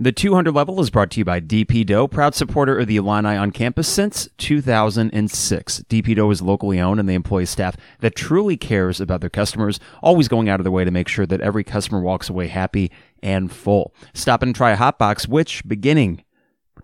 The 0.00 0.12
200 0.12 0.54
level 0.54 0.80
is 0.80 0.90
brought 0.90 1.10
to 1.10 1.18
you 1.18 1.24
by 1.24 1.40
DP 1.40 1.84
Dough, 1.84 2.06
proud 2.06 2.32
supporter 2.32 2.78
of 2.78 2.86
the 2.86 2.98
Illini 2.98 3.36
on 3.36 3.50
campus 3.50 3.88
since 3.88 4.28
2006. 4.38 5.82
DP 5.88 6.14
Dough 6.14 6.30
is 6.30 6.40
locally 6.40 6.78
owned 6.78 7.00
and 7.00 7.08
they 7.08 7.14
employ 7.14 7.42
staff 7.42 7.76
that 7.98 8.14
truly 8.14 8.56
cares 8.56 9.00
about 9.00 9.20
their 9.20 9.28
customers, 9.28 9.80
always 10.00 10.28
going 10.28 10.48
out 10.48 10.60
of 10.60 10.64
their 10.64 10.70
way 10.70 10.84
to 10.84 10.92
make 10.92 11.08
sure 11.08 11.26
that 11.26 11.40
every 11.40 11.64
customer 11.64 12.00
walks 12.00 12.30
away 12.30 12.46
happy 12.46 12.92
and 13.24 13.50
full. 13.50 13.92
Stop 14.14 14.40
and 14.40 14.54
try 14.54 14.70
a 14.70 14.76
hot 14.76 15.00
box, 15.00 15.26
which 15.26 15.66
beginning 15.66 16.22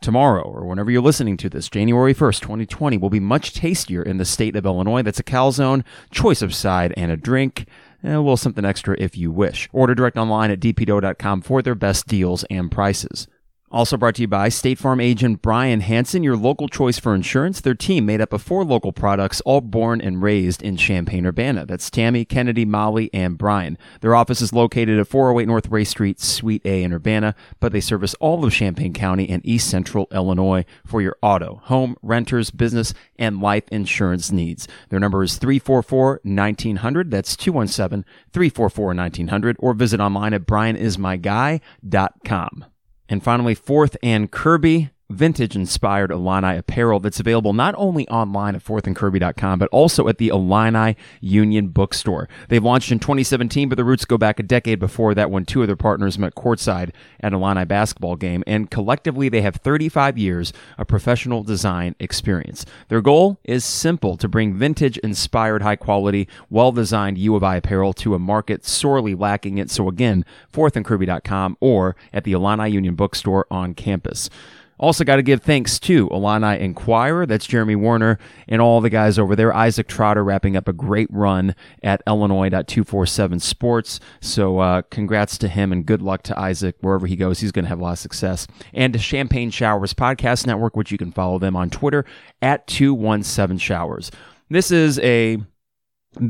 tomorrow 0.01 0.43
or 0.43 0.67
whenever 0.67 0.91
you're 0.91 1.01
listening 1.01 1.37
to 1.37 1.49
this, 1.49 1.69
January 1.69 2.15
1st, 2.15 2.41
2020, 2.41 2.99
will 2.99 3.11
be 3.11 3.21
much 3.21 3.55
tastier 3.55 4.03
in 4.03 4.17
the 4.17 4.25
state 4.25 4.57
of 4.57 4.67
Illinois. 4.67 5.03
That's 5.03 5.21
a 5.21 5.25
calzone, 5.25 5.85
choice 6.11 6.43
of 6.43 6.53
side 6.53 6.93
and 6.97 7.13
a 7.13 7.17
drink 7.17 7.69
Eh, 8.05 8.13
a 8.13 8.21
little 8.21 8.37
something 8.37 8.65
extra 8.65 8.95
if 8.99 9.17
you 9.17 9.33
wish. 9.33 9.69
Order 9.73 9.95
direct 9.95 10.17
online 10.17 10.51
at 10.51 10.61
dpdough.com 10.61 11.41
for 11.41 11.63
their 11.63 11.75
best 11.75 12.07
deals 12.07 12.45
and 12.45 12.71
prices. 12.71 13.27
Also 13.75 13.97
brought 13.97 14.15
to 14.15 14.23
you 14.23 14.29
by 14.29 14.49
State 14.49 14.79
Farm 14.79 15.01
agent 15.01 15.43
Brian 15.43 15.81
Hanson, 15.81 16.23
your 16.23 16.37
local 16.37 16.69
choice 16.69 17.01
for 17.01 17.13
insurance. 17.13 17.61
Their 17.61 17.75
team 17.75 18.07
made 18.07 18.21
up 18.21 18.33
of 18.33 18.41
four 18.41 18.65
local 18.65 18.93
products, 18.93 19.41
all 19.41 19.61
born 19.61 20.01
and 20.01 20.23
raised 20.23 20.63
in 20.63 20.77
Champaign, 20.77 21.27
Urbana. 21.27 21.67
That's 21.67 21.91
Tammy, 21.91 22.25
Kennedy, 22.25 22.65
Molly, 22.65 23.11
and 23.13 23.37
Brian. 23.37 23.77
Their 24.01 24.15
office 24.15 24.41
is 24.41 24.53
located 24.53 25.01
at 25.01 25.09
408 25.09 25.49
North 25.49 25.69
Race 25.71 25.91
Street, 25.91 26.21
Suite 26.21 26.65
A 26.65 26.85
in 26.85 26.93
Urbana, 26.93 27.35
but 27.59 27.73
they 27.73 27.81
service 27.81 28.15
all 28.21 28.45
of 28.45 28.53
Champaign 28.53 28.93
County 28.93 29.29
and 29.29 29.45
East 29.45 29.69
Central 29.69 30.07
Illinois 30.13 30.65
for 30.87 31.03
your 31.03 31.17
auto, 31.21 31.61
home, 31.65 31.97
renters, 32.01 32.53
business, 32.53 32.95
and 33.19 33.41
life 33.41 33.65
insurance 33.73 34.31
needs. 34.31 34.69
Their 34.91 35.01
number 35.01 35.25
is 35.25 35.37
344-1900. 35.41 37.11
That's 37.11 37.35
217-344-1900 37.35 39.57
or 39.59 39.75
visit 39.75 39.99
online 39.99 40.33
at 40.33 40.47
brianismyguy.com. 40.47 42.67
And 43.09 43.23
finally, 43.23 43.55
fourth 43.55 43.97
and 44.03 44.31
Kirby 44.31 44.91
vintage 45.11 45.55
inspired 45.55 46.11
Illini 46.11 46.57
apparel 46.57 47.01
that's 47.01 47.21
available 47.21 47.53
not 47.53 47.75
only 47.77 48.09
online 48.09 48.55
at 48.55 48.65
fourthandkirby.com, 48.65 49.59
but 49.59 49.69
also 49.69 50.09
at 50.09 50.19
the 50.19 50.29
Illini 50.29 50.97
Union 51.21 51.69
Bookstore. 51.69 52.29
They've 52.49 52.65
launched 52.65 52.91
in 52.91 52.99
2017, 52.99 53.69
but 53.69 53.77
the 53.77 53.85
roots 53.85 54.05
go 54.05 54.19
back 54.19 54.41
a 54.41 54.43
decade 54.43 54.79
before 54.79 55.15
that 55.15 55.31
when 55.31 55.45
two 55.45 55.61
of 55.61 55.67
their 55.67 55.77
partners 55.77 56.19
met 56.19 56.35
courtside 56.35 56.91
at 57.21 57.33
an 57.33 57.35
Illini 57.35 57.65
basketball 57.65 58.17
game. 58.17 58.43
And 58.47 58.71
collectively, 58.71 59.29
they 59.29 59.43
have 59.43 59.57
35 59.57 60.17
years 60.19 60.53
of 60.79 60.87
professional 60.87 61.43
design 61.43 61.95
experience. 62.01 62.65
Their 62.89 63.03
goal 63.03 63.39
is 63.45 63.65
simple 63.65 64.17
to 64.17 64.29
bring 64.29 64.55
vintage 64.55 64.99
inspired, 64.99 65.63
high 65.63 65.77
quality, 65.77 66.29
well 66.49 66.73
designed 66.73 67.19
U 67.19 67.37
of 67.37 67.45
I 67.45 67.57
apparel 67.57 67.93
to 67.95 68.15
a 68.15 68.19
market 68.19 68.65
sorely 68.65 69.15
lacking 69.15 69.59
it. 69.59 69.71
So 69.71 69.89
again, 69.89 70.25
fourthandkirby.com 70.53 71.59
or 71.61 71.97
at 72.13 72.25
the 72.25 72.33
Illini 72.33 72.71
Union 72.71 72.95
Bookstore 72.95 73.47
on 73.51 73.75
campus. 73.75 74.31
Also, 74.79 75.05
got 75.05 75.17
to 75.17 75.23
give 75.23 75.43
thanks 75.43 75.79
to 75.81 76.09
Illini 76.11 76.59
Inquirer, 76.61 77.27
that's 77.27 77.47
Jeremy 77.47 77.77
Warner, 77.77 78.19
and 78.49 78.61
all 78.61 78.81
the 78.81 78.91
guys 78.91 79.19
over 79.19 79.37
there. 79.37 79.55
Isaac 79.55 79.87
Trotter 79.87 80.25
wrapping 80.25 80.57
up 80.57 80.67
a 80.69 80.73
great 80.73 81.09
run 81.11 81.55
at 81.83 82.03
Illinois.247 82.07 83.41
Sports. 83.41 84.01
So, 84.21 84.59
uh, 84.59 84.83
congrats 84.91 85.39
to 85.39 85.49
him 85.49 85.73
and 85.73 85.87
good 85.87 86.03
luck 86.03 86.23
to 86.25 86.39
Isaac 86.39 86.77
wherever 86.81 87.07
he 87.07 87.17
goes. 87.17 87.41
He's 87.41 87.53
going 87.53 87.65
to 87.65 87.69
have 87.69 87.81
a 87.81 87.83
lot 87.83 87.93
of 87.93 87.99
success. 87.99 88.47
And 88.73 88.93
to 88.93 88.99
Champaign 88.99 89.51
Showers 89.51 89.95
Podcast 89.95 90.47
Network, 90.47 90.77
which 90.77 90.91
you 90.91 90.99
can 90.99 91.13
follow 91.13 91.39
them 91.39 91.57
on 91.57 91.71
Twitter 91.71 92.05
at 92.43 92.67
217 92.67 93.59
Showers. 93.59 94.11
This 94.51 94.71
is 94.71 94.99
a 95.01 95.39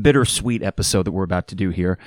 bittersweet 0.01 0.63
episode 0.63 1.03
that 1.03 1.11
we're 1.11 1.23
about 1.23 1.47
to 1.47 1.55
do 1.55 1.69
here 1.69 1.97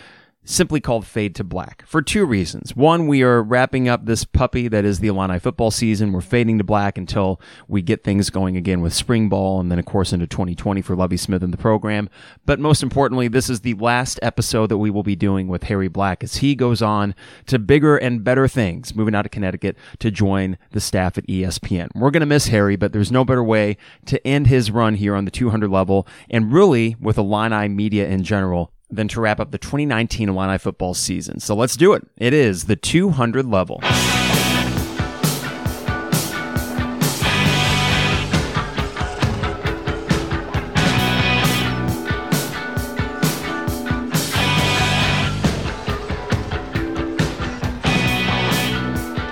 simply 0.49 0.81
called 0.81 1.07
Fade 1.07 1.35
to 1.35 1.45
Black 1.45 1.85
for 1.87 2.01
two 2.01 2.25
reasons. 2.25 2.75
One, 2.75 3.07
we 3.07 3.23
are 3.23 3.43
wrapping 3.43 3.87
up 3.87 4.07
this 4.07 4.25
puppy 4.25 4.67
that 4.69 4.85
is 4.85 5.01
the 5.01 5.09
Illini 5.09 5.39
football 5.39 5.71
season. 5.71 6.13
We're 6.13 6.23
fading 6.23 6.57
to 6.59 6.65
black 6.65 6.97
until 6.97 7.41
we 7.69 7.83
get 7.83 8.03
things 8.03 8.31
going 8.31 8.57
again 8.57 8.81
with 8.81 8.95
spring 8.95 9.29
ball 9.29 9.61
and 9.61 9.71
then, 9.71 9.79
of 9.79 9.85
course, 9.85 10.13
into 10.13 10.27
2020 10.27 10.81
for 10.81 10.97
Lovie 10.97 11.19
Smith 11.19 11.43
and 11.43 11.53
the 11.53 11.59
program. 11.59 12.09
But 12.47 12.58
most 12.58 12.83
importantly, 12.83 13.29
this 13.29 13.51
is 13.51 13.61
the 13.61 13.75
last 13.75 14.19
episode 14.23 14.69
that 14.69 14.79
we 14.79 14.91
will 14.91 15.03
be 15.03 15.17
doing 15.17 15.48
with 15.48 15.64
Harry 15.64 15.89
Black 15.89 16.25
as 16.25 16.37
he 16.37 16.55
goes 16.55 16.81
on 16.81 17.14
to 17.47 17.58
bigger 17.58 17.98
and 17.98 18.25
better 18.25 18.48
things, 18.48 18.95
moving 18.95 19.14
out 19.14 19.27
of 19.27 19.31
Connecticut 19.31 19.77
to 19.98 20.11
join 20.11 20.57
the 20.70 20.81
staff 20.81 21.19
at 21.19 21.27
ESPN. 21.27 21.89
We're 21.95 22.11
going 22.11 22.20
to 22.20 22.27
miss 22.27 22.48
Harry, 22.48 22.77
but 22.77 22.92
there's 22.92 23.13
no 23.13 23.25
better 23.25 23.45
way 23.45 23.77
to 24.07 24.27
end 24.27 24.47
his 24.47 24.70
run 24.70 24.95
here 24.95 25.14
on 25.14 25.27
the 25.27 25.31
200 25.31 25.70
level 25.70 26.07
and 26.31 26.51
really 26.53 26.97
with 26.98 27.19
Illini 27.19 27.69
media 27.69 28.08
in 28.08 28.25
general 28.25 28.73
than 28.91 29.09
to 29.09 29.21
wrap 29.21 29.41
up 29.41 29.51
the 29.51 29.59
2019 29.59 30.29
Illini 30.29 30.59
football 30.59 30.95
season. 30.95 31.41
So 31.41 31.55
let's 31.55 31.77
do 31.77 31.93
it. 31.93 32.07
It 32.17 32.33
is 32.33 32.65
the 32.65 32.77
200 32.77 33.47
level. 33.47 33.81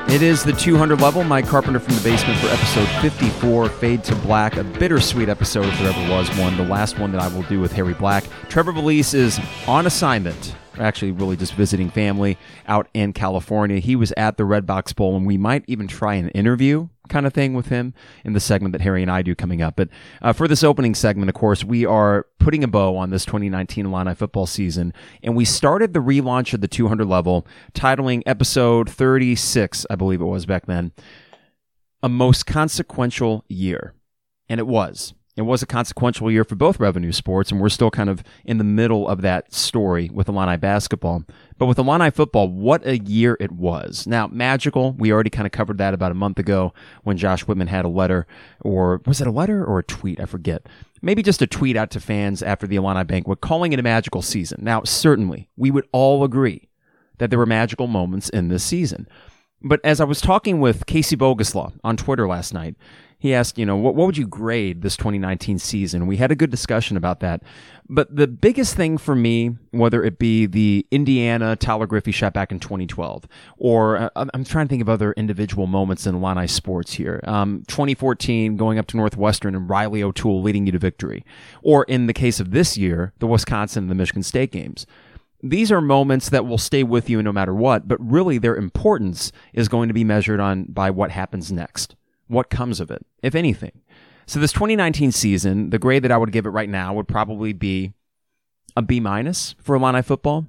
It 0.09 0.23
is 0.23 0.45
the 0.45 0.53
200 0.53 1.01
level. 1.01 1.25
Mike 1.25 1.47
Carpenter 1.47 1.81
from 1.81 1.97
the 1.97 2.01
basement 2.01 2.39
for 2.39 2.47
episode 2.47 2.89
54, 3.03 3.69
Fade 3.69 4.05
to 4.05 4.15
Black. 4.17 4.57
A 4.57 4.63
bittersweet 4.63 5.29
episode 5.29 5.67
if 5.67 5.79
there 5.81 5.93
ever 5.93 6.11
was 6.11 6.29
one. 6.39 6.57
The 6.57 6.63
last 6.63 6.99
one 7.01 7.11
that 7.11 7.21
I 7.21 7.27
will 7.29 7.43
do 7.45 7.61
with 7.61 7.73
Harry 7.73 7.95
Black. 7.95 8.25
Trevor 8.49 8.71
Valise 8.71 9.15
is 9.15 9.41
on 9.67 9.87
assignment 9.87 10.55
actually 10.79 11.13
really 11.13 11.37
just 11.37 11.55
visiting 11.55 11.91
family 11.91 12.37
out 12.67 12.89
in 12.95 13.13
California. 13.13 13.79
He 13.79 13.97
was 13.97 14.13
at 14.17 14.37
the 14.37 14.45
Redbox 14.45 14.95
Bowl, 14.95 15.17
and 15.17 15.27
we 15.27 15.37
might 15.37 15.65
even 15.67 15.87
try 15.87 16.15
an 16.15 16.29
interview 16.31 16.89
kind 17.09 17.27
of 17.27 17.33
thing 17.33 17.55
with 17.55 17.69
him 17.69 17.95
in 18.25 18.33
the 18.33 18.41
segment 18.41 18.73
that 18.73 18.81
Harry 18.81 19.03
and 19.03 19.11
I 19.11 19.23
do 19.23 19.35
coming 19.35 19.63
up. 19.63 19.77
But 19.77 19.89
uh, 20.23 20.33
for 20.33 20.49
this 20.49 20.65
opening 20.65 20.95
segment, 20.95 21.29
of 21.29 21.35
course, 21.35 21.65
we 21.65 21.87
are 21.87 22.27
putting 22.39 22.65
a 22.65 22.69
bow 22.69 22.97
on 22.97 23.11
this 23.11 23.25
2019 23.25 23.87
Illini 23.87 24.15
football 24.15 24.47
season, 24.47 24.93
and 25.23 25.37
we 25.37 25.45
started 25.45 25.93
the 25.95 26.01
relaunch 26.01 26.53
of 26.53 26.61
the 26.61 26.69
200 26.69 27.05
level, 27.07 27.47
titling 27.75 28.23
episode 28.27 28.91
36, 28.91 29.87
I 29.89 29.95
believe 29.95 30.21
it 30.21 30.25
was 30.25 30.47
back 30.47 30.67
then, 30.67 30.93
a 32.03 32.09
most 32.09 32.47
consequential 32.47 33.45
year. 33.49 33.95
And 34.49 34.61
it 34.61 34.67
was. 34.67 35.13
It 35.37 35.43
was 35.43 35.63
a 35.63 35.67
consequential 35.67 36.31
year 36.31 36.45
for 36.45 36.55
both 36.55 36.81
revenue 36.81 37.13
sports, 37.13 37.53
and 37.53 37.61
we're 37.61 37.69
still 37.69 37.91
kind 37.91 38.09
of 38.09 38.25
in 38.47 38.57
the 38.57 38.65
middle 38.65 39.07
of 39.07 39.21
that 39.21 39.53
story 39.53 40.09
with 40.11 40.31
Illini 40.31 40.57
basketball. 40.57 41.25
But 41.59 41.67
with 41.67 41.79
Illini 41.79 42.11
football, 42.11 42.49
what 42.49 42.87
a 42.87 42.99
year 42.99 43.37
it 43.39 43.53
was. 43.53 44.07
Now, 44.07 44.29
magical, 44.29 44.93
we 44.93 45.13
already 45.13 45.29
kind 45.29 45.45
of 45.45 45.53
covered 45.53 45.77
that 45.77 45.93
about 45.93 46.11
a 46.11 46.15
month 46.15 46.39
ago 46.39 46.73
when 47.05 47.19
Josh 47.19 47.43
Whitman 47.43 47.67
had 47.67 47.85
a 47.85 47.89
letter, 47.89 48.27
or 48.63 49.03
was 49.05 49.21
it 49.21 49.27
a 49.27 49.31
letter 49.31 49.63
or 49.63 49.79
a 49.79 49.85
tweet? 49.85 50.19
I 50.21 50.25
forget. 50.25 50.67
Maybe 51.03 51.23
just 51.23 51.43
a 51.43 51.47
tweet 51.47 51.77
out 51.77 51.91
to 51.91 52.01
fans 52.01 52.43
after 52.43 52.67
the 52.67 52.77
Illini 52.77 53.05
banquet 53.05 53.43
calling 53.43 53.75
it 53.75 53.79
a 53.79 53.83
magical 53.83 54.23
season. 54.23 54.61
Now, 54.65 54.85
certainly, 54.85 55.51
we 55.55 55.71
would 55.71 55.87
all 55.93 56.25
agree 56.25 56.71
that 57.19 57.29
there 57.29 57.39
were 57.39 57.47
magical 57.47 57.87
moments 57.87 58.31
in 58.31 58.49
this 58.49 58.65
season. 58.65 59.07
But 59.63 59.81
as 59.85 60.01
I 60.01 60.05
was 60.05 60.21
talking 60.21 60.61
with 60.61 60.87
Casey 60.87 61.17
Boguslaw 61.17 61.73
on 61.83 61.97
Twitter 61.97 62.29
last 62.29 62.55
night, 62.55 62.77
he 63.19 63.33
asked, 63.33 63.57
you 63.59 63.65
know, 63.65 63.77
what, 63.77 63.95
what 63.95 64.07
would 64.07 64.19
you 64.19 64.27
grade 64.27 64.83
this 64.83 64.97
2019 64.97 65.59
season? 65.59 66.07
We 66.07 66.19
had 66.19 66.31
a 66.31 66.35
good 66.35 66.51
discussion 66.51 66.97
about 66.97 67.21
that. 67.21 67.43
But 67.89 68.15
the 68.15 68.27
biggest 68.27 68.75
thing 68.75 68.99
for 68.99 69.15
me, 69.15 69.57
whether 69.71 70.05
it 70.05 70.19
be 70.19 70.47
the 70.47 70.87
Indiana 70.91 71.57
Tyler 71.57 71.87
Griffey 71.87 72.11
shot 72.13 72.35
back 72.35 72.53
in 72.53 72.61
2012, 72.61 73.27
or 73.57 73.97
uh, 73.97 74.27
I'm 74.35 74.45
trying 74.45 74.67
to 74.67 74.71
think 74.71 74.83
of 74.83 74.89
other 74.89 75.13
individual 75.13 75.67
moments 75.67 76.07
in 76.07 76.15
Illini 76.15 76.47
sports 76.47 76.95
here. 76.95 77.21
Um, 77.25 77.63
2014, 77.69 78.57
going 78.57 78.79
up 78.79 78.87
to 78.89 78.97
Northwestern 78.97 79.55
and 79.55 79.71
Reilly 79.71 80.03
O'Toole 80.03 80.43
leading 80.43 80.67
you 80.67 80.73
to 80.73 80.79
victory. 80.79 81.25
Or 81.63 81.85
in 81.85 82.09
the 82.09 82.13
case 82.13 82.39
of 82.39 82.51
this 82.51 82.77
year, 82.77 83.13
the 83.19 83.27
Wisconsin 83.27 83.85
and 83.85 83.91
the 83.91 83.95
Michigan 83.95 84.23
State 84.23 84.53
games 84.53 84.87
these 85.43 85.71
are 85.71 85.83
moments 85.83 86.31
that 86.31 86.47
will 86.47 86.59
stay 86.59 86.83
with 86.83 87.11
you 87.11 87.23
no 87.23 87.31
matter 87.31 87.55
what, 87.55 87.87
but 87.87 87.99
really 88.01 88.39
their 88.39 88.57
importance 88.57 89.31
is 89.53 89.69
going 89.69 89.87
to 89.87 89.95
be 89.95 90.03
measured 90.03 90.41
on 90.41 90.65
by 90.65 90.91
what 90.91 91.11
happens 91.11 91.53
next 91.53 91.95
what 92.29 92.51
comes 92.51 92.81
of 92.81 92.91
it, 92.91 93.05
if 93.23 93.35
anything. 93.35 93.73
So 94.27 94.41
this 94.41 94.53
2019 94.53 95.13
season, 95.13 95.71
the 95.71 95.79
grade 95.79 96.03
that 96.03 96.11
I 96.11 96.17
would 96.17 96.33
give 96.33 96.47
it 96.47 96.51
right 96.51 96.69
now 96.69 96.93
would 96.95 97.07
probably 97.07 97.53
be 97.53 97.93
a 98.77 98.83
B 98.83 99.01
minus 99.01 99.55
for 99.61 99.77
Illini 99.77 100.03
football. 100.03 100.47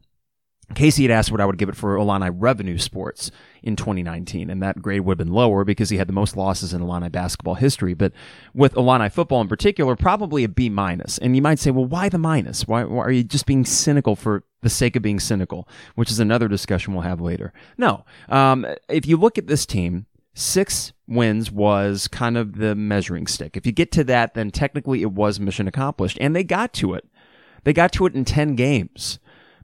Casey 0.75 1.03
had 1.03 1.12
asked 1.12 1.31
what 1.31 1.39
I 1.39 1.45
would 1.45 1.57
give 1.57 1.69
it 1.69 1.77
for 1.77 1.95
Illini 1.95 2.29
revenue 2.29 2.77
sports 2.77 3.31
in 3.63 3.77
2019, 3.77 4.50
and 4.50 4.62
that 4.62 4.81
grade 4.81 5.01
would 5.01 5.18
have 5.18 5.25
been 5.25 5.33
lower 5.33 5.63
because 5.63 5.89
he 5.89 5.97
had 5.97 6.07
the 6.07 6.13
most 6.13 6.35
losses 6.35 6.74
in 6.74 6.81
Illini 6.81 7.07
basketball 7.07 7.56
history. 7.56 7.94
But 7.94 8.12
with 8.53 8.75
Illini 8.75 9.07
football 9.09 9.39
in 9.39 9.47
particular, 9.47 9.95
probably 9.95 10.44
a 10.44 10.50
B 10.50 10.69
minus. 10.69 11.18
And 11.19 11.35
you 11.38 11.41
might 11.41 11.59
say, 11.59 11.71
well, 11.71 11.85
why 11.85 12.09
the 12.09 12.18
minus? 12.18 12.68
Why, 12.68 12.83
why 12.83 13.03
are 13.06 13.12
you 13.12 13.24
just 13.24 13.45
being 13.45 13.63
cynical 13.63 14.18
for 14.18 14.44
the 14.62 14.69
sake 14.69 14.97
of 14.97 15.01
being 15.01 15.21
cynical? 15.21 15.69
Which 15.95 16.12
is 16.12 16.19
another 16.19 16.50
discussion 16.50 16.94
we'll 16.94 17.03
have 17.03 17.21
later. 17.21 17.53
No, 17.77 18.03
um, 18.27 18.68
if 18.89 19.06
you 19.06 19.15
look 19.15 19.38
at 19.38 19.47
this 19.47 19.65
team, 19.65 20.06
six 20.38 20.94
wins 21.07 21.51
was 21.51 22.07
kind 22.07 22.38
of 22.38 22.57
the 22.57 22.75
measuring 22.75 23.25
stick. 23.25 23.57
If 23.57 23.66
you 23.66 23.72
get 23.72 23.92
to 23.94 24.04
that, 24.04 24.36
then 24.36 24.51
technically 24.51 25.01
it 25.01 25.12
was 25.12 25.39
mission 25.39 25.68
accomplished. 25.68 26.18
And 26.22 26.36
they 26.36 26.44
got 26.44 26.74
to 26.74 26.94
it. 26.94 27.06
They 27.63 27.74
got 27.74 27.92
to 27.94 28.06
it 28.06 28.13
in 28.13 28.24
10 28.24 28.56
games. 28.56 29.18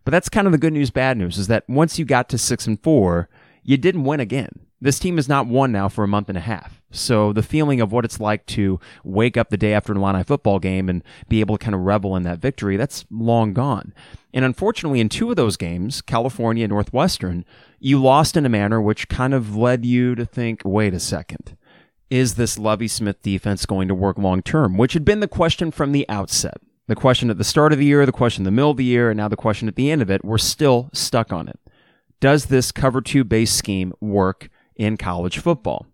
But 0.04 0.12
that's 0.12 0.30
kind 0.30 0.48
of 0.48 0.52
the 0.52 0.58
good 0.58 0.74
news, 0.74 0.90
bad 0.90 1.18
news 1.18 1.38
is 1.38 1.48
that 1.48 1.70
once 1.70 2.00
you 2.00 2.06
got 2.06 2.28
to 2.30 2.38
six 2.38 2.66
and 2.66 2.82
four, 2.82 3.30
you 3.62 3.78
didn't 3.78 4.04
win 4.04 4.20
again. 4.20 4.60
This 4.82 5.00
team 5.00 5.16
has 5.16 5.30
not 5.30 5.48
won 5.48 5.72
now 5.72 5.88
for 5.88 6.04
a 6.04 6.10
month 6.10 6.28
and 6.28 6.38
a 6.38 6.42
half. 6.42 6.82
So 6.92 7.32
the 7.32 7.42
feeling 7.42 7.80
of 7.80 7.92
what 7.92 8.04
it's 8.04 8.20
like 8.20 8.46
to 8.48 8.80
wake 9.04 9.38
up 9.38 9.50
the 9.50 9.58
day 9.58 9.74
after 9.74 9.94
an 9.94 9.98
Illini 9.98 10.24
football 10.24 10.60
game 10.60 10.90
and 10.90 11.04
be 11.30 11.40
able 11.40 11.58
to 11.58 11.64
kind 11.64 11.74
of 11.74 11.82
revel 11.82 12.16
in 12.16 12.24
that 12.24 12.40
victory, 12.40 12.76
that's 12.78 13.06
long 13.10 13.54
gone. 13.54 13.94
And 14.34 14.44
unfortunately, 14.44 15.00
in 15.00 15.08
two 15.08 15.30
of 15.30 15.36
those 15.36 15.56
games, 15.56 16.02
California 16.02 16.66
and 16.66 16.72
Northwestern, 16.72 17.46
you 17.84 18.02
lost 18.02 18.38
in 18.38 18.46
a 18.46 18.50
manner 18.50 18.82
which 18.82 19.10
kind 19.10 19.34
of 19.34 19.56
led 19.56 19.86
you 19.86 20.16
to 20.16 20.26
think, 20.26 20.62
wait 20.64 20.94
a 20.94 21.00
second. 21.00 21.58
Is 22.10 22.36
this 22.36 22.60
Lovie 22.60 22.88
Smith 22.88 23.22
defense 23.22 23.66
going 23.66 23.88
to 23.88 23.96
work 23.96 24.18
long 24.18 24.42
term? 24.42 24.78
Which 24.78 24.94
had 24.94 25.06
been 25.06 25.20
the 25.20 25.28
question 25.28 25.72
from 25.72 25.92
the 25.92 26.08
outset. 26.10 26.58
The 26.88 26.96
question 26.96 27.30
at 27.30 27.38
the 27.38 27.44
start 27.44 27.74
of 27.74 27.80
the 27.80 27.86
year, 27.86 28.06
the 28.06 28.12
question 28.12 28.42
in 28.42 28.46
the 28.46 28.52
middle 28.52 28.72
of 28.72 28.78
the 28.78 28.84
year, 28.84 29.10
and 29.10 29.18
now 29.18 29.28
the 29.28 29.36
question 29.36 29.68
at 29.68 29.76
the 29.76 29.90
end 29.90 30.02
of 30.02 30.12
it. 30.12 30.24
We're 30.24 30.38
still 30.38 30.90
stuck 30.94 31.32
on 31.32 31.48
it. 31.48 31.60
Does 32.20 32.46
this 32.46 32.72
cover 32.72 33.02
two 33.02 33.24
base 33.24 33.52
scheme 33.52 33.94
work 34.00 34.50
in 34.76 34.98
college 34.98 35.40
football. 35.40 35.88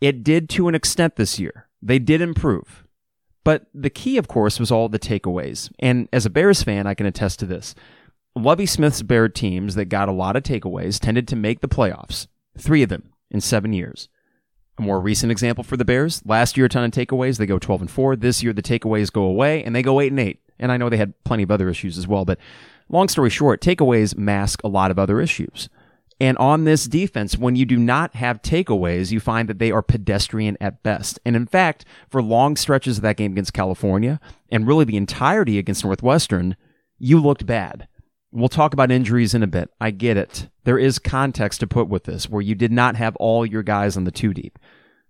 It 0.00 0.22
did 0.22 0.48
to 0.50 0.68
an 0.68 0.74
extent 0.74 1.16
this 1.16 1.38
year. 1.38 1.68
They 1.82 1.98
did 1.98 2.20
improve. 2.20 2.84
But 3.44 3.66
the 3.72 3.90
key, 3.90 4.18
of 4.18 4.28
course, 4.28 4.60
was 4.60 4.70
all 4.70 4.88
the 4.88 4.98
takeaways. 4.98 5.72
And 5.78 6.08
as 6.12 6.26
a 6.26 6.30
Bears 6.30 6.62
fan, 6.62 6.86
I 6.86 6.94
can 6.94 7.06
attest 7.06 7.38
to 7.40 7.46
this. 7.46 7.74
Lovie 8.34 8.66
Smith's 8.66 9.02
Bear 9.02 9.28
teams 9.28 9.74
that 9.74 9.86
got 9.86 10.08
a 10.08 10.12
lot 10.12 10.36
of 10.36 10.42
takeaways 10.42 11.00
tended 11.00 11.26
to 11.28 11.36
make 11.36 11.60
the 11.60 11.68
playoffs, 11.68 12.26
three 12.56 12.82
of 12.82 12.88
them 12.88 13.12
in 13.30 13.40
seven 13.40 13.72
years. 13.72 14.08
A 14.78 14.82
more 14.82 15.00
recent 15.00 15.32
example 15.32 15.64
for 15.64 15.76
the 15.76 15.84
Bears, 15.84 16.22
last 16.24 16.56
year 16.56 16.66
a 16.66 16.68
ton 16.68 16.84
of 16.84 16.92
takeaways, 16.92 17.38
they 17.38 17.46
go 17.46 17.58
12 17.58 17.82
and 17.82 17.90
4. 17.90 18.16
This 18.16 18.42
year 18.42 18.52
the 18.52 18.62
takeaways 18.62 19.12
go 19.12 19.22
away 19.22 19.64
and 19.64 19.74
they 19.74 19.82
go 19.82 20.00
8 20.00 20.12
and 20.12 20.20
8. 20.20 20.40
And 20.60 20.70
I 20.70 20.76
know 20.76 20.88
they 20.88 20.96
had 20.96 21.14
plenty 21.24 21.42
of 21.42 21.50
other 21.50 21.68
issues 21.68 21.98
as 21.98 22.06
well, 22.06 22.24
but 22.24 22.38
long 22.88 23.08
story 23.08 23.30
short, 23.30 23.60
takeaways 23.60 24.16
mask 24.16 24.62
a 24.62 24.68
lot 24.68 24.90
of 24.90 24.98
other 24.98 25.20
issues. 25.20 25.68
And 26.20 26.36
on 26.38 26.64
this 26.64 26.86
defense, 26.86 27.38
when 27.38 27.54
you 27.54 27.64
do 27.64 27.76
not 27.76 28.16
have 28.16 28.42
takeaways, 28.42 29.12
you 29.12 29.20
find 29.20 29.48
that 29.48 29.60
they 29.60 29.70
are 29.70 29.82
pedestrian 29.82 30.56
at 30.60 30.82
best. 30.82 31.20
And 31.24 31.36
in 31.36 31.46
fact, 31.46 31.84
for 32.08 32.20
long 32.20 32.56
stretches 32.56 32.98
of 32.98 33.02
that 33.02 33.16
game 33.16 33.32
against 33.32 33.52
California, 33.52 34.18
and 34.50 34.66
really 34.66 34.84
the 34.84 34.96
entirety 34.96 35.58
against 35.58 35.84
Northwestern, 35.84 36.56
you 36.98 37.20
looked 37.20 37.46
bad. 37.46 37.86
We'll 38.30 38.48
talk 38.48 38.74
about 38.74 38.90
injuries 38.90 39.34
in 39.34 39.42
a 39.42 39.46
bit. 39.46 39.70
I 39.80 39.90
get 39.90 40.16
it. 40.16 40.48
There 40.64 40.78
is 40.78 40.98
context 40.98 41.60
to 41.60 41.66
put 41.66 41.88
with 41.88 42.04
this, 42.04 42.28
where 42.28 42.42
you 42.42 42.54
did 42.54 42.72
not 42.72 42.96
have 42.96 43.16
all 43.16 43.46
your 43.46 43.62
guys 43.62 43.96
on 43.96 44.04
the 44.04 44.10
two 44.10 44.34
deep. 44.34 44.58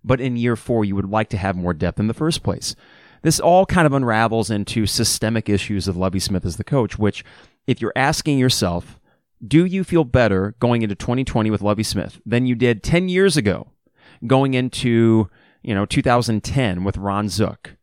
But 0.03 0.21
in 0.21 0.37
year 0.37 0.55
four, 0.55 0.85
you 0.85 0.95
would 0.95 1.09
like 1.09 1.29
to 1.29 1.37
have 1.37 1.57
more 1.57 1.73
depth 1.73 1.99
in 1.99 2.07
the 2.07 2.13
first 2.13 2.43
place. 2.43 2.75
This 3.21 3.39
all 3.39 3.65
kind 3.65 3.85
of 3.85 3.91
unravels 3.91 4.49
into 4.49 4.85
systemic 4.85 5.49
issues 5.49 5.87
of 5.87 5.97
Lovie 5.97 6.19
Smith 6.19 6.45
as 6.45 6.55
the 6.55 6.63
coach, 6.63 6.97
which, 6.97 7.25
if 7.67 7.81
you're 7.81 7.93
asking 7.95 8.39
yourself, 8.39 8.99
do 9.45 9.65
you 9.65 9.83
feel 9.83 10.05
better 10.05 10.55
going 10.59 10.81
into 10.81 10.95
2020 10.95 11.49
with 11.49 11.61
Lovie 11.61 11.83
Smith 11.83 12.21
than 12.25 12.45
you 12.45 12.55
did 12.55 12.83
10 12.83 13.09
years 13.09 13.35
ago 13.35 13.67
going 14.25 14.53
into, 14.53 15.29
you 15.61 15.75
know, 15.75 15.85
2010 15.85 16.83
with 16.83 16.97
Ron 16.97 17.27
Zook? 17.29 17.75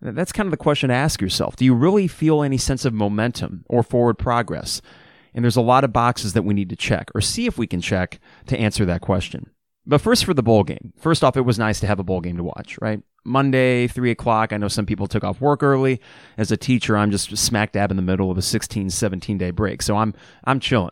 That's 0.00 0.32
kind 0.32 0.46
of 0.46 0.52
the 0.52 0.56
question 0.56 0.88
to 0.88 0.94
ask 0.94 1.20
yourself. 1.20 1.56
Do 1.56 1.64
you 1.64 1.74
really 1.74 2.06
feel 2.06 2.42
any 2.42 2.58
sense 2.58 2.84
of 2.84 2.94
momentum 2.94 3.64
or 3.68 3.82
forward 3.82 4.18
progress? 4.18 4.80
And 5.34 5.44
there's 5.44 5.56
a 5.56 5.60
lot 5.60 5.84
of 5.84 5.92
boxes 5.92 6.32
that 6.32 6.42
we 6.42 6.54
need 6.54 6.70
to 6.70 6.76
check 6.76 7.10
or 7.14 7.20
see 7.20 7.46
if 7.46 7.58
we 7.58 7.66
can 7.66 7.80
check 7.80 8.20
to 8.46 8.58
answer 8.58 8.84
that 8.86 9.00
question. 9.00 9.50
But 9.86 10.00
first, 10.00 10.24
for 10.24 10.34
the 10.34 10.42
bowl 10.42 10.64
game. 10.64 10.92
First 10.98 11.24
off, 11.24 11.36
it 11.36 11.42
was 11.42 11.58
nice 11.58 11.80
to 11.80 11.86
have 11.86 11.98
a 11.98 12.04
bowl 12.04 12.20
game 12.20 12.36
to 12.36 12.44
watch, 12.44 12.78
right? 12.80 13.02
Monday, 13.24 13.86
3 13.86 14.10
o'clock. 14.10 14.52
I 14.52 14.58
know 14.58 14.68
some 14.68 14.86
people 14.86 15.06
took 15.06 15.24
off 15.24 15.40
work 15.40 15.62
early. 15.62 16.00
As 16.36 16.52
a 16.52 16.56
teacher, 16.56 16.96
I'm 16.96 17.10
just 17.10 17.36
smack 17.36 17.72
dab 17.72 17.90
in 17.90 17.96
the 17.96 18.02
middle 18.02 18.30
of 18.30 18.38
a 18.38 18.42
16, 18.42 18.90
17 18.90 19.38
day 19.38 19.50
break. 19.50 19.80
So 19.82 19.96
I'm, 19.96 20.14
I'm 20.44 20.60
chilling. 20.60 20.90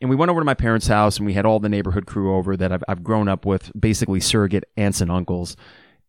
And 0.00 0.08
we 0.08 0.16
went 0.16 0.30
over 0.30 0.40
to 0.40 0.44
my 0.44 0.54
parents' 0.54 0.86
house 0.86 1.16
and 1.16 1.26
we 1.26 1.32
had 1.32 1.44
all 1.44 1.58
the 1.58 1.68
neighborhood 1.68 2.06
crew 2.06 2.36
over 2.36 2.56
that 2.56 2.72
I've, 2.72 2.84
I've 2.86 3.02
grown 3.02 3.26
up 3.26 3.44
with, 3.44 3.72
basically 3.78 4.20
surrogate 4.20 4.64
aunts 4.76 5.00
and 5.00 5.10
uncles. 5.10 5.56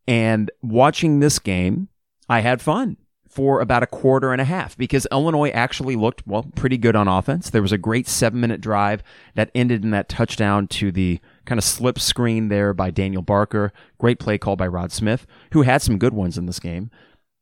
And 0.08 0.52
watching 0.62 1.20
this 1.20 1.40
game, 1.40 1.88
I 2.30 2.42
had 2.42 2.62
fun 2.62 2.98
for 3.28 3.62
about 3.62 3.84
a 3.84 3.88
quarter 3.88 4.32
and 4.32 4.42
a 4.42 4.46
half 4.46 4.78
because 4.78 5.08
Illinois 5.12 5.50
actually 5.50 5.96
looked, 5.96 6.26
well, 6.26 6.48
pretty 6.56 6.78
good 6.78 6.96
on 6.96 7.08
offense. 7.08 7.50
There 7.50 7.62
was 7.62 7.72
a 7.72 7.78
great 7.78 8.08
seven 8.08 8.40
minute 8.40 8.62
drive 8.62 9.04
that 9.36 9.52
ended 9.54 9.84
in 9.84 9.92
that 9.92 10.10
touchdown 10.10 10.68
to 10.68 10.92
the 10.92 11.20
kind 11.46 11.58
of 11.58 11.64
slip 11.64 12.00
screen 12.00 12.50
there 12.50 12.74
by 12.74 12.92
Daniel 12.92 13.22
Barker. 13.22 13.72
Great 13.98 14.20
play 14.20 14.38
call 14.38 14.56
by 14.56 14.68
Rod 14.68 14.92
Smith, 14.92 15.26
who 15.54 15.64
had 15.64 15.82
some 15.82 15.98
good 15.98 16.14
ones 16.14 16.38
in 16.38 16.46
this 16.46 16.60
game. 16.60 16.90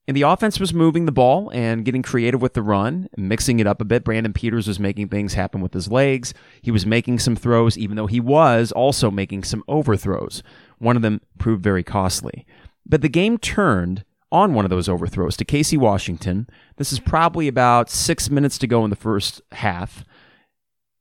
And 0.10 0.16
the 0.16 0.22
offense 0.22 0.58
was 0.58 0.74
moving 0.74 1.06
the 1.06 1.12
ball 1.12 1.52
and 1.54 1.84
getting 1.84 2.02
creative 2.02 2.42
with 2.42 2.54
the 2.54 2.62
run, 2.62 3.10
mixing 3.18 3.60
it 3.60 3.68
up 3.68 3.82
a 3.82 3.86
bit. 3.86 4.06
Brandon 4.06 4.32
Peters 4.32 4.66
was 4.68 4.80
making 4.80 5.10
things 5.10 5.34
happen 5.34 5.60
with 5.60 5.74
his 5.74 5.92
legs. 5.92 6.34
He 6.62 6.72
was 6.72 6.86
making 6.86 7.20
some 7.20 7.36
throws, 7.36 7.78
even 7.78 7.98
though 7.98 8.08
he 8.08 8.22
was 8.22 8.72
also 8.72 9.12
making 9.12 9.44
some 9.44 9.66
overthrows. 9.68 10.44
One 10.78 10.96
of 10.96 11.02
them 11.02 11.20
proved 11.40 11.62
very 11.62 11.84
costly. 11.84 12.46
But 12.86 13.02
the 13.02 13.10
game 13.10 13.38
turned 13.38 14.06
on 14.32 14.54
one 14.54 14.66
of 14.66 14.70
those 14.70 14.90
overthrows 14.90 15.38
to 15.38 15.46
Casey 15.46 15.78
Washington. 15.78 16.48
This 16.78 16.92
is 16.92 17.00
probably 17.00 17.48
about 17.48 17.90
six 17.90 18.30
minutes 18.30 18.58
to 18.60 18.68
go 18.68 18.84
in 18.84 18.90
the 18.90 18.96
first 18.96 19.42
half 19.52 20.04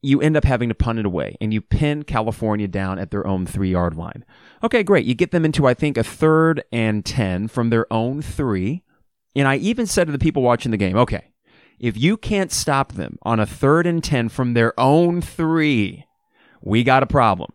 you 0.07 0.21
end 0.21 0.37
up 0.37 0.45
having 0.45 0.69
to 0.69 0.75
punt 0.75 1.01
it 1.01 1.05
away 1.05 1.37
and 1.41 1.53
you 1.53 1.61
pin 1.61 2.05
California 2.05 2.69
down 2.69 2.97
at 2.99 3.11
their 3.11 3.27
own 3.27 3.45
three 3.45 3.71
yard 3.71 3.97
line. 3.97 4.25
Okay, 4.63 4.85
great. 4.85 5.05
You 5.05 5.15
get 5.15 5.33
them 5.33 5.45
into, 5.45 5.67
I 5.67 5.75
think, 5.75 5.97
a 5.97 6.05
third 6.05 6.63
and 6.71 7.05
10 7.05 7.49
from 7.49 7.71
their 7.71 7.93
own 7.93 8.23
three. 8.23 8.85
And 9.35 9.49
I 9.49 9.57
even 9.57 9.85
said 9.87 10.07
to 10.07 10.13
the 10.13 10.19
people 10.19 10.43
watching 10.43 10.71
the 10.71 10.77
game, 10.77 10.97
okay, 10.97 11.33
if 11.81 11.97
you 11.97 12.17
can't 12.17 12.53
stop 12.53 12.93
them 12.93 13.19
on 13.23 13.41
a 13.41 13.47
third 13.47 13.85
and 13.87 14.03
10 14.03 14.29
from 14.29 14.55
their 14.55 14.79
own 14.79 15.21
three, 15.21 16.07
we 16.63 16.85
got 16.85 17.03
a 17.03 17.07
problem. 17.07 17.53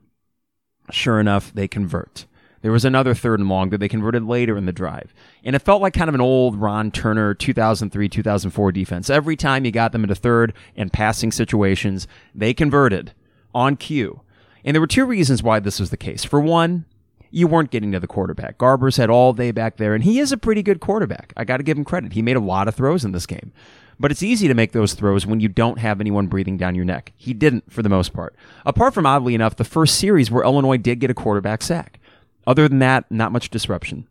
Sure 0.91 1.21
enough, 1.21 1.53
they 1.53 1.69
convert. 1.69 2.25
There 2.61 2.71
was 2.71 2.85
another 2.85 3.13
third 3.13 3.39
and 3.39 3.49
long 3.49 3.69
that 3.69 3.79
they 3.79 3.87
converted 3.87 4.23
later 4.23 4.57
in 4.57 4.65
the 4.65 4.71
drive. 4.71 5.13
And 5.43 5.55
it 5.55 5.61
felt 5.63 5.81
like 5.81 5.93
kind 5.93 6.09
of 6.09 6.15
an 6.15 6.21
old 6.21 6.55
Ron 6.55 6.91
Turner 6.91 7.33
2003 7.33 8.07
2004 8.07 8.71
defense. 8.71 9.09
Every 9.09 9.35
time 9.35 9.65
you 9.65 9.71
got 9.71 9.91
them 9.91 10.03
into 10.03 10.15
third 10.15 10.53
and 10.75 10.93
passing 10.93 11.31
situations, 11.31 12.07
they 12.35 12.53
converted 12.53 13.13
on 13.53 13.77
cue. 13.77 14.21
And 14.63 14.75
there 14.75 14.81
were 14.81 14.87
two 14.87 15.05
reasons 15.05 15.41
why 15.41 15.59
this 15.59 15.79
was 15.79 15.89
the 15.89 15.97
case. 15.97 16.23
For 16.23 16.39
one, 16.39 16.85
you 17.31 17.47
weren't 17.47 17.71
getting 17.71 17.91
to 17.93 17.99
the 17.99 18.07
quarterback. 18.07 18.57
Garbers 18.57 18.97
had 18.97 19.09
all 19.09 19.33
day 19.33 19.51
back 19.51 19.77
there, 19.77 19.95
and 19.95 20.03
he 20.03 20.19
is 20.19 20.31
a 20.31 20.37
pretty 20.37 20.61
good 20.61 20.79
quarterback. 20.79 21.33
I 21.35 21.45
got 21.45 21.57
to 21.57 21.63
give 21.63 21.77
him 21.77 21.85
credit. 21.85 22.13
He 22.13 22.21
made 22.21 22.35
a 22.35 22.41
lot 22.41 22.67
of 22.67 22.75
throws 22.75 23.03
in 23.03 23.13
this 23.13 23.25
game. 23.25 23.53
But 23.99 24.11
it's 24.11 24.23
easy 24.23 24.47
to 24.47 24.53
make 24.53 24.71
those 24.71 24.93
throws 24.93 25.25
when 25.25 25.39
you 25.39 25.47
don't 25.47 25.77
have 25.77 26.01
anyone 26.01 26.27
breathing 26.27 26.57
down 26.57 26.75
your 26.75 26.85
neck. 26.85 27.13
He 27.17 27.33
didn't 27.33 27.71
for 27.71 27.83
the 27.83 27.89
most 27.89 28.13
part. 28.13 28.35
Apart 28.65 28.93
from, 28.93 29.05
oddly 29.05 29.35
enough, 29.35 29.55
the 29.55 29.63
first 29.63 29.97
series 29.97 30.31
where 30.31 30.43
Illinois 30.43 30.77
did 30.77 30.99
get 30.99 31.11
a 31.11 31.13
quarterback 31.13 31.61
sack. 31.61 31.99
Other 32.47 32.67
than 32.67 32.79
that, 32.79 33.09
not 33.11 33.31
much 33.31 33.49
disruption. 33.49 34.07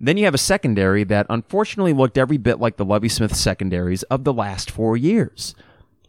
Then 0.00 0.16
you 0.16 0.24
have 0.24 0.34
a 0.34 0.38
secondary 0.38 1.04
that 1.04 1.26
unfortunately 1.28 1.92
looked 1.92 2.16
every 2.16 2.38
bit 2.38 2.58
like 2.58 2.76
the 2.76 2.84
Lovie 2.84 3.08
Smith 3.08 3.34
secondaries 3.34 4.02
of 4.04 4.24
the 4.24 4.32
last 4.32 4.70
four 4.70 4.96
years. 4.96 5.54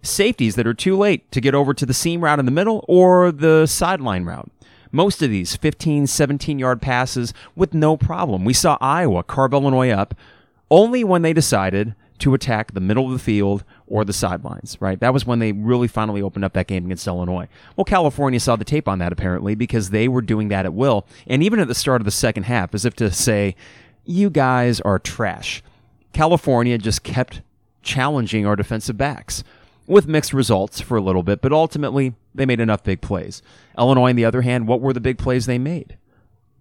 Safeties 0.02 0.56
that 0.56 0.66
are 0.66 0.74
too 0.74 0.98
late 0.98 1.30
to 1.32 1.42
get 1.42 1.54
over 1.54 1.74
to 1.74 1.86
the 1.86 1.94
seam 1.94 2.24
route 2.24 2.40
in 2.40 2.46
the 2.46 2.52
middle 2.52 2.86
or 2.88 3.32
the 3.32 3.66
sideline 3.66 4.24
route. 4.24 4.50
Most 4.94 5.22
of 5.22 5.30
these 5.30 5.56
15, 5.56 6.08
17 6.08 6.60
yard 6.60 6.82
passes 6.82 7.34
with 7.56 7.74
no 7.74 7.98
problem. 7.98 8.46
We 8.46 8.54
saw 8.54 8.78
Iowa 8.82 9.24
carve 9.24 9.54
Illinois 9.54 9.92
up 9.92 10.16
only 10.70 11.04
when 11.04 11.22
they 11.22 11.34
decided 11.34 11.96
to 12.20 12.34
attack 12.34 12.74
the 12.74 12.80
middle 12.80 13.08
of 13.08 13.12
the 13.12 13.20
field 13.20 13.64
or 13.92 14.06
the 14.06 14.14
sidelines, 14.14 14.78
right? 14.80 15.00
That 15.02 15.14
was 15.14 15.26
when 15.26 15.40
they 15.40 15.52
really 15.52 15.90
finally 15.90 16.22
opened 16.22 16.46
up 16.46 16.54
that 16.54 16.68
game 16.68 16.86
against 16.86 17.06
Illinois. 17.06 17.50
Well, 17.76 17.84
California 17.84 18.40
saw 18.40 18.56
the 18.56 18.64
tape 18.64 18.88
on 18.88 19.00
that 19.00 19.12
apparently 19.12 19.54
because 19.54 19.90
they 19.90 20.08
were 20.08 20.22
doing 20.22 20.48
that 20.48 20.66
at 20.66 20.74
will. 20.74 21.06
And 21.28 21.44
even 21.44 21.60
at 21.60 21.68
the 21.68 21.76
start 21.76 22.00
of 22.00 22.06
the 22.06 22.12
second 22.12 22.44
half, 22.44 22.74
as 22.74 22.86
if 22.86 22.96
to 22.96 23.12
say, 23.12 23.56
you 24.06 24.30
guys 24.30 24.80
are 24.82 24.98
trash. 24.98 25.62
California 26.14 26.78
just 26.78 27.04
kept 27.04 27.42
challenging 27.84 28.46
our 28.46 28.56
defensive 28.56 28.98
backs 28.98 29.44
with 29.88 30.08
mixed 30.08 30.32
results 30.32 30.80
for 30.80 30.96
a 30.96 31.02
little 31.02 31.24
bit, 31.24 31.42
but 31.42 31.52
ultimately 31.52 32.14
they 32.34 32.46
made 32.46 32.62
enough 32.62 32.84
big 32.84 33.02
plays. 33.02 33.42
Illinois, 33.78 34.12
on 34.12 34.16
the 34.16 34.26
other 34.26 34.42
hand, 34.42 34.68
what 34.68 34.80
were 34.80 34.94
the 34.94 35.02
big 35.02 35.18
plays 35.18 35.46
they 35.46 35.60
made? 35.60 35.98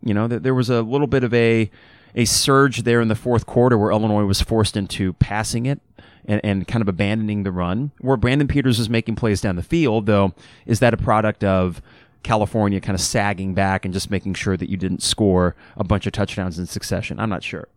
You 0.03 0.15
know, 0.15 0.27
there 0.27 0.55
was 0.55 0.69
a 0.69 0.83
little 0.83 1.07
bit 1.07 1.23
of 1.23 1.33
a 1.33 1.71
a 2.15 2.25
surge 2.25 2.83
there 2.83 3.01
in 3.01 3.09
the 3.09 3.15
fourth 3.15 3.47
quarter 3.47 3.79
where 3.79 3.91
Illinois 3.91 4.25
was 4.25 4.41
forced 4.41 4.77
into 4.77 5.13
passing 5.15 5.67
it 5.67 5.81
and, 6.27 6.41
and 6.45 6.69
kind 6.69 6.83
of 6.83 6.89
abandoning 6.89 7.43
the 7.43 7.53
run. 7.53 7.93
Where 8.01 8.17
Brandon 8.17 8.49
Peters 8.49 8.79
was 8.79 8.89
making 8.89 9.17
plays 9.17 9.41
down 9.41 9.57
the 9.57 9.63
field, 9.63 10.07
though, 10.07 10.35
is 10.67 10.81
that 10.81 10.95
a 10.95 10.97
product 10.97 11.45
of 11.45 11.83
California 12.23 12.81
kind 12.81 12.95
of 12.95 13.01
sagging 13.01 13.55
back 13.55 13.85
and 13.85 13.95
just 13.95 14.11
making 14.11 14.35
sure 14.35 14.57
that 14.57 14.69
you 14.69 14.77
didn't 14.77 15.03
score 15.03 15.57
a 15.77 15.85
bunch 15.85 16.07
of 16.07 16.13
touchdowns 16.13 16.59
in 16.59 16.67
succession? 16.67 17.19
I'm 17.19 17.31
not 17.31 17.43
sure. 17.43 17.69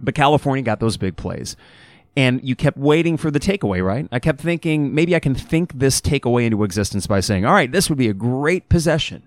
But 0.00 0.14
California 0.14 0.62
got 0.62 0.80
those 0.80 0.96
big 0.96 1.16
plays. 1.16 1.56
And 2.14 2.40
you 2.46 2.54
kept 2.54 2.76
waiting 2.76 3.16
for 3.16 3.30
the 3.30 3.40
takeaway, 3.40 3.82
right? 3.82 4.06
I 4.12 4.18
kept 4.18 4.40
thinking 4.40 4.94
maybe 4.94 5.16
I 5.16 5.20
can 5.20 5.34
think 5.34 5.78
this 5.78 6.00
takeaway 6.00 6.44
into 6.44 6.62
existence 6.62 7.06
by 7.06 7.20
saying, 7.20 7.46
all 7.46 7.54
right, 7.54 7.72
this 7.72 7.88
would 7.88 7.96
be 7.96 8.08
a 8.08 8.14
great 8.14 8.68
possession 8.68 9.26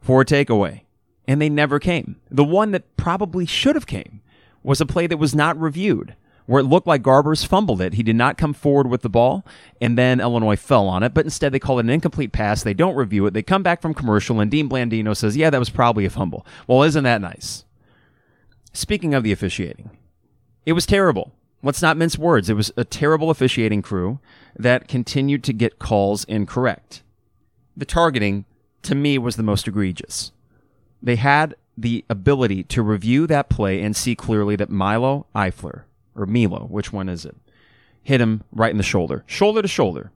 for 0.00 0.22
a 0.22 0.24
takeaway 0.24 0.80
and 1.28 1.42
they 1.42 1.50
never 1.50 1.78
came. 1.78 2.16
The 2.30 2.42
one 2.42 2.72
that 2.72 2.96
probably 2.96 3.44
should 3.44 3.76
have 3.76 3.86
came 3.86 4.22
was 4.62 4.80
a 4.80 4.86
play 4.86 5.06
that 5.06 5.18
was 5.18 5.34
not 5.34 5.60
reviewed, 5.60 6.16
where 6.48 6.60
it 6.60 6.64
looked 6.64 6.86
like 6.86 7.02
Garbers 7.02 7.46
fumbled 7.46 7.82
it. 7.82 7.92
He 7.92 8.02
did 8.02 8.16
not 8.16 8.38
come 8.38 8.54
forward 8.54 8.86
with 8.86 9.02
the 9.02 9.10
ball, 9.10 9.44
and 9.82 9.98
then 9.98 10.18
Illinois 10.18 10.56
fell 10.56 10.88
on 10.88 11.02
it, 11.02 11.12
but 11.12 11.26
instead 11.26 11.52
they 11.52 11.58
call 11.58 11.78
it 11.78 11.84
an 11.84 11.90
incomplete 11.90 12.32
pass. 12.32 12.62
They 12.62 12.72
don't 12.72 12.96
review 12.96 13.26
it. 13.26 13.34
They 13.34 13.42
come 13.42 13.62
back 13.62 13.82
from 13.82 13.92
commercial, 13.92 14.40
and 14.40 14.50
Dean 14.50 14.66
Blandino 14.66 15.14
says, 15.14 15.36
Yeah, 15.36 15.50
that 15.50 15.58
was 15.58 15.68
probably 15.68 16.06
a 16.06 16.10
fumble. 16.10 16.46
Well, 16.66 16.82
isn't 16.84 17.04
that 17.04 17.20
nice? 17.20 17.66
Speaking 18.72 19.12
of 19.12 19.24
the 19.24 19.30
officiating, 19.30 19.90
it 20.64 20.72
was 20.72 20.86
terrible. 20.86 21.32
Let's 21.62 21.82
not 21.82 21.98
mince 21.98 22.16
words. 22.16 22.48
It 22.48 22.54
was 22.54 22.72
a 22.78 22.84
terrible 22.84 23.28
officiating 23.28 23.82
crew 23.82 24.18
that 24.56 24.88
continued 24.88 25.44
to 25.44 25.52
get 25.52 25.78
calls 25.78 26.24
incorrect. 26.24 27.02
The 27.76 27.84
targeting, 27.84 28.46
to 28.84 28.94
me, 28.94 29.18
was 29.18 29.36
the 29.36 29.42
most 29.42 29.68
egregious. 29.68 30.32
They 31.02 31.16
had 31.16 31.56
the 31.76 32.06
ability 32.08 32.64
to 32.64 32.82
review 32.82 33.26
that 33.26 33.50
play 33.50 33.82
and 33.82 33.94
see 33.94 34.16
clearly 34.16 34.56
that 34.56 34.70
Milo 34.70 35.26
Eifler, 35.34 35.82
or 36.18 36.26
Milo, 36.26 36.66
which 36.66 36.92
one 36.92 37.08
is 37.08 37.24
it, 37.24 37.36
hit 38.02 38.20
him 38.20 38.42
right 38.52 38.70
in 38.70 38.76
the 38.76 38.82
shoulder, 38.82 39.24
shoulder 39.26 39.62
to 39.62 39.68
shoulder. 39.68 40.10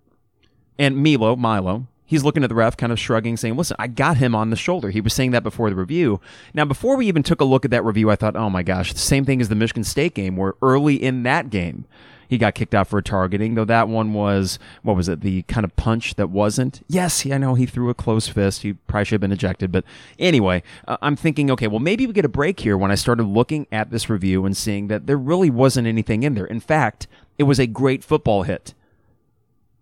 And 0.78 0.96
Milo, 0.96 1.36
Milo, 1.36 1.86
he's 2.04 2.24
looking 2.24 2.42
at 2.42 2.48
the 2.48 2.54
ref, 2.54 2.76
kind 2.76 2.92
of 2.92 2.98
shrugging, 2.98 3.36
saying, 3.36 3.56
Listen, 3.56 3.76
I 3.78 3.86
got 3.86 4.16
him 4.16 4.34
on 4.34 4.50
the 4.50 4.56
shoulder. 4.56 4.90
He 4.90 5.00
was 5.00 5.12
saying 5.12 5.30
that 5.32 5.42
before 5.42 5.70
the 5.70 5.76
review. 5.76 6.20
Now, 6.54 6.64
before 6.64 6.96
we 6.96 7.06
even 7.06 7.22
took 7.22 7.40
a 7.40 7.44
look 7.44 7.64
at 7.64 7.70
that 7.70 7.84
review, 7.84 8.10
I 8.10 8.16
thought, 8.16 8.36
Oh 8.36 8.50
my 8.50 8.62
gosh, 8.62 8.92
the 8.92 8.98
same 8.98 9.24
thing 9.24 9.40
as 9.40 9.48
the 9.48 9.54
Michigan 9.54 9.84
State 9.84 10.14
game, 10.14 10.36
where 10.36 10.54
early 10.62 11.02
in 11.02 11.22
that 11.22 11.50
game, 11.50 11.86
he 12.32 12.38
got 12.38 12.54
kicked 12.54 12.74
out 12.74 12.88
for 12.88 13.02
targeting, 13.02 13.56
though 13.56 13.66
that 13.66 13.88
one 13.88 14.14
was, 14.14 14.58
what 14.82 14.96
was 14.96 15.06
it, 15.06 15.20
the 15.20 15.42
kind 15.42 15.64
of 15.66 15.76
punch 15.76 16.14
that 16.14 16.30
wasn't? 16.30 16.82
Yes, 16.88 17.26
I 17.26 17.36
know 17.36 17.54
he 17.54 17.66
threw 17.66 17.90
a 17.90 17.94
closed 17.94 18.30
fist. 18.30 18.62
He 18.62 18.72
probably 18.72 19.04
should 19.04 19.16
have 19.16 19.20
been 19.20 19.32
ejected. 19.32 19.70
But 19.70 19.84
anyway, 20.18 20.62
uh, 20.88 20.96
I'm 21.02 21.14
thinking, 21.14 21.50
okay, 21.50 21.66
well, 21.66 21.78
maybe 21.78 22.06
we 22.06 22.14
get 22.14 22.24
a 22.24 22.30
break 22.30 22.60
here 22.60 22.78
when 22.78 22.90
I 22.90 22.94
started 22.94 23.24
looking 23.24 23.66
at 23.70 23.90
this 23.90 24.08
review 24.08 24.46
and 24.46 24.56
seeing 24.56 24.88
that 24.88 25.06
there 25.06 25.18
really 25.18 25.50
wasn't 25.50 25.86
anything 25.86 26.22
in 26.22 26.32
there. 26.32 26.46
In 26.46 26.58
fact, 26.58 27.06
it 27.36 27.42
was 27.42 27.58
a 27.58 27.66
great 27.66 28.02
football 28.02 28.44
hit. 28.44 28.72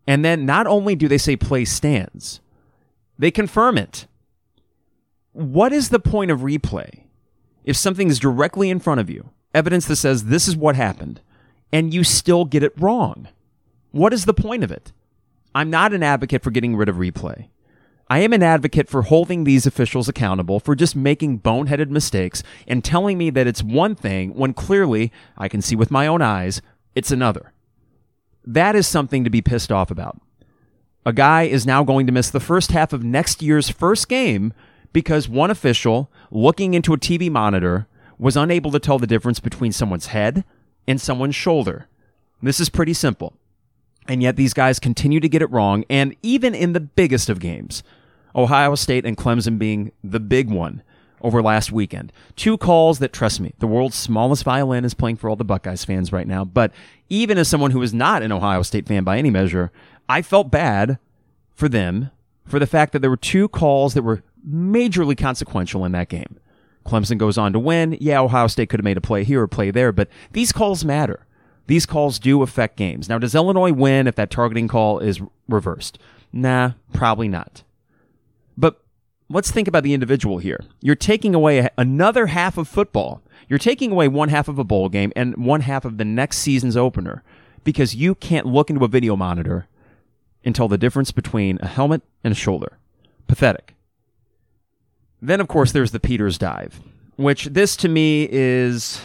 And 0.09 0.25
then 0.25 0.45
not 0.45 0.67
only 0.67 0.97
do 0.97 1.07
they 1.07 1.19
say 1.19 1.37
play 1.37 1.65
stands, 1.65 2.41
they 3.17 3.31
confirm 3.31 3.79
it. 3.79 4.09
What 5.31 5.73
is 5.73 5.91
the 5.91 6.01
point 6.01 6.33
of 6.33 6.41
replay 6.41 7.05
if 7.63 7.77
something 7.77 8.09
is 8.09 8.19
directly 8.19 8.71
in 8.71 8.81
front 8.81 9.01
of 9.01 9.09
you, 9.09 9.31
evidence 9.55 9.87
that 9.87 9.97
says 9.97 10.25
this 10.25 10.49
is 10.49 10.57
what 10.57 10.75
happened, 10.75 11.21
and 11.73 11.95
you 11.95 12.05
still 12.05 12.45
get 12.45 12.63
it 12.63 12.79
wrong? 12.81 13.29
What 13.91 14.13
is 14.13 14.25
the 14.25 14.35
point 14.35 14.65
of 14.65 14.71
it? 14.71 14.93
I'm 15.55 15.71
not 15.71 15.93
an 15.93 16.03
advocate 16.03 16.43
for 16.43 16.51
getting 16.51 16.77
rid 16.77 16.89
of 16.89 16.97
replay. 16.97 17.49
I 18.09 18.19
am 18.21 18.33
an 18.33 18.43
advocate 18.43 18.89
for 18.89 19.03
holding 19.03 19.45
these 19.45 19.67
officials 19.67 20.09
accountable 20.09 20.59
for 20.59 20.75
just 20.75 20.97
making 20.97 21.41
boneheaded 21.41 21.91
mistakes 21.91 22.43
and 22.67 22.83
telling 22.83 23.17
me 23.17 23.31
that 23.31 23.47
it's 23.47 23.63
one 23.63 23.95
thing 23.95 24.35
when 24.35 24.53
clearly 24.53 25.13
I 25.39 25.49
can 25.49 25.63
see 25.63 25.77
with 25.77 25.93
my 25.93 26.09
own 26.09 26.21
eyes 26.21 26.61
it's 26.95 27.13
another. 27.13 27.53
That 28.45 28.75
is 28.75 28.89
something 28.89 29.23
to 29.23 29.31
be 29.31 29.43
pissed 29.43 29.71
off 29.71 29.93
about. 29.93 30.21
A 31.07 31.13
guy 31.13 31.45
is 31.45 31.67
now 31.67 31.85
going 31.85 32.07
to 32.07 32.13
miss 32.13 32.31
the 32.31 32.41
first 32.41 32.73
half 32.73 32.93
of 32.93 33.05
next 33.05 33.43
year's 33.43 33.69
first 33.69 34.09
game 34.09 34.53
because 34.93 35.29
one 35.29 35.51
official 35.51 36.11
looking 36.33 36.75
into 36.75 36.93
a 36.93 36.99
TV 36.99 37.31
monitor 37.31 37.87
was 38.19 38.37
unable 38.37 38.71
to 38.73 38.81
tell 38.81 38.99
the 38.99 39.07
difference 39.07 39.41
between 39.41 39.73
someone's 39.73 40.07
head 40.07 40.45
and 40.91 41.01
someone's 41.01 41.37
shoulder. 41.37 41.87
This 42.43 42.59
is 42.59 42.69
pretty 42.69 42.95
simple. 42.95 43.35
And 44.09 44.23
yet 44.23 44.37
these 44.37 44.55
guys 44.55 44.81
continue 44.81 45.21
to 45.21 45.29
get 45.29 45.43
it 45.43 45.51
wrong, 45.51 45.85
and 45.89 46.17
even 46.23 46.55
in 46.55 46.73
the 46.73 46.81
biggest 46.81 47.29
of 47.29 47.39
games, 47.39 47.83
Ohio 48.35 48.75
State 48.75 49.07
and 49.07 49.17
Clemson 49.17 49.59
being 49.59 49.93
the 50.03 50.19
big 50.19 50.51
one 50.51 50.83
over 51.21 51.43
last 51.43 51.71
weekend. 51.71 52.13
Two 52.35 52.57
calls 52.57 52.99
that, 52.99 53.13
trust 53.13 53.41
me, 53.41 53.53
the 53.59 53.67
world's 53.67 53.95
smallest 53.95 54.43
violin 54.43 54.85
is 54.85 54.95
playing 54.95 55.17
for 55.17 55.29
all 55.29 55.37
the 55.37 55.45
Buckeyes 55.45 55.85
fans 55.85 56.13
right 56.13 56.27
now. 56.27 56.45
But 56.45 56.73
even 57.09 57.39
as 57.39 57.47
someone 57.47 57.71
who 57.71 57.83
is 57.83 57.95
not 57.95 58.23
an 58.23 58.33
Ohio 58.33 58.63
State 58.63 58.89
fan 58.89 59.05
by 59.05 59.19
any 59.19 59.31
measure, 59.31 59.71
I 60.09 60.23
felt 60.23 60.51
bad 60.51 60.99
for 61.55 61.69
them 61.69 62.11
for 62.47 62.59
the 62.59 62.67
fact 62.67 62.93
that 62.93 63.01
there 63.01 63.11
were 63.11 63.17
two 63.17 63.49
calls 63.49 63.95
that 63.95 64.03
were 64.03 64.23
majorly 64.49 65.17
consequential 65.17 65.85
in 65.85 65.93
that 65.93 66.09
game. 66.09 66.41
Clemson 66.85 67.19
goes 67.19 67.39
on 67.39 67.53
to 67.53 67.59
win. 67.59 67.97
Yeah, 68.01 68.21
Ohio 68.21 68.47
State 68.47 68.69
could 68.69 68.81
have 68.81 68.85
made 68.85 68.97
a 68.97 69.03
play 69.03 69.25
here 69.25 69.43
or 69.43 69.49
play 69.49 69.71
there, 69.71 69.93
but 69.93 70.09
these 70.33 70.53
calls 70.53 70.85
matter. 70.85 71.27
These 71.67 71.87
calls 71.87 72.19
do 72.19 72.43
affect 72.43 72.77
games. 72.77 73.09
Now, 73.09 73.19
does 73.19 73.35
Illinois 73.35 73.73
win 73.73 74.07
if 74.07 74.17
that 74.17 74.31
targeting 74.31 74.67
call 74.67 74.99
is 74.99 75.21
reversed? 75.49 75.99
Nah, 76.33 76.73
probably 76.93 77.29
not. 77.29 77.63
But 78.57 78.83
let's 79.29 79.51
think 79.51 79.69
about 79.69 79.85
the 79.85 79.95
individual 79.95 80.39
here. 80.39 80.65
You're 80.81 80.97
taking 80.97 81.35
away 81.35 81.69
another 81.79 82.27
half 82.27 82.59
of 82.59 82.67
football. 82.67 83.23
You're 83.49 83.59
taking 83.59 83.93
away 83.93 84.09
one 84.09 84.29
half 84.31 84.49
of 84.49 84.59
a 84.59 84.65
bowl 84.65 84.89
game 84.89 85.13
and 85.15 85.37
one 85.37 85.61
half 85.61 85.85
of 85.85 85.99
the 85.99 86.05
next 86.05 86.39
season's 86.39 86.77
opener 86.77 87.23
because 87.63 87.95
you 87.95 88.15
can't 88.15 88.47
look 88.47 88.71
into 88.71 88.85
a 88.85 88.89
video 88.89 89.17
monitor 89.17 89.69
and 90.45 90.55
tell 90.55 90.69
the 90.69 90.79
difference 90.79 91.13
between 91.13 91.59
a 91.61 91.67
helmet 91.67 92.03
and 92.25 92.33
a 92.33 92.37
shoulder. 92.37 92.79
Pathetic. 93.27 93.75
Then, 95.23 95.41
of 95.41 95.49
course, 95.49 95.73
there's 95.73 95.91
the 95.91 96.01
Peters 96.01 96.39
dive, 96.39 96.81
which 97.17 97.47
this 97.47 97.77
to 97.77 97.89
me 97.89 98.29
is 98.31 99.01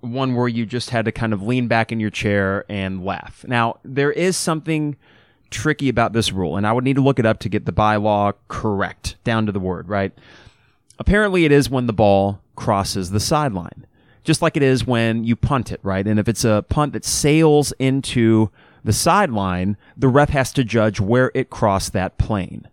one 0.00 0.34
where 0.34 0.48
you 0.48 0.64
just 0.64 0.90
had 0.90 1.04
to 1.04 1.12
kind 1.12 1.32
of 1.32 1.42
lean 1.42 1.68
back 1.68 1.92
in 1.92 2.00
your 2.00 2.10
chair 2.10 2.64
and 2.68 3.04
laugh. 3.04 3.44
Now, 3.46 3.78
there 3.84 4.10
is 4.10 4.36
something 4.36 4.96
tricky 5.50 5.88
about 5.88 6.12
this 6.12 6.32
rule, 6.32 6.56
and 6.56 6.66
I 6.66 6.72
would 6.72 6.84
need 6.84 6.96
to 6.96 7.02
look 7.02 7.18
it 7.18 7.26
up 7.26 7.40
to 7.40 7.48
get 7.48 7.66
the 7.66 7.72
bylaw 7.72 8.34
correct, 8.48 9.16
down 9.24 9.46
to 9.46 9.52
the 9.52 9.60
word, 9.60 9.88
right? 9.88 10.12
Apparently, 10.98 11.44
it 11.44 11.52
is 11.52 11.68
when 11.68 11.86
the 11.86 11.92
ball 11.92 12.40
crosses 12.56 13.10
the 13.10 13.20
sideline, 13.20 13.86
just 14.24 14.42
like 14.42 14.56
it 14.56 14.62
is 14.62 14.86
when 14.86 15.24
you 15.24 15.36
punt 15.36 15.72
it, 15.72 15.80
right? 15.82 16.06
And 16.06 16.18
if 16.18 16.28
it's 16.28 16.44
a 16.44 16.64
punt 16.68 16.92
that 16.94 17.04
sails 17.04 17.72
into 17.78 18.50
the 18.84 18.92
sideline, 18.92 19.76
the 19.96 20.08
ref 20.08 20.30
has 20.30 20.52
to 20.54 20.64
judge 20.64 21.00
where 21.00 21.30
it 21.34 21.50
crossed 21.50 21.92
that 21.92 22.16
plane. 22.16 22.66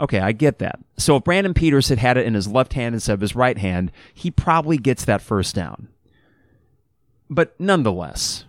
Okay, 0.00 0.18
I 0.18 0.32
get 0.32 0.58
that. 0.60 0.80
So 0.96 1.16
if 1.16 1.24
Brandon 1.24 1.52
Peters 1.52 1.88
had 1.88 1.98
had 1.98 2.16
it 2.16 2.26
in 2.26 2.34
his 2.34 2.48
left 2.48 2.72
hand 2.72 2.94
instead 2.94 3.12
of 3.12 3.20
his 3.20 3.36
right 3.36 3.58
hand, 3.58 3.92
he 4.14 4.30
probably 4.30 4.78
gets 4.78 5.04
that 5.04 5.20
first 5.20 5.54
down. 5.54 5.88
But 7.28 7.54
nonetheless, 7.60 8.46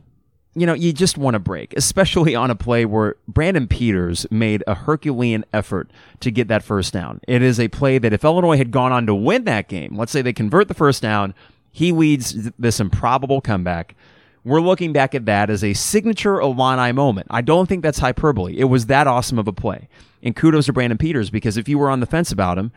you 0.55 0.65
know, 0.65 0.74
you 0.74 0.91
just 0.91 1.17
want 1.17 1.36
to 1.36 1.39
break, 1.39 1.74
especially 1.75 2.36
on 2.36 2.51
a 2.51 2.55
play 2.55 2.86
where 2.86 3.15
Brandon 3.27 3.67
Peters 3.67 4.25
made 4.31 4.63
a 4.65 4.75
Herculean 4.75 5.46
effort 5.53 5.91
to 6.22 6.31
get 6.31 6.48
that 6.48 6.63
first 6.63 6.93
down. 6.93 7.20
It 7.27 7.41
is 7.41 7.60
a 7.60 7.67
play 7.67 7.98
that 8.00 8.13
if 8.13 8.24
Illinois 8.24 8.58
had 8.58 8.72
gone 8.72 8.91
on 8.91 9.05
to 9.05 9.15
win 9.15 9.43
that 9.46 9.67
game, 9.67 9.98
let's 9.98 10.12
say 10.12 10.22
they 10.22 10.34
convert 10.34 10.67
the 10.67 10.74
first 10.74 11.01
down, 11.01 11.34
he 11.72 11.91
leads 11.91 12.50
this 12.58 12.79
improbable 12.79 13.39
comeback. 13.39 13.96
We're 14.43 14.62
looking 14.62 14.91
back 14.91 15.13
at 15.13 15.25
that 15.25 15.50
as 15.50 15.63
a 15.63 15.74
signature 15.74 16.39
Illini 16.39 16.91
moment. 16.91 17.27
I 17.29 17.41
don't 17.41 17.67
think 17.67 17.83
that's 17.83 18.00
hyperbole. 18.00 18.57
It 18.57 18.65
was 18.65 18.88
that 18.88 19.07
awesome 19.07 19.38
of 19.38 19.48
a 19.48 19.53
play. 19.53 19.88
And 20.24 20.36
kudos 20.36 20.65
to 20.65 20.74
Brandon 20.74 20.98
Peters 20.98 21.29
because 21.29 21.57
if 21.57 21.69
you 21.69 21.77
were 21.77 21.89
on 21.89 22.00
the 22.00 22.05
fence 22.05 22.31
about 22.31 22.57
him, 22.57 22.71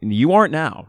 you 0.00 0.32
aren't 0.32 0.52
now. 0.52 0.88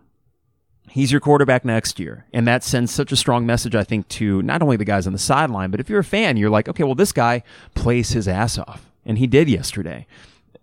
He's 0.89 1.11
your 1.11 1.21
quarterback 1.21 1.65
next 1.65 1.99
year. 1.99 2.25
And 2.33 2.47
that 2.47 2.63
sends 2.63 2.91
such 2.91 3.11
a 3.11 3.15
strong 3.15 3.45
message, 3.45 3.75
I 3.75 3.83
think, 3.83 4.07
to 4.09 4.41
not 4.43 4.61
only 4.61 4.77
the 4.77 4.85
guys 4.85 5.07
on 5.07 5.13
the 5.13 5.19
sideline, 5.19 5.71
but 5.71 5.79
if 5.79 5.89
you're 5.89 5.99
a 5.99 6.03
fan, 6.03 6.37
you're 6.37 6.49
like, 6.49 6.69
okay, 6.69 6.83
well, 6.83 6.95
this 6.95 7.11
guy 7.11 7.43
plays 7.73 8.11
his 8.11 8.27
ass 8.27 8.57
off. 8.57 8.91
And 9.05 9.17
he 9.17 9.27
did 9.27 9.49
yesterday. 9.49 10.05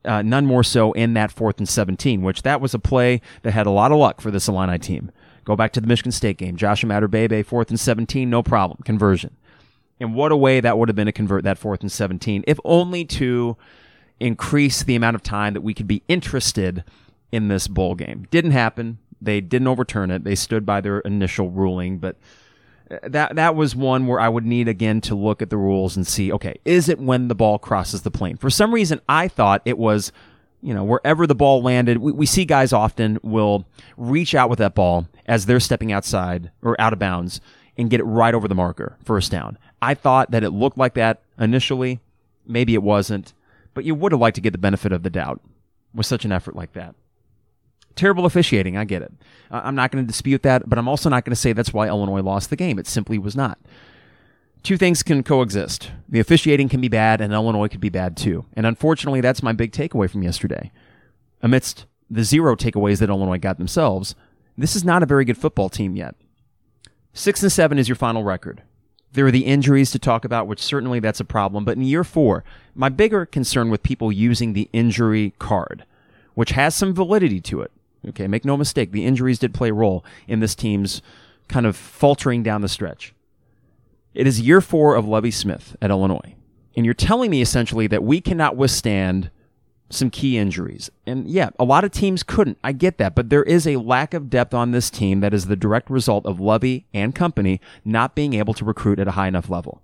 Uh, 0.04 0.22
none 0.22 0.46
more 0.46 0.62
so 0.62 0.92
in 0.92 1.14
that 1.14 1.30
fourth 1.30 1.58
and 1.58 1.68
17, 1.68 2.22
which 2.22 2.42
that 2.42 2.60
was 2.60 2.72
a 2.72 2.78
play 2.78 3.20
that 3.42 3.52
had 3.52 3.66
a 3.66 3.70
lot 3.70 3.92
of 3.92 3.98
luck 3.98 4.20
for 4.20 4.30
this 4.30 4.48
Illini 4.48 4.78
team. 4.78 5.10
Go 5.44 5.56
back 5.56 5.73
to 5.73 5.80
the 5.80 5.87
Michigan 5.87 6.12
State 6.12 6.37
game. 6.37 6.56
Josh 6.56 6.85
Imatorbhebhe, 6.85 7.44
fourth 7.47 7.70
and 7.70 7.80
17, 7.80 8.28
no 8.28 8.42
problem. 8.42 8.80
Conversion. 8.85 9.37
And 9.99 10.14
what 10.14 10.32
a 10.32 10.37
way 10.37 10.61
that 10.61 10.78
would 10.78 10.88
have 10.88 10.97
been 10.97 11.06
to 11.06 11.12
convert 11.12 11.44
that 11.44 11.59
fourth 11.59 11.82
and 11.82 11.92
17, 11.92 12.44
if 12.47 12.59
only 12.64 13.04
to 13.04 13.56
increase 14.18 14.82
the 14.82 14.94
amount 14.94 15.14
of 15.14 15.23
time 15.23 15.54
that 15.54 15.61
we 15.62 15.75
could 15.75 15.87
be 15.87 16.02
interested 16.09 16.85
in 17.32 17.49
this 17.49 17.68
bowl 17.68 17.94
game. 17.94 18.26
Didn't 18.30 18.52
happen. 18.52 18.99
They 19.20 19.40
didn't 19.40 19.68
overturn 19.68 20.11
it. 20.11 20.25
They 20.25 20.35
stood 20.35 20.64
by 20.64 20.80
their 20.80 21.00
initial 21.00 21.50
ruling, 21.50 21.99
but 21.99 22.16
uh, 22.90 22.99
that 23.04 23.37
that 23.37 23.54
was 23.54 23.76
one 23.76 24.06
where 24.06 24.20
I 24.20 24.28
would 24.28 24.47
need 24.47 24.68
again 24.68 25.00
to 25.02 25.14
look 25.14 25.42
at 25.42 25.50
the 25.50 25.56
rules 25.56 25.97
and 25.97 26.06
see, 26.06 26.32
okay, 26.32 26.59
is 26.64 26.88
it 26.88 26.99
when 26.99 27.28
the 27.28 27.35
ball 27.35 27.59
crosses 27.59 28.02
the 28.02 28.11
plane? 28.11 28.37
For 28.37 28.50
some 28.50 28.73
reason, 28.73 29.00
I 29.09 29.28
thought 29.28 29.62
it 29.64 29.78
was, 29.78 30.12
you 30.62 30.74
know, 30.74 30.84
wherever 30.84 31.26
the 31.26 31.34
ball 31.34 31.62
landed. 31.62 31.98
We, 31.98 32.12
we 32.12 32.26
see 32.26 32.44
guys 32.44 32.72
often 32.72 33.18
will 33.22 33.66
reach 33.96 34.34
out 34.34 34.50
with 34.50 34.58
that 34.58 34.74
ball 34.74 35.06
as 35.26 35.46
they're 35.46 35.60
stepping 35.60 35.92
outside 35.92 36.50
or 36.62 36.80
out 36.80 36.92
of 36.92 36.98
bounds 36.98 37.40
and 37.76 37.90
get 37.90 38.00
it 38.00 38.04
right 38.04 38.34
over 38.34 38.48
the 38.48 38.54
marker, 38.54 38.96
first 39.04 39.30
down. 39.30 39.58
I 39.80 39.94
thought 39.94 40.30
that 40.32 40.44
it 40.44 40.50
looked 40.50 40.76
like 40.76 40.94
that 40.94 41.22
initially. 41.38 42.00
Maybe 42.46 42.74
it 42.74 42.82
wasn't 42.82 43.32
but 43.74 43.84
you 43.84 43.94
would 43.94 44.12
have 44.12 44.20
liked 44.20 44.34
to 44.36 44.40
get 44.40 44.52
the 44.52 44.58
benefit 44.58 44.92
of 44.92 45.02
the 45.02 45.10
doubt 45.10 45.40
with 45.94 46.06
such 46.06 46.24
an 46.24 46.32
effort 46.32 46.56
like 46.56 46.72
that. 46.72 46.94
Terrible 47.96 48.24
officiating, 48.24 48.76
I 48.76 48.84
get 48.84 49.02
it. 49.02 49.12
I'm 49.50 49.74
not 49.74 49.90
going 49.90 50.04
to 50.04 50.08
dispute 50.08 50.42
that, 50.42 50.68
but 50.68 50.78
I'm 50.78 50.88
also 50.88 51.08
not 51.08 51.24
going 51.24 51.32
to 51.32 51.40
say 51.40 51.52
that's 51.52 51.72
why 51.72 51.88
Illinois 51.88 52.22
lost 52.22 52.50
the 52.50 52.56
game. 52.56 52.78
It 52.78 52.86
simply 52.86 53.18
was 53.18 53.34
not. 53.34 53.58
Two 54.62 54.76
things 54.76 55.02
can 55.02 55.22
coexist. 55.22 55.90
The 56.08 56.20
officiating 56.20 56.68
can 56.68 56.80
be 56.80 56.88
bad, 56.88 57.20
and 57.20 57.32
Illinois 57.32 57.68
could 57.68 57.80
be 57.80 57.88
bad 57.88 58.16
too. 58.16 58.44
And 58.54 58.66
unfortunately, 58.66 59.20
that's 59.20 59.42
my 59.42 59.52
big 59.52 59.72
takeaway 59.72 60.10
from 60.10 60.22
yesterday. 60.22 60.70
Amidst 61.42 61.86
the 62.10 62.24
zero 62.24 62.56
takeaways 62.56 62.98
that 62.98 63.08
Illinois 63.08 63.38
got 63.38 63.58
themselves, 63.58 64.14
this 64.58 64.76
is 64.76 64.84
not 64.84 65.02
a 65.02 65.06
very 65.06 65.24
good 65.24 65.38
football 65.38 65.70
team 65.70 65.96
yet. 65.96 66.14
Six 67.14 67.42
and 67.42 67.50
seven 67.50 67.78
is 67.78 67.88
your 67.88 67.96
final 67.96 68.22
record. 68.22 68.62
There 69.12 69.26
are 69.26 69.32
the 69.32 69.46
injuries 69.46 69.90
to 69.92 69.98
talk 69.98 70.24
about, 70.24 70.46
which 70.46 70.62
certainly 70.62 71.00
that's 71.00 71.20
a 71.20 71.24
problem. 71.24 71.64
But 71.64 71.76
in 71.76 71.82
year 71.82 72.04
four, 72.04 72.44
my 72.74 72.88
bigger 72.88 73.26
concern 73.26 73.70
with 73.70 73.82
people 73.82 74.12
using 74.12 74.52
the 74.52 74.68
injury 74.72 75.32
card, 75.38 75.84
which 76.34 76.50
has 76.50 76.74
some 76.74 76.94
validity 76.94 77.40
to 77.40 77.62
it. 77.62 77.72
Okay, 78.08 78.28
make 78.28 78.44
no 78.44 78.56
mistake, 78.56 78.92
the 78.92 79.04
injuries 79.04 79.38
did 79.38 79.52
play 79.52 79.70
a 79.70 79.74
role 79.74 80.04
in 80.28 80.40
this 80.40 80.54
team's 80.54 81.02
kind 81.48 81.66
of 81.66 81.76
faltering 81.76 82.42
down 82.42 82.60
the 82.60 82.68
stretch. 82.68 83.14
It 84.14 84.26
is 84.26 84.40
year 84.40 84.60
four 84.60 84.96
of 84.96 85.06
Lovie 85.06 85.30
Smith 85.30 85.76
at 85.80 85.90
Illinois. 85.90 86.34
And 86.76 86.84
you're 86.84 86.94
telling 86.94 87.30
me 87.30 87.40
essentially 87.40 87.86
that 87.88 88.02
we 88.02 88.20
cannot 88.20 88.56
withstand 88.56 89.30
some 89.90 90.10
key 90.10 90.38
injuries. 90.38 90.90
And 91.06 91.28
yeah, 91.28 91.50
a 91.58 91.64
lot 91.64 91.84
of 91.84 91.90
teams 91.90 92.22
couldn't. 92.22 92.58
I 92.62 92.72
get 92.72 92.98
that. 92.98 93.14
But 93.14 93.28
there 93.28 93.42
is 93.42 93.66
a 93.66 93.76
lack 93.76 94.14
of 94.14 94.30
depth 94.30 94.54
on 94.54 94.70
this 94.70 94.88
team 94.88 95.20
that 95.20 95.34
is 95.34 95.46
the 95.46 95.56
direct 95.56 95.90
result 95.90 96.26
of 96.26 96.40
Lovie 96.40 96.86
and 96.94 97.14
company 97.14 97.60
not 97.84 98.14
being 98.14 98.34
able 98.34 98.54
to 98.54 98.64
recruit 98.64 99.00
at 99.00 99.08
a 99.08 99.12
high 99.12 99.28
enough 99.28 99.50
level. 99.50 99.82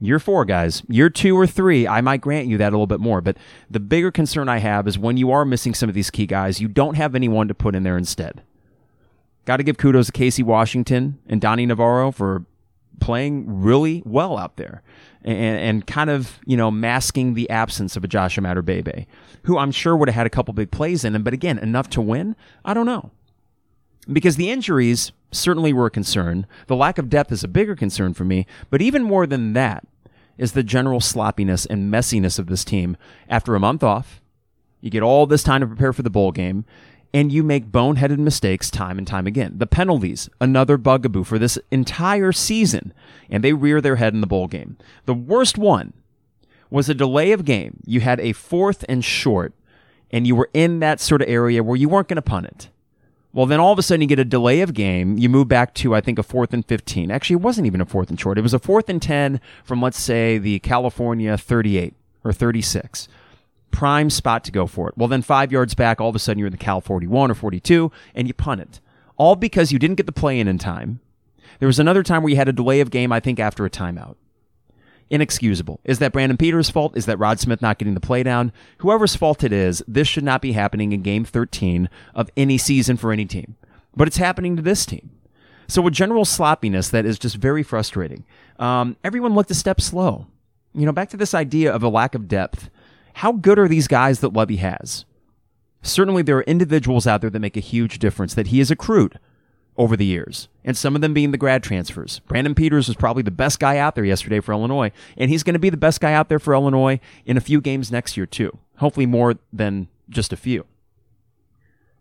Year 0.00 0.18
four, 0.18 0.44
guys. 0.44 0.82
Year 0.88 1.10
two 1.10 1.36
or 1.36 1.46
three, 1.46 1.86
I 1.86 2.00
might 2.00 2.20
grant 2.20 2.46
you 2.46 2.56
that 2.58 2.68
a 2.68 2.76
little 2.76 2.86
bit 2.86 3.00
more. 3.00 3.20
But 3.20 3.36
the 3.68 3.80
bigger 3.80 4.10
concern 4.10 4.48
I 4.48 4.58
have 4.58 4.86
is 4.86 4.98
when 4.98 5.16
you 5.16 5.30
are 5.30 5.44
missing 5.44 5.74
some 5.74 5.88
of 5.88 5.94
these 5.94 6.10
key 6.10 6.26
guys, 6.26 6.60
you 6.60 6.68
don't 6.68 6.94
have 6.94 7.14
anyone 7.14 7.48
to 7.48 7.54
put 7.54 7.74
in 7.74 7.82
there 7.82 7.98
instead. 7.98 8.42
Got 9.44 9.56
to 9.56 9.62
give 9.62 9.76
kudos 9.76 10.06
to 10.06 10.12
Casey 10.12 10.42
Washington 10.42 11.18
and 11.26 11.40
Donny 11.40 11.66
Navarro 11.66 12.12
for 12.12 12.44
playing 13.00 13.62
really 13.62 14.02
well 14.04 14.38
out 14.38 14.56
there 14.56 14.82
and, 15.22 15.38
and 15.38 15.86
kind 15.86 16.10
of, 16.10 16.38
you 16.46 16.56
know, 16.56 16.70
masking 16.70 17.34
the 17.34 17.48
absence 17.50 17.96
of 17.96 18.04
a 18.04 18.08
Josh 18.08 18.36
Imatorbhebhe, 18.36 19.06
who 19.44 19.58
I'm 19.58 19.70
sure 19.70 19.96
would 19.96 20.08
have 20.08 20.14
had 20.14 20.26
a 20.26 20.30
couple 20.30 20.54
big 20.54 20.70
plays 20.70 21.04
in 21.04 21.14
him. 21.14 21.22
But 21.22 21.34
again, 21.34 21.58
enough 21.58 21.88
to 21.90 22.00
win? 22.00 22.36
I 22.64 22.74
don't 22.74 22.86
know. 22.86 23.10
Because 24.10 24.36
the 24.36 24.50
injuries 24.50 25.12
certainly 25.30 25.72
were 25.72 25.86
a 25.86 25.90
concern. 25.90 26.46
The 26.66 26.76
lack 26.76 26.98
of 26.98 27.10
depth 27.10 27.32
is 27.32 27.44
a 27.44 27.48
bigger 27.48 27.76
concern 27.76 28.14
for 28.14 28.24
me. 28.24 28.46
But 28.70 28.80
even 28.80 29.02
more 29.02 29.26
than 29.26 29.52
that 29.52 29.86
is 30.38 30.52
the 30.52 30.62
general 30.62 31.00
sloppiness 31.00 31.66
and 31.66 31.92
messiness 31.92 32.38
of 32.38 32.46
this 32.46 32.64
team 32.64 32.96
after 33.28 33.54
a 33.54 33.60
month 33.60 33.82
off. 33.82 34.22
You 34.80 34.90
get 34.90 35.02
all 35.02 35.26
this 35.26 35.42
time 35.42 35.60
to 35.60 35.66
prepare 35.66 35.92
for 35.92 36.02
the 36.02 36.10
bowl 36.10 36.30
game 36.30 36.64
and 37.12 37.32
you 37.32 37.42
make 37.42 37.72
boneheaded 37.72 38.18
mistakes 38.18 38.70
time 38.70 38.98
and 38.98 39.06
time 39.06 39.26
again. 39.26 39.54
The 39.56 39.66
penalties, 39.66 40.28
another 40.40 40.76
bugaboo 40.76 41.24
for 41.24 41.38
this 41.38 41.58
entire 41.70 42.32
season, 42.32 42.92
and 43.30 43.42
they 43.42 43.52
rear 43.52 43.80
their 43.80 43.96
head 43.96 44.14
in 44.14 44.20
the 44.20 44.26
bowl 44.26 44.46
game. 44.46 44.76
The 45.06 45.14
worst 45.14 45.56
one 45.56 45.94
was 46.70 46.88
a 46.88 46.94
delay 46.94 47.32
of 47.32 47.44
game. 47.44 47.80
You 47.86 48.00
had 48.00 48.20
a 48.20 48.32
fourth 48.32 48.84
and 48.88 49.04
short, 49.04 49.54
and 50.10 50.26
you 50.26 50.36
were 50.36 50.50
in 50.52 50.80
that 50.80 51.00
sort 51.00 51.22
of 51.22 51.28
area 51.28 51.62
where 51.62 51.76
you 51.76 51.88
weren't 51.88 52.08
going 52.08 52.16
to 52.16 52.22
punt 52.22 52.46
it. 52.46 52.68
Well, 53.32 53.46
then 53.46 53.60
all 53.60 53.72
of 53.72 53.78
a 53.78 53.82
sudden 53.82 54.00
you 54.02 54.06
get 54.06 54.18
a 54.18 54.24
delay 54.24 54.60
of 54.60 54.74
game. 54.74 55.18
You 55.18 55.28
move 55.28 55.48
back 55.48 55.74
to, 55.74 55.94
I 55.94 56.00
think, 56.00 56.18
a 56.18 56.22
fourth 56.22 56.52
and 56.52 56.64
15. 56.64 57.10
Actually, 57.10 57.34
it 57.34 57.42
wasn't 57.42 57.66
even 57.66 57.80
a 57.80 57.86
fourth 57.86 58.10
and 58.10 58.18
short. 58.18 58.38
It 58.38 58.42
was 58.42 58.54
a 58.54 58.58
fourth 58.58 58.88
and 58.88 59.00
10 59.00 59.40
from, 59.64 59.82
let's 59.82 60.00
say, 60.00 60.38
the 60.38 60.58
California 60.60 61.36
38 61.36 61.94
or 62.24 62.32
36 62.32 63.06
prime 63.70 64.10
spot 64.10 64.44
to 64.44 64.52
go 64.52 64.66
for 64.66 64.88
it. 64.88 64.96
Well, 64.96 65.08
then 65.08 65.22
five 65.22 65.52
yards 65.52 65.74
back, 65.74 66.00
all 66.00 66.08
of 66.08 66.16
a 66.16 66.18
sudden 66.18 66.38
you're 66.38 66.46
in 66.46 66.52
the 66.52 66.58
Cal 66.58 66.80
41 66.80 67.30
or 67.30 67.34
42 67.34 67.92
and 68.14 68.26
you 68.26 68.34
punt 68.34 68.60
it. 68.60 68.80
All 69.16 69.36
because 69.36 69.72
you 69.72 69.78
didn't 69.78 69.96
get 69.96 70.06
the 70.06 70.12
play 70.12 70.38
in 70.38 70.48
in 70.48 70.58
time. 70.58 71.00
There 71.58 71.66
was 71.66 71.78
another 71.78 72.02
time 72.02 72.22
where 72.22 72.30
you 72.30 72.36
had 72.36 72.48
a 72.48 72.52
delay 72.52 72.80
of 72.80 72.90
game, 72.90 73.12
I 73.12 73.20
think, 73.20 73.40
after 73.40 73.64
a 73.64 73.70
timeout. 73.70 74.16
Inexcusable. 75.10 75.80
Is 75.84 75.98
that 75.98 76.12
Brandon 76.12 76.36
Peters' 76.36 76.70
fault? 76.70 76.96
Is 76.96 77.06
that 77.06 77.18
Rod 77.18 77.40
Smith 77.40 77.62
not 77.62 77.78
getting 77.78 77.94
the 77.94 78.00
play 78.00 78.22
down? 78.22 78.52
Whoever's 78.78 79.16
fault 79.16 79.42
it 79.42 79.52
is, 79.52 79.82
this 79.88 80.06
should 80.06 80.24
not 80.24 80.42
be 80.42 80.52
happening 80.52 80.92
in 80.92 81.02
game 81.02 81.24
13 81.24 81.88
of 82.14 82.30
any 82.36 82.58
season 82.58 82.96
for 82.96 83.10
any 83.10 83.24
team. 83.24 83.56
But 83.96 84.06
it's 84.06 84.18
happening 84.18 84.54
to 84.56 84.62
this 84.62 84.84
team. 84.86 85.10
So, 85.66 85.86
a 85.86 85.90
general 85.90 86.24
sloppiness 86.24 86.88
that 86.90 87.04
is 87.04 87.18
just 87.18 87.36
very 87.36 87.62
frustrating. 87.62 88.24
Um, 88.58 88.96
everyone 89.02 89.34
looked 89.34 89.50
a 89.50 89.54
step 89.54 89.80
slow. 89.80 90.26
You 90.74 90.86
know, 90.86 90.92
back 90.92 91.10
to 91.10 91.16
this 91.16 91.34
idea 91.34 91.72
of 91.72 91.82
a 91.82 91.88
lack 91.88 92.14
of 92.14 92.28
depth 92.28 92.70
how 93.18 93.32
good 93.32 93.58
are 93.58 93.66
these 93.66 93.88
guys 93.88 94.20
that 94.20 94.32
Lovie 94.32 94.58
has? 94.58 95.04
Certainly, 95.82 96.22
there 96.22 96.36
are 96.36 96.42
individuals 96.42 97.04
out 97.04 97.20
there 97.20 97.30
that 97.30 97.40
make 97.40 97.56
a 97.56 97.60
huge 97.60 97.98
difference 97.98 98.32
that 98.34 98.48
he 98.48 98.58
has 98.60 98.70
accrued 98.70 99.18
over 99.76 99.96
the 99.96 100.06
years, 100.06 100.48
and 100.64 100.76
some 100.76 100.94
of 100.94 101.00
them 101.00 101.14
being 101.14 101.32
the 101.32 101.38
grad 101.38 101.64
transfers. 101.64 102.20
Brandon 102.28 102.54
Peters 102.54 102.86
was 102.86 102.96
probably 102.96 103.24
the 103.24 103.32
best 103.32 103.58
guy 103.58 103.76
out 103.76 103.96
there 103.96 104.04
yesterday 104.04 104.38
for 104.38 104.52
Illinois, 104.52 104.92
and 105.16 105.32
he's 105.32 105.42
going 105.42 105.54
to 105.54 105.58
be 105.58 105.68
the 105.68 105.76
best 105.76 106.00
guy 106.00 106.12
out 106.12 106.28
there 106.28 106.38
for 106.38 106.54
Illinois 106.54 107.00
in 107.26 107.36
a 107.36 107.40
few 107.40 107.60
games 107.60 107.90
next 107.90 108.16
year, 108.16 108.26
too. 108.26 108.56
Hopefully, 108.76 109.06
more 109.06 109.34
than 109.52 109.88
just 110.08 110.32
a 110.32 110.36
few. 110.36 110.64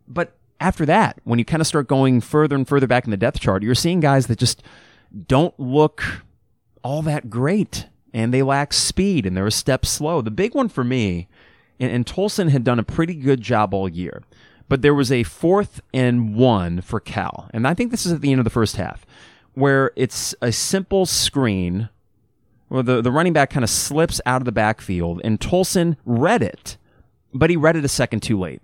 But 0.08 0.36
after 0.60 0.86
that, 0.86 1.20
when 1.24 1.40
you 1.40 1.46
kind 1.46 1.62
of 1.62 1.68
start 1.68 1.88
going 1.88 2.22
further 2.22 2.56
and 2.56 2.68
further 2.68 2.86
back 2.86 3.06
in 3.06 3.12
the 3.12 3.18
depth 3.18 3.40
chart, 3.40 3.64
you're 3.64 3.74
seeing 3.74 4.02
guys 4.02 4.28
that 4.28 4.38
just 4.38 4.62
don't 5.28 5.60
look 5.60 6.04
all 6.84 7.02
that 7.02 7.32
great 7.32 7.88
and 8.18 8.34
they 8.34 8.42
lack 8.42 8.74
speed 8.74 9.28
and 9.28 9.38
they're 9.38 9.46
a 9.46 9.52
step 9.52 9.86
slow. 9.86 10.22
The 10.22 10.32
big 10.32 10.56
one 10.56 10.70
for 10.70 10.84
me, 10.84 11.28
and, 11.80 11.92
and 11.92 12.04
Tolson 12.04 12.50
had 12.50 12.64
done 12.64 12.80
a 12.80 12.84
pretty 12.84 13.14
good 13.14 13.42
job 13.42 13.76
all 13.76 13.88
year, 13.88 14.24
but 14.68 14.82
there 14.82 14.96
was 14.96 15.12
a 15.12 15.22
fourth 15.22 15.82
and 15.94 16.36
one 16.36 16.82
for 16.82 17.00
Cal. 17.00 17.48
And 17.54 17.68
I 17.68 17.76
think 17.76 17.92
this 17.92 18.08
is 18.08 18.12
at 18.12 18.22
the 18.22 18.32
end 18.32 18.40
of 18.40 18.44
the 18.44 18.50
first 18.50 18.76
half, 18.76 19.06
where 19.54 19.92
it's 19.96 20.34
a 20.42 20.52
simple 20.52 21.06
screen 21.06 21.90
where 22.70 22.82
the, 22.82 23.04
the 23.04 23.12
running 23.12 23.34
back 23.34 23.52
kind 23.52 23.64
of 23.64 23.70
slips 23.70 24.20
out 24.26 24.42
of 24.42 24.46
the 24.46 24.52
backfield, 24.52 25.22
and 25.24 25.40
Tolson 25.40 25.96
read 26.04 26.42
it, 26.42 26.78
but 27.36 27.52
he 27.52 27.56
read 27.56 27.76
it 27.76 27.86
a 27.86 27.88
second 27.88 28.22
too 28.22 28.40
late. 28.40 28.64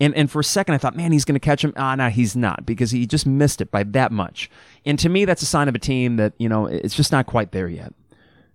And, 0.00 0.14
and 0.14 0.30
for 0.30 0.38
a 0.38 0.44
second, 0.44 0.76
I 0.76 0.78
thought, 0.78 0.96
man, 0.96 1.10
he's 1.10 1.24
going 1.24 1.34
to 1.34 1.40
catch 1.40 1.64
him. 1.64 1.72
Ah, 1.76 1.96
no, 1.96 2.10
he's 2.10 2.36
not 2.36 2.64
because 2.64 2.92
he 2.92 3.06
just 3.08 3.26
missed 3.26 3.60
it 3.60 3.72
by 3.72 3.82
that 3.82 4.12
much. 4.12 4.48
And 4.86 4.96
to 5.00 5.08
me, 5.08 5.24
that's 5.24 5.42
a 5.42 5.46
sign 5.46 5.68
of 5.68 5.74
a 5.74 5.80
team 5.80 6.14
that, 6.16 6.34
you 6.38 6.48
know, 6.48 6.66
it's 6.66 6.94
just 6.94 7.10
not 7.10 7.26
quite 7.26 7.50
there 7.50 7.66
yet. 7.66 7.92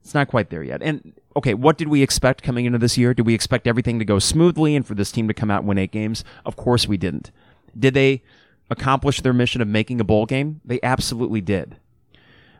It's 0.03 0.13
not 0.13 0.27
quite 0.27 0.49
there 0.49 0.63
yet. 0.63 0.81
And 0.81 1.13
okay, 1.35 1.53
what 1.53 1.77
did 1.77 1.87
we 1.87 2.01
expect 2.01 2.43
coming 2.43 2.65
into 2.65 2.77
this 2.77 2.97
year? 2.97 3.13
Did 3.13 3.25
we 3.25 3.33
expect 3.33 3.67
everything 3.67 3.99
to 3.99 4.05
go 4.05 4.19
smoothly 4.19 4.75
and 4.75 4.85
for 4.85 4.95
this 4.95 5.11
team 5.11 5.27
to 5.29 5.33
come 5.33 5.49
out 5.49 5.59
and 5.59 5.67
win 5.67 5.77
eight 5.77 5.91
games? 5.91 6.23
Of 6.45 6.57
course 6.57 6.87
we 6.87 6.97
didn't. 6.97 7.31
Did 7.77 7.93
they 7.93 8.21
accomplish 8.69 9.21
their 9.21 9.33
mission 9.33 9.61
of 9.61 9.67
making 9.67 10.01
a 10.01 10.03
bowl 10.03 10.25
game? 10.25 10.59
They 10.65 10.79
absolutely 10.83 11.39
did. 11.39 11.77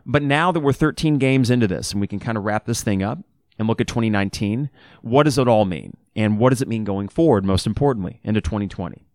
But 0.06 0.24
now 0.24 0.52
that 0.52 0.62
we're 0.62 0.74
13 0.74 1.18
games 1.18 1.50
into 1.50 1.68
this 1.68 1.92
and 1.92 2.00
we 2.00 2.08
can 2.08 2.20
kind 2.20 2.38
of 2.38 2.46
wrap 2.46 2.66
this 2.66 2.82
thing 2.82 3.04
up 3.04 3.20
and 3.60 3.68
look 3.68 3.82
at 3.82 3.88
2019, 3.88 4.70
what 5.02 5.24
does 5.24 5.38
it 5.38 5.48
all 5.48 5.66
mean? 5.66 5.98
And 6.16 6.40
what 6.40 6.50
does 6.52 6.62
it 6.62 6.68
mean 6.68 6.86
going 6.86 7.10
forward, 7.10 7.46
most 7.46 7.68
importantly, 7.68 8.20
into 8.24 8.40
2020? 8.42 9.06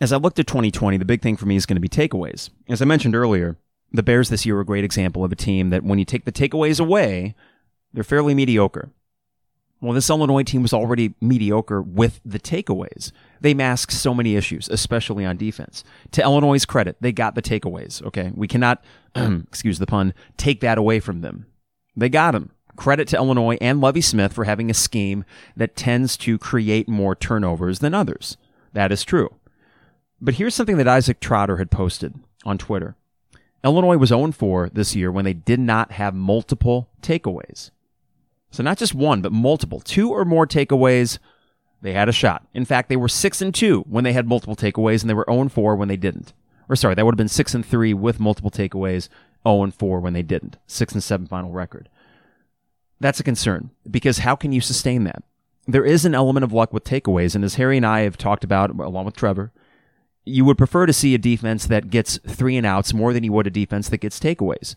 As 0.00 0.12
I 0.12 0.16
looked 0.16 0.40
at 0.40 0.48
2020, 0.48 0.96
the 0.96 1.04
big 1.04 1.22
thing 1.22 1.36
for 1.36 1.46
me 1.46 1.54
is 1.54 1.66
going 1.66 1.76
to 1.76 1.80
be 1.80 1.88
takeaways. 1.88 2.50
As 2.68 2.82
I 2.82 2.84
mentioned 2.84 3.14
earlier, 3.14 3.58
the 3.92 4.02
Bears 4.02 4.28
this 4.28 4.46
year 4.46 4.56
are 4.56 4.62
a 4.62 4.66
great 4.66 4.84
example 4.84 5.24
of 5.24 5.32
a 5.32 5.36
team 5.36 5.70
that 5.70 5.84
when 5.84 5.98
you 5.98 6.04
take 6.04 6.24
the 6.24 6.32
takeaways 6.32 6.80
away, 6.80 7.34
they're 7.92 8.04
fairly 8.04 8.34
mediocre. 8.34 8.90
Well, 9.82 9.92
this 9.92 10.08
Illinois 10.08 10.44
team 10.44 10.62
was 10.62 10.72
already 10.72 11.14
mediocre 11.20 11.82
with 11.82 12.20
the 12.24 12.38
takeaways. 12.38 13.10
They 13.40 13.52
mask 13.52 13.90
so 13.90 14.14
many 14.14 14.36
issues, 14.36 14.68
especially 14.68 15.24
on 15.24 15.36
defense. 15.36 15.82
To 16.12 16.22
Illinois' 16.22 16.64
credit, 16.64 16.96
they 17.00 17.10
got 17.10 17.34
the 17.34 17.42
takeaways. 17.42 18.00
Okay. 18.04 18.30
We 18.32 18.46
cannot, 18.46 18.82
excuse 19.16 19.80
the 19.80 19.86
pun, 19.86 20.14
take 20.36 20.60
that 20.60 20.78
away 20.78 21.00
from 21.00 21.20
them. 21.20 21.46
They 21.96 22.08
got 22.08 22.30
them. 22.30 22.52
Credit 22.76 23.08
to 23.08 23.16
Illinois 23.16 23.58
and 23.60 23.80
Lovie 23.80 24.00
Smith 24.00 24.32
for 24.32 24.44
having 24.44 24.70
a 24.70 24.74
scheme 24.74 25.24
that 25.56 25.76
tends 25.76 26.16
to 26.18 26.38
create 26.38 26.88
more 26.88 27.16
turnovers 27.16 27.80
than 27.80 27.92
others. 27.92 28.36
That 28.72 28.92
is 28.92 29.04
true. 29.04 29.34
But 30.20 30.34
here's 30.34 30.54
something 30.54 30.76
that 30.76 30.88
Isaac 30.88 31.18
Trotter 31.18 31.56
had 31.56 31.72
posted 31.72 32.14
on 32.44 32.56
Twitter. 32.56 32.94
Illinois 33.64 33.96
was 33.96 34.08
0 34.08 34.32
4 34.32 34.70
this 34.70 34.96
year 34.96 35.10
when 35.10 35.24
they 35.24 35.34
did 35.34 35.60
not 35.60 35.92
have 35.92 36.14
multiple 36.14 36.88
takeaways. 37.00 37.70
So 38.50 38.62
not 38.62 38.78
just 38.78 38.94
one, 38.94 39.22
but 39.22 39.32
multiple. 39.32 39.80
Two 39.80 40.10
or 40.10 40.24
more 40.24 40.46
takeaways, 40.46 41.18
they 41.80 41.92
had 41.92 42.08
a 42.08 42.12
shot. 42.12 42.46
In 42.52 42.64
fact, 42.64 42.88
they 42.88 42.96
were 42.96 43.08
6 43.08 43.42
and 43.42 43.54
2 43.54 43.82
when 43.88 44.04
they 44.04 44.12
had 44.12 44.28
multiple 44.28 44.56
takeaways, 44.56 45.02
and 45.02 45.10
they 45.10 45.14
were 45.14 45.26
0 45.28 45.48
4 45.48 45.76
when 45.76 45.88
they 45.88 45.96
didn't. 45.96 46.32
Or 46.68 46.76
sorry, 46.76 46.94
that 46.94 47.04
would 47.04 47.14
have 47.14 47.18
been 47.18 47.28
6 47.28 47.54
and 47.54 47.64
3 47.64 47.94
with 47.94 48.20
multiple 48.20 48.50
takeaways, 48.50 49.08
0 49.46 49.70
4 49.70 50.00
when 50.00 50.12
they 50.12 50.22
didn't. 50.22 50.58
6 50.66 50.92
and 50.92 51.02
7 51.02 51.26
final 51.26 51.50
record. 51.50 51.88
That's 53.00 53.20
a 53.20 53.24
concern 53.24 53.70
because 53.90 54.18
how 54.18 54.36
can 54.36 54.52
you 54.52 54.60
sustain 54.60 55.04
that? 55.04 55.22
There 55.66 55.84
is 55.84 56.04
an 56.04 56.14
element 56.14 56.44
of 56.44 56.52
luck 56.52 56.72
with 56.72 56.84
takeaways, 56.84 57.34
and 57.34 57.44
as 57.44 57.54
Harry 57.54 57.76
and 57.76 57.86
I 57.86 58.00
have 58.00 58.18
talked 58.18 58.44
about, 58.44 58.70
along 58.70 59.04
with 59.04 59.16
Trevor, 59.16 59.52
you 60.24 60.44
would 60.44 60.58
prefer 60.58 60.86
to 60.86 60.92
see 60.92 61.14
a 61.14 61.18
defense 61.18 61.66
that 61.66 61.90
gets 61.90 62.18
three 62.26 62.56
and 62.56 62.66
outs 62.66 62.94
more 62.94 63.12
than 63.12 63.24
you 63.24 63.32
would 63.32 63.46
a 63.46 63.50
defense 63.50 63.88
that 63.88 63.98
gets 63.98 64.20
takeaways. 64.20 64.74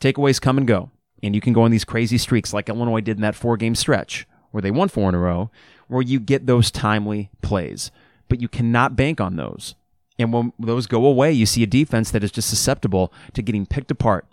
Takeaways 0.00 0.40
come 0.40 0.58
and 0.58 0.66
go, 0.66 0.90
and 1.22 1.34
you 1.34 1.40
can 1.40 1.52
go 1.52 1.62
on 1.62 1.70
these 1.70 1.84
crazy 1.84 2.18
streaks 2.18 2.52
like 2.52 2.68
Illinois 2.68 3.00
did 3.00 3.16
in 3.16 3.22
that 3.22 3.34
four 3.34 3.56
game 3.56 3.74
stretch 3.74 4.26
where 4.50 4.62
they 4.62 4.70
won 4.70 4.88
four 4.88 5.08
in 5.08 5.16
a 5.16 5.18
row, 5.18 5.50
where 5.88 6.00
you 6.00 6.20
get 6.20 6.46
those 6.46 6.70
timely 6.70 7.28
plays. 7.42 7.90
But 8.28 8.40
you 8.40 8.48
cannot 8.48 8.94
bank 8.94 9.20
on 9.20 9.34
those. 9.34 9.74
And 10.16 10.32
when 10.32 10.52
those 10.60 10.86
go 10.86 11.04
away, 11.04 11.32
you 11.32 11.44
see 11.44 11.64
a 11.64 11.66
defense 11.66 12.12
that 12.12 12.22
is 12.22 12.30
just 12.30 12.48
susceptible 12.48 13.12
to 13.32 13.42
getting 13.42 13.66
picked 13.66 13.90
apart 13.90 14.26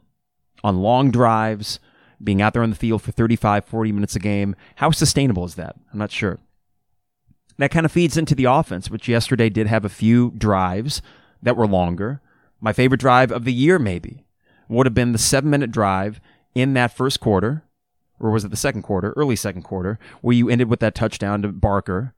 on 0.63 0.81
long 0.81 1.09
drives, 1.09 1.79
being 2.23 2.39
out 2.39 2.53
there 2.53 2.61
on 2.61 2.69
the 2.69 2.75
field 2.75 3.01
for 3.01 3.11
35, 3.11 3.65
40 3.65 3.91
minutes 3.91 4.15
a 4.15 4.19
game. 4.19 4.55
How 4.75 4.91
sustainable 4.91 5.43
is 5.43 5.55
that? 5.55 5.75
I'm 5.91 5.97
not 5.97 6.11
sure. 6.11 6.37
That 7.61 7.69
kind 7.69 7.85
of 7.85 7.91
feeds 7.91 8.17
into 8.17 8.33
the 8.33 8.45
offense, 8.45 8.89
which 8.89 9.07
yesterday 9.07 9.47
did 9.47 9.67
have 9.67 9.85
a 9.85 9.89
few 9.89 10.31
drives 10.31 10.99
that 11.43 11.55
were 11.55 11.67
longer. 11.67 12.19
My 12.59 12.73
favorite 12.73 12.99
drive 12.99 13.31
of 13.31 13.45
the 13.45 13.53
year, 13.53 13.77
maybe, 13.77 14.25
would 14.67 14.87
have 14.87 14.95
been 14.95 15.11
the 15.11 15.19
seven 15.19 15.51
minute 15.51 15.69
drive 15.69 16.19
in 16.55 16.73
that 16.73 16.97
first 16.97 17.19
quarter, 17.19 17.63
or 18.19 18.31
was 18.31 18.43
it 18.43 18.49
the 18.49 18.57
second 18.57 18.81
quarter, 18.81 19.13
early 19.15 19.35
second 19.35 19.61
quarter, 19.61 19.99
where 20.21 20.35
you 20.35 20.49
ended 20.49 20.71
with 20.71 20.79
that 20.79 20.95
touchdown 20.95 21.43
to 21.43 21.49
Barker 21.49 22.15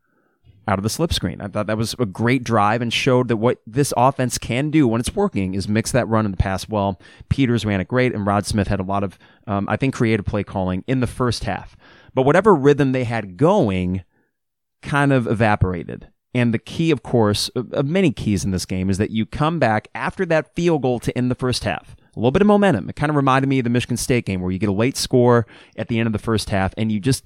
out 0.65 0.79
of 0.79 0.83
the 0.83 0.89
slip 0.89 1.11
screen. 1.11 1.41
I 1.41 1.49
thought 1.49 1.67
that 1.67 1.77
was 1.77 1.93
a 1.99 2.05
great 2.05 2.45
drive 2.45 2.81
and 2.81 2.93
showed 2.93 3.27
that 3.27 3.35
what 3.35 3.59
this 3.67 3.93
offense 3.97 4.37
can 4.37 4.69
do 4.69 4.87
when 4.87 5.01
it's 5.01 5.13
working 5.13 5.55
is 5.55 5.67
mix 5.67 5.91
that 5.91 6.07
run 6.07 6.23
and 6.23 6.33
the 6.33 6.37
pass 6.37 6.69
well. 6.69 7.01
Peters 7.27 7.65
ran 7.65 7.81
it 7.81 7.89
great, 7.89 8.15
and 8.15 8.25
Rod 8.25 8.45
Smith 8.45 8.69
had 8.69 8.79
a 8.79 8.83
lot 8.83 9.03
of, 9.03 9.19
um, 9.45 9.67
I 9.67 9.75
think, 9.75 9.93
creative 9.93 10.25
play 10.25 10.45
calling 10.45 10.85
in 10.87 11.01
the 11.01 11.05
first 11.05 11.43
half. 11.43 11.75
But 12.13 12.21
whatever 12.21 12.55
rhythm 12.55 12.93
they 12.93 13.03
had 13.03 13.35
going 13.35 14.05
kind 14.83 15.11
of 15.11 15.25
evaporated. 15.25 16.09
And 16.35 16.53
the 16.53 16.59
key, 16.59 16.91
of 16.91 17.03
course, 17.03 17.49
of 17.49 17.85
many 17.85 18.11
keys 18.11 18.43
in 18.43 18.51
this 18.51 18.65
game 18.65 18.89
is 18.89 18.97
that 18.97 19.11
you 19.11 19.25
come 19.25 19.59
back 19.59 19.87
after 19.93 20.25
that 20.25 20.55
field 20.55 20.81
goal 20.81 20.99
to 20.99 21.15
end 21.17 21.29
the 21.29 21.35
first 21.35 21.63
half. 21.63 21.95
A 22.15 22.19
little 22.19 22.31
bit 22.31 22.41
of 22.41 22.47
momentum. 22.47 22.89
It 22.89 22.95
kind 22.95 23.09
of 23.09 23.15
reminded 23.15 23.47
me 23.47 23.59
of 23.59 23.63
the 23.63 23.69
Michigan 23.69 23.97
State 23.97 24.25
game 24.25 24.41
where 24.41 24.51
you 24.51 24.59
get 24.59 24.69
a 24.69 24.73
late 24.73 24.97
score 24.97 25.45
at 25.77 25.87
the 25.87 25.99
end 25.99 26.07
of 26.07 26.13
the 26.13 26.19
first 26.19 26.49
half 26.49 26.73
and 26.77 26.91
you 26.91 26.99
just 26.99 27.23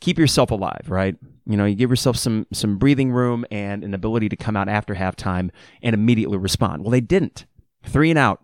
keep 0.00 0.18
yourself 0.18 0.50
alive, 0.50 0.86
right? 0.88 1.16
You 1.46 1.56
know, 1.56 1.64
you 1.64 1.74
give 1.74 1.90
yourself 1.90 2.16
some 2.16 2.46
some 2.52 2.78
breathing 2.78 3.12
room 3.12 3.44
and 3.50 3.84
an 3.84 3.94
ability 3.94 4.28
to 4.30 4.36
come 4.36 4.56
out 4.56 4.68
after 4.68 4.94
halftime 4.94 5.50
and 5.82 5.94
immediately 5.94 6.38
respond. 6.38 6.82
Well, 6.82 6.90
they 6.90 7.00
didn't. 7.00 7.46
Three 7.84 8.10
and 8.10 8.18
out. 8.18 8.42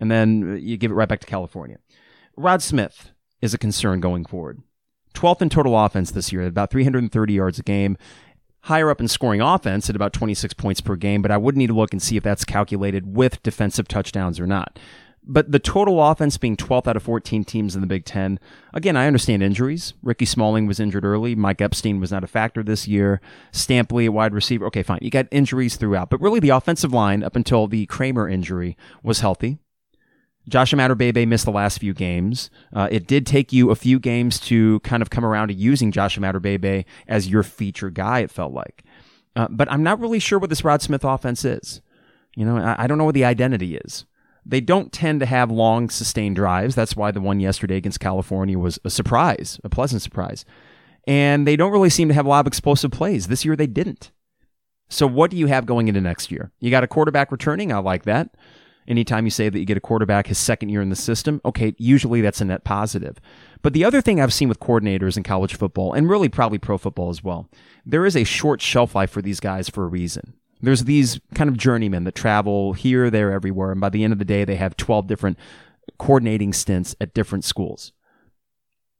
And 0.00 0.10
then 0.10 0.58
you 0.60 0.76
give 0.76 0.90
it 0.90 0.94
right 0.94 1.08
back 1.08 1.20
to 1.20 1.26
California. 1.26 1.78
Rod 2.36 2.62
Smith 2.62 3.10
is 3.40 3.54
a 3.54 3.58
concern 3.58 4.00
going 4.00 4.24
forward. 4.24 4.60
12th 5.14 5.42
in 5.42 5.48
total 5.48 5.78
offense 5.78 6.10
this 6.10 6.32
year, 6.32 6.42
at 6.42 6.48
about 6.48 6.70
330 6.70 7.32
yards 7.32 7.58
a 7.58 7.62
game. 7.62 7.96
Higher 8.62 8.90
up 8.90 9.00
in 9.00 9.08
scoring 9.08 9.42
offense 9.42 9.90
at 9.90 9.96
about 9.96 10.14
26 10.14 10.54
points 10.54 10.80
per 10.80 10.96
game, 10.96 11.20
but 11.20 11.30
I 11.30 11.36
would 11.36 11.56
need 11.56 11.66
to 11.66 11.74
look 11.74 11.92
and 11.92 12.00
see 12.02 12.16
if 12.16 12.22
that's 12.22 12.44
calculated 12.44 13.14
with 13.14 13.42
defensive 13.42 13.88
touchdowns 13.88 14.40
or 14.40 14.46
not. 14.46 14.78
But 15.26 15.52
the 15.52 15.58
total 15.58 16.02
offense 16.02 16.36
being 16.36 16.56
12th 16.56 16.86
out 16.86 16.96
of 16.96 17.02
14 17.02 17.44
teams 17.44 17.74
in 17.74 17.80
the 17.80 17.86
Big 17.86 18.04
Ten, 18.04 18.38
again, 18.74 18.96
I 18.96 19.06
understand 19.06 19.42
injuries. 19.42 19.94
Ricky 20.02 20.26
Smalling 20.26 20.66
was 20.66 20.80
injured 20.80 21.04
early. 21.04 21.34
Mike 21.34 21.62
Epstein 21.62 21.98
was 21.98 22.12
not 22.12 22.24
a 22.24 22.26
factor 22.26 22.62
this 22.62 22.86
year. 22.86 23.20
Stampley, 23.50 24.08
wide 24.10 24.34
receiver. 24.34 24.66
Okay, 24.66 24.82
fine. 24.82 24.98
You 25.00 25.10
got 25.10 25.26
injuries 25.30 25.76
throughout. 25.76 26.10
But 26.10 26.20
really, 26.20 26.40
the 26.40 26.50
offensive 26.50 26.92
line, 26.92 27.22
up 27.22 27.36
until 27.36 27.66
the 27.66 27.86
Kramer 27.86 28.28
injury, 28.28 28.76
was 29.02 29.20
healthy. 29.20 29.58
Josh 30.48 30.72
Imatorbhebhe 30.72 31.26
missed 31.26 31.44
the 31.44 31.50
last 31.52 31.78
few 31.78 31.94
games. 31.94 32.50
Uh, 32.72 32.88
it 32.90 33.06
did 33.06 33.26
take 33.26 33.52
you 33.52 33.70
a 33.70 33.76
few 33.76 33.98
games 33.98 34.38
to 34.40 34.80
kind 34.80 35.02
of 35.02 35.10
come 35.10 35.24
around 35.24 35.48
to 35.48 35.54
using 35.54 35.90
Josh 35.90 36.18
Imatorbhebhe 36.18 36.84
as 37.08 37.28
your 37.28 37.42
feature 37.42 37.90
guy, 37.90 38.20
it 38.20 38.30
felt 38.30 38.52
like. 38.52 38.84
Uh, 39.36 39.48
but 39.50 39.70
I'm 39.72 39.82
not 39.82 40.00
really 40.00 40.18
sure 40.18 40.38
what 40.38 40.50
this 40.50 40.64
Rod 40.64 40.82
Smith 40.82 41.04
offense 41.04 41.44
is. 41.44 41.80
You 42.36 42.44
know, 42.44 42.58
I, 42.58 42.84
I 42.84 42.86
don't 42.86 42.98
know 42.98 43.04
what 43.04 43.14
the 43.14 43.24
identity 43.24 43.76
is. 43.76 44.04
They 44.46 44.60
don't 44.60 44.92
tend 44.92 45.20
to 45.20 45.26
have 45.26 45.50
long, 45.50 45.88
sustained 45.88 46.36
drives. 46.36 46.74
That's 46.74 46.94
why 46.94 47.10
the 47.10 47.20
one 47.20 47.40
yesterday 47.40 47.76
against 47.76 48.00
California 48.00 48.58
was 48.58 48.78
a 48.84 48.90
surprise, 48.90 49.58
a 49.64 49.70
pleasant 49.70 50.02
surprise. 50.02 50.44
And 51.06 51.46
they 51.46 51.56
don't 51.56 51.72
really 51.72 51.90
seem 51.90 52.08
to 52.08 52.14
have 52.14 52.26
a 52.26 52.28
lot 52.28 52.40
of 52.40 52.46
explosive 52.46 52.90
plays. 52.90 53.28
This 53.28 53.44
year 53.44 53.56
they 53.56 53.66
didn't. 53.66 54.10
So 54.88 55.06
what 55.06 55.30
do 55.30 55.38
you 55.38 55.46
have 55.46 55.64
going 55.64 55.88
into 55.88 56.00
next 56.00 56.30
year? 56.30 56.52
You 56.60 56.70
got 56.70 56.84
a 56.84 56.88
quarterback 56.88 57.32
returning. 57.32 57.72
I 57.72 57.78
like 57.78 58.04
that. 58.04 58.34
Anytime 58.86 59.24
you 59.24 59.30
say 59.30 59.48
that 59.48 59.58
you 59.58 59.64
get 59.64 59.76
a 59.76 59.80
quarterback 59.80 60.26
his 60.26 60.38
second 60.38 60.68
year 60.68 60.82
in 60.82 60.90
the 60.90 60.96
system, 60.96 61.40
okay, 61.44 61.74
usually 61.78 62.20
that's 62.20 62.40
a 62.40 62.44
net 62.44 62.64
positive. 62.64 63.18
But 63.62 63.72
the 63.72 63.84
other 63.84 64.00
thing 64.00 64.20
I've 64.20 64.32
seen 64.32 64.48
with 64.48 64.60
coordinators 64.60 65.16
in 65.16 65.22
college 65.22 65.54
football, 65.56 65.92
and 65.92 66.08
really 66.08 66.28
probably 66.28 66.58
pro 66.58 66.76
football 66.76 67.10
as 67.10 67.24
well, 67.24 67.48
there 67.86 68.04
is 68.04 68.16
a 68.16 68.24
short 68.24 68.60
shelf 68.60 68.94
life 68.94 69.10
for 69.10 69.22
these 69.22 69.40
guys 69.40 69.68
for 69.68 69.84
a 69.84 69.88
reason. 69.88 70.34
There's 70.60 70.84
these 70.84 71.20
kind 71.34 71.48
of 71.48 71.56
journeymen 71.56 72.04
that 72.04 72.14
travel 72.14 72.72
here, 72.74 73.10
there, 73.10 73.32
everywhere, 73.32 73.72
and 73.72 73.80
by 73.80 73.88
the 73.88 74.04
end 74.04 74.12
of 74.12 74.18
the 74.18 74.24
day, 74.24 74.44
they 74.44 74.56
have 74.56 74.76
12 74.76 75.06
different 75.06 75.38
coordinating 75.98 76.52
stints 76.52 76.94
at 77.00 77.14
different 77.14 77.44
schools. 77.44 77.92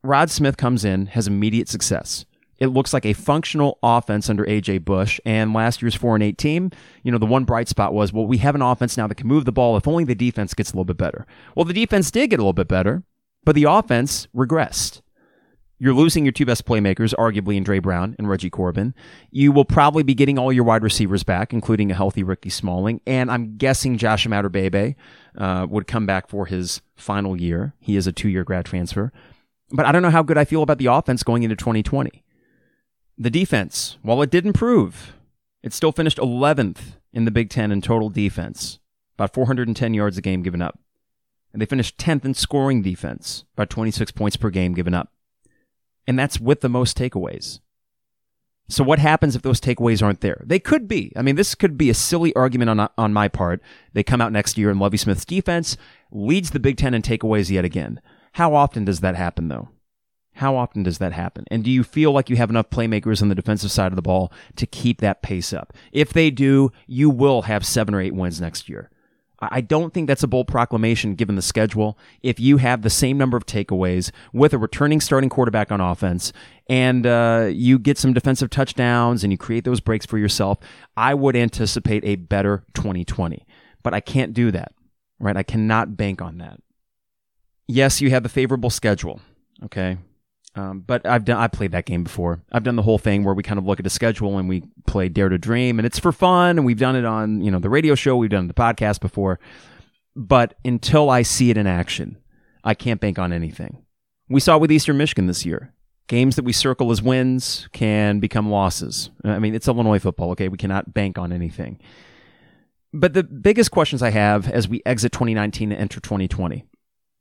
Rod 0.02 0.30
Smith 0.30 0.56
comes 0.56 0.84
in, 0.84 1.06
has 1.06 1.26
immediate 1.26 1.68
success 1.68 2.26
it 2.58 2.68
looks 2.68 2.92
like 2.92 3.06
a 3.06 3.12
functional 3.12 3.78
offense 3.82 4.30
under 4.30 4.44
AJ 4.44 4.84
Bush. 4.84 5.20
And 5.24 5.52
last 5.52 5.82
year's 5.82 5.94
four 5.94 6.14
and 6.14 6.22
eight 6.22 6.38
team, 6.38 6.70
you 7.02 7.12
know, 7.12 7.18
the 7.18 7.26
one 7.26 7.44
bright 7.44 7.68
spot 7.68 7.92
was, 7.92 8.12
well, 8.12 8.26
we 8.26 8.38
have 8.38 8.54
an 8.54 8.62
offense 8.62 8.96
now 8.96 9.06
that 9.06 9.16
can 9.16 9.26
move 9.26 9.44
the 9.44 9.52
ball 9.52 9.76
if 9.76 9.88
only 9.88 10.04
the 10.04 10.14
defense 10.14 10.54
gets 10.54 10.70
a 10.72 10.74
little 10.74 10.84
bit 10.84 10.96
better. 10.96 11.26
Well, 11.54 11.64
the 11.64 11.74
defense 11.74 12.10
did 12.10 12.30
get 12.30 12.38
a 12.38 12.42
little 12.42 12.52
bit 12.52 12.68
better, 12.68 13.02
but 13.44 13.54
the 13.54 13.64
offense 13.64 14.28
regressed. 14.34 15.00
You're 15.78 15.92
losing 15.92 16.24
your 16.24 16.32
two 16.32 16.46
best 16.46 16.64
playmakers, 16.64 17.14
arguably 17.14 17.56
in 17.56 17.64
Dre 17.64 17.80
Brown 17.80 18.14
and 18.18 18.28
Reggie 18.28 18.48
Corbin. 18.48 18.94
You 19.30 19.52
will 19.52 19.64
probably 19.64 20.02
be 20.02 20.14
getting 20.14 20.38
all 20.38 20.52
your 20.52 20.64
wide 20.64 20.82
receivers 20.82 21.24
back, 21.24 21.52
including 21.52 21.90
a 21.90 21.94
healthy 21.94 22.22
Ricky 22.22 22.48
Smalling. 22.48 23.00
And 23.06 23.30
I'm 23.30 23.56
guessing 23.56 23.98
Josh 23.98 24.26
Imatorbhebhe 24.26 24.94
uh, 25.36 25.66
would 25.68 25.86
come 25.86 26.06
back 26.06 26.28
for 26.28 26.46
his 26.46 26.80
final 26.94 27.38
year. 27.38 27.74
He 27.80 27.96
is 27.96 28.06
a 28.06 28.12
two-year 28.12 28.44
grad 28.44 28.64
transfer. 28.64 29.12
But 29.72 29.84
I 29.84 29.92
don't 29.92 30.02
know 30.02 30.10
how 30.10 30.22
good 30.22 30.38
I 30.38 30.44
feel 30.44 30.62
about 30.62 30.78
the 30.78 30.86
offense 30.86 31.22
going 31.22 31.42
into 31.42 31.56
2020. 31.56 32.23
The 33.16 33.30
defense, 33.30 33.96
while 34.02 34.22
it 34.22 34.30
did 34.30 34.44
improve, 34.44 35.14
it 35.62 35.72
still 35.72 35.92
finished 35.92 36.18
11th 36.18 36.98
in 37.12 37.24
the 37.24 37.30
Big 37.30 37.48
Ten 37.48 37.70
in 37.70 37.80
total 37.80 38.10
defense, 38.10 38.80
about 39.16 39.32
410 39.32 39.94
yards 39.94 40.18
a 40.18 40.22
game 40.22 40.42
given 40.42 40.60
up. 40.60 40.78
And 41.52 41.62
they 41.62 41.66
finished 41.66 41.96
10th 41.96 42.24
in 42.24 42.34
scoring 42.34 42.82
defense, 42.82 43.44
about 43.54 43.70
26 43.70 44.10
points 44.10 44.36
per 44.36 44.50
game 44.50 44.74
given 44.74 44.94
up. 44.94 45.12
And 46.06 46.18
that's 46.18 46.40
with 46.40 46.60
the 46.60 46.68
most 46.68 46.98
takeaways. 46.98 47.60
So 48.68 48.82
what 48.82 48.98
happens 48.98 49.36
if 49.36 49.42
those 49.42 49.60
takeaways 49.60 50.02
aren't 50.02 50.20
there? 50.20 50.42
They 50.44 50.58
could 50.58 50.88
be. 50.88 51.12
I 51.14 51.22
mean, 51.22 51.36
this 51.36 51.54
could 51.54 51.78
be 51.78 51.90
a 51.90 51.94
silly 51.94 52.34
argument 52.34 52.70
on, 52.70 52.88
on 52.98 53.12
my 53.12 53.28
part. 53.28 53.62
They 53.92 54.02
come 54.02 54.20
out 54.20 54.32
next 54.32 54.58
year 54.58 54.70
and 54.70 54.80
Lovie 54.80 54.96
Smith's 54.96 55.24
defense 55.24 55.76
leads 56.10 56.50
the 56.50 56.58
Big 56.58 56.78
Ten 56.78 56.94
in 56.94 57.02
takeaways 57.02 57.50
yet 57.50 57.64
again. 57.64 58.00
How 58.32 58.54
often 58.54 58.84
does 58.84 59.00
that 59.00 59.14
happen 59.14 59.48
though? 59.48 59.68
How 60.34 60.56
often 60.56 60.82
does 60.82 60.98
that 60.98 61.12
happen? 61.12 61.44
And 61.48 61.62
do 61.62 61.70
you 61.70 61.84
feel 61.84 62.12
like 62.12 62.28
you 62.28 62.36
have 62.36 62.50
enough 62.50 62.70
playmakers 62.70 63.22
on 63.22 63.28
the 63.28 63.34
defensive 63.34 63.70
side 63.70 63.92
of 63.92 63.96
the 63.96 64.02
ball 64.02 64.32
to 64.56 64.66
keep 64.66 65.00
that 65.00 65.22
pace 65.22 65.52
up? 65.52 65.72
If 65.92 66.12
they 66.12 66.30
do, 66.30 66.72
you 66.86 67.08
will 67.08 67.42
have 67.42 67.64
seven 67.64 67.94
or 67.94 68.00
eight 68.00 68.14
wins 68.14 68.40
next 68.40 68.68
year. 68.68 68.90
I 69.40 69.60
don't 69.60 69.92
think 69.92 70.06
that's 70.06 70.22
a 70.22 70.28
bold 70.28 70.48
proclamation 70.48 71.14
given 71.14 71.36
the 71.36 71.42
schedule. 71.42 71.98
If 72.22 72.38
you 72.38 72.58
have 72.58 72.82
the 72.82 72.90
same 72.90 73.18
number 73.18 73.36
of 73.36 73.46
takeaways 73.46 74.10
with 74.32 74.54
a 74.54 74.58
returning 74.58 75.00
starting 75.00 75.28
quarterback 75.28 75.72
on 75.72 75.80
offense 75.80 76.32
and 76.68 77.06
uh, 77.06 77.48
you 77.50 77.78
get 77.78 77.98
some 77.98 78.12
defensive 78.12 78.50
touchdowns 78.50 79.22
and 79.24 79.32
you 79.32 79.38
create 79.38 79.64
those 79.64 79.80
breaks 79.80 80.06
for 80.06 80.18
yourself, 80.18 80.58
I 80.96 81.14
would 81.14 81.36
anticipate 81.36 82.04
a 82.04 82.16
better 82.16 82.64
2020. 82.74 83.44
But 83.82 83.92
I 83.92 84.00
can't 84.00 84.32
do 84.32 84.50
that, 84.52 84.72
right? 85.18 85.36
I 85.36 85.42
cannot 85.42 85.96
bank 85.96 86.22
on 86.22 86.38
that. 86.38 86.60
Yes, 87.66 88.00
you 88.00 88.10
have 88.10 88.22
the 88.22 88.28
favorable 88.28 88.70
schedule. 88.70 89.20
Okay. 89.64 89.98
Um, 90.56 90.80
but 90.80 91.04
I've 91.04 91.24
done 91.24 91.36
I 91.36 91.48
played 91.48 91.72
that 91.72 91.84
game 91.84 92.04
before. 92.04 92.42
I've 92.52 92.62
done 92.62 92.76
the 92.76 92.82
whole 92.82 92.98
thing 92.98 93.24
where 93.24 93.34
we 93.34 93.42
kind 93.42 93.58
of 93.58 93.66
look 93.66 93.80
at 93.80 93.86
a 93.86 93.90
schedule 93.90 94.38
and 94.38 94.48
we 94.48 94.62
play 94.86 95.08
Dare 95.08 95.28
to 95.28 95.38
Dream, 95.38 95.78
and 95.78 95.86
it's 95.86 95.98
for 95.98 96.12
fun. 96.12 96.58
And 96.58 96.64
we've 96.64 96.78
done 96.78 96.96
it 96.96 97.04
on 97.04 97.40
you 97.40 97.50
know 97.50 97.58
the 97.58 97.70
radio 97.70 97.94
show, 97.94 98.16
we've 98.16 98.30
done 98.30 98.48
the 98.48 98.54
podcast 98.54 99.00
before. 99.00 99.40
But 100.14 100.54
until 100.64 101.10
I 101.10 101.22
see 101.22 101.50
it 101.50 101.56
in 101.56 101.66
action, 101.66 102.18
I 102.62 102.74
can't 102.74 103.00
bank 103.00 103.18
on 103.18 103.32
anything. 103.32 103.84
We 104.28 104.40
saw 104.40 104.56
with 104.58 104.70
Eastern 104.70 104.96
Michigan 104.96 105.26
this 105.26 105.44
year. 105.44 105.72
Games 106.06 106.36
that 106.36 106.44
we 106.44 106.52
circle 106.52 106.90
as 106.90 107.02
wins 107.02 107.68
can 107.72 108.20
become 108.20 108.50
losses. 108.50 109.10
I 109.24 109.38
mean, 109.38 109.54
it's 109.54 109.66
Illinois 109.66 109.98
football, 109.98 110.30
okay? 110.32 110.48
We 110.48 110.58
cannot 110.58 110.92
bank 110.92 111.18
on 111.18 111.32
anything. 111.32 111.80
But 112.92 113.14
the 113.14 113.24
biggest 113.24 113.70
questions 113.70 114.02
I 114.02 114.10
have 114.10 114.48
as 114.48 114.68
we 114.68 114.82
exit 114.84 115.12
2019 115.12 115.72
and 115.72 115.80
enter 115.80 116.00
2020 116.00 116.64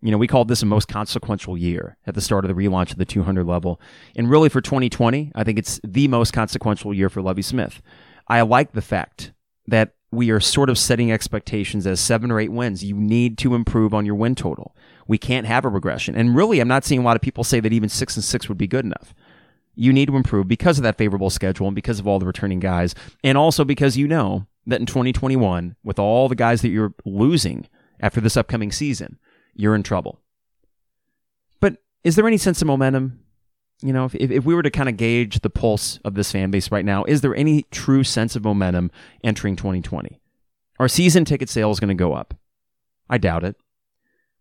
you 0.03 0.11
know, 0.11 0.17
we 0.17 0.27
called 0.27 0.49
this 0.49 0.61
a 0.61 0.65
most 0.65 0.89
consequential 0.89 1.57
year 1.57 1.95
at 2.05 2.13
the 2.13 2.19
start 2.19 2.43
of 2.43 2.53
the 2.53 2.61
relaunch 2.61 2.91
of 2.91 2.97
the 2.97 3.05
200 3.05 3.47
level. 3.47 3.79
And 4.17 4.29
really 4.29 4.49
for 4.49 4.59
2020, 4.59 5.31
I 5.33 5.43
think 5.45 5.57
it's 5.57 5.79
the 5.81 6.09
most 6.09 6.33
consequential 6.33 6.93
year 6.93 7.09
for 7.09 7.21
Lovie 7.21 7.41
Smith. 7.41 7.81
I 8.27 8.41
like 8.41 8.73
the 8.73 8.81
fact 8.81 9.31
that 9.65 9.93
we 10.11 10.29
are 10.29 10.41
sort 10.41 10.69
of 10.69 10.77
setting 10.77 11.09
expectations 11.09 11.87
as 11.87 12.01
seven 12.01 12.31
or 12.31 12.39
eight 12.41 12.51
wins. 12.51 12.83
You 12.83 12.95
need 12.95 13.37
to 13.39 13.55
improve 13.55 13.93
on 13.93 14.05
your 14.05 14.15
win 14.15 14.35
total. 14.35 14.75
We 15.07 15.17
can't 15.17 15.47
have 15.47 15.63
a 15.63 15.69
regression. 15.69 16.15
And 16.15 16.35
really, 16.35 16.59
I'm 16.59 16.67
not 16.67 16.83
seeing 16.83 16.99
a 16.99 17.03
lot 17.03 17.15
of 17.15 17.21
people 17.21 17.45
say 17.45 17.61
that 17.61 17.73
even 17.73 17.87
six 17.87 18.17
and 18.17 18.23
six 18.25 18.49
would 18.49 18.57
be 18.57 18.67
good 18.67 18.83
enough. 18.83 19.15
You 19.73 19.93
need 19.93 20.07
to 20.07 20.17
improve 20.17 20.49
because 20.49 20.77
of 20.77 20.83
that 20.83 20.97
favorable 20.97 21.29
schedule 21.29 21.67
and 21.67 21.75
because 21.75 21.99
of 21.99 22.07
all 22.07 22.19
the 22.19 22.25
returning 22.25 22.59
guys. 22.59 22.93
And 23.23 23.37
also 23.37 23.63
because 23.63 23.97
you 23.97 24.07
know 24.07 24.47
that 24.67 24.81
in 24.81 24.85
2021, 24.85 25.77
with 25.81 25.97
all 25.97 26.27
the 26.27 26.35
guys 26.35 26.61
that 26.61 26.69
you're 26.69 26.93
losing 27.05 27.67
after 28.01 28.19
this 28.19 28.35
upcoming 28.35 28.71
season, 28.71 29.17
you're 29.55 29.75
in 29.75 29.83
trouble. 29.83 30.19
But 31.59 31.77
is 32.03 32.15
there 32.15 32.27
any 32.27 32.37
sense 32.37 32.61
of 32.61 32.67
momentum? 32.67 33.19
You 33.81 33.93
know, 33.93 34.05
if, 34.05 34.15
if 34.15 34.45
we 34.45 34.55
were 34.55 34.63
to 34.63 34.71
kind 34.71 34.89
of 34.89 34.97
gauge 34.97 35.41
the 35.41 35.49
pulse 35.49 35.99
of 36.05 36.15
this 36.15 36.31
fan 36.31 36.51
base 36.51 36.71
right 36.71 36.85
now, 36.85 37.03
is 37.03 37.21
there 37.21 37.35
any 37.35 37.63
true 37.71 38.03
sense 38.03 38.35
of 38.35 38.43
momentum 38.43 38.91
entering 39.23 39.55
2020? 39.55 40.19
Are 40.79 40.87
season 40.87 41.25
ticket 41.25 41.49
sales 41.49 41.79
going 41.79 41.89
to 41.89 41.93
go 41.93 42.13
up? 42.13 42.33
I 43.09 43.17
doubt 43.17 43.43
it. 43.43 43.55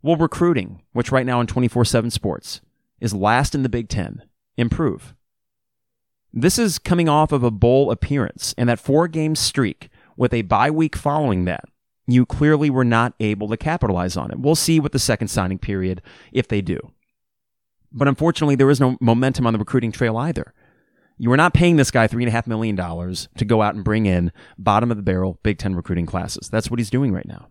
Will 0.02 0.16
recruiting, 0.16 0.82
which 0.92 1.12
right 1.12 1.26
now 1.26 1.40
in 1.40 1.46
24 1.46 1.84
7 1.84 2.10
sports 2.10 2.60
is 3.00 3.14
last 3.14 3.54
in 3.54 3.62
the 3.62 3.68
Big 3.68 3.88
Ten, 3.88 4.22
improve? 4.56 5.14
This 6.32 6.58
is 6.58 6.78
coming 6.78 7.08
off 7.08 7.30
of 7.30 7.42
a 7.42 7.50
bowl 7.50 7.90
appearance 7.90 8.54
and 8.56 8.68
that 8.68 8.80
four 8.80 9.06
game 9.06 9.34
streak 9.34 9.90
with 10.16 10.32
a 10.32 10.42
bye 10.42 10.70
week 10.70 10.96
following 10.96 11.44
that 11.44 11.64
You 12.06 12.26
clearly 12.26 12.68
were 12.70 12.84
not 12.84 13.14
able 13.20 13.48
to 13.48 13.56
capitalize 13.56 14.16
on 14.16 14.30
it. 14.30 14.40
We'll 14.40 14.54
see 14.54 14.80
with 14.80 14.92
the 14.92 14.98
second 14.98 15.28
signing 15.28 15.58
period 15.58 16.02
if 16.32 16.48
they 16.48 16.60
do. 16.60 16.92
But 17.92 18.08
unfortunately, 18.08 18.56
there 18.56 18.70
is 18.70 18.80
no 18.80 18.96
momentum 19.00 19.46
on 19.46 19.52
the 19.52 19.58
recruiting 19.58 19.92
trail 19.92 20.16
either. 20.16 20.52
You 21.18 21.30
are 21.30 21.36
not 21.36 21.54
paying 21.54 21.76
this 21.76 21.90
guy 21.90 22.08
$3.5 22.08 22.46
million 22.46 22.76
to 22.76 23.44
go 23.44 23.62
out 23.62 23.74
and 23.74 23.84
bring 23.84 24.06
in 24.06 24.32
bottom 24.58 24.90
of 24.90 24.96
the 24.96 25.02
barrel 25.02 25.38
Big 25.42 25.58
Ten 25.58 25.74
recruiting 25.74 26.06
classes. 26.06 26.48
That's 26.48 26.70
what 26.70 26.80
he's 26.80 26.90
doing 26.90 27.12
right 27.12 27.26
now. 27.26 27.48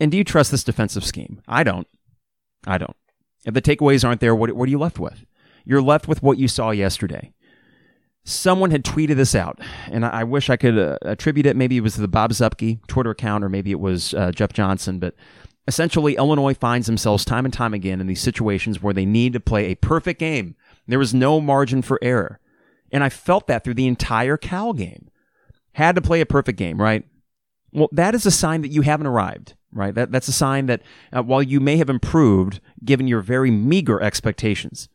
And 0.00 0.10
do 0.10 0.16
you 0.16 0.24
trust 0.24 0.50
this 0.50 0.64
defensive 0.64 1.04
scheme? 1.04 1.42
I 1.46 1.64
don't. 1.64 1.86
I 2.66 2.78
don't. 2.78 2.96
If 3.44 3.54
the 3.54 3.62
takeaways 3.62 4.06
aren't 4.06 4.20
there, 4.20 4.34
what, 4.34 4.52
what 4.52 4.68
are 4.68 4.70
you 4.70 4.78
left 4.78 4.98
with? 4.98 5.26
You're 5.64 5.82
left 5.82 6.08
with 6.08 6.22
what 6.22 6.38
you 6.38 6.48
saw 6.48 6.70
yesterday. 6.70 7.32
Someone 8.24 8.70
had 8.70 8.84
tweeted 8.84 9.16
this 9.16 9.34
out, 9.34 9.60
and 9.90 10.04
I, 10.04 10.24
wish 10.24 10.48
I 10.48 10.56
could 10.56 10.78
uh, 10.78 10.96
attribute 11.02 11.44
it. 11.44 11.56
Maybe 11.56 11.76
it 11.76 11.82
was 11.82 11.96
the 11.96 12.08
Bob 12.08 12.30
Zuppke 12.30 12.84
Twitter 12.86 13.10
account, 13.10 13.44
or 13.44 13.50
maybe 13.50 13.70
it 13.70 13.80
was 13.80 14.14
uh, 14.14 14.32
Jeff 14.32 14.52
Johnson. 14.52 14.98
But 14.98 15.14
essentially, 15.68 16.16
Illinois 16.16 16.54
finds 16.54 16.86
themselves 16.86 17.24
time 17.24 17.44
and 17.44 17.52
time 17.52 17.74
again 17.74 18.00
in 18.00 18.06
these 18.06 18.22
situations 18.22 18.82
where 18.82 18.94
they 18.94 19.04
need 19.04 19.34
to 19.34 19.40
play 19.40 19.66
a 19.66 19.74
perfect 19.74 20.20
game. 20.20 20.56
There 20.86 20.98
was 20.98 21.12
no 21.12 21.40
margin 21.40 21.82
for 21.82 21.98
error. 22.00 22.40
And 22.90 23.04
I 23.04 23.10
felt 23.10 23.46
that 23.48 23.62
through 23.62 23.74
the 23.74 23.86
entire 23.86 24.36
Cal 24.36 24.72
game. 24.72 25.10
Had 25.72 25.96
to 25.96 26.02
play 26.02 26.20
a 26.20 26.26
perfect 26.26 26.56
game, 26.56 26.80
right? 26.80 27.04
Well, 27.72 27.88
that 27.92 28.14
is 28.14 28.24
a 28.24 28.30
sign 28.30 28.62
that 28.62 28.70
you 28.70 28.82
haven't 28.82 29.08
arrived 29.08 29.54
right? 29.74 29.94
That, 29.94 30.12
that's 30.12 30.28
a 30.28 30.32
sign 30.32 30.66
that 30.66 30.80
uh, 31.12 31.22
while 31.22 31.42
you 31.42 31.60
may 31.60 31.76
have 31.76 31.90
improved 31.90 32.60
given 32.84 33.08
your 33.08 33.20
very 33.20 33.50
meager 33.50 34.00
expectations 34.00 34.88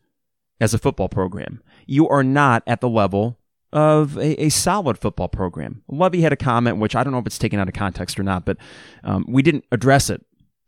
as 0.60 0.74
a 0.74 0.78
football 0.78 1.08
program, 1.08 1.62
you 1.86 2.08
are 2.08 2.22
not 2.22 2.62
at 2.66 2.80
the 2.80 2.88
level 2.88 3.38
of 3.72 4.16
a, 4.16 4.44
a 4.44 4.48
solid 4.48 4.98
football 4.98 5.28
program. 5.28 5.82
Lovie 5.88 6.22
had 6.22 6.32
a 6.32 6.36
comment, 6.36 6.78
which 6.78 6.96
I 6.96 7.04
don't 7.04 7.12
know 7.12 7.18
if 7.18 7.26
it's 7.26 7.38
taken 7.38 7.60
out 7.60 7.68
of 7.68 7.74
context 7.74 8.18
or 8.18 8.22
not, 8.22 8.44
but 8.44 8.56
um, 9.04 9.24
we 9.28 9.42
didn't 9.42 9.64
address 9.70 10.10
it 10.10 10.24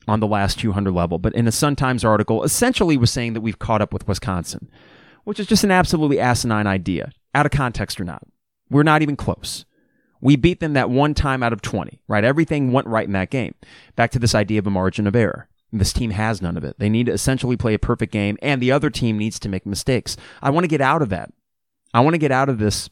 on 0.09 0.21
the 0.21 0.27
last 0.27 0.59
200 0.59 0.93
level. 0.93 1.19
But 1.19 1.35
in 1.35 1.49
a 1.49 1.53
Sun 1.53 1.77
Times 1.77 2.05
article, 2.05 2.43
essentially 2.45 2.97
was 2.97 3.11
saying 3.11 3.35
that 3.35 3.41
we've 3.41 3.59
caught 3.59 3.83
up 3.83 3.93
with 3.93 4.07
Wisconsin, 4.07 4.71
which 5.25 5.41
is 5.41 5.47
just 5.47 5.65
an 5.65 5.71
absolutely 5.71 6.21
asinine 6.21 6.67
idea, 6.67 7.11
out 7.35 7.47
of 7.47 7.53
context 7.53 8.01
or 8.01 8.05
not. 8.05 8.27
We're 8.71 8.83
not 8.83 9.03
even 9.03 9.17
close. 9.17 9.65
We 10.21 10.37
beat 10.37 10.61
them 10.61 10.75
that 10.75 10.89
one 10.89 11.15
time 11.15 11.43
out 11.43 11.53
of 11.53 11.63
20, 11.63 12.01
right? 12.07 12.23
Everything 12.23 12.71
went 12.71 12.87
right 12.87 13.07
in 13.07 13.13
that 13.13 13.31
game. 13.31 13.55
Back 13.97 14.13
to 14.13 14.21
this 14.21 14.37
idea 14.37 14.61
of 14.61 14.67
a 14.69 14.71
margin 14.71 15.09
of 15.09 15.17
error. 15.17 15.49
This 15.73 15.93
team 15.93 16.11
has 16.11 16.43
none 16.43 16.57
of 16.57 16.65
it. 16.65 16.79
They 16.79 16.91
need 16.91 17.07
to 17.07 17.13
essentially 17.13 17.57
play 17.57 17.73
a 17.73 17.79
perfect 17.79 18.13
game, 18.13 18.37
and 18.43 18.61
the 18.61 18.73
other 18.73 18.91
team 18.91 19.17
needs 19.17 19.39
to 19.41 19.49
make 19.49 19.65
mistakes. 19.65 20.17
I 20.43 20.51
want 20.51 20.65
to 20.65 20.69
get 20.69 20.83
out 20.83 21.01
of 21.01 21.09
that. 21.09 21.33
I 21.95 22.01
want 22.01 22.15
to 22.15 22.19
get 22.19 22.33
out 22.33 22.49
of 22.49 22.59
this 22.59 22.91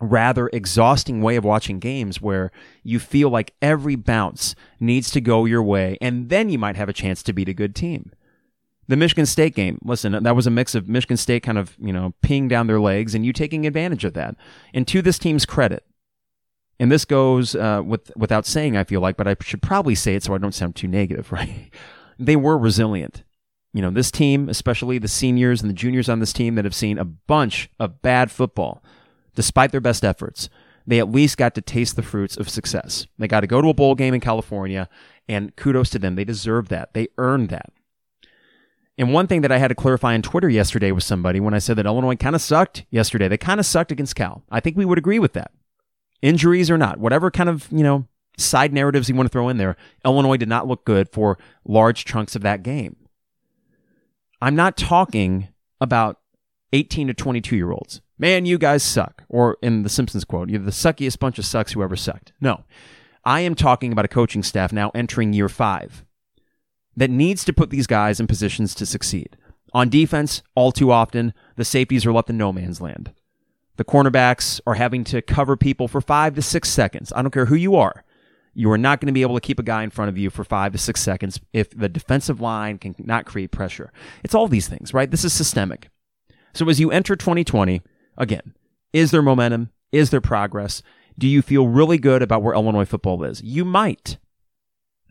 rather 0.00 0.48
exhausting 0.48 1.22
way 1.22 1.36
of 1.36 1.44
watching 1.44 1.78
games 1.78 2.20
where 2.20 2.50
you 2.82 2.98
feel 2.98 3.30
like 3.30 3.54
every 3.62 3.94
bounce 3.94 4.54
needs 4.80 5.10
to 5.12 5.20
go 5.20 5.44
your 5.44 5.62
way, 5.62 5.96
and 6.00 6.28
then 6.28 6.50
you 6.50 6.58
might 6.58 6.76
have 6.76 6.88
a 6.88 6.94
chance 6.94 7.22
to 7.22 7.32
beat 7.32 7.48
a 7.48 7.54
good 7.54 7.74
team. 7.74 8.12
The 8.86 8.96
Michigan 8.96 9.24
State 9.24 9.54
game, 9.54 9.78
listen, 9.82 10.12
that 10.22 10.36
was 10.36 10.46
a 10.46 10.50
mix 10.50 10.74
of 10.74 10.88
Michigan 10.88 11.16
State 11.16 11.42
kind 11.42 11.56
of, 11.56 11.74
you 11.80 11.92
know, 11.92 12.12
peeing 12.22 12.50
down 12.50 12.66
their 12.66 12.80
legs 12.80 13.14
and 13.14 13.24
you 13.24 13.32
taking 13.32 13.66
advantage 13.66 14.04
of 14.04 14.12
that. 14.12 14.36
And 14.74 14.86
to 14.88 15.00
this 15.00 15.18
team's 15.18 15.46
credit, 15.46 15.84
and 16.80 16.90
this 16.90 17.04
goes 17.04 17.54
uh, 17.54 17.82
with 17.84 18.10
without 18.16 18.46
saying, 18.46 18.76
I 18.76 18.84
feel 18.84 19.00
like, 19.00 19.16
but 19.16 19.28
I 19.28 19.36
should 19.40 19.62
probably 19.62 19.94
say 19.94 20.14
it 20.14 20.22
so 20.22 20.34
I 20.34 20.38
don't 20.38 20.54
sound 20.54 20.76
too 20.76 20.88
negative, 20.88 21.30
right? 21.32 21.70
they 22.18 22.36
were 22.36 22.58
resilient. 22.58 23.24
You 23.72 23.82
know, 23.82 23.90
this 23.90 24.10
team, 24.10 24.48
especially 24.48 24.98
the 24.98 25.08
seniors 25.08 25.60
and 25.60 25.68
the 25.68 25.74
juniors 25.74 26.08
on 26.08 26.20
this 26.20 26.32
team 26.32 26.54
that 26.54 26.64
have 26.64 26.74
seen 26.74 26.96
a 26.96 27.04
bunch 27.04 27.68
of 27.80 28.02
bad 28.02 28.30
football, 28.30 28.84
despite 29.34 29.72
their 29.72 29.80
best 29.80 30.04
efforts, 30.04 30.48
they 30.86 31.00
at 31.00 31.10
least 31.10 31.38
got 31.38 31.54
to 31.56 31.60
taste 31.60 31.96
the 31.96 32.02
fruits 32.02 32.36
of 32.36 32.48
success. 32.48 33.06
They 33.18 33.26
got 33.26 33.40
to 33.40 33.46
go 33.46 33.60
to 33.60 33.68
a 33.68 33.74
bowl 33.74 33.94
game 33.96 34.14
in 34.14 34.20
California, 34.20 34.88
and 35.28 35.56
kudos 35.56 35.90
to 35.90 35.98
them. 35.98 36.14
They 36.14 36.24
deserve 36.24 36.68
that. 36.68 36.94
They 36.94 37.08
earned 37.18 37.48
that. 37.48 37.72
And 38.96 39.12
one 39.12 39.26
thing 39.26 39.40
that 39.40 39.50
I 39.50 39.58
had 39.58 39.68
to 39.68 39.74
clarify 39.74 40.14
on 40.14 40.22
Twitter 40.22 40.48
yesterday 40.48 40.92
with 40.92 41.02
somebody 41.02 41.40
when 41.40 41.54
I 41.54 41.58
said 41.58 41.76
that 41.76 41.86
Illinois 41.86 42.14
kind 42.14 42.36
of 42.36 42.42
sucked 42.42 42.84
yesterday, 42.90 43.26
they 43.26 43.38
kind 43.38 43.58
of 43.58 43.66
sucked 43.66 43.90
against 43.90 44.14
Cal. 44.14 44.44
I 44.52 44.60
think 44.60 44.76
we 44.76 44.84
would 44.84 44.98
agree 44.98 45.18
with 45.18 45.32
that 45.32 45.50
injuries 46.24 46.70
or 46.70 46.78
not, 46.78 46.98
whatever 46.98 47.30
kind 47.30 47.48
of, 47.48 47.68
you 47.70 47.84
know, 47.84 48.08
side 48.36 48.72
narratives 48.72 49.08
you 49.08 49.14
want 49.14 49.26
to 49.26 49.32
throw 49.32 49.48
in 49.48 49.58
there, 49.58 49.76
Illinois 50.04 50.38
did 50.38 50.48
not 50.48 50.66
look 50.66 50.84
good 50.84 51.08
for 51.10 51.38
large 51.64 52.04
chunks 52.04 52.34
of 52.34 52.42
that 52.42 52.62
game. 52.62 52.96
I'm 54.40 54.56
not 54.56 54.76
talking 54.76 55.48
about 55.80 56.18
18 56.72 57.08
to 57.08 57.14
22 57.14 57.56
year 57.56 57.70
olds. 57.70 58.00
Man, 58.18 58.46
you 58.46 58.58
guys 58.58 58.82
suck. 58.82 59.22
Or 59.28 59.58
in 59.62 59.82
the 59.82 59.88
Simpsons 59.88 60.24
quote, 60.24 60.48
you're 60.48 60.60
the 60.60 60.70
suckiest 60.70 61.18
bunch 61.18 61.38
of 61.38 61.44
sucks 61.44 61.72
who 61.72 61.82
ever 61.82 61.96
sucked. 61.96 62.32
No. 62.40 62.64
I 63.24 63.40
am 63.40 63.54
talking 63.54 63.92
about 63.92 64.04
a 64.04 64.08
coaching 64.08 64.42
staff 64.42 64.72
now 64.72 64.90
entering 64.94 65.32
year 65.32 65.48
five 65.48 66.04
that 66.96 67.10
needs 67.10 67.44
to 67.44 67.52
put 67.52 67.70
these 67.70 67.86
guys 67.86 68.18
in 68.18 68.26
positions 68.26 68.74
to 68.76 68.86
succeed. 68.86 69.36
On 69.72 69.88
defense, 69.88 70.42
all 70.54 70.72
too 70.72 70.90
often, 70.90 71.34
the 71.56 71.64
safeties 71.64 72.06
are 72.06 72.12
left 72.12 72.30
in 72.30 72.38
no 72.38 72.52
man's 72.52 72.80
land. 72.80 73.12
The 73.76 73.84
cornerbacks 73.84 74.60
are 74.66 74.74
having 74.74 75.04
to 75.04 75.22
cover 75.22 75.56
people 75.56 75.88
for 75.88 76.00
five 76.00 76.34
to 76.34 76.42
six 76.42 76.68
seconds. 76.68 77.12
I 77.14 77.22
don't 77.22 77.32
care 77.32 77.46
who 77.46 77.56
you 77.56 77.76
are. 77.76 78.04
You 78.54 78.70
are 78.70 78.78
not 78.78 79.00
going 79.00 79.08
to 79.08 79.12
be 79.12 79.22
able 79.22 79.34
to 79.34 79.40
keep 79.40 79.58
a 79.58 79.64
guy 79.64 79.82
in 79.82 79.90
front 79.90 80.08
of 80.08 80.16
you 80.16 80.30
for 80.30 80.44
five 80.44 80.72
to 80.72 80.78
six 80.78 81.00
seconds 81.00 81.40
if 81.52 81.70
the 81.70 81.88
defensive 81.88 82.40
line 82.40 82.78
can 82.78 82.94
not 82.98 83.26
create 83.26 83.50
pressure. 83.50 83.92
It's 84.22 84.34
all 84.34 84.46
these 84.46 84.68
things, 84.68 84.94
right? 84.94 85.10
This 85.10 85.24
is 85.24 85.32
systemic. 85.32 85.88
So 86.52 86.68
as 86.68 86.78
you 86.78 86.92
enter 86.92 87.16
2020, 87.16 87.82
again, 88.16 88.54
is 88.92 89.10
there 89.10 89.22
momentum? 89.22 89.70
Is 89.90 90.10
there 90.10 90.20
progress? 90.20 90.82
Do 91.18 91.26
you 91.26 91.42
feel 91.42 91.66
really 91.66 91.98
good 91.98 92.22
about 92.22 92.42
where 92.42 92.54
Illinois 92.54 92.84
football 92.84 93.24
is? 93.24 93.42
You 93.42 93.64
might. 93.64 94.18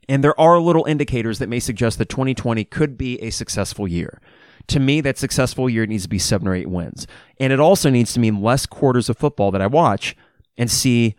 And 0.08 0.24
there 0.24 0.40
are 0.40 0.60
little 0.60 0.86
indicators 0.86 1.40
that 1.40 1.50
may 1.50 1.60
suggest 1.60 1.98
that 1.98 2.10
2020 2.10 2.64
could 2.66 2.98
be 2.98 3.22
a 3.22 3.30
successful 3.30 3.88
year. 3.88 4.22
To 4.68 4.80
me, 4.80 5.02
that 5.02 5.18
successful 5.18 5.70
year 5.70 5.86
needs 5.86 6.04
to 6.04 6.10
be 6.10 6.20
seven 6.20 6.48
or 6.48 6.56
eight 6.56 6.70
wins. 6.70 7.06
And 7.40 7.52
it 7.52 7.60
also 7.60 7.90
needs 7.90 8.14
to 8.14 8.20
mean 8.20 8.42
less 8.42 8.66
quarters 8.66 9.10
of 9.10 9.18
football 9.18 9.52
that 9.52 9.62
I 9.62 9.68
watch 9.68 10.16
and 10.58 10.72
see 10.72 11.16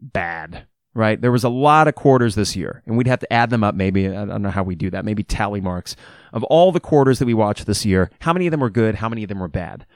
bad, 0.00 0.66
right? 0.94 1.20
There 1.20 1.32
was 1.32 1.44
a 1.44 1.48
lot 1.48 1.88
of 1.88 1.94
quarters 1.94 2.34
this 2.34 2.54
year, 2.54 2.82
and 2.86 2.96
we'd 2.96 3.06
have 3.06 3.20
to 3.20 3.32
add 3.32 3.50
them 3.50 3.64
up 3.64 3.74
maybe. 3.74 4.08
I 4.08 4.24
don't 4.24 4.42
know 4.42 4.50
how 4.50 4.62
we 4.62 4.74
do 4.74 4.90
that. 4.90 5.04
Maybe 5.04 5.22
tally 5.22 5.60
marks 5.60 5.96
of 6.32 6.44
all 6.44 6.72
the 6.72 6.80
quarters 6.80 7.18
that 7.18 7.26
we 7.26 7.34
watched 7.34 7.66
this 7.66 7.84
year. 7.84 8.10
How 8.20 8.32
many 8.32 8.46
of 8.46 8.50
them 8.52 8.60
were 8.60 8.70
good? 8.70 8.96
How 8.96 9.08
many 9.08 9.24
of 9.24 9.28
them 9.28 9.40
were 9.40 9.48
bad? 9.48 9.86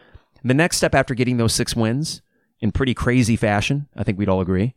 The 0.45 0.55
next 0.55 0.77
step 0.77 0.95
after 0.95 1.15
getting 1.15 1.37
those 1.37 1.53
six 1.53 1.77
wins 1.77 2.23
in 2.61 2.73
pretty 2.73 2.95
crazy 2.95 3.37
fashion, 3.37 3.89
I 3.97 4.05
think 4.05 4.19
we'd 4.19 4.29
all 4.29 4.41
agree, 4.41 4.75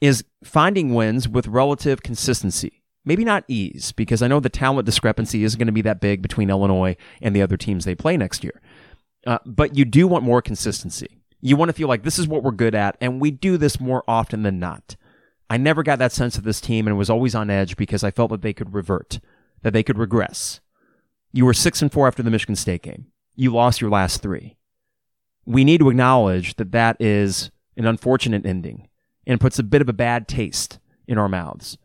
is 0.00 0.24
finding 0.42 0.94
wins 0.94 1.28
with 1.28 1.46
relative 1.46 2.02
consistency 2.02 2.82
maybe 3.04 3.24
not 3.24 3.44
ease, 3.48 3.92
because 3.92 4.22
I 4.22 4.28
know 4.28 4.40
the 4.40 4.48
talent 4.48 4.86
discrepancy 4.86 5.44
isn't 5.44 5.58
going 5.58 5.66
to 5.66 5.72
be 5.72 5.82
that 5.82 6.00
big 6.00 6.22
between 6.22 6.50
Illinois 6.50 6.96
and 7.20 7.34
the 7.34 7.42
other 7.42 7.56
teams 7.56 7.84
they 7.84 7.94
play 7.94 8.16
next 8.16 8.42
year. 8.42 8.60
Uh, 9.26 9.38
but 9.46 9.76
you 9.76 9.84
do 9.84 10.06
want 10.06 10.24
more 10.24 10.42
consistency. 10.42 11.20
You 11.40 11.56
want 11.56 11.68
to 11.68 11.74
feel 11.74 11.88
like 11.88 12.02
this 12.02 12.18
is 12.18 12.28
what 12.28 12.42
we're 12.42 12.52
good 12.52 12.74
at, 12.74 12.96
and 13.00 13.20
we 13.20 13.30
do 13.30 13.56
this 13.56 13.80
more 13.80 14.02
often 14.08 14.42
than 14.42 14.58
not. 14.58 14.96
I 15.50 15.56
never 15.58 15.82
got 15.82 15.98
that 15.98 16.12
sense 16.12 16.38
of 16.38 16.44
this 16.44 16.60
team, 16.60 16.86
and 16.86 16.96
was 16.96 17.10
always 17.10 17.34
on 17.34 17.50
edge 17.50 17.76
because 17.76 18.02
I 18.02 18.10
felt 18.10 18.30
that 18.30 18.42
they 18.42 18.52
could 18.52 18.74
revert, 18.74 19.20
that 19.62 19.72
they 19.72 19.82
could 19.82 19.98
regress. 19.98 20.60
You 21.32 21.44
were 21.44 21.54
six 21.54 21.82
and 21.82 21.92
four 21.92 22.06
after 22.06 22.22
the 22.22 22.30
Michigan 22.30 22.56
State 22.56 22.82
game. 22.82 23.06
You 23.34 23.52
lost 23.52 23.80
your 23.80 23.90
last 23.90 24.22
three. 24.22 24.56
We 25.44 25.64
need 25.64 25.78
to 25.78 25.90
acknowledge 25.90 26.56
that 26.56 26.72
that 26.72 26.96
is 27.00 27.50
an 27.76 27.86
unfortunate 27.86 28.46
ending 28.46 28.88
and 29.26 29.40
puts 29.40 29.58
a 29.58 29.64
bit 29.64 29.82
of 29.82 29.88
a 29.88 29.92
bad 29.92 30.28
taste 30.28 30.78
in 31.06 31.18
our 31.18 31.28
mouths 31.28 31.76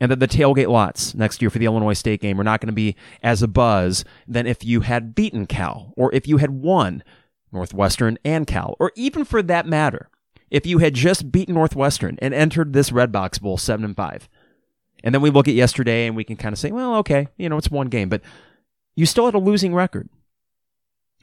and 0.00 0.10
that 0.10 0.18
the 0.18 0.26
tailgate 0.26 0.68
lots 0.68 1.14
next 1.14 1.42
year 1.42 1.50
for 1.50 1.58
the 1.58 1.66
Illinois 1.66 1.92
State 1.92 2.20
game 2.20 2.40
are 2.40 2.44
not 2.44 2.60
going 2.60 2.68
to 2.68 2.72
be 2.72 2.96
as 3.22 3.42
a 3.42 3.48
buzz 3.48 4.04
than 4.26 4.46
if 4.46 4.64
you 4.64 4.80
had 4.80 5.14
beaten 5.14 5.46
Cal 5.46 5.92
or 5.96 6.12
if 6.14 6.26
you 6.26 6.38
had 6.38 6.50
won 6.50 7.04
Northwestern 7.52 8.18
and 8.24 8.46
Cal, 8.46 8.76
or 8.78 8.92
even 8.94 9.24
for 9.24 9.42
that 9.42 9.66
matter, 9.66 10.08
if 10.50 10.66
you 10.66 10.78
had 10.78 10.94
just 10.94 11.30
beaten 11.30 11.54
Northwestern 11.54 12.18
and 12.20 12.32
entered 12.32 12.72
this 12.72 12.90
Redbox 12.90 13.40
Bowl 13.40 13.56
7 13.56 13.84
and 13.84 13.96
5. 13.96 14.28
And 15.02 15.14
then 15.14 15.22
we 15.22 15.30
look 15.30 15.48
at 15.48 15.54
yesterday 15.54 16.06
and 16.06 16.16
we 16.16 16.24
can 16.24 16.36
kind 16.36 16.52
of 16.52 16.58
say, 16.58 16.70
well, 16.70 16.96
okay, 16.96 17.28
you 17.36 17.48
know, 17.48 17.56
it's 17.56 17.70
one 17.70 17.88
game, 17.88 18.08
but 18.08 18.22
you 18.94 19.06
still 19.06 19.26
had 19.26 19.34
a 19.34 19.38
losing 19.38 19.74
record. 19.74 20.08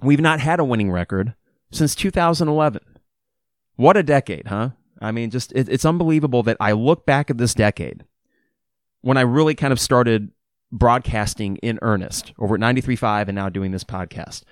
We've 0.02 0.20
not 0.20 0.40
had 0.40 0.60
a 0.60 0.66
winning 0.66 0.92
record 0.92 1.34
since 1.72 1.96
2011. 1.96 2.82
What 3.76 3.98
a 3.98 4.04
decade, 4.04 4.48
huh? 4.48 4.72
I 5.00 5.12
mean, 5.12 5.30
just 5.30 5.52
it, 5.54 5.70
it's 5.70 5.86
unbelievable 5.86 6.44
that 6.44 6.58
I 6.60 6.72
look 6.72 7.06
back 7.06 7.30
at 7.30 7.38
this 7.38 7.54
decade 7.54 8.04
when 9.08 9.16
I 9.16 9.22
really 9.22 9.56
kind 9.56 9.72
of 9.72 9.80
started 9.80 10.32
broadcasting 10.70 11.56
in 11.58 11.80
earnest 11.82 12.34
over 12.38 12.56
at 12.56 12.62
93.5 12.62 13.30
and 13.30 13.36
now 13.36 13.48
doing 13.48 13.72
this 13.72 13.86
podcast. 13.86 14.44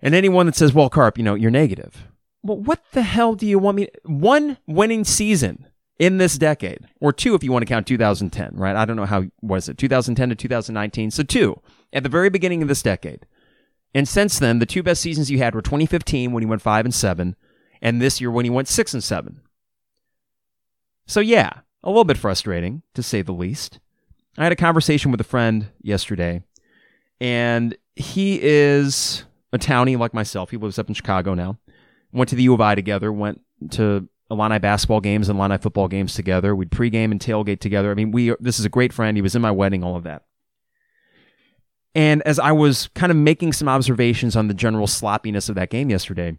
And 0.00 0.14
anyone 0.14 0.46
that 0.46 0.56
says, 0.56 0.72
well, 0.72 0.88
Carp, 0.88 1.18
you 1.18 1.24
know, 1.24 1.34
you're 1.34 1.50
negative. 1.50 2.08
Well, 2.42 2.56
what 2.56 2.82
the 2.92 3.02
hell 3.02 3.34
do 3.34 3.46
you 3.46 3.58
want 3.58 3.76
me? 3.76 3.88
One 4.06 4.56
winning 4.66 5.04
season 5.04 5.66
in 5.98 6.16
this 6.16 6.38
decade, 6.38 6.88
or 7.02 7.12
two 7.12 7.34
if 7.34 7.44
you 7.44 7.52
want 7.52 7.60
to 7.60 7.66
count 7.66 7.86
2010, 7.86 8.52
right? 8.54 8.74
I 8.74 8.86
don't 8.86 8.96
know 8.96 9.04
how 9.04 9.24
was 9.42 9.68
it 9.68 9.76
2010 9.76 10.30
to 10.30 10.34
2019. 10.34 11.10
So 11.10 11.22
two 11.22 11.60
at 11.92 12.02
the 12.02 12.08
very 12.08 12.30
beginning 12.30 12.62
of 12.62 12.68
this 12.68 12.80
decade. 12.80 13.26
And 13.94 14.08
since 14.08 14.38
then, 14.38 14.58
the 14.58 14.64
two 14.64 14.82
best 14.82 15.02
seasons 15.02 15.30
you 15.30 15.36
had 15.36 15.54
were 15.54 15.60
2015 15.60 16.32
when 16.32 16.42
you 16.42 16.48
went 16.48 16.62
five 16.62 16.86
and 16.86 16.94
seven, 16.94 17.36
and 17.82 18.00
this 18.00 18.22
year 18.22 18.30
when 18.30 18.46
you 18.46 18.54
went 18.54 18.68
six 18.68 18.94
and 18.94 19.04
seven. 19.04 19.42
So 21.04 21.20
yeah, 21.20 21.60
a 21.82 21.88
little 21.88 22.04
bit 22.04 22.18
frustrating, 22.18 22.82
to 22.94 23.02
say 23.02 23.22
the 23.22 23.32
least. 23.32 23.78
I 24.38 24.44
had 24.44 24.52
a 24.52 24.56
conversation 24.56 25.10
with 25.10 25.20
a 25.20 25.24
friend 25.24 25.68
yesterday, 25.82 26.42
and 27.20 27.76
he 27.96 28.40
is 28.42 29.24
a 29.52 29.58
townie 29.58 29.98
like 29.98 30.14
myself. 30.14 30.50
He 30.50 30.56
lives 30.56 30.78
up 30.78 30.88
in 30.88 30.94
Chicago 30.94 31.34
now. 31.34 31.58
Went 32.12 32.30
to 32.30 32.36
the 32.36 32.44
U 32.44 32.54
of 32.54 32.60
I 32.60 32.74
together, 32.74 33.12
went 33.12 33.40
to 33.70 34.08
Illini 34.30 34.58
basketball 34.58 35.00
games 35.00 35.28
and 35.28 35.38
Illini 35.38 35.58
football 35.58 35.88
games 35.88 36.14
together. 36.14 36.54
We'd 36.54 36.70
pregame 36.70 37.10
and 37.10 37.20
tailgate 37.20 37.60
together. 37.60 37.90
I 37.90 37.94
mean, 37.94 38.12
we 38.12 38.34
this 38.40 38.58
is 38.58 38.64
a 38.64 38.70
great 38.70 38.92
friend. 38.92 39.16
He 39.16 39.22
was 39.22 39.34
in 39.34 39.42
my 39.42 39.50
wedding, 39.50 39.82
all 39.82 39.96
of 39.96 40.04
that. 40.04 40.24
And 41.94 42.22
as 42.22 42.38
I 42.38 42.52
was 42.52 42.88
kind 42.94 43.10
of 43.10 43.16
making 43.16 43.52
some 43.52 43.68
observations 43.68 44.36
on 44.36 44.46
the 44.46 44.54
general 44.54 44.86
sloppiness 44.86 45.48
of 45.48 45.56
that 45.56 45.70
game 45.70 45.90
yesterday, 45.90 46.38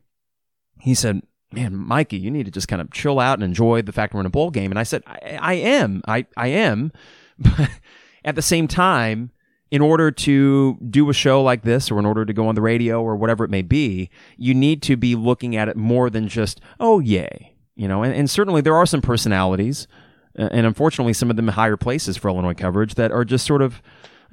he 0.80 0.94
said, 0.94 1.22
Man, 1.54 1.76
Mikey, 1.76 2.18
you 2.18 2.32
need 2.32 2.46
to 2.46 2.52
just 2.52 2.68
kind 2.68 2.82
of 2.82 2.92
chill 2.92 3.20
out 3.20 3.36
and 3.36 3.44
enjoy 3.44 3.82
the 3.82 3.92
fact 3.92 4.14
we're 4.14 4.22
in 4.22 4.26
a 4.26 4.30
bowl 4.30 4.52
game. 4.52 4.72
And 4.72 4.80
I 4.80 4.84
said, 4.84 5.04
I, 5.06 5.38
I 5.42 5.54
am. 5.54 6.02
I, 6.08 6.26
I 6.38 6.48
am. 6.48 6.92
But 7.58 7.72
at 8.24 8.36
the 8.36 8.42
same 8.44 8.68
time, 8.68 9.32
in 9.72 9.82
order 9.82 10.12
to 10.12 10.78
do 10.90 11.10
a 11.10 11.14
show 11.14 11.42
like 11.42 11.64
this 11.64 11.90
or 11.90 11.98
in 11.98 12.06
order 12.06 12.26
to 12.26 12.34
go 12.34 12.48
on 12.48 12.56
the 12.56 12.62
radio 12.62 13.02
or 13.02 13.16
whatever 13.16 13.46
it 13.46 13.50
may 13.50 13.62
be, 13.62 14.10
you 14.38 14.54
need 14.54 14.82
to 14.84 14.98
be 14.98 15.16
looking 15.16 15.56
at 15.56 15.70
it 15.70 15.78
more 15.78 16.10
than 16.10 16.28
just, 16.28 16.60
oh, 16.80 17.00
yay. 17.00 17.56
You 17.76 17.88
know, 17.88 18.04
and, 18.04 18.14
and 18.14 18.30
certainly 18.30 18.62
there 18.62 18.76
are 18.76 18.86
some 18.86 19.02
personalities, 19.02 19.88
uh, 20.38 20.50
and 20.52 20.68
unfortunately, 20.68 21.14
some 21.14 21.30
of 21.30 21.38
them 21.38 21.48
higher 21.48 21.78
places 21.78 22.18
for 22.18 22.28
Illinois 22.28 22.54
coverage 22.54 22.96
that 22.96 23.12
are 23.12 23.26
just 23.26 23.46
sort 23.46 23.62
of, 23.62 23.82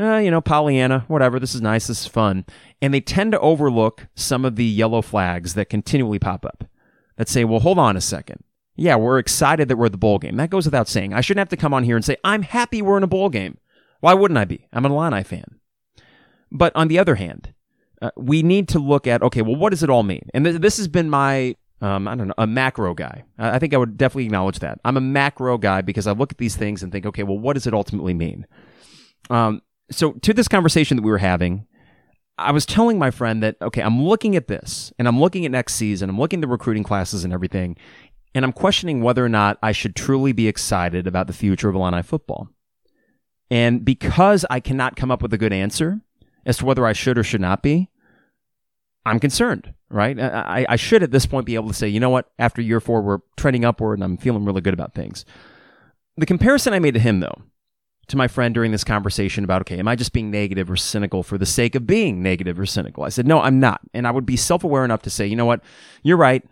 uh, 0.01 0.17
you 0.17 0.31
know, 0.31 0.41
Pollyanna, 0.41 1.05
whatever, 1.09 1.39
this 1.39 1.55
is 1.55 1.63
nice, 1.63 1.87
this 1.87 2.03
is 2.03 2.07
fun. 2.07 2.45
And 2.83 2.93
they 2.93 3.01
tend 3.01 3.33
to 3.33 3.41
overlook 3.41 4.09
some 4.17 4.45
of 4.45 4.57
the 4.57 4.65
yellow 4.65 5.03
flags 5.03 5.55
that 5.55 5.71
continually 5.71 6.19
pop 6.19 6.45
up 6.45 6.65
that 7.19 7.29
say, 7.29 7.45
well, 7.45 7.61
hold 7.61 7.79
on 7.79 7.97
a 7.97 8.01
second. 8.01 8.43
Yeah, 8.77 8.97
we're 8.97 9.19
excited 9.19 9.69
that 9.69 9.77
we're 9.77 9.87
at 9.87 9.93
the 9.93 9.99
bowl 9.99 10.19
game. 10.19 10.37
That 10.37 10.51
goes 10.51 10.65
without 10.65 10.89
saying. 10.89 11.13
I 11.13 11.21
shouldn't 11.21 11.41
have 11.41 11.49
to 11.51 11.57
come 11.57 11.75
on 11.75 11.83
here 11.83 11.97
and 11.97 12.05
say, 12.05 12.17
I'm 12.25 12.43
happy 12.43 12.81
we're 12.81 12.97
in 12.97 13.03
a 13.03 13.09
bowl 13.09 13.29
game. 13.29 13.59
Why 14.01 14.15
wouldn't 14.15 14.39
I 14.39 14.45
be? 14.45 14.69
I'm 14.73 14.87
an 14.87 14.93
Illini 14.93 15.25
fan. 15.25 15.59
But 16.51 16.75
on 16.77 16.89
the 16.89 16.99
other 16.99 17.17
hand, 17.17 17.53
uh, 18.01 18.13
we 18.17 18.43
need 18.43 18.69
to 18.69 18.79
look 18.79 19.07
at 19.07 19.23
okay, 19.23 19.43
well, 19.43 19.57
what 19.57 19.71
does 19.71 19.83
it 19.83 19.91
all 19.91 20.05
mean? 20.05 20.31
And 20.33 20.45
th- 20.45 20.61
this 20.61 20.77
has 20.77 20.87
been 20.87 21.11
my 21.11 21.57
um, 21.81 22.09
I 22.09 22.15
don't 22.15 22.29
know, 22.29 22.35
a 22.39 22.47
macro 22.47 22.95
guy. 22.95 23.25
I 23.39 23.59
think 23.59 23.73
I 23.73 23.77
would 23.77 23.97
definitely 23.97 24.27
acknowledge 24.27 24.59
that. 24.61 24.81
I'm 24.85 24.97
a 24.97 25.01
macro 25.01 25.59
guy 25.59 25.81
because 25.81 26.07
I 26.07 26.13
look 26.13 26.33
at 26.33 26.39
these 26.39 26.57
things 26.57 26.83
and 26.83 26.91
think, 26.91 27.07
okay, 27.07 27.23
well, 27.23 27.39
what 27.39 27.55
does 27.55 27.67
it 27.67 27.75
ultimately 27.75 28.15
mean? 28.15 28.47
Um, 29.31 29.63
so 29.91 30.13
to 30.13 30.35
this 30.35 30.49
conversation 30.49 30.97
that 30.97 31.03
we 31.03 31.11
were 31.11 31.19
having, 31.19 31.68
I 32.39 32.53
was 32.53 32.65
telling 32.65 32.99
my 32.99 33.11
friend 33.11 33.43
that, 33.43 33.57
okay, 33.61 33.83
I'm 33.83 34.03
looking 34.03 34.37
at 34.37 34.49
this 34.49 34.93
and 34.99 35.09
I'm 35.09 35.21
looking 35.21 35.45
at 35.45 35.51
next 35.51 35.75
season, 35.75 36.09
I'm 36.09 36.19
looking 36.19 36.39
at 36.39 36.43
the 36.43 36.49
recruiting 36.49 36.85
classes 36.85 37.25
and 37.25 37.33
everything, 37.33 37.77
and 38.35 38.45
I'm 38.45 38.53
questioning 38.53 39.03
whether 39.03 39.25
or 39.25 39.29
not 39.29 39.59
I 39.63 39.73
should 39.73 39.97
truly 39.97 40.33
be 40.33 40.49
excited 40.49 41.07
about 41.07 41.27
the 41.27 41.33
future 41.33 41.69
of 41.69 41.75
Illini 41.75 42.03
football. 42.03 42.49
And 43.51 43.85
because 43.85 44.45
I 44.51 44.61
cannot 44.61 44.97
come 44.97 45.11
up 45.11 45.23
with 45.23 45.33
a 45.33 45.39
good 45.39 45.53
answer 45.53 46.01
as 46.47 46.59
to 46.59 46.67
whether 46.67 46.87
I 46.87 46.93
should 46.93 47.19
or 47.19 47.25
should 47.25 47.41
not 47.41 47.63
be, 47.63 47.89
I'm 49.05 49.19
concerned, 49.19 49.73
right? 49.89 50.19
I, 50.21 50.67
I 50.69 50.77
should 50.77 51.03
at 51.03 51.11
this 51.11 51.25
point 51.25 51.47
be 51.47 51.55
able 51.55 51.69
to 51.69 51.75
say, 51.75 51.89
you 51.89 51.99
know 51.99 52.11
what, 52.11 52.31
after 52.39 52.61
year 52.61 52.79
four, 52.79 53.01
we're 53.01 53.21
trending 53.37 53.65
upward 53.65 53.99
and 53.99 54.05
I'm 54.05 54.17
feeling 54.19 54.45
really 54.45 54.61
good 54.61 54.75
about 54.75 54.95
things. 54.95 55.25
The 56.19 56.27
comparison 56.27 56.75
I 56.75 56.79
made 56.79 56.95
to 56.95 57.01
him, 57.01 57.21
though, 57.21 57.43
to 58.09 58.17
my 58.17 58.27
friend 58.27 58.55
during 58.55 58.73
this 58.73 58.85
conversation 58.85 59.45
about, 59.45 59.63
okay, 59.63 59.79
am 59.79 59.89
I 59.89 59.95
just 59.95 60.13
being 60.13 60.31
negative 60.31 60.71
or 60.71 60.77
cynical 60.77 61.23
for 61.23 61.39
the 61.39 61.47
sake 61.47 61.75
of 61.75 61.87
being 61.87 62.23
negative 62.23 62.59
or 62.59 62.67
cynical? 62.67 63.05
I 63.05 63.11
said, 63.11 63.27
no, 63.27 63.41
I'm 63.41 63.61
not. 63.61 63.81
And 63.95 64.07
I 64.07 64.11
would 64.11 64.27
be 64.27 64.37
self 64.37 64.65
aware 64.65 64.85
enough 64.85 65.03
to 65.03 65.11
say, 65.11 65.27
you 65.27 65.37
know 65.37 65.47
what, 65.47 65.63
you're 66.03 66.17
right. 66.17 66.43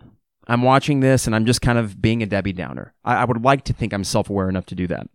I'm 0.48 0.62
watching 0.62 1.00
this 1.00 1.26
and 1.26 1.34
I'm 1.34 1.46
just 1.46 1.62
kind 1.62 1.78
of 1.78 2.00
being 2.00 2.22
a 2.22 2.26
Debbie 2.26 2.52
Downer. 2.52 2.94
I, 3.04 3.16
I 3.16 3.24
would 3.24 3.42
like 3.42 3.64
to 3.64 3.72
think 3.72 3.92
I'm 3.92 4.04
self 4.04 4.30
aware 4.30 4.48
enough 4.48 4.66
to 4.66 4.74
do 4.74 4.86
that. 4.86 5.08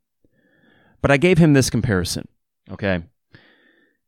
But 1.02 1.12
I 1.12 1.18
gave 1.18 1.38
him 1.38 1.54
this 1.54 1.70
comparison. 1.70 2.28
Okay. 2.70 3.04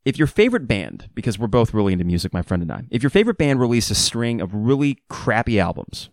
If 0.06 0.18
your 0.18 0.28
favorite 0.28 0.68
band, 0.68 1.10
because 1.14 1.40
we're 1.40 1.48
both 1.48 1.74
really 1.74 1.94
into 1.94 2.04
music, 2.04 2.34
my 2.34 2.42
friend 2.42 2.62
and 2.62 2.72
I, 2.72 2.84
if 2.90 3.02
your 3.02 3.10
favorite 3.10 3.38
band 3.38 3.62
released 3.62 3.90
a 3.90 3.96
string 3.96 4.42
of 4.42 4.54
really 4.54 5.00
crappy 5.10 5.60
albums, 5.60 6.10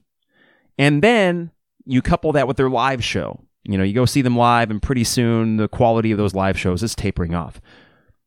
and 0.78 1.02
then 1.02 1.50
you 1.84 2.00
couple 2.00 2.30
that 2.32 2.46
with 2.46 2.56
their 2.56 2.70
live 2.70 3.02
show, 3.02 3.40
you 3.64 3.76
know, 3.76 3.84
you 3.84 3.94
go 3.94 4.04
see 4.04 4.22
them 4.22 4.36
live, 4.36 4.70
and 4.70 4.82
pretty 4.82 5.04
soon 5.04 5.56
the 5.56 5.68
quality 5.68 6.12
of 6.12 6.18
those 6.18 6.34
live 6.34 6.58
shows 6.58 6.82
is 6.82 6.94
tapering 6.94 7.34
off. 7.34 7.60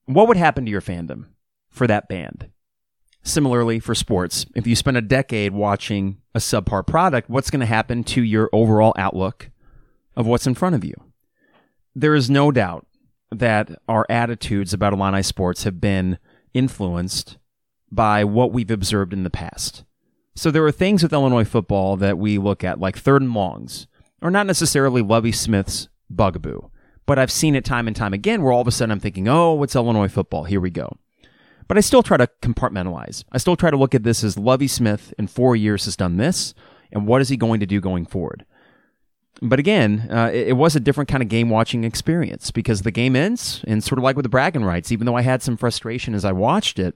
What 0.06 0.28
would 0.28 0.38
happen 0.38 0.66
to 0.66 0.72
your 0.72 0.82
fandom 0.82 1.26
for 1.70 1.88
that 1.88 2.08
band? 2.08 2.50
Similarly, 3.24 3.80
for 3.80 3.96
sports, 3.96 4.46
if 4.54 4.68
you 4.68 4.76
spend 4.76 4.98
a 4.98 5.02
decade 5.02 5.54
watching 5.54 6.18
a 6.36 6.40
subpar 6.40 6.86
product, 6.86 7.30
what's 7.30 7.50
going 7.50 7.62
to 7.62 7.66
happen 7.66 8.04
to 8.06 8.22
your 8.22 8.50
overall 8.52 8.94
outlook 8.98 9.50
of 10.16 10.28
what's 10.28 10.46
in 10.46 10.56
front 10.56 10.76
of 10.76 10.84
you? 10.84 10.94
there 11.96 12.16
is 12.16 12.30
no 12.30 12.52
doubt 12.52 12.86
that 13.32 13.70
our 13.88 14.06
attitudes 14.10 14.74
about 14.74 14.94
Illini 14.94 15.24
sports 15.24 15.64
have 15.64 15.80
been 15.80 16.18
influenced 16.54 17.38
by 17.92 18.24
what 18.24 18.52
we've 18.52 18.72
observed 18.72 19.14
in 19.14 19.24
the 19.24 19.30
past. 19.30 19.84
So 20.36 20.50
there 20.50 20.66
are 20.66 20.72
things 20.72 21.04
with 21.04 21.14
Illinois 21.14 21.44
football 21.44 21.96
that 21.98 22.18
we 22.18 22.38
look 22.38 22.64
at, 22.64 22.80
like 22.80 22.98
third 22.98 23.22
and 23.22 23.34
longs, 23.34 23.88
or 24.24 24.32
not 24.32 24.48
necessarily 24.48 25.02
Lovie 25.02 25.34
Smith's 25.34 25.90
bugaboo, 26.10 26.70
but 27.06 27.20
I've 27.20 27.32
seen 27.32 27.56
it 27.56 27.66
time 27.66 27.88
and 27.88 27.96
time 27.96 28.14
again 28.14 28.42
where 28.42 28.54
all 28.54 28.62
of 28.62 28.68
a 28.68 28.72
sudden 28.72 28.92
I'm 28.92 29.00
thinking, 29.00 29.28
oh, 29.28 29.62
it's 29.62 29.76
Illinois 29.76 30.08
football. 30.08 30.46
Here 30.46 30.62
we 30.62 30.70
go. 30.70 30.98
But 31.68 31.78
I 31.78 31.82
still 31.82 32.04
try 32.04 32.18
to 32.18 32.30
compartmentalize. 32.42 33.24
I 33.32 33.38
still 33.38 33.56
try 33.56 33.70
to 33.70 33.78
look 33.78 33.94
at 33.94 34.04
this 34.04 34.24
as 34.24 34.38
Lovey 34.38 34.68
Smith 34.68 35.14
in 35.20 35.28
four 35.28 35.56
years 35.56 35.86
has 35.86 35.96
done 35.96 36.18
this, 36.18 36.54
and 36.92 37.06
what 37.06 37.22
is 37.22 37.30
he 37.30 37.38
going 37.38 37.60
to 37.60 37.66
do 37.66 37.82
going 37.82 38.06
forward? 38.06 38.46
But 39.42 39.60
again, 39.60 40.08
uh, 40.10 40.30
it, 40.34 40.50
it, 40.50 40.54
was 40.54 40.76
a 40.76 40.80
different 40.80 41.10
kind 41.10 41.24
of 41.24 41.28
game 41.28 41.50
watching 41.50 41.84
experience 41.84 42.52
because 42.52 42.84
the 42.84 42.92
game 42.92 43.16
ends, 43.16 43.64
and 43.68 43.84
sort 43.84 43.98
of 43.98 44.04
like 44.04 44.16
with 44.16 44.24
the 44.24 44.30
bragging 44.30 44.64
rights, 44.64 44.92
even 44.92 45.06
though 45.06 45.18
I 45.18 45.22
had 45.22 45.42
some 45.42 45.58
frustration 45.58 46.14
as 46.14 46.24
I 46.24 46.32
watched 46.32 46.80
it, 46.80 46.96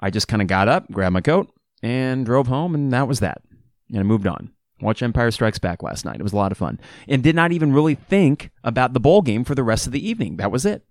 I 0.00 0.10
just 0.10 0.28
kind 0.28 0.40
of 0.40 0.48
got 0.48 0.68
up, 0.68 0.90
grabbed 0.90 1.12
my 1.12 1.20
coat, 1.20 1.52
and 1.82 2.24
drove 2.24 2.46
home, 2.46 2.74
and 2.74 2.92
that 2.92 3.08
was 3.08 3.20
that. 3.20 3.42
And 3.90 3.98
I 3.98 4.02
moved 4.02 4.26
on. 4.26 4.50
Watched 4.80 5.02
Empire 5.02 5.30
Strikes 5.30 5.58
Back 5.58 5.82
last 5.82 6.04
night. 6.04 6.20
It 6.20 6.22
was 6.22 6.32
a 6.32 6.36
lot 6.36 6.52
of 6.52 6.58
fun. 6.58 6.80
And 7.08 7.22
did 7.22 7.36
not 7.36 7.52
even 7.52 7.72
really 7.72 7.94
think 7.94 8.50
about 8.62 8.92
the 8.92 9.00
bowl 9.00 9.22
game 9.22 9.44
for 9.44 9.54
the 9.54 9.62
rest 9.62 9.86
of 9.86 9.92
the 9.92 10.06
evening. 10.06 10.36
That 10.36 10.50
was 10.50 10.66
it. 10.66 10.84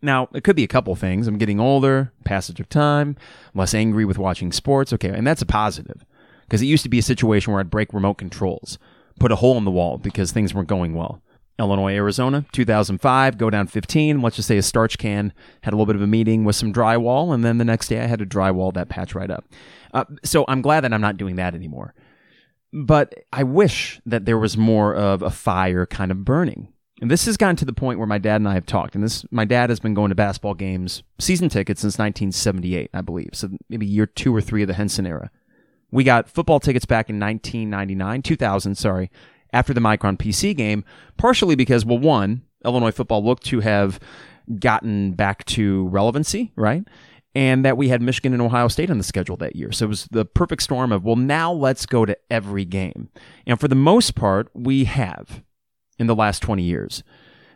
Now, 0.00 0.28
it 0.34 0.44
could 0.44 0.56
be 0.56 0.64
a 0.64 0.68
couple 0.68 0.94
things. 0.96 1.26
I'm 1.26 1.38
getting 1.38 1.58
older, 1.58 2.12
passage 2.24 2.60
of 2.60 2.68
time, 2.68 3.16
less 3.54 3.74
angry 3.74 4.04
with 4.04 4.18
watching 4.18 4.52
sports. 4.52 4.92
Okay, 4.92 5.08
and 5.08 5.26
that's 5.26 5.42
a 5.42 5.46
positive. 5.46 6.04
Because 6.42 6.62
it 6.62 6.66
used 6.66 6.82
to 6.82 6.90
be 6.90 6.98
a 6.98 7.02
situation 7.02 7.52
where 7.52 7.60
I'd 7.60 7.70
break 7.70 7.92
remote 7.92 8.14
controls 8.14 8.78
put 9.18 9.32
a 9.32 9.36
hole 9.36 9.56
in 9.56 9.64
the 9.64 9.70
wall 9.70 9.98
because 9.98 10.32
things 10.32 10.54
weren't 10.54 10.68
going 10.68 10.94
well. 10.94 11.22
Illinois, 11.58 11.94
Arizona, 11.94 12.44
2005, 12.52 13.38
go 13.38 13.48
down 13.48 13.68
15. 13.68 14.20
Let's 14.20 14.36
just 14.36 14.48
say 14.48 14.58
a 14.58 14.62
starch 14.62 14.98
can 14.98 15.32
had 15.62 15.72
a 15.72 15.76
little 15.76 15.86
bit 15.86 15.94
of 15.94 16.02
a 16.02 16.06
meeting 16.06 16.44
with 16.44 16.56
some 16.56 16.72
drywall, 16.72 17.32
and 17.32 17.44
then 17.44 17.58
the 17.58 17.64
next 17.64 17.88
day 17.88 18.00
I 18.00 18.06
had 18.06 18.18
to 18.18 18.26
drywall 18.26 18.72
that 18.74 18.88
patch 18.88 19.14
right 19.14 19.30
up. 19.30 19.44
Uh, 19.92 20.04
so 20.24 20.44
I'm 20.48 20.62
glad 20.62 20.80
that 20.80 20.92
I'm 20.92 21.00
not 21.00 21.16
doing 21.16 21.36
that 21.36 21.54
anymore. 21.54 21.94
But 22.74 23.14
I 23.32 23.44
wish 23.44 24.00
that 24.04 24.24
there 24.24 24.36
was 24.36 24.56
more 24.56 24.94
of 24.96 25.22
a 25.22 25.30
fire 25.30 25.86
kind 25.86 26.10
of 26.10 26.24
burning. 26.24 26.72
And 27.00 27.08
this 27.08 27.26
has 27.26 27.36
gotten 27.36 27.54
to 27.56 27.64
the 27.64 27.72
point 27.72 27.98
where 27.98 28.06
my 28.06 28.18
dad 28.18 28.36
and 28.36 28.48
I 28.48 28.54
have 28.54 28.66
talked. 28.66 28.96
And 28.96 29.04
this, 29.04 29.24
my 29.30 29.44
dad 29.44 29.70
has 29.70 29.78
been 29.78 29.94
going 29.94 30.08
to 30.08 30.16
basketball 30.16 30.54
games, 30.54 31.04
season 31.20 31.48
tickets 31.48 31.82
since 31.82 31.98
1978, 31.98 32.90
I 32.92 33.00
believe. 33.00 33.30
So 33.32 33.50
maybe 33.68 33.86
year 33.86 34.06
two 34.06 34.34
or 34.34 34.40
three 34.40 34.62
of 34.62 34.68
the 34.68 34.74
Henson 34.74 35.06
era. 35.06 35.30
We 35.92 36.02
got 36.02 36.28
football 36.28 36.58
tickets 36.58 36.84
back 36.84 37.08
in 37.08 37.20
1999, 37.20 38.22
2000, 38.22 38.74
sorry, 38.74 39.10
after 39.52 39.72
the 39.72 39.80
Micron 39.80 40.18
PC 40.18 40.56
game, 40.56 40.84
partially 41.16 41.54
because, 41.54 41.84
well, 41.84 41.98
one, 41.98 42.42
Illinois 42.64 42.90
football 42.90 43.24
looked 43.24 43.44
to 43.46 43.60
have 43.60 44.00
gotten 44.58 45.12
back 45.12 45.44
to 45.44 45.86
relevancy, 45.88 46.52
right? 46.56 46.82
And 47.34 47.64
that 47.64 47.76
we 47.76 47.88
had 47.88 48.00
Michigan 48.00 48.32
and 48.32 48.40
Ohio 48.40 48.68
State 48.68 48.90
on 48.90 48.98
the 48.98 49.04
schedule 49.04 49.36
that 49.38 49.56
year. 49.56 49.72
So 49.72 49.86
it 49.86 49.88
was 49.88 50.06
the 50.12 50.24
perfect 50.24 50.62
storm 50.62 50.92
of, 50.92 51.04
well, 51.04 51.16
now 51.16 51.52
let's 51.52 51.84
go 51.84 52.04
to 52.04 52.16
every 52.30 52.64
game. 52.64 53.08
And 53.44 53.58
for 53.58 53.66
the 53.66 53.74
most 53.74 54.14
part, 54.14 54.48
we 54.54 54.84
have 54.84 55.42
in 55.98 56.06
the 56.06 56.14
last 56.14 56.42
20 56.42 56.62
years. 56.62 57.02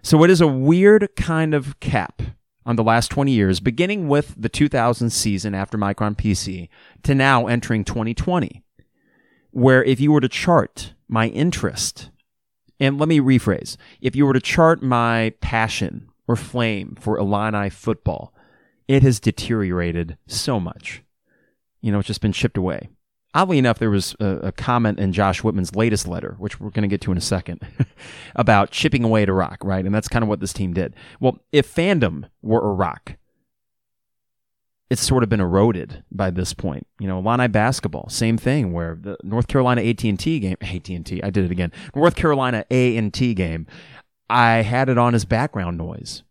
So 0.02 0.24
it 0.24 0.30
is 0.30 0.40
a 0.40 0.48
weird 0.48 1.08
kind 1.16 1.54
of 1.54 1.78
cap 1.80 2.22
on 2.66 2.76
the 2.76 2.84
last 2.84 3.08
20 3.08 3.32
years, 3.32 3.60
beginning 3.60 4.08
with 4.08 4.34
the 4.36 4.48
2000 4.48 5.10
season 5.10 5.54
after 5.54 5.78
Micron 5.78 6.16
PC 6.16 6.68
to 7.02 7.14
now 7.14 7.46
entering 7.46 7.84
2020, 7.84 8.62
where 9.52 9.82
if 9.84 10.00
you 10.00 10.12
were 10.12 10.20
to 10.20 10.28
chart 10.28 10.92
my 11.08 11.28
interest, 11.28 12.10
and 12.78 12.98
let 12.98 13.08
me 13.08 13.20
rephrase, 13.20 13.76
if 14.00 14.14
you 14.14 14.26
were 14.26 14.34
to 14.34 14.40
chart 14.40 14.82
my 14.82 15.32
passion 15.40 16.08
or 16.26 16.36
flame 16.36 16.96
for 17.00 17.16
Illini 17.16 17.70
football, 17.70 18.34
it 18.88 19.02
has 19.02 19.20
deteriorated 19.20 20.18
so 20.26 20.58
much. 20.58 21.02
You 21.80 21.92
know, 21.92 22.00
it's 22.00 22.08
just 22.08 22.20
been 22.20 22.32
chipped 22.32 22.56
away 22.56 22.88
oddly 23.34 23.58
enough, 23.58 23.78
there 23.78 23.90
was 23.90 24.16
a, 24.20 24.26
a, 24.26 24.52
comment 24.52 24.98
in 24.98 25.12
Josh 25.12 25.42
Whitman's 25.42 25.76
latest 25.76 26.08
letter, 26.08 26.34
which 26.38 26.60
we're 26.60 26.70
going 26.70 26.82
to 26.82 26.88
get 26.88 27.00
to 27.02 27.12
in 27.12 27.18
a 27.18 27.22
second, 27.22 27.60
about 28.36 28.70
chipping 28.70 29.04
away 29.04 29.22
at 29.22 29.28
a 29.28 29.32
rock, 29.32 29.58
right? 29.62 29.84
And 29.84 29.94
that's 29.94 30.08
kind 30.08 30.22
of 30.22 30.28
what 30.28 30.40
this 30.40 30.52
team 30.52 30.72
did. 30.72 30.94
Well, 31.20 31.38
if 31.52 31.72
fandom 31.72 32.28
were 32.42 32.60
a 32.60 32.72
rock, 32.72 33.16
it's 34.90 35.02
sort 35.02 35.22
of 35.22 35.28
been 35.28 35.40
eroded 35.40 36.02
by 36.10 36.30
this 36.30 36.54
point. 36.54 36.86
You 36.98 37.08
know, 37.08 37.18
Illini 37.18 37.48
basketball, 37.48 38.08
same 38.08 38.38
thing. 38.38 38.72
Where 38.72 38.98
the 39.00 39.18
North 39.22 39.46
Carolina 39.46 39.82
AT 39.82 40.02
and 40.04 40.18
T 40.18 40.40
game, 40.40 40.56
AT 40.62 40.88
and 40.88 41.04
T, 41.04 41.22
I 41.22 41.30
did 41.30 41.44
it 41.44 41.50
again. 41.50 41.72
North 41.94 42.16
Carolina 42.16 42.64
A 42.70 42.96
and 42.96 43.12
T 43.12 43.34
game. 43.34 43.66
I 44.30 44.62
had 44.62 44.88
it 44.88 44.98
on 44.98 45.14
as 45.14 45.24
background 45.24 45.78
noise. 45.78 46.22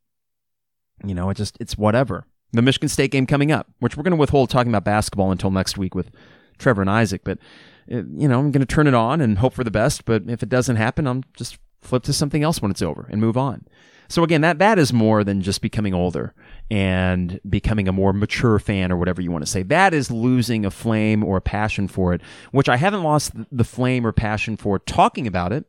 You 1.05 1.13
know, 1.13 1.29
it 1.29 1.37
just, 1.37 1.57
it's 1.59 1.77
whatever. 1.77 2.25
The 2.53 2.61
Michigan 2.61 2.89
State 2.89 3.11
game 3.11 3.25
coming 3.25 3.51
up, 3.51 3.67
which 3.79 3.97
we're 3.97 4.03
going 4.03 4.11
to 4.11 4.17
withhold 4.17 4.49
talking 4.49 4.71
about 4.71 4.83
basketball 4.83 5.31
until 5.31 5.51
next 5.51 5.77
week 5.77 5.93
with 5.93 6.11
Trevor 6.57 6.81
and 6.81 6.89
Isaac. 6.89 7.21
But, 7.23 7.39
you 7.87 8.27
know, 8.27 8.39
I'm 8.39 8.51
going 8.51 8.65
to 8.65 8.65
turn 8.65 8.87
it 8.87 8.93
on 8.93 9.21
and 9.21 9.39
hope 9.39 9.53
for 9.53 9.63
the 9.63 9.71
best. 9.71 10.05
But 10.05 10.23
if 10.27 10.41
it 10.41 10.49
doesn't 10.49 10.77
happen, 10.77 11.07
I'm 11.07 11.23
just 11.35 11.57
flip 11.81 12.03
to 12.03 12.13
something 12.13 12.43
else 12.43 12.61
when 12.61 12.71
it's 12.71 12.81
over 12.81 13.07
and 13.11 13.21
move 13.21 13.37
on. 13.37 13.65
So 14.09 14.23
again, 14.23 14.41
that 14.41 14.59
that 14.59 14.79
is 14.79 14.93
more 14.93 15.23
than 15.23 15.41
just 15.41 15.61
becoming 15.61 15.93
older 15.93 16.33
and 16.71 17.39
becoming 17.49 17.87
a 17.87 17.91
more 17.91 18.13
mature 18.13 18.57
fan 18.57 18.91
or 18.91 18.97
whatever 18.97 19.21
you 19.21 19.31
want 19.31 19.45
to 19.45 19.51
say. 19.51 19.63
That 19.63 19.93
is 19.93 20.09
losing 20.09 20.65
a 20.65 20.71
flame 20.71 21.23
or 21.23 21.37
a 21.37 21.41
passion 21.41 21.87
for 21.87 22.13
it, 22.13 22.21
which 22.51 22.69
I 22.69 22.77
haven't 22.77 23.03
lost 23.03 23.33
the 23.51 23.65
flame 23.65 24.07
or 24.07 24.13
passion 24.13 24.55
for 24.55 24.79
talking 24.79 25.27
about 25.27 25.51
it 25.51 25.65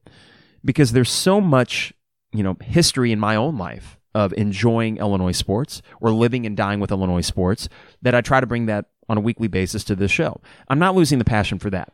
because 0.65 0.93
there's 0.93 1.11
so 1.11 1.41
much, 1.41 1.93
you 2.33 2.45
know, 2.45 2.57
history 2.63 3.11
in 3.11 3.19
my 3.19 3.35
own 3.35 3.59
life 3.59 3.98
of 4.15 4.33
enjoying 4.35 4.99
Illinois 4.99 5.33
sports 5.33 5.83
or 6.01 6.11
living 6.11 6.47
and 6.47 6.57
dying 6.57 6.81
with 6.81 6.91
Illinois 6.91 7.21
sports 7.21 7.69
that 8.03 8.15
I 8.15 8.21
try 8.21 8.41
to 8.41 8.47
bring 8.47 8.67
that 8.67 8.87
on 9.09 9.17
a 9.17 9.21
weekly 9.21 9.49
basis 9.49 9.85
to 9.85 9.97
this 9.97 10.11
show. 10.11 10.41
I'm 10.69 10.79
not 10.79 10.95
losing 10.95 11.19
the 11.19 11.25
passion 11.25 11.59
for 11.59 11.71
that. 11.71 11.93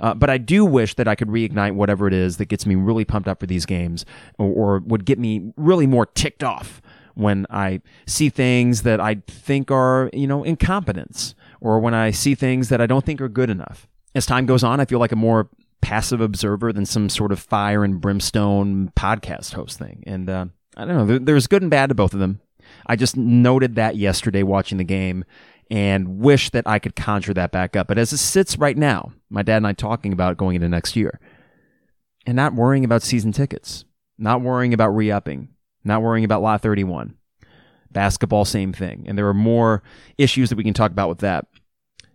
Uh, 0.00 0.14
but 0.14 0.28
I 0.28 0.38
do 0.38 0.64
wish 0.64 0.94
that 0.94 1.06
I 1.06 1.14
could 1.14 1.28
reignite 1.28 1.74
whatever 1.74 2.08
it 2.08 2.14
is 2.14 2.38
that 2.38 2.46
gets 2.46 2.66
me 2.66 2.74
really 2.74 3.04
pumped 3.04 3.28
up 3.28 3.38
for 3.38 3.46
these 3.46 3.64
games 3.64 4.04
or, 4.36 4.48
or 4.48 4.78
would 4.80 5.04
get 5.04 5.18
me 5.18 5.52
really 5.56 5.86
more 5.86 6.06
ticked 6.06 6.42
off 6.42 6.82
when 7.14 7.46
I 7.50 7.82
see 8.06 8.28
things 8.28 8.82
that 8.82 9.00
I 9.00 9.22
think 9.26 9.70
are, 9.70 10.10
you 10.12 10.26
know, 10.26 10.42
incompetence 10.42 11.34
or 11.60 11.78
when 11.78 11.94
I 11.94 12.10
see 12.10 12.34
things 12.34 12.68
that 12.70 12.80
I 12.80 12.86
don't 12.86 13.04
think 13.04 13.20
are 13.20 13.28
good 13.28 13.50
enough. 13.50 13.86
As 14.14 14.26
time 14.26 14.46
goes 14.46 14.64
on, 14.64 14.80
I 14.80 14.86
feel 14.86 14.98
like 14.98 15.12
a 15.12 15.16
more 15.16 15.48
passive 15.80 16.20
observer 16.20 16.72
than 16.72 16.86
some 16.86 17.08
sort 17.08 17.32
of 17.32 17.38
fire 17.38 17.84
and 17.84 18.00
brimstone 18.00 18.90
podcast 18.96 19.52
host 19.52 19.78
thing. 19.78 20.02
And 20.06 20.28
uh, 20.28 20.46
I 20.76 20.84
don't 20.84 20.96
know, 20.96 21.06
there, 21.06 21.18
there's 21.18 21.46
good 21.46 21.62
and 21.62 21.70
bad 21.70 21.88
to 21.88 21.94
both 21.94 22.14
of 22.14 22.20
them. 22.20 22.40
I 22.86 22.96
just 22.96 23.16
noted 23.16 23.74
that 23.74 23.96
yesterday 23.96 24.42
watching 24.42 24.78
the 24.78 24.84
game 24.84 25.24
and 25.70 26.18
wish 26.18 26.50
that 26.50 26.66
I 26.66 26.78
could 26.78 26.96
conjure 26.96 27.34
that 27.34 27.52
back 27.52 27.76
up. 27.76 27.88
But 27.88 27.98
as 27.98 28.12
it 28.12 28.18
sits 28.18 28.58
right 28.58 28.76
now, 28.76 29.12
my 29.30 29.42
dad 29.42 29.58
and 29.58 29.66
I 29.66 29.72
talking 29.72 30.12
about 30.12 30.36
going 30.36 30.56
into 30.56 30.68
next 30.68 30.96
year 30.96 31.20
and 32.26 32.36
not 32.36 32.54
worrying 32.54 32.84
about 32.84 33.02
season 33.02 33.32
tickets, 33.32 33.84
not 34.18 34.42
worrying 34.42 34.74
about 34.74 34.88
re 34.88 35.10
upping, 35.10 35.48
not 35.84 36.02
worrying 36.02 36.24
about 36.24 36.42
Lot 36.42 36.60
31. 36.62 37.16
Basketball, 37.90 38.44
same 38.44 38.72
thing. 38.72 39.04
And 39.06 39.18
there 39.18 39.28
are 39.28 39.34
more 39.34 39.82
issues 40.16 40.48
that 40.48 40.56
we 40.56 40.64
can 40.64 40.74
talk 40.74 40.90
about 40.90 41.08
with 41.08 41.18
that. 41.18 41.46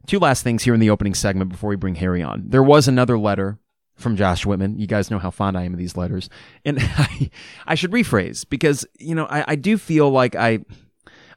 Two 0.08 0.20
last 0.20 0.42
things 0.42 0.64
here 0.64 0.74
in 0.74 0.80
the 0.80 0.90
opening 0.90 1.14
segment 1.14 1.52
before 1.52 1.70
we 1.70 1.76
bring 1.76 1.96
Harry 1.96 2.24
on. 2.24 2.46
There 2.48 2.64
was 2.64 2.88
another 2.88 3.20
letter 3.20 3.60
from 3.98 4.16
Josh 4.16 4.46
Whitman. 4.46 4.80
You 4.80 4.88
guys 4.88 5.12
know 5.12 5.20
how 5.20 5.32
fond 5.32 5.58
I 5.58 5.64
am 5.64 5.74
of 5.74 5.80
these 5.80 5.98
letters. 5.98 6.30
And 6.64 6.78
I, 6.82 7.30
I 7.66 7.76
should 7.76 7.92
rephrase 7.92 8.48
because, 8.48 8.86
you 9.00 9.16
know, 9.16 9.26
I, 9.26 9.44
I 9.50 9.56
do 9.56 9.78
feel 9.78 10.10
like 10.10 10.36
I 10.36 10.60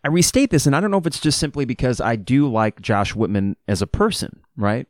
I 0.03 0.09
restate 0.09 0.51
this, 0.51 0.65
and 0.65 0.75
I 0.75 0.81
don't 0.81 0.91
know 0.91 0.99
if 0.99 1.07
it's 1.07 1.21
just 1.21 1.39
simply 1.39 1.67
because 1.67 2.01
I 2.01 2.17
do 2.17 2.51
like 2.51 2.81
Josh 2.81 3.15
Whitman 3.15 3.57
as 3.69 3.83
a 3.83 3.87
person, 3.87 4.41
right? 4.57 4.87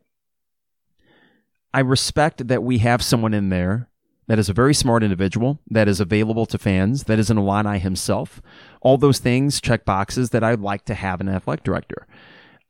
I 1.75 1.81
respect 1.81 2.47
that 2.47 2.63
we 2.63 2.79
have 2.79 3.03
someone 3.03 3.35
in 3.35 3.49
there 3.49 3.89
that 4.29 4.39
is 4.39 4.49
a 4.49 4.53
very 4.53 4.75
smart 4.75 5.03
individual, 5.03 5.59
that 5.69 5.89
is 5.89 5.99
available 5.99 6.47
to 6.47 6.59
fans, 6.59 7.05
that 7.05 7.19
is 7.19 7.31
an 7.31 7.39
Illini 7.39 7.81
himself. 7.81 8.41
All 8.81 8.97
those 8.97 9.19
things 9.19 9.61
check 9.61 9.85
boxes 9.85 10.31
that 10.31 10.45
I'd 10.45 10.61
like 10.61 10.85
to 10.85 10.95
have 10.95 11.21
an 11.21 11.29
athletic 11.29 11.65
director. 11.65 12.07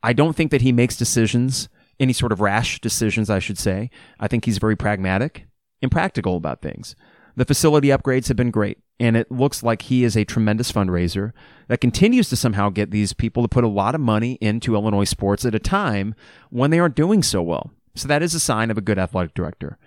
I 0.01 0.13
don't 0.13 0.35
think 0.35 0.49
that 0.49 0.61
he 0.61 0.71
makes 0.71 0.97
decisions, 0.97 1.69
any 2.01 2.11
sort 2.11 2.31
of 2.31 2.41
rash 2.41 2.81
decisions, 2.81 3.29
I 3.29 3.39
should 3.39 3.57
say. 3.57 3.89
I 4.19 4.27
think 4.27 4.43
he's 4.43 4.57
very 4.57 4.75
pragmatic 4.75 5.45
and 5.81 5.91
practical 5.91 6.35
about 6.35 6.61
things. 6.61 6.95
The 7.35 7.45
facility 7.45 7.89
upgrades 7.89 8.27
have 8.27 8.35
been 8.35 8.51
great, 8.51 8.79
and 8.99 9.15
it 9.15 9.31
looks 9.31 9.63
like 9.63 9.83
he 9.83 10.03
is 10.03 10.17
a 10.17 10.25
tremendous 10.25 10.71
fundraiser 10.71 11.31
that 11.69 11.79
continues 11.79 12.27
to 12.29 12.35
somehow 12.35 12.69
get 12.69 12.91
these 12.91 13.13
people 13.13 13.43
to 13.43 13.49
put 13.49 13.63
a 13.63 13.69
lot 13.69 13.95
of 13.95 14.01
money 14.01 14.37
into 14.41 14.75
Illinois 14.75 15.05
sports 15.05 15.45
at 15.45 15.55
a 15.55 15.59
time 15.59 16.13
when 16.49 16.71
they 16.71 16.79
aren't 16.79 16.95
doing 16.95 17.23
so 17.23 17.41
well. 17.41 17.71
So 17.95 18.07
that 18.07 18.21
is 18.21 18.33
a 18.33 18.39
sign 18.39 18.69
of 18.69 18.77
a 18.77 18.81
good 18.81 18.99
athletic 18.99 19.33
director. 19.33 19.77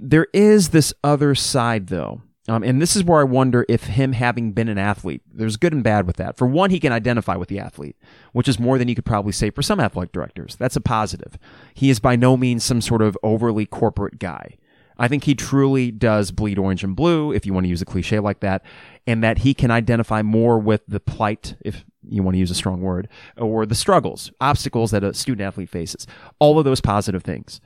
There 0.00 0.26
is 0.32 0.70
this 0.70 0.92
other 1.04 1.34
side, 1.36 1.86
though. 1.86 2.22
Um, 2.46 2.62
and 2.62 2.80
this 2.80 2.94
is 2.94 3.02
where 3.02 3.20
I 3.20 3.24
wonder 3.24 3.64
if 3.68 3.84
him 3.84 4.12
having 4.12 4.52
been 4.52 4.68
an 4.68 4.76
athlete, 4.76 5.22
there's 5.32 5.56
good 5.56 5.72
and 5.72 5.82
bad 5.82 6.06
with 6.06 6.16
that. 6.16 6.36
For 6.36 6.46
one, 6.46 6.70
he 6.70 6.78
can 6.78 6.92
identify 6.92 7.36
with 7.36 7.48
the 7.48 7.58
athlete, 7.58 7.96
which 8.32 8.48
is 8.48 8.58
more 8.58 8.76
than 8.76 8.86
you 8.86 8.94
could 8.94 9.06
probably 9.06 9.32
say 9.32 9.48
for 9.48 9.62
some 9.62 9.80
athletic 9.80 10.12
directors. 10.12 10.54
That's 10.56 10.76
a 10.76 10.80
positive. 10.82 11.38
He 11.72 11.88
is 11.88 12.00
by 12.00 12.16
no 12.16 12.36
means 12.36 12.62
some 12.62 12.82
sort 12.82 13.00
of 13.00 13.16
overly 13.22 13.64
corporate 13.64 14.18
guy. 14.18 14.58
I 14.98 15.08
think 15.08 15.24
he 15.24 15.34
truly 15.34 15.90
does 15.90 16.30
bleed 16.30 16.58
orange 16.58 16.84
and 16.84 16.94
blue, 16.94 17.32
if 17.32 17.46
you 17.46 17.52
want 17.52 17.64
to 17.64 17.70
use 17.70 17.82
a 17.82 17.86
cliche 17.86 18.20
like 18.20 18.40
that, 18.40 18.62
and 19.06 19.24
that 19.24 19.38
he 19.38 19.54
can 19.54 19.70
identify 19.70 20.22
more 20.22 20.58
with 20.58 20.82
the 20.86 21.00
plight, 21.00 21.56
if 21.64 21.84
you 22.06 22.22
want 22.22 22.34
to 22.34 22.38
use 22.38 22.50
a 22.50 22.54
strong 22.54 22.80
word, 22.80 23.08
or 23.36 23.66
the 23.66 23.74
struggles, 23.74 24.30
obstacles 24.40 24.90
that 24.92 25.02
a 25.02 25.14
student 25.14 25.46
athlete 25.46 25.70
faces. 25.70 26.06
All 26.38 26.58
of 26.58 26.64
those 26.64 26.80
positive 26.80 27.24
things. 27.24 27.60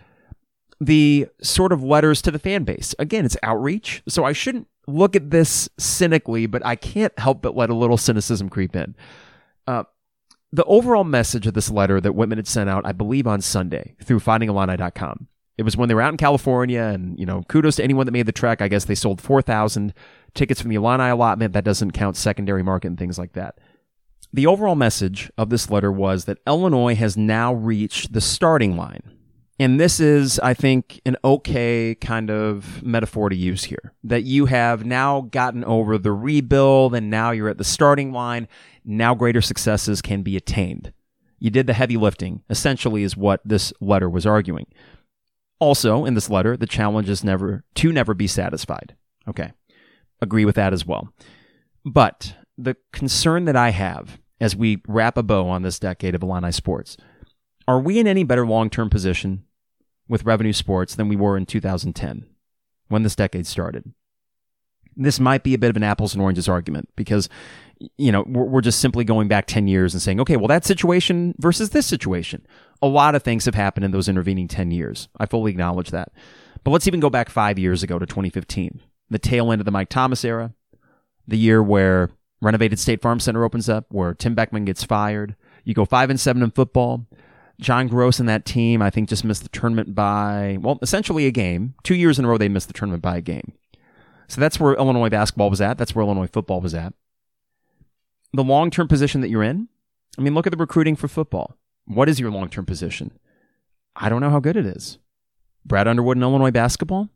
The 0.80 1.26
sort 1.42 1.72
of 1.72 1.82
letters 1.82 2.22
to 2.22 2.30
the 2.30 2.38
fan 2.38 2.64
base. 2.64 2.94
Again, 2.98 3.24
it's 3.24 3.36
outreach. 3.42 4.02
So 4.08 4.24
I 4.24 4.32
shouldn't 4.32 4.68
look 4.86 5.16
at 5.16 5.30
this 5.30 5.68
cynically, 5.78 6.46
but 6.46 6.64
I 6.64 6.76
can't 6.76 7.16
help 7.18 7.42
but 7.42 7.56
let 7.56 7.70
a 7.70 7.74
little 7.74 7.96
cynicism 7.96 8.48
creep 8.48 8.74
in. 8.76 8.94
Uh, 9.66 9.84
the 10.52 10.64
overall 10.64 11.04
message 11.04 11.46
of 11.46 11.54
this 11.54 11.70
letter 11.70 12.00
that 12.00 12.14
Whitman 12.14 12.38
had 12.38 12.48
sent 12.48 12.70
out, 12.70 12.86
I 12.86 12.92
believe 12.92 13.26
on 13.26 13.40
Sunday 13.40 13.96
through 14.02 14.20
fightingillini.com, 14.20 15.28
it 15.58 15.64
was 15.64 15.76
when 15.76 15.88
they 15.88 15.94
were 15.94 16.00
out 16.00 16.12
in 16.12 16.16
California, 16.16 16.82
and 16.82 17.18
you 17.18 17.26
know, 17.26 17.42
kudos 17.48 17.76
to 17.76 17.84
anyone 17.84 18.06
that 18.06 18.12
made 18.12 18.26
the 18.26 18.32
trek. 18.32 18.62
I 18.62 18.68
guess 18.68 18.84
they 18.84 18.94
sold 18.94 19.20
four 19.20 19.42
thousand 19.42 19.92
tickets 20.32 20.60
from 20.60 20.70
the 20.70 20.76
Illini 20.76 21.10
allotment. 21.10 21.52
That 21.52 21.64
doesn't 21.64 21.90
count 21.90 22.16
secondary 22.16 22.62
market 22.62 22.88
and 22.88 22.98
things 22.98 23.18
like 23.18 23.32
that. 23.32 23.58
The 24.32 24.46
overall 24.46 24.76
message 24.76 25.30
of 25.36 25.50
this 25.50 25.68
letter 25.68 25.90
was 25.90 26.26
that 26.26 26.38
Illinois 26.46 26.94
has 26.94 27.16
now 27.16 27.52
reached 27.52 28.12
the 28.12 28.20
starting 28.20 28.76
line. 28.76 29.02
And 29.60 29.80
this 29.80 29.98
is, 29.98 30.38
I 30.38 30.54
think, 30.54 31.00
an 31.04 31.16
okay 31.24 31.96
kind 31.96 32.30
of 32.30 32.82
metaphor 32.82 33.28
to 33.28 33.36
use 33.36 33.64
here. 33.64 33.92
That 34.04 34.22
you 34.22 34.46
have 34.46 34.84
now 34.84 35.22
gotten 35.22 35.64
over 35.64 35.98
the 35.98 36.12
rebuild 36.12 36.94
and 36.94 37.10
now 37.10 37.32
you're 37.32 37.48
at 37.48 37.58
the 37.58 37.64
starting 37.64 38.12
line. 38.12 38.46
Now 38.84 39.14
greater 39.14 39.40
successes 39.40 40.00
can 40.00 40.22
be 40.22 40.36
attained. 40.36 40.92
You 41.40 41.50
did 41.50 41.66
the 41.66 41.72
heavy 41.72 41.96
lifting, 41.96 42.42
essentially, 42.48 43.02
is 43.02 43.16
what 43.16 43.40
this 43.44 43.72
letter 43.80 44.08
was 44.08 44.26
arguing. 44.26 44.66
Also, 45.60 46.04
in 46.04 46.14
this 46.14 46.30
letter, 46.30 46.56
the 46.56 46.66
challenge 46.66 47.08
is 47.08 47.24
never 47.24 47.64
to 47.74 47.92
never 47.92 48.14
be 48.14 48.26
satisfied. 48.28 48.94
Okay. 49.28 49.52
Agree 50.20 50.44
with 50.44 50.54
that 50.54 50.72
as 50.72 50.86
well. 50.86 51.12
But 51.84 52.36
the 52.56 52.76
concern 52.92 53.44
that 53.46 53.56
I 53.56 53.70
have 53.70 54.18
as 54.40 54.54
we 54.54 54.82
wrap 54.86 55.16
a 55.16 55.22
bow 55.22 55.48
on 55.48 55.62
this 55.62 55.78
decade 55.78 56.14
of 56.14 56.22
Illini 56.22 56.52
sports, 56.52 56.96
are 57.66 57.80
we 57.80 57.98
in 57.98 58.06
any 58.06 58.24
better 58.24 58.46
long 58.46 58.70
term 58.70 58.88
position 58.88 59.44
with 60.08 60.24
revenue 60.24 60.52
sports 60.52 60.94
than 60.94 61.08
we 61.08 61.16
were 61.16 61.36
in 61.36 61.46
2010 61.46 62.26
when 62.88 63.02
this 63.02 63.16
decade 63.16 63.46
started? 63.46 63.92
This 64.96 65.20
might 65.20 65.44
be 65.44 65.54
a 65.54 65.58
bit 65.58 65.70
of 65.70 65.76
an 65.76 65.84
apples 65.84 66.12
and 66.12 66.22
oranges 66.22 66.48
argument 66.48 66.88
because 66.96 67.28
you 67.96 68.12
know, 68.12 68.24
we're, 68.26 68.60
just 68.60 68.80
simply 68.80 69.04
going 69.04 69.28
back 69.28 69.46
10 69.46 69.68
years 69.68 69.94
and 69.94 70.02
saying, 70.02 70.20
okay, 70.20 70.36
well, 70.36 70.48
that 70.48 70.64
situation 70.64 71.34
versus 71.38 71.70
this 71.70 71.86
situation. 71.86 72.46
A 72.82 72.86
lot 72.86 73.14
of 73.14 73.22
things 73.22 73.44
have 73.44 73.54
happened 73.54 73.84
in 73.84 73.90
those 73.90 74.08
intervening 74.08 74.48
10 74.48 74.70
years. 74.70 75.08
I 75.18 75.26
fully 75.26 75.52
acknowledge 75.52 75.90
that. 75.90 76.12
But 76.64 76.72
let's 76.72 76.86
even 76.86 77.00
go 77.00 77.10
back 77.10 77.28
five 77.28 77.58
years 77.58 77.82
ago 77.82 77.98
to 77.98 78.06
2015, 78.06 78.80
the 79.10 79.18
tail 79.18 79.52
end 79.52 79.60
of 79.60 79.64
the 79.64 79.70
Mike 79.70 79.88
Thomas 79.88 80.24
era, 80.24 80.52
the 81.26 81.38
year 81.38 81.62
where 81.62 82.10
renovated 82.40 82.78
State 82.78 83.00
Farm 83.00 83.20
Center 83.20 83.44
opens 83.44 83.68
up, 83.68 83.86
where 83.90 84.14
Tim 84.14 84.34
Beckman 84.34 84.64
gets 84.64 84.82
fired. 84.82 85.36
You 85.64 85.74
go 85.74 85.84
five 85.84 86.10
and 86.10 86.18
seven 86.18 86.42
in 86.42 86.50
football. 86.50 87.06
John 87.60 87.88
Groce 87.88 88.20
and 88.20 88.28
that 88.28 88.44
team, 88.44 88.80
I 88.82 88.90
think, 88.90 89.08
just 89.08 89.24
missed 89.24 89.42
the 89.42 89.48
tournament 89.48 89.94
by, 89.94 90.58
well, 90.60 90.78
essentially 90.80 91.26
a 91.26 91.30
game. 91.30 91.74
Two 91.82 91.94
years 91.94 92.18
in 92.18 92.24
a 92.24 92.28
row, 92.28 92.38
they 92.38 92.48
missed 92.48 92.68
the 92.68 92.74
tournament 92.74 93.02
by 93.02 93.16
a 93.16 93.20
game. 93.20 93.52
So 94.28 94.40
that's 94.40 94.60
where 94.60 94.74
Illinois 94.74 95.08
basketball 95.08 95.50
was 95.50 95.60
at. 95.60 95.78
That's 95.78 95.94
where 95.94 96.04
Illinois 96.04 96.28
football 96.28 96.60
was 96.60 96.74
at 96.74 96.92
the 98.32 98.44
long 98.44 98.70
term 98.70 98.88
position 98.88 99.20
that 99.20 99.28
you're 99.28 99.42
in, 99.42 99.68
I 100.16 100.22
mean, 100.22 100.34
look 100.34 100.46
at 100.46 100.50
the 100.50 100.56
recruiting 100.56 100.96
for 100.96 101.08
football. 101.08 101.56
What 101.86 102.08
is 102.08 102.20
your 102.20 102.30
long 102.30 102.48
term 102.48 102.66
position? 102.66 103.12
I 103.96 104.08
don't 104.08 104.20
know 104.20 104.30
how 104.30 104.40
good 104.40 104.56
it 104.56 104.66
is. 104.66 104.98
Brad 105.64 105.88
Underwood 105.88 106.16
in 106.16 106.22
Illinois 106.22 106.50
basketball? 106.50 107.08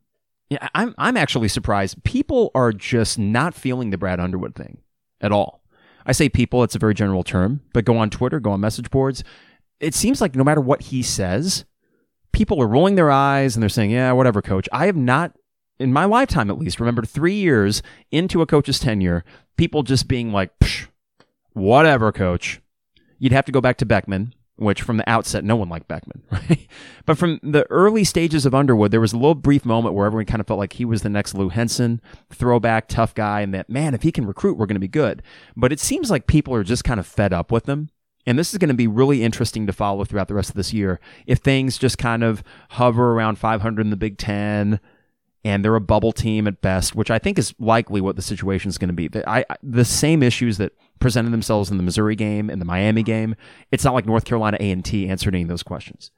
Yeah, 0.49 0.67
I'm, 0.75 0.93
I'm 0.97 1.17
actually 1.17 1.47
surprised. 1.47 2.03
People 2.03 2.51
are 2.53 2.71
just 2.71 3.17
not 3.17 3.55
feeling 3.55 3.89
the 3.89 3.97
Brad 3.97 4.19
Underwood 4.19 4.55
thing 4.55 4.79
at 5.21 5.31
all. 5.31 5.63
I 6.05 6.11
say 6.11 6.27
people, 6.27 6.63
it's 6.63 6.75
a 6.75 6.79
very 6.79 6.93
general 6.93 7.23
term, 7.23 7.61
but 7.73 7.85
go 7.85 7.97
on 7.97 8.09
Twitter, 8.09 8.39
go 8.39 8.51
on 8.51 8.59
message 8.59 8.91
boards. 8.91 9.23
It 9.79 9.93
seems 9.93 10.21
like 10.21 10.35
no 10.35 10.43
matter 10.43 10.61
what 10.61 10.83
he 10.83 11.01
says, 11.01 11.65
people 12.31 12.61
are 12.61 12.67
rolling 12.67 12.95
their 12.95 13.11
eyes 13.11 13.55
and 13.55 13.61
they're 13.61 13.69
saying, 13.69 13.91
yeah, 13.91 14.11
whatever, 14.11 14.41
coach. 14.41 14.67
I 14.71 14.85
have 14.85 14.95
not, 14.95 15.33
in 15.79 15.91
my 15.93 16.05
lifetime 16.05 16.49
at 16.49 16.57
least, 16.57 16.79
remembered 16.79 17.07
three 17.09 17.35
years 17.35 17.81
into 18.11 18.41
a 18.41 18.45
coach's 18.45 18.79
tenure, 18.79 19.23
people 19.57 19.83
just 19.83 20.07
being 20.07 20.31
like, 20.31 20.51
whatever, 21.53 22.11
coach. 22.11 22.61
You'd 23.19 23.33
have 23.33 23.45
to 23.45 23.51
go 23.51 23.61
back 23.61 23.77
to 23.77 23.85
Beckman. 23.85 24.33
which 24.55 24.81
from 24.83 24.97
the 24.97 25.09
outset, 25.09 25.43
no 25.43 25.55
one 25.55 25.67
liked 25.69 25.87
Beckman, 25.87 26.21
right? 26.31 26.67
But 27.05 27.17
from 27.17 27.39
the 27.41 27.65
early 27.71 28.03
stages 28.03 28.45
of 28.45 28.53
Underwood, 28.53 28.91
there 28.91 29.01
was 29.01 29.13
a 29.13 29.17
little 29.17 29.35
brief 29.35 29.65
moment 29.65 29.95
where 29.95 30.05
everyone 30.05 30.25
kind 30.25 30.39
of 30.39 30.47
felt 30.47 30.59
like 30.59 30.73
he 30.73 30.85
was 30.85 31.01
the 31.01 31.09
next 31.09 31.33
Lou 31.33 31.49
Henson, 31.49 32.01
throwback, 32.31 32.87
tough 32.87 33.15
guy, 33.15 33.41
and 33.41 33.53
that, 33.53 33.69
man, 33.69 33.93
if 33.93 34.03
he 34.03 34.11
can 34.11 34.25
recruit, 34.25 34.57
we're 34.57 34.67
going 34.67 34.75
to 34.75 34.79
be 34.79 34.87
good. 34.87 35.23
But 35.55 35.73
it 35.73 35.79
seems 35.79 36.11
like 36.11 36.27
people 36.27 36.53
are 36.53 36.63
just 36.63 36.83
kind 36.83 36.99
of 36.99 37.07
fed 37.07 37.33
up 37.33 37.51
with 37.51 37.67
him. 37.67 37.89
And 38.25 38.39
this 38.39 38.53
is 38.53 38.57
going 38.57 38.69
to 38.69 38.73
be 38.73 38.87
really 38.87 39.23
interesting 39.23 39.67
to 39.67 39.73
follow 39.73 40.05
throughout 40.05 40.27
the 40.27 40.33
rest 40.33 40.49
of 40.49 40.55
this 40.55 40.73
year. 40.73 40.99
If 41.27 41.39
things 41.39 41.77
just 41.77 41.97
kind 41.97 42.23
of 42.23 42.43
hover 42.71 43.11
around 43.11 43.37
500 43.37 43.81
in 43.81 43.89
the 43.89 43.97
Big 43.97 44.17
Ten, 44.17 44.79
and 45.45 45.63
they're 45.63 45.75
a 45.75 45.81
bubble 45.81 46.13
team 46.13 46.47
at 46.47 46.61
best, 46.61 46.95
which 46.95 47.11
I 47.11 47.19
think 47.19 47.37
is 47.37 47.53
likely 47.59 47.99
what 47.99 48.15
the 48.15 48.21
situation 48.21 48.69
is 48.69 48.77
going 48.77 48.89
to 48.89 48.93
be. 48.93 49.09
The, 49.09 49.29
I, 49.29 49.43
the 49.61 49.83
same 49.83 50.23
issues 50.23 50.57
that 50.57 50.71
presented 50.99 51.31
themselves 51.31 51.69
in 51.69 51.77
the 51.77 51.83
Missouri 51.83 52.15
game 52.15 52.49
and 52.49 52.61
the 52.61 52.65
Miami 52.65 53.03
game, 53.03 53.35
it's 53.71 53.83
not 53.83 53.93
like 53.93 54.05
North 54.05 54.23
Carolina 54.23 54.57
A&T 54.59 55.09
answered 55.09 55.35
any 55.35 55.43
of 55.43 55.49
those 55.49 55.63
questions. 55.63 56.11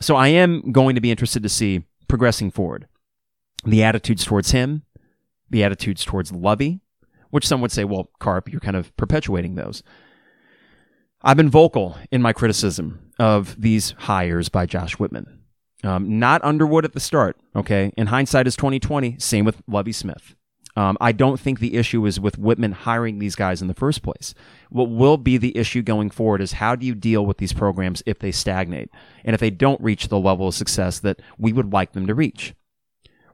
So 0.00 0.16
I 0.16 0.28
am 0.28 0.72
going 0.72 0.94
to 0.94 1.00
be 1.00 1.10
interested 1.10 1.42
to 1.42 1.48
see 1.48 1.84
progressing 2.08 2.50
forward 2.50 2.86
the 3.64 3.82
attitudes 3.82 4.24
towards 4.24 4.52
him, 4.52 4.84
the 5.50 5.64
attitudes 5.64 6.04
towards 6.04 6.32
Lovie, 6.32 6.80
which 7.30 7.46
some 7.46 7.60
would 7.60 7.72
say, 7.72 7.84
well, 7.84 8.10
Carp, 8.18 8.50
you're 8.50 8.60
kind 8.60 8.76
of 8.76 8.96
perpetuating 8.96 9.56
those. 9.56 9.82
I've 11.22 11.36
been 11.36 11.50
vocal 11.50 11.96
in 12.10 12.22
my 12.22 12.32
criticism 12.32 13.10
of 13.18 13.60
these 13.60 13.94
hires 13.98 14.48
by 14.48 14.66
Josh 14.66 14.98
Whitman. 14.98 15.40
Um, 15.82 16.18
not 16.18 16.44
Underwood 16.44 16.84
at 16.84 16.92
the 16.92 17.00
start. 17.00 17.36
Okay. 17.54 17.92
In 17.96 18.08
hindsight 18.08 18.46
is 18.46 18.56
2020. 18.56 19.16
Same 19.18 19.44
with 19.44 19.62
Lovie 19.66 19.92
Smith. 19.92 20.34
Um, 20.76 20.96
I 21.00 21.10
don't 21.10 21.40
think 21.40 21.58
the 21.58 21.74
issue 21.74 22.06
is 22.06 22.20
with 22.20 22.38
Whitman 22.38 22.70
hiring 22.70 23.18
these 23.18 23.34
guys 23.34 23.60
in 23.60 23.66
the 23.66 23.74
first 23.74 24.02
place. 24.02 24.32
What 24.70 24.90
will 24.90 25.16
be 25.16 25.36
the 25.36 25.56
issue 25.56 25.82
going 25.82 26.10
forward 26.10 26.40
is 26.40 26.52
how 26.52 26.76
do 26.76 26.86
you 26.86 26.94
deal 26.94 27.26
with 27.26 27.38
these 27.38 27.52
programs 27.52 28.00
if 28.06 28.20
they 28.20 28.30
stagnate 28.30 28.88
and 29.24 29.34
if 29.34 29.40
they 29.40 29.50
don't 29.50 29.80
reach 29.80 30.06
the 30.06 30.20
level 30.20 30.48
of 30.48 30.54
success 30.54 31.00
that 31.00 31.20
we 31.36 31.52
would 31.52 31.72
like 31.72 31.92
them 31.92 32.06
to 32.06 32.14
reach. 32.14 32.54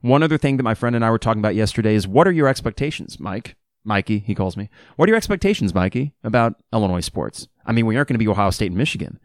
One 0.00 0.22
other 0.22 0.38
thing 0.38 0.56
that 0.56 0.62
my 0.62 0.74
friend 0.74 0.96
and 0.96 1.04
I 1.04 1.10
were 1.10 1.18
talking 1.18 1.40
about 1.40 1.54
yesterday 1.54 1.94
is 1.94 2.08
what 2.08 2.26
are 2.26 2.32
your 2.32 2.48
expectations, 2.48 3.20
Mike? 3.20 3.56
Mikey, 3.84 4.20
he 4.20 4.34
calls 4.34 4.56
me. 4.56 4.70
What 4.96 5.08
are 5.08 5.10
your 5.10 5.18
expectations, 5.18 5.74
Mikey, 5.74 6.14
about 6.22 6.54
Illinois 6.72 7.00
sports? 7.00 7.48
I 7.66 7.72
mean, 7.72 7.86
we 7.86 7.96
aren't 7.96 8.08
going 8.08 8.14
to 8.14 8.24
be 8.24 8.28
Ohio 8.28 8.50
State 8.50 8.70
and 8.70 8.76
Michigan. 8.76 9.18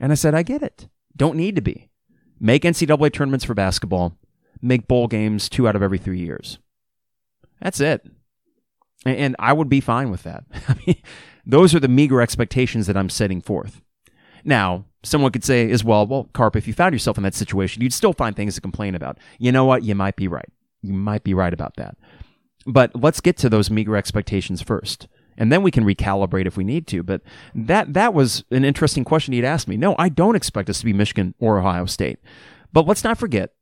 And 0.00 0.12
I 0.12 0.14
said, 0.14 0.34
I 0.34 0.42
get 0.42 0.62
it. 0.62 0.88
Don't 1.16 1.36
need 1.36 1.56
to 1.56 1.62
be. 1.62 1.88
Make 2.40 2.62
NCAA 2.62 3.12
tournaments 3.12 3.44
for 3.44 3.54
basketball. 3.54 4.16
Make 4.60 4.88
bowl 4.88 5.06
games 5.06 5.48
two 5.48 5.68
out 5.68 5.76
of 5.76 5.82
every 5.82 5.98
three 5.98 6.18
years. 6.18 6.58
That's 7.60 7.80
it. 7.80 8.06
And 9.04 9.36
I 9.38 9.52
would 9.52 9.68
be 9.68 9.80
fine 9.80 10.10
with 10.10 10.22
that. 10.22 10.44
I 10.68 10.76
mean, 10.86 11.02
those 11.44 11.74
are 11.74 11.80
the 11.80 11.88
meager 11.88 12.20
expectations 12.20 12.86
that 12.86 12.96
I'm 12.96 13.08
setting 13.08 13.40
forth. 13.40 13.82
Now, 14.44 14.86
someone 15.02 15.32
could 15.32 15.44
say 15.44 15.70
as 15.70 15.84
well, 15.84 16.06
well, 16.06 16.28
Carp, 16.32 16.56
if 16.56 16.66
you 16.66 16.72
found 16.72 16.94
yourself 16.94 17.16
in 17.16 17.22
that 17.24 17.34
situation, 17.34 17.82
you'd 17.82 17.92
still 17.92 18.12
find 18.12 18.34
things 18.34 18.54
to 18.54 18.60
complain 18.60 18.94
about. 18.94 19.18
You 19.38 19.52
know 19.52 19.64
what? 19.64 19.84
You 19.84 19.94
might 19.94 20.16
be 20.16 20.28
right. 20.28 20.48
You 20.82 20.92
might 20.92 21.24
be 21.24 21.34
right 21.34 21.52
about 21.52 21.76
that. 21.76 21.96
But 22.66 22.94
let's 23.00 23.20
get 23.20 23.36
to 23.38 23.48
those 23.48 23.70
meager 23.70 23.96
expectations 23.96 24.62
first. 24.62 25.08
And 25.36 25.50
then 25.50 25.62
we 25.62 25.70
can 25.70 25.84
recalibrate 25.84 26.46
if 26.46 26.56
we 26.56 26.64
need 26.64 26.86
to. 26.88 27.02
But 27.02 27.22
that 27.54 27.94
that 27.94 28.14
was 28.14 28.44
an 28.50 28.64
interesting 28.64 29.04
question 29.04 29.32
he'd 29.32 29.44
asked 29.44 29.68
me. 29.68 29.76
No, 29.76 29.94
I 29.98 30.08
don't 30.08 30.36
expect 30.36 30.68
us 30.68 30.80
to 30.80 30.84
be 30.84 30.92
Michigan 30.92 31.34
or 31.38 31.58
Ohio 31.58 31.86
State. 31.86 32.18
But 32.72 32.86
let's 32.86 33.04
not 33.04 33.18
forget 33.18 33.54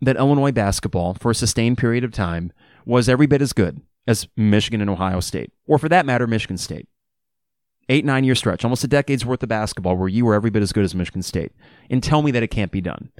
that 0.00 0.16
Illinois 0.16 0.52
basketball, 0.52 1.14
for 1.14 1.30
a 1.30 1.34
sustained 1.34 1.78
period 1.78 2.04
of 2.04 2.12
time, 2.12 2.52
was 2.84 3.08
every 3.08 3.26
bit 3.26 3.42
as 3.42 3.52
good 3.52 3.80
as 4.06 4.28
Michigan 4.36 4.80
and 4.80 4.90
Ohio 4.90 5.20
State, 5.20 5.52
or 5.66 5.78
for 5.78 5.88
that 5.88 6.06
matter, 6.06 6.26
Michigan 6.26 6.58
State. 6.58 6.86
Eight, 7.88 8.04
nine 8.04 8.24
year 8.24 8.34
stretch, 8.34 8.64
almost 8.64 8.84
a 8.84 8.88
decade's 8.88 9.24
worth 9.24 9.42
of 9.42 9.48
basketball 9.48 9.96
where 9.96 10.08
you 10.08 10.24
were 10.24 10.34
every 10.34 10.50
bit 10.50 10.62
as 10.62 10.72
good 10.72 10.84
as 10.84 10.94
Michigan 10.94 11.22
State. 11.22 11.52
And 11.88 12.02
tell 12.02 12.22
me 12.22 12.30
that 12.32 12.42
it 12.42 12.48
can't 12.48 12.72
be 12.72 12.80
done. 12.80 13.10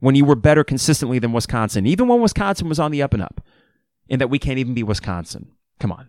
When 0.00 0.14
you 0.14 0.24
were 0.24 0.34
better 0.34 0.64
consistently 0.64 1.18
than 1.18 1.32
Wisconsin, 1.32 1.86
even 1.86 2.08
when 2.08 2.20
Wisconsin 2.20 2.68
was 2.68 2.78
on 2.78 2.90
the 2.90 3.02
up 3.02 3.14
and 3.14 3.22
up, 3.22 3.40
and 4.10 4.20
that 4.20 4.28
we 4.28 4.38
can't 4.38 4.58
even 4.58 4.74
be 4.74 4.82
Wisconsin. 4.82 5.52
Come 5.80 5.92
on. 5.92 6.08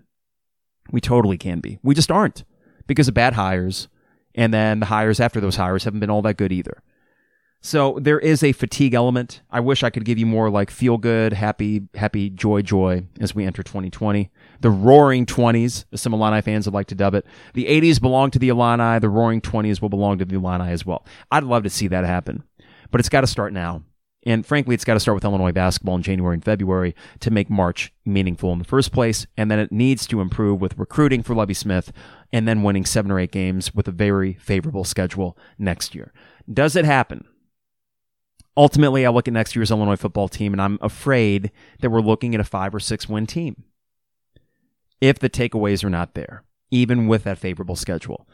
We 0.92 1.02
totally 1.02 1.38
can 1.38 1.60
be. 1.60 1.80
We 1.84 1.96
just 1.96 2.12
aren't 2.12 2.44
because 2.88 3.08
of 3.08 3.14
bad 3.14 3.34
hires. 3.34 3.88
And 4.36 4.54
then 4.54 4.80
the 4.80 4.88
hires 4.88 5.20
after 5.20 5.40
those 5.40 5.56
hires 5.56 5.84
haven't 5.84 6.00
been 6.00 6.10
all 6.10 6.24
that 6.24 6.38
good 6.38 6.52
either. 6.52 6.82
So 7.66 7.98
there 8.02 8.20
is 8.20 8.44
a 8.44 8.52
fatigue 8.52 8.94
element. 8.94 9.42
I 9.50 9.62
wish 9.62 9.84
I 9.84 9.90
could 9.90 10.04
give 10.04 10.18
you 10.18 10.26
more 10.26 10.50
like 10.50 10.70
feel 10.70 10.98
good, 10.98 11.32
happy, 11.32 11.88
happy, 11.96 12.30
joy, 12.30 12.62
joy 12.62 13.06
as 13.22 13.34
we 13.34 13.46
enter 13.46 13.64
2020. 13.64 14.30
The 14.60 14.70
roaring 14.70 15.26
20s, 15.26 15.86
as 15.94 16.02
some 16.02 16.14
Illini 16.14 16.42
fans 16.42 16.66
would 16.66 16.74
like 16.74 16.88
to 16.88 16.96
dub 16.96 17.16
it. 17.16 17.26
The 17.54 17.66
80s 17.66 18.02
belong 18.02 18.32
to 18.32 18.40
the 18.40 18.50
Illini. 18.50 19.00
The 19.00 19.08
roaring 19.08 19.40
20s 19.40 19.82
will 19.82 19.88
belong 19.88 20.18
to 20.18 20.26
the 20.26 20.36
Illini 20.36 20.72
as 20.72 20.86
well. 20.86 21.06
I'd 21.32 21.46
love 21.46 21.64
to 21.64 21.70
see 21.70 21.88
that 21.88 22.04
happen, 22.04 22.44
but 22.92 23.00
it's 23.00 23.10
got 23.10 23.22
to 23.22 23.28
start 23.28 23.54
now. 23.54 23.84
And 24.26 24.46
frankly, 24.46 24.74
it's 24.74 24.86
got 24.86 24.94
to 24.94 25.00
start 25.00 25.16
with 25.16 25.26
Illinois 25.26 25.52
basketball 25.52 25.96
in 25.96 26.02
January 26.02 26.36
and 26.36 26.44
February 26.44 26.96
to 27.20 27.32
make 27.32 27.50
March 27.50 27.94
meaningful 28.06 28.52
in 28.54 28.60
the 28.60 28.66
first 28.66 28.92
place. 28.92 29.28
And 29.38 29.52
then 29.52 29.60
it 29.60 29.72
needs 29.72 30.08
to 30.08 30.22
improve 30.22 30.62
with 30.62 30.78
recruiting 30.78 31.24
for 31.24 31.36
Lovie 31.36 31.54
Smith 31.54 31.92
and 32.32 32.48
then 32.48 32.64
winning 32.64 32.86
seven 32.86 33.12
or 33.12 33.20
eight 33.20 33.32
games 33.32 33.76
with 33.76 33.88
a 33.88 33.92
very 33.92 34.34
favorable 34.34 34.84
schedule 34.84 35.38
next 35.58 35.94
year. 35.94 36.14
Does 36.52 36.76
it 36.76 36.86
happen? 36.86 37.26
ultimately, 38.56 39.06
I 39.06 39.10
look 39.10 39.28
at 39.28 39.34
next 39.34 39.56
year's 39.56 39.72
Illinois 39.72 39.96
football 39.96 40.28
team 40.28 40.54
and 40.54 40.62
I'm 40.62 40.78
afraid 40.82 41.52
that 41.82 41.90
we're 41.90 42.02
looking 42.02 42.36
at 42.36 42.42
a 42.42 42.46
five 42.46 42.74
or 42.74 42.80
six 42.80 43.10
win 43.10 43.26
team 43.26 43.64
if 45.02 45.20
the 45.20 45.30
takeaways 45.30 45.84
are 45.84 45.90
not 45.90 46.14
there, 46.14 46.44
even 46.72 47.08
with 47.08 47.24
that 47.24 47.38
favorable 47.38 47.76
schedule. 47.76 48.28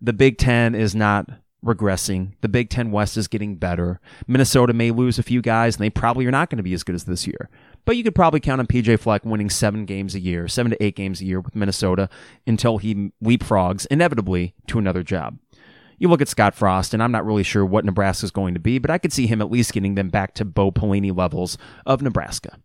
The 0.00 0.12
Big 0.12 0.38
Ten 0.38 0.74
is 0.74 0.94
not 0.94 1.28
regressing. 1.64 2.32
The 2.40 2.48
Big 2.48 2.70
Ten 2.70 2.90
West 2.90 3.16
is 3.16 3.28
getting 3.28 3.56
better. 3.56 4.00
Minnesota 4.26 4.72
may 4.72 4.90
lose 4.90 5.18
a 5.18 5.22
few 5.22 5.42
guys, 5.42 5.76
and 5.76 5.84
they 5.84 5.90
probably 5.90 6.26
are 6.26 6.30
not 6.30 6.50
going 6.50 6.58
to 6.58 6.62
be 6.62 6.74
as 6.74 6.82
good 6.82 6.94
as 6.94 7.04
this 7.04 7.26
year. 7.26 7.48
But 7.84 7.96
you 7.96 8.04
could 8.04 8.14
probably 8.14 8.40
count 8.40 8.60
on 8.60 8.66
PJ 8.66 8.98
Fleck 9.00 9.24
winning 9.24 9.50
seven 9.50 9.84
games 9.84 10.14
a 10.14 10.20
year, 10.20 10.48
seven 10.48 10.70
to 10.70 10.82
eight 10.82 10.96
games 10.96 11.20
a 11.20 11.24
year 11.24 11.40
with 11.40 11.56
Minnesota 11.56 12.08
until 12.46 12.78
he 12.78 13.12
leapfrogs 13.22 13.86
inevitably 13.90 14.54
to 14.68 14.78
another 14.78 15.02
job. 15.02 15.38
You 15.98 16.08
look 16.08 16.20
at 16.20 16.28
Scott 16.28 16.54
Frost, 16.54 16.92
and 16.92 17.02
I'm 17.02 17.12
not 17.12 17.24
really 17.24 17.42
sure 17.42 17.64
what 17.64 17.84
Nebraska 17.84 18.26
is 18.26 18.30
going 18.30 18.54
to 18.54 18.60
be, 18.60 18.78
but 18.78 18.90
I 18.90 18.98
could 18.98 19.12
see 19.12 19.26
him 19.26 19.40
at 19.40 19.50
least 19.50 19.72
getting 19.72 19.94
them 19.94 20.10
back 20.10 20.34
to 20.34 20.44
Bo 20.44 20.70
Pelini 20.70 21.16
levels 21.16 21.56
of 21.86 22.02
Nebraska. 22.02 22.58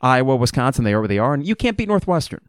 Iowa, 0.00 0.36
Wisconsin, 0.36 0.84
they 0.84 0.92
are 0.92 1.00
where 1.00 1.08
they 1.08 1.18
are, 1.18 1.34
and 1.34 1.46
you 1.46 1.56
can't 1.56 1.76
beat 1.76 1.88
Northwestern. 1.88 2.40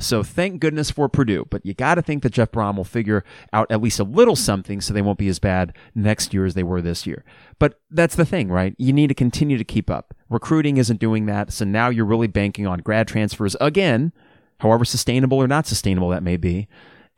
So 0.00 0.22
thank 0.22 0.60
goodness 0.60 0.90
for 0.90 1.08
Purdue, 1.08 1.46
but 1.50 1.64
you 1.64 1.74
got 1.74 1.96
to 1.96 2.02
think 2.02 2.22
that 2.22 2.32
Jeff 2.32 2.50
Brohm 2.50 2.76
will 2.76 2.84
figure 2.84 3.22
out 3.52 3.70
at 3.70 3.82
least 3.82 4.00
a 4.00 4.04
little 4.04 4.34
something 4.34 4.80
so 4.80 4.92
they 4.92 5.02
won't 5.02 5.18
be 5.18 5.28
as 5.28 5.38
bad 5.38 5.76
next 5.94 6.32
year 6.34 6.46
as 6.46 6.54
they 6.54 6.62
were 6.62 6.80
this 6.80 7.06
year. 7.06 7.24
But 7.58 7.80
that's 7.90 8.16
the 8.16 8.24
thing, 8.24 8.48
right? 8.48 8.74
You 8.78 8.92
need 8.92 9.08
to 9.08 9.14
continue 9.14 9.58
to 9.58 9.64
keep 9.64 9.90
up. 9.90 10.14
Recruiting 10.28 10.78
isn't 10.78 11.00
doing 11.00 11.26
that, 11.26 11.52
so 11.52 11.64
now 11.64 11.90
you're 11.90 12.06
really 12.06 12.28
banking 12.28 12.66
on 12.66 12.78
grad 12.80 13.08
transfers 13.08 13.56
again, 13.60 14.12
however 14.60 14.84
sustainable 14.84 15.38
or 15.38 15.46
not 15.46 15.66
sustainable 15.66 16.08
that 16.08 16.22
may 16.22 16.36
be 16.36 16.66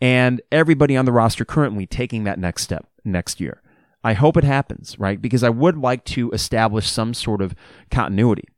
and 0.02 0.42
everybody 0.50 0.96
on 0.96 1.04
the 1.04 1.12
roster 1.12 1.44
currently 1.44 1.86
taking 1.86 2.24
that 2.24 2.36
next 2.36 2.64
step 2.64 2.88
next 3.04 3.40
year. 3.40 3.62
I 4.02 4.14
hope 4.14 4.36
it 4.36 4.42
happens, 4.42 4.98
right? 4.98 5.22
Because 5.22 5.44
I 5.44 5.48
would 5.48 5.78
like 5.78 6.04
to 6.06 6.28
establish 6.32 6.90
some 6.90 7.14
sort 7.14 7.40
of 7.40 7.54
continuity. 7.88 8.48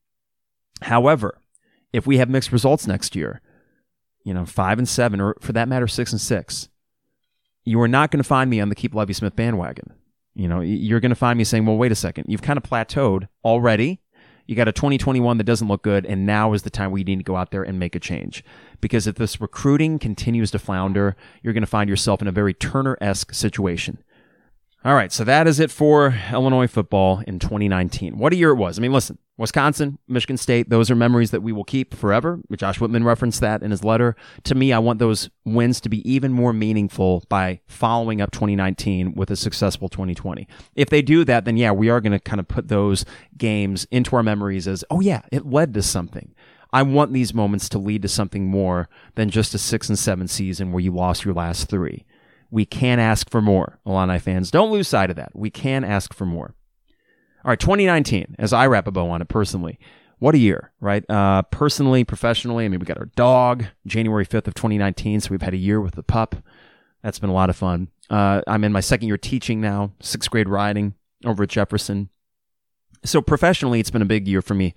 However, 0.81 1.39
if 1.93 2.07
we 2.07 2.17
have 2.17 2.31
mixed 2.31 2.51
results 2.51 2.87
next 2.87 3.15
year, 3.15 3.43
you 4.25 4.35
know, 4.35 4.45
five 4.45 4.79
and 4.79 4.89
seven, 4.89 5.21
or 5.21 5.37
for 5.41 5.53
that 5.53 5.69
matter, 5.69 5.87
six 5.87 6.13
and 6.13 6.21
six, 6.21 6.69
you 7.65 7.81
are 7.81 7.89
not 7.89 8.11
going 8.11 8.23
to 8.23 8.29
find 8.29 8.51
me 8.51 8.61
on 8.61 8.69
the 8.69 8.75
keep 8.75 8.95
Lovie 8.95 9.13
Smith 9.13 9.37
bandwagon. 9.37 9.93
You 10.35 10.49
know, 10.49 10.61
you're 10.61 11.01
going 11.01 11.11
to 11.11 11.17
find 11.17 11.39
me 11.39 11.45
saying, 11.45 11.65
well, 11.65 11.77
wait 11.77 11.93
a 11.93 11.97
second, 11.97 12.27
you've 12.29 12.43
kind 12.43 12.57
of 12.57 12.65
plateaued 12.65 13.29
already. 13.45 14.01
You 14.47 14.57
got 14.57 14.69
a 14.69 14.73
2021 14.73 15.39
that 15.39 15.45
doesn't 15.45 15.69
look 15.69 15.83
good, 15.83 16.05
and 16.05 16.27
now 16.27 16.53
is 16.53 16.63
the 16.63 16.71
time 16.71 16.91
we 16.91 17.03
need 17.03 17.17
to 17.17 17.23
go 17.23 17.37
out 17.37 17.51
there 17.51 17.63
and 17.63 17.79
make 17.79 17.95
a 17.95 18.01
change. 18.01 18.45
Because 18.81 19.07
if 19.07 19.15
this 19.15 19.41
recruiting 19.41 19.99
continues 19.99 20.51
to 20.51 20.59
flounder, 20.59 21.17
you're 21.43 21.55
going 21.55 21.63
to 21.63 21.67
find 21.67 21.89
yourself 21.89 22.21
in 22.21 22.29
a 22.29 22.33
very 22.33 22.53
Turner 22.53 22.99
esque 23.01 23.33
situation. 23.33 24.04
All 24.87 24.95
right, 24.95 25.11
so 25.11 25.25
that 25.25 25.47
is 25.47 25.61
it 25.61 25.71
for 25.71 26.15
Illinois 26.31 26.67
football 26.67 27.23
in 27.27 27.39
2019. 27.39 28.19
What 28.19 28.35
a 28.35 28.37
year 28.37 28.51
it 28.51 28.57
was. 28.57 28.79
I 28.79 28.83
mean, 28.83 28.93
listen, 28.93 29.17
Wisconsin, 29.39 29.99
Michigan 30.09 30.37
State, 30.37 30.69
those 30.69 30.91
are 30.91 30.95
memories 30.95 31.31
that 31.31 31.41
we 31.41 31.53
will 31.53 31.65
keep 31.65 31.95
forever. 31.95 32.39
Josh 32.55 32.81
Whitman 32.81 33.03
referenced 33.03 33.41
that 33.41 33.63
in 33.63 33.71
his 33.71 33.83
letter. 33.83 34.15
To 34.43 34.55
me, 34.55 34.75
I 34.75 34.79
want 34.79 34.99
those 34.99 35.31
wins 35.47 35.81
to 35.81 35.89
be 35.89 36.07
even 36.07 36.33
more 36.33 36.53
meaningful 36.53 37.25
by 37.31 37.61
following 37.67 38.21
up 38.21 38.31
2019 38.33 39.15
with 39.15 39.31
a 39.31 39.37
successful 39.37 39.89
2020. 39.89 40.47
If 40.77 40.91
they 40.91 41.01
do 41.01 41.25
that, 41.25 41.47
then 41.47 41.57
yeah, 41.57 41.73
we 41.73 41.89
are 41.89 42.03
going 42.03 42.13
to 42.13 42.21
kind 42.21 42.39
of 42.39 42.47
put 42.47 42.69
those 42.69 43.07
games 43.39 43.87
into 43.91 44.15
our 44.17 44.23
memories 44.23 44.69
as, 44.69 44.85
oh 44.91 45.01
yeah, 45.01 45.23
it 45.33 45.47
led 45.47 45.73
to 45.73 45.83
something. 45.83 46.35
I 46.75 46.83
want 46.83 47.15
these 47.15 47.33
moments 47.33 47.71
to 47.71 47.79
lead 47.79 48.03
to 48.03 48.09
something 48.09 48.49
more 48.49 48.91
than 49.15 49.31
just 49.31 49.55
a 49.55 49.59
six 49.59 49.89
and 49.89 49.99
seven 49.99 50.29
season 50.29 50.73
where 50.73 50.81
you 50.81 50.93
lost 50.93 51.25
your 51.25 51.33
last 51.33 51.71
three. 51.71 52.05
We 52.55 52.65
can 52.65 53.01
ask 53.01 53.31
for 53.31 53.43
more, 53.43 53.81
Illini 53.85 54.21
fans. 54.21 54.53
Don't 54.53 54.71
lose 54.71 54.87
sight 54.87 55.11
of 55.11 55.17
that. 55.17 55.33
We 55.35 55.51
can 55.51 55.83
ask 55.83 56.15
for 56.15 56.25
more. 56.25 56.55
All 57.45 57.49
right, 57.49 57.59
2019, 57.59 58.37
as 58.39 58.53
I 58.53 58.69
wrap 58.69 58.87
a 58.87 58.93
bow 58.93 59.11
on 59.11 59.21
it 59.21 59.27
personally, 59.27 59.77
what 60.21 60.37
a 60.37 60.39
year, 60.39 60.71
right? 60.79 61.05
Uh, 61.11 61.43
personally, 61.43 62.05
professionally, 62.05 62.65
I 62.65 62.69
mean, 62.69 62.79
we 62.79 62.87
got 62.87 62.99
our 62.99 63.11
dog 63.17 63.65
January 63.89 64.25
5th 64.25 64.47
of 64.47 64.55
2019, 64.55 65.19
so 65.19 65.31
we've 65.33 65.43
had 65.43 65.53
a 65.53 65.57
year 65.57 65.81
with 65.81 65.97
the 65.97 66.05
pup. 66.05 66.37
That's 67.03 67.19
been 67.19 67.29
a 67.29 67.35
lot 67.35 67.51
of 67.51 67.57
fun. 67.57 67.89
Uh, 68.09 68.43
I'm 68.47 68.63
in 68.63 68.71
my 68.71 68.79
second 68.79 69.09
year 69.09 69.19
teaching 69.19 69.61
now, 69.61 69.91
sixth 69.99 70.31
grade 70.31 70.49
riding 70.49 70.95
over 71.25 71.43
at 71.43 71.49
Jefferson. 71.49 72.09
So 73.05 73.21
professionally, 73.21 73.81
it's 73.81 73.91
been 73.91 74.01
a 74.01 74.05
big 74.05 74.29
year 74.29 74.43
for 74.43 74.55
me, 74.55 74.75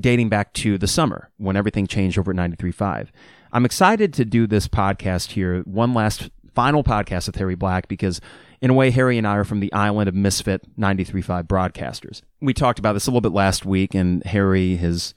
dating 0.00 0.30
back 0.30 0.54
to 0.54 0.78
the 0.78 0.88
summer 0.88 1.30
when 1.36 1.54
everything 1.54 1.86
changed 1.86 2.18
over 2.18 2.30
at 2.30 2.36
93.5. 2.38 3.08
I'm 3.52 3.66
excited 3.66 4.14
to 4.14 4.24
do 4.24 4.46
this 4.46 4.68
podcast 4.68 5.32
here, 5.32 5.60
one 5.62 5.92
last 5.92 6.30
final 6.58 6.82
podcast 6.82 7.28
with 7.28 7.36
Harry 7.36 7.54
Black, 7.54 7.86
because 7.86 8.20
in 8.60 8.68
a 8.68 8.74
way, 8.74 8.90
Harry 8.90 9.16
and 9.16 9.28
I 9.28 9.36
are 9.36 9.44
from 9.44 9.60
the 9.60 9.72
island 9.72 10.08
of 10.08 10.14
misfit 10.16 10.76
93.5 10.76 11.44
broadcasters. 11.44 12.22
We 12.40 12.52
talked 12.52 12.80
about 12.80 12.94
this 12.94 13.06
a 13.06 13.10
little 13.10 13.20
bit 13.20 13.30
last 13.30 13.64
week, 13.64 13.94
and 13.94 14.24
Harry, 14.24 14.74
his 14.74 15.14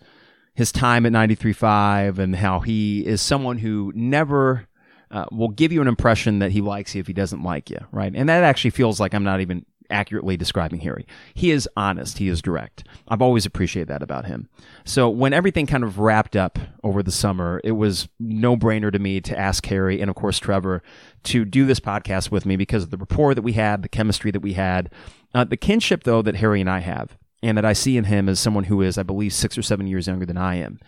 his 0.54 0.72
time 0.72 1.04
at 1.08 1.12
93.5 1.12 2.20
and 2.20 2.36
how 2.36 2.60
he 2.60 3.04
is 3.08 3.22
someone 3.22 3.58
who 3.58 3.92
never 3.96 4.68
uh, 5.10 5.26
will 5.32 5.50
give 5.50 5.72
you 5.72 5.82
an 5.82 5.88
impression 5.88 6.38
that 6.40 6.52
he 6.52 6.62
likes 6.62 6.94
you 6.94 7.00
if 7.00 7.08
he 7.08 7.14
doesn't 7.14 7.42
like 7.42 7.72
you, 7.72 7.80
right? 7.92 8.14
And 8.14 8.30
that 8.30 8.44
actually 8.44 8.70
feels 8.70 9.00
like 9.00 9.16
I'm 9.16 9.24
not 9.24 9.42
even 9.42 9.66
accurately 9.92 10.38
describing 10.38 10.80
Harry. 10.80 11.06
He 11.34 11.52
is 11.52 11.70
honest, 11.78 12.18
he 12.18 12.28
is 12.28 12.42
direct. 12.42 12.84
I've 13.08 13.22
always 13.22 13.46
appreciated 13.46 13.90
that 13.90 14.02
about 14.02 14.26
him. 14.26 14.50
So 14.86 15.10
when 15.10 15.34
everything 15.34 15.68
kind 15.68 15.84
of 15.84 16.00
wrapped 16.00 16.36
up 16.36 16.58
over 16.84 17.04
the 17.04 17.12
summer, 17.12 17.62
it 17.64 17.74
was 17.74 18.08
no 18.20 18.56
brainer 18.56 18.92
to 18.92 19.00
me 19.00 19.22
to 19.22 19.38
ask 19.38 19.66
Harry 19.68 20.02
and 20.02 20.10
of 20.10 20.16
course 20.16 20.40
Trevor 20.40 20.82
to 21.24 21.46
do 21.46 21.66
this 21.66 21.80
podcast 21.80 22.32
with 22.32 22.46
me 22.46 22.56
because 22.56 22.84
of 22.84 22.90
the 22.90 22.98
rapport 22.98 23.36
that 23.36 23.42
we 23.42 23.54
had, 23.54 23.84
the 23.84 23.90
chemistry 23.90 24.32
that 24.32 24.42
we 24.42 24.54
had, 24.54 24.90
uh, 25.34 25.44
the 25.44 25.58
kinship 25.58 26.04
though 26.04 26.22
that 26.22 26.38
Harry 26.38 26.62
and 26.62 26.70
I 26.70 26.80
have 26.80 27.18
and 27.44 27.58
that 27.58 27.66
I 27.66 27.74
see 27.74 27.98
in 27.98 28.06
him 28.06 28.30
as 28.30 28.40
someone 28.40 28.66
who 28.66 28.82
is, 28.82 28.98
I 28.98 29.04
believe, 29.04 29.34
six 29.34 29.58
or 29.58 29.62
seven 29.62 29.88
years 29.88 30.08
younger 30.08 30.26
than 30.26 30.38
I 30.38 30.56
am. 30.56 30.80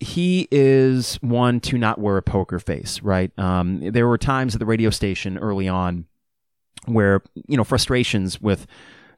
He 0.00 0.48
is 0.50 1.16
one 1.16 1.60
to 1.60 1.78
not 1.78 1.98
wear 1.98 2.16
a 2.16 2.22
poker 2.22 2.58
face, 2.58 3.00
right? 3.02 3.36
Um, 3.38 3.80
there 3.80 4.06
were 4.06 4.18
times 4.18 4.54
at 4.54 4.58
the 4.58 4.66
radio 4.66 4.90
station 4.90 5.38
early 5.38 5.68
on 5.68 6.06
where, 6.86 7.22
you 7.46 7.56
know, 7.56 7.64
frustrations 7.64 8.40
with 8.40 8.66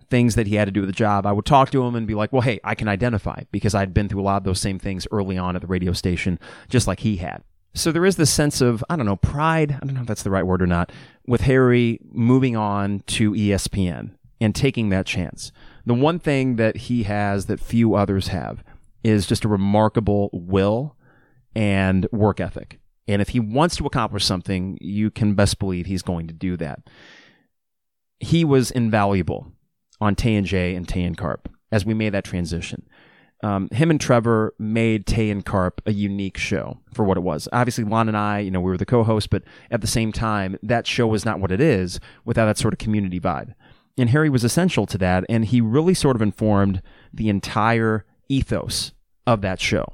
things 0.09 0.35
that 0.37 0.47
he 0.47 0.55
had 0.55 0.67
to 0.67 0.73
do 0.73 0.81
with 0.81 0.89
the 0.89 0.95
job, 0.95 1.27
I 1.27 1.33
would 1.33 1.45
talk 1.45 1.71
to 1.71 1.83
him 1.85 1.95
and 1.95 2.07
be 2.07 2.15
like, 2.15 2.33
well, 2.33 2.43
hey, 2.43 2.61
I 2.63 2.75
can 2.75 2.89
identify 2.89 3.43
because 3.51 3.75
I'd 3.75 3.95
been 3.95 4.09
through 4.09 4.21
a 4.21 4.23
lot 4.23 4.37
of 4.37 4.45
those 4.45 4.61
same 4.61 4.79
things 4.79 5.07
early 5.11 5.37
on 5.37 5.57
at 5.57 5.63
the 5.63 5.69
radio 5.69 5.93
station, 5.93 6.39
just 6.69 6.87
like 6.87 7.01
he 7.01 7.17
had. 7.17 7.43
So 7.75 7.93
there 7.93 8.07
is 8.07 8.17
this 8.17 8.31
sense 8.31 8.61
of, 8.61 8.83
I 8.89 8.97
don't 8.97 9.05
know, 9.05 9.17
pride. 9.17 9.73
I 9.73 9.85
don't 9.85 9.95
know 9.95 10.01
if 10.01 10.07
that's 10.07 10.23
the 10.23 10.31
right 10.31 10.47
word 10.47 10.63
or 10.63 10.67
not, 10.67 10.93
with 11.27 11.43
Harry 11.43 12.01
moving 12.11 12.57
on 12.57 13.03
to 13.09 13.33
ESPN 13.33 14.13
and 14.41 14.55
taking 14.55 14.89
that 14.91 15.07
chance. 15.07 15.53
The 15.85 15.95
one 15.95 16.19
thing 16.19 16.57
that 16.57 16.77
he 16.77 17.03
has 17.03 17.47
that 17.47 17.61
few 17.61 17.95
others 17.95 18.29
have 18.29 18.65
is 19.05 19.27
just 19.27 19.45
a 19.45 19.49
remarkable 19.49 20.31
will 20.33 20.97
and 21.55 22.07
work 22.13 22.41
ethic. 22.41 22.81
And 23.09 23.23
if 23.23 23.31
he 23.31 23.41
wants 23.41 23.77
to 23.77 23.87
accomplish 23.87 24.25
something, 24.25 24.79
you 24.81 25.11
can 25.11 25.35
best 25.35 25.59
believe 25.59 25.87
he's 25.87 26.03
going 26.03 26.27
to 26.29 26.35
do 26.35 26.57
that. 26.57 26.81
He 28.21 28.45
was 28.45 28.71
invaluable 28.71 29.53
on 30.01 30.15
Tay 30.15 30.35
and 30.35 30.47
Jay 30.47 30.75
and 30.75 30.89
Tay 30.89 31.03
and 31.03 31.17
Carp 31.17 31.49
as 31.73 31.85
we 31.85 31.95
made 31.95 32.15
that 32.15 32.25
transition. 32.25 32.87
Um, 33.43 33.69
him 33.71 33.91
and 33.91 34.01
Trevor 34.01 34.55
made 34.59 35.07
Tay 35.07 35.31
and 35.31 35.45
Carp 35.45 35.83
a 35.85 35.93
unique 35.93 36.39
show 36.39 36.79
for 36.93 37.05
what 37.05 37.19
it 37.19 37.23
was. 37.23 37.49
Obviously, 37.53 37.85
Lon 37.85 38.09
and 38.09 38.17
I, 38.17 38.39
you 38.39 38.51
know, 38.51 38.61
we 38.61 38.71
were 38.71 38.79
the 38.79 38.87
co-hosts, 38.87 39.27
but 39.27 39.43
at 39.71 39.83
the 39.83 39.87
same 39.87 40.11
time, 40.11 40.59
that 40.63 40.87
show 40.87 41.07
was 41.07 41.25
not 41.25 41.39
what 41.39 41.53
it 41.53 41.61
is 41.61 42.01
without 42.25 42.47
that 42.47 42.59
sort 42.59 42.73
of 42.73 42.79
community 42.79 43.21
vibe. 43.21 43.53
And 43.99 44.11
Harry 44.11 44.31
was 44.31 44.45
essential 44.45 44.87
to 44.87 44.99
that. 44.99 45.25
And 45.29 45.45
he 45.45 45.61
really 45.61 45.95
sort 45.95 46.17
of 46.17 46.23
informed 46.23 46.83
the 47.13 47.29
entire 47.29 48.05
ethos 48.29 48.93
of 49.27 49.43
that 49.43 49.61
show, 49.61 49.87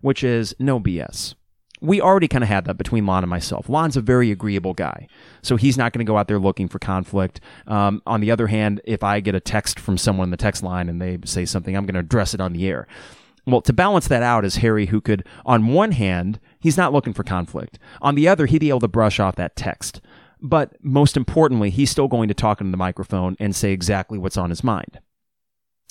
which 0.00 0.24
is 0.24 0.54
no 0.58 0.80
BS. 0.80 1.34
We 1.80 2.00
already 2.00 2.28
kind 2.28 2.44
of 2.44 2.48
had 2.48 2.66
that 2.66 2.76
between 2.76 3.06
Lon 3.06 3.24
and 3.24 3.30
myself. 3.30 3.68
Lon's 3.68 3.96
a 3.96 4.02
very 4.02 4.30
agreeable 4.30 4.74
guy, 4.74 5.06
so 5.42 5.56
he's 5.56 5.78
not 5.78 5.92
going 5.92 6.04
to 6.04 6.10
go 6.10 6.18
out 6.18 6.28
there 6.28 6.38
looking 6.38 6.68
for 6.68 6.78
conflict. 6.78 7.40
Um, 7.66 8.02
on 8.06 8.20
the 8.20 8.30
other 8.30 8.48
hand, 8.48 8.80
if 8.84 9.02
I 9.02 9.20
get 9.20 9.34
a 9.34 9.40
text 9.40 9.80
from 9.80 9.96
someone 9.96 10.26
in 10.26 10.30
the 10.30 10.36
text 10.36 10.62
line 10.62 10.88
and 10.88 11.00
they 11.00 11.18
say 11.24 11.46
something, 11.46 11.74
I'm 11.74 11.86
going 11.86 11.94
to 11.94 12.00
address 12.00 12.34
it 12.34 12.40
on 12.40 12.52
the 12.52 12.66
air. 12.66 12.86
Well, 13.46 13.62
to 13.62 13.72
balance 13.72 14.08
that 14.08 14.22
out 14.22 14.44
is 14.44 14.56
Harry, 14.56 14.86
who 14.86 15.00
could, 15.00 15.26
on 15.46 15.68
one 15.68 15.92
hand, 15.92 16.38
he's 16.60 16.76
not 16.76 16.92
looking 16.92 17.14
for 17.14 17.24
conflict. 17.24 17.78
On 18.02 18.14
the 18.14 18.28
other, 18.28 18.46
he'd 18.46 18.58
be 18.58 18.68
able 18.68 18.80
to 18.80 18.88
brush 18.88 19.18
off 19.18 19.36
that 19.36 19.56
text. 19.56 20.00
But 20.42 20.76
most 20.82 21.16
importantly, 21.16 21.70
he's 21.70 21.90
still 21.90 22.08
going 22.08 22.28
to 22.28 22.34
talk 22.34 22.60
into 22.60 22.70
the 22.70 22.76
microphone 22.76 23.36
and 23.40 23.54
say 23.54 23.72
exactly 23.72 24.18
what's 24.18 24.36
on 24.36 24.50
his 24.50 24.62
mind 24.64 25.00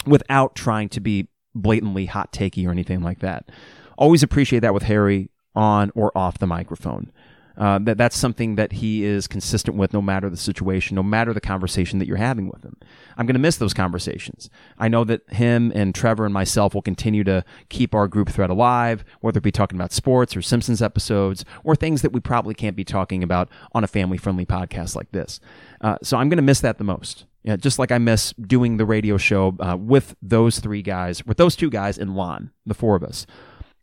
without 0.06 0.56
trying 0.56 0.90
to 0.90 1.00
be 1.00 1.28
blatantly 1.54 2.06
hot 2.06 2.32
takey 2.32 2.66
or 2.68 2.72
anything 2.72 3.02
like 3.02 3.20
that. 3.20 3.50
Always 3.98 4.24
appreciate 4.24 4.60
that 4.60 4.74
with 4.74 4.84
Harry 4.84 5.30
on 5.60 5.92
or 5.94 6.18
off 6.18 6.40
the 6.40 6.48
microphone. 6.48 7.12
Uh, 7.58 7.78
that 7.78 7.98
that's 7.98 8.16
something 8.16 8.56
that 8.56 8.72
he 8.72 9.04
is 9.04 9.28
consistent 9.28 9.76
with 9.76 9.92
no 9.92 10.02
matter 10.02 10.30
the 10.30 10.38
situation, 10.38 10.96
no 10.96 11.04
matter 11.04 11.34
the 11.34 11.42
conversation 11.42 12.00
that 12.00 12.08
you're 12.08 12.16
having 12.16 12.48
with 12.48 12.64
him. 12.64 12.78
I'm 13.18 13.26
going 13.26 13.34
to 13.34 13.40
miss 13.40 13.58
those 13.58 13.74
conversations. 13.74 14.50
I 14.78 14.88
know 14.88 15.04
that 15.04 15.30
him 15.30 15.74
and 15.76 15.94
Trevor 15.94 16.24
and 16.24 16.34
myself 16.34 16.74
will 16.74 16.82
continue 16.82 17.26
to 17.26 17.44
keep 17.68 17.94
our 17.94 18.08
group 18.08 18.30
thread 18.30 18.50
alive, 18.50 19.04
whether 19.20 19.40
it 19.40 19.44
be 19.44 19.52
talking 19.52 19.78
about 19.78 19.92
sports 19.92 20.38
or 20.38 20.42
Simpsons 20.42 20.82
episodes 20.82 21.44
or 21.66 21.76
things 21.76 22.02
that 22.02 22.14
we 22.14 22.22
probably 22.22 22.54
can't 22.54 22.78
be 22.78 22.86
talking 22.86 23.24
about 23.24 23.50
on 23.74 23.84
a 23.84 23.88
family 23.88 24.18
friendly 24.18 24.46
podcast 24.46 24.96
like 24.96 25.12
this. 25.12 25.42
Uh, 25.82 25.98
so 26.02 26.16
I'm 26.16 26.30
going 26.30 26.38
to 26.38 26.44
miss 26.44 26.62
that 26.62 26.78
the 26.78 26.86
most. 26.86 27.26
Yeah, 27.44 27.58
just 27.58 27.78
like 27.78 27.92
I 27.92 27.98
miss 27.98 28.32
doing 28.34 28.78
the 28.78 28.86
radio 28.86 29.18
show 29.18 29.58
uh, 29.60 29.76
with 29.76 30.16
those 30.22 30.60
three 30.60 30.82
guys, 30.82 31.26
with 31.26 31.36
those 31.36 31.58
two 31.58 31.70
guys 31.70 31.98
and 31.98 32.16
Lon, 32.16 32.52
the 32.66 32.74
four 32.74 32.96
of 32.96 33.04
us. 33.04 33.26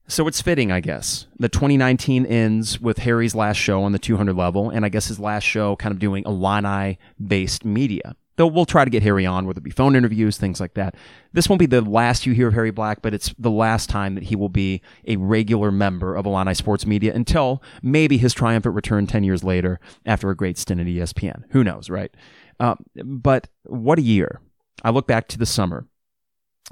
So 0.08 0.28
it's 0.28 0.40
fitting, 0.40 0.70
I 0.70 0.80
guess. 0.80 1.26
The 1.38 1.48
2019 1.48 2.26
ends 2.26 2.80
with 2.80 2.98
Harry's 2.98 3.34
last 3.34 3.56
show 3.56 3.82
on 3.82 3.92
the 3.92 3.98
200 3.98 4.36
level, 4.36 4.70
and 4.70 4.84
I 4.84 4.88
guess 4.88 5.06
his 5.06 5.18
last 5.18 5.42
show 5.42 5.74
kind 5.76 5.92
of 5.92 5.98
doing 5.98 6.24
Illini 6.24 6.98
based 7.24 7.64
media. 7.64 8.14
Though 8.36 8.46
we'll 8.46 8.66
try 8.66 8.84
to 8.84 8.90
get 8.90 9.02
Harry 9.02 9.24
on, 9.24 9.46
whether 9.46 9.58
it 9.58 9.64
be 9.64 9.70
phone 9.70 9.96
interviews, 9.96 10.36
things 10.36 10.60
like 10.60 10.74
that. 10.74 10.94
This 11.32 11.48
won't 11.48 11.58
be 11.58 11.66
the 11.66 11.80
last 11.80 12.26
you 12.26 12.34
hear 12.34 12.48
of 12.48 12.54
Harry 12.54 12.70
Black, 12.70 13.00
but 13.00 13.14
it's 13.14 13.34
the 13.38 13.50
last 13.50 13.88
time 13.88 14.14
that 14.14 14.24
he 14.24 14.36
will 14.36 14.50
be 14.50 14.82
a 15.06 15.16
regular 15.16 15.72
member 15.72 16.14
of 16.14 16.26
Illini 16.26 16.54
sports 16.54 16.86
media 16.86 17.14
until 17.14 17.62
maybe 17.82 18.18
his 18.18 18.34
triumphant 18.34 18.74
return 18.74 19.06
10 19.06 19.24
years 19.24 19.42
later 19.42 19.80
after 20.04 20.28
a 20.30 20.36
great 20.36 20.58
stint 20.58 20.80
at 20.80 20.86
ESPN. 20.86 21.44
Who 21.50 21.64
knows, 21.64 21.88
right? 21.88 22.14
Uh, 22.60 22.74
but 23.02 23.48
what 23.64 23.98
a 23.98 24.02
year. 24.02 24.40
I 24.84 24.90
look 24.90 25.06
back 25.06 25.28
to 25.28 25.38
the 25.38 25.46
summer 25.46 25.86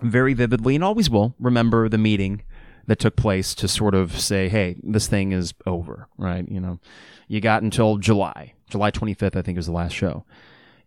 very 0.03 0.35
vividly 0.35 0.75
and 0.75 0.85
always 0.85 1.09
will 1.09 1.35
remember 1.39 1.89
the 1.89 1.99
meeting 1.99 2.43
that 2.87 2.99
took 2.99 3.17
place 3.17 3.55
to 3.57 3.69
sort 3.69 3.95
of 3.95 4.19
say, 4.19 4.49
hey, 4.49 4.77
this 4.83 5.07
thing 5.07 5.33
is 5.33 5.55
over, 5.67 6.09
right? 6.19 6.49
You 6.49 6.61
know, 6.61 6.81
you 7.29 7.41
got 7.41 7.63
until 7.63 7.97
July. 7.99 8.55
July 8.69 8.91
25th, 8.91 9.37
I 9.37 9.43
think, 9.43 9.57
was 9.57 9.67
the 9.67 9.73
last 9.73 9.93
show. 9.93 10.25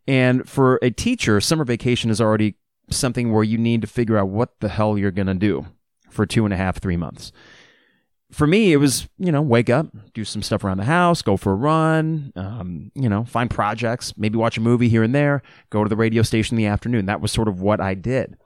And 0.07 0.47
for 0.47 0.79
a 0.81 0.89
teacher, 0.89 1.41
summer 1.41 1.65
vacation 1.65 2.09
is 2.09 2.21
already 2.21 2.55
something 2.89 3.33
where 3.33 3.43
you 3.43 3.57
need 3.57 3.81
to 3.81 3.87
figure 3.87 4.17
out 4.17 4.29
what 4.29 4.59
the 4.59 4.69
hell 4.69 4.97
you're 4.97 5.11
going 5.11 5.27
to 5.27 5.33
do 5.33 5.65
for 6.09 6.25
two 6.25 6.45
and 6.45 6.53
a 6.53 6.57
half, 6.57 6.79
three 6.79 6.97
months. 6.97 7.31
For 8.31 8.45
me, 8.45 8.73
it 8.73 8.77
was, 8.77 9.07
you 9.17 9.31
know, 9.31 9.41
wake 9.41 9.69
up, 9.69 9.87
do 10.13 10.25
some 10.25 10.41
stuff 10.41 10.63
around 10.63 10.77
the 10.77 10.85
house, 10.85 11.21
go 11.21 11.37
for 11.37 11.53
a 11.53 11.55
run, 11.55 12.33
um, 12.35 12.91
you 12.93 13.07
know, 13.07 13.23
find 13.23 13.49
projects, 13.49 14.13
maybe 14.17 14.37
watch 14.37 14.57
a 14.57 14.61
movie 14.61 14.89
here 14.89 15.03
and 15.03 15.15
there, 15.15 15.41
go 15.69 15.83
to 15.83 15.89
the 15.89 15.95
radio 15.95 16.23
station 16.23 16.57
in 16.57 16.63
the 16.63 16.69
afternoon. 16.69 17.05
That 17.05 17.21
was 17.21 17.31
sort 17.31 17.47
of 17.47 17.61
what 17.61 17.79
I 17.79 17.93
did. 17.93 18.37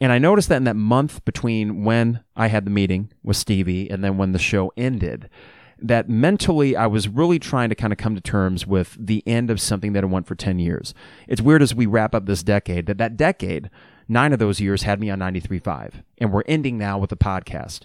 And 0.00 0.12
I 0.12 0.18
noticed 0.18 0.48
that 0.50 0.56
in 0.56 0.64
that 0.64 0.76
month 0.76 1.24
between 1.24 1.84
when 1.84 2.22
I 2.34 2.48
had 2.48 2.66
the 2.66 2.70
meeting 2.70 3.12
with 3.22 3.36
Stevie 3.36 3.90
and 3.90 4.04
then 4.04 4.18
when 4.18 4.32
the 4.32 4.38
show 4.38 4.72
ended, 4.76 5.30
that 5.78 6.08
mentally 6.08 6.76
I 6.76 6.86
was 6.86 7.08
really 7.08 7.38
trying 7.38 7.68
to 7.70 7.74
kind 7.74 7.92
of 7.92 7.98
come 7.98 8.14
to 8.14 8.20
terms 8.20 8.66
with 8.66 8.96
the 8.98 9.22
end 9.26 9.50
of 9.50 9.60
something 9.60 9.92
that 9.94 10.04
I 10.04 10.06
went 10.06 10.26
for 10.26 10.34
10 10.34 10.58
years. 10.58 10.94
It's 11.28 11.40
weird 11.40 11.62
as 11.62 11.74
we 11.74 11.86
wrap 11.86 12.14
up 12.14 12.26
this 12.26 12.42
decade 12.42 12.86
that 12.86 12.98
that 12.98 13.16
decade, 13.16 13.70
nine 14.08 14.32
of 14.32 14.38
those 14.38 14.60
years 14.60 14.82
had 14.82 15.00
me 15.00 15.10
on 15.10 15.18
93.5. 15.18 16.02
And 16.18 16.32
we're 16.32 16.42
ending 16.46 16.78
now 16.78 16.98
with 16.98 17.10
the 17.10 17.16
podcast, 17.16 17.84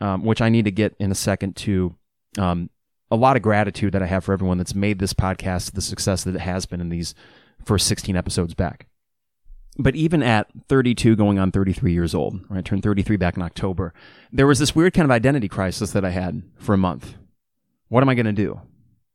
um, 0.00 0.24
which 0.24 0.40
I 0.40 0.48
need 0.48 0.64
to 0.64 0.70
get 0.72 0.94
in 0.98 1.10
a 1.10 1.16
second 1.16 1.56
to 1.56 1.94
um, 2.38 2.70
a 3.10 3.16
lot 3.16 3.36
of 3.36 3.42
gratitude 3.42 3.92
that 3.94 4.02
I 4.02 4.06
have 4.06 4.24
for 4.24 4.32
everyone 4.32 4.58
that's 4.58 4.74
made 4.74 4.98
this 4.98 5.14
podcast 5.14 5.72
the 5.72 5.80
success 5.80 6.24
that 6.24 6.34
it 6.34 6.40
has 6.40 6.66
been 6.66 6.80
in 6.80 6.88
these 6.88 7.14
first 7.64 7.86
16 7.86 8.16
episodes 8.16 8.54
back 8.54 8.86
but 9.76 9.96
even 9.96 10.22
at 10.22 10.46
32 10.68 11.16
going 11.16 11.38
on 11.38 11.50
33 11.50 11.92
years 11.92 12.14
old 12.14 12.40
right, 12.48 12.58
i 12.58 12.62
turned 12.62 12.82
33 12.82 13.16
back 13.16 13.36
in 13.36 13.42
october 13.42 13.92
there 14.32 14.46
was 14.46 14.58
this 14.58 14.74
weird 14.74 14.94
kind 14.94 15.04
of 15.04 15.10
identity 15.10 15.48
crisis 15.48 15.92
that 15.92 16.04
i 16.04 16.10
had 16.10 16.42
for 16.58 16.74
a 16.74 16.78
month. 16.78 17.14
What 17.88 18.02
am 18.02 18.08
i 18.08 18.14
going 18.14 18.26
to 18.26 18.32
do? 18.32 18.60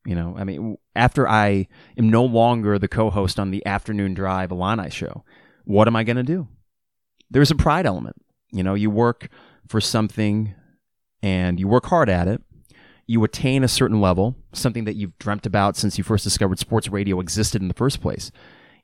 You 0.05 0.15
know 0.15 0.35
i 0.37 0.43
mean 0.43 0.77
after 0.95 1.27
i 1.27 1.67
am 1.97 2.09
no 2.09 2.23
longer 2.23 2.79
the 2.79 2.87
co-host 2.87 3.39
on 3.39 3.51
the 3.51 3.65
afternoon 3.65 4.13
drive 4.13 4.51
Illini 4.51 4.89
show 4.89 5.23
what 5.65 5.87
am 5.87 5.95
i 5.95 6.03
going 6.03 6.17
to 6.17 6.23
do 6.23 6.47
there's 7.29 7.51
a 7.51 7.55
pride 7.55 7.85
element. 7.85 8.15
You 8.51 8.63
know 8.63 8.73
you 8.73 8.89
work 8.89 9.29
for 9.67 9.79
something 9.79 10.55
and 11.21 11.59
you 11.59 11.67
work 11.67 11.85
hard 11.85 12.09
at 12.09 12.27
it. 12.27 12.41
You 13.05 13.23
attain 13.23 13.63
a 13.63 13.67
certain 13.67 14.01
level 14.01 14.35
something 14.53 14.85
that 14.85 14.95
you've 14.95 15.17
dreamt 15.19 15.45
about 15.45 15.77
since 15.77 15.97
you 15.97 16.03
first 16.03 16.23
discovered 16.23 16.59
sports 16.59 16.89
radio 16.89 17.19
existed 17.19 17.61
in 17.61 17.67
the 17.67 17.73
first 17.73 18.01
place 18.01 18.31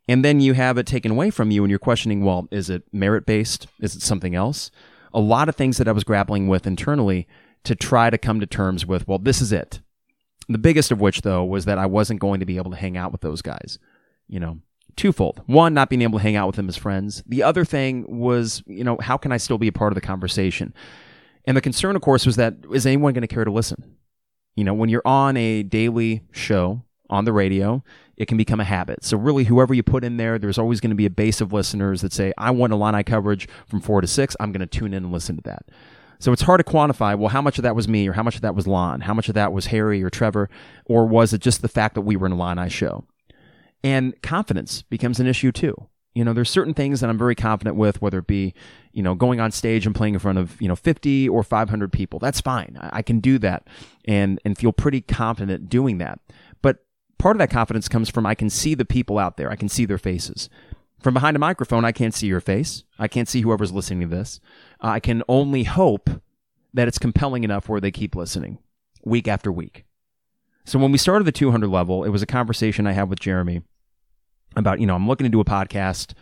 and 0.07 0.23
then 0.23 0.39
you 0.39 0.53
have 0.53 0.77
it 0.77 0.85
taken 0.85 1.11
away 1.11 1.29
from 1.29 1.51
you 1.51 1.63
and 1.63 1.69
you're 1.69 1.79
questioning 1.79 2.23
well 2.23 2.47
is 2.51 2.69
it 2.69 2.83
merit 2.91 3.25
based 3.25 3.67
is 3.79 3.95
it 3.95 4.01
something 4.01 4.35
else 4.35 4.71
a 5.13 5.19
lot 5.19 5.49
of 5.49 5.55
things 5.55 5.77
that 5.77 5.87
i 5.87 5.91
was 5.91 6.03
grappling 6.03 6.47
with 6.47 6.67
internally 6.67 7.27
to 7.63 7.75
try 7.75 8.09
to 8.09 8.17
come 8.17 8.39
to 8.39 8.45
terms 8.45 8.85
with 8.85 9.07
well 9.07 9.19
this 9.19 9.41
is 9.41 9.51
it 9.51 9.81
The 10.47 10.59
biggest 10.59 10.91
of 10.91 11.01
which, 11.01 11.21
though, 11.21 11.43
was 11.43 11.65
that 11.65 11.79
I 11.79 11.87
wasn't 11.87 12.19
going 12.19 12.39
to 12.39 12.45
be 12.45 12.57
able 12.57 12.69
to 12.69 12.77
hang 12.77 12.97
out 12.97 13.11
with 13.11 13.21
those 13.21 13.41
guys. 13.41 13.79
You 14.27 14.39
know, 14.39 14.59
twofold. 14.95 15.41
One, 15.47 15.73
not 15.73 15.89
being 15.89 16.03
able 16.03 16.19
to 16.19 16.23
hang 16.23 16.35
out 16.35 16.45
with 16.45 16.55
them 16.55 16.69
as 16.69 16.77
friends. 16.77 17.23
The 17.25 17.41
other 17.41 17.65
thing 17.65 18.05
was, 18.07 18.61
you 18.67 18.83
know, 18.83 18.97
how 19.01 19.17
can 19.17 19.31
I 19.31 19.37
still 19.37 19.57
be 19.57 19.67
a 19.67 19.71
part 19.71 19.91
of 19.91 19.95
the 19.95 20.01
conversation? 20.01 20.71
And 21.45 21.57
the 21.57 21.61
concern, 21.61 21.95
of 21.95 22.03
course, 22.03 22.27
was 22.27 22.35
that 22.35 22.53
is 22.71 22.85
anyone 22.85 23.13
going 23.13 23.27
to 23.27 23.35
care 23.35 23.43
to 23.45 23.51
listen? 23.51 23.95
You 24.55 24.63
know, 24.63 24.75
when 24.75 24.89
you're 24.89 25.01
on 25.07 25.35
a 25.35 25.63
daily 25.63 26.21
show 26.31 26.83
on 27.09 27.25
the 27.25 27.33
radio, 27.33 27.83
it 28.17 28.27
can 28.27 28.37
become 28.37 28.59
a 28.59 28.65
habit. 28.65 29.03
So 29.03 29.17
really, 29.17 29.45
whoever 29.45 29.73
you 29.73 29.83
put 29.83 30.03
in 30.03 30.17
there, 30.17 30.39
there's 30.39 30.57
always 30.57 30.79
going 30.79 30.89
to 30.89 30.95
be 30.95 31.05
a 31.05 31.11
base 31.11 31.41
of 31.41 31.51
listeners 31.53 32.01
that 32.01 32.13
say, 32.13 32.33
I 32.37 32.51
want 32.51 32.73
Illini 32.73 33.03
coverage 33.03 33.47
from 33.67 33.81
four 33.81 34.01
to 34.01 34.07
six. 34.07 34.35
I'm 34.39 34.51
going 34.51 34.61
to 34.61 34.65
tune 34.67 34.93
in 34.93 35.03
and 35.03 35.11
listen 35.11 35.35
to 35.35 35.43
that. 35.43 35.65
So 36.19 36.31
it's 36.31 36.43
hard 36.43 36.59
to 36.59 36.71
quantify, 36.71 37.17
well, 37.17 37.29
how 37.29 37.41
much 37.41 37.57
of 37.57 37.63
that 37.63 37.75
was 37.75 37.87
me 37.87 38.07
or 38.07 38.13
how 38.13 38.23
much 38.23 38.35
of 38.35 38.41
that 38.41 38.55
was 38.55 38.67
Lon? 38.67 39.01
How 39.01 39.13
much 39.13 39.27
of 39.27 39.35
that 39.35 39.51
was 39.51 39.67
Harry 39.67 40.01
or 40.01 40.09
Trevor? 40.09 40.49
Or 40.85 41.05
was 41.05 41.33
it 41.33 41.41
just 41.41 41.61
the 41.61 41.67
fact 41.67 41.95
that 41.95 42.01
we 42.01 42.15
were 42.15 42.25
in 42.25 42.31
a 42.31 42.35
Illini 42.35 42.69
show? 42.69 43.05
And 43.83 44.19
confidence 44.21 44.81
becomes 44.81 45.19
an 45.19 45.27
issue 45.27 45.51
too. 45.51 45.75
You 46.15 46.23
know, 46.23 46.31
there's 46.31 46.49
certain 46.49 46.73
things 46.73 47.01
that 47.01 47.09
I'm 47.09 47.17
very 47.17 47.35
confident 47.35 47.75
with, 47.75 48.01
whether 48.01 48.19
it 48.19 48.27
be, 48.27 48.53
you 48.93 49.03
know, 49.03 49.15
going 49.15 49.41
on 49.41 49.51
stage 49.51 49.85
and 49.85 49.93
playing 49.93 50.13
in 50.13 50.19
front 50.21 50.37
of, 50.37 50.59
you 50.61 50.67
know, 50.69 50.75
50 50.75 51.27
or 51.27 51.43
500 51.43 51.91
people. 51.91 52.19
That's 52.19 52.39
fine. 52.39 52.77
I, 52.79 52.89
I 52.93 53.01
can 53.01 53.19
do 53.19 53.37
that 53.39 53.67
and, 54.05 54.39
and 54.45 54.57
feel 54.57 54.71
pretty 54.71 55.01
confident 55.01 55.69
doing 55.69 55.97
that. 55.97 56.19
Part 57.17 57.35
of 57.35 57.39
that 57.39 57.49
confidence 57.49 57.87
comes 57.87 58.09
from 58.09 58.25
I 58.25 58.35
can 58.35 58.49
see 58.49 58.75
the 58.75 58.85
people 58.85 59.17
out 59.17 59.37
there. 59.37 59.49
I 59.51 59.55
can 59.55 59.69
see 59.69 59.85
their 59.85 59.97
faces. 59.97 60.49
From 60.99 61.13
behind 61.13 61.35
a 61.35 61.39
microphone, 61.39 61.85
I 61.85 61.91
can't 61.91 62.13
see 62.13 62.27
your 62.27 62.41
face. 62.41 62.83
I 62.97 63.07
can't 63.07 63.29
see 63.29 63.41
whoever's 63.41 63.71
listening 63.71 64.09
to 64.09 64.15
this. 64.15 64.39
Uh, 64.83 64.87
I 64.87 64.99
can 64.99 65.23
only 65.27 65.63
hope 65.63 66.09
that 66.73 66.87
it's 66.87 66.97
compelling 66.97 67.43
enough 67.43 67.69
where 67.69 67.81
they 67.81 67.91
keep 67.91 68.15
listening 68.15 68.59
week 69.03 69.27
after 69.27 69.51
week. 69.51 69.85
So 70.65 70.79
when 70.79 70.91
we 70.91 70.97
started 70.97 71.25
the 71.25 71.31
200 71.31 71.67
level, 71.67 72.03
it 72.03 72.09
was 72.09 72.21
a 72.21 72.27
conversation 72.27 72.87
I 72.87 72.93
had 72.93 73.09
with 73.09 73.19
Jeremy 73.19 73.61
about, 74.55 74.79
you 74.79 74.87
know, 74.87 74.95
I'm 74.95 75.07
looking 75.07 75.25
to 75.25 75.29
do 75.29 75.39
a 75.39 75.45
podcast. 75.45 76.13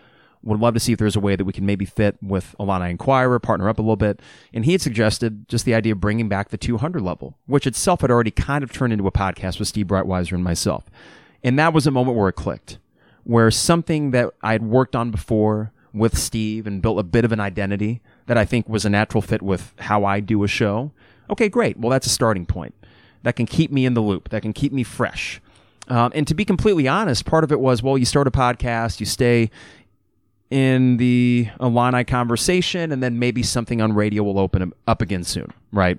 Would 0.44 0.60
love 0.60 0.74
to 0.74 0.80
see 0.80 0.92
if 0.92 1.00
there's 1.00 1.16
a 1.16 1.22
way 1.22 1.36
that 1.36 1.46
we 1.46 1.54
can 1.54 1.66
maybe 1.66 1.86
fit 1.86 2.18
with 2.22 2.54
Illini 2.60 2.92
Inquirer, 2.92 3.40
partner 3.40 3.70
up 3.70 3.80
a 3.80 3.82
little 3.82 3.96
bit. 3.96 4.20
And 4.54 4.66
he 4.66 4.74
had 4.74 4.82
suggested 4.82 5.48
just 5.48 5.64
the 5.64 5.74
idea 5.74 5.94
of 5.94 6.02
bringing 6.02 6.28
back 6.28 6.50
the 6.50 6.58
200 6.58 7.02
level, 7.02 7.38
which 7.46 7.66
itself 7.66 8.02
had 8.02 8.12
already 8.12 8.32
kind 8.32 8.64
of 8.64 8.72
turned 8.72 8.92
into 8.92 9.08
a 9.08 9.12
podcast 9.12 9.60
with 9.60 9.70
Steve 9.70 9.88
Breitweiser 9.88 10.34
and 10.34 10.44
myself. 10.44 10.86
And 11.44 11.58
that 11.60 11.74
was 11.74 11.88
a 11.88 11.92
moment 11.92 12.18
where 12.18 12.30
it 12.30 12.34
clicked, 12.34 12.78
where 13.24 13.50
something 13.52 14.12
that 14.12 14.34
I 14.42 14.54
had 14.54 14.64
worked 14.64 14.96
on 14.96 15.12
before 15.12 15.72
with 15.94 16.18
Steve 16.18 16.66
and 16.66 16.82
built 16.82 17.00
a 17.00 17.04
bit 17.04 17.24
of 17.24 17.32
an 17.32 17.40
identity 17.40 18.02
that 18.26 18.38
I 18.38 18.46
think 18.46 18.68
was 18.68 18.84
a 18.84 18.90
natural 18.90 19.22
fit 19.22 19.42
with 19.42 19.74
how 19.80 20.04
I 20.04 20.20
do 20.20 20.44
a 20.44 20.48
show. 20.48 20.92
Okay, 21.30 21.50
great. 21.50 21.78
Well, 21.78 21.90
that's 21.90 22.08
a 22.08 22.10
starting 22.10 22.46
point. 22.46 22.74
That 23.24 23.36
can 23.36 23.46
keep 23.46 23.72
me 23.72 23.86
in 23.86 23.94
the 23.94 24.02
loop. 24.02 24.30
That 24.30 24.42
can 24.42 24.54
keep 24.54 24.74
me 24.74 24.84
fresh. 24.84 25.40
Um, 25.88 26.12
and 26.16 26.28
to 26.28 26.34
be 26.34 26.46
completely 26.46 26.88
honest, 26.88 27.26
part 27.26 27.44
of 27.44 27.52
it 27.52 27.60
was, 27.60 27.84
well, 27.84 27.98
you 27.98 28.06
start 28.06 28.28
a 28.28 28.32
podcast, 28.32 29.00
you 29.00 29.06
stay 29.06 29.52
in 30.54 30.98
the 30.98 31.50
Illini 31.60 32.04
conversation, 32.04 32.92
and 32.92 33.02
then 33.02 33.18
maybe 33.18 33.42
something 33.42 33.82
on 33.82 33.94
radio 33.94 34.22
will 34.22 34.38
open 34.38 34.72
up 34.86 35.02
again 35.02 35.24
soon, 35.24 35.52
right? 35.72 35.98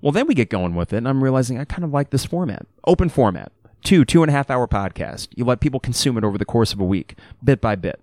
Well, 0.00 0.12
then 0.12 0.28
we 0.28 0.34
get 0.34 0.50
going 0.50 0.76
with 0.76 0.92
it, 0.92 0.98
and 0.98 1.08
I'm 1.08 1.20
realizing 1.22 1.58
I 1.58 1.64
kind 1.64 1.82
of 1.82 1.90
like 1.90 2.10
this 2.10 2.24
format. 2.24 2.64
Open 2.86 3.08
format. 3.08 3.50
Two, 3.82 4.04
two 4.04 4.22
and 4.22 4.30
a 4.30 4.32
half 4.32 4.50
hour 4.50 4.68
podcast. 4.68 5.30
You 5.34 5.44
let 5.44 5.58
people 5.58 5.80
consume 5.80 6.16
it 6.16 6.22
over 6.22 6.38
the 6.38 6.44
course 6.44 6.72
of 6.72 6.78
a 6.78 6.84
week, 6.84 7.16
bit 7.42 7.60
by 7.60 7.74
bit. 7.74 8.00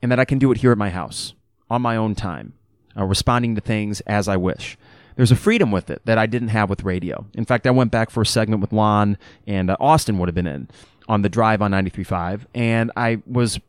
And 0.00 0.10
that 0.10 0.18
I 0.18 0.24
can 0.24 0.38
do 0.38 0.50
it 0.50 0.58
here 0.58 0.72
at 0.72 0.78
my 0.78 0.88
house, 0.88 1.34
on 1.68 1.82
my 1.82 1.94
own 1.94 2.14
time, 2.14 2.54
uh, 2.96 3.04
responding 3.04 3.54
to 3.56 3.60
things 3.60 4.00
as 4.02 4.28
I 4.28 4.38
wish 4.38 4.78
there's 5.16 5.32
a 5.32 5.36
freedom 5.36 5.70
with 5.70 5.90
it 5.90 6.00
that 6.06 6.16
I 6.16 6.24
didn't 6.24 6.48
have 6.48 6.70
with 6.70 6.84
radio. 6.84 7.26
In 7.34 7.44
fact, 7.44 7.66
I 7.66 7.70
went 7.70 7.90
back 7.90 8.08
for 8.08 8.22
a 8.22 8.26
segment 8.26 8.62
with 8.62 8.72
Lon 8.72 9.18
and 9.46 9.68
uh, 9.68 9.76
Austin 9.78 10.18
would 10.18 10.28
have 10.30 10.34
been 10.34 10.46
in 10.46 10.68
on 11.06 11.20
the 11.20 11.28
drive 11.28 11.60
on 11.60 11.72
93.5, 11.72 12.46
and 12.54 12.92
I 12.96 13.20
was 13.26 13.60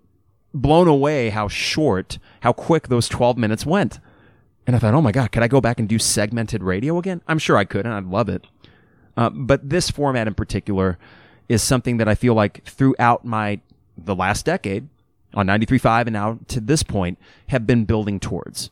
blown 0.53 0.87
away 0.87 1.29
how 1.29 1.47
short, 1.47 2.19
how 2.41 2.53
quick 2.53 2.87
those 2.87 3.07
12 3.07 3.37
minutes 3.37 3.65
went. 3.65 3.99
And 4.67 4.75
I 4.75 4.79
thought, 4.79 4.93
oh 4.93 5.01
my 5.01 5.11
God, 5.11 5.31
could 5.31 5.43
I 5.43 5.47
go 5.47 5.61
back 5.61 5.79
and 5.79 5.89
do 5.89 5.97
segmented 5.97 6.63
radio 6.63 6.97
again? 6.97 7.21
I'm 7.27 7.39
sure 7.39 7.57
I 7.57 7.65
could, 7.65 7.85
and 7.85 7.93
I'd 7.93 8.05
love 8.05 8.29
it. 8.29 8.45
Uh, 9.17 9.29
but 9.29 9.69
this 9.69 9.89
format 9.89 10.27
in 10.27 10.33
particular 10.33 10.97
is 11.49 11.61
something 11.61 11.97
that 11.97 12.07
I 12.07 12.15
feel 12.15 12.33
like 12.33 12.63
throughout 12.65 13.25
my 13.25 13.59
the 13.97 14.15
last 14.15 14.45
decade 14.45 14.87
on 15.33 15.47
93.5 15.47 16.01
and 16.01 16.13
now 16.13 16.39
to 16.47 16.59
this 16.59 16.81
point 16.81 17.19
have 17.47 17.67
been 17.67 17.85
building 17.85 18.19
towards 18.19 18.69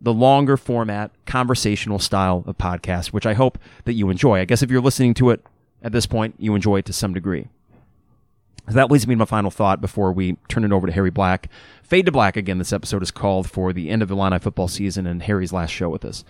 the 0.00 0.12
longer 0.12 0.56
format, 0.56 1.10
conversational 1.26 1.98
style 1.98 2.42
of 2.46 2.56
podcast, 2.56 3.08
which 3.08 3.26
I 3.26 3.34
hope 3.34 3.58
that 3.84 3.92
you 3.92 4.08
enjoy. 4.08 4.40
I 4.40 4.44
guess 4.46 4.62
if 4.62 4.70
you're 4.70 4.80
listening 4.80 5.14
to 5.14 5.30
it 5.30 5.44
at 5.82 5.92
this 5.92 6.06
point, 6.06 6.36
you 6.38 6.54
enjoy 6.54 6.78
it 6.78 6.86
to 6.86 6.92
some 6.92 7.12
degree. 7.12 7.48
So 8.68 8.74
that 8.74 8.90
leads 8.90 9.06
me 9.06 9.14
to 9.14 9.18
my 9.18 9.24
final 9.24 9.50
thought 9.50 9.80
before 9.80 10.12
we 10.12 10.36
turn 10.48 10.64
it 10.64 10.72
over 10.72 10.86
to 10.86 10.92
Harry 10.92 11.10
Black. 11.10 11.48
Fade 11.82 12.06
to 12.06 12.12
Black 12.12 12.36
again. 12.36 12.58
This 12.58 12.72
episode 12.72 13.02
is 13.02 13.10
called 13.10 13.50
for 13.50 13.72
the 13.72 13.90
end 13.90 14.02
of 14.02 14.10
Illini 14.10 14.38
football 14.38 14.68
season 14.68 15.06
and 15.06 15.22
Harry's 15.22 15.52
last 15.52 15.70
show 15.70 15.88
with 15.88 16.04
us. 16.04 16.24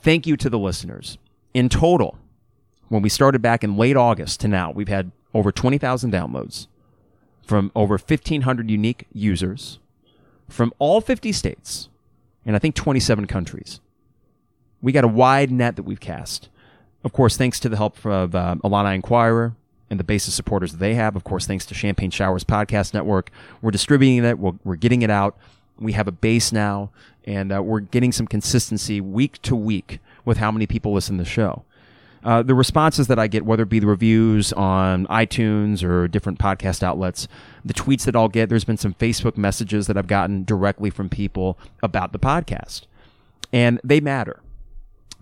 Thank 0.00 0.26
you 0.26 0.36
to 0.36 0.48
the 0.48 0.58
listeners. 0.58 1.18
In 1.54 1.68
total, 1.68 2.18
when 2.88 3.02
we 3.02 3.08
started 3.08 3.42
back 3.42 3.64
in 3.64 3.76
late 3.76 3.96
August 3.96 4.40
to 4.40 4.48
now, 4.48 4.70
we've 4.70 4.88
had 4.88 5.10
over 5.34 5.50
20,000 5.50 6.12
downloads 6.12 6.68
from 7.44 7.72
over 7.74 7.94
1,500 7.94 8.70
unique 8.70 9.06
users 9.12 9.78
from 10.48 10.72
all 10.78 11.00
50 11.00 11.32
states 11.32 11.88
and 12.46 12.54
I 12.54 12.58
think 12.58 12.74
27 12.74 13.26
countries. 13.26 13.80
We 14.80 14.92
got 14.92 15.04
a 15.04 15.08
wide 15.08 15.50
net 15.50 15.76
that 15.76 15.82
we've 15.82 16.00
cast. 16.00 16.48
Of 17.04 17.12
course, 17.12 17.36
thanks 17.36 17.58
to 17.60 17.68
the 17.68 17.76
help 17.76 18.04
of 18.06 18.34
uh, 18.34 18.56
Inquirer 18.62 19.54
and 19.90 19.98
the 19.98 20.04
base 20.04 20.28
of 20.28 20.34
supporters 20.34 20.74
they 20.74 20.94
have. 20.94 21.16
Of 21.16 21.24
course, 21.24 21.46
thanks 21.46 21.66
to 21.66 21.74
Champaign 21.74 22.10
Showers 22.10 22.44
Podcast 22.44 22.94
Network. 22.94 23.30
We're 23.62 23.70
distributing 23.70 24.24
it, 24.24 24.38
we're, 24.38 24.52
we're 24.64 24.76
getting 24.76 25.02
it 25.02 25.10
out. 25.10 25.36
We 25.78 25.92
have 25.92 26.08
a 26.08 26.12
base 26.12 26.50
now, 26.52 26.90
and 27.24 27.52
uh, 27.52 27.62
we're 27.62 27.80
getting 27.80 28.10
some 28.10 28.26
consistency 28.26 29.00
week 29.00 29.40
to 29.42 29.54
week 29.54 30.00
with 30.24 30.38
how 30.38 30.50
many 30.50 30.66
people 30.66 30.92
listen 30.92 31.16
to 31.18 31.22
the 31.22 31.28
show. 31.28 31.64
Uh, 32.24 32.42
the 32.42 32.54
responses 32.54 33.06
that 33.06 33.18
I 33.18 33.28
get, 33.28 33.44
whether 33.44 33.62
it 33.62 33.68
be 33.68 33.78
the 33.78 33.86
reviews 33.86 34.52
on 34.54 35.06
iTunes 35.06 35.84
or 35.84 36.08
different 36.08 36.38
podcast 36.38 36.82
outlets, 36.82 37.28
the 37.64 37.74
tweets 37.74 38.04
that 38.04 38.16
I'll 38.16 38.28
get, 38.28 38.48
there's 38.48 38.64
been 38.64 38.76
some 38.76 38.94
Facebook 38.94 39.36
messages 39.36 39.86
that 39.86 39.96
I've 39.96 40.08
gotten 40.08 40.44
directly 40.44 40.90
from 40.90 41.08
people 41.08 41.58
about 41.82 42.12
the 42.12 42.18
podcast. 42.18 42.82
And 43.52 43.80
they 43.84 44.00
matter. 44.00 44.40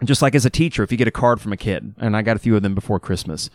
Just 0.05 0.23
like 0.23 0.35
as 0.35 0.47
a 0.47 0.51
teacher, 0.51 0.83
if 0.83 0.91
you 0.91 0.99
get 0.99 1.09
a 1.09 1.13
card 1.13 1.41
from 1.41 1.53
a 1.53 1.57
kid, 1.57 1.95
and 1.99 2.17
I 2.17 2.23
got 2.23 2.37
a 2.37 2.41
few 2.41 2.57
of 2.57 2.63
them 2.63 2.75
before 2.75 2.99
Christmas, 2.99 3.51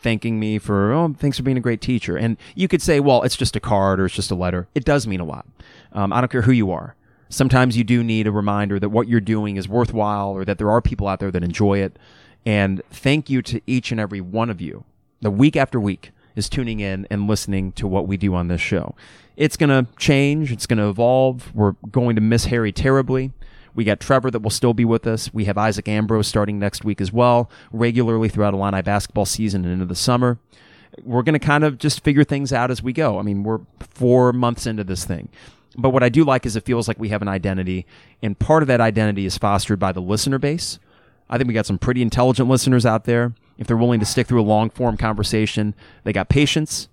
thanking 0.00 0.38
me 0.38 0.58
for, 0.58 0.92
oh, 0.92 1.14
thanks 1.18 1.36
for 1.36 1.42
being 1.42 1.56
a 1.56 1.60
great 1.60 1.80
teacher. 1.80 2.16
And 2.16 2.36
you 2.54 2.68
could 2.68 2.82
say, 2.82 3.00
well, 3.00 3.22
it's 3.22 3.36
just 3.36 3.56
a 3.56 3.60
card 3.60 4.00
or 4.00 4.06
it's 4.06 4.14
just 4.14 4.30
a 4.30 4.34
letter. 4.34 4.68
It 4.74 4.84
does 4.84 5.06
mean 5.06 5.20
a 5.20 5.24
lot. 5.24 5.46
Um, 5.92 6.12
I 6.12 6.20
don't 6.20 6.30
care 6.30 6.42
who 6.42 6.52
you 6.52 6.70
are. 6.70 6.94
Sometimes 7.28 7.76
you 7.76 7.84
do 7.84 8.04
need 8.04 8.26
a 8.26 8.32
reminder 8.32 8.78
that 8.78 8.90
what 8.90 9.08
you're 9.08 9.20
doing 9.20 9.56
is 9.56 9.68
worthwhile 9.68 10.30
or 10.30 10.44
that 10.44 10.58
there 10.58 10.70
are 10.70 10.80
people 10.80 11.08
out 11.08 11.18
there 11.18 11.30
that 11.30 11.42
enjoy 11.42 11.78
it. 11.80 11.98
And 12.44 12.82
thank 12.90 13.28
you 13.28 13.42
to 13.42 13.60
each 13.66 13.90
and 13.90 14.00
every 14.00 14.20
one 14.20 14.50
of 14.50 14.60
you. 14.60 14.84
The 15.20 15.30
week 15.30 15.56
after 15.56 15.80
week 15.80 16.12
is 16.36 16.48
tuning 16.48 16.80
in 16.80 17.06
and 17.10 17.26
listening 17.26 17.72
to 17.72 17.88
what 17.88 18.06
we 18.06 18.16
do 18.16 18.34
on 18.34 18.48
this 18.48 18.60
show. 18.60 18.94
It's 19.36 19.56
going 19.56 19.70
to 19.70 19.90
change. 19.98 20.52
It's 20.52 20.66
going 20.66 20.78
to 20.78 20.88
evolve. 20.88 21.54
We're 21.54 21.72
going 21.90 22.14
to 22.14 22.22
miss 22.22 22.46
Harry 22.46 22.72
terribly. 22.72 23.32
We 23.76 23.84
got 23.84 24.00
Trevor 24.00 24.30
that 24.30 24.40
will 24.40 24.50
still 24.50 24.72
be 24.74 24.86
with 24.86 25.06
us. 25.06 25.32
We 25.32 25.44
have 25.44 25.58
Isaac 25.58 25.86
Ambrose 25.86 26.26
starting 26.26 26.58
next 26.58 26.82
week 26.82 27.00
as 27.00 27.12
well, 27.12 27.50
regularly 27.70 28.30
throughout 28.30 28.54
Illini 28.54 28.80
basketball 28.80 29.26
season 29.26 29.64
and 29.64 29.74
into 29.74 29.84
the 29.84 29.94
summer. 29.94 30.38
We're 31.04 31.22
going 31.22 31.38
to 31.38 31.46
kind 31.46 31.62
of 31.62 31.76
just 31.76 32.02
figure 32.02 32.24
things 32.24 32.54
out 32.54 32.70
as 32.70 32.82
we 32.82 32.94
go. 32.94 33.18
I 33.18 33.22
mean, 33.22 33.42
we're 33.42 33.60
four 33.80 34.32
months 34.32 34.66
into 34.66 34.82
this 34.82 35.04
thing. 35.04 35.28
But 35.76 35.90
what 35.90 36.02
I 36.02 36.08
do 36.08 36.24
like 36.24 36.46
is 36.46 36.56
it 36.56 36.64
feels 36.64 36.88
like 36.88 36.98
we 36.98 37.10
have 37.10 37.20
an 37.20 37.28
identity, 37.28 37.84
and 38.22 38.38
part 38.38 38.62
of 38.62 38.66
that 38.68 38.80
identity 38.80 39.26
is 39.26 39.36
fostered 39.36 39.78
by 39.78 39.92
the 39.92 40.00
listener 40.00 40.38
base. 40.38 40.78
I 41.28 41.36
think 41.36 41.48
we 41.48 41.54
got 41.54 41.66
some 41.66 41.76
pretty 41.76 42.00
intelligent 42.00 42.48
listeners 42.48 42.86
out 42.86 43.04
there. 43.04 43.34
If 43.58 43.66
they're 43.66 43.76
willing 43.76 44.00
to 44.00 44.06
stick 44.06 44.26
through 44.26 44.40
a 44.40 44.42
long 44.42 44.70
form 44.70 44.96
conversation, 44.96 45.74
they 46.04 46.14
got 46.14 46.30
patience. 46.30 46.88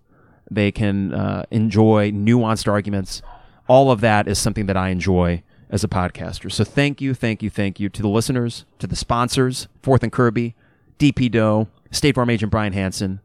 They 0.51 0.69
can 0.69 1.13
uh, 1.13 1.45
enjoy 1.49 2.11
nuanced 2.11 2.69
arguments. 2.69 3.21
All 3.69 3.89
of 3.89 4.01
that 4.01 4.27
is 4.27 4.37
something 4.37 4.65
that 4.65 4.75
I 4.75 4.89
enjoy 4.89 5.43
as 5.73 5.83
a 5.83 5.87
podcaster. 5.87 6.51
So 6.51 6.63
thank 6.63 7.01
you, 7.01 7.15
thank 7.15 7.41
you, 7.41 7.49
thank 7.49 7.79
you 7.79 7.89
to 7.89 8.01
the 8.03 8.07
listeners, 8.07 8.63
to 8.77 8.85
the 8.85 8.95
sponsors, 8.95 9.67
Fourth 9.81 10.03
and 10.03 10.11
Kirby, 10.11 10.55
DP 10.99 11.31
Dough, 11.31 11.67
State 11.89 12.13
Farm 12.13 12.29
agent 12.29 12.51
Brian 12.51 12.73
Hanson, 12.73 13.19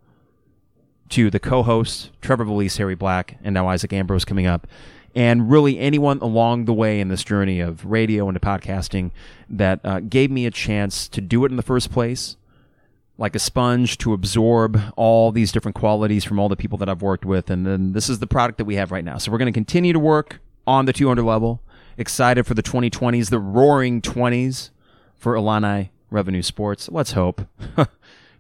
to 1.11 1.31
the 1.31 1.39
co-hosts 1.39 2.11
Trevor 2.23 2.47
Valise, 2.47 2.79
Harry 2.79 2.95
Black, 2.95 3.37
and 3.45 3.53
now 3.53 3.69
Isaac 3.69 3.93
Ambrose 3.93 4.25
coming 4.25 4.47
up 4.47 4.67
and 5.15 5.51
really 5.51 5.79
anyone 5.79 6.19
along 6.21 6.65
the 6.65 6.73
way 6.73 7.01
in 7.01 7.09
this 7.09 7.23
journey 7.23 7.61
of 7.61 7.85
radio 7.85 8.29
into 8.29 8.41
podcasting 8.41 9.11
that 9.51 9.81
uh, 9.85 10.01
gave 10.01 10.31
me 10.31 10.47
a 10.47 10.51
chance 10.51 11.07
to 11.09 11.21
do 11.21 11.45
it 11.45 11.51
in 11.51 11.57
the 11.57 11.63
first 11.63 11.91
place, 11.91 12.37
like 13.19 13.35
a 13.35 13.39
sponge 13.39 13.99
to 13.99 14.15
absorb 14.15 14.81
all 14.97 15.33
these 15.33 15.53
different 15.53 15.75
qualities 15.75 16.25
from 16.25 16.39
all 16.39 16.49
the 16.49 16.57
people 16.57 16.79
that 16.79 16.89
I've 16.89 17.03
worked 17.03 17.25
with. 17.25 17.51
And 17.51 17.67
then 17.67 17.93
this 17.93 18.09
is 18.09 18.21
the 18.21 18.27
product 18.27 18.57
that 18.59 18.65
we 18.65 18.77
have 18.77 18.91
right 18.91 19.05
now. 19.05 19.19
So 19.19 19.31
we're 19.31 19.39
going 19.39 19.53
to 19.53 19.57
continue 19.57 19.93
to 19.93 19.99
work 19.99 20.41
on 20.67 20.87
the 20.87 20.93
200 20.95 21.23
level. 21.23 21.63
Excited 21.99 22.47
for 22.47 22.55
the 22.55 22.63
2020s, 22.63 23.29
the 23.29 23.41
roaring 23.41 24.01
20s 24.01 24.71
for 25.17 25.35
Illini 25.35 25.91
Revenue 26.11 26.43
Sports. 26.43 26.89
Let's 26.91 27.13
hope. 27.13 27.43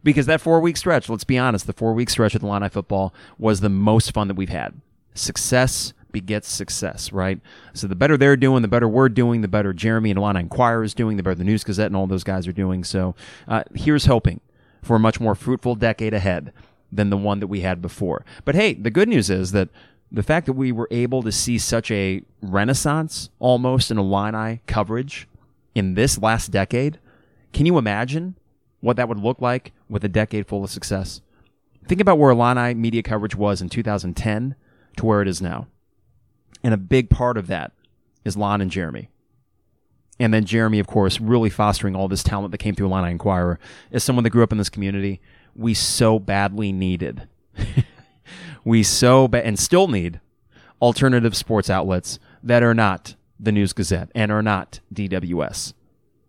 because 0.04 0.26
that 0.26 0.40
four 0.40 0.60
week 0.60 0.76
stretch, 0.76 1.08
let's 1.08 1.24
be 1.24 1.36
honest, 1.36 1.66
the 1.66 1.72
four 1.72 1.92
week 1.92 2.08
stretch 2.08 2.34
the 2.34 2.46
Illini 2.46 2.68
football 2.68 3.12
was 3.36 3.60
the 3.60 3.68
most 3.68 4.12
fun 4.14 4.28
that 4.28 4.36
we've 4.36 4.48
had. 4.48 4.80
Success 5.14 5.92
begets 6.12 6.48
success, 6.48 7.12
right? 7.12 7.40
So 7.74 7.88
the 7.88 7.96
better 7.96 8.16
they're 8.16 8.36
doing, 8.36 8.62
the 8.62 8.68
better 8.68 8.88
we're 8.88 9.08
doing, 9.08 9.40
the 9.40 9.48
better 9.48 9.72
Jeremy 9.72 10.10
and 10.10 10.18
Illini 10.18 10.40
Inquirer 10.40 10.84
is 10.84 10.94
doing, 10.94 11.16
the 11.16 11.24
better 11.24 11.34
the 11.34 11.44
News 11.44 11.64
Gazette 11.64 11.88
and 11.88 11.96
all 11.96 12.06
those 12.06 12.24
guys 12.24 12.46
are 12.46 12.52
doing. 12.52 12.84
So 12.84 13.16
uh, 13.48 13.64
here's 13.74 14.06
hoping 14.06 14.40
for 14.82 14.96
a 14.96 15.00
much 15.00 15.18
more 15.18 15.34
fruitful 15.34 15.74
decade 15.74 16.14
ahead 16.14 16.52
than 16.92 17.10
the 17.10 17.16
one 17.16 17.40
that 17.40 17.48
we 17.48 17.60
had 17.60 17.82
before. 17.82 18.24
But 18.44 18.54
hey, 18.54 18.74
the 18.74 18.90
good 18.90 19.08
news 19.08 19.28
is 19.28 19.50
that 19.50 19.68
the 20.10 20.22
fact 20.22 20.46
that 20.46 20.54
we 20.54 20.72
were 20.72 20.88
able 20.90 21.22
to 21.22 21.32
see 21.32 21.58
such 21.58 21.90
a 21.90 22.22
renaissance 22.40 23.30
almost 23.38 23.90
in 23.90 23.98
Illini 23.98 24.62
coverage 24.66 25.28
in 25.74 25.94
this 25.94 26.18
last 26.18 26.50
decade, 26.50 26.98
can 27.52 27.66
you 27.66 27.78
imagine 27.78 28.36
what 28.80 28.96
that 28.96 29.08
would 29.08 29.18
look 29.18 29.40
like 29.40 29.72
with 29.88 30.04
a 30.04 30.08
decade 30.08 30.46
full 30.46 30.64
of 30.64 30.70
success? 30.70 31.20
Think 31.86 32.00
about 32.00 32.18
where 32.18 32.30
Illini 32.30 32.74
media 32.74 33.02
coverage 33.02 33.34
was 33.34 33.60
in 33.60 33.68
2010 33.68 34.54
to 34.96 35.06
where 35.06 35.22
it 35.22 35.28
is 35.28 35.40
now. 35.40 35.66
And 36.62 36.74
a 36.74 36.78
big 36.78 37.10
part 37.10 37.36
of 37.36 37.46
that 37.46 37.72
is 38.24 38.36
Lon 38.36 38.60
and 38.60 38.70
Jeremy. 38.70 39.08
And 40.20 40.34
then 40.34 40.44
Jeremy, 40.44 40.80
of 40.80 40.86
course, 40.86 41.20
really 41.20 41.50
fostering 41.50 41.94
all 41.94 42.08
this 42.08 42.22
talent 42.24 42.50
that 42.50 42.58
came 42.58 42.74
through 42.74 42.88
Illini 42.88 43.12
Inquirer. 43.12 43.58
As 43.92 44.02
someone 44.02 44.24
that 44.24 44.30
grew 44.30 44.42
up 44.42 44.52
in 44.52 44.58
this 44.58 44.68
community, 44.68 45.20
we 45.54 45.74
so 45.74 46.18
badly 46.18 46.72
needed. 46.72 47.28
We 48.68 48.82
so 48.82 49.26
ba- 49.26 49.44
and 49.44 49.58
still 49.58 49.88
need 49.88 50.20
alternative 50.82 51.34
sports 51.34 51.70
outlets 51.70 52.18
that 52.42 52.62
are 52.62 52.74
not 52.74 53.14
the 53.40 53.50
News 53.50 53.72
Gazette 53.72 54.10
and 54.14 54.30
are 54.30 54.42
not 54.42 54.80
DWS. 54.92 55.72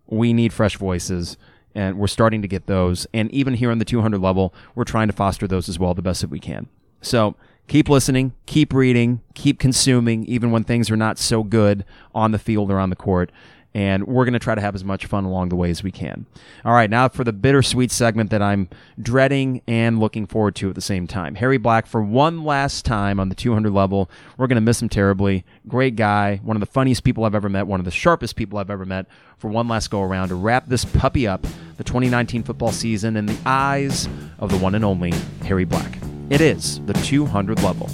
We 0.08 0.32
need 0.32 0.54
fresh 0.54 0.78
voices, 0.78 1.38
and 1.76 2.00
we're 2.00 2.08
starting 2.08 2.42
to 2.42 2.48
get 2.48 2.66
those. 2.66 3.06
And 3.14 3.30
even 3.32 3.56
here 3.56 3.72
on 3.72 3.80
the 3.80 3.86
200 3.86 4.20
level, 4.20 4.54
we're 4.74 4.86
trying 4.86 5.08
to 5.08 5.14
foster 5.14 5.48
those 5.48 5.68
as 5.68 5.78
well 5.78 5.94
the 5.94 6.02
best 6.02 6.22
that 6.22 6.30
we 6.30 6.40
can. 6.40 6.68
So 7.02 7.36
keep 7.68 7.90
listening, 7.90 8.34
keep 8.46 8.74
reading, 8.74 9.22
keep 9.36 9.60
consuming, 9.60 10.24
even 10.24 10.50
when 10.50 10.64
things 10.64 10.90
are 10.90 10.98
not 10.98 11.20
so 11.20 11.44
good 11.44 11.84
on 12.16 12.32
the 12.32 12.40
field 12.40 12.72
or 12.72 12.80
on 12.80 12.90
the 12.90 12.96
court. 12.96 13.34
And 13.74 14.08
we're 14.08 14.26
going 14.26 14.34
to 14.34 14.40
try 14.40 14.56
to 14.56 14.62
have 14.62 14.74
as 14.74 14.84
much 14.84 15.06
fun 15.06 15.26
along 15.26 15.50
the 15.50 15.56
way 15.56 15.70
as 15.70 15.84
we 15.84 15.92
can. 15.92 16.26
All 16.66 16.74
right, 16.74 16.90
now 16.90 17.08
for 17.08 17.24
the 17.24 17.32
bittersweet 17.32 17.92
segment 17.92 18.32
that 18.32 18.42
I'm 18.42 18.68
dreading 19.00 19.62
and 19.68 20.00
looking 20.00 20.26
forward 20.26 20.56
to 20.56 20.70
at 20.70 20.76
the 20.76 20.82
same 20.82 21.06
time. 21.06 21.36
Harry 21.36 21.58
Black, 21.58 21.86
for 21.86 22.02
one 22.02 22.44
last 22.44 22.84
time 22.84 23.20
on 23.20 23.30
the 23.30 23.36
200 23.36 23.72
level, 23.72 24.10
we're 24.38 24.48
going 24.48 24.56
to 24.56 24.62
miss 24.62 24.82
him 24.82 24.90
terribly. 24.90 25.46
Great 25.68 25.96
guy, 25.96 26.38
one 26.38 26.58
of 26.58 26.62
the 26.62 26.66
funniest 26.66 27.04
people 27.04 27.26
I've 27.26 27.36
ever 27.36 27.50
met, 27.50 27.68
one 27.68 27.80
of 27.80 27.86
the 27.86 27.92
sharpest 27.92 28.36
people 28.36 28.58
I've 28.58 28.72
ever 28.72 28.86
met, 28.86 29.06
for 29.38 29.50
one 29.50 29.68
last 29.68 29.92
go 29.92 30.02
around 30.02 30.30
to 30.30 30.36
wrap 30.36 30.68
this 30.68 30.84
puppy 30.84 31.28
up, 31.28 31.46
the 31.78 31.84
2019 31.84 32.44
football 32.44 32.72
season, 32.72 33.16
in 33.16 33.28
the 33.28 33.38
eyes 33.46 34.10
of 34.40 34.50
the 34.50 34.58
one 34.58 34.74
and 34.74 34.84
only 34.84 35.14
Harry 35.44 35.66
Black. 35.66 36.00
It 36.32 36.42
is 36.42 36.80
the 36.86 36.94
200 36.94 37.62
level. 37.62 37.90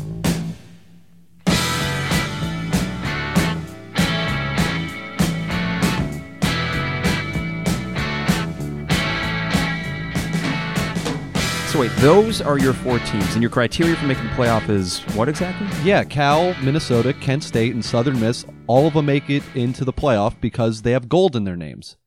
So 11.76 11.82
wait, 11.82 11.92
those 11.98 12.42
are 12.42 12.58
your 12.58 12.72
four 12.72 13.00
teams, 13.00 13.34
and 13.34 13.42
your 13.42 13.50
criteria 13.52 13.98
for 13.98 14.06
making 14.06 14.24
the 14.24 14.30
playoff 14.30 14.70
is 14.70 15.00
what 15.14 15.28
exactly? 15.28 15.68
Yeah, 15.84 16.06
Cal, 16.06 16.56
Minnesota, 16.64 17.12
Kent 17.12 17.44
State, 17.44 17.74
and 17.74 17.84
Southern 17.84 18.18
Miss, 18.18 18.46
all 18.68 18.88
of 18.88 18.94
them 18.94 19.08
make 19.08 19.30
it 19.30 19.44
into 19.56 19.84
the 19.84 19.92
playoff 19.92 20.40
because 20.40 20.84
they 20.84 20.94
have 20.94 21.10
gold 21.10 21.36
in 21.36 21.44
their 21.44 21.58
names. 21.58 21.98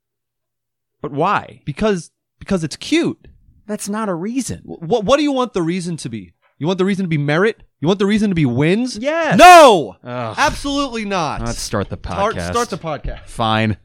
But 1.03 1.13
why? 1.13 1.61
Because 1.67 2.11
because 2.39 2.65
it's 2.65 2.77
cute. 2.77 3.29
That's 3.67 3.91
not 3.91 4.09
a 4.09 4.15
reason. 4.15 4.63
What 4.65 5.05
what 5.05 5.19
do 5.19 5.23
you 5.23 5.33
want 5.33 5.53
the 5.53 5.61
reason 5.61 5.99
to 5.99 6.09
be? 6.09 6.33
You 6.57 6.67
want 6.67 6.79
the 6.79 6.87
reason 6.87 7.05
to 7.05 7.09
be 7.09 7.19
merit? 7.19 7.63
You 7.81 7.89
want 7.89 7.99
the 7.99 8.07
reason 8.07 8.31
to 8.31 8.35
be 8.35 8.47
wins? 8.47 8.97
Yes. 8.97 9.39
No. 9.39 9.97
Ugh. 10.03 10.35
Absolutely 10.39 11.05
not. 11.05 11.43
Let's 11.43 11.61
start 11.61 11.91
the 11.91 11.99
Start, 12.03 12.37
podcast. 12.37 12.53
start 12.53 12.71
the 12.71 12.79
podcast. 12.79 13.27
Fine. 13.27 13.77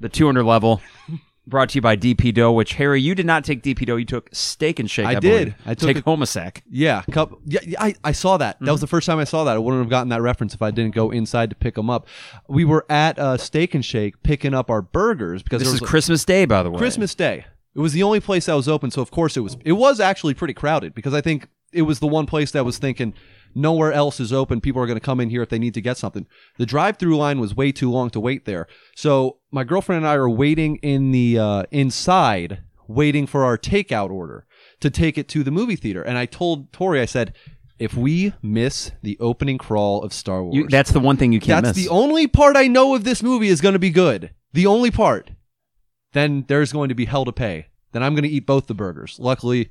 The 0.00 0.08
200 0.08 0.42
level. 0.42 0.80
Brought 1.48 1.68
to 1.70 1.74
you 1.76 1.80
by 1.80 1.96
DP 1.96 2.34
Dough, 2.34 2.50
which 2.52 2.74
Harry, 2.74 3.00
you 3.00 3.14
did 3.14 3.24
not 3.24 3.44
take 3.44 3.62
DP 3.62 3.86
Dough. 3.86 3.94
You 3.94 4.04
took 4.04 4.28
Steak 4.32 4.80
and 4.80 4.90
Shake. 4.90 5.06
I, 5.06 5.12
I 5.12 5.20
did. 5.20 5.54
I 5.64 5.74
took 5.74 5.86
take 5.86 5.96
it- 5.98 6.04
Homasac. 6.04 6.62
Yeah, 6.68 7.02
cup. 7.12 7.34
Yeah, 7.44 7.60
I, 7.78 7.94
I 8.02 8.10
saw 8.10 8.36
that. 8.38 8.58
That 8.60 8.72
was 8.72 8.80
the 8.80 8.88
first 8.88 9.06
time 9.06 9.18
I 9.18 9.24
saw 9.24 9.44
that. 9.44 9.54
I 9.54 9.58
wouldn't 9.58 9.80
have 9.80 9.88
gotten 9.90 10.08
that 10.08 10.22
reference 10.22 10.54
if 10.54 10.62
I 10.62 10.72
didn't 10.72 10.96
go 10.96 11.12
inside 11.12 11.50
to 11.50 11.56
pick 11.56 11.76
them 11.76 11.88
up. 11.88 12.08
We 12.48 12.64
were 12.64 12.84
at 12.90 13.16
uh, 13.20 13.36
Steak 13.36 13.74
and 13.76 13.84
Shake 13.84 14.20
picking 14.24 14.54
up 14.54 14.70
our 14.70 14.82
burgers 14.82 15.44
because 15.44 15.60
This 15.60 15.68
is 15.68 15.74
was 15.80 15.82
a- 15.82 15.86
Christmas 15.90 16.24
Day, 16.24 16.46
by 16.46 16.64
the 16.64 16.70
way. 16.70 16.78
Christmas 16.78 17.14
Day. 17.14 17.46
It 17.76 17.80
was 17.80 17.92
the 17.92 18.02
only 18.02 18.18
place 18.20 18.46
that 18.46 18.54
was 18.54 18.68
open, 18.68 18.90
so 18.90 19.00
of 19.00 19.12
course 19.12 19.36
it 19.36 19.40
was. 19.40 19.56
It 19.64 19.72
was 19.74 20.00
actually 20.00 20.34
pretty 20.34 20.54
crowded 20.54 20.94
because 20.94 21.14
I 21.14 21.20
think 21.20 21.46
it 21.72 21.82
was 21.82 22.00
the 22.00 22.06
one 22.08 22.26
place 22.26 22.50
that 22.52 22.64
was 22.64 22.78
thinking 22.78 23.14
nowhere 23.56 23.92
else 23.92 24.20
is 24.20 24.32
open. 24.32 24.60
People 24.60 24.80
are 24.82 24.86
going 24.86 24.98
to 24.98 25.04
come 25.04 25.18
in 25.18 25.30
here 25.30 25.42
if 25.42 25.48
they 25.48 25.58
need 25.58 25.74
to 25.74 25.80
get 25.80 25.96
something. 25.96 26.26
The 26.58 26.66
drive-through 26.66 27.16
line 27.16 27.40
was 27.40 27.56
way 27.56 27.72
too 27.72 27.90
long 27.90 28.10
to 28.10 28.20
wait 28.20 28.44
there, 28.44 28.68
so 28.94 29.38
my 29.50 29.64
girlfriend 29.64 30.04
and 30.04 30.08
I 30.08 30.14
are 30.14 30.28
waiting 30.28 30.76
in 30.76 31.10
the 31.10 31.38
uh, 31.38 31.62
inside, 31.70 32.60
waiting 32.86 33.26
for 33.26 33.44
our 33.44 33.58
takeout 33.58 34.10
order 34.10 34.46
to 34.80 34.90
take 34.90 35.16
it 35.18 35.28
to 35.28 35.42
the 35.42 35.50
movie 35.50 35.76
theater. 35.76 36.02
And 36.02 36.18
I 36.18 36.26
told 36.26 36.72
Tori, 36.72 37.00
I 37.00 37.06
said, 37.06 37.32
if 37.78 37.94
we 37.94 38.32
miss 38.42 38.92
the 39.02 39.18
opening 39.20 39.58
crawl 39.58 40.02
of 40.02 40.12
Star 40.12 40.42
Wars, 40.42 40.54
You, 40.54 40.68
that's 40.68 40.92
the 40.92 41.00
one 41.00 41.16
thing 41.16 41.32
you 41.32 41.40
can't 41.40 41.62
miss. 41.62 41.68
that's 41.70 41.78
miss. 41.78 41.86
the 41.86 41.92
only 41.92 42.26
part 42.26 42.56
I 42.56 42.68
know 42.68 42.94
of 42.94 43.04
this 43.04 43.22
movie 43.22 43.48
is 43.48 43.60
going 43.60 43.74
to 43.74 43.78
be 43.78 43.90
good. 43.90 44.30
The 44.52 44.66
only 44.66 44.90
part. 44.90 45.30
Then 46.12 46.44
there's 46.48 46.72
going 46.72 46.88
to 46.88 46.94
be 46.94 47.04
hell 47.04 47.24
to 47.26 47.32
pay. 47.32 47.66
Then 47.92 48.02
I'm 48.02 48.14
going 48.14 48.22
to 48.24 48.30
eat 48.30 48.46
both 48.46 48.66
the 48.66 48.74
burgers. 48.74 49.18
Luckily, 49.18 49.70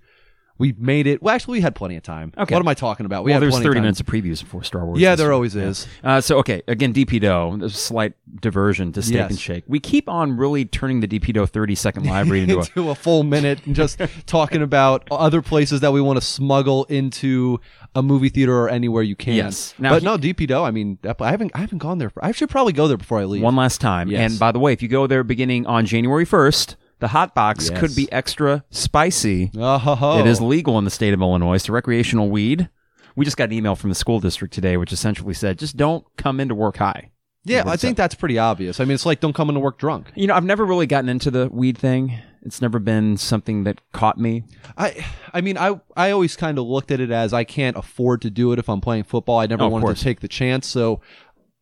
we 0.57 0.73
made 0.77 1.05
it. 1.05 1.21
Well, 1.21 1.35
actually, 1.35 1.57
we 1.57 1.61
had 1.61 1.75
plenty 1.75 1.97
of 1.97 2.03
time. 2.03 2.31
Okay. 2.37 2.53
What 2.55 2.61
am 2.61 2.67
I 2.67 2.73
talking 2.73 3.05
about? 3.05 3.23
We 3.25 3.31
well, 3.31 3.41
had 3.41 3.43
there's 3.43 3.55
30 3.57 3.67
of 3.67 3.73
time. 3.73 3.81
minutes 3.83 3.99
of 3.99 4.05
previews 4.05 4.39
before 4.41 4.63
Star 4.63 4.85
Wars. 4.85 4.99
Yeah, 4.99 5.15
there 5.15 5.33
always 5.33 5.55
is. 5.55 5.87
Uh, 6.03 6.21
so 6.21 6.37
okay, 6.39 6.61
again, 6.67 6.93
DP 6.93 7.19
Dough. 7.19 7.57
There's 7.59 7.73
a 7.75 7.77
slight 7.77 8.13
diversion 8.41 8.91
to 8.93 9.01
Steak 9.01 9.15
Yes. 9.15 9.29
and 9.31 9.39
Shake. 9.39 9.63
We 9.67 9.79
keep 9.79 10.07
on 10.07 10.37
really 10.37 10.63
turning 10.65 11.01
the 11.01 11.07
DP 11.07 11.33
Dough 11.33 11.45
30 11.45 11.75
second 11.75 12.05
live 12.05 12.29
read 12.29 12.49
into 12.49 12.87
a 12.87 12.91
a 12.91 12.95
full 12.95 13.23
minute 13.23 13.65
and 13.65 13.75
just 13.75 13.99
talking 14.25 14.61
about 14.61 15.07
other 15.11 15.41
places 15.41 15.81
that 15.81 15.91
we 15.91 15.99
want 16.01 16.17
to 16.19 16.25
smuggle 16.25 16.85
into 16.85 17.59
a 17.93 18.01
movie 18.01 18.29
theater 18.29 18.55
or 18.57 18.69
anywhere 18.69 19.03
you 19.03 19.15
can. 19.15 19.33
Yes. 19.35 19.73
Now 19.77 19.89
but 19.89 20.01
he- 20.01 20.05
no, 20.05 20.17
DP 20.17 20.47
Dough. 20.47 20.63
I 20.63 20.71
mean, 20.71 20.97
I 21.19 21.31
haven't 21.31 21.51
I 21.53 21.59
haven't 21.59 21.79
gone 21.79 21.97
there. 21.97 22.09
For, 22.09 22.23
I 22.23 22.31
should 22.31 22.49
probably 22.49 22.73
go 22.73 22.87
there 22.87 22.97
before 22.97 23.19
I 23.19 23.25
leave. 23.25 23.41
one 23.41 23.55
last 23.55 23.81
time. 23.81 24.09
Yes. 24.09 24.31
And 24.31 24.39
by 24.39 24.51
the 24.53 24.59
way, 24.59 24.71
if 24.71 24.81
you 24.81 24.87
go 24.87 25.07
there 25.07 25.23
beginning 25.23 25.65
on 25.65 25.85
January 25.85 26.25
1st, 26.25 26.75
the 26.99 27.09
hot 27.09 27.35
box 27.35 27.69
Yes. 27.69 27.79
could 27.79 27.95
be 27.95 28.11
extra 28.11 28.63
spicy. 28.69 29.51
Oh, 29.57 29.77
ho, 29.77 29.95
ho. 29.95 30.19
It 30.19 30.27
is 30.27 30.39
legal 30.41 30.77
in 30.77 30.85
the 30.85 30.91
state 30.91 31.13
of 31.13 31.21
Illinois. 31.21 31.55
It's 31.55 31.69
a 31.69 31.71
recreational 31.71 32.29
weed. 32.29 32.69
We 33.15 33.25
just 33.25 33.37
got 33.37 33.45
an 33.45 33.53
email 33.53 33.75
from 33.75 33.89
the 33.89 33.95
school 33.95 34.19
district 34.19 34.53
today, 34.53 34.75
which 34.77 34.91
essentially 34.91 35.33
said, 35.33 35.57
just 35.59 35.77
don't 35.77 36.05
come 36.17 36.39
into 36.39 36.55
work 36.55 36.77
high. 36.77 37.11
Yeah, 37.47 37.63
I 37.67 37.77
think 37.77 37.95
that's 37.95 38.15
pretty 38.15 38.39
obvious. 38.39 38.79
I 38.79 38.85
mean, 38.85 38.95
it's 38.95 39.05
like 39.05 39.19
don't 39.19 39.33
come 39.33 39.49
into 39.49 39.59
work 39.61 39.77
drunk. 39.77 40.11
You 40.15 40.25
know, 40.27 40.33
I've 40.33 40.43
never 40.43 40.65
really 40.65 40.87
gotten 40.87 41.09
into 41.09 41.29
the 41.29 41.47
weed 41.51 41.77
thing. 41.77 42.17
It's 42.41 42.59
never 42.61 42.79
been 42.79 43.17
something 43.17 43.63
that 43.65 43.81
caught 43.91 44.17
me. 44.17 44.43
I 44.77 45.05
I 45.33 45.41
mean 45.41 45.55
I 45.57 45.79
I 45.95 46.09
always 46.11 46.35
kind 46.35 46.57
of 46.57 46.65
looked 46.65 46.89
at 46.91 46.99
it 46.99 47.11
as 47.11 47.33
I 47.33 47.43
can't 47.43 47.77
afford 47.77 48.21
to 48.23 48.29
do 48.31 48.51
it 48.51 48.57
if 48.59 48.67
I'm 48.67 48.81
playing 48.81 49.03
football. 49.03 49.39
I 49.39 49.45
never 49.45 49.63
Oh, 49.63 49.67
wanted 49.69 49.95
to 49.95 50.03
take 50.03 50.21
the 50.21 50.27
chance, 50.27 50.65
so 50.67 51.01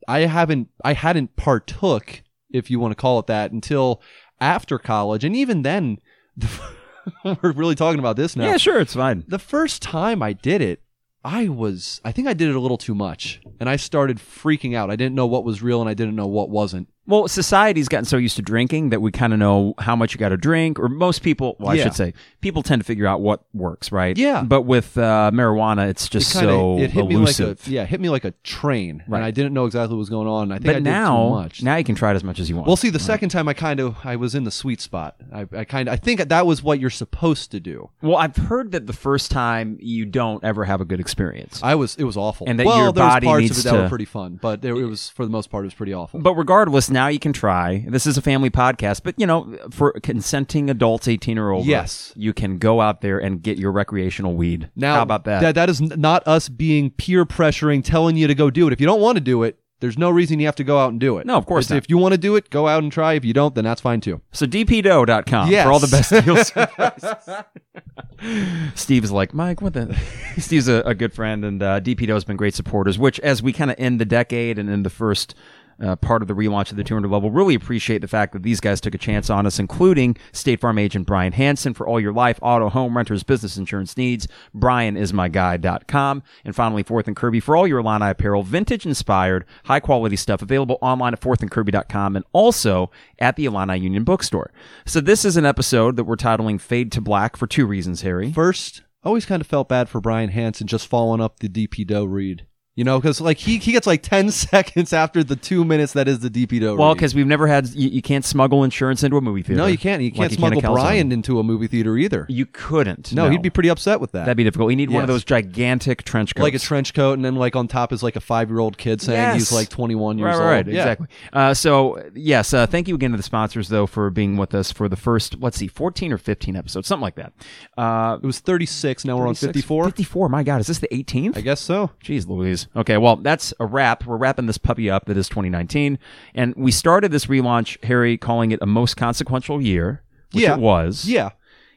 I 0.08 0.22
haven't 0.22 0.70
I 0.86 0.94
hadn't 0.94 1.36
partook, 1.36 2.22
if 2.50 2.72
you 2.72 2.80
want 2.80 2.92
to 2.92 2.96
call 2.96 3.20
it 3.20 3.28
that, 3.28 3.52
until 3.52 4.02
after 4.44 4.78
college, 4.78 5.24
and 5.24 5.36
even 5.36 5.62
then, 5.62 6.00
we're 7.24 7.54
really 7.54 7.76
talking 7.76 8.00
about 8.00 8.18
this 8.18 8.36
now. 8.36 8.46
Yeah, 8.46 8.58
sure, 8.58 8.80
it's 8.82 8.94
fine. 8.94 9.24
The 9.28 9.40
first 9.40 9.82
time 9.82 10.22
I 10.22 10.34
did 10.34 10.62
it, 10.62 10.82
I 11.24 11.48
was 11.48 12.02
I 12.04 12.12
think 12.12 12.28
I 12.28 12.34
did 12.34 12.50
it 12.50 12.56
a 12.56 12.60
little 12.60 12.78
too 12.78 12.94
much, 12.94 13.42
and 13.62 13.70
I 13.70 13.78
started 13.78 14.18
freaking 14.18 14.76
out. 14.76 14.92
I 14.92 14.98
didn't 14.98 15.16
know 15.16 15.26
what 15.26 15.46
was 15.46 15.64
real, 15.64 15.80
and 15.80 15.90
I 15.90 15.94
didn't 15.94 16.18
know 16.18 16.28
what 16.28 16.50
wasn't. 16.50 16.90
Well, 17.06 17.28
society's 17.28 17.90
gotten 17.90 18.06
so 18.06 18.16
used 18.18 18.38
to 18.38 18.42
drinking 18.42 18.90
that 18.92 19.02
we 19.02 19.12
kind 19.12 19.34
of 19.34 19.40
know 19.40 19.74
how 19.80 19.94
much 19.96 20.14
you 20.14 20.20
got 20.20 20.30
to 20.30 20.38
drink, 20.38 20.80
or 20.80 20.88
most 20.88 21.22
people, 21.22 21.58
well, 21.60 21.70
I 21.72 21.74
Yeah. 21.76 21.84
should 21.84 21.96
say, 21.96 22.14
people 22.40 22.64
tend 22.64 22.80
to 22.82 22.86
figure 22.86 23.06
out 23.06 23.20
what 23.20 23.44
works, 23.54 23.92
right? 23.92 24.18
Yeah. 24.18 24.44
But 24.44 24.62
with 24.62 24.98
uh, 24.98 25.32
marijuana, 25.34 25.90
it's 25.90 26.08
just 26.08 26.32
Kinda- 26.34 26.48
so 26.50 26.78
it 26.80 26.92
hit 26.92 27.02
elusive. 27.04 27.48
me 27.48 27.52
like 27.52 27.68
a 27.68 27.72
yeah, 27.72 27.82
it 27.84 27.90
hit 27.90 28.00
me 28.02 28.10
like 28.10 28.24
a 28.26 28.32
train, 28.44 29.04
Right. 29.08 29.18
and 29.18 29.26
I 29.26 29.32
didn't 29.32 29.54
know 29.54 29.66
exactly 29.66 29.96
what 29.96 30.00
was 30.00 30.10
going 30.10 30.28
on. 30.30 30.52
I 30.54 30.56
think 30.60 30.70
I 30.70 30.74
but 30.74 30.74
did 30.76 30.84
now, 30.86 31.24
too 31.24 31.30
much. 31.36 31.64
now 31.64 31.76
you 31.76 31.84
can 31.84 31.96
try 31.96 32.12
it 32.12 32.16
as 32.16 32.24
much 32.24 32.40
as 32.40 32.50
you 32.50 32.56
want. 32.56 32.68
Well, 32.68 32.78
see, 32.78 32.90
the 32.90 33.00
second 33.00 33.30
time 33.30 33.50
I 33.50 33.54
kind 33.54 33.82
of 33.82 33.96
I 34.06 34.16
was 34.16 34.34
in 34.34 34.46
the 34.46 34.52
sweet 34.52 34.80
spot. 34.80 35.16
I, 35.34 35.46
I 35.56 35.66
kind 35.66 35.90
of 35.90 35.94
I 35.94 35.98
think 35.98 36.22
that 36.30 36.46
was 36.46 36.64
what 36.64 36.80
you're 36.80 36.90
supposed 36.90 37.52
to 37.52 37.60
do. 37.60 37.90
well, 38.02 38.16
I've 38.16 38.36
heard 38.38 38.72
that 38.72 38.88
the 38.88 38.94
first 38.94 39.30
time 39.30 39.78
you 39.82 40.06
don't 40.06 40.42
ever 40.44 40.64
have 40.64 40.80
a 40.80 40.86
good 40.86 41.02
experience. 41.02 41.60
I 41.62 41.76
was 41.76 41.96
it 41.98 42.06
was 42.06 42.16
awful. 42.16 42.48
And 42.48 42.58
that 42.60 42.66
well, 42.66 42.78
your 42.78 42.92
there 42.94 43.04
was 43.04 43.14
body 43.14 43.28
parts 43.28 43.42
needs 43.42 43.60
of 43.60 43.66
it 43.66 43.70
that 43.70 43.76
to- 43.76 43.84
were 43.84 43.90
pretty 43.90 44.06
fun, 44.06 44.40
but 44.42 44.62
there, 44.62 44.74
it 44.74 44.86
was 44.86 45.10
for 45.10 45.26
the 45.26 45.32
most 45.32 45.50
part 45.50 45.66
it 45.66 45.68
was 45.68 45.74
pretty 45.74 45.94
awful. 45.94 46.22
But 46.22 46.36
regardless, 46.36 46.90
now 46.94 47.08
you 47.08 47.20
can 47.20 47.34
try. 47.34 47.86
This 47.90 48.08
is 48.08 48.18
a 48.18 48.22
family 48.22 48.50
podcast, 48.50 49.02
but 49.04 49.16
you 49.18 49.26
know, 49.26 49.58
for 49.72 49.92
consenting 50.02 50.70
adults, 50.70 51.08
eighteen 51.08 51.38
or 51.38 51.52
over, 51.52 51.68
Yes. 51.68 52.14
you 52.16 52.34
can 52.34 52.58
go 52.58 52.80
out 52.80 53.02
there 53.02 53.20
and 53.20 53.42
get 53.42 53.58
your 53.58 53.72
recreational 53.72 54.36
weed. 54.36 54.70
now, 54.76 54.96
how 54.96 55.02
about 55.02 55.26
that? 55.26 55.42
That 55.42 55.56
that 55.56 55.70
is 55.70 55.82
n- 55.82 55.92
not 55.98 56.26
us 56.28 56.48
being 56.50 56.92
peer 56.92 57.26
pressuring, 57.26 57.84
telling 57.84 58.16
you 58.16 58.28
to 58.28 58.36
go 58.36 58.50
do 58.50 58.68
it. 58.68 58.74
If 58.74 58.80
you 58.80 58.88
don't 58.88 59.02
want 59.02 59.18
to 59.18 59.22
do 59.22 59.44
it, 59.44 59.60
There's 59.80 59.98
no 59.98 60.10
reason 60.10 60.40
you 60.40 60.46
have 60.46 60.56
to 60.56 60.64
go 60.64 60.80
out 60.80 60.92
and 60.92 61.00
do 61.00 61.18
it. 61.18 61.26
No, 61.26 61.36
of 61.36 61.46
course 61.46 61.66
If- 61.66 61.72
not. 61.72 61.78
If 61.80 61.90
you 61.90 61.98
want 61.98 62.14
to 62.14 62.18
do 62.18 62.38
it, 62.38 62.50
go 62.50 62.70
out 62.70 62.84
and 62.84 62.90
try. 62.90 63.16
If 63.16 63.26
you 63.26 63.34
don't, 63.34 63.54
then 63.54 63.66
that's 63.66 63.82
fine 63.82 64.00
too. 64.00 64.22
So 64.32 64.46
dpdough.com 64.46 65.50
Yes. 65.52 65.66
for 65.66 65.74
all 65.74 65.80
the 65.80 65.90
best 65.92 66.10
deals. 66.24 66.54
Steve's 68.76 69.12
like, 69.12 69.34
Mike, 69.34 69.62
what 69.62 69.74
the? 69.74 69.94
Steve's 70.38 70.70
a, 70.70 70.76
a 70.86 70.96
good 70.96 71.12
friend, 71.14 71.44
and 71.44 71.62
uh, 71.62 71.82
DP 71.82 72.08
Dough 72.08 72.14
has 72.14 72.24
been 72.24 72.38
great 72.38 72.54
supporters, 72.56 72.98
which 72.98 73.20
as 73.20 73.44
we 73.44 73.52
kind 73.52 73.70
of 73.72 73.76
end 73.78 74.00
the 74.00 74.06
decade 74.06 74.58
and 74.58 74.70
in 74.70 74.84
the 74.84 74.90
first 74.90 75.36
uh, 75.82 75.96
part 75.98 76.22
of 76.22 76.28
the 76.28 76.34
relaunch 76.34 76.72
of 76.72 76.78
the 76.78 76.84
200 76.84 77.10
level, 77.10 77.32
really 77.32 77.56
appreciate 77.56 78.02
the 78.02 78.08
fact 78.08 78.34
that 78.34 78.44
these 78.44 78.60
guys 78.60 78.80
took 78.80 78.96
a 78.96 79.00
chance 79.00 79.30
on 79.30 79.46
us, 79.46 79.60
including 79.60 80.18
State 80.32 80.62
Farm 80.62 80.78
agent 80.78 81.06
Brian 81.08 81.34
Hansen 81.34 81.74
for 81.74 81.88
all 81.88 82.00
your 82.00 82.14
life, 82.14 82.40
auto, 82.42 82.70
home, 82.70 82.96
renters, 82.96 83.24
business 83.24 83.58
insurance 83.58 83.98
needs. 83.98 84.28
Brian 84.54 84.96
is 84.96 85.12
my 85.12 85.30
BrianIsMyGuy.com. 85.30 86.24
And 86.46 86.56
finally, 86.56 86.84
Fourth 86.84 87.08
and 87.08 87.16
Kirby 87.16 87.40
for 87.40 87.56
all 87.56 87.68
your 87.68 87.80
Illini 87.80 88.10
apparel, 88.10 88.44
vintage 88.44 88.86
inspired, 88.86 89.46
high 89.66 89.80
quality 89.80 90.16
stuff 90.16 90.42
available 90.42 90.78
online 90.82 91.14
at 91.14 91.22
fourthandkirby.com 91.22 92.16
and 92.16 92.26
also 92.34 92.92
at 93.20 93.36
the 93.36 93.46
Illini 93.46 93.78
Union 93.78 94.04
Bookstore. 94.04 94.52
So 94.86 95.02
this 95.02 95.26
is 95.26 95.38
an 95.38 95.46
episode 95.46 95.96
that 95.98 96.06
we're 96.06 96.16
titling 96.16 96.60
Fade 96.60 96.92
to 96.94 97.02
Black 97.02 97.36
for 97.36 97.48
two 97.48 97.66
reasons, 97.66 98.02
Harry. 98.02 98.32
First, 98.32 98.84
always 99.04 99.26
kind 99.26 99.42
of 99.42 99.48
felt 99.48 99.70
bad 99.70 99.90
for 99.90 100.00
Brian 100.00 100.30
Hansen 100.30 100.68
just 100.68 100.88
following 100.88 101.22
up 101.22 101.40
the 101.40 101.50
DP 101.50 101.86
Dough 101.86 102.06
read. 102.06 102.46
You 102.76 102.84
know, 102.84 103.00
because 103.00 103.22
like 103.22 103.38
he, 103.38 103.60
he 103.60 103.72
gets 103.72 103.86
like 103.86 104.02
10 104.02 104.32
seconds 104.32 104.94
after 104.94 105.24
the 105.24 105.36
two 105.36 105.64
minutes 105.64 105.94
that 105.94 106.08
is 106.08 106.22
the 106.22 106.30
DP 106.32 106.60
Dough 106.60 106.76
Well, 106.76 106.96
because 106.96 107.14
we've 107.14 107.28
never 107.28 107.46
had, 107.46 107.68
you, 107.70 107.88
you 107.88 108.02
can't 108.02 108.26
smuggle 108.26 108.64
insurance 108.64 109.04
into 109.04 109.16
a 109.16 109.22
movie 109.22 109.44
theater. 109.44 109.58
No, 109.62 109.68
you 109.68 109.78
can't. 109.78 110.02
You 110.02 110.12
can't 110.12 110.30
can 110.32 110.40
smuggle 110.40 110.58
a 110.58 110.62
calzone. 110.64 110.74
Brian 110.74 111.12
into 111.12 111.38
a 111.38 111.44
movie 111.44 111.68
theater 111.68 111.96
either. 112.00 112.26
You 112.30 112.48
couldn't. 112.48 113.14
No, 113.14 113.30
he'd 113.30 113.44
be 113.44 113.52
pretty 113.52 113.70
upset 113.70 114.00
with 114.02 114.12
that. 114.14 114.22
That'd 114.22 114.38
be 114.38 114.44
difficult. 114.44 114.72
You 114.72 114.76
need 114.76 114.90
one 114.90 115.04
of 115.04 115.08
those 115.08 115.24
gigantic 115.24 116.04
trench 116.04 116.34
coats. 116.34 116.42
like 116.42 116.56
a 116.56 116.60
trench 116.60 116.96
coat, 116.96 117.14
and 117.14 117.24
then 117.24 117.36
like 117.36 117.56
on 117.56 117.68
top 117.68 117.94
is 117.94 118.02
like 118.02 118.16
a 118.16 118.20
five 118.20 118.50
year 118.50 118.58
old 118.58 118.80
kid 118.80 119.02
saying 119.02 119.20
Yes. 119.22 119.36
he's 119.36 119.52
like 119.52 119.70
21 119.70 120.18
years 120.18 120.26
Right, 120.26 120.34
old. 120.34 120.42
right, 120.42 120.50
right. 120.66 120.68
Yeah. 120.68 120.80
exactly. 120.82 121.08
Uh, 121.32 121.54
so 121.54 122.04
yes, 122.16 122.56
uh, 122.56 122.66
thank 122.66 122.88
you 122.88 122.96
again 122.96 123.12
to 123.12 123.18
the 123.18 123.22
sponsors 123.24 123.68
though 123.70 123.86
for 123.86 124.10
being 124.10 124.36
with 124.36 124.56
us 124.56 124.72
for 124.72 124.90
the 124.90 124.96
first 124.96 125.40
let's 125.40 125.58
see, 125.58 125.68
fourteen 125.68 126.12
or 126.12 126.18
fifteen 126.18 126.56
episodes, 126.56 126.88
something 126.88 127.04
like 127.04 127.16
that. 127.18 127.34
Uh, 127.78 128.18
It 128.22 128.26
was 128.26 128.40
36. 128.40 129.06
Now 129.06 129.18
we're 129.18 129.28
on 129.28 129.36
54. 129.36 129.86
Fifty-four. 129.86 130.28
My 130.30 130.42
God, 130.42 130.60
is 130.60 130.66
this 130.66 130.80
the 130.80 130.92
eighteenth? 130.92 131.38
I 131.38 131.42
guess 131.42 131.62
so. 131.62 131.92
Jeez 132.04 132.28
Louise. 132.28 132.63
Okay, 132.76 132.98
well, 132.98 133.16
that's 133.18 133.54
a 133.60 133.66
wrap. 133.66 134.06
We're 134.06 134.18
wrapping 134.18 134.46
this 134.46 134.58
puppy 134.58 134.90
up 134.90 135.06
that 135.06 135.18
is 135.18 135.28
2019. 135.30 135.98
And 136.34 136.54
we 136.56 136.72
started 136.72 137.12
this 137.12 137.26
relaunch, 137.28 137.84
Harry, 137.86 138.18
calling 138.18 138.52
it 138.52 138.60
a 138.62 138.66
most 138.66 138.96
consequential 138.98 139.62
year, 139.62 140.02
which 140.32 140.44
Yeah. 140.44 140.54
it 140.56 140.60
was. 140.60 141.06
Yeah. 141.08 141.30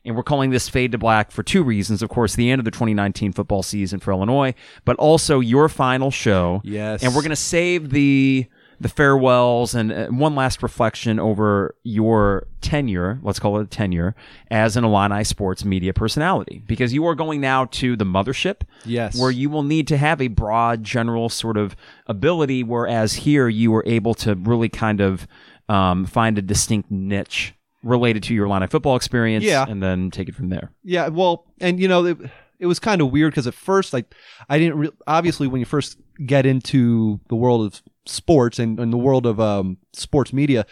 And 0.04 0.14
we're 0.14 0.22
calling 0.22 0.50
this 0.50 0.68
Fade 0.68 0.92
to 0.92 0.98
Black 0.98 1.32
for 1.32 1.42
two 1.42 1.64
reasons. 1.64 2.00
Of 2.00 2.08
course, 2.10 2.36
the 2.36 2.48
end 2.50 2.60
of 2.60 2.64
the 2.64 2.70
2019 2.70 3.32
football 3.32 3.64
season 3.64 3.98
for 3.98 4.12
Illinois, 4.12 4.54
but 4.84 4.94
also 4.96 5.40
your 5.40 5.68
final 5.68 6.12
show. 6.12 6.60
Yes. 6.62 7.02
And 7.02 7.12
we're 7.14 7.22
going 7.22 7.30
to 7.30 7.36
save 7.36 7.90
the 7.90 8.46
the 8.80 8.88
farewells 8.88 9.74
and 9.74 9.90
uh, 9.92 10.06
one 10.08 10.34
last 10.34 10.62
reflection 10.62 11.18
over 11.18 11.74
your 11.82 12.46
tenure, 12.60 13.18
let's 13.22 13.38
call 13.38 13.58
it 13.58 13.62
a 13.62 13.66
tenure, 13.66 14.14
as 14.50 14.76
an 14.76 14.84
Illini 14.84 15.24
sports 15.24 15.64
media 15.64 15.92
personality. 15.94 16.62
Because 16.66 16.92
you 16.92 17.06
are 17.06 17.14
going 17.14 17.40
now 17.40 17.66
to 17.66 17.96
the 17.96 18.04
mothership 18.04 18.62
Yes. 18.84 19.18
where 19.18 19.30
you 19.30 19.48
will 19.48 19.62
need 19.62 19.88
to 19.88 19.96
have 19.96 20.20
a 20.20 20.28
broad, 20.28 20.84
general 20.84 21.28
sort 21.28 21.56
of 21.56 21.74
ability, 22.06 22.62
whereas 22.64 23.14
here 23.14 23.48
you 23.48 23.70
were 23.70 23.84
able 23.86 24.14
to 24.14 24.34
really 24.34 24.68
kind 24.68 25.00
of 25.00 25.26
um, 25.68 26.04
find 26.04 26.38
a 26.38 26.42
distinct 26.42 26.90
niche 26.90 27.54
related 27.82 28.22
to 28.24 28.34
your 28.34 28.46
of 28.62 28.70
football 28.70 28.96
experience 28.96 29.44
Yeah. 29.44 29.64
and 29.68 29.82
then 29.82 30.10
take 30.10 30.28
it 30.28 30.34
from 30.34 30.48
there. 30.48 30.70
Yeah, 30.84 31.08
well, 31.08 31.44
and 31.60 31.78
you 31.80 31.88
know, 31.88 32.04
it, 32.04 32.18
it 32.58 32.66
was 32.66 32.78
kind 32.78 33.00
of 33.00 33.10
weird 33.10 33.32
because 33.32 33.46
at 33.46 33.54
first, 33.54 33.92
like, 33.92 34.12
I 34.48 34.58
didn't 34.58 34.78
re- 34.78 34.90
obviously 35.06 35.46
when 35.46 35.60
you 35.60 35.66
first 35.66 35.98
get 36.24 36.46
into 36.46 37.20
the 37.28 37.36
world 37.36 37.66
of 37.66 37.82
sports 38.06 38.58
and, 38.58 38.78
and 38.78 38.92
the 38.92 38.98
world 38.98 39.26
of 39.26 39.40
um, 39.40 39.78
sports 39.92 40.32
media, 40.32 40.66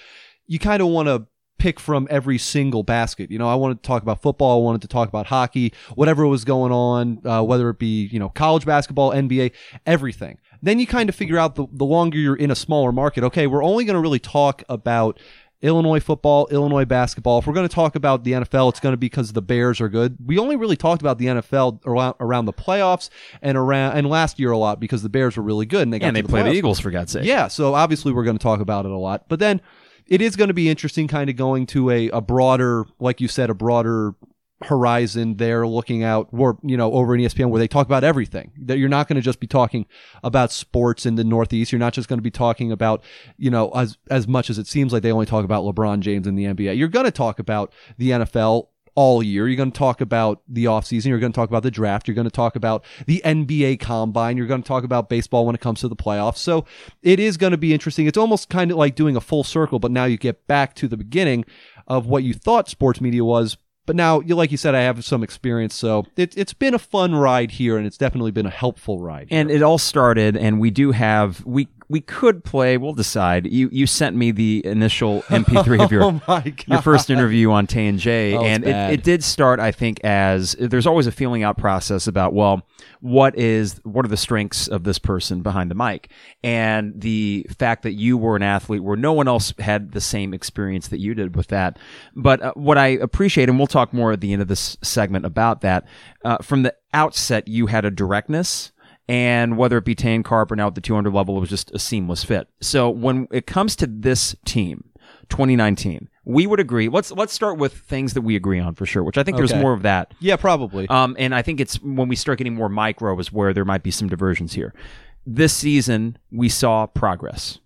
you 0.46 0.58
kind 0.58 0.82
of 0.82 0.88
want 0.88 1.08
to 1.08 1.26
pick 1.58 1.80
from 1.80 2.06
every 2.10 2.36
single 2.36 2.82
basket. 2.82 3.30
You 3.30 3.38
know, 3.38 3.48
I 3.48 3.54
wanted 3.54 3.82
to 3.82 3.86
talk 3.86 4.02
about 4.02 4.20
football, 4.20 4.60
I 4.60 4.64
wanted 4.64 4.82
to 4.82 4.88
talk 4.88 5.08
about 5.08 5.26
hockey, 5.26 5.72
whatever 5.94 6.26
was 6.26 6.44
going 6.44 6.72
on, 6.72 7.20
uh, 7.24 7.42
whether 7.42 7.70
it 7.70 7.78
be 7.78 8.06
you 8.06 8.18
know 8.18 8.28
college 8.28 8.66
basketball, 8.66 9.12
NBA, 9.12 9.52
everything. 9.86 10.38
Then 10.62 10.78
you 10.78 10.86
kind 10.86 11.08
of 11.08 11.14
figure 11.14 11.38
out 11.38 11.56
the, 11.56 11.66
the 11.72 11.84
longer 11.84 12.18
you're 12.18 12.36
in 12.36 12.50
a 12.50 12.54
smaller 12.54 12.90
market, 12.90 13.22
okay, 13.24 13.46
we're 13.46 13.62
only 13.62 13.84
going 13.84 13.94
to 13.94 14.00
really 14.00 14.18
talk 14.18 14.62
about 14.68 15.20
Illinois 15.64 15.98
football, 15.98 16.46
Illinois 16.50 16.84
basketball. 16.84 17.38
If 17.38 17.46
we're 17.46 17.54
going 17.54 17.66
to 17.66 17.74
talk 17.74 17.96
about 17.96 18.22
the 18.22 18.32
NFL, 18.32 18.68
it's 18.68 18.80
going 18.80 18.92
to 18.92 18.98
be 18.98 19.08
because 19.08 19.32
the 19.32 19.40
Bears 19.40 19.80
are 19.80 19.88
good. 19.88 20.18
We 20.24 20.38
only 20.38 20.56
really 20.56 20.76
talked 20.76 21.00
about 21.00 21.16
the 21.16 21.26
NFL 21.26 21.80
around, 21.86 22.16
around 22.20 22.44
the 22.44 22.52
playoffs 22.52 23.08
and 23.40 23.56
around 23.56 23.96
and 23.96 24.06
last 24.06 24.38
year 24.38 24.50
a 24.50 24.58
lot 24.58 24.78
because 24.78 25.02
the 25.02 25.08
Bears 25.08 25.38
were 25.38 25.42
really 25.42 25.64
good 25.64 25.82
and 25.82 25.92
they 25.92 25.98
got 25.98 26.08
and 26.08 26.16
to 26.16 26.22
they 26.22 26.26
the 26.26 26.28
play 26.28 26.42
the. 26.42 26.52
Eagles 26.52 26.80
for 26.80 26.90
God's 26.90 27.12
sake. 27.12 27.24
Yeah, 27.24 27.48
so 27.48 27.74
obviously 27.74 28.12
we're 28.12 28.24
going 28.24 28.36
to 28.36 28.42
talk 28.42 28.60
about 28.60 28.84
it 28.84 28.90
a 28.90 28.96
lot. 28.96 29.24
But 29.26 29.38
then 29.38 29.62
it 30.06 30.20
is 30.20 30.36
going 30.36 30.48
to 30.48 30.54
be 30.54 30.68
interesting 30.68 31.08
kind 31.08 31.30
of 31.30 31.36
going 31.36 31.64
to 31.68 31.90
a, 31.90 32.10
a 32.10 32.20
broader, 32.20 32.84
like 33.00 33.22
you 33.22 33.28
said, 33.28 33.48
a 33.48 33.54
broader 33.54 34.14
horizon 34.64 35.36
there 35.36 35.66
looking 35.66 36.02
out 36.02 36.28
or 36.32 36.58
you 36.62 36.76
know 36.76 36.92
over 36.92 37.14
in 37.14 37.20
ESPN 37.20 37.50
where 37.50 37.58
they 37.58 37.68
talk 37.68 37.86
about 37.86 38.04
everything 38.04 38.52
that 38.56 38.78
you're 38.78 38.88
not 38.88 39.08
going 39.08 39.16
to 39.16 39.22
just 39.22 39.40
be 39.40 39.46
talking 39.46 39.86
about 40.22 40.50
sports 40.50 41.06
in 41.06 41.14
the 41.16 41.24
northeast 41.24 41.72
you're 41.72 41.78
not 41.78 41.92
just 41.92 42.08
going 42.08 42.18
to 42.18 42.22
be 42.22 42.30
talking 42.30 42.72
about 42.72 43.02
you 43.36 43.50
know 43.50 43.70
as 43.70 43.98
as 44.10 44.26
much 44.26 44.50
as 44.50 44.58
it 44.58 44.66
seems 44.66 44.92
like 44.92 45.02
they 45.02 45.12
only 45.12 45.26
talk 45.26 45.44
about 45.44 45.64
LeBron 45.64 46.00
James 46.00 46.26
in 46.26 46.34
the 46.34 46.44
NBA 46.44 46.76
you're 46.76 46.88
going 46.88 47.04
to 47.04 47.12
talk 47.12 47.38
about 47.38 47.72
the 47.98 48.10
NFL 48.10 48.68
all 48.94 49.22
year. 49.22 49.48
You're 49.48 49.56
going 49.56 49.72
to 49.72 49.78
talk 49.78 50.00
about 50.00 50.42
the 50.48 50.66
offseason. 50.66 51.06
You're 51.06 51.18
going 51.18 51.32
to 51.32 51.36
talk 51.36 51.48
about 51.48 51.62
the 51.62 51.70
draft. 51.70 52.06
You're 52.06 52.14
going 52.14 52.26
to 52.26 52.30
talk 52.30 52.56
about 52.56 52.84
the 53.06 53.20
NBA 53.24 53.80
combine. 53.80 54.36
You're 54.36 54.46
going 54.46 54.62
to 54.62 54.68
talk 54.68 54.84
about 54.84 55.08
baseball 55.08 55.46
when 55.46 55.54
it 55.54 55.60
comes 55.60 55.80
to 55.80 55.88
the 55.88 55.96
playoffs. 55.96 56.38
So 56.38 56.64
it 57.02 57.18
is 57.18 57.36
going 57.36 57.50
to 57.50 57.58
be 57.58 57.72
interesting. 57.72 58.06
It's 58.06 58.18
almost 58.18 58.48
kind 58.48 58.70
of 58.70 58.76
like 58.76 58.94
doing 58.94 59.16
a 59.16 59.20
full 59.20 59.44
circle, 59.44 59.78
but 59.78 59.90
now 59.90 60.04
you 60.04 60.16
get 60.16 60.46
back 60.46 60.74
to 60.76 60.88
the 60.88 60.96
beginning 60.96 61.44
of 61.86 62.06
what 62.06 62.22
you 62.22 62.34
thought 62.34 62.68
sports 62.68 63.00
media 63.00 63.24
was. 63.24 63.56
But 63.86 63.96
now, 63.96 64.20
you 64.20 64.34
like 64.34 64.50
you 64.50 64.56
said, 64.56 64.74
I 64.74 64.80
have 64.80 65.04
some 65.04 65.22
experience, 65.22 65.74
so 65.74 66.06
it, 66.16 66.36
it's 66.36 66.54
been 66.54 66.74
a 66.74 66.78
fun 66.78 67.14
ride 67.14 67.52
here, 67.52 67.76
and 67.76 67.86
it's 67.86 67.98
definitely 67.98 68.30
been 68.30 68.46
a 68.46 68.50
helpful 68.50 68.98
ride. 68.98 69.28
And 69.30 69.50
it 69.50 69.62
all 69.62 69.78
started, 69.78 70.36
and 70.36 70.58
we 70.58 70.70
do 70.70 70.92
have 70.92 71.44
we 71.44 71.68
we 71.88 72.00
could 72.00 72.44
play. 72.44 72.76
We'll 72.76 72.94
decide. 72.94 73.46
You 73.46 73.68
you 73.70 73.86
sent 73.86 74.16
me 74.16 74.30
the 74.30 74.62
initial 74.64 75.22
MP3 75.22 75.84
of 75.84 75.92
your 75.92 76.02
oh 76.28 76.42
your 76.66 76.82
first 76.82 77.10
interview 77.10 77.50
on 77.50 77.66
Tay 77.66 77.86
and 77.86 77.98
J, 77.98 78.34
Oh, 78.34 78.42
and 78.42 78.64
it, 78.64 78.94
it 78.94 79.04
did 79.04 79.22
start, 79.22 79.60
I 79.60 79.72
think, 79.72 80.00
as 80.04 80.56
there's 80.58 80.86
always 80.86 81.06
a 81.06 81.12
feeling 81.12 81.42
out 81.42 81.58
process 81.58 82.06
about 82.06 82.32
well, 82.32 82.66
what 83.00 83.36
is 83.36 83.80
what 83.84 84.04
are 84.04 84.08
the 84.08 84.16
strengths 84.16 84.66
of 84.68 84.84
this 84.84 84.98
person 84.98 85.42
behind 85.42 85.70
the 85.70 85.74
mic, 85.74 86.10
and 86.42 86.98
the 87.00 87.46
fact 87.58 87.82
that 87.82 87.92
you 87.92 88.16
were 88.16 88.36
an 88.36 88.42
athlete 88.42 88.82
where 88.82 88.96
no 88.96 89.12
one 89.12 89.28
else 89.28 89.52
had 89.58 89.92
the 89.92 90.00
same 90.00 90.32
experience 90.32 90.88
that 90.88 91.00
you 91.00 91.14
did 91.14 91.36
with 91.36 91.48
that. 91.48 91.78
But 92.14 92.42
uh, 92.42 92.52
what 92.54 92.78
I 92.78 92.88
appreciate, 92.88 93.48
and 93.48 93.58
we'll 93.58 93.66
talk 93.66 93.92
more 93.92 94.12
at 94.12 94.20
the 94.20 94.32
end 94.32 94.42
of 94.42 94.48
this 94.48 94.76
segment 94.82 95.26
about 95.26 95.60
that, 95.60 95.86
uh, 96.24 96.38
from 96.38 96.62
the 96.62 96.74
outset, 96.92 97.48
you 97.48 97.66
had 97.66 97.84
a 97.84 97.90
directness 97.90 98.72
and 99.08 99.56
whether 99.56 99.78
it 99.78 99.84
be 99.84 99.94
Tan 99.94 100.22
Carp 100.22 100.50
or 100.50 100.56
now 100.56 100.68
at 100.68 100.74
the 100.74 100.80
200 100.80 101.12
level, 101.12 101.36
it 101.36 101.40
was 101.40 101.50
just 101.50 101.70
a 101.72 101.78
seamless 101.78 102.24
fit. 102.24 102.48
So 102.60 102.88
when 102.88 103.28
it 103.30 103.46
comes 103.46 103.76
to 103.76 103.86
this 103.86 104.34
team, 104.44 104.84
2019, 105.28 106.08
we 106.24 106.46
would 106.46 106.60
agree. 106.60 106.88
Let's 106.88 107.10
let's 107.10 107.32
start 107.32 107.58
with 107.58 107.74
things 107.74 108.14
that 108.14 108.22
we 108.22 108.36
agree 108.36 108.60
on 108.60 108.74
for 108.74 108.86
sure, 108.86 109.02
which 109.02 109.18
I 109.18 109.22
think 109.22 109.36
there's 109.36 109.54
more 109.54 109.72
of 109.72 109.82
that. 109.82 110.14
yeah, 110.20 110.36
probably. 110.36 110.88
Um, 110.88 111.16
and 111.18 111.34
I 111.34 111.42
think 111.42 111.60
it's 111.60 111.80
when 111.82 112.08
we 112.08 112.16
start 112.16 112.38
getting 112.38 112.54
more 112.54 112.68
micro 112.68 113.18
is 113.18 113.32
where 113.32 113.52
there 113.52 113.64
might 113.64 113.82
be 113.82 113.90
some 113.90 114.08
diversions 114.08 114.54
here. 114.54 114.74
This 115.26 115.52
season, 115.52 116.18
we 116.30 116.48
saw 116.48 116.86
progress. 116.86 117.58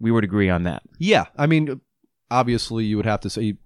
We 0.00 0.10
would 0.10 0.24
agree 0.24 0.50
on 0.50 0.64
that. 0.64 0.82
Yeah, 0.98 1.26
I 1.36 1.46
mean, 1.46 1.80
obviously, 2.30 2.84
you 2.84 2.96
would 2.96 3.06
have 3.06 3.20
to 3.20 3.30
say 3.30 3.42
you 3.42 3.56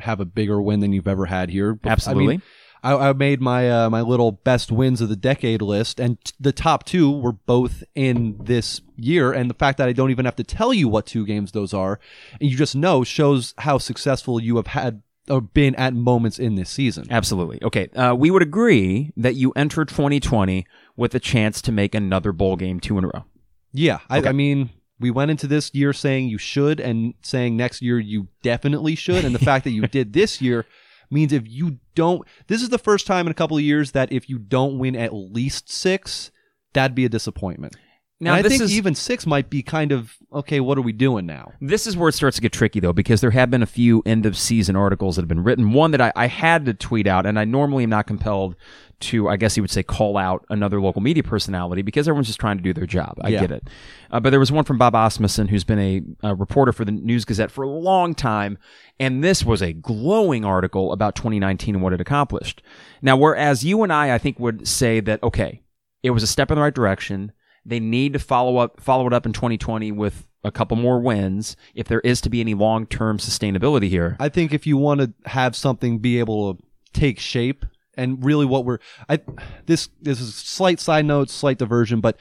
have 0.00 0.20
a 0.20 0.24
bigger 0.24 0.60
win 0.60 0.80
than 0.80 0.92
you've 0.92 1.08
ever 1.08 1.26
had 1.26 1.50
here. 1.50 1.78
Absolutely. 1.84 2.24
I, 2.24 2.28
mean, 2.28 2.42
I, 2.82 3.10
I 3.10 3.12
made 3.12 3.40
my 3.40 3.70
uh, 3.70 3.90
my 3.90 4.00
little 4.00 4.32
best 4.32 4.70
wins 4.72 5.00
of 5.00 5.08
the 5.08 5.16
decade 5.16 5.62
list, 5.62 5.98
and 6.00 6.22
t- 6.24 6.32
the 6.38 6.52
top 6.52 6.84
two 6.84 7.10
were 7.10 7.32
both 7.32 7.82
in 7.94 8.36
this 8.40 8.80
year. 8.96 9.32
And 9.32 9.50
the 9.50 9.54
fact 9.54 9.78
that 9.78 9.88
I 9.88 9.92
don't 9.92 10.10
even 10.10 10.24
have 10.24 10.36
to 10.36 10.44
tell 10.44 10.72
you 10.72 10.88
what 10.88 11.06
two 11.06 11.26
games 11.26 11.52
those 11.52 11.74
are, 11.74 11.98
and 12.40 12.50
you 12.50 12.56
just 12.56 12.76
know, 12.76 13.04
shows 13.04 13.54
how 13.58 13.78
successful 13.78 14.40
you 14.40 14.56
have 14.56 14.68
had 14.68 15.02
or 15.28 15.40
been 15.40 15.74
at 15.74 15.94
moments 15.94 16.38
in 16.38 16.54
this 16.54 16.70
season. 16.70 17.06
Absolutely. 17.10 17.58
Okay. 17.62 17.88
Uh, 17.88 18.14
we 18.14 18.30
would 18.30 18.42
agree 18.42 19.12
that 19.16 19.34
you 19.34 19.52
enter 19.56 19.84
2020 19.84 20.66
with 20.96 21.14
a 21.14 21.20
chance 21.20 21.60
to 21.62 21.72
make 21.72 21.94
another 21.94 22.32
bowl 22.32 22.56
game 22.56 22.80
two 22.80 22.96
in 22.96 23.04
a 23.04 23.08
row. 23.08 23.24
Yeah, 23.72 23.98
I, 24.08 24.18
Okay. 24.20 24.28
I 24.30 24.32
mean, 24.32 24.70
we 24.98 25.10
went 25.10 25.30
into 25.30 25.46
this 25.46 25.70
year 25.74 25.92
saying 25.92 26.28
you 26.28 26.38
should, 26.38 26.80
and 26.80 27.14
saying 27.22 27.56
next 27.56 27.82
year 27.82 27.98
you 27.98 28.28
definitely 28.42 28.94
should, 28.94 29.24
and 29.24 29.34
the 29.34 29.38
fact 29.38 29.64
that 29.64 29.70
you 29.70 29.82
did 29.86 30.12
this 30.12 30.40
year 30.40 30.64
means 31.10 31.32
if 31.32 31.44
you 31.46 31.78
don't, 31.94 32.26
this 32.46 32.62
is 32.62 32.68
the 32.68 32.78
first 32.78 33.06
time 33.06 33.26
in 33.26 33.30
a 33.30 33.34
couple 33.34 33.56
of 33.56 33.62
years 33.62 33.92
that 33.92 34.12
if 34.12 34.28
you 34.28 34.38
don't 34.38 34.78
win 34.78 34.96
at 34.96 35.12
least 35.12 35.70
six, 35.70 36.30
that'd 36.72 36.94
be 36.94 37.04
a 37.04 37.08
disappointment. 37.08 37.76
Now, 38.20 38.34
and 38.34 38.44
I 38.44 38.48
think 38.48 38.62
is 38.62 38.76
even 38.76 38.96
six 38.96 39.26
might 39.26 39.48
be 39.48 39.62
kind 39.62 39.92
of 39.92 40.16
okay. 40.32 40.58
What 40.58 40.76
are 40.76 40.82
we 40.82 40.90
doing 40.90 41.24
now? 41.24 41.52
This 41.60 41.86
is 41.86 41.96
where 41.96 42.08
it 42.08 42.14
starts 42.14 42.36
to 42.36 42.42
get 42.42 42.52
tricky, 42.52 42.80
though, 42.80 42.92
because 42.92 43.20
there 43.20 43.30
have 43.30 43.48
been 43.48 43.62
a 43.62 43.66
few 43.66 44.02
end 44.04 44.26
of 44.26 44.36
season 44.36 44.74
articles 44.74 45.14
that 45.14 45.22
have 45.22 45.28
been 45.28 45.44
written. 45.44 45.72
One 45.72 45.92
that 45.92 46.00
I, 46.00 46.12
I 46.16 46.26
had 46.26 46.66
to 46.66 46.74
tweet 46.74 47.06
out, 47.06 47.26
and 47.26 47.38
I 47.38 47.44
normally 47.44 47.84
am 47.84 47.90
not 47.90 48.08
compelled 48.08 48.56
to, 49.00 49.28
I 49.28 49.36
guess 49.36 49.56
you 49.56 49.62
would 49.62 49.70
say, 49.70 49.82
call 49.82 50.16
out 50.16 50.44
another 50.50 50.80
local 50.80 51.00
media 51.00 51.22
personality 51.22 51.82
because 51.82 52.08
everyone's 52.08 52.26
just 52.26 52.40
trying 52.40 52.56
to 52.56 52.62
do 52.62 52.72
their 52.72 52.86
job. 52.86 53.16
I 53.22 53.28
Yeah. 53.28 53.40
get 53.40 53.50
it. 53.52 53.68
Uh, 54.10 54.18
but 54.20 54.30
there 54.30 54.40
was 54.40 54.50
one 54.50 54.64
from 54.64 54.78
Bob 54.78 54.94
Asmussen, 54.94 55.48
who's 55.48 55.64
been 55.64 55.78
a, 55.78 56.02
a 56.28 56.34
reporter 56.34 56.72
for 56.72 56.84
the 56.84 56.92
News 56.92 57.24
Gazette 57.24 57.50
for 57.50 57.62
a 57.62 57.68
long 57.70 58.14
time. 58.14 58.58
And 58.98 59.22
this 59.22 59.44
was 59.44 59.62
a 59.62 59.72
glowing 59.72 60.44
article 60.44 60.92
about 60.92 61.14
2019 61.14 61.76
and 61.76 61.82
what 61.84 61.92
it 61.92 62.00
accomplished. 62.00 62.62
Now, 63.00 63.16
whereas 63.16 63.64
you 63.64 63.82
and 63.82 63.92
I, 63.92 64.14
I 64.14 64.18
think, 64.18 64.40
would 64.40 64.66
say 64.66 65.00
that, 65.00 65.22
okay, 65.22 65.62
it 66.02 66.10
was 66.10 66.22
a 66.22 66.26
step 66.26 66.50
in 66.50 66.56
the 66.56 66.62
right 66.62 66.74
direction. 66.74 67.32
They 67.64 67.80
need 67.80 68.14
to 68.14 68.18
follow 68.18 68.56
up, 68.56 68.80
follow 68.80 69.06
it 69.06 69.12
up 69.12 69.26
in 69.26 69.32
2020 69.32 69.92
with 69.92 70.26
a 70.44 70.50
couple 70.50 70.76
more 70.76 71.00
wins 71.00 71.56
if 71.74 71.86
there 71.88 72.00
is 72.00 72.20
to 72.22 72.30
be 72.30 72.40
any 72.40 72.54
long 72.54 72.86
term 72.86 73.18
sustainability 73.18 73.88
here. 73.88 74.16
I 74.18 74.28
think 74.28 74.52
if 74.54 74.66
you 74.66 74.76
want 74.76 75.00
to 75.00 75.12
have 75.30 75.54
something 75.54 75.98
be 75.98 76.18
able 76.18 76.54
to 76.54 76.62
take 76.92 77.18
shape 77.18 77.66
and 77.98 78.24
really 78.24 78.46
what 78.46 78.64
we're 78.64 78.78
I 79.08 79.20
this 79.66 79.88
this 80.00 80.20
is 80.20 80.28
a 80.28 80.32
slight 80.32 80.80
side 80.80 81.04
note, 81.04 81.28
slight 81.28 81.58
diversion, 81.58 82.00
but 82.00 82.16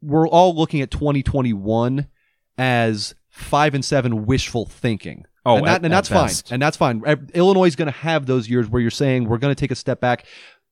we're 0.00 0.28
all 0.28 0.54
looking 0.54 0.80
at 0.80 0.90
2021 0.90 2.06
as 2.56 3.14
5 3.28 3.74
and 3.74 3.84
7 3.84 4.24
wishful 4.26 4.64
thinking. 4.64 5.26
Oh, 5.44 5.56
and, 5.56 5.66
that, 5.66 5.76
at- 5.76 5.84
and 5.84 5.92
that's 5.92 6.08
fine. 6.08 6.52
And 6.52 6.62
that's 6.62 6.76
fine. 6.76 7.02
Illinois 7.34 7.66
is 7.66 7.76
going 7.76 7.86
to 7.86 7.98
have 7.98 8.26
those 8.26 8.48
years 8.48 8.68
where 8.68 8.80
you're 8.80 8.90
saying 8.90 9.24
we're 9.24 9.38
going 9.38 9.54
to 9.54 9.58
take 9.58 9.70
a 9.70 9.74
step 9.76 10.00
back, 10.00 10.24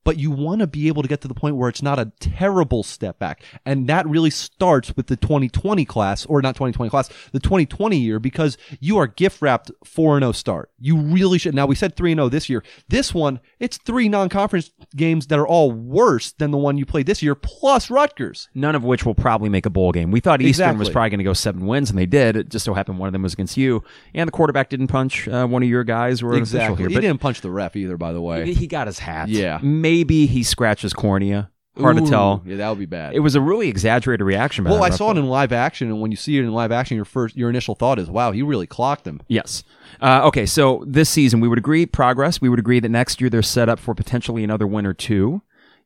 but 0.05 0.17
you 0.19 0.31
want 0.31 0.61
to 0.61 0.67
be 0.67 0.89
able 0.89 1.03
to 1.03 1.09
get 1.09 1.21
to 1.21 1.29
the 1.29 1.35
point 1.35 1.57
where 1.57 1.69
it's 1.69 1.83
not 1.83 1.99
a 1.99 2.11
terrible 2.19 2.83
step 2.83 3.19
back. 3.19 3.43
And 3.67 3.87
that 3.89 4.07
really 4.07 4.31
starts 4.31 4.97
with 4.97 5.09
the 5.09 5.17
2020 5.17 5.85
class, 5.85 6.25
or 6.27 6.41
not 6.41 6.55
2020 6.55 6.89
class, 6.89 7.09
the 7.33 7.41
2020 7.41 7.99
year, 7.99 8.19
because 8.19 8.57
you 8.81 8.97
are 8.97 9.07
gift 9.07 9.43
wrapped 9.43 9.71
4 9.85 10.19
0 10.21 10.33
start. 10.33 10.71
You 10.79 10.97
really 10.97 11.37
should. 11.39 11.55
Now, 11.55 11.67
we 11.67 11.75
said 11.75 11.95
3 11.95 12.15
0 12.15 12.29
this 12.31 12.49
year. 12.49 12.63
This 12.89 13.13
one, 13.13 13.41
it's 13.61 13.77
three 13.77 14.09
non 14.09 14.29
conference 14.31 14.71
games 14.97 15.27
that 15.27 15.39
are 15.39 15.47
all 15.47 15.73
worse 15.73 16.33
than 16.33 16.53
the 16.53 16.59
one 16.59 16.79
you 16.79 16.87
played 16.87 17.05
this 17.07 17.23
year, 17.23 17.35
plus 17.35 17.91
Rutgers. 17.91 18.49
None 18.55 18.75
of 18.75 18.85
which 18.85 19.05
will 19.05 19.15
probably 19.15 19.49
make 19.51 19.67
a 19.67 19.71
bowl 19.71 19.93
game. 19.93 20.11
We 20.11 20.21
thought 20.21 20.41
Eastern 20.41 20.79
was 20.79 20.89
probably 20.89 21.11
going 21.11 21.19
to 21.19 21.25
go 21.25 21.35
seven 21.35 21.67
wins, 21.67 21.91
and 21.91 21.99
they 21.99 22.07
did. 22.07 22.37
It 22.37 22.49
just 22.49 22.65
so 22.65 22.73
happened 22.73 22.99
one 22.99 23.09
of 23.09 23.13
them 23.13 23.23
was 23.23 23.35
against 23.35 23.57
you, 23.57 23.83
and 24.15 24.27
the 24.27 24.33
quarterback 24.33 24.71
didn't 24.71 24.87
punch 24.89 25.29
uh, 25.29 25.47
one 25.47 25.63
of 25.63 25.69
your 25.69 25.85
guys 25.85 26.23
or 26.23 26.35
Exactly. 26.35 26.77
here. 26.77 26.89
He 26.89 26.95
didn't 26.95 27.21
punch 27.21 27.41
the 27.43 27.51
ref 27.51 27.77
either, 27.77 27.97
by 27.99 28.13
the 28.13 28.21
way. 28.23 28.55
he 28.55 28.67
got 28.67 28.87
his 28.87 28.99
hat. 29.01 29.29
Yeah. 29.29 29.59
maybe 29.63 29.88
he 29.97 30.43
scratched 30.43 30.83
his 30.83 30.93
cornea. 30.93 31.51
Hard 31.81 31.97
to 31.97 32.07
tell. 32.07 32.43
Yeah, 32.45 32.57
that 32.57 32.69
would 32.71 32.79
be 32.79 32.87
bad. 32.87 33.15
It 33.15 33.21
was 33.21 33.35
a 33.37 33.41
really 33.41 33.69
exaggerated 33.69 34.27
reaction. 34.27 34.65
By 34.65 34.71
Well, 34.71 34.83
I 34.83 34.91
saw 34.91 35.13
it 35.13 35.17
in 35.17 35.29
live 35.29 35.53
action, 35.53 35.89
and 35.89 36.01
when 36.01 36.11
you 36.11 36.17
see 36.17 36.37
it 36.37 36.43
in 36.43 36.53
live 36.53 36.73
action, 36.73 36.97
your 36.97 37.05
first, 37.05 37.37
your 37.37 37.49
initial 37.49 37.77
thought 37.77 38.01
is, 38.01 38.11
"Wow, 38.11 38.33
he 38.33 38.43
really 38.43 38.67
clocked 38.67 39.07
him." 39.07 39.21
Yes. 39.29 39.63
Uh, 40.01 40.23
okay, 40.25 40.45
so 40.45 40.83
this 40.87 41.09
season 41.09 41.41
we 41.41 41.47
would 41.49 41.59
agree 41.59 41.87
progress. 41.87 42.41
We 42.41 42.49
would 42.49 42.59
agree 42.59 42.81
that 42.81 42.89
next 42.89 43.21
year 43.21 43.31
they're 43.31 43.43
set 43.43 43.69
up 43.69 43.79
for 43.79 43.95
potentially 43.95 44.43
another 44.43 44.67
win 44.67 44.87
or 44.87 44.93
two, 44.93 45.43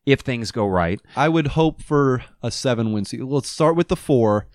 if 0.06 0.20
things 0.20 0.50
go 0.50 0.66
right. 0.66 1.00
I 1.14 1.28
would 1.28 1.48
hope 1.48 1.82
for 1.82 2.24
a 2.42 2.50
seven-win 2.50 3.04
season. 3.04 3.28
Let's 3.28 3.48
start 3.50 3.76
with 3.76 3.88
the 3.88 3.96
four. 3.96 4.46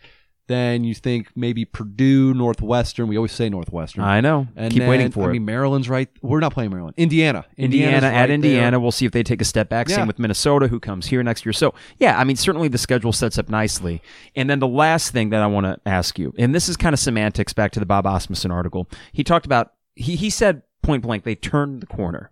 Then 0.47 0.85
you 0.85 0.95
think 0.95 1.27
maybe 1.35 1.65
Purdue, 1.65 2.33
Northwestern. 2.33 3.09
We 3.09 3.17
always 3.17 3.33
say 3.33 3.49
Northwestern. 3.49 4.03
I 4.05 4.21
know. 4.21 4.47
and 4.55 4.71
Keep 4.71 4.79
then- 4.79 4.89
waiting 4.89 5.11
for 5.11 5.25
I 5.25 5.29
it. 5.29 5.31
mean, 5.33 5.43
Maryland's 5.45 5.89
right. 5.89 6.07
We're 6.21 6.39
not 6.39 6.53
playing 6.53 6.71
Maryland. 6.71 6.93
Indiana. 6.97 7.45
Indiana 7.57 7.95
Indiana's 7.97 8.03
at 8.17 8.29
Indiana. 8.29 8.71
there. 8.71 8.79
We'll 8.79 8.91
see 8.93 9.05
if 9.05 9.11
they 9.11 9.23
take 9.23 9.41
a 9.41 9.45
step 9.45 9.67
back. 9.67 9.89
Yeah. 9.89 9.97
Same 9.97 10.07
with 10.07 10.19
Minnesota, 10.19 10.69
who 10.69 10.79
comes 10.79 11.07
here 11.07 11.21
next 11.21 11.45
year. 11.45 11.51
So, 11.51 11.73
yeah, 11.97 12.17
I 12.17 12.23
mean, 12.23 12.37
certainly 12.37 12.69
the 12.69 12.77
schedule 12.77 13.11
sets 13.11 13.37
up 13.37 13.49
nicely. 13.49 14.01
And 14.37 14.49
then 14.49 14.59
the 14.59 14.67
last 14.69 15.11
thing 15.11 15.31
that 15.31 15.41
I 15.41 15.47
want 15.47 15.65
to 15.65 15.79
ask 15.85 16.17
you, 16.17 16.33
and 16.37 16.55
this 16.55 16.69
is 16.69 16.77
kind 16.77 16.93
of 16.93 16.99
semantics 16.99 17.51
back 17.51 17.73
to 17.73 17.81
the 17.81 17.85
Bob 17.85 18.05
Asmussen 18.07 18.49
article. 18.49 18.89
He 19.11 19.25
talked 19.25 19.45
about, 19.45 19.73
he, 19.95 20.15
he 20.15 20.29
said 20.29 20.61
point 20.81 21.03
blank, 21.03 21.25
they 21.25 21.35
turned 21.35 21.81
the 21.81 21.87
corner. 21.87 22.31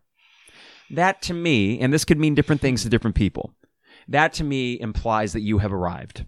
That 0.92 1.22
to 1.24 1.34
me, 1.34 1.80
and 1.82 1.92
this 1.92 2.06
could 2.06 2.20
mean 2.20 2.34
different 2.36 2.62
things 2.62 2.84
to 2.84 2.90
different 2.90 3.16
people, 3.16 3.54
that 4.08 4.32
to 4.34 4.44
me 4.46 4.80
implies 4.80 5.34
that 5.34 5.42
you 5.42 5.58
have 5.58 5.74
arrived. 5.74 6.26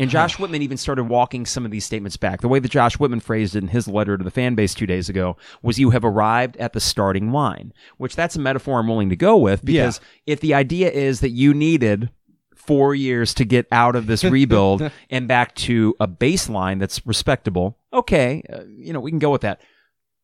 And 0.00 0.10
Josh 0.10 0.38
Whitman 0.38 0.62
even 0.62 0.76
started 0.76 1.04
walking 1.04 1.44
some 1.46 1.64
of 1.64 1.70
these 1.70 1.84
statements 1.84 2.16
back. 2.16 2.40
The 2.40 2.48
way 2.48 2.58
that 2.58 2.70
Josh 2.70 2.98
Whitman 2.98 3.20
phrased 3.20 3.54
it 3.54 3.62
in 3.62 3.68
his 3.68 3.86
letter 3.86 4.16
to 4.16 4.24
the 4.24 4.30
fan 4.30 4.54
base 4.54 4.74
two 4.74 4.86
days 4.86 5.08
ago 5.08 5.36
was 5.62 5.78
you 5.78 5.90
have 5.90 6.04
arrived 6.04 6.56
at 6.56 6.72
the 6.72 6.80
starting 6.80 7.32
line, 7.32 7.72
which 7.98 8.16
that's 8.16 8.34
a 8.34 8.40
metaphor 8.40 8.78
I'm 8.80 8.88
willing 8.88 9.10
to 9.10 9.16
go 9.16 9.36
with 9.36 9.64
because 9.64 10.00
if 10.26 10.40
the 10.40 10.54
idea 10.54 10.90
is 10.90 11.20
that 11.20 11.30
you 11.30 11.52
needed 11.54 12.10
four 12.54 12.94
years 12.94 13.34
to 13.34 13.44
get 13.44 13.66
out 13.72 13.94
of 13.96 14.06
this 14.06 14.24
rebuild 14.24 14.90
and 15.10 15.28
back 15.28 15.54
to 15.56 15.94
a 16.00 16.08
baseline 16.08 16.78
that's 16.78 17.06
respectable, 17.06 17.76
okay, 17.92 18.42
uh, 18.52 18.62
you 18.66 18.92
know, 18.92 19.00
we 19.00 19.10
can 19.10 19.18
go 19.18 19.30
with 19.30 19.42
that. 19.42 19.60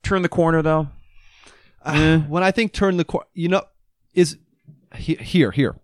Turn 0.03 0.23
the 0.23 0.29
corner 0.29 0.63
though. 0.63 0.89
Uh, 1.85 2.19
when 2.21 2.43
I 2.43 2.51
think 2.51 2.73
turn 2.73 2.97
the 2.97 3.05
corner, 3.05 3.27
you 3.35 3.49
know, 3.49 3.63
is 4.15 4.39
he- 4.95 5.17
here, 5.17 5.51
here. 5.51 5.77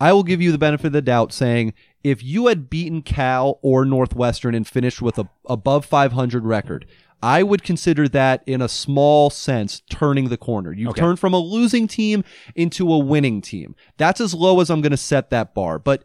I 0.00 0.12
will 0.14 0.22
give 0.22 0.40
you 0.40 0.50
the 0.52 0.58
benefit 0.58 0.86
of 0.86 0.92
the 0.92 1.02
doubt 1.02 1.32
saying 1.32 1.74
if 2.02 2.22
you 2.22 2.46
had 2.46 2.70
beaten 2.70 3.02
Cal 3.02 3.58
or 3.62 3.84
Northwestern 3.84 4.54
and 4.54 4.66
finished 4.66 5.02
with 5.02 5.18
a 5.18 5.28
above 5.48 5.84
500 5.84 6.44
record, 6.44 6.86
I 7.22 7.42
would 7.42 7.62
consider 7.62 8.08
that 8.08 8.42
in 8.46 8.62
a 8.62 8.68
small 8.68 9.28
sense 9.28 9.82
turning 9.90 10.30
the 10.30 10.38
corner. 10.38 10.72
You've 10.72 10.90
Okay. 10.90 11.00
turned 11.02 11.18
from 11.18 11.34
a 11.34 11.38
losing 11.38 11.86
team 11.86 12.24
into 12.54 12.90
a 12.90 12.98
winning 12.98 13.42
team. 13.42 13.74
That's 13.98 14.20
as 14.20 14.32
low 14.32 14.60
as 14.60 14.70
I'm 14.70 14.80
going 14.80 14.90
to 14.92 14.96
set 14.96 15.28
that 15.30 15.52
bar. 15.54 15.78
But 15.78 16.04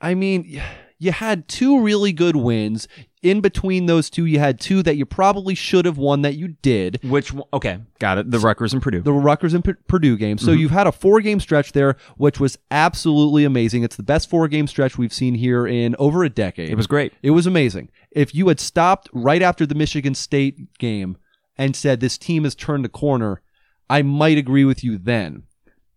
I 0.00 0.14
mean, 0.14 0.60
you 1.02 1.10
had 1.10 1.48
two 1.48 1.80
really 1.80 2.12
good 2.12 2.36
wins. 2.36 2.86
In 3.22 3.40
between 3.40 3.86
those 3.86 4.10
two, 4.10 4.24
you 4.24 4.38
had 4.40 4.58
two 4.58 4.82
that 4.82 4.96
you 4.96 5.06
probably 5.06 5.54
should 5.54 5.84
have 5.84 5.96
won 5.96 6.22
that 6.22 6.34
you 6.34 6.48
did 6.60 6.98
Which 7.04 7.32
okay, 7.52 7.78
got 8.00 8.18
it. 8.18 8.30
The 8.30 8.40
Rutgers 8.40 8.72
and 8.72 8.82
Purdue. 8.82 9.00
the 9.02 9.12
Rutgers 9.12 9.54
and 9.54 9.64
P- 9.64 9.74
Purdue 9.86 10.16
game. 10.16 10.36
Mm-hmm. 10.36 10.46
So 10.46 10.52
you've 10.52 10.72
had 10.72 10.88
a 10.88 10.92
four 10.92 11.20
game 11.20 11.38
stretch 11.38 11.70
there, 11.72 11.96
which 12.16 12.40
was 12.40 12.58
absolutely 12.70 13.44
amazing. 13.44 13.84
It's 13.84 13.94
the 13.94 14.02
best 14.02 14.28
four 14.28 14.48
game 14.48 14.66
stretch 14.66 14.98
we've 14.98 15.12
seen 15.12 15.34
here 15.34 15.66
in 15.66 15.94
over 16.00 16.24
a 16.24 16.30
decade. 16.30 16.70
it 16.70 16.76
was 16.76 16.88
great. 16.88 17.12
It 17.22 17.30
was 17.30 17.46
amazing. 17.46 17.90
If 18.10 18.34
you 18.34 18.48
had 18.48 18.58
stopped 18.58 19.08
right 19.12 19.42
after 19.42 19.66
the 19.66 19.76
Michigan 19.76 20.14
State 20.14 20.76
game 20.78 21.16
and 21.56 21.76
said 21.76 22.00
this 22.00 22.18
team 22.18 22.42
has 22.44 22.54
turned 22.56 22.84
a 22.84 22.88
corner, 22.88 23.40
I 23.88 24.02
might 24.02 24.38
agree 24.38 24.64
with 24.64 24.82
you 24.82 24.98
then. 24.98 25.44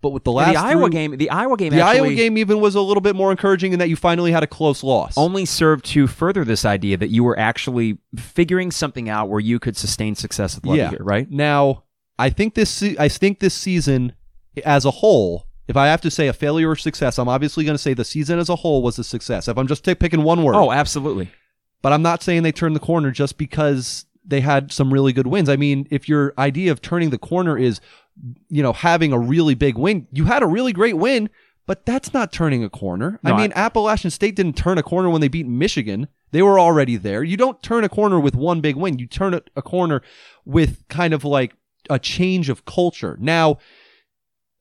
But 0.06 0.12
with 0.12 0.24
the 0.24 0.32
last 0.32 0.54
the 0.54 0.60
Iowa 0.60 0.84
three- 0.84 0.92
game, 0.92 1.18
the 1.18 1.32
Iowa 1.32 1.58
game, 1.58 1.72
the 1.72 1.82
actually 1.82 2.10
Iowa 2.10 2.14
game 2.14 2.38
even 2.38 2.60
was 2.60 2.76
a 2.76 2.82
little 2.82 3.02
bit 3.02 3.16
more 3.16 3.32
encouraging 3.32 3.74
in 3.74 3.80
that 3.80 3.90
you 3.90 3.96
finally 3.96 4.32
had 4.32 4.44
a 4.44 4.48
close 4.48 4.84
loss. 4.84 5.18
only 5.18 5.46
served 5.46 5.84
to 5.86 6.06
further 6.06 6.46
this 6.46 6.64
idea 6.64 6.96
that 6.96 7.10
you 7.10 7.24
were 7.24 7.40
actually 7.40 7.98
figuring 8.16 8.70
something 8.70 9.10
out 9.10 9.30
where 9.30 9.40
you 9.40 9.58
could 9.58 9.76
sustain 9.76 10.14
success 10.14 10.54
with 10.54 10.64
Lovie 10.68 10.78
yeah. 10.78 10.92
here, 10.92 11.02
right? 11.02 11.28
Now, 11.32 11.86
I 12.20 12.30
think 12.30 12.54
this 12.54 12.84
I 13.00 13.08
think 13.08 13.40
this 13.40 13.56
season 13.56 14.14
as 14.64 14.86
a 14.86 14.92
whole, 14.92 15.48
if 15.68 15.76
I 15.76 15.88
have 15.88 16.02
to 16.02 16.12
say 16.12 16.28
a 16.28 16.34
failure 16.34 16.70
or 16.70 16.76
success, 16.76 17.18
I'm 17.18 17.28
obviously 17.28 17.66
going 17.66 17.74
to 17.74 17.82
say 17.82 17.96
the 17.96 18.06
season 18.06 18.38
as 18.38 18.48
a 18.48 18.58
whole 18.58 18.84
was 18.84 19.00
a 19.00 19.04
success. 19.04 19.48
If 19.48 19.58
I'm 19.58 19.66
just 19.66 19.84
t- 19.84 19.96
picking 19.96 20.22
one 20.22 20.44
word. 20.44 20.54
Oh, 20.54 20.72
absolutely. 20.72 21.32
But 21.82 21.94
I'm 21.94 22.04
not 22.04 22.22
saying 22.22 22.44
they 22.44 22.52
turned 22.52 22.76
the 22.76 22.80
corner 22.80 23.10
just 23.10 23.40
because 23.40 24.06
they 24.24 24.42
had 24.42 24.72
some 24.72 24.94
really 24.94 25.14
good 25.14 25.26
wins. 25.26 25.50
I 25.50 25.56
mean, 25.56 25.88
if 25.90 26.08
your 26.08 26.36
idea 26.38 26.72
of 26.72 26.82
turning 26.84 27.10
the 27.10 27.18
corner 27.18 27.58
is, 27.58 27.80
you 28.50 28.64
know, 28.64 28.74
having 28.74 29.14
a 29.14 29.20
really 29.20 29.56
big 29.56 29.78
win, 29.78 30.08
you 30.12 30.26
had 30.26 30.44
a 30.44 30.48
really 30.48 30.74
great 30.74 30.98
win, 30.98 31.30
but 31.66 31.86
that's 31.86 32.14
not 32.14 32.32
turning 32.32 32.64
a 32.64 32.70
corner. 32.70 33.20
No, 33.24 33.34
I 33.34 33.42
mean, 33.42 33.52
Appalachian 33.56 34.12
State 34.12 34.36
didn't 34.36 34.58
turn 34.58 34.78
a 34.78 34.84
corner 34.84 35.10
when 35.10 35.22
they 35.22 35.28
beat 35.28 35.48
Michigan. 35.48 36.08
They 36.32 36.42
were 36.42 36.60
already 36.60 36.96
there. 36.98 37.24
You 37.24 37.38
don't 37.38 37.62
turn 37.62 37.84
a 37.84 37.90
corner 37.90 38.20
with 38.20 38.36
one 38.36 38.62
big 38.62 38.76
win. 38.76 39.00
You 39.00 39.08
turn 39.08 39.34
a, 39.34 39.42
a 39.56 39.62
corner 39.62 40.02
with 40.46 40.88
kind 40.90 41.14
of 41.14 41.24
like 41.24 41.56
a 41.90 42.00
change 42.00 42.50
of 42.50 42.66
culture. 42.66 43.18
Now, 43.20 43.58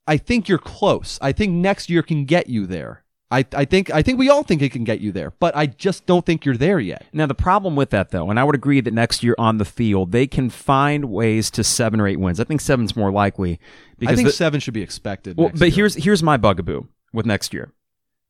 I 0.06 0.16
think 0.16 0.48
you're 0.48 0.58
close. 0.58 1.18
I 1.22 1.32
think 1.32 1.52
next 1.52 1.88
year 1.88 2.02
can 2.02 2.24
get 2.24 2.48
you 2.48 2.66
there. 2.66 3.03
I, 3.30 3.44
I 3.52 3.64
think 3.64 3.92
I 3.92 4.02
think 4.02 4.18
we 4.18 4.28
all 4.28 4.42
think 4.42 4.62
it 4.62 4.70
can 4.70 4.84
get 4.84 5.00
you 5.00 5.10
there, 5.10 5.32
but 5.40 5.56
I 5.56 5.66
just 5.66 6.06
don't 6.06 6.24
think 6.24 6.44
you're 6.44 6.56
there 6.56 6.78
yet. 6.78 7.06
Now 7.12 7.26
the 7.26 7.34
problem 7.34 7.74
with 7.74 7.90
that 7.90 8.10
though, 8.10 8.30
and 8.30 8.38
I 8.38 8.44
would 8.44 8.54
agree 8.54 8.80
that 8.80 8.94
next 8.94 9.24
year 9.24 9.34
on 9.38 9.58
the 9.58 9.64
field 9.64 10.12
they 10.12 10.26
can 10.26 10.50
find 10.50 11.06
ways 11.06 11.50
to 11.52 11.64
seven 11.64 12.00
or 12.00 12.06
eight 12.06 12.20
wins. 12.20 12.38
I 12.38 12.44
think 12.44 12.60
seven's 12.60 12.94
more 12.94 13.10
likely 13.10 13.58
because 13.98 14.12
I 14.12 14.16
think 14.16 14.28
the- 14.28 14.32
seven 14.32 14.60
should 14.60 14.74
be 14.74 14.82
expected. 14.82 15.36
Well, 15.36 15.48
but 15.48 15.60
year. 15.60 15.70
here's 15.70 15.94
here's 15.96 16.22
my 16.22 16.36
bugaboo 16.36 16.82
with 17.12 17.26
next 17.26 17.52
year. 17.54 17.72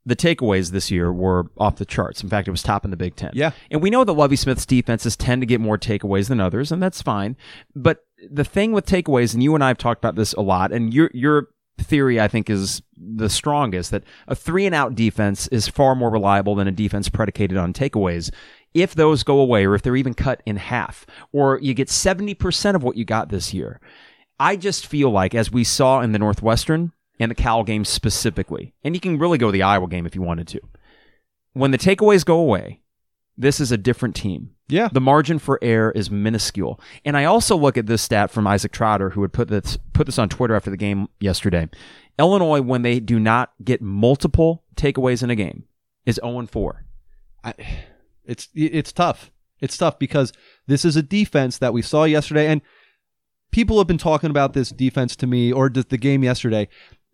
The 0.06 0.16
takeaways 0.16 0.70
this 0.70 0.90
year 0.90 1.10
were 1.12 1.46
off 1.56 1.76
the 1.76 1.86
charts. 1.86 2.22
In 2.22 2.28
fact, 2.28 2.46
it 2.46 2.50
was 2.50 2.62
top 2.62 2.84
in 2.84 2.90
the 2.90 2.96
Big 2.96 3.16
Ten. 3.16 3.30
Yeah. 3.32 3.52
And 3.70 3.80
we 3.80 3.88
know 3.88 4.04
that 4.04 4.12
Lovie 4.12 4.36
Smith's 4.36 4.66
defenses 4.66 5.16
tend 5.16 5.40
to 5.40 5.46
get 5.46 5.62
more 5.62 5.78
takeaways 5.78 6.28
than 6.28 6.40
others, 6.40 6.70
and 6.70 6.82
that's 6.82 7.00
fine. 7.00 7.38
But 7.74 8.04
the 8.30 8.44
thing 8.44 8.72
with 8.72 8.84
takeaways, 8.84 9.32
and 9.32 9.42
you 9.42 9.54
and 9.54 9.64
I 9.64 9.68
have 9.68 9.78
talked 9.78 10.04
about 10.04 10.14
this 10.14 10.34
a 10.34 10.42
lot, 10.42 10.72
and 10.72 10.92
your 10.92 11.10
your 11.14 11.48
theory 11.78 12.20
I 12.20 12.28
think 12.28 12.48
is 12.48 12.82
the 12.96 13.28
strongest 13.28 13.90
that 13.90 14.05
a 14.28 14.34
three 14.34 14.66
and 14.66 14.74
out 14.74 14.94
defense 14.94 15.48
is 15.48 15.68
far 15.68 15.94
more 15.94 16.10
reliable 16.10 16.55
than 16.55 16.68
a 16.68 16.72
defense 16.72 17.09
predicated 17.09 17.56
on 17.56 17.72
takeaways. 17.72 18.32
If 18.72 18.94
those 18.94 19.22
go 19.22 19.38
away, 19.38 19.66
or 19.66 19.74
if 19.74 19.82
they're 19.82 19.94
even 19.94 20.14
cut 20.14 20.42
in 20.46 20.56
half, 20.56 21.06
or 21.32 21.60
you 21.60 21.74
get 21.74 21.88
seventy 21.88 22.34
percent 22.34 22.76
of 22.76 22.82
what 22.82 22.96
you 22.96 23.05
got 23.05 23.28
this 23.28 23.55
year, 23.55 23.80
I 24.40 24.56
just 24.56 24.86
feel 24.86 25.10
like, 25.10 25.34
as 25.34 25.52
we 25.52 25.62
saw 25.62 26.01
in 26.01 26.12
the 26.12 26.18
Northwestern 26.18 26.92
and 27.20 27.30
the 27.30 27.36
Cal 27.36 27.62
game 27.62 27.84
specifically, 27.84 28.74
and 28.82 28.94
you 28.94 29.01
can 29.01 29.18
really 29.18 29.38
go 29.38 29.52
the 29.52 29.62
Iowa 29.62 29.88
game 29.88 30.06
if 30.06 30.16
you 30.16 30.22
wanted 30.22 30.48
to, 30.48 30.60
when 31.52 31.70
the 31.70 31.78
takeaways 31.78 32.24
go 32.24 32.38
away, 32.38 32.80
this 33.38 33.60
is 33.60 33.70
a 33.70 33.76
different 33.76 34.16
team. 34.16 34.53
Yeah, 34.69 34.89
The 34.91 35.01
margin 35.01 35.39
for 35.39 35.59
error 35.61 35.91
is 35.91 36.11
minuscule. 36.11 36.81
And 37.05 37.16
I 37.16 37.24
also 37.24 37.57
look 37.57 37.77
at 37.77 37.86
this 37.86 38.01
stat 38.01 38.31
from 38.31 38.47
Isaac 38.47 38.73
Trotter, 38.73 39.11
who 39.11 39.23
had 39.23 39.32
put 39.32 39.49
this 39.49 39.77
put 39.93 40.07
this 40.07 40.19
on 40.19 40.28
Twitter 40.28 40.55
after 40.55 40.70
the 40.70 40.77
game 40.77 41.09
yesterday. 41.20 41.69
Illinois, 42.19 42.62
when 42.62 42.82
they 42.82 43.01
do 43.01 43.19
not 43.19 43.53
get 43.62 43.82
multiple 43.82 44.65
takeaways 44.77 45.23
in 45.23 45.31
a 45.31 45.35
game, 45.35 45.65
is 46.07 46.19
0 46.24 46.47
4. 46.47 46.85
I, 47.45 47.55
it's 48.24 48.49
it's 48.55 48.93
tough. 48.93 49.31
It's 49.61 49.77
tough 49.77 49.99
because 49.99 50.32
this 50.66 50.85
is 50.85 50.97
a 50.97 51.03
defense 51.03 51.59
that 51.59 51.73
we 51.73 51.82
saw 51.82 52.05
yesterday, 52.05 52.47
and 52.47 52.62
people 53.51 53.78
have 53.78 53.86
been 53.86 53.99
talking 53.99 54.31
about 54.31 54.55
this 54.55 54.70
defense 54.70 55.15
to 55.16 55.27
me 55.27 55.53
or 55.53 55.69
the 55.69 55.99
game 55.99 56.24
yesterday. 56.24 56.69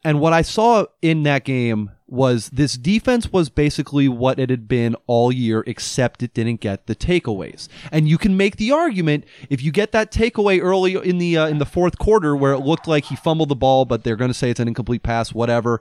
And 0.04 0.20
what 0.20 0.32
I 0.32 0.42
saw 0.42 0.86
in 1.02 1.24
that 1.24 1.44
game 1.44 1.90
was 2.10 2.50
this 2.50 2.74
defense 2.74 3.32
was 3.32 3.48
basically 3.48 4.08
what 4.08 4.38
it 4.38 4.50
had 4.50 4.68
been 4.68 4.96
all 5.06 5.32
year, 5.32 5.64
except 5.66 6.22
it 6.22 6.34
didn't 6.34 6.60
get 6.60 6.86
the 6.86 6.94
takeaways. 6.94 7.68
And 7.92 8.08
you 8.08 8.18
can 8.18 8.36
make 8.36 8.56
the 8.56 8.72
argument 8.72 9.24
if 9.48 9.62
you 9.62 9.70
get 9.72 9.92
that 9.92 10.10
takeaway 10.12 10.60
early 10.60 10.94
in 10.96 11.18
the 11.18 11.36
uh, 11.36 11.46
in 11.46 11.58
the 11.58 11.66
fourth 11.66 11.98
quarter 11.98 12.36
where 12.36 12.52
it 12.52 12.60
looked 12.60 12.88
like 12.88 13.06
he 13.06 13.16
fumbled 13.16 13.48
the 13.48 13.56
ball, 13.56 13.84
but 13.84 14.04
they're 14.04 14.16
going 14.16 14.30
to 14.30 14.34
say 14.34 14.50
it's 14.50 14.60
an 14.60 14.68
incomplete 14.68 15.02
pass, 15.02 15.32
whatever 15.32 15.80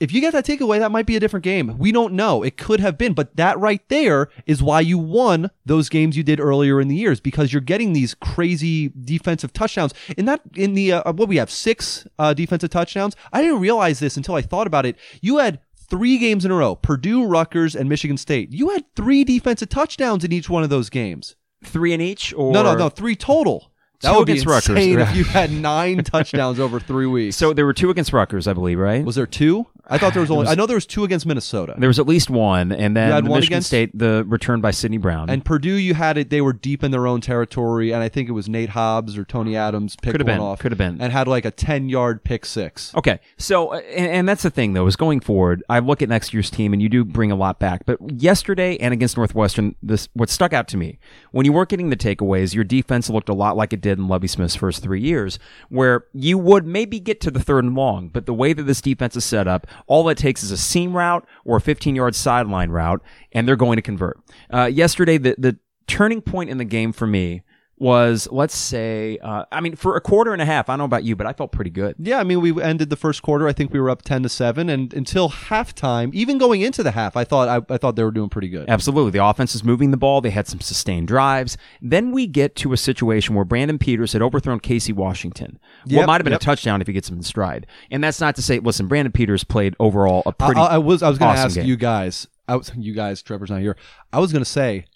if 0.00 0.12
you 0.12 0.20
get 0.20 0.32
that 0.32 0.46
takeaway, 0.46 0.78
that 0.78 0.92
might 0.92 1.06
be 1.06 1.16
a 1.16 1.20
different 1.20 1.44
game. 1.44 1.76
We 1.76 1.90
don't 1.90 2.14
know. 2.14 2.42
It 2.42 2.56
could 2.56 2.80
have 2.80 2.96
been, 2.96 3.14
but 3.14 3.34
that 3.36 3.58
right 3.58 3.86
there 3.88 4.28
is 4.46 4.62
why 4.62 4.80
you 4.80 4.96
won 4.96 5.50
those 5.66 5.88
games 5.88 6.16
you 6.16 6.22
did 6.22 6.38
earlier 6.38 6.80
in 6.80 6.88
the 6.88 6.96
years 6.96 7.20
because 7.20 7.52
you're 7.52 7.60
getting 7.60 7.92
these 7.92 8.14
crazy 8.14 8.92
defensive 9.00 9.52
touchdowns. 9.52 9.92
In 10.16 10.26
that, 10.26 10.40
in 10.54 10.74
the 10.74 10.92
uh, 10.92 11.12
what 11.12 11.28
we 11.28 11.36
have 11.36 11.50
six 11.50 12.06
uh, 12.18 12.32
defensive 12.32 12.70
touchdowns. 12.70 13.16
I 13.32 13.42
didn't 13.42 13.60
realize 13.60 13.98
this 13.98 14.16
until 14.16 14.36
I 14.36 14.42
thought 14.42 14.66
about 14.66 14.86
it. 14.86 14.96
You 15.20 15.38
had 15.38 15.60
three 15.74 16.18
games 16.18 16.44
in 16.44 16.50
a 16.50 16.54
row: 16.54 16.76
Purdue, 16.76 17.24
Rutgers, 17.24 17.74
and 17.74 17.88
Michigan 17.88 18.16
State. 18.16 18.52
You 18.52 18.70
had 18.70 18.84
three 18.94 19.24
defensive 19.24 19.68
touchdowns 19.68 20.24
in 20.24 20.32
each 20.32 20.48
one 20.48 20.62
of 20.62 20.70
those 20.70 20.90
games. 20.90 21.34
Three 21.64 21.92
in 21.92 22.00
each, 22.00 22.32
or 22.34 22.52
no, 22.52 22.62
no, 22.62 22.76
no, 22.76 22.88
three 22.88 23.16
total. 23.16 23.72
That 24.00 24.12
Two 24.12 24.18
would 24.18 24.26
be 24.26 24.40
Rutgers. 24.42 24.78
if 24.78 25.16
you 25.16 25.24
had 25.24 25.50
nine 25.50 26.04
touchdowns 26.04 26.60
over 26.60 26.78
three 26.78 27.06
weeks. 27.06 27.34
So 27.36 27.52
there 27.52 27.66
were 27.66 27.72
two 27.72 27.90
against 27.90 28.12
Rutgers, 28.12 28.46
I 28.46 28.52
believe, 28.52 28.78
right? 28.78 29.04
was 29.04 29.16
there 29.16 29.26
two? 29.26 29.66
I 29.90 29.98
thought 29.98 30.12
there 30.12 30.20
was 30.20 30.30
only. 30.30 30.46
I 30.46 30.54
know 30.54 30.66
there 30.66 30.76
was 30.76 30.86
two 30.86 31.02
against 31.02 31.26
Minnesota. 31.26 31.74
there 31.78 31.88
was 31.88 31.98
at 31.98 32.06
least 32.06 32.30
one, 32.30 32.70
and 32.70 32.96
then 32.96 33.08
You 33.08 33.14
had 33.14 33.24
the 33.24 33.30
one 33.30 33.38
Michigan 33.38 33.54
against- 33.56 33.66
State, 33.68 33.98
the 33.98 34.24
return 34.28 34.60
by 34.60 34.70
Sidney 34.70 34.98
Brown. 34.98 35.28
And 35.30 35.44
Purdue, 35.44 35.74
you 35.74 35.94
had 35.94 36.16
it. 36.16 36.30
They 36.30 36.40
were 36.40 36.52
deep 36.52 36.84
in 36.84 36.92
their 36.92 37.08
own 37.08 37.20
territory, 37.20 37.90
and 37.92 38.00
I 38.02 38.08
think 38.08 38.28
it 38.28 38.32
was 38.32 38.48
Nate 38.48 38.68
Hobbs 38.68 39.18
or 39.18 39.24
Tony 39.24 39.56
Adams 39.56 39.96
picked 39.96 40.12
Could 40.12 40.20
have 40.20 40.28
one 40.28 40.36
been, 40.36 40.46
off. 40.46 40.58
could 40.60 40.70
have 40.70 40.78
been. 40.78 41.00
and 41.00 41.12
had 41.12 41.26
like 41.26 41.44
a 41.44 41.50
ten-yard 41.50 42.22
pick 42.22 42.44
six. 42.44 42.94
Okay, 42.94 43.18
so 43.36 43.72
uh, 43.72 43.78
and, 43.78 44.06
and 44.12 44.28
that's 44.28 44.42
the 44.44 44.50
thing 44.50 44.74
though 44.74 44.86
is 44.86 44.94
going 44.94 45.18
forward. 45.20 45.64
I 45.68 45.80
look 45.80 46.02
at 46.02 46.08
next 46.08 46.32
year's 46.32 46.50
team, 46.50 46.72
and 46.72 46.80
you 46.80 46.88
do 46.88 47.04
bring 47.04 47.32
a 47.32 47.36
lot 47.36 47.58
back. 47.58 47.84
But 47.84 47.98
yesterday 48.22 48.76
and 48.76 48.94
against 48.94 49.16
Northwestern, 49.16 49.74
this 49.82 50.08
what 50.12 50.28
stuck 50.30 50.52
out 50.52 50.68
to 50.68 50.76
me 50.76 50.98
when 51.32 51.46
you 51.46 51.52
weren't 51.52 51.70
getting 51.70 51.90
the 51.90 51.96
takeaways, 51.96 52.54
your 52.54 52.64
defense 52.64 53.10
looked 53.10 53.28
a 53.30 53.34
lot 53.34 53.56
like 53.56 53.72
it 53.72 53.80
did 53.80 53.87
in 53.96 54.08
Lovie 54.08 54.28
Smith's 54.28 54.56
first 54.56 54.82
three 54.82 55.00
years, 55.00 55.38
where 55.68 56.04
you 56.12 56.36
would 56.36 56.66
maybe 56.66 57.00
get 57.00 57.20
to 57.22 57.30
the 57.30 57.40
third 57.40 57.64
and 57.64 57.74
long, 57.74 58.08
but 58.08 58.26
the 58.26 58.34
way 58.34 58.52
that 58.52 58.64
this 58.64 58.80
defense 58.80 59.16
is 59.16 59.24
set 59.24 59.48
up, 59.48 59.66
all 59.86 60.08
it 60.08 60.18
takes 60.18 60.42
is 60.42 60.50
a 60.50 60.56
seam 60.56 60.96
route 60.96 61.26
or 61.44 61.56
a 61.56 61.60
15-yard 61.60 62.14
sideline 62.14 62.70
route, 62.70 63.02
and 63.32 63.46
they're 63.46 63.56
going 63.56 63.76
to 63.76 63.82
convert. 63.82 64.18
Uh, 64.52 64.64
yesterday, 64.64 65.18
the 65.18 65.34
the 65.38 65.58
turning 65.86 66.20
point 66.20 66.50
in 66.50 66.58
the 66.58 66.64
game 66.64 66.92
for 66.92 67.06
me 67.06 67.42
was 67.80 68.28
let's 68.30 68.56
say 68.56 69.18
uh, 69.18 69.44
I 69.52 69.60
mean 69.60 69.76
for 69.76 69.96
a 69.96 70.00
quarter 70.00 70.32
and 70.32 70.40
a 70.40 70.44
half. 70.44 70.68
I 70.68 70.72
don't 70.72 70.78
know 70.78 70.84
about 70.84 71.04
you, 71.04 71.16
but 71.16 71.26
I 71.26 71.32
felt 71.32 71.52
pretty 71.52 71.70
good. 71.70 71.96
Yeah, 71.98 72.18
I 72.18 72.24
mean, 72.24 72.40
we 72.40 72.62
ended 72.62 72.90
the 72.90 72.96
first 72.96 73.22
quarter. 73.22 73.48
I 73.48 73.52
think 73.52 73.72
we 73.72 73.80
were 73.80 73.90
up 73.90 74.02
ten 74.02 74.22
to 74.22 74.28
seven, 74.28 74.68
and 74.68 74.92
until 74.94 75.28
halftime, 75.30 76.12
even 76.14 76.38
going 76.38 76.60
into 76.60 76.82
the 76.82 76.92
half, 76.92 77.16
I 77.16 77.24
thought 77.24 77.48
I, 77.48 77.74
I 77.74 77.78
thought 77.78 77.96
they 77.96 78.04
were 78.04 78.10
doing 78.10 78.28
pretty 78.28 78.48
good. 78.48 78.68
Absolutely. 78.68 79.10
The 79.10 79.24
offense 79.24 79.54
is 79.54 79.64
moving 79.64 79.90
the 79.90 79.96
ball. 79.96 80.20
They 80.20 80.30
had 80.30 80.46
some 80.46 80.60
sustained 80.60 81.08
drives. 81.08 81.56
Then 81.82 82.12
we 82.12 82.26
get 82.26 82.56
to 82.56 82.72
a 82.72 82.76
situation 82.76 83.34
where 83.34 83.44
Brandon 83.44 83.78
Peters 83.78 84.12
had 84.12 84.22
overthrown 84.22 84.60
Casey 84.60 84.92
Washington. 84.92 85.58
what 85.86 86.06
might 86.06 86.14
have 86.20 86.24
been 86.24 86.32
yep. 86.32 86.40
a 86.40 86.44
touchdown 86.44 86.80
if 86.80 86.86
he 86.86 86.92
gets 86.92 87.08
him 87.10 87.16
in 87.16 87.22
stride. 87.22 87.66
And 87.90 88.02
that's 88.02 88.20
not 88.20 88.36
to 88.36 88.42
say, 88.42 88.58
listen, 88.58 88.86
Brandon 88.88 89.12
Peters 89.12 89.44
played 89.44 89.74
overall 89.80 90.22
a 90.26 90.32
pretty. 90.32 90.60
I- 90.60 90.68
I 90.68 90.78
was 90.78 91.02
I 91.02 91.08
was 91.08 91.18
going 91.18 91.34
to 91.34 91.38
awesome 91.38 91.46
ask 91.46 91.54
game. 91.56 91.66
you 91.66 91.76
guys. 91.76 92.26
I 92.46 92.56
was 92.56 92.70
you 92.76 92.94
guys. 92.94 93.22
Trevor's 93.22 93.50
not 93.50 93.60
here. 93.60 93.76
I 94.12 94.20
was 94.20 94.32
going 94.32 94.44
to 94.44 94.50
say, 94.50 94.86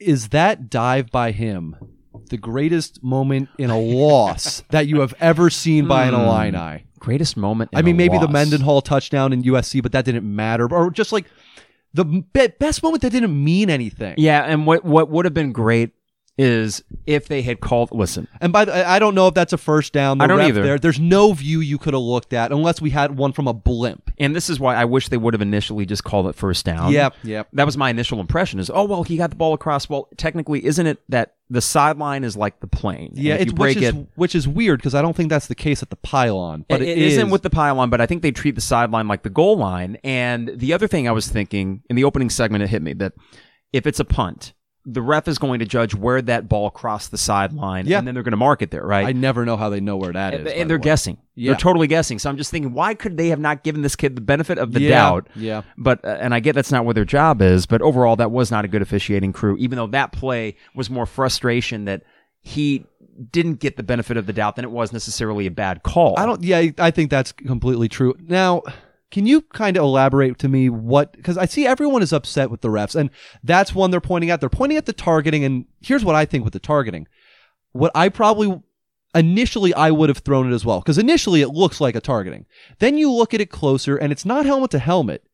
is 0.00 0.28
that 0.30 0.70
dive 0.70 1.10
by 1.10 1.30
him 1.32 1.76
the 2.30 2.36
greatest 2.36 3.02
moment 3.02 3.48
in 3.58 3.70
a 3.70 3.78
loss 3.78 4.62
that 4.70 4.86
you 4.86 5.00
have 5.00 5.14
ever 5.20 5.50
seen 5.50 5.86
by 5.86 6.04
an 6.04 6.14
Hmm. 6.14 6.20
Illini? 6.22 6.84
greatest 6.98 7.36
moment. 7.36 7.70
in 7.72 7.78
I 7.78 7.82
mean, 7.82 7.96
maybe 7.96 8.18
the. 8.18 8.28
Mendenhall 8.28 8.82
touchdown 8.82 9.32
in 9.32 9.42
USC, 9.42 9.82
but 9.82 9.92
that 9.92 10.04
didn't 10.04 10.24
matter. 10.24 10.72
Or 10.72 10.90
just 10.90 11.12
like 11.12 11.24
the 11.94 12.04
be- 12.04 12.48
best 12.58 12.82
moment 12.82 13.02
that 13.02 13.10
didn't 13.10 13.42
mean 13.42 13.70
anything. 13.70 14.14
Yeah, 14.18 14.42
and 14.42 14.66
what 14.66 14.84
what 14.84 15.10
would 15.10 15.24
have 15.24 15.34
been 15.34 15.52
great 15.52 15.90
is 16.40 16.82
if 17.06 17.28
they 17.28 17.42
had 17.42 17.60
called. 17.60 17.90
Listen, 17.92 18.26
And 18.40 18.52
by 18.52 18.64
the, 18.64 18.88
I 18.88 18.98
don't 18.98 19.14
know 19.14 19.28
if 19.28 19.34
that's 19.34 19.52
a 19.52 19.58
first 19.58 19.92
down. 19.92 20.18
The 20.18 20.24
I 20.24 20.26
don't 20.26 20.40
either. 20.40 20.62
There, 20.62 20.78
there's 20.78 20.98
no 20.98 21.32
view 21.32 21.60
you 21.60 21.76
could 21.76 21.92
have 21.92 22.02
looked 22.02 22.32
at 22.32 22.50
unless 22.50 22.80
we 22.80 22.90
had 22.90 23.16
one 23.16 23.32
from 23.32 23.46
a 23.46 23.52
blimp. 23.52 24.10
and 24.18 24.34
this 24.34 24.48
is 24.48 24.58
why 24.58 24.74
I 24.74 24.84
wish 24.86 25.08
they 25.08 25.16
would 25.16 25.34
have 25.34 25.42
initially 25.42 25.84
just 25.86 26.02
called 26.04 26.26
it 26.28 26.34
first 26.34 26.64
down. 26.64 26.92
Yep, 26.92 27.14
yep. 27.24 27.48
That 27.52 27.66
was 27.66 27.76
my 27.76 27.90
initial 27.90 28.20
impression. 28.20 28.58
Is 28.58 28.70
oh 28.72 28.84
well, 28.84 29.02
he 29.02 29.16
got 29.16 29.30
the 29.30 29.36
ball 29.36 29.52
across. 29.54 29.88
Well, 29.88 30.08
technically, 30.16 30.64
isn't 30.64 30.86
it 30.86 30.98
that 31.10 31.34
the 31.50 31.60
sideline 31.60 32.24
is 32.24 32.36
like 32.36 32.60
the 32.60 32.66
plane? 32.68 33.12
Yeah, 33.14 33.34
it's 33.34 33.52
which 33.52 33.76
is 33.76 33.94
it. 33.94 34.06
which 34.14 34.34
is 34.34 34.48
weird 34.48 34.78
because 34.80 34.94
I 34.94 35.02
don't 35.02 35.14
think 35.16 35.28
that's 35.30 35.46
the 35.48 35.54
case 35.54 35.82
at 35.82 35.90
the 35.90 35.96
pylon, 35.96 36.64
but 36.68 36.80
it, 36.80 36.88
it 36.88 36.98
it 36.98 37.04
isn't 37.08 37.26
is- 37.26 37.32
with 37.32 37.42
the 37.42 37.50
pylon, 37.50 37.90
but 37.90 38.00
I 38.00 38.06
think 38.06 38.22
they 38.22 38.30
treat 38.32 38.54
the 38.54 38.60
sideline 38.60 39.08
like 39.08 39.24
the 39.24 39.30
goal 39.30 39.58
line. 39.58 39.98
And 40.04 40.52
the 40.54 40.72
other 40.72 40.88
thing 40.88 41.06
I 41.08 41.12
was 41.12 41.28
thinking 41.28 41.82
in 41.90 41.96
the 41.96 42.04
opening 42.04 42.30
segment, 42.30 42.62
it 42.64 42.70
hit 42.70 42.82
me 42.82 42.92
that 42.94 43.12
if 43.72 43.86
it's 43.86 44.00
a 44.00 44.04
punt, 44.04 44.52
the 44.86 45.02
ref 45.02 45.28
is 45.28 45.38
going 45.38 45.58
to 45.60 45.66
judge 45.66 45.94
where 45.94 46.22
that 46.22 46.48
ball 46.48 46.70
crossed 46.70 47.10
the 47.10 47.18
sideline, 47.18 47.86
Yeah. 47.86 47.98
and 47.98 48.06
then 48.06 48.14
they're 48.14 48.22
going 48.22 48.32
to 48.32 48.36
mark 48.38 48.62
it 48.62 48.70
there, 48.70 48.84
right? 48.84 49.06
I 49.06 49.12
never 49.12 49.44
know 49.44 49.56
how 49.58 49.68
they 49.68 49.80
know 49.80 49.96
where 49.98 50.12
that 50.12 50.32
is. 50.32 50.38
and 50.38 50.44
by 50.46 50.52
and 50.52 50.70
they're 50.70 50.78
way. 50.78 50.82
guessing. 50.84 51.18
Yeah. 51.34 51.50
They're 51.52 51.60
totally 51.60 51.86
guessing. 51.86 52.18
So 52.18 52.30
I'm 52.30 52.36
just 52.38 52.50
thinking, 52.50 52.72
why 52.72 52.94
could 52.94 53.16
they 53.18 53.28
have 53.28 53.38
not 53.40 53.62
given 53.62 53.82
this 53.82 53.94
kid 53.94 54.16
the 54.16 54.20
benefit 54.22 54.56
of 54.58 54.72
the 54.72 54.80
Yeah, 54.80 54.88
doubt? 54.90 55.28
yeah. 55.36 55.62
But 55.76 56.02
uh, 56.04 56.16
and 56.20 56.34
I 56.34 56.40
get 56.40 56.54
that's 56.54 56.72
not 56.72 56.84
what 56.86 56.94
their 56.94 57.04
job 57.04 57.42
is. 57.42 57.66
But 57.66 57.82
overall, 57.82 58.16
that 58.16 58.30
was 58.30 58.50
not 58.50 58.64
a 58.64 58.68
good 58.68 58.80
officiating 58.82 59.32
crew. 59.34 59.56
Even 59.58 59.76
though 59.76 59.86
that 59.88 60.12
play 60.12 60.56
was 60.74 60.88
more 60.88 61.04
frustration 61.06 61.84
that 61.84 62.02
he 62.40 62.86
didn't 63.32 63.56
get 63.60 63.76
the 63.76 63.82
benefit 63.82 64.16
of 64.16 64.24
the 64.26 64.32
doubt 64.32 64.56
than 64.56 64.64
it 64.64 64.70
was 64.70 64.94
necessarily 64.94 65.46
a 65.46 65.50
bad 65.50 65.82
call. 65.82 66.14
I 66.18 66.24
don't. 66.24 66.42
Yeah, 66.42 66.70
I 66.78 66.90
think 66.90 67.10
that's 67.10 67.32
completely 67.32 67.88
true. 67.88 68.14
Now, 68.18 68.62
can 69.10 69.26
you 69.26 69.42
kind 69.42 69.76
of 69.76 69.82
elaborate 69.82 70.38
to 70.38 70.48
me 70.48 70.68
what? 70.68 71.12
Because 71.12 71.36
I 71.36 71.46
see 71.46 71.66
everyone 71.66 72.02
is 72.02 72.12
upset 72.12 72.50
with 72.50 72.60
the 72.60 72.68
refs, 72.68 72.94
and 72.94 73.10
that's 73.42 73.74
one 73.74 73.90
they're 73.90 74.00
pointing 74.00 74.30
at. 74.30 74.40
They're 74.40 74.48
pointing 74.48 74.78
at 74.78 74.86
the 74.86 74.92
targeting, 74.92 75.44
and 75.44 75.66
here's 75.80 76.04
what 76.04 76.14
I 76.14 76.24
think 76.24 76.44
with 76.44 76.52
the 76.52 76.60
targeting. 76.60 77.08
What 77.72 77.90
I 77.94 78.08
probably 78.08 78.62
initially 79.14 79.74
I 79.74 79.90
would 79.90 80.08
have 80.08 80.18
thrown 80.18 80.50
it 80.50 80.54
as 80.54 80.64
well 80.64 80.78
because 80.78 80.98
initially 80.98 81.42
it 81.42 81.48
looks 81.48 81.80
like 81.80 81.96
a 81.96 82.00
targeting. 82.00 82.46
Then 82.78 82.96
you 82.96 83.10
look 83.10 83.34
at 83.34 83.40
it 83.40 83.50
closer, 83.50 83.96
and 83.96 84.12
it's 84.12 84.24
not 84.24 84.46
helmet 84.46 84.70
to 84.72 84.78
helmet. 84.78 85.24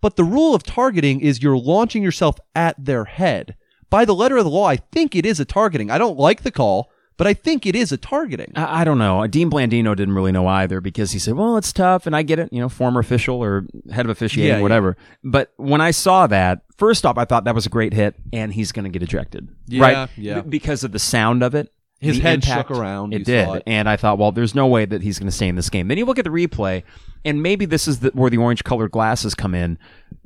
But 0.00 0.16
the 0.16 0.24
rule 0.24 0.54
of 0.54 0.62
targeting 0.62 1.20
is 1.20 1.42
you're 1.42 1.58
launching 1.58 2.02
yourself 2.02 2.38
at 2.54 2.82
their 2.82 3.04
head. 3.04 3.56
By 3.90 4.04
the 4.04 4.14
letter 4.14 4.36
of 4.36 4.44
the 4.44 4.50
law, 4.50 4.66
I 4.66 4.76
think 4.76 5.14
it 5.14 5.26
is 5.26 5.40
a 5.40 5.44
targeting. 5.44 5.90
I 5.90 5.98
don't 5.98 6.18
like 6.18 6.42
the 6.42 6.50
call, 6.50 6.90
but 7.16 7.26
I 7.26 7.34
think 7.34 7.66
it 7.66 7.74
is 7.76 7.92
a 7.92 7.96
targeting. 7.96 8.52
I, 8.56 8.80
I 8.80 8.84
don't 8.84 8.98
know. 8.98 9.26
Dean 9.26 9.50
Blandino 9.50 9.94
didn't 9.96 10.14
really 10.14 10.32
know 10.32 10.46
either 10.46 10.80
because 10.80 11.12
he 11.12 11.18
said, 11.18 11.34
"Well, 11.34 11.56
it's 11.56 11.72
tough," 11.72 12.06
and 12.06 12.14
I 12.16 12.22
get 12.22 12.38
it. 12.38 12.52
You 12.52 12.60
know, 12.60 12.68
former 12.68 13.00
official 13.00 13.42
or 13.42 13.66
head 13.90 14.04
of 14.06 14.10
officiating, 14.10 14.48
Yeah, 14.50 14.56
yeah. 14.56 14.62
whatever. 14.62 14.96
But 15.24 15.52
when 15.56 15.80
I 15.80 15.90
saw 15.90 16.26
that, 16.26 16.62
first 16.76 17.06
off, 17.06 17.16
I 17.18 17.24
thought 17.24 17.44
that 17.44 17.54
was 17.54 17.66
a 17.66 17.70
great 17.70 17.92
hit, 17.94 18.14
and 18.32 18.52
he's 18.52 18.72
going 18.72 18.84
to 18.84 18.90
get 18.90 19.02
ejected, 19.02 19.48
Yeah, 19.66 19.82
right? 19.82 20.08
yeah. 20.16 20.40
B- 20.40 20.50
because 20.50 20.84
of 20.84 20.92
the 20.92 20.98
sound 20.98 21.42
of 21.42 21.54
it. 21.54 21.72
His 21.98 22.18
head 22.18 22.34
impact, 22.44 22.68
shook 22.68 22.78
around, 22.78 23.14
It 23.14 23.24
did, 23.24 23.48
it. 23.48 23.62
and 23.66 23.88
I 23.88 23.96
thought, 23.96 24.18
well, 24.18 24.30
there's 24.30 24.54
no 24.54 24.66
way 24.66 24.84
that 24.84 25.00
he's 25.00 25.18
going 25.18 25.28
to 25.28 25.32
stay 25.34 25.48
in 25.48 25.56
this 25.56 25.70
game. 25.70 25.88
Then 25.88 25.96
you 25.96 26.04
look 26.04 26.18
at 26.18 26.24
the 26.26 26.30
replay, 26.30 26.82
and 27.24 27.42
maybe 27.42 27.64
this 27.64 27.88
is 27.88 28.00
the, 28.00 28.10
where 28.10 28.28
the 28.28 28.36
orange-colored 28.36 28.90
glasses 28.90 29.34
come 29.34 29.54
in. 29.54 29.78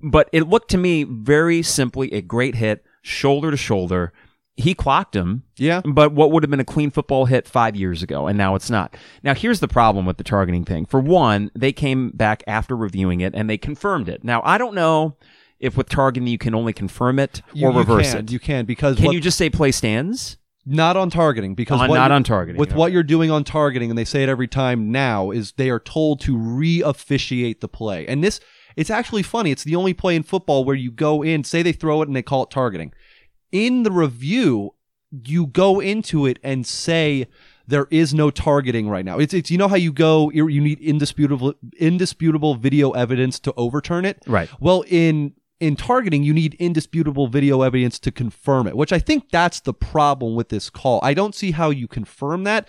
But 0.02 0.28
it 0.32 0.48
looked 0.48 0.72
to 0.72 0.78
me 0.78 1.04
very 1.04 1.62
simply 1.62 2.12
a 2.12 2.22
great 2.22 2.56
hit, 2.56 2.84
shoulder 3.02 3.52
to 3.52 3.56
shoulder. 3.56 4.12
He 4.60 4.74
clocked 4.74 5.16
him, 5.16 5.42
Yeah. 5.56 5.80
but 5.84 6.12
what 6.12 6.30
would 6.30 6.42
have 6.42 6.50
been 6.50 6.60
a 6.60 6.64
clean 6.64 6.90
football 6.90 7.24
hit 7.26 7.48
five 7.48 7.74
years 7.76 8.02
ago, 8.02 8.26
and 8.26 8.36
now 8.38 8.54
it's 8.54 8.70
not. 8.70 8.96
Now, 9.22 9.34
here's 9.34 9.60
the 9.60 9.68
problem 9.68 10.06
with 10.06 10.16
the 10.18 10.24
targeting 10.24 10.64
thing. 10.64 10.86
For 10.86 11.00
one, 11.00 11.50
they 11.54 11.72
came 11.72 12.10
back 12.10 12.42
after 12.46 12.76
reviewing 12.76 13.20
it 13.20 13.34
and 13.34 13.48
they 13.48 13.58
confirmed 13.58 14.08
it. 14.08 14.22
Now, 14.24 14.42
I 14.44 14.58
don't 14.58 14.74
know 14.74 15.16
if 15.58 15.76
with 15.76 15.88
targeting 15.88 16.26
you 16.28 16.38
can 16.38 16.54
only 16.54 16.72
confirm 16.72 17.18
it 17.18 17.42
or 17.54 17.58
you 17.58 17.70
reverse 17.70 18.12
can, 18.12 18.24
it. 18.24 18.30
You 18.32 18.38
can 18.38 18.64
because 18.64 18.96
can 18.96 19.06
what- 19.06 19.14
you 19.14 19.20
just 19.20 19.36
say 19.38 19.50
play 19.50 19.72
stands? 19.72 20.36
not 20.66 20.94
on 20.94 21.08
targeting 21.08 21.54
because 21.54 21.80
uh, 21.80 21.84
On- 21.84 21.90
not 21.90 22.12
on 22.12 22.22
targeting, 22.22 22.60
With 22.60 22.68
okay. 22.70 22.78
what 22.78 22.92
you're 22.92 23.02
doing 23.02 23.30
on 23.30 23.44
targeting, 23.44 23.88
and 23.90 23.98
they 23.98 24.04
say 24.04 24.22
it 24.22 24.28
every 24.28 24.46
time 24.46 24.92
now, 24.92 25.30
is 25.30 25.52
they 25.52 25.70
are 25.70 25.80
told 25.80 26.20
to 26.20 26.36
re-officiate 26.36 27.60
the 27.60 27.66
play. 27.68 28.06
And 28.06 28.22
this, 28.22 28.40
it's 28.76 28.90
actually 28.90 29.22
funny. 29.22 29.50
It's 29.50 29.64
the 29.64 29.74
only 29.76 29.94
play 29.94 30.14
in 30.16 30.22
football 30.22 30.64
where 30.64 30.76
you 30.76 30.90
go 30.90 31.22
in, 31.22 31.44
say 31.44 31.62
they 31.62 31.72
throw 31.72 32.02
it, 32.02 32.08
and 32.08 32.14
they 32.16 32.22
call 32.22 32.44
it 32.44 32.50
targeting. 32.50 32.92
In 33.52 33.82
the 33.82 33.90
review, 33.90 34.74
you 35.10 35.46
go 35.46 35.80
into 35.80 36.26
it 36.26 36.38
and 36.42 36.66
say 36.66 37.26
there 37.66 37.86
is 37.90 38.12
no 38.12 38.30
targeting 38.30 38.88
right 38.88 39.04
now. 39.04 39.18
It's 39.18 39.32
it's 39.32 39.50
you 39.50 39.58
know 39.58 39.68
how 39.68 39.76
you 39.76 39.92
go 39.92 40.30
you 40.30 40.48
you 40.48 40.60
need 40.60 40.80
indisputable 40.80 41.54
indisputable 41.78 42.54
video 42.54 42.90
evidence 42.92 43.38
to 43.40 43.54
overturn 43.56 44.04
it. 44.04 44.22
Right. 44.26 44.48
Well, 44.60 44.84
in 44.88 45.34
in 45.60 45.76
targeting, 45.76 46.22
you 46.22 46.32
need 46.32 46.54
indisputable 46.54 47.28
video 47.28 47.62
evidence 47.62 47.98
to 48.00 48.10
confirm 48.10 48.66
it, 48.66 48.76
which 48.76 48.92
I 48.92 48.98
think 48.98 49.30
that's 49.30 49.60
the 49.60 49.74
problem 49.74 50.34
with 50.34 50.48
this 50.48 50.70
call. 50.70 51.00
I 51.02 51.12
don't 51.12 51.34
see 51.34 51.50
how 51.50 51.70
you 51.70 51.86
confirm 51.86 52.44
that. 52.44 52.68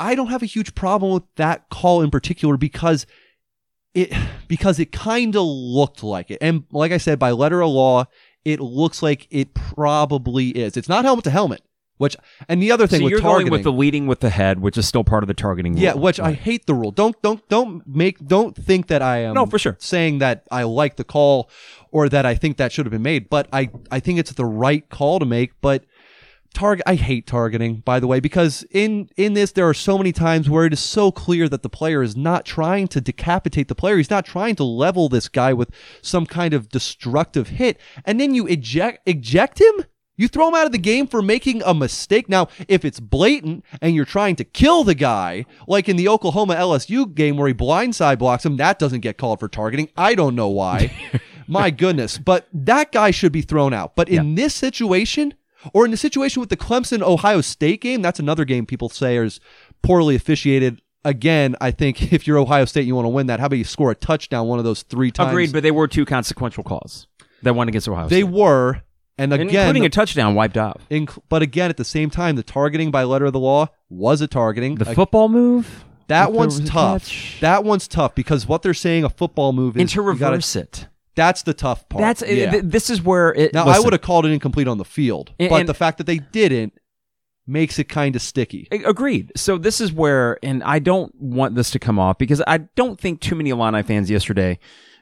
I 0.00 0.16
don't 0.16 0.26
have 0.26 0.42
a 0.42 0.46
huge 0.46 0.74
problem 0.74 1.12
with 1.12 1.22
that 1.36 1.68
call 1.70 2.02
in 2.02 2.10
particular 2.10 2.56
because 2.56 3.06
it 3.94 4.12
because 4.48 4.78
it 4.80 4.90
kind 4.90 5.36
of 5.36 5.44
looked 5.44 6.02
like 6.02 6.30
it. 6.30 6.38
And 6.40 6.64
like 6.72 6.92
I 6.92 6.98
said, 6.98 7.18
by 7.18 7.30
letter 7.30 7.62
of 7.62 7.70
law, 7.70 8.06
it 8.44 8.60
looks 8.60 9.02
like 9.02 9.26
it 9.30 9.54
probably 9.54 10.48
is. 10.50 10.76
It's 10.76 10.88
not 10.88 11.04
helmet 11.04 11.24
to 11.24 11.30
helmet. 11.30 11.62
Which 11.96 12.16
and 12.48 12.60
the 12.60 12.72
other 12.72 12.88
thing 12.88 12.98
so 13.00 13.04
with 13.04 13.12
you're 13.12 13.20
targeting, 13.20 13.50
going 13.50 13.58
with 13.58 13.62
the 13.62 13.70
leading 13.72 14.08
with 14.08 14.18
the 14.18 14.30
head, 14.30 14.60
which 14.60 14.76
is 14.76 14.86
still 14.86 15.04
part 15.04 15.22
of 15.22 15.28
the 15.28 15.34
targeting. 15.34 15.76
yeah, 15.76 15.92
rule. 15.92 16.00
which 16.00 16.18
I 16.18 16.32
hate 16.32 16.66
the 16.66 16.74
rule. 16.74 16.90
Don't 16.90 17.20
don't 17.22 17.48
don't 17.48 17.86
make 17.86 18.18
don't 18.26 18.56
think 18.56 18.88
that 18.88 19.00
I 19.00 19.18
am 19.18 19.34
No, 19.34 19.46
for 19.46 19.60
sure. 19.60 19.76
saying 19.78 20.18
that 20.18 20.44
I 20.50 20.64
like 20.64 20.96
the 20.96 21.04
call 21.04 21.48
or 21.92 22.08
that 22.08 22.26
I 22.26 22.34
think 22.34 22.56
that 22.56 22.72
should 22.72 22.84
have 22.84 22.90
been 22.90 23.02
made, 23.02 23.30
but 23.30 23.48
I 23.52 23.70
I 23.92 24.00
think 24.00 24.18
it's 24.18 24.32
the 24.32 24.44
right 24.44 24.88
call 24.88 25.20
to 25.20 25.24
make, 25.24 25.52
but 25.60 25.84
target 26.54 26.84
I 26.86 26.94
hate 26.94 27.26
targeting 27.26 27.76
by 27.80 28.00
the 28.00 28.06
way 28.06 28.20
because 28.20 28.64
in 28.70 29.10
in 29.16 29.34
this 29.34 29.52
there 29.52 29.68
are 29.68 29.74
so 29.74 29.98
many 29.98 30.12
times 30.12 30.48
where 30.48 30.64
it 30.64 30.72
is 30.72 30.80
so 30.80 31.10
clear 31.12 31.48
that 31.48 31.62
the 31.62 31.68
player 31.68 32.02
is 32.02 32.16
not 32.16 32.44
trying 32.44 32.88
to 32.88 33.00
decapitate 33.00 33.68
the 33.68 33.74
player 33.74 33.96
he's 33.96 34.10
not 34.10 34.24
trying 34.24 34.56
to 34.56 34.64
level 34.64 35.08
this 35.08 35.28
guy 35.28 35.52
with 35.52 35.70
some 36.00 36.26
kind 36.26 36.54
of 36.54 36.68
destructive 36.68 37.48
hit 37.48 37.78
and 38.04 38.20
then 38.20 38.34
you 38.34 38.46
eject 38.46 39.06
eject 39.06 39.60
him 39.60 39.84
you 40.16 40.28
throw 40.28 40.48
him 40.48 40.54
out 40.54 40.66
of 40.66 40.72
the 40.72 40.78
game 40.78 41.06
for 41.06 41.22
making 41.22 41.62
a 41.64 41.74
mistake. 41.74 42.28
Now, 42.28 42.48
if 42.68 42.84
it's 42.84 43.00
blatant 43.00 43.64
and 43.82 43.94
you're 43.94 44.04
trying 44.04 44.36
to 44.36 44.44
kill 44.44 44.84
the 44.84 44.94
guy, 44.94 45.44
like 45.66 45.88
in 45.88 45.96
the 45.96 46.08
Oklahoma 46.08 46.54
LSU 46.54 47.12
game 47.12 47.36
where 47.36 47.48
he 47.48 47.54
blindside 47.54 48.18
blocks 48.18 48.46
him, 48.46 48.56
that 48.58 48.78
doesn't 48.78 49.00
get 49.00 49.18
called 49.18 49.40
for 49.40 49.48
targeting. 49.48 49.88
I 49.96 50.14
don't 50.14 50.36
know 50.36 50.48
why. 50.48 50.92
My 51.48 51.70
goodness. 51.70 52.16
But 52.16 52.46
that 52.52 52.92
guy 52.92 53.10
should 53.10 53.32
be 53.32 53.42
thrown 53.42 53.74
out. 53.74 53.96
But 53.96 54.08
in 54.08 54.36
this 54.36 54.54
situation, 54.54 55.34
or 55.72 55.84
in 55.84 55.90
the 55.90 55.96
situation 55.96 56.40
with 56.40 56.50
the 56.50 56.56
Clemson 56.56 57.00
Ohio 57.02 57.40
State 57.40 57.80
game, 57.80 58.02
that's 58.02 58.18
another 58.20 58.44
game 58.44 58.66
people 58.66 58.88
say 58.88 59.16
is 59.16 59.40
poorly 59.82 60.14
officiated. 60.16 60.80
Again, 61.04 61.54
I 61.60 61.70
think 61.70 62.12
if 62.12 62.26
you're 62.26 62.38
Ohio 62.38 62.64
State, 62.64 62.86
you 62.86 62.94
want 62.94 63.04
to 63.06 63.10
win 63.10 63.26
that. 63.28 63.40
How 63.40 63.46
about 63.46 63.56
you 63.58 63.64
score 63.64 63.90
a 63.90 63.94
touchdown 63.94 64.46
one 64.48 64.58
of 64.58 64.64
those 64.64 64.82
three 64.82 65.10
times? 65.10 65.30
agreed, 65.30 65.52
but 65.52 65.62
they 65.62 65.70
were 65.70 65.86
two 65.88 66.04
consequential 66.04 66.64
calls 66.64 67.06
that 67.42 67.54
won 67.54 67.68
against 67.68 67.88
Ohio 67.88 68.06
State. 68.08 68.16
They 68.16 68.24
were, 68.24 68.82
and 69.18 69.32
And 69.32 69.42
again, 69.42 69.66
including 69.66 69.84
a 69.84 69.90
touchdown 69.90 70.34
wiped 70.34 70.56
off. 70.56 70.80
Inc- 70.90 71.18
but 71.28 71.42
again, 71.42 71.70
at 71.70 71.76
the 71.76 71.84
same 71.84 72.10
time, 72.10 72.36
the 72.36 72.42
targeting 72.42 72.90
by 72.90 73.04
letter 73.04 73.26
of 73.26 73.32
the 73.32 73.40
law 73.40 73.68
was 73.90 74.20
a 74.20 74.26
targeting. 74.26 74.76
The 74.76 74.86
football 74.86 75.28
move. 75.28 75.84
that 76.08 76.32
one's 76.32 76.66
tough. 76.68 77.10
That 77.40 77.64
one's 77.64 77.86
tough 77.86 78.14
because 78.14 78.48
what 78.48 78.62
they're 78.62 78.74
saying 78.74 79.04
a 79.04 79.10
football 79.10 79.52
move 79.52 79.76
is 79.76 79.80
and 79.82 79.90
to 79.90 79.96
you 80.02 80.14
gotta- 80.18 80.32
reverse 80.36 80.56
it. 80.56 80.88
That's 81.14 81.42
the 81.42 81.54
tough 81.54 81.88
part. 81.88 82.00
That's 82.02 82.22
yeah. 82.26 82.50
th- 82.50 82.64
this 82.66 82.90
is 82.90 83.02
where 83.02 83.32
it. 83.34 83.54
now 83.54 83.66
I 83.66 83.78
would 83.78 83.92
have 83.92 84.02
called 84.02 84.26
it 84.26 84.30
incomplete 84.30 84.68
on 84.68 84.78
the 84.78 84.84
field, 84.84 85.32
And- 85.38 85.48
but 85.50 85.60
and- 85.60 85.68
the 85.68 85.74
fact 85.74 85.98
that 85.98 86.04
they 86.06 86.18
didn't 86.18 86.72
makes 87.46 87.78
it 87.78 87.88
kind 87.90 88.16
of 88.16 88.22
sticky. 88.22 88.66
Agreed. 88.72 89.30
So 89.36 89.58
this 89.58 89.78
is 89.80 89.92
where, 89.92 90.38
and 90.42 90.62
I 90.64 90.78
don't 90.78 91.14
want 91.20 91.54
this 91.54 91.70
to 91.72 91.78
come 91.78 91.98
off 91.98 92.16
because 92.16 92.42
I 92.46 92.58
don't 92.74 92.98
think 92.98 93.20
too 93.20 93.34
many 93.34 93.50
Illini 93.50 93.82
fans 93.82 94.10
yesterday 94.10 94.58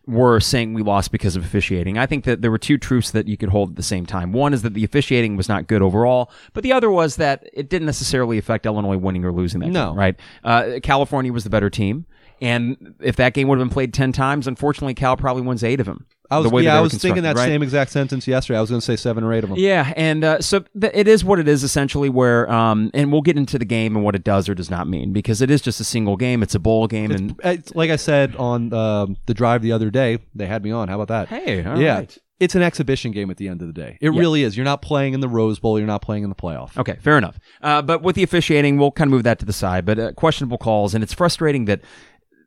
were 0.09 0.41
saying 0.41 0.75
we 0.75 0.83
lost 0.83 1.13
because 1.13 1.37
of 1.37 1.45
officiating. 1.45 1.97
I 1.97 2.07
think 2.07 2.25
that 2.25 2.43
there 2.43 2.51
were 2.51 2.59
two 2.59 2.77
truths 2.79 3.13
that 3.13 3.29
you 3.29 3.37
could 3.37 3.51
hold 3.51 3.71
at 3.71 3.77
the 3.77 3.85
same 3.85 4.05
time. 4.07 4.33
One 4.33 4.53
is 4.53 4.63
that 4.63 4.75
the 4.75 4.83
officiating 4.83 5.37
was 5.37 5.49
not 5.49 5.69
good 5.69 5.81
overall, 5.83 6.33
but 6.53 6.65
the 6.65 6.73
other 6.73 6.91
was 6.91 7.15
that 7.17 7.49
it 7.53 7.69
didn't 7.71 7.87
necessarily 7.87 8.39
affect 8.39 8.67
Illinois 8.67 8.97
winning 8.97 9.25
or 9.25 9.31
losing 9.33 9.61
that 9.61 9.69
No. 9.69 9.91
game, 9.91 9.99
right? 9.99 10.17
Uh, 10.43 10.81
California 10.83 11.33
was 11.33 11.45
the 11.45 11.51
better 11.51 11.71
team. 11.71 12.07
And 12.43 12.97
if 13.01 13.17
that 13.17 13.35
game 13.35 13.47
would 13.49 13.59
have 13.59 13.69
been 13.69 13.73
played 13.73 13.95
10 13.95 14.13
times, 14.13 14.47
unfortunately, 14.49 14.95
Cal 14.95 15.17
probably 15.17 15.43
wins 15.43 15.63
eight 15.63 15.79
of 15.81 15.87
them. 15.87 16.07
I 16.29 16.39
was 16.39 16.51
the 16.51 16.59
yeah, 16.59 16.79
I 16.79 16.81
was 16.81 16.95
thinking 16.95 17.23
that 17.25 17.37
right? 17.37 17.45
same 17.47 17.63
exact 17.63 17.91
sentence 17.91 18.27
yesterday. 18.27 18.57
I 18.57 18.61
was 18.63 18.71
going 18.71 18.81
to 18.81 18.85
say 18.85 18.97
seven 18.97 19.23
or 19.23 19.33
eight 19.35 19.45
of 19.45 19.51
them. 19.51 19.59
Yeah, 19.59 19.93
and 19.97 20.25
uh, 20.25 20.41
so 20.41 20.61
th- 20.81 20.93
it 20.95 21.07
is 21.07 21.23
what 21.25 21.39
it 21.39 21.47
is 21.47 21.63
essentially. 21.63 22.09
Where 22.09 22.51
um, 22.51 22.91
and 22.95 23.13
we'll 23.13 23.21
get 23.21 23.37
into 23.37 23.59
the 23.59 23.67
game 23.67 23.95
and 23.97 24.05
what 24.05 24.15
it 24.15 24.25
does 24.25 24.49
or 24.49 24.55
does 24.55 24.71
not 24.71 24.89
mean 24.89 25.13
because 25.13 25.43
it 25.43 25.51
is 25.51 25.61
just 25.61 25.79
a 25.79 25.85
single 25.85 26.17
game. 26.17 26.43
It's 26.43 26.55
a 26.55 26.59
bowl 26.59 26.87
game, 26.89 27.11
and 27.11 27.39
It's, 27.45 27.75
like 27.75 27.91
I 27.91 27.97
said 27.97 28.35
on 28.37 28.73
um, 28.73 29.19
the 29.27 29.35
drive 29.35 29.61
the 29.61 29.73
other 29.73 29.91
day, 29.91 30.21
they 30.35 30.47
had 30.47 30.65
me 30.65 30.71
on. 30.71 30.89
How 30.89 30.99
about 30.99 31.09
that? 31.09 31.29
hey, 31.29 31.63
all 31.67 31.79
yeah, 31.79 31.97
right. 31.99 32.19
it's 32.41 32.55
an 32.55 32.63
exhibition 32.63 33.13
game 33.13 33.31
at 33.31 33.37
the 33.37 33.49
end 33.49 33.61
of 33.61 33.67
the 33.67 33.75
day. 33.75 33.99
It 34.01 34.11
Yeah. 34.15 34.19
really 34.19 34.43
is. 34.43 34.57
You're 34.57 34.65
not 34.65 34.81
playing 34.81 35.13
in 35.13 35.21
the 35.21 35.29
Rose 35.29 35.59
Bowl. 35.59 35.79
You're 35.79 35.87
not 35.87 36.01
playing 36.01 36.23
in 36.23 36.31
the 36.31 36.35
playoff. 36.35 36.79
Okay, 36.79 36.97
fair 37.03 37.19
enough. 37.19 37.39
Uh, 37.61 37.83
but 37.83 38.03
with 38.03 38.17
the 38.17 38.23
officiating, 38.23 38.79
we'll 38.79 38.91
kind 38.91 39.09
of 39.09 39.13
move 39.13 39.25
that 39.25 39.39
to 39.41 39.45
the 39.45 39.53
side. 39.53 39.85
But 39.85 39.99
uh, 39.99 40.13
questionable 40.13 40.57
calls, 40.57 40.95
and 40.95 41.05
it's 41.05 41.13
frustrating 41.13 41.67
that 41.67 41.83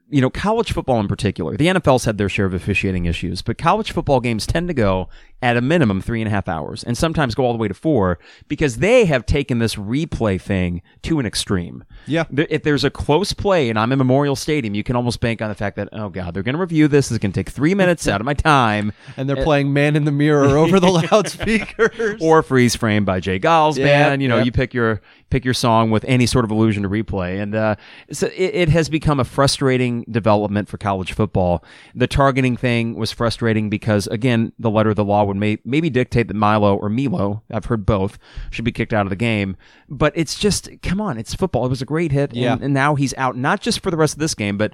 you 0.10 0.22
know 0.22 0.30
college 0.30 0.72
football 0.72 1.00
in 1.00 1.08
particular. 1.08 1.58
The 1.58 1.68
NFL's 1.68 2.06
had 2.06 2.18
their 2.18 2.30
share 2.30 2.46
of 2.46 2.54
officiating 2.54 3.06
issues, 3.06 3.42
but 3.42 3.58
college 3.58 3.92
football 3.92 4.20
games 4.20 4.46
tend 4.46 4.68
to 4.68 4.74
go 4.74 5.10
at 5.46 5.56
a 5.56 5.62
minimum 5.62 6.02
three 6.02 6.22
and 6.22 6.28
a 6.28 6.32
half 6.32 6.50
hours, 6.50 6.84
and 6.84 6.98
sometimes 6.98 7.36
go 7.36 7.46
all 7.46 7.52
the 7.52 7.60
way 7.60 7.68
to 7.68 7.74
four 7.76 8.18
because 8.48 8.78
they 8.78 9.06
have 9.06 9.28
taken 9.28 9.60
this 9.60 9.76
replay 9.76 10.42
thing 10.42 10.82
to 11.04 11.20
an 11.20 11.26
extreme. 11.28 11.84
Yeah. 12.08 12.24
If 12.36 12.64
there's 12.64 12.84
a 12.84 12.90
close 12.90 13.32
play 13.32 13.70
and 13.70 13.78
I'm 13.78 13.92
in 13.92 14.00
Memorial 14.00 14.36
Stadium, 14.36 14.74
you 14.74 14.84
can 14.84 14.96
almost 14.96 15.20
bank 15.20 15.44
on 15.44 15.50
the 15.50 15.56
fact 15.56 15.76
that 15.76 15.90
oh 15.94 16.10
god, 16.10 16.34
they're 16.34 16.42
going 16.42 16.56
to 16.56 16.60
review 16.62 16.88
this. 16.88 17.12
It's 17.12 17.20
going 17.20 17.32
to 17.32 17.40
take 17.40 17.52
three 17.52 17.76
minutes 17.82 18.08
out 18.08 18.22
of 18.22 18.26
my 18.26 18.34
time. 18.34 18.92
And 19.18 19.30
they're 19.30 19.44
playing 19.44 19.72
Man 19.72 19.96
in 19.96 20.06
the 20.06 20.12
Mirror 20.12 20.58
over 20.58 20.80
the 20.80 20.90
loudspeakers. 20.90 22.20
or 22.20 22.42
freeze 22.42 22.76
frame 22.76 23.06
by 23.06 23.20
J. 23.20 23.40
Geils 23.40 23.78
Yep, 23.78 23.86
band. 23.86 24.22
You 24.24 24.28
know, 24.30 24.38
yep. 24.38 24.48
you 24.48 24.52
pick 24.52 24.74
your 24.74 25.00
pick 25.30 25.46
your 25.46 25.54
song 25.54 25.92
with 25.92 26.04
any 26.06 26.26
sort 26.26 26.46
of 26.46 26.50
allusion 26.52 26.82
to 26.84 26.90
replay, 26.90 27.40
and 27.42 27.54
uh, 27.54 27.76
so 28.12 28.28
it, 28.28 28.56
it 28.56 28.70
has 28.70 28.90
become 28.90 29.20
a 29.20 29.24
frustrating 29.24 30.06
development 30.10 30.70
for 30.70 30.78
college 30.78 31.14
football. 31.14 31.64
The 31.94 32.08
targeting 32.08 32.58
thing 32.58 32.96
was 32.96 33.12
frustrating 33.12 33.70
because 33.70 34.08
again, 34.08 34.54
the 34.58 34.72
letter 34.72 34.90
of 34.90 34.96
the 34.96 35.06
law 35.06 35.24
would 35.24 35.35
may, 35.40 35.58
maybe 35.66 35.90
dictate 35.90 36.28
that 36.28 36.34
Milo 36.36 36.76
or 36.76 36.90
Milo, 36.90 37.44
I've 37.52 37.66
heard 37.66 37.86
both, 37.86 38.18
should 38.52 38.66
be 38.66 38.72
kicked 38.72 38.94
out 38.94 39.06
of 39.06 39.10
the 39.10 39.16
game. 39.16 39.58
But 39.90 40.14
it's 40.16 40.38
just 40.38 40.70
come 40.82 41.00
on, 41.02 41.18
it's 41.18 41.34
football. 41.34 41.66
It 41.66 41.70
was 41.70 41.82
a 41.82 41.86
great 41.86 42.12
hit, 42.12 42.32
and- 42.32 42.40
Yeah. 42.40 42.58
and 42.62 42.74
now 42.74 42.96
he's 42.96 43.14
out 43.18 43.36
not 43.38 43.62
just 43.62 43.82
for 43.82 43.92
the 43.92 43.98
rest 43.98 44.14
of 44.14 44.20
this 44.20 44.36
game, 44.36 44.58
but. 44.58 44.74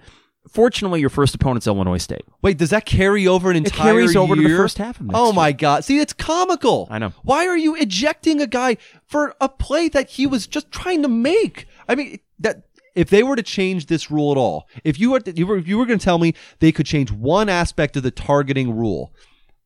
Fortunately, 0.49 0.99
your 0.99 1.11
first 1.11 1.35
opponent's 1.35 1.67
Illinois 1.67 1.99
State. 1.99 2.23
Wait, 2.41 2.57
does 2.57 2.71
that 2.71 2.83
carry 2.83 3.27
over 3.27 3.51
an 3.51 3.57
entire 3.57 3.91
year? 3.91 3.91
It 3.91 3.93
carries 4.05 4.15
over 4.15 4.35
to 4.35 4.41
the 4.41 4.57
first 4.57 4.79
half 4.79 4.99
of 4.99 5.05
next 5.05 5.15
Oh 5.15 5.25
year. 5.25 5.33
my 5.33 5.51
god! 5.51 5.85
See, 5.85 5.99
it's 5.99 6.13
comical. 6.13 6.87
I 6.89 6.97
know. 6.97 7.13
Why 7.21 7.45
are 7.45 7.55
you 7.55 7.75
ejecting 7.75 8.41
a 8.41 8.47
guy 8.47 8.77
for 9.05 9.35
a 9.39 9.47
play 9.47 9.87
that 9.89 10.09
he 10.09 10.25
was 10.25 10.47
just 10.47 10.71
trying 10.71 11.03
to 11.03 11.07
make? 11.07 11.67
I 11.87 11.93
mean, 11.93 12.17
that 12.39 12.63
if 12.95 13.07
they 13.11 13.21
were 13.21 13.35
to 13.35 13.43
change 13.43 13.85
this 13.85 14.09
rule 14.09 14.31
at 14.31 14.37
all, 14.39 14.67
if 14.83 14.99
you 14.99 15.11
were 15.11 15.19
to, 15.19 15.31
you 15.37 15.45
were 15.45 15.57
if 15.57 15.67
you 15.67 15.77
were 15.77 15.85
going 15.85 15.99
to 15.99 16.03
tell 16.03 16.17
me 16.17 16.33
they 16.57 16.71
could 16.71 16.87
change 16.87 17.11
one 17.11 17.47
aspect 17.47 17.95
of 17.95 18.01
the 18.01 18.09
targeting 18.09 18.75
rule, 18.75 19.13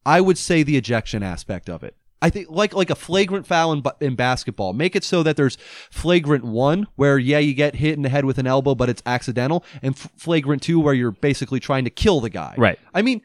I 0.05 0.21
would 0.21 0.37
say 0.37 0.63
the 0.63 0.77
ejection 0.77 1.23
aspect 1.23 1.69
of 1.69 1.83
it. 1.83 1.95
I 2.21 2.29
think 2.29 2.49
like 2.49 2.73
like 2.73 2.89
a 2.89 2.95
flagrant 2.95 3.45
foul 3.45 3.73
in, 3.73 3.83
in 3.99 4.15
basketball. 4.15 4.73
Make 4.73 4.95
it 4.95 5.03
so 5.03 5.21
that 5.23 5.35
there's 5.35 5.57
flagrant 5.91 6.43
one 6.43 6.87
where 6.95 7.17
yeah 7.19 7.39
you 7.39 7.53
get 7.53 7.75
hit 7.75 7.95
in 7.95 8.01
the 8.01 8.09
head 8.09 8.25
with 8.25 8.37
an 8.37 8.47
elbow 8.47 8.73
but 8.73 8.89
it's 8.89 9.03
accidental, 9.05 9.63
and 9.81 9.95
f- 9.95 10.09
flagrant 10.15 10.63
two 10.63 10.79
where 10.79 10.93
you're 10.93 11.11
basically 11.11 11.59
trying 11.59 11.83
to 11.83 11.89
kill 11.89 12.21
the 12.21 12.29
guy. 12.29 12.55
Right. 12.57 12.79
I 12.93 13.01
mean, 13.01 13.21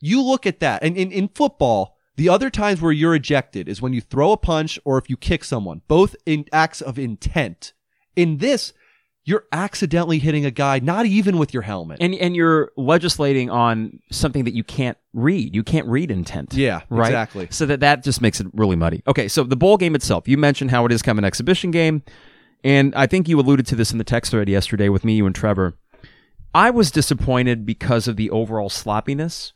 you 0.00 0.22
look 0.22 0.46
at 0.46 0.60
that, 0.60 0.82
and 0.82 0.96
in, 0.96 1.10
in 1.10 1.28
football, 1.28 1.96
the 2.16 2.28
other 2.28 2.50
times 2.50 2.80
where 2.80 2.92
you're 2.92 3.14
ejected 3.14 3.68
is 3.68 3.82
when 3.82 3.92
you 3.92 4.00
throw 4.00 4.32
a 4.32 4.36
punch 4.36 4.78
or 4.84 4.98
if 4.98 5.10
you 5.10 5.16
kick 5.16 5.44
someone, 5.44 5.82
both 5.88 6.16
in 6.24 6.46
acts 6.52 6.80
of 6.80 6.98
intent. 6.98 7.72
In 8.14 8.38
this, 8.38 8.72
you're 9.26 9.44
accidentally 9.50 10.20
hitting 10.20 10.46
a 10.46 10.52
guy, 10.52 10.78
not 10.78 11.04
even 11.04 11.36
with 11.36 11.52
your 11.52 11.64
helmet. 11.64 11.98
And 12.00 12.14
and 12.14 12.34
you're 12.36 12.70
legislating 12.76 13.50
on 13.50 13.98
something 14.10 14.44
that 14.44 14.54
you 14.54 14.62
can't 14.62 14.96
read. 15.12 15.54
You 15.54 15.64
can't 15.64 15.86
read 15.88 16.12
intent. 16.12 16.54
Yeah, 16.54 16.82
right? 16.88 17.08
exactly. 17.08 17.48
So 17.50 17.66
that 17.66 17.80
that 17.80 18.04
just 18.04 18.22
makes 18.22 18.40
it 18.40 18.46
really 18.54 18.76
muddy. 18.76 19.02
Okay, 19.06 19.26
so 19.26 19.42
the 19.42 19.56
bowl 19.56 19.76
game 19.76 19.96
itself. 19.96 20.28
You 20.28 20.38
mentioned 20.38 20.70
how 20.70 20.86
it 20.86 20.92
is 20.92 21.02
kind 21.02 21.18
of 21.18 21.18
an 21.18 21.26
exhibition 21.26 21.72
game, 21.72 22.04
and 22.62 22.94
I 22.94 23.08
think 23.08 23.28
you 23.28 23.38
alluded 23.40 23.66
to 23.66 23.74
this 23.74 23.90
in 23.90 23.98
the 23.98 24.04
text 24.04 24.30
thread 24.30 24.48
yesterday 24.48 24.88
with 24.88 25.04
me, 25.04 25.16
you 25.16 25.26
and 25.26 25.34
Trevor. 25.34 25.76
I 26.54 26.70
was 26.70 26.92
disappointed 26.92 27.66
because 27.66 28.06
of 28.06 28.16
the 28.16 28.30
overall 28.30 28.70
sloppiness, 28.70 29.52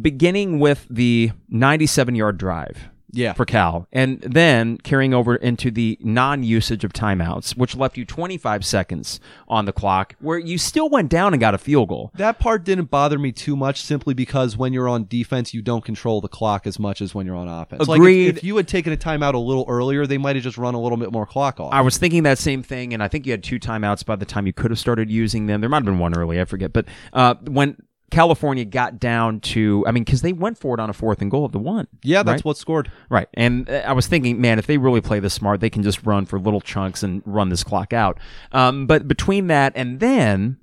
beginning 0.00 0.58
with 0.58 0.86
the 0.88 1.32
97 1.50 2.14
yard 2.14 2.38
drive 2.38 2.88
yeah. 3.16 3.32
for 3.32 3.44
Cal, 3.44 3.86
and 3.92 4.20
then 4.20 4.78
carrying 4.78 5.14
over 5.14 5.36
into 5.36 5.70
the 5.70 5.98
non-usage 6.00 6.84
of 6.84 6.92
timeouts, 6.92 7.56
which 7.56 7.76
left 7.76 7.96
you 7.96 8.04
25 8.04 8.64
seconds 8.64 9.20
on 9.48 9.64
the 9.64 9.72
clock, 9.72 10.14
where 10.20 10.38
you 10.38 10.58
still 10.58 10.88
went 10.88 11.08
down 11.08 11.32
and 11.32 11.40
got 11.40 11.54
a 11.54 11.58
field 11.58 11.88
goal. 11.88 12.10
that 12.14 12.38
part 12.38 12.64
didn't 12.64 12.90
bother 12.90 13.18
me 13.18 13.32
too 13.32 13.56
much 13.56 13.82
simply 13.82 14.14
because 14.14 14.56
when 14.56 14.72
you're 14.72 14.88
on 14.88 15.06
defense, 15.06 15.54
you 15.54 15.62
don't 15.62 15.84
control 15.84 16.20
the 16.20 16.28
clock 16.28 16.66
as 16.66 16.78
much 16.78 17.00
as 17.00 17.14
when 17.14 17.26
you're 17.26 17.36
on 17.36 17.48
offense. 17.48 17.86
Like 17.86 17.98
if- 17.98 18.02
Agreed. 18.02 18.28
if, 18.38 18.44
you 18.44 18.56
had 18.56 18.68
taken 18.68 18.92
a 18.92 18.96
timeout 18.96 19.34
a 19.34 19.38
little 19.38 19.64
earlier, 19.68 20.06
they 20.06 20.18
might 20.18 20.36
have 20.36 20.42
just 20.42 20.58
run 20.58 20.74
a 20.74 20.80
little 20.80 20.98
bit 20.98 21.12
more 21.12 21.26
clock 21.26 21.60
off. 21.60 21.72
I 21.72 21.80
was 21.80 21.98
thinking 21.98 22.24
that 22.24 22.38
same 22.38 22.62
thing, 22.62 22.94
and 22.94 23.02
I 23.02 23.08
think 23.08 23.26
you 23.26 23.32
had 23.32 23.42
two 23.42 23.58
timeouts 23.58 24.04
by 24.04 24.16
the 24.16 24.24
time 24.24 24.46
you 24.46 24.52
could 24.52 24.70
have 24.70 24.78
started 24.78 25.10
using 25.10 25.46
them. 25.46 25.60
There 25.60 25.70
might 25.70 25.78
have 25.78 25.84
been 25.84 25.98
one 25.98 26.16
early, 26.16 26.40
I 26.40 26.44
forget. 26.44 26.72
But 26.72 26.86
uh, 27.12 27.34
when 27.46 27.76
California 28.10 28.64
got 28.64 28.98
down 29.00 29.40
to, 29.40 29.84
I 29.86 29.90
mean, 29.90 30.04
because 30.04 30.22
they 30.22 30.32
went 30.32 30.58
for 30.58 30.74
it 30.74 30.80
on 30.80 30.88
a 30.88 30.92
fourth 30.92 31.20
and 31.20 31.30
goal 31.30 31.44
of 31.44 31.52
the 31.52 31.58
one. 31.58 31.88
yeah, 32.02 32.22
that's 32.22 32.38
right? 32.38 32.44
what 32.44 32.56
scored. 32.56 32.90
Right. 33.10 33.28
And 33.34 33.68
uh, 33.68 33.82
I 33.86 33.92
was 33.92 34.06
thinking, 34.06 34.40
man, 34.40 34.58
if 34.58 34.66
they 34.66 34.78
really 34.78 35.00
play 35.00 35.18
this 35.18 35.34
smart, 35.34 35.60
they 35.60 35.70
can 35.70 35.82
just 35.82 36.04
run 36.06 36.24
for 36.26 36.38
little 36.38 36.60
chunks 36.60 37.02
and 37.02 37.22
run 37.26 37.48
this 37.48 37.64
clock 37.64 37.92
out. 37.92 38.18
Um, 38.52 38.86
but 38.86 39.08
between 39.08 39.48
that 39.48 39.72
and 39.74 39.98
then 40.00 40.58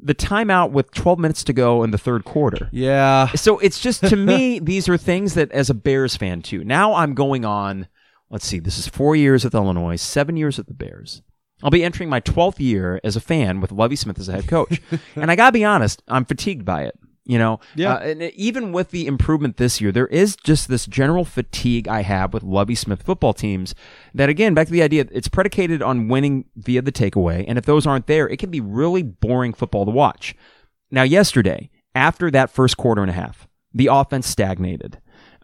the 0.00 0.14
timeout 0.14 0.70
with 0.70 0.92
12 0.92 1.18
minutes 1.18 1.42
to 1.44 1.52
go 1.52 1.82
in 1.82 1.90
the 1.90 1.98
third 1.98 2.24
quarter. 2.24 2.68
Yeah. 2.70 3.28
So 3.32 3.58
it's 3.58 3.80
just 3.80 4.06
to 4.06 4.16
me, 4.16 4.58
these 4.62 4.88
are 4.88 4.96
things 4.96 5.34
that 5.34 5.50
as 5.52 5.70
a 5.70 5.74
Bears 5.74 6.16
fan 6.16 6.42
too. 6.42 6.62
Now 6.62 6.94
I'm 6.94 7.14
going 7.14 7.44
on, 7.44 7.88
let's 8.30 8.46
see, 8.46 8.60
this 8.60 8.78
is 8.78 8.86
four 8.86 9.16
years 9.16 9.44
with 9.44 9.54
Illinois, 9.54 9.96
seven 9.96 10.36
years 10.36 10.58
with 10.58 10.68
the 10.68 10.74
Bears. 10.74 11.22
I'll 11.62 11.70
be 11.70 11.84
entering 11.84 12.08
my 12.08 12.20
12th 12.20 12.60
year 12.60 13.00
as 13.02 13.16
a 13.16 13.20
fan 13.20 13.60
with 13.60 13.72
Lovie 13.72 13.96
Smith 13.96 14.18
as 14.18 14.28
a 14.28 14.32
head 14.32 14.48
coach. 14.48 14.80
and 15.16 15.30
I 15.30 15.36
got 15.36 15.46
to 15.46 15.52
be 15.52 15.64
honest, 15.64 16.02
I'm 16.08 16.24
fatigued 16.24 16.64
by 16.64 16.84
it. 16.84 16.98
You 17.24 17.36
know, 17.36 17.60
Yeah. 17.74 17.94
Uh, 17.94 17.98
and 17.98 18.22
even 18.22 18.72
with 18.72 18.90
the 18.90 19.06
improvement 19.06 19.58
this 19.58 19.82
year, 19.82 19.92
there 19.92 20.06
is 20.06 20.34
just 20.34 20.68
this 20.68 20.86
general 20.86 21.26
fatigue 21.26 21.86
I 21.86 22.00
have 22.00 22.32
with 22.32 22.42
Lovie 22.42 22.74
Smith 22.74 23.02
football 23.02 23.34
teams. 23.34 23.74
That 24.14 24.30
again, 24.30 24.54
back 24.54 24.66
to 24.68 24.72
the 24.72 24.82
idea, 24.82 25.06
it's 25.10 25.28
predicated 25.28 25.82
on 25.82 26.08
winning 26.08 26.46
via 26.56 26.80
the 26.80 26.90
takeaway, 26.90 27.44
and 27.46 27.58
if 27.58 27.66
those 27.66 27.86
aren't 27.86 28.06
there, 28.06 28.26
it 28.26 28.38
can 28.38 28.50
be 28.50 28.62
really 28.62 29.02
boring 29.02 29.52
football 29.52 29.84
to 29.84 29.90
watch. 29.90 30.34
Now, 30.90 31.02
yesterday, 31.02 31.68
after 31.94 32.30
that 32.30 32.48
first 32.50 32.78
quarter 32.78 33.02
and 33.02 33.10
a 33.10 33.14
half, 33.14 33.46
the 33.74 33.88
offense 33.92 34.26
stagnated. 34.26 34.98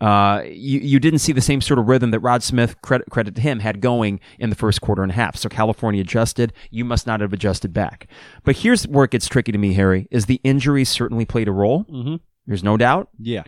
Uh, 0.05 0.43
you, 0.45 0.81
you 0.81 1.01
didn't 1.01 1.21
see 1.21 1.33
the 1.33 1.41
same 1.41 1.63
sort 1.63 1.79
of 1.79 1.89
rhythm 1.89 2.11
that 2.11 2.21
Rod 2.21 2.43
Smith, 2.43 2.81
credit, 2.83 3.09
credit 3.11 3.35
to 3.37 3.41
him, 3.41 3.61
had 3.61 3.81
going 3.81 4.21
in 4.39 4.51
the 4.51 4.57
first 4.57 4.83
quarter 4.83 5.03
and 5.03 5.11
a 5.11 5.15
half. 5.15 5.37
So 5.37 5.49
California 5.49 6.03
adjusted. 6.03 6.53
You 6.71 6.85
must 6.85 7.07
not 7.07 7.21
have 7.21 7.33
adjusted 7.33 7.73
back. 7.73 8.07
But 8.45 8.57
here's 8.57 8.87
where 8.87 9.05
it 9.05 9.13
gets 9.13 9.27
tricky 9.29 9.51
to 9.53 9.57
me, 9.59 9.73
Harry, 9.73 10.07
is 10.11 10.27
the 10.27 10.41
injuries 10.45 10.91
certainly 10.91 11.25
played 11.25 11.49
a 11.49 11.53
role. 11.53 11.85
Mhm. 11.85 12.21
There's 12.47 12.63
no 12.63 12.77
doubt. 12.77 13.09
Yeah. 13.19 13.45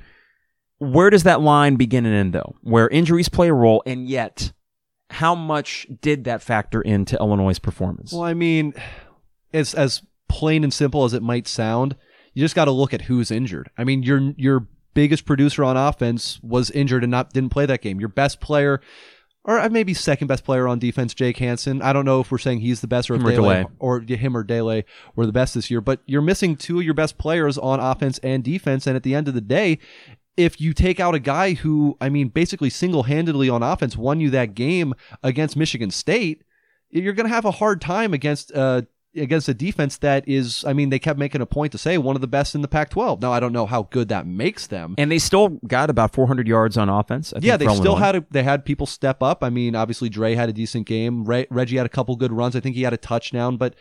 Where 0.78 1.10
does 1.10 1.24
that 1.24 1.42
line 1.42 1.76
begin 1.76 2.06
and 2.06 2.14
end, 2.14 2.32
though? 2.32 2.56
Where 2.62 2.88
injuries 2.88 3.28
play 3.28 3.48
a 3.48 3.54
role, 3.54 3.82
and 3.84 4.08
yet, 4.08 4.52
how 5.10 5.34
much 5.34 5.86
did 6.00 6.24
that 6.24 6.42
factor 6.42 6.80
into 6.80 7.18
Illinois' 7.18 7.58
performance? 7.58 8.12
Well, 8.12 8.22
I 8.24 8.32
mean, 8.34 8.72
as 9.52 9.74
as 9.74 10.02
plain 10.28 10.64
and 10.64 10.72
simple 10.72 11.04
as 11.04 11.12
it 11.12 11.22
might 11.22 11.46
sound, 11.46 11.96
you 12.34 12.42
just 12.42 12.54
got 12.54 12.64
to 12.66 12.70
look 12.70 12.92
at 12.94 13.02
who's 13.02 13.30
injured. 13.30 13.70
I 13.76 13.84
mean, 13.84 14.02
your 14.02 14.32
your 14.36 14.66
biggest 14.96 15.26
producer 15.26 15.62
on 15.62 15.76
offense 15.76 16.40
was 16.42 16.70
injured 16.70 17.04
and 17.04 17.10
not 17.10 17.32
didn't 17.32 17.50
play 17.50 17.66
that 17.66 17.82
game. 17.82 18.00
Your 18.00 18.08
best 18.08 18.40
player, 18.40 18.80
or 19.44 19.68
maybe 19.68 19.92
second 19.92 20.26
best 20.26 20.42
player 20.42 20.66
on 20.66 20.78
defense, 20.78 21.12
Jake 21.12 21.36
Hansen. 21.36 21.82
I 21.82 21.92
don't 21.92 22.06
know 22.06 22.20
if 22.20 22.32
we're 22.32 22.38
saying 22.38 22.60
he's 22.60 22.80
the 22.80 22.88
best 22.88 23.10
or 23.10 23.14
if 23.14 23.20
Him 23.20 23.26
or 23.26 23.30
Dele, 23.30 23.66
or 23.78 24.00
him 24.00 24.36
or 24.36 24.42
Dele 24.42 24.84
were 25.14 25.26
the 25.26 25.32
best 25.32 25.54
this 25.54 25.70
year. 25.70 25.82
But 25.82 26.00
you're 26.06 26.22
missing 26.22 26.56
two 26.56 26.78
of 26.78 26.84
your 26.84 26.94
best 26.94 27.18
players 27.18 27.58
on 27.58 27.78
offense 27.78 28.18
and 28.20 28.42
defense. 28.42 28.86
And 28.86 28.96
at 28.96 29.02
the 29.02 29.14
end 29.14 29.28
of 29.28 29.34
the 29.34 29.42
day, 29.42 29.78
if 30.36 30.60
you 30.60 30.72
take 30.72 30.98
out 30.98 31.14
a 31.14 31.20
guy 31.20 31.54
who, 31.54 31.98
I 32.00 32.08
mean, 32.08 32.28
basically 32.28 32.70
single 32.70 33.04
handedly 33.04 33.50
on 33.50 33.62
offense 33.62 33.96
won 33.96 34.18
you 34.18 34.30
that 34.30 34.54
game 34.54 34.94
against 35.22 35.56
Michigan 35.56 35.90
State, 35.90 36.42
you're 36.90 37.12
going 37.12 37.28
to 37.28 37.34
have 37.34 37.44
a 37.44 37.52
hard 37.52 37.80
time 37.80 38.14
against 38.14 38.50
uh, 38.52 38.82
against 39.16 39.48
a 39.48 39.54
defense 39.54 39.96
that 39.98 40.28
is. 40.28 40.64
I 40.66 40.72
mean, 40.72 40.90
they 40.90 40.98
kept 40.98 41.18
making 41.18 41.40
a 41.40 41.46
point 41.46 41.72
to 41.72 41.78
say 41.78 41.98
one 41.98 42.14
of 42.16 42.20
the 42.20 42.26
best 42.28 42.54
in 42.54 42.62
the 42.62 42.68
Pac-12. 42.68 43.20
Now, 43.20 43.32
I 43.32 43.40
don't 43.40 43.52
know 43.52 43.66
how 43.66 43.84
good 43.84 44.08
that 44.08 44.26
makes 44.26 44.66
them. 44.66 44.94
and 44.98 45.10
they 45.10 45.18
still 45.18 45.48
got 45.66 45.90
about 45.90 46.14
400 46.14 46.46
yards 46.46 46.76
on 46.76 46.88
offense. 46.88 47.32
I 47.32 47.36
think, 47.36 47.44
yeah, 47.46 47.56
they 47.56 47.68
still 47.74 47.96
had 47.96 48.16
a, 48.16 48.26
they 48.30 48.42
had 48.42 48.64
people 48.64 48.86
step 48.86 49.22
up. 49.22 49.42
I 49.42 49.50
mean, 49.50 49.74
obviously 49.74 50.08
Dre 50.08 50.34
had 50.34 50.48
a 50.48 50.52
decent 50.52 50.86
game. 50.86 51.24
Re- 51.24 51.46
Reggie 51.50 51.76
had 51.76 51.86
a 51.86 51.90
couple 51.90 52.16
good 52.16 52.32
runs. 52.32 52.56
I 52.56 52.60
think 52.60 52.76
he 52.76 52.82
had 52.82 52.92
a 52.92 52.98
touchdown, 52.98 53.56
but 53.56 53.74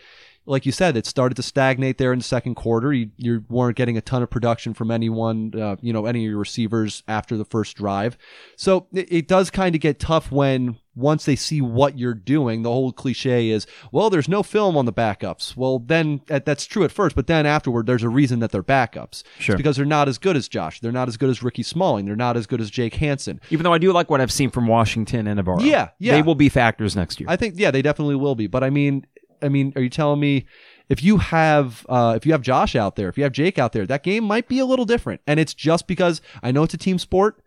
like 0.48 0.66
you 0.66 0.72
said, 0.72 0.96
it 0.96 1.08
started 1.08 1.34
to 1.36 1.42
stagnate 1.42 1.98
there 1.98 2.14
in 2.14 2.20
the 2.20 2.24
second 2.24 2.54
quarter. 2.54 2.94
You, 2.94 3.10
you 3.18 3.44
weren't 3.50 3.76
getting 3.76 3.98
a 3.98 4.02
ton 4.02 4.22
of 4.22 4.30
production 4.30 4.76
from 4.76 4.92
anyone, 4.92 5.52
uh, 5.60 5.76
you 5.82 5.92
know, 5.92 6.06
any 6.06 6.24
of 6.26 6.30
your 6.30 6.38
receivers 6.40 7.02
after 7.08 7.36
the 7.36 7.46
first 7.46 7.76
drive. 7.76 8.16
So 8.56 8.86
it, 8.94 9.12
it 9.12 9.28
does 9.28 9.50
kind 9.50 9.74
of 9.74 9.82
get 9.82 10.00
tough 10.00 10.32
when 10.32 10.78
once 10.96 11.26
they 11.26 11.36
see 11.36 11.62
what 11.62 11.98
you're 11.98 12.14
doing. 12.14 12.64
The 12.64 12.72
whole 12.72 12.92
cliche 12.92 13.50
is, 13.50 13.68
well, 13.92 14.10
there's 14.10 14.30
no 14.30 14.44
film 14.44 14.78
on 14.78 14.86
the 14.86 14.94
backups. 14.94 15.56
Well, 15.56 15.80
then 15.80 16.22
that's 16.28 16.66
true 16.66 16.84
at 16.84 16.92
first, 16.92 17.16
but 17.16 17.28
then 17.28 17.46
afterward, 17.46 17.86
there's 17.86 18.04
a 18.04 18.10
reason 18.10 18.40
that 18.40 18.52
they're 18.52 18.64
backups. 18.64 19.24
It's 19.36 19.46
Sure. 19.46 19.58
because 19.58 19.76
they're 19.76 19.86
not 19.86 20.08
as 20.08 20.18
good 20.18 20.36
as 20.36 20.48
Josh. 20.48 20.80
They're 20.80 20.92
not 20.92 21.08
as 21.08 21.18
good 21.18 21.30
as 21.30 21.44
Ricky 21.44 21.64
Smalling. 21.64 22.06
They're 22.06 22.16
not 22.16 22.38
as 22.38 22.48
good 22.48 22.62
as 22.62 22.70
Jake 22.72 22.96
Hansen. 22.96 23.40
Even 23.50 23.64
though 23.64 23.74
I 23.74 23.78
do 23.78 23.92
like 23.92 24.10
what 24.10 24.22
I've 24.22 24.32
seen 24.32 24.50
from 24.50 24.68
Washington 24.68 25.28
and 25.28 25.38
Navarro. 25.38 25.60
Yeah, 25.62 25.90
yeah. 26.00 26.14
They 26.14 26.22
will 26.22 26.36
be 26.36 26.50
factors 26.50 26.96
next 26.96 27.20
year. 27.20 27.28
I 27.30 27.36
think 27.36 27.56
yeah, 27.58 27.72
they 27.72 27.82
definitely 27.82 28.16
will 28.16 28.36
be. 28.36 28.48
But 28.48 28.64
I 28.64 28.70
mean, 28.70 29.06
I 29.42 29.50
mean, 29.50 29.74
are 29.76 29.82
you 29.82 29.90
telling 29.90 30.20
me 30.20 30.46
if 30.90 31.04
you 31.04 31.18
have 31.18 31.86
uh, 31.90 32.14
if 32.16 32.26
you 32.26 32.32
have 32.32 32.42
Josh 32.42 32.76
out 32.76 32.96
there, 32.96 33.10
if 33.10 33.18
you 33.18 33.24
have 33.24 33.34
Jake 33.34 33.58
out 33.58 33.74
there, 33.74 33.86
that 33.86 34.04
game 34.04 34.24
might 34.24 34.48
be 34.48 34.60
a 34.60 34.66
little 34.66 34.86
different. 34.86 35.22
And 35.28 35.40
it's 35.40 35.54
just 35.54 35.88
because 35.88 36.22
I 36.44 36.52
know 36.52 36.64
it's 36.64 36.74
a 36.74 36.78
team 36.78 37.00
sport, 37.00 37.42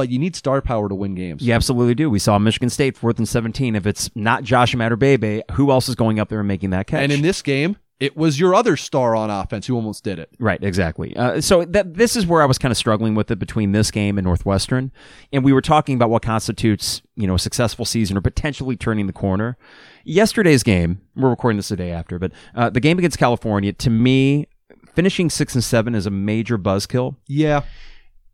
but 0.00 0.08
you 0.08 0.18
need 0.18 0.34
star 0.34 0.62
power 0.62 0.88
to 0.88 0.94
win 0.94 1.14
games. 1.14 1.42
You 1.42 1.52
absolutely 1.52 1.94
do. 1.94 2.08
We 2.08 2.18
saw 2.18 2.38
Michigan 2.38 2.70
State 2.70 2.96
fourth 2.96 3.18
and 3.18 3.28
17. 3.28 3.76
If 3.76 3.86
it's 3.86 4.10
not 4.14 4.44
Josh 4.44 4.74
Bebe, 4.74 5.42
who 5.52 5.70
else 5.70 5.90
is 5.90 5.94
going 5.94 6.18
up 6.18 6.30
there 6.30 6.38
and 6.38 6.48
making 6.48 6.70
that 6.70 6.86
catch? 6.86 7.02
And 7.02 7.12
in 7.12 7.20
this 7.20 7.42
game, 7.42 7.76
it 7.98 8.16
was 8.16 8.40
your 8.40 8.54
other 8.54 8.78
star 8.78 9.14
on 9.14 9.28
offense 9.28 9.66
who 9.66 9.76
almost 9.76 10.02
did 10.02 10.18
it. 10.18 10.30
Right, 10.38 10.58
exactly. 10.64 11.14
Uh, 11.14 11.42
so 11.42 11.66
that 11.66 11.96
this 11.96 12.16
is 12.16 12.26
where 12.26 12.40
I 12.40 12.46
was 12.46 12.56
kind 12.56 12.72
of 12.72 12.78
struggling 12.78 13.14
with 13.14 13.30
it 13.30 13.38
between 13.38 13.72
this 13.72 13.90
game 13.90 14.16
and 14.16 14.24
Northwestern, 14.24 14.90
and 15.34 15.44
we 15.44 15.52
were 15.52 15.60
talking 15.60 15.96
about 15.96 16.08
what 16.08 16.22
constitutes 16.22 17.02
you 17.14 17.26
know 17.26 17.34
a 17.34 17.38
successful 17.38 17.84
season 17.84 18.16
or 18.16 18.22
potentially 18.22 18.76
turning 18.76 19.06
the 19.06 19.12
corner. 19.12 19.58
Yesterday's 20.04 20.62
game, 20.62 21.02
we're 21.14 21.28
recording 21.28 21.58
this 21.58 21.68
the 21.68 21.76
day 21.76 21.90
after, 21.90 22.18
but 22.18 22.32
uh, 22.54 22.70
the 22.70 22.80
game 22.80 22.98
against 22.98 23.18
California, 23.18 23.74
to 23.74 23.90
me, 23.90 24.46
finishing 24.94 25.28
six 25.28 25.54
and 25.54 25.62
seven 25.62 25.94
is 25.94 26.06
a 26.06 26.10
major 26.10 26.56
buzzkill. 26.56 27.16
Yeah, 27.26 27.64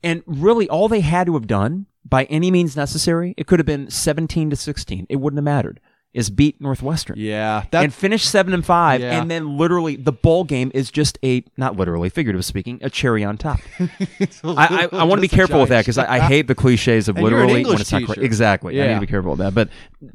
And 0.02 0.22
really, 0.26 0.68
all 0.68 0.88
they 0.88 1.00
had 1.00 1.26
to 1.26 1.34
have 1.34 1.46
done, 1.46 1.86
by 2.04 2.24
any 2.24 2.50
means 2.50 2.76
necessary, 2.76 3.34
it 3.36 3.46
could 3.46 3.58
have 3.58 3.66
been 3.66 3.90
17 3.90 4.50
to 4.50 4.56
16. 4.56 5.06
It 5.08 5.16
wouldn't 5.16 5.38
have 5.38 5.44
mattered. 5.44 5.80
Is 6.14 6.30
beat 6.30 6.58
Northwestern 6.62 7.18
yeah. 7.18 7.64
And 7.72 7.92
finish 7.92 8.24
seven 8.24 8.54
and 8.54 8.64
five, 8.64 9.02
Yeah. 9.02 9.20
and 9.20 9.30
then 9.30 9.58
literally 9.58 9.96
the 9.96 10.12
bowl 10.12 10.44
game 10.44 10.70
is 10.72 10.90
just 10.90 11.18
a 11.22 11.44
not 11.58 11.76
literally, 11.76 12.08
figurative 12.08 12.42
speaking, 12.42 12.78
a 12.80 12.88
cherry 12.88 13.22
on 13.22 13.36
top. 13.36 13.60
I, 13.78 14.28
I, 14.42 14.88
I 14.92 15.04
want 15.04 15.18
to 15.18 15.20
be 15.20 15.28
careful 15.28 15.60
with 15.60 15.68
that 15.68 15.82
because 15.82 15.98
I, 15.98 16.14
I 16.14 16.20
hate 16.20 16.46
the 16.46 16.54
cliches 16.54 17.08
of 17.08 17.18
And 17.18 17.26
you're 17.28 17.40
an 17.40 17.48
literally 17.48 17.68
when 17.68 17.80
it's 17.82 17.92
not 17.92 18.04
correct. 18.06 18.22
Exactly, 18.22 18.80
I 18.82 18.86
need 18.86 18.94
to 18.94 19.00
be 19.00 19.06
careful 19.06 19.32
with 19.32 19.40
that. 19.40 19.54
But 19.54 19.68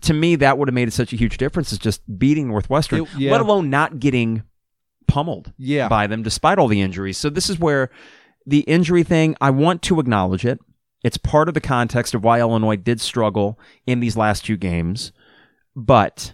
to 0.04 0.14
me, 0.16 0.38
that 0.38 0.58
would 0.58 0.68
have 0.70 0.74
made 0.74 0.92
such 0.92 1.14
a 1.14 1.16
huge 1.18 1.38
difference. 1.38 1.72
Is 1.72 1.78
just 1.78 2.02
beating 2.18 2.48
Northwestern, 2.48 3.02
It- 3.04 3.08
yeah. 3.18 3.32
let 3.32 3.42
alone 3.42 3.70
not 3.70 4.00
getting 4.00 4.42
pummeled 5.08 5.54
Yeah. 5.60 5.88
by 5.88 6.08
them 6.08 6.24
despite 6.24 6.58
all 6.58 6.68
the 6.68 6.82
injuries. 6.82 7.18
So 7.20 7.30
this 7.30 7.48
is 7.48 7.60
where 7.60 7.92
the 8.46 8.62
injury 8.62 9.04
thing. 9.04 9.36
I 9.42 9.50
want 9.50 9.82
to 9.84 10.00
acknowledge 10.00 10.46
it. 10.46 10.60
It's 11.04 11.18
part 11.18 11.48
of 11.48 11.54
the 11.54 11.62
context 11.62 12.14
of 12.14 12.24
why 12.24 12.40
Illinois 12.40 12.76
did 12.76 13.02
struggle 13.02 13.60
in 13.88 14.00
these 14.00 14.18
last 14.18 14.46
two 14.46 14.58
games, 14.58 15.12
but. 15.76 16.34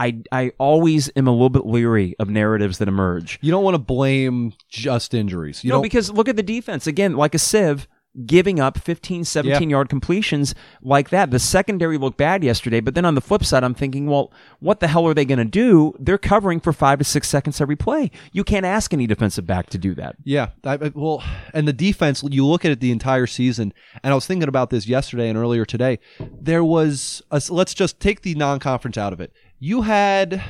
I, 0.00 0.20
I 0.32 0.50
always 0.58 1.12
am 1.14 1.28
a 1.28 1.30
little 1.30 1.48
bit 1.48 1.64
leery 1.64 2.16
of 2.18 2.28
narratives 2.28 2.78
that 2.78 2.88
emerge. 2.88 3.38
you 3.40 3.52
don't 3.52 3.62
want 3.62 3.76
to 3.76 3.78
blame 3.78 4.52
just 4.68 5.14
injuries. 5.14 5.62
You 5.62 5.70
no, 5.70 5.80
because 5.80 6.10
look 6.10 6.28
at 6.28 6.34
the 6.34 6.42
defense. 6.42 6.88
Again, 6.88 7.14
like 7.16 7.36
a 7.36 7.38
sieve, 7.38 7.86
giving 8.26 8.60
up 8.60 8.76
15, 8.78 9.24
17 9.24 9.70
yard 9.70 9.88
completions 9.88 10.54
like 10.82 11.08
that. 11.08 11.30
The 11.30 11.38
secondary 11.38 11.96
looked 11.96 12.18
bad 12.18 12.44
yesterday, 12.44 12.80
but 12.80 12.94
then 12.94 13.06
on 13.06 13.14
the 13.14 13.22
flip 13.22 13.42
side, 13.42 13.64
I'm 13.64 13.72
thinking, 13.74 14.06
well, 14.06 14.30
what 14.60 14.80
the 14.80 14.88
hell 14.88 15.06
are 15.06 15.14
they 15.14 15.24
going 15.24 15.38
to 15.38 15.44
do? 15.46 15.94
They're 15.98 16.18
covering 16.18 16.60
for 16.60 16.74
five 16.74 16.98
to 16.98 17.04
six 17.04 17.26
seconds 17.28 17.58
every 17.60 17.76
play. 17.76 18.10
You 18.32 18.44
can't 18.44 18.66
ask 18.66 18.92
any 18.92 19.06
defensive 19.06 19.46
back 19.46 19.70
to 19.70 19.78
do 19.78 19.94
that. 19.94 20.16
Yeah, 20.24 20.48
I, 20.62 20.74
I- 20.74 20.92
well, 20.94 21.22
and 21.54 21.66
the 21.66 21.72
defense. 21.72 22.22
You 22.22 22.46
look 22.46 22.64
at 22.66 22.70
it 22.70 22.80
the 22.80 22.92
entire 22.92 23.26
season, 23.26 23.72
and 24.02 24.12
I 24.12 24.14
was 24.14 24.26
thinking 24.26 24.48
about 24.48 24.68
this 24.68 24.86
yesterday 24.86 25.30
and 25.30 25.38
earlier 25.38 25.64
today. 25.64 25.98
There 26.20 26.62
was, 26.64 27.22
a, 27.30 27.40
let's 27.48 27.72
just 27.72 27.98
take 27.98 28.20
the 28.20 28.34
non-conference 28.34 28.98
out 28.98 29.12
of 29.14 29.20
it. 29.22 29.32
You 29.58 29.82
had, 29.82 30.42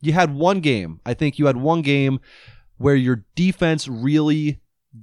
you 0.00 0.14
had 0.14 0.34
one 0.34 0.60
game. 0.60 1.00
I 1.04 1.12
think 1.12 1.38
you 1.38 1.46
had 1.46 1.56
one 1.58 1.82
game 1.82 2.20
where 2.78 2.94
your 2.94 3.24
defense 3.34 3.88
really 3.88 4.60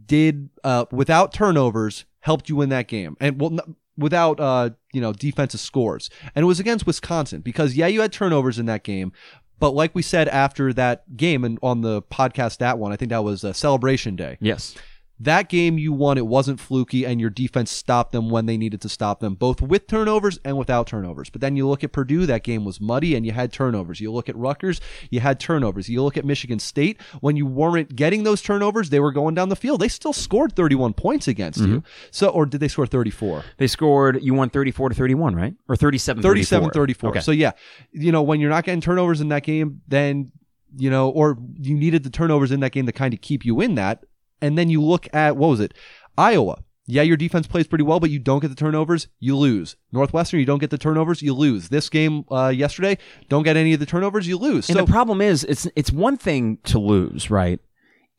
did, 0.07 0.49
uh, 0.63 0.85
without 0.91 1.33
turnovers, 1.33 2.05
helped 2.21 2.49
you 2.49 2.55
win 2.55 2.69
that 2.69 2.87
game, 2.87 3.15
and 3.19 3.39
well. 3.39 3.53
n- 3.53 3.75
Without 3.97 4.41
uh, 4.41 4.71
you 4.91 4.99
know, 4.99 5.13
defensive 5.13 5.61
scores, 5.61 6.09
and 6.35 6.43
it 6.43 6.45
was 6.45 6.59
against 6.59 6.85
Wisconsin 6.85 7.39
because 7.39 7.75
yeah, 7.77 7.87
you 7.87 8.01
had 8.01 8.11
turnovers 8.11 8.59
in 8.59 8.65
that 8.65 8.83
game, 8.83 9.13
but 9.57 9.69
like 9.69 9.95
we 9.95 10.01
said 10.01 10.27
after 10.27 10.73
that 10.73 11.15
game 11.15 11.45
and 11.45 11.57
on 11.63 11.79
the 11.79 12.01
podcast, 12.01 12.57
that 12.57 12.77
one, 12.77 12.91
I 12.91 12.97
think 12.97 13.07
that 13.11 13.23
was 13.23 13.45
a 13.45 13.53
celebration 13.53 14.17
day. 14.17 14.37
Yes. 14.41 14.75
That 15.19 15.47
game 15.47 15.77
you 15.77 15.93
won, 15.93 16.17
it 16.17 16.27
wasn't 16.27 16.59
fluky, 16.59 17.05
and 17.05 17.21
your 17.21 17.29
defense 17.29 17.71
stopped 17.71 18.11
them 18.11 18.29
when 18.29 18.47
they 18.47 18.57
needed 18.57 18.81
to 18.81 18.89
stop 18.89 19.21
them, 19.21 19.35
both 19.35 19.61
with 19.61 19.87
turnovers 19.87 20.39
and 20.43 20.57
without 20.57 20.87
turnovers. 20.87 21.29
But 21.29 21.39
then 21.39 21.55
you 21.55 21.67
look 21.67 21.83
at 21.83 21.93
Purdue, 21.93 22.25
that 22.25 22.43
game 22.43 22.65
was 22.65 22.81
muddy 22.81 23.15
and 23.15 23.25
you 23.25 23.31
had 23.31 23.53
turnovers. 23.53 24.01
You 24.01 24.11
look 24.11 24.27
at 24.27 24.35
Rutgers, 24.35 24.81
you 25.09 25.21
had 25.21 25.39
turnovers. 25.39 25.87
You 25.87 26.03
look 26.03 26.17
at 26.17 26.25
Michigan 26.25 26.59
State, 26.59 27.01
when 27.21 27.37
you 27.37 27.45
weren't 27.45 27.95
getting 27.95 28.23
those 28.23 28.41
turnovers, 28.41 28.89
they 28.89 28.99
were 28.99 29.13
going 29.13 29.35
down 29.35 29.49
the 29.49 29.55
field. 29.55 29.79
They 29.79 29.87
still 29.87 30.13
scored 30.13 30.55
31 30.55 30.93
points 30.93 31.27
against 31.27 31.59
you. 31.59 31.67
Mm-hmm. 31.67 31.87
So, 32.11 32.29
or 32.29 32.45
did 32.45 32.59
they 32.59 32.67
score 32.67 32.85
34? 32.85 33.43
They 33.57 33.67
scored, 33.67 34.21
you 34.21 34.33
won 34.33 34.49
34 34.49 34.89
to 34.89 34.95
31, 34.95 35.35
right? 35.35 35.53
Or 35.69 35.77
37 35.77 36.21
37 36.21 36.71
34. 36.71 37.09
Okay. 37.11 37.19
So 37.21 37.31
yeah, 37.31 37.51
you 37.91 38.11
know, 38.11 38.21
when 38.21 38.41
you're 38.41 38.49
not 38.49 38.65
getting 38.65 38.81
turnovers 38.81 39.21
in 39.21 39.29
that 39.29 39.43
game, 39.43 39.81
then 39.87 40.31
you 40.77 40.89
know, 40.89 41.09
or 41.09 41.37
you 41.57 41.75
needed 41.75 42.03
the 42.03 42.09
turnovers 42.09 42.51
in 42.51 42.59
that 42.59 42.71
game 42.71 42.85
to 42.85 42.91
kind 42.91 43.13
of 43.13 43.21
keep 43.21 43.45
you 43.45 43.61
in 43.61 43.75
that. 43.75 44.03
And 44.41 44.57
then 44.57 44.69
you 44.69 44.81
look 44.81 45.07
at 45.13 45.37
what 45.37 45.47
was 45.47 45.59
it? 45.59 45.73
Iowa. 46.17 46.63
Yeah, 46.87 47.01
your 47.01 47.17
defense 47.17 47.47
plays 47.47 47.65
pretty 47.65 47.83
well, 47.83 47.99
but 47.99 48.11
you 48.11 48.19
don't 48.19 48.41
get 48.41 48.49
the 48.49 48.55
turnovers, 48.55 49.07
you 49.19 49.35
lose. 49.35 49.75
Northwestern, 49.91 50.39
you 50.39 50.45
don't 50.45 50.59
get 50.59 50.69
the 50.69 50.77
turnovers, 50.77 51.21
you 51.23 51.33
lose. 51.33 51.69
This 51.69 51.89
game 51.89 52.25
uh, 52.29 52.49
yesterday, 52.49 52.99
don't 53.27 53.41
get 53.41 53.57
any 53.57 53.73
of 53.73 53.79
the 53.79 53.87
turnovers, 53.87 54.27
you 54.27 54.37
lose. 54.37 54.69
And 54.69 54.77
so 54.77 54.85
the 54.85 54.91
problem 54.91 55.19
is, 55.19 55.43
it's 55.45 55.67
it's 55.75 55.91
one 55.91 56.15
thing 56.15 56.59
to 56.65 56.77
lose, 56.77 57.31
right? 57.31 57.59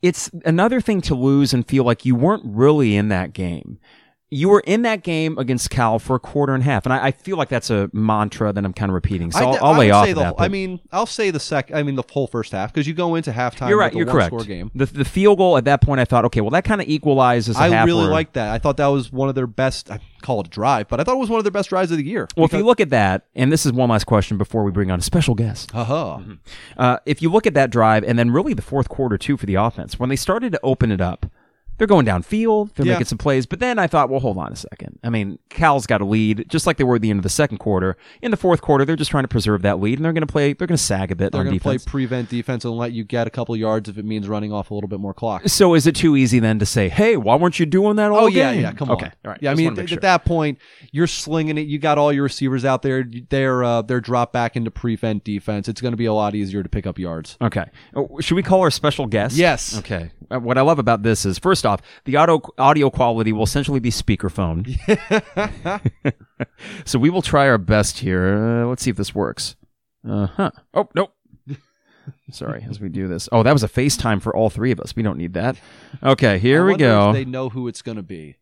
It's 0.01 0.29
another 0.43 0.81
thing 0.81 0.99
to 1.01 1.15
lose 1.15 1.53
and 1.53 1.65
feel 1.65 1.85
like 1.85 2.05
you 2.05 2.13
weren't 2.13 2.43
really 2.45 2.97
in 2.97 3.07
that 3.07 3.31
game. 3.31 3.79
You 4.29 4.49
were 4.49 4.59
in 4.61 4.81
that 4.81 5.03
game 5.03 5.37
against 5.37 5.69
Cal 5.69 5.99
for 5.99 6.17
a 6.17 6.19
quarter 6.19 6.53
and 6.53 6.61
a 6.61 6.65
half, 6.65 6.85
and 6.85 6.91
I, 6.91 7.07
I 7.07 7.11
feel 7.11 7.37
like 7.37 7.47
that's 7.47 7.69
a 7.69 7.89
mantra 7.93 8.51
that 8.51 8.65
I'm 8.65 8.73
kind 8.73 8.89
of 8.89 8.93
repeating. 8.93 9.31
So 9.31 9.39
I, 9.39 9.43
I'll, 9.43 9.65
I'll 9.65 9.73
I 9.73 9.77
lay 9.77 9.91
off 9.91 10.07
the, 10.07 10.13
that. 10.15 10.35
I 10.37 10.49
mean, 10.49 10.81
I'll 10.91 11.05
say 11.05 11.31
the 11.31 11.39
sec. 11.39 11.71
I 11.73 11.81
mean, 11.83 11.95
the 11.95 12.03
whole 12.11 12.27
first 12.27 12.51
half 12.51 12.73
because 12.73 12.87
you 12.87 12.93
go 12.93 13.15
into 13.15 13.31
halftime. 13.31 13.69
you're 13.69 13.79
right. 13.79 13.93
You're 13.93 14.05
correct. 14.05 14.27
Score 14.27 14.43
game. 14.43 14.69
The 14.75 14.85
the 14.85 15.05
field 15.05 15.37
goal 15.37 15.57
at 15.57 15.65
that 15.65 15.81
point, 15.81 16.01
I 16.01 16.05
thought, 16.05 16.25
okay, 16.25 16.41
well, 16.41 16.49
that 16.51 16.65
kind 16.65 16.81
of 16.81 16.89
equalizes. 16.89 17.55
I 17.55 17.85
really 17.85 18.07
like 18.07 18.33
that. 18.33 18.49
I 18.49 18.57
thought 18.57 18.77
that 18.77 18.87
was 18.87 19.11
one 19.11 19.29
of 19.29 19.35
their 19.35 19.47
best. 19.47 19.89
I 19.89 19.99
call 20.21 20.41
it 20.41 20.47
a 20.47 20.49
drive, 20.49 20.89
but 20.89 20.99
I 20.99 21.03
thought 21.03 21.15
it 21.15 21.19
was 21.19 21.29
one 21.29 21.37
of 21.37 21.45
their 21.45 21.51
best 21.51 21.69
drives 21.69 21.91
of 21.91 21.97
the 21.97 22.05
year. 22.05 22.27
Well, 22.35 22.45
if 22.45 22.53
you 22.53 22.65
look 22.65 22.81
at 22.81 22.89
that, 22.89 23.27
and 23.33 23.49
this 23.49 23.65
is 23.65 23.71
one 23.71 23.89
last 23.89 24.05
question 24.05 24.37
before 24.37 24.63
we 24.63 24.71
bring 24.71 24.91
on 24.91 24.99
a 24.99 25.03
special 25.03 25.35
guest. 25.35 25.71
Haha. 25.71 26.21
Uh, 26.75 26.97
if 27.05 27.21
you 27.21 27.31
look 27.31 27.47
at 27.47 27.53
that 27.53 27.69
drive, 27.69 28.03
and 28.03 28.19
then 28.19 28.31
really 28.31 28.53
the 28.53 28.61
fourth 28.61 28.89
quarter 28.89 29.17
too 29.17 29.37
for 29.37 29.45
the 29.45 29.55
offense, 29.55 29.97
when 29.97 30.09
they 30.09 30.17
started 30.17 30.51
to 30.51 30.59
open 30.63 30.91
it 30.91 30.99
up, 30.99 31.27
they're 31.77 31.87
going 31.87 32.05
downfield, 32.05 32.73
they're 32.75 32.85
Yeah. 32.85 32.93
making 32.93 33.05
some 33.07 33.17
plays. 33.17 33.45
But 33.45 33.59
then 33.59 33.79
I 33.79 33.87
thought, 33.87 34.09
well, 34.09 34.19
hold 34.19 34.37
on 34.37 34.51
a 34.51 34.55
second. 34.55 34.99
I 35.03 35.09
mean, 35.09 35.39
Cal's 35.49 35.85
got 35.87 36.01
a 36.01 36.05
lead, 36.05 36.45
just 36.49 36.65
like 36.67 36.77
they 36.77 36.83
were 36.83 36.95
at 36.95 37.01
the 37.01 37.09
end 37.09 37.19
of 37.19 37.23
the 37.23 37.29
second 37.29 37.57
quarter. 37.59 37.97
In 38.21 38.31
the 38.31 38.37
fourth 38.37 38.61
quarter, 38.61 38.85
they're 38.85 38.95
just 38.95 39.11
trying 39.11 39.23
to 39.23 39.27
preserve 39.27 39.61
that 39.61 39.79
lead, 39.79 39.97
and 39.99 40.05
they're 40.05 40.13
going 40.13 40.25
to 40.25 40.31
play. 40.31 40.53
They're 40.53 40.67
going 40.67 40.77
to 40.77 40.83
sag 40.83 41.11
a 41.11 41.15
bit 41.15 41.31
They're 41.31 41.43
going 41.43 41.55
to 41.57 41.61
play 41.61 41.77
prevent 41.77 42.29
defense 42.29 42.65
and 42.65 42.73
let 42.75 42.91
you 42.91 43.03
get 43.03 43.27
a 43.27 43.29
couple 43.29 43.55
yards 43.55 43.89
if 43.89 43.97
it 43.97 44.05
means 44.05 44.27
running 44.27 44.51
off 44.51 44.71
a 44.71 44.73
little 44.73 44.89
bit 44.89 44.99
more 44.99 45.13
clock. 45.13 45.43
so 45.47 45.73
is 45.73 45.85
it 45.87 45.95
too 45.95 46.15
easy 46.15 46.39
then 46.39 46.59
to 46.59 46.65
say, 46.65 46.89
hey, 46.89 47.17
why 47.17 47.35
weren't 47.35 47.59
you 47.59 47.65
doing 47.65 47.95
that 47.97 48.11
all 48.11 48.25
Oh 48.25 48.27
yeah, 48.27 48.51
game? 48.53 48.61
yeah. 48.61 48.71
Come 48.73 48.91
okay. 48.91 49.05
on. 49.07 49.11
All 49.25 49.31
right. 49.31 49.39
Yeah, 49.41 49.51
I 49.51 49.55
mean, 49.55 49.75
wanna 49.75 49.83
at 49.91 50.01
that 50.01 50.25
point, 50.25 50.57
you're 50.91 51.07
slinging 51.07 51.57
it. 51.57 51.67
You 51.67 51.79
got 51.79 51.97
all 51.97 52.11
your 52.11 52.23
receivers 52.23 52.65
out 52.65 52.81
there. 52.81 53.05
They're 53.29 53.63
uh, 53.63 53.81
they're 53.81 54.01
drop 54.01 54.33
back 54.33 54.55
into 54.55 54.71
prevent 54.71 55.23
defense. 55.23 55.67
It's 55.67 55.81
going 55.81 55.91
to 55.93 55.97
be 55.97 56.05
a 56.05 56.13
lot 56.13 56.35
easier 56.35 56.63
to 56.63 56.69
pick 56.69 56.87
up 56.87 56.97
yards. 56.99 57.37
Okay. 57.41 57.65
Oh, 57.95 58.19
Should 58.19 58.35
we 58.35 58.43
call 58.43 58.61
our 58.61 58.71
special 58.71 59.05
guest? 59.05 59.35
Yes. 59.35 59.77
Okay. 59.79 60.11
Uh, 60.31 60.39
What 60.39 60.57
I 60.57 60.61
love 60.61 60.79
about 60.79 61.03
this 61.03 61.25
is, 61.25 61.37
first 61.39 61.65
off, 61.67 61.81
the 62.05 62.15
audio 62.15 62.41
audio 62.57 62.89
quality 62.89 63.31
will 63.31 63.43
essentially 63.43 63.79
be 63.79 63.91
speakerphone. 63.91 64.65
so 66.85 66.97
we 66.97 67.09
will 67.09 67.21
try 67.21 67.47
our 67.47 67.57
best 67.57 67.99
here. 67.99 68.63
Uh, 68.63 68.65
let's 68.65 68.83
see 68.83 68.89
if 68.89 68.97
this 68.97 69.13
works. 69.13 69.55
Uh 70.07 70.27
huh. 70.27 70.51
Oh 70.73 70.89
nope. 70.95 71.13
Sorry, 72.31 72.65
as 72.69 72.79
we 72.79 72.89
do 72.89 73.07
this. 73.07 73.29
Oh, 73.31 73.43
that 73.43 73.53
was 73.53 73.63
a 73.63 73.67
FaceTime 73.67 74.21
for 74.21 74.35
all 74.35 74.49
three 74.49 74.71
of 74.71 74.79
us. 74.79 74.95
We 74.95 75.03
don't 75.03 75.17
need 75.17 75.33
that. 75.33 75.57
Okay, 76.01 76.39
here 76.39 76.65
we 76.65 76.75
go. 76.75 77.13
They 77.13 77.25
know 77.25 77.49
who 77.49 77.67
it's 77.67 77.81
going 77.81 77.97
to 77.97 78.03
be. 78.03 78.37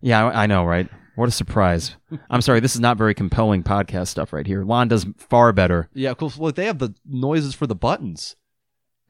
Yeah, 0.00 0.26
I 0.26 0.44
I 0.44 0.46
know, 0.46 0.64
right? 0.64 0.88
What 1.16 1.28
a 1.28 1.32
surprise. 1.32 1.96
I'm 2.30 2.40
sorry, 2.40 2.60
this 2.60 2.74
is 2.74 2.80
not 2.80 2.96
very 2.96 3.14
compelling 3.14 3.62
podcast 3.62 4.08
stuff 4.08 4.32
right 4.32 4.46
here. 4.46 4.64
Lon 4.64 4.88
does 4.88 5.06
far 5.18 5.52
better. 5.52 5.90
Yeah, 5.92 6.10
because 6.10 6.38
look, 6.38 6.54
they 6.54 6.64
have 6.64 6.78
the 6.78 6.94
noises 7.04 7.54
for 7.54 7.66
the 7.66 7.74
buttons, 7.74 8.36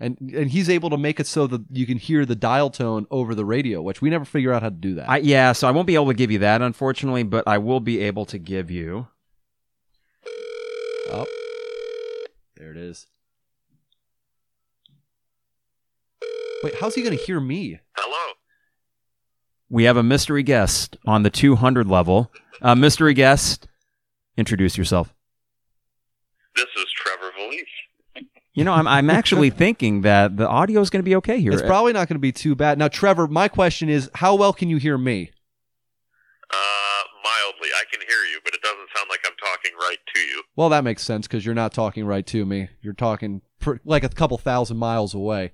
and 0.01 0.19
and 0.35 0.51
he's 0.51 0.71
able 0.71 0.91
to 0.91 0.97
make 0.97 1.21
it 1.21 1.27
so 1.27 1.47
that 1.47 1.63
you 1.71 1.87
can 1.87 1.99
hear 1.99 2.25
the 2.25 2.35
dial 2.35 2.71
tone 2.71 3.07
over 3.11 3.35
the 3.35 3.45
radio, 3.45 3.83
which 3.83 4.01
we 4.01 4.09
never 4.09 4.25
figure 4.25 4.53
out 4.53 4.63
how 4.63 4.71
to 4.71 4.75
do 4.75 4.95
that. 4.95 5.09
I, 5.09 5.19
yeah, 5.19 5.53
so 5.53 5.69
I 5.69 5.71
won't 5.71 5.87
be 5.87 5.95
able 5.95 6.09
to 6.09 6.15
give 6.15 6.31
you 6.31 6.39
that, 6.39 6.63
unfortunately, 6.63 7.23
but 7.23 7.47
I 7.47 7.59
will 7.59 7.81
be 7.81 8.01
able 8.01 8.25
to 8.27 8.39
give 8.39 8.71
you. 8.71 9.09
oh, 11.11 11.27
there 12.57 12.71
it 12.71 12.79
is. 12.79 13.07
Wait, 16.63 16.75
how's 16.81 16.95
he 16.95 17.03
going 17.03 17.17
to 17.17 17.23
hear 17.23 17.41
me? 17.41 17.81
Hello. 17.97 18.33
We 19.69 19.85
have 19.85 19.97
a 19.97 20.03
mystery 20.03 20.43
guest 20.43 20.97
on 21.07 21.23
the 21.23 21.31
200 21.31 21.87
level. 21.87 22.33
Uh, 22.61 22.75
mystery 22.75 23.15
guest, 23.15 23.69
introduce 24.37 24.77
yourself. 24.77 25.15
This 26.57 26.67
is 26.77 26.87
Trevor 26.95 27.33
Valise. 27.39 28.27
You 28.55 28.65
know, 28.65 28.73
I'm, 28.73 28.89
I'm 28.89 29.11
actually 29.11 29.51
thinking 29.65 30.03
that 30.03 30.37
the 30.37 30.49
audio 30.49 30.81
is 30.81 30.91
going 30.91 31.01
to 31.01 31.09
be 31.09 31.17
okay 31.17 31.41
here. 31.41 31.53
It's 31.53 31.63
probably 31.63 31.93
not 31.93 32.09
going 32.09 32.17
to 32.17 32.21
be 32.21 32.33
too 32.33 32.55
bad. 32.55 32.79
Now, 32.79 32.89
Trevor, 32.89 33.29
my 33.29 33.49
question 33.49 33.89
is, 33.89 34.11
how 34.15 34.35
well 34.35 34.53
can 34.53 34.69
you 34.69 34.77
hear 34.77 34.99
me? 34.99 35.31
Uh, 36.53 37.03
mildly. 37.23 37.69
I 37.77 37.85
can 37.91 38.01
hear 38.01 38.25
you, 38.31 38.41
but 38.45 38.55
it 38.55 38.63
doesn't 38.63 38.89
sound 38.95 39.09
like 39.09 39.21
I'm 39.25 39.37
talking 39.39 39.73
right 39.79 39.99
to 40.15 40.21
you. 40.21 40.43
Well, 40.57 40.69
that 40.71 40.83
makes 40.83 41.03
sense 41.03 41.27
because 41.27 41.47
you're 41.47 41.55
not 41.55 41.73
talking 41.73 42.05
right 42.05 42.27
to 42.27 42.45
me. 42.45 42.69
You're 42.83 42.93
talking 42.93 43.43
pr- 43.61 43.77
like 43.85 44.03
a 44.03 44.09
couple 44.09 44.37
thousand 44.39 44.79
miles 44.79 45.15
away. 45.15 45.53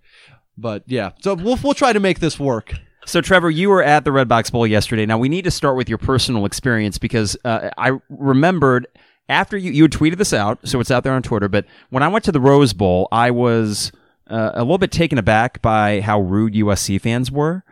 But 0.57 0.85
yeah, 0.87 1.11
so 1.21 1.35
we'll 1.35 1.59
we'll 1.63 1.75
try 1.75 1.93
to 1.93 2.01
make 2.01 2.21
this 2.21 2.41
work. 2.41 2.73
So, 3.05 3.21
Trevor, 3.21 3.51
you 3.51 3.69
were 3.69 3.83
at 3.83 4.05
the 4.05 4.11
Redbox 4.11 4.51
Bowl 4.51 4.67
yesterday. 4.67 5.07
Now, 5.07 5.17
we 5.17 5.29
need 5.29 5.45
to 5.45 5.51
start 5.51 5.77
with 5.77 5.89
your 5.89 5.99
personal 5.99 6.45
experience 6.45 6.99
because 6.99 7.37
uh, 7.45 7.71
I 7.79 7.93
remembered 8.09 8.89
after 9.29 9.57
you, 9.57 9.73
you 9.73 9.83
had 9.83 9.93
tweeted 9.93 10.19
this 10.19 10.33
out, 10.33 10.67
so 10.67 10.81
it's 10.81 10.91
out 10.91 11.05
there 11.05 11.13
on 11.13 11.23
Twitter. 11.23 11.49
But 11.49 11.67
when 11.91 12.03
I 12.03 12.09
went 12.09 12.25
to 12.27 12.33
the 12.33 12.41
Rose 12.41 12.73
Bowl, 12.73 13.09
I 13.11 13.31
was 13.31 13.93
uh, 14.29 14.53
a 14.55 14.63
little 14.63 14.79
bit 14.79 14.93
taken 14.93 15.19
aback 15.19 15.63
by 15.63 16.01
how 16.01 16.21
rude 16.21 16.55
USC 16.55 17.01
fans 17.01 17.31
were. 17.31 17.65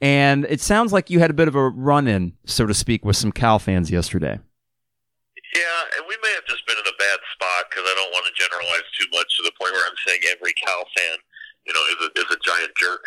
And 0.00 0.46
it 0.48 0.60
sounds 0.60 0.92
like 0.92 1.10
you 1.10 1.20
had 1.20 1.30
a 1.30 1.34
bit 1.34 1.48
of 1.48 1.54
a 1.54 1.68
run 1.68 2.08
in, 2.08 2.32
so 2.46 2.64
to 2.66 2.72
speak, 2.72 3.04
with 3.04 3.16
some 3.16 3.32
Cal 3.32 3.58
fans 3.58 3.90
yesterday. 3.90 4.40
Yeah, 5.54 5.80
and 5.98 6.06
we 6.08 6.16
may 6.22 6.32
have 6.38 6.46
just 6.46 6.64
been 6.66 6.78
in 6.78 6.86
a 6.86 6.96
bad 6.96 7.18
spot 7.34 7.68
because 7.68 7.84
I 7.84 7.94
don't 7.98 8.12
want 8.14 8.24
to 8.24 8.34
generalize 8.38 8.86
too 8.96 9.10
much 9.12 9.28
to 9.36 9.42
the 9.42 9.52
point 9.60 9.74
where 9.74 9.84
I'm 9.84 9.98
saying 10.06 10.22
every 10.30 10.54
Cal 10.56 10.86
fan, 10.96 11.18
you 11.66 11.74
know, 11.74 11.84
is 11.90 12.00
a, 12.06 12.08
is 12.22 12.28
a 12.32 12.38
giant 12.40 12.72
jerk. 12.78 13.02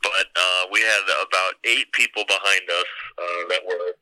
But 0.00 0.30
uh, 0.30 0.70
we 0.70 0.80
had 0.80 1.02
about 1.04 1.58
eight 1.66 1.90
people 1.92 2.22
behind 2.24 2.64
us 2.70 2.90
uh, 3.18 3.42
that 3.50 3.66
were 3.66 3.98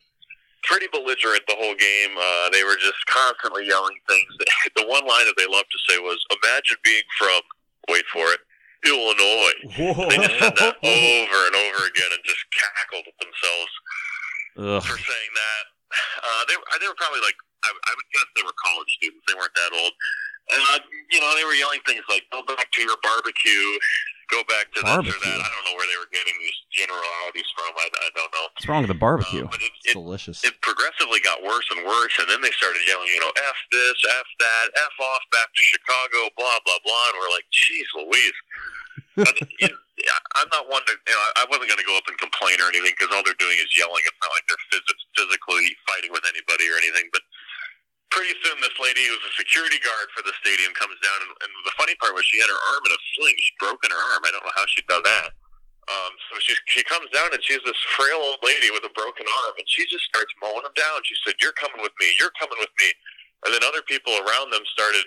pretty 0.67 0.87
belligerent 0.93 1.43
the 1.49 1.57
whole 1.57 1.75
game. 1.79 2.13
Uh, 2.19 2.51
they 2.51 2.63
were 2.67 2.77
just 2.77 2.99
constantly 3.07 3.67
yelling 3.67 3.97
things. 4.07 4.29
The 4.77 4.85
one 4.85 5.07
line 5.09 5.25
that 5.25 5.39
they 5.41 5.49
loved 5.49 5.73
to 5.73 5.81
say 5.89 5.97
was, 6.03 6.21
"Imagine 6.29 6.77
being 6.85 7.07
from, 7.17 7.41
wait 7.89 8.05
for 8.13 8.27
it, 8.35 8.43
Illinois." 8.85 9.57
They 10.11 10.19
just 10.21 10.37
said 10.37 10.53
that 10.59 10.77
over 10.85 11.39
and 11.49 11.55
over 11.57 11.81
again 11.89 12.11
and 12.13 12.21
just 12.29 12.45
cackled 12.53 13.07
at 13.09 13.17
themselves 13.17 13.73
Ugh. 14.61 14.83
for 14.85 14.99
saying 15.01 15.33
that. 15.33 15.65
Uh, 16.21 16.43
they, 16.51 16.57
were- 16.61 16.69
they 16.77 16.89
were 16.91 16.99
probably 17.01 17.25
like, 17.25 17.39
I, 17.65 17.71
I 17.73 17.93
would 17.97 18.09
guess 18.13 18.29
they 18.37 18.45
were 18.45 18.53
college 18.61 18.91
students. 19.01 19.25
They 19.25 19.39
weren't 19.39 19.55
that 19.57 19.73
old. 19.81 19.95
And, 20.53 20.61
uh, 20.77 20.79
you 21.11 21.19
know, 21.25 21.33
they 21.41 21.47
were 21.49 21.57
yelling 21.57 21.81
things 21.89 22.05
like, 22.11 22.23
go 22.31 22.43
back 22.45 22.69
to 22.77 22.81
your 22.85 22.95
barbecue, 23.03 23.69
go 24.31 24.43
back 24.51 24.71
to 24.75 24.81
this 24.83 24.91
or 24.91 25.03
Barbecue? 25.03 25.23
that. 25.23 25.41
I 25.43 25.49
don't 25.55 25.65
know 25.71 25.77
where 25.79 25.89
they 25.89 25.99
were 25.99 26.11
getting 26.11 26.35
these 26.43 26.59
generalities 26.75 27.49
from. 27.55 27.71
I, 27.77 27.87
I 27.91 28.09
don't 28.15 28.33
know. 28.35 28.47
What's 28.55 28.67
wrong 28.69 28.83
with 28.83 28.93
the 28.93 28.99
barbecue? 28.99 29.45
Uh, 29.47 29.53
but 29.53 29.63
it, 29.63 29.73
It's 29.83 29.93
it, 29.93 29.99
delicious. 29.99 30.43
it 30.45 30.55
progressively 30.61 31.21
got 31.23 31.43
worse 31.43 31.67
and 31.75 31.87
worse, 31.87 32.15
and 32.19 32.27
then 32.29 32.41
they 32.43 32.51
started 32.55 32.83
yelling, 32.87 33.09
you 33.11 33.21
know, 33.23 33.33
F 33.37 33.59
this, 33.71 33.99
F 34.07 34.29
that, 34.43 34.67
F 34.75 34.95
off 35.01 35.25
back 35.31 35.49
to 35.51 35.63
Chicago, 35.63 36.31
blah, 36.37 36.59
blah, 36.67 36.81
blah. 36.83 37.05
And 37.13 37.17
we're 37.23 37.35
like, 37.35 37.47
jeez 37.55 37.89
Louise. 37.97 38.39
And, 39.17 39.33
you 39.57 39.69
know, 39.73 40.21
I'm 40.37 40.49
not 40.53 40.69
one 40.69 40.85
to, 40.85 40.93
you 40.93 41.13
know, 41.17 41.25
I 41.41 41.49
wasn't 41.49 41.73
going 41.73 41.81
to 41.81 41.89
go 41.89 41.97
up 41.97 42.05
and 42.05 42.21
complain 42.21 42.61
or 42.61 42.69
anything 42.69 42.93
because 42.93 43.09
all 43.17 43.25
they're 43.25 43.37
doing 43.41 43.57
is 43.57 43.73
yelling. 43.73 44.05
It's 44.05 44.21
not 44.21 44.29
like 44.29 44.45
they're 44.45 44.61
phys- 44.69 45.09
physically 45.17 45.73
fighting 45.89 46.13
with 46.13 46.21
anybody 46.29 46.69
or 46.69 46.77
anything. 46.77 47.09
But 47.17 47.25
pretty 48.11 48.35
soon, 48.43 48.57
this 48.63 48.77
lady 48.79 49.03
who's 49.07 49.25
a 49.25 49.35
security 49.37 49.79
guard 49.83 50.09
for 50.15 50.23
the 50.23 50.35
stadium 50.41 50.73
comes 50.75 50.97
down, 51.03 51.19
and, 51.27 51.33
and 51.43 51.51
the 51.67 51.75
funny 51.77 51.95
part 51.99 52.15
was 52.15 52.25
she 52.27 52.39
had 52.39 52.51
her 52.51 52.63
arm 52.77 52.83
in 52.87 52.93
a 52.95 53.01
sling. 53.17 53.37
She'd 53.39 53.61
broken 53.61 53.91
her 53.91 54.03
arm. 54.15 54.23
I 54.27 54.31
don't 54.33 54.45
know 54.45 54.57
how 54.57 54.67
she'd 54.71 54.87
done 54.87 55.05
that. 55.05 55.35
Um, 55.87 56.13
so 56.27 56.43
she 56.43 56.51
she 56.67 56.83
comes 56.83 57.07
down 57.15 57.31
and 57.31 57.39
she's 57.47 57.63
this 57.63 57.79
frail 57.95 58.19
old 58.19 58.43
lady 58.43 58.75
with 58.75 58.83
a 58.83 58.91
broken 58.91 59.23
arm, 59.23 59.55
and 59.55 59.67
she 59.71 59.87
just 59.87 60.03
starts 60.11 60.35
mowing 60.43 60.67
them 60.67 60.75
down. 60.75 60.99
She 61.07 61.15
said, 61.23 61.39
"You're 61.39 61.55
coming 61.55 61.79
with 61.79 61.95
me. 62.03 62.11
You're 62.19 62.35
coming 62.43 62.59
with 62.59 62.75
me." 62.83 62.91
And 63.47 63.55
then 63.55 63.63
other 63.63 63.83
people 63.87 64.11
around 64.27 64.51
them 64.51 64.67
started 64.67 65.07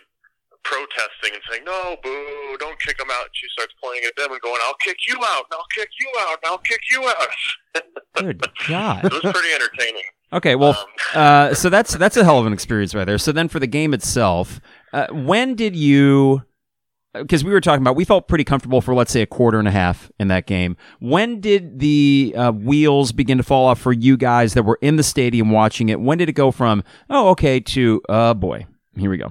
protesting 0.63 1.35
and 1.35 1.43
saying, 1.51 1.67
"No, 1.67 1.99
boo! 1.99 2.55
Don't 2.63 2.79
kick 2.79 2.95
them 2.95 3.11
out." 3.11 3.27
And 3.27 3.35
she 3.35 3.51
starts 3.51 3.75
pointing 3.83 4.07
at 4.07 4.15
them 4.15 4.31
and 4.31 4.39
going, 4.39 4.61
"I'll 4.63 4.79
kick 4.79 5.03
you 5.03 5.19
out. 5.19 5.51
And 5.51 5.59
I'll 5.59 5.71
kick 5.75 5.91
you 5.99 6.07
out. 6.23 6.39
And 6.39 6.47
I'll 6.47 6.63
kick 6.63 6.83
you 6.87 7.01
out." 7.11 7.31
Good 8.15 8.39
God. 8.71 9.03
it 9.03 9.11
was 9.11 9.27
pretty 9.35 9.51
entertaining. 9.51 10.07
Okay, 10.31 10.55
well, 10.55 10.71
Um, 10.71 10.85
uh, 11.21 11.53
so 11.53 11.69
that's 11.69 11.95
that's 11.95 12.17
a 12.17 12.23
hell 12.23 12.39
of 12.39 12.45
an 12.45 12.53
experience 12.53 12.93
right 12.93 13.05
there. 13.05 13.17
So 13.17 13.31
then 13.31 13.47
for 13.47 13.59
the 13.59 13.67
game 13.67 13.93
itself, 13.93 14.59
uh, 14.93 15.07
when 15.11 15.55
did 15.55 15.75
you? 15.75 16.43
Because 17.13 17.43
we 17.43 17.49
were 17.51 17.59
talking 17.59 17.81
about, 17.81 17.95
we 17.95 18.05
felt 18.05 18.27
pretty 18.27 18.43
comfortable 18.43 18.81
for 18.81 18.93
let's 18.93 19.11
say 19.11 19.23
a 19.23 19.25
quarter 19.25 19.57
and 19.57 19.67
a 19.67 19.71
half 19.71 20.11
in 20.19 20.27
that 20.27 20.45
game. 20.45 20.77
When 20.99 21.41
did 21.41 21.79
the 21.79 22.35
uh, 22.37 22.51
wheels 22.51 23.11
begin 23.11 23.37
to 23.37 23.43
fall 23.43 23.65
off 23.65 23.79
for 23.81 23.91
you 23.91 24.15
guys 24.15 24.53
that 24.53 24.61
were 24.61 24.77
in 24.79 24.95
the 24.97 25.01
stadium 25.03 25.49
watching 25.49 25.89
it? 25.89 25.99
When 25.99 26.19
did 26.19 26.29
it 26.29 26.33
go 26.33 26.51
from 26.51 26.83
oh 27.09 27.29
okay 27.29 27.59
to 27.61 28.01
oh 28.09 28.35
boy, 28.35 28.67
here 28.95 29.09
we 29.09 29.17
go. 29.17 29.25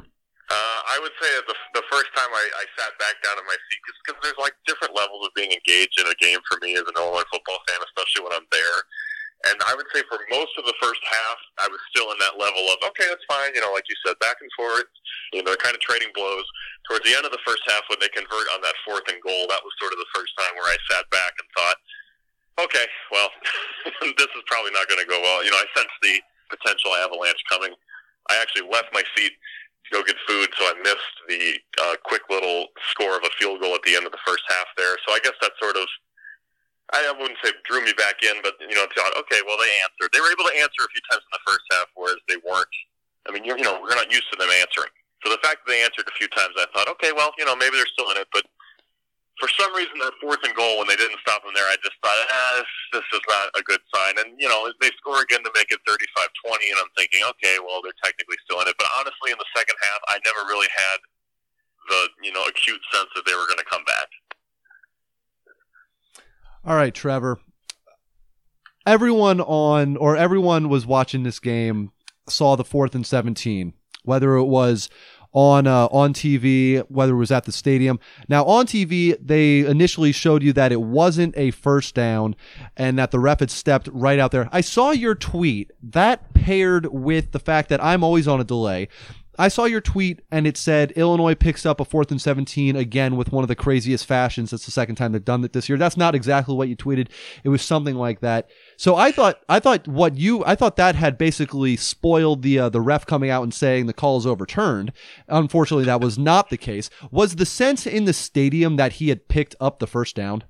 Uh, 0.51 0.79
I 0.91 0.99
would 1.01 1.12
say 1.23 1.29
that 1.37 1.47
the, 1.47 1.55
the 1.79 1.85
first 1.93 2.09
time 2.16 2.27
I, 2.35 2.45
I 2.57 2.65
sat 2.83 2.99
back 2.99 3.23
down 3.23 3.39
in 3.39 3.45
my 3.47 3.55
seat, 3.69 3.81
because 3.85 4.19
there's 4.25 4.41
like 4.43 4.57
different 4.66 4.97
levels 4.97 5.23
of 5.25 5.31
being 5.37 5.53
engaged 5.53 6.01
in 6.01 6.07
a 6.09 6.16
game 6.19 6.41
for 6.51 6.59
me 6.65 6.75
as 6.75 6.83
an 6.83 6.97
Illinois 6.97 7.29
football 7.31 7.61
fan, 7.69 7.79
especially 7.85 8.25
when 8.25 8.33
I'm 8.33 8.49
there. 8.51 8.77
And 9.47 9.55
I 9.62 9.70
would 9.78 9.86
say 9.94 10.02
for 10.10 10.19
most 10.35 10.51
of 10.59 10.66
the 10.66 10.74
first 10.82 10.98
half, 11.06 11.39
I 11.62 11.70
was 11.70 11.78
still 11.94 12.10
in 12.10 12.19
that 12.19 12.43
level 12.43 12.59
of, 12.74 12.82
okay, 12.90 13.06
that's 13.06 13.23
fine. 13.31 13.55
You 13.55 13.62
know, 13.62 13.70
like 13.70 13.86
you 13.86 13.94
said, 14.02 14.19
back 14.19 14.43
and 14.43 14.51
forth. 14.59 14.90
You 15.31 15.47
know, 15.47 15.55
kind 15.55 15.78
of 15.78 15.82
trading 15.85 16.10
blows. 16.10 16.43
Towards 16.90 17.06
the 17.06 17.15
end 17.15 17.23
of 17.23 17.31
the 17.31 17.43
first 17.47 17.62
half, 17.70 17.86
when 17.86 18.02
they 18.02 18.10
convert 18.10 18.51
on 18.51 18.60
that 18.66 18.74
fourth 18.82 19.06
and 19.06 19.23
goal, 19.23 19.47
that 19.47 19.62
was 19.62 19.70
sort 19.78 19.94
of 19.94 20.02
the 20.02 20.10
first 20.10 20.35
time 20.35 20.59
where 20.59 20.66
I 20.66 20.78
sat 20.90 21.06
back 21.15 21.39
and 21.39 21.47
thought, 21.55 21.78
okay, 22.66 22.86
well, 23.15 23.31
this 24.19 24.31
is 24.35 24.43
probably 24.51 24.74
not 24.74 24.90
going 24.90 24.98
to 24.98 25.06
go 25.06 25.23
well. 25.23 25.47
You 25.47 25.55
know, 25.55 25.62
I 25.62 25.70
sensed 25.70 25.98
the 26.02 26.19
potential 26.51 26.90
avalanche 26.98 27.39
coming. 27.47 27.70
I 28.27 28.43
actually 28.43 28.66
left 28.66 28.90
my 28.90 29.06
seat 29.15 29.39
to 29.86 29.89
go 29.94 30.02
get 30.02 30.19
food, 30.27 30.51
so 30.59 30.66
I 30.66 30.74
missed 30.82 31.16
the 31.31 31.43
uh, 31.81 31.94
quick 32.05 32.23
little 32.28 32.74
score 32.90 33.16
of 33.16 33.23
a 33.23 33.32
field 33.39 33.62
goal 33.62 33.78
at 33.78 33.86
the 33.86 33.94
end 33.94 34.05
of 34.05 34.12
the 34.12 34.24
first 34.27 34.43
half 34.51 34.66
there. 34.77 34.98
So 35.06 35.15
I 35.15 35.20
guess 35.23 35.39
that 35.40 35.55
sort 35.62 35.77
of 35.77 35.86
I 36.89 37.12
wouldn't 37.12 37.36
say 37.44 37.52
drew 37.69 37.85
me 37.85 37.93
back 37.93 38.24
in, 38.24 38.40
but 38.40 38.56
you 38.65 38.73
know, 38.73 38.89
thought, 38.97 39.12
okay, 39.28 39.44
well, 39.44 39.60
they 39.60 39.69
answered. 39.85 40.09
They 40.12 40.24
were 40.24 40.32
able 40.32 40.48
to 40.48 40.56
answer 40.56 40.81
a 40.81 40.90
few 40.93 41.05
times 41.12 41.20
in 41.20 41.32
the 41.36 41.44
first 41.44 41.65
half, 41.69 41.89
whereas 41.93 42.20
they 42.28 42.40
weren't. 42.40 42.73
I 43.28 43.32
mean, 43.32 43.44
you 43.44 43.52
know, 43.60 43.77
we're 43.85 43.93
not 43.93 44.09
used 44.09 44.24
to 44.32 44.40
them 44.40 44.48
answering. 44.48 44.89
So 45.20 45.28
the 45.28 45.43
fact 45.44 45.66
that 45.66 45.69
they 45.69 45.85
answered 45.85 46.09
a 46.09 46.16
few 46.16 46.32
times, 46.32 46.56
I 46.56 46.65
thought, 46.73 46.89
okay, 46.97 47.12
well, 47.12 47.36
you 47.36 47.44
know, 47.44 47.52
maybe 47.52 47.77
they're 47.77 47.93
still 47.93 48.09
in 48.15 48.16
it. 48.16 48.31
But 48.32 48.48
for 49.36 49.51
some 49.52 49.70
reason, 49.74 50.01
that 50.01 50.16
fourth 50.23 50.40
and 50.47 50.55
goal, 50.55 50.81
when 50.81 50.89
they 50.89 50.97
didn't 50.97 51.20
stop 51.20 51.44
them 51.44 51.52
there, 51.52 51.66
I 51.66 51.77
just 51.82 51.98
thought, 52.01 52.16
ah, 52.16 52.51
this, 52.62 53.02
this 53.02 53.06
is 53.20 53.24
not 53.28 53.52
a 53.59 53.62
good 53.66 53.82
sign. 53.93 54.16
And, 54.23 54.39
you 54.39 54.48
know, 54.48 54.70
they 54.81 54.90
score 54.97 55.20
again 55.20 55.43
to 55.44 55.52
make 55.55 55.70
it 55.70 55.82
35-20, 55.85 56.73
and 56.73 56.78
I'm 56.81 56.93
thinking, 56.97 57.20
okay, 57.36 57.60
well, 57.60 57.82
they're 57.82 57.98
technically 58.02 58.39
still 58.47 58.62
in 58.62 58.70
it. 58.70 58.78
But 58.78 58.90
honestly, 58.97 59.35
in 59.35 59.39
the 59.39 59.51
second 59.55 59.77
half, 59.77 60.01
I 60.09 60.23
never 60.27 60.47
really 60.47 60.70
had 60.70 60.98
the, 61.90 62.01
you 62.23 62.32
know, 62.35 62.47
acute 62.47 62.82
sense 62.94 63.10
that 63.15 63.27
they 63.27 63.35
were 63.35 63.47
going 63.47 63.62
to 63.62 63.70
come 63.70 63.85
back. 63.86 64.10
All 66.69 66.77
right, 66.77 66.93
Trevor. 66.93 67.40
Everyone 68.85 69.40
on, 69.40 69.97
or 69.97 70.19
everyone 70.19 70.69
was 70.69 70.85
watching 70.85 71.23
this 71.23 71.40
game 71.40 71.93
saw 72.28 72.57
the 72.57 72.65
fourth 72.65 72.95
and 72.95 73.07
17, 73.07 73.73
whether 74.05 74.36
it 74.36 74.45
was 74.45 74.90
on 75.32 75.66
uh, 75.66 75.86
on 75.86 76.12
TV, 76.12 76.85
whether 76.90 77.15
it 77.15 77.16
was 77.16 77.31
at 77.31 77.45
the 77.45 77.53
stadium. 77.53 77.99
Now 78.28 78.45
on 78.45 78.66
TV, 78.66 79.16
they 79.19 79.61
initially 79.61 80.12
showed 80.12 80.43
you 80.43 80.53
that 80.53 80.70
it 80.70 80.82
wasn't 80.82 81.35
a 81.39 81.53
first 81.53 81.95
down 81.95 82.36
and 82.77 82.99
that 82.99 83.12
the 83.12 83.19
ref 83.19 83.40
had 83.40 83.51
stepped 83.51 83.89
right 83.90 84.19
out 84.19 84.31
there. 84.31 84.51
I 84.53 84.61
saw 84.61 84.90
your 84.90 85.15
tweet 85.15 85.70
that 85.82 86.35
paired 86.35 86.85
with 86.93 87.32
the 87.32 87.40
fact 87.40 87.70
that 87.70 87.82
I'm 87.82 88.05
always 88.05 88.28
on 88.28 88.43
a 88.43 88.45
delay. 88.45 88.89
I 89.39 89.48
saw 89.48 89.65
your 89.65 89.81
tweet 89.81 90.20
and 90.32 90.47
it 90.47 90.56
said 90.56 90.90
Illinois 90.93 91.36
picks 91.36 91.65
up 91.65 91.78
a 91.78 91.85
fourth 91.85 92.10
and 92.10 92.20
17 92.20 92.74
again 92.74 93.16
with 93.16 93.31
one 93.31 93.44
of 93.44 93.48
the 93.48 93.55
craziest 93.55 94.05
fashions. 94.05 94.51
That's 94.51 94.65
the 94.65 94.73
second 94.73 94.97
time 94.97 95.12
they've 95.12 95.24
done 95.24 95.44
it 95.44 95.52
this 95.52 95.69
year. 95.69 95.78
That's 95.78 95.97
not 95.97 96.16
exactly 96.16 96.56
what 96.56 96.69
you 96.69 96.77
tweeted. 96.77 97.09
It 97.44 97.51
was 97.51 97.62
something 97.62 97.94
like 97.94 98.20
that. 98.20 98.51
So 98.77 98.97
I 98.97 99.12
thought, 99.12 99.40
I 99.48 99.60
thought 99.60 99.86
what 99.86 100.16
you, 100.16 100.44
I 100.44 100.56
thought 100.56 100.77
that 100.77 100.97
had 100.97 101.16
basically 101.16 101.77
spoiled 101.77 102.43
the, 102.43 102.59
uh, 102.59 102.69
the 102.69 102.81
ref 102.81 103.06
coming 103.06 103.31
out 103.31 103.44
and 103.44 103.55
saying 103.55 103.86
the 103.86 103.93
call 103.93 104.19
is 104.19 104.27
overturned. 104.27 104.93
Unfortunately, 105.28 105.85
that 105.85 106.01
was 106.01 106.19
not 106.19 106.51
the 106.51 106.59
case. 106.59 106.90
Was 107.12 107.36
the 107.36 107.47
sense 107.47 107.86
in 107.86 108.06
the 108.06 108.12
stadium 108.12 108.77
that 108.77 108.94
he 108.94 109.09
had 109.09 109.28
picked 109.28 109.55
up 109.60 109.78
the 109.78 109.86
first 109.86 110.16
down? 110.16 110.43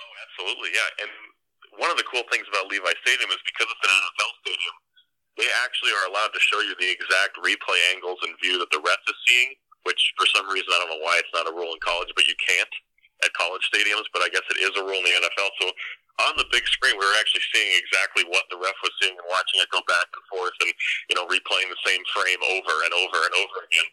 Oh, 0.00 0.12
absolutely. 0.24 0.70
Yeah. 0.72 1.04
And 1.04 1.10
one 1.80 1.90
of 1.90 1.96
the 1.96 2.04
cool 2.04 2.22
things 2.30 2.46
about 2.48 2.68
Levi 2.68 2.92
Stadium 3.00 3.28
is 3.30 3.40
because 3.44 3.68
it's 3.72 3.84
an 3.84 3.92
NFL 3.92 4.32
stadium, 4.44 4.74
they 5.38 5.46
actually 5.62 5.94
are 5.94 6.10
allowed 6.10 6.32
to 6.34 6.42
show 6.42 6.60
you 6.64 6.74
the 6.78 6.90
exact 6.90 7.38
replay 7.38 7.78
angles 7.94 8.18
and 8.26 8.34
view 8.42 8.58
that 8.58 8.70
the 8.74 8.82
ref 8.82 9.00
is 9.06 9.18
seeing, 9.28 9.54
which 9.86 10.00
for 10.18 10.26
some 10.30 10.48
reason 10.50 10.68
I 10.70 10.78
don't 10.82 10.92
know 10.98 11.04
why 11.04 11.20
it's 11.22 11.32
not 11.34 11.48
a 11.48 11.54
rule 11.54 11.70
in 11.70 11.80
college, 11.80 12.10
but 12.16 12.26
you 12.26 12.36
can't 12.40 12.70
at 13.24 13.32
college 13.36 13.62
stadiums. 13.68 14.08
But 14.12 14.26
I 14.26 14.28
guess 14.32 14.44
it 14.50 14.60
is 14.60 14.74
a 14.76 14.84
rule 14.84 15.00
in 15.00 15.06
the 15.06 15.16
NFL. 15.20 15.50
So 15.60 15.66
on 16.28 16.36
the 16.36 16.48
big 16.52 16.66
screen, 16.68 16.98
we 16.98 17.04
were 17.04 17.16
actually 17.16 17.44
seeing 17.54 17.72
exactly 17.80 18.28
what 18.28 18.44
the 18.52 18.60
ref 18.60 18.76
was 18.84 18.92
seeing 19.00 19.16
and 19.16 19.28
watching 19.30 19.62
it 19.62 19.72
go 19.72 19.80
back 19.88 20.08
and 20.12 20.24
forth 20.28 20.56
and 20.60 20.72
you 21.08 21.16
know 21.16 21.24
replaying 21.30 21.70
the 21.72 21.82
same 21.86 22.02
frame 22.12 22.40
over 22.44 22.74
and 22.84 22.92
over 22.92 23.18
and 23.24 23.34
over 23.40 23.58
again. 23.64 23.88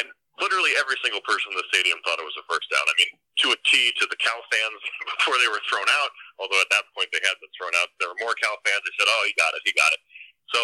And 0.00 0.06
literally 0.40 0.72
every 0.80 0.96
single 1.04 1.24
person 1.24 1.52
in 1.52 1.56
the 1.60 1.68
stadium 1.68 2.00
thought 2.04 2.20
it 2.20 2.26
was 2.28 2.36
a 2.40 2.44
first 2.48 2.68
down. 2.72 2.84
I 2.84 2.94
mean, 3.00 3.12
to 3.44 3.56
a 3.56 3.58
T 3.64 3.92
to 4.00 4.04
the 4.08 4.18
Cal 4.20 4.40
fans 4.52 4.80
before 5.20 5.36
they 5.40 5.48
were 5.48 5.62
thrown 5.68 5.86
out. 6.02 6.12
Although 6.40 6.60
at 6.60 6.72
that 6.72 6.88
point 6.92 7.12
they 7.12 7.22
had 7.24 7.36
been 7.40 7.52
thrown 7.56 7.72
out, 7.80 7.92
there 8.00 8.12
were 8.12 8.20
more 8.20 8.36
Cal 8.36 8.56
fans. 8.64 8.84
They 8.84 8.94
said, 8.96 9.08
"Oh, 9.08 9.22
he 9.24 9.32
got 9.36 9.56
it, 9.56 9.64
he 9.64 9.72
got 9.72 9.92
it." 9.92 10.00
So 10.52 10.60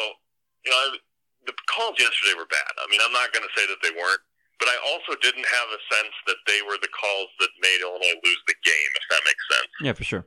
you 0.67 0.71
know, 0.71 0.99
the 1.47 1.55
calls 1.71 1.95
yesterday 1.99 2.35
were 2.37 2.51
bad. 2.51 2.73
I 2.79 2.87
mean, 2.91 3.01
I'm 3.01 3.15
not 3.15 3.33
going 3.33 3.47
to 3.47 3.55
say 3.55 3.67
that 3.67 3.79
they 3.83 3.95
weren't, 3.95 4.21
but 4.59 4.69
I 4.69 4.77
also 4.91 5.15
didn't 5.23 5.47
have 5.47 5.69
a 5.71 5.81
sense 5.95 6.15
that 6.27 6.41
they 6.47 6.61
were 6.67 6.77
the 6.83 6.91
calls 6.91 7.31
that 7.39 7.51
made 7.63 7.81
Illinois 7.81 8.19
lose 8.23 8.43
the 8.47 8.59
game, 8.67 8.91
if 8.99 9.07
that 9.11 9.23
makes 9.25 9.45
sense. 9.51 9.71
Yeah, 9.81 9.95
for 9.95 10.05
sure. 10.05 10.27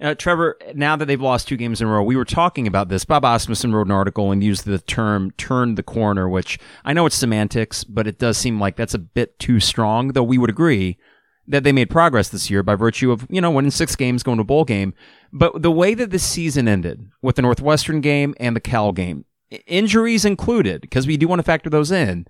Uh, 0.00 0.14
Trevor, 0.14 0.58
now 0.74 0.96
that 0.96 1.04
they've 1.04 1.20
lost 1.20 1.46
two 1.46 1.56
games 1.56 1.80
in 1.80 1.86
a 1.86 1.90
row, 1.90 2.02
we 2.02 2.16
were 2.16 2.24
talking 2.24 2.66
about 2.66 2.88
this. 2.88 3.04
Bob 3.04 3.24
Asmussen 3.24 3.74
wrote 3.74 3.86
an 3.86 3.92
article 3.92 4.32
and 4.32 4.42
used 4.42 4.64
the 4.64 4.78
term 4.78 5.30
"turn 5.32 5.74
the 5.74 5.82
corner," 5.82 6.28
which 6.28 6.58
I 6.84 6.92
know 6.92 7.06
it's 7.06 7.14
semantics, 7.14 7.84
but 7.84 8.06
it 8.06 8.18
does 8.18 8.38
seem 8.38 8.58
like 8.58 8.76
that's 8.76 8.94
a 8.94 8.98
bit 8.98 9.38
too 9.38 9.60
strong. 9.60 10.08
Though 10.08 10.22
we 10.22 10.38
would 10.38 10.50
agree 10.50 10.98
that 11.46 11.62
they 11.62 11.72
made 11.72 11.90
progress 11.90 12.30
this 12.30 12.50
year 12.50 12.62
by 12.62 12.74
virtue 12.74 13.12
of 13.12 13.26
you 13.28 13.40
know 13.40 13.50
winning 13.50 13.70
six 13.70 13.94
games, 13.94 14.22
going 14.22 14.38
to 14.38 14.42
a 14.42 14.44
bowl 14.44 14.64
game. 14.64 14.94
But 15.32 15.62
the 15.62 15.70
way 15.70 15.94
that 15.94 16.10
this 16.10 16.24
season 16.24 16.68
ended 16.68 17.10
with 17.22 17.36
the 17.36 17.42
Northwestern 17.42 18.00
game 18.00 18.34
and 18.38 18.54
the 18.54 18.60
Cal 18.60 18.92
game, 18.92 19.24
injuries 19.66 20.24
included, 20.24 20.82
because 20.82 21.06
we 21.06 21.16
do 21.16 21.26
want 21.26 21.38
to 21.38 21.44
factor 21.44 21.70
those 21.70 21.90
in. 21.90 22.26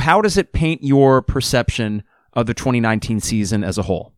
How 0.00 0.20
does 0.20 0.36
it 0.36 0.52
paint 0.52 0.84
your 0.84 1.22
perception 1.22 2.04
of 2.32 2.46
the 2.46 2.54
2019 2.54 3.20
season 3.20 3.64
as 3.64 3.78
a 3.78 3.82
whole? 3.82 4.12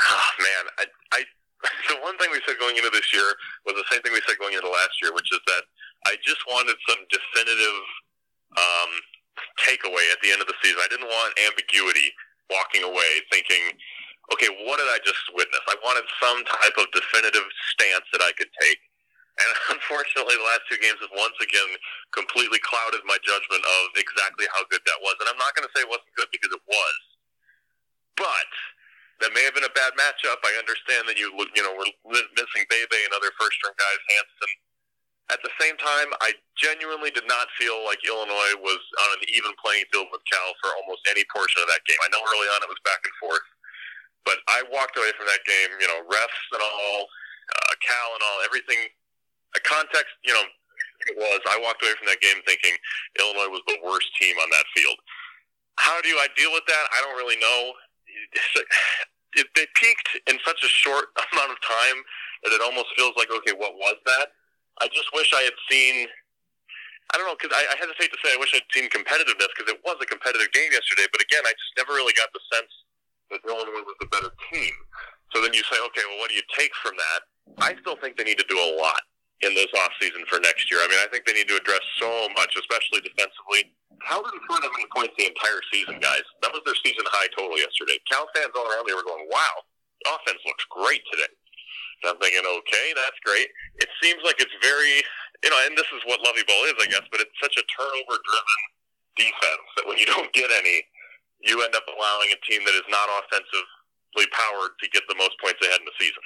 Oh, 0.00 0.30
man, 0.38 0.64
I, 0.78 0.84
I 1.12 1.24
the 1.94 2.00
one 2.02 2.16
thing 2.18 2.30
we 2.32 2.40
said 2.46 2.56
going 2.58 2.76
into 2.76 2.90
this 2.90 3.12
year 3.12 3.26
was 3.66 3.74
the 3.74 3.84
same 3.90 4.02
thing 4.02 4.12
we 4.12 4.22
said 4.26 4.38
going 4.38 4.54
into 4.54 4.68
last 4.68 4.98
year, 5.02 5.12
which 5.14 5.30
is 5.30 5.40
that 5.46 5.62
I 6.06 6.16
just 6.24 6.42
wanted 6.48 6.76
some 6.88 6.98
definitive 7.10 7.78
um, 8.56 8.90
takeaway 9.62 10.06
at 10.10 10.18
the 10.22 10.30
end 10.30 10.40
of 10.40 10.48
the 10.48 10.58
season. 10.62 10.78
I 10.82 10.88
didn't 10.88 11.10
want 11.10 11.38
ambiguity 11.46 12.14
walking 12.50 12.82
away 12.82 13.22
thinking, 13.30 13.76
okay, 14.32 14.50
what 14.68 14.76
did 14.76 14.90
I 14.92 15.00
just 15.04 15.22
witness? 15.32 15.64
I 15.68 15.76
wanted 15.80 16.04
some 16.20 16.44
type 16.44 16.76
of 16.76 16.86
definitive 16.92 17.46
stance 17.72 18.04
that 18.12 18.20
I 18.20 18.32
could 18.36 18.50
take. 18.60 18.80
And 19.38 19.50
unfortunately, 19.78 20.36
the 20.36 20.48
last 20.48 20.66
two 20.68 20.80
games 20.82 21.00
have 21.00 21.14
once 21.14 21.36
again 21.40 21.70
completely 22.12 22.60
clouded 22.60 23.00
my 23.08 23.16
judgment 23.24 23.62
of 23.62 23.82
exactly 23.96 24.46
how 24.52 24.66
good 24.68 24.82
that 24.84 24.98
was. 25.00 25.16
And 25.22 25.30
I'm 25.30 25.40
not 25.40 25.54
going 25.56 25.64
to 25.64 25.72
say 25.72 25.86
it 25.86 25.90
wasn't 25.90 26.12
good 26.18 26.28
because 26.34 26.52
it 26.52 26.64
was. 26.66 26.98
But 28.18 28.50
that 29.22 29.34
may 29.34 29.42
have 29.46 29.54
been 29.54 29.66
a 29.66 29.78
bad 29.78 29.94
matchup. 29.98 30.42
I 30.42 30.54
understand 30.58 31.06
that 31.06 31.18
you 31.18 31.30
you 31.34 31.62
know 31.62 31.74
were 31.74 31.90
missing 32.34 32.64
Bebe 32.70 33.00
and 33.06 33.14
other 33.14 33.30
first 33.38 33.58
string 33.58 33.74
guys, 33.78 34.02
Hanson. 34.14 34.52
At 35.28 35.44
the 35.44 35.52
same 35.60 35.76
time, 35.76 36.08
I 36.24 36.32
genuinely 36.56 37.12
did 37.12 37.28
not 37.28 37.52
feel 37.60 37.84
like 37.84 38.00
Illinois 38.00 38.56
was 38.64 38.80
on 39.04 39.08
an 39.20 39.22
even 39.28 39.52
playing 39.60 39.84
field 39.92 40.08
with 40.08 40.24
Cal 40.24 40.56
for 40.64 40.72
almost 40.80 41.04
any 41.12 41.20
portion 41.28 41.60
of 41.60 41.68
that 41.68 41.84
game. 41.84 42.00
I 42.00 42.08
know 42.08 42.24
early 42.24 42.48
on 42.56 42.64
it 42.64 42.70
was 42.70 42.80
back 42.80 43.04
and 43.04 43.12
forth, 43.20 43.44
but 44.24 44.38
I 44.48 44.62
walked 44.70 44.96
away 44.96 45.12
from 45.16 45.26
that 45.26 45.42
game, 45.46 45.70
you 45.80 45.88
know, 45.88 46.04
refs 46.06 46.46
and 46.52 46.62
all, 46.62 47.06
uh, 47.48 47.72
Cal 47.80 48.08
and 48.14 48.22
all, 48.22 48.38
everything 48.44 48.78
a 49.56 49.60
context, 49.64 50.12
you 50.24 50.32
know, 50.34 50.44
it 51.06 51.16
was 51.16 51.40
I 51.48 51.56
walked 51.62 51.80
away 51.82 51.94
from 51.96 52.10
that 52.10 52.20
game 52.20 52.42
thinking 52.44 52.74
Illinois 53.18 53.48
was 53.48 53.62
the 53.70 53.78
worst 53.86 54.10
team 54.18 54.34
on 54.42 54.50
that 54.50 54.66
field. 54.74 54.98
How 55.78 56.00
do 56.02 56.10
I 56.18 56.26
deal 56.34 56.50
with 56.50 56.66
that? 56.66 56.84
I 56.90 56.98
don't 57.06 57.16
really 57.16 57.38
know. 57.38 57.72
It, 59.36 59.46
they 59.54 59.68
peaked 59.76 60.08
in 60.26 60.40
such 60.42 60.64
a 60.64 60.70
short 60.72 61.14
amount 61.32 61.52
of 61.54 61.60
time 61.62 61.98
that 62.42 62.50
it 62.56 62.64
almost 62.64 62.90
feels 62.96 63.14
like, 63.14 63.30
okay, 63.30 63.54
what 63.54 63.76
was 63.78 64.00
that? 64.08 64.34
I 64.82 64.88
just 64.90 65.12
wish 65.14 65.30
I 65.34 65.42
had 65.46 65.54
seen. 65.70 66.08
I 67.14 67.16
don't 67.16 67.24
know 67.24 67.38
because 67.38 67.54
I, 67.56 67.62
I 67.72 67.74
hesitate 67.78 68.12
to 68.12 68.20
say 68.20 68.34
I 68.34 68.40
wish 68.40 68.52
I'd 68.52 68.68
seen 68.68 68.90
competitiveness 68.92 69.48
because 69.54 69.70
it 69.70 69.80
was 69.80 69.96
a 70.02 70.08
competitive 70.08 70.50
game 70.52 70.68
yesterday. 70.72 71.08
But 71.08 71.22
again, 71.22 71.40
I 71.46 71.54
just 71.56 71.72
never 71.78 71.96
really 71.96 72.12
got 72.12 72.28
the 72.36 72.42
sense 72.52 72.72
that 73.30 73.40
Illinois 73.44 73.84
was 73.84 73.98
the 74.00 74.08
better 74.08 74.32
team. 74.52 74.74
So 75.32 75.44
then 75.44 75.52
you 75.52 75.62
say, 75.68 75.76
okay, 75.92 76.04
well, 76.08 76.18
what 76.24 76.32
do 76.32 76.36
you 76.36 76.46
take 76.56 76.72
from 76.80 76.96
that? 76.96 77.20
I 77.60 77.76
still 77.80 77.96
think 78.00 78.16
they 78.16 78.24
need 78.24 78.40
to 78.40 78.48
do 78.48 78.56
a 78.56 78.70
lot 78.80 79.00
in 79.40 79.54
this 79.54 79.70
offseason 79.76 80.26
for 80.26 80.40
next 80.40 80.66
year. 80.72 80.80
I 80.82 80.88
mean, 80.88 80.98
I 80.98 81.08
think 81.12 81.24
they 81.28 81.36
need 81.36 81.48
to 81.52 81.56
address 81.56 81.84
so 82.00 82.28
much, 82.34 82.56
especially 82.56 83.04
defensively. 83.04 83.70
Cal 84.06 84.22
didn't 84.22 84.42
score 84.46 84.62
that 84.62 84.72
many 84.72 84.88
points 84.94 85.14
the 85.18 85.26
entire 85.26 85.62
season, 85.70 85.98
guys. 86.00 86.24
That 86.42 86.54
was 86.54 86.62
their 86.64 86.78
season 86.82 87.06
high 87.10 87.28
total 87.34 87.58
yesterday. 87.58 87.98
Cal 88.10 88.26
fans 88.34 88.54
all 88.56 88.66
around 88.66 88.86
me 88.86 88.94
were 88.94 89.06
going, 89.06 89.26
wow, 89.30 89.54
offense 90.10 90.42
looks 90.46 90.64
great 90.70 91.02
today. 91.10 91.30
And 92.02 92.14
I'm 92.14 92.18
thinking, 92.22 92.46
okay, 92.46 92.86
that's 92.94 93.18
great. 93.26 93.50
It 93.82 93.90
seems 93.98 94.22
like 94.22 94.38
it's 94.38 94.54
very, 94.62 95.02
you 95.42 95.50
know, 95.50 95.60
and 95.66 95.74
this 95.74 95.90
is 95.90 96.02
what 96.06 96.22
Lovie 96.22 96.46
Ball 96.46 96.62
is, 96.70 96.78
I 96.78 96.86
guess, 96.86 97.06
but 97.10 97.18
it's 97.18 97.34
such 97.42 97.58
a 97.58 97.64
turnover-driven 97.74 98.60
defense 99.18 99.66
that 99.74 99.86
when 99.86 99.98
you 99.98 100.06
don't 100.06 100.30
get 100.30 100.46
any, 100.50 100.86
you 101.40 101.62
end 101.64 101.74
up 101.74 101.84
allowing 101.86 102.30
a 102.32 102.50
team 102.50 102.64
that 102.64 102.74
is 102.74 102.86
not 102.88 103.08
offensively 103.20 104.26
powered 104.32 104.72
to 104.82 104.90
get 104.90 105.02
the 105.08 105.14
most 105.16 105.38
points 105.42 105.60
ahead 105.62 105.80
in 105.80 105.86
the 105.86 105.92
season. 105.98 106.22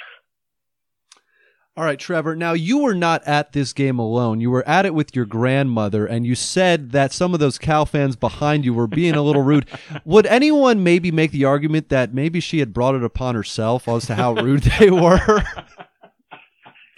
All 1.75 1.85
right, 1.85 1.99
Trevor. 1.99 2.37
Now, 2.37 2.53
you 2.53 2.79
were 2.79 2.95
not 2.95 3.27
at 3.27 3.53
this 3.53 3.73
game 3.73 3.99
alone. 3.99 4.43
You 4.43 4.51
were 4.51 4.67
at 4.69 4.85
it 4.85 4.93
with 4.93 5.17
your 5.17 5.25
grandmother, 5.25 6.05
and 6.05 6.27
you 6.27 6.35
said 6.35 6.93
that 6.93 7.13
some 7.13 7.33
of 7.33 7.41
those 7.41 7.57
Cal 7.57 7.87
fans 7.87 8.15
behind 8.15 8.67
you 8.67 8.75
were 8.75 8.87
being 8.87 9.15
a 9.15 9.23
little 9.23 9.41
rude. 9.41 9.67
Would 10.05 10.27
anyone 10.27 10.85
maybe 10.85 11.11
make 11.11 11.31
the 11.31 11.47
argument 11.47 11.89
that 11.89 12.13
maybe 12.13 12.41
she 12.41 12.59
had 12.59 12.75
brought 12.75 12.95
it 12.95 13.03
upon 13.03 13.35
herself 13.35 13.89
as 13.89 14.05
to 14.07 14.17
how 14.17 14.35
rude 14.35 14.65
they 14.79 14.91
were? 14.91 15.43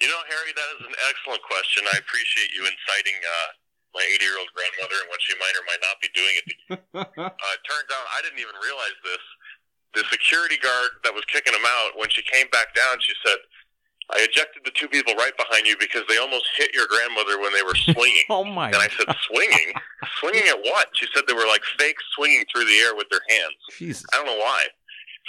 You 0.05 0.11
know, 0.13 0.21
Harry, 0.29 0.53
that 0.53 0.69
is 0.77 0.85
an 0.85 0.97
excellent 1.09 1.41
question. 1.49 1.81
I 1.89 1.97
appreciate 1.97 2.53
you 2.53 2.67
inciting 2.69 3.17
uh, 3.25 3.49
my 3.95 4.05
80 4.19 4.25
year 4.27 4.37
old 4.39 4.51
grandmother 4.53 4.97
and 5.01 5.09
what 5.09 5.23
she 5.23 5.35
might 5.39 5.55
or 5.57 5.65
might 5.65 5.83
not 5.83 5.97
be 6.03 6.11
doing. 6.13 6.35
It, 6.39 6.47
uh, 6.99 7.31
it 7.31 7.63
turns 7.65 7.89
out 7.95 8.05
I 8.15 8.21
didn't 8.23 8.43
even 8.43 8.55
realize 8.61 8.99
this. 9.07 9.25
The 9.95 10.05
security 10.11 10.59
guard 10.59 10.99
that 11.07 11.15
was 11.15 11.23
kicking 11.31 11.55
him 11.55 11.63
out, 11.63 11.95
when 11.95 12.11
she 12.11 12.23
came 12.27 12.51
back 12.51 12.75
down, 12.75 12.99
she 12.99 13.15
said, 13.23 13.39
I 14.11 14.21
ejected 14.27 14.67
the 14.67 14.75
two 14.75 14.89
people 14.91 15.15
right 15.15 15.33
behind 15.39 15.67
you 15.67 15.77
because 15.79 16.03
they 16.11 16.19
almost 16.19 16.45
hit 16.59 16.75
your 16.75 16.85
grandmother 16.91 17.41
when 17.41 17.55
they 17.55 17.63
were 17.63 17.79
swinging. 17.89 18.27
oh 18.29 18.45
my! 18.45 18.69
And 18.69 18.77
I 18.77 18.89
said, 18.93 19.09
"Swinging? 19.31 19.73
swinging 20.21 20.45
at 20.45 20.61
what?" 20.61 20.93
She 20.93 21.07
said 21.15 21.25
they 21.27 21.33
were 21.33 21.49
like 21.49 21.63
fake 21.79 21.97
swinging 22.15 22.45
through 22.53 22.67
the 22.67 22.77
air 22.85 22.95
with 22.95 23.09
their 23.09 23.25
hands. 23.31 23.57
Jesus. 23.79 24.05
I 24.13 24.19
don't 24.19 24.27
know 24.27 24.37
why. 24.37 24.67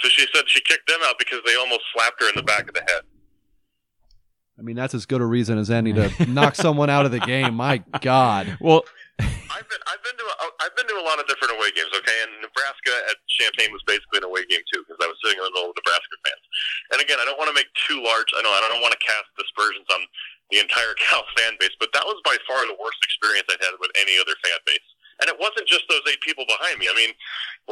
So 0.04 0.10
she 0.10 0.26
said 0.34 0.44
she 0.50 0.60
kicked 0.60 0.88
them 0.88 1.00
out 1.08 1.16
because 1.18 1.40
they 1.46 1.56
almost 1.56 1.88
slapped 1.94 2.20
her 2.20 2.28
in 2.28 2.36
the 2.36 2.42
back 2.42 2.68
of 2.68 2.74
the 2.74 2.82
head. 2.84 3.00
I 4.58 4.62
mean, 4.62 4.76
that's 4.76 4.96
as 4.96 5.04
good 5.04 5.20
a 5.20 5.28
reason 5.28 5.58
as 5.58 5.70
any 5.70 5.92
to 5.92 6.08
knock 6.28 6.56
someone 6.56 6.88
out 6.88 7.04
of 7.04 7.12
the 7.12 7.20
game. 7.20 7.54
My 7.54 7.84
God. 8.00 8.56
Well, 8.60 8.88
I've 9.20 9.68
been 9.68 9.82
I've 9.88 10.00
been 10.04 10.16
to 10.16 10.26
a, 10.28 10.34
I've 10.64 10.74
been 10.76 10.88
to 10.88 10.96
a 10.96 11.04
lot 11.04 11.20
of 11.20 11.28
different 11.28 11.56
away 11.56 11.72
games. 11.76 11.92
Okay, 11.92 12.16
and 12.24 12.44
Nebraska 12.44 12.92
at 13.08 13.16
Champaign 13.40 13.72
was 13.72 13.80
basically 13.84 14.20
an 14.20 14.28
away 14.28 14.44
game 14.48 14.64
too 14.68 14.84
because 14.84 15.00
I 15.00 15.08
was 15.08 15.16
sitting 15.24 15.40
in 15.40 15.44
the 15.44 15.52
middle 15.52 15.72
of 15.72 15.76
Nebraska 15.76 16.16
fans. 16.24 16.44
And 16.92 16.98
again, 17.04 17.20
I 17.20 17.28
don't 17.28 17.36
want 17.36 17.52
to 17.52 17.56
make 17.56 17.68
too 17.88 18.00
large. 18.00 18.28
I 18.36 18.40
know 18.44 18.52
I 18.52 18.64
don't 18.68 18.80
want 18.84 18.96
to 18.96 19.00
cast 19.04 19.28
dispersions 19.36 19.88
on 19.92 20.04
the 20.52 20.60
entire 20.60 20.96
Cal 21.04 21.24
fan 21.36 21.56
base, 21.60 21.76
but 21.76 21.92
that 21.92 22.04
was 22.08 22.16
by 22.24 22.36
far 22.48 22.64
the 22.64 22.76
worst 22.80 23.00
experience 23.04 23.48
I've 23.52 23.60
had 23.60 23.76
with 23.80 23.92
any 23.96 24.16
other 24.16 24.36
fan 24.40 24.60
base. 24.64 24.88
And 25.20 25.32
it 25.32 25.36
wasn't 25.40 25.64
just 25.64 25.88
those 25.88 26.04
eight 26.12 26.20
people 26.20 26.44
behind 26.44 26.76
me. 26.76 26.92
I 26.92 26.96
mean, 26.96 27.16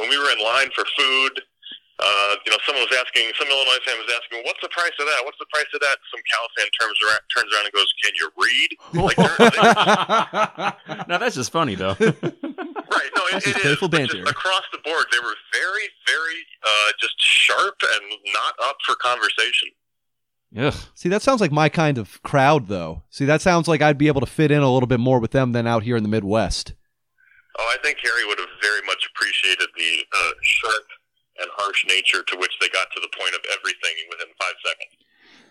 when 0.01 0.09
we 0.09 0.17
were 0.17 0.33
in 0.33 0.41
line 0.41 0.73
for 0.73 0.81
food, 0.97 1.33
you 1.37 1.37
know, 1.37 1.54
someone 2.65 2.83
was 2.83 2.97
asking, 2.97 3.31
some 3.37 3.47
Illinois 3.47 3.81
fan 3.85 3.97
was 4.01 4.11
asking, 4.11 4.43
"What's 4.43 4.61
the 4.61 4.69
price 4.69 4.93
of 4.99 5.05
that? 5.05 5.21
What's 5.23 5.39
the 5.39 5.49
price 5.53 5.69
of 5.73 5.79
that?" 5.81 5.97
Some 6.11 6.21
Cal 6.25 6.45
fan 6.57 6.67
turns 6.75 6.97
around, 7.05 7.21
turns 7.31 7.49
around 7.53 7.65
and 7.65 7.73
goes, 7.73 7.89
"Can 8.01 8.13
you 8.17 8.27
read?" 8.35 8.69
Like, 8.93 9.17
they're, 9.17 9.49
they're, 10.87 11.05
now 11.07 11.17
that's 11.17 11.35
just 11.35 11.51
funny 11.51 11.75
though. 11.75 11.95
right? 11.99 13.09
No, 13.15 13.21
it, 13.31 13.47
it 13.47 13.55
playful 13.57 13.89
but 13.89 13.97
banter. 13.97 14.25
Just 14.25 14.31
across 14.31 14.65
the 14.71 14.79
board, 14.83 15.05
they 15.11 15.19
were 15.19 15.35
very, 15.53 15.87
very 16.07 16.39
uh, 16.63 16.91
just 16.99 17.15
sharp 17.17 17.75
and 17.81 18.03
not 18.33 18.53
up 18.63 18.77
for 18.85 18.95
conversation. 18.95 19.69
Ugh. 20.57 20.73
See, 20.93 21.09
that 21.09 21.21
sounds 21.21 21.41
like 21.41 21.51
my 21.51 21.67
kind 21.69 21.97
of 21.97 22.21
crowd, 22.23 22.67
though. 22.67 23.03
See, 23.09 23.25
that 23.25 23.41
sounds 23.41 23.67
like 23.67 23.81
I'd 23.81 23.97
be 23.97 24.07
able 24.07 24.21
to 24.21 24.27
fit 24.27 24.51
in 24.51 24.61
a 24.61 24.71
little 24.71 24.87
bit 24.87 24.99
more 24.99 25.19
with 25.19 25.31
them 25.31 25.51
than 25.51 25.67
out 25.67 25.83
here 25.83 25.97
in 25.97 26.03
the 26.03 26.09
Midwest. 26.09 26.73
Oh, 27.57 27.73
I 27.73 27.81
think 27.83 27.97
Harry 28.03 28.25
would 28.25 28.39
have 28.39 28.49
very 28.61 28.81
much 28.85 29.07
appreciated 29.13 29.67
the 29.75 30.05
uh, 30.13 30.31
sharp 30.41 30.83
and 31.39 31.49
harsh 31.55 31.85
nature 31.87 32.23
to 32.23 32.37
which 32.37 32.57
they 32.59 32.69
got 32.69 32.87
to 32.95 33.01
the 33.01 33.09
point 33.17 33.35
of 33.35 33.41
everything 33.57 33.95
within 34.09 34.27
five 34.39 34.55
seconds. 34.63 34.95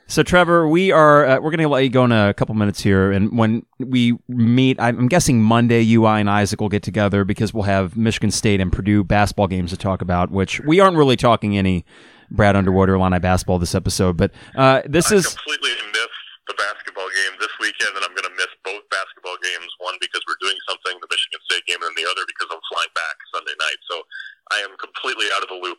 So 0.07 0.23
Trevor, 0.23 0.69
we 0.69 0.93
are 0.93 1.25
uh, 1.25 1.41
we're 1.41 1.51
going 1.51 1.61
to 1.61 1.69
let 1.69 1.83
you 1.83 1.89
go 1.89 2.05
in 2.05 2.13
a 2.13 2.35
couple 2.35 2.55
minutes 2.55 2.83
here, 2.83 3.11
and 3.11 3.39
when 3.39 3.65
we 3.79 4.19
meet, 4.29 4.79
I'm 4.79 4.99
I'm 4.99 5.09
guessing 5.09 5.41
Monday, 5.41 5.81
you, 5.81 6.05
I, 6.05 6.21
and 6.21 6.29
Isaac 6.29 6.61
will 6.61 6.69
get 6.69 6.83
together 6.83 7.25
because 7.25 7.55
we'll 7.55 7.65
have 7.65 7.97
Michigan 7.97 8.31
State 8.31 8.61
and 8.61 8.71
Purdue 8.71 9.03
basketball 9.03 9.47
games 9.47 9.71
to 9.71 9.79
talk 9.79 10.03
about. 10.03 10.31
Which 10.31 10.61
we 10.61 10.79
aren't 10.79 10.99
really 10.99 11.17
talking 11.17 11.57
any 11.57 11.87
Brad 12.31 12.55
Underwood 12.55 12.91
or 12.91 12.97
Illini 12.97 13.19
basketball 13.19 13.59
this 13.59 13.75
episode, 13.75 14.19
but 14.19 14.31
uh, 14.57 14.83
this 14.85 15.11
I 15.11 15.17
is 15.17 15.27
completely 15.29 15.73
missed 15.89 16.25
the 16.49 16.55
basketball 16.61 17.09
game 17.09 17.41
this 17.41 17.53
weekend, 17.57 17.97
and 17.97 18.05
I'm 18.05 18.13
going 18.13 18.29
to 18.29 18.37
miss 18.37 18.53
both 18.61 18.85
basketball 18.93 19.41
games. 19.41 19.73
One 19.81 19.97
because 20.05 20.21
we're 20.29 20.41
doing 20.45 20.59
something, 20.69 21.01
the 21.01 21.09
Michigan 21.09 21.41
State 21.49 21.65
game, 21.65 21.81
and 21.81 21.97
the 21.97 22.05
other 22.05 22.29
because 22.29 22.53
I'm 22.53 22.61
flying 22.69 22.93
back 22.93 23.17
Sunday 23.33 23.57
night. 23.57 23.81
So 23.89 24.05
I 24.51 24.59
am 24.59 24.77
completely 24.79 25.27
out 25.35 25.43
of 25.43 25.49
the 25.49 25.55
loop 25.55 25.79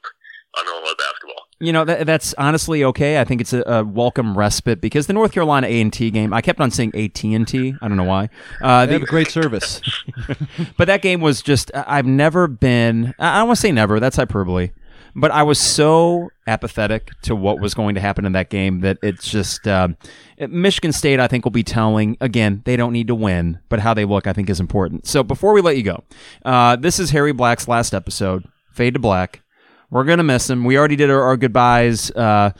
on 0.58 0.66
Illinois 0.68 0.94
basketball. 0.98 1.44
You 1.60 1.74
know 1.74 1.86
that, 1.86 2.06
that's 2.06 2.34
honestly 2.38 2.84
okay. 2.84 3.20
I 3.20 3.24
think 3.26 3.42
it's 3.42 3.54
a, 3.54 3.62
a 3.66 3.84
welcome 3.84 4.38
respite 4.38 4.82
because 4.82 5.08
the 5.08 5.14
North 5.14 5.32
Carolina 5.32 5.68
A 5.68 5.82
and 5.82 5.92
T 5.92 6.12
game. 6.12 6.34
I 6.34 6.42
kept 6.42 6.60
on 6.60 6.72
saying 6.72 6.94
AT 6.96 7.24
and 7.24 7.48
T. 7.48 7.76
I 7.82 7.88
don't 7.88 7.98
know 7.98 8.04
why. 8.04 8.30
Uh, 8.62 8.86
They 8.86 8.94
have 8.94 9.04
a 9.04 9.06
great 9.06 9.30
service. 9.30 9.82
but 10.78 10.86
that 10.88 11.02
game 11.02 11.22
was 11.22 11.42
just. 11.42 11.72
I- 11.74 11.98
I've 11.98 12.06
never 12.06 12.48
been. 12.48 13.14
I 13.20 13.40
don't 13.40 13.48
want 13.48 13.58
to 13.58 13.62
say 13.62 13.72
never. 13.72 14.00
That's 14.00 14.16
hyperbole. 14.18 14.72
But 15.18 15.32
I 15.32 15.44
was 15.44 15.60
so 15.60 16.30
apathetic 16.46 17.12
to 17.22 17.38
what 17.38 17.62
was 17.62 17.74
going 17.74 17.96
to 17.96 18.02
happen 18.02 18.26
in 18.26 18.34
that 18.34 18.50
game 18.50 18.82
that 18.82 18.98
it's 19.02 19.30
just 19.30 19.66
um, 19.66 19.96
Michigan 20.38 20.92
State. 20.92 21.22
I 21.22 21.28
think 21.28 21.46
will 21.46 21.52
be 21.52 21.64
telling 21.64 22.18
again. 22.20 22.62
They 22.66 22.76
don't 22.76 22.92
need 22.92 23.08
to 23.08 23.16
win, 23.16 23.60
but 23.70 23.80
how 23.80 23.94
they 23.94 24.04
look, 24.04 24.28
I 24.28 24.34
think, 24.34 24.50
is 24.50 24.60
important. 24.60 25.08
So 25.08 25.24
before 25.24 25.54
we 25.54 25.62
let 25.62 25.78
you 25.78 25.84
go, 25.84 26.04
uh, 26.44 26.76
this 26.76 27.00
is 27.00 27.12
Harry 27.12 27.32
Black's 27.32 27.68
last 27.70 27.94
episode. 27.94 28.44
Fade 28.76 28.95
to 28.95 28.99
black. 28.99 29.41
We're 29.89 30.03
gonna 30.03 30.23
miss 30.23 30.49
him. 30.49 30.65
We 30.65 30.77
already 30.77 30.97
did 30.97 31.10
our, 31.10 31.22
our 31.22 31.38
goodbyes 31.38 32.11
uh, 32.11 32.52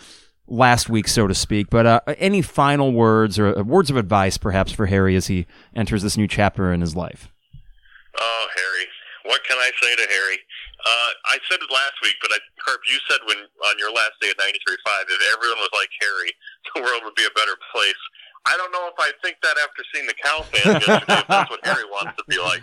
last 0.47 0.89
week, 0.89 1.09
so 1.09 1.27
to 1.27 1.35
speak. 1.35 1.69
But 1.69 1.85
uh, 1.85 1.99
any 2.17 2.41
final 2.41 2.93
words 2.93 3.37
or 3.37 3.57
uh, 3.57 3.63
words 3.63 3.89
of 3.89 3.97
advice, 3.97 4.37
perhaps, 4.37 4.71
for 4.71 4.85
Harry 4.85 5.15
as 5.15 5.27
he 5.27 5.45
enters 5.75 6.03
this 6.03 6.15
new 6.15 6.27
chapter 6.27 6.71
in 6.71 6.79
his 6.79 6.95
life? 6.95 7.27
Oh, 8.17 8.47
Harry. 8.55 8.87
What 9.25 9.43
can 9.43 9.57
I 9.57 9.71
say 9.81 9.95
to 9.95 10.07
Harry? 10.07 10.39
Uh, 10.85 11.11
I 11.33 11.37
said 11.49 11.59
it 11.59 11.69
last 11.73 11.97
week, 12.01 12.15
but 12.21 12.31
I, 12.31 12.37
Herb, 12.63 12.79
you 12.87 12.97
said 13.09 13.19
when 13.27 13.37
on 13.37 13.75
your 13.79 13.91
last 13.91 14.13
day 14.21 14.29
at 14.29 14.37
93.5, 14.37 14.47
if 15.09 15.35
everyone 15.35 15.57
was 15.57 15.73
like 15.73 15.89
Harry, 15.99 16.31
the 16.75 16.81
world 16.81 17.01
would 17.03 17.15
be 17.15 17.25
a 17.25 17.33
better 17.35 17.57
place. 17.73 17.99
I 18.45 18.55
don't 18.55 18.71
know 18.71 18.87
if 18.87 18.95
I 18.99 19.11
think 19.23 19.37
that 19.41 19.57
after 19.59 19.83
seeing 19.91 20.05
the 20.05 20.13
Cal 20.13 20.43
fans 20.43 20.87
yesterday, 20.87 21.19
if 21.19 21.27
that's 21.27 21.49
what 21.49 21.65
Harry 21.65 21.83
wants 21.89 22.15
to 22.17 22.23
be 22.29 22.37
like. 22.37 22.61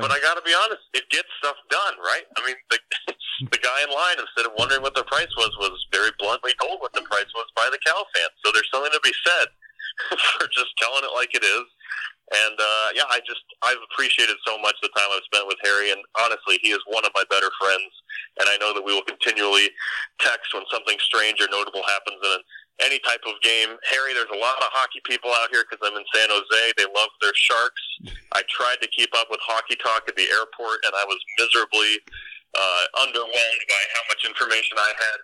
But 0.00 0.10
I 0.10 0.18
got 0.20 0.34
to 0.34 0.44
be 0.44 0.54
honest, 0.56 0.82
it 0.94 1.08
gets 1.10 1.28
stuff 1.38 1.56
done, 1.68 1.94
right? 2.00 2.24
I 2.36 2.40
mean, 2.46 2.56
the, 2.70 2.78
the 3.52 3.60
guy 3.60 3.84
in 3.84 3.90
line, 3.92 4.16
instead 4.16 4.48
of 4.48 4.56
wondering 4.56 4.82
what 4.82 4.94
the 4.94 5.04
price 5.04 5.30
was, 5.36 5.52
was 5.60 5.76
very 5.92 6.10
bluntly 6.18 6.52
told 6.60 6.80
what 6.80 6.92
the 6.92 7.04
price 7.04 7.28
was 7.34 7.46
by 7.54 7.68
the 7.70 7.78
Cal 7.84 8.06
fans. 8.16 8.34
So 8.44 8.52
there's 8.52 8.68
something 8.72 8.92
to 8.92 9.02
be 9.04 9.14
said 9.24 9.48
for 10.38 10.48
just 10.48 10.72
telling 10.80 11.04
it 11.04 11.12
like 11.12 11.34
it 11.36 11.44
is. 11.44 11.66
And 12.30 12.54
uh, 12.54 12.88
yeah, 12.94 13.10
I 13.10 13.18
just 13.26 13.42
I've 13.66 13.82
appreciated 13.90 14.38
so 14.46 14.54
much 14.62 14.78
the 14.78 14.92
time 14.94 15.10
I've 15.10 15.26
spent 15.26 15.50
with 15.50 15.58
Harry, 15.66 15.90
and 15.90 15.98
honestly, 16.14 16.62
he 16.62 16.70
is 16.70 16.78
one 16.86 17.02
of 17.02 17.10
my 17.10 17.26
better 17.26 17.50
friends. 17.58 17.90
And 18.38 18.46
I 18.46 18.54
know 18.62 18.70
that 18.70 18.86
we 18.86 18.94
will 18.94 19.02
continually 19.02 19.66
text 20.22 20.54
when 20.54 20.62
something 20.70 20.94
strange 21.02 21.42
or 21.42 21.50
notable 21.50 21.82
happens 21.82 22.22
in 22.22 22.38
any 22.84 22.98
type 23.00 23.20
of 23.28 23.36
game. 23.40 23.76
Harry, 23.88 24.12
there's 24.12 24.32
a 24.32 24.40
lot 24.40 24.58
of 24.60 24.68
hockey 24.72 25.00
people 25.04 25.30
out 25.40 25.52
here 25.52 25.64
because 25.64 25.80
I'm 25.84 25.96
in 25.96 26.06
San 26.12 26.28
Jose. 26.30 26.60
They 26.76 26.88
love 26.88 27.12
their 27.20 27.34
Sharks. 27.34 27.82
I 28.38 28.42
tried 28.48 28.80
to 28.82 28.88
keep 28.88 29.10
up 29.16 29.28
with 29.30 29.40
hockey 29.42 29.76
talk 29.76 30.06
at 30.08 30.16
the 30.16 30.28
airport, 30.30 30.84
and 30.88 30.92
I 30.96 31.04
was 31.04 31.18
miserably 31.38 32.00
uh, 32.56 32.84
underwhelmed 33.06 33.64
by 33.70 33.82
how 33.94 34.02
much 34.10 34.22
information 34.26 34.74
I 34.78 34.90
had 34.90 35.18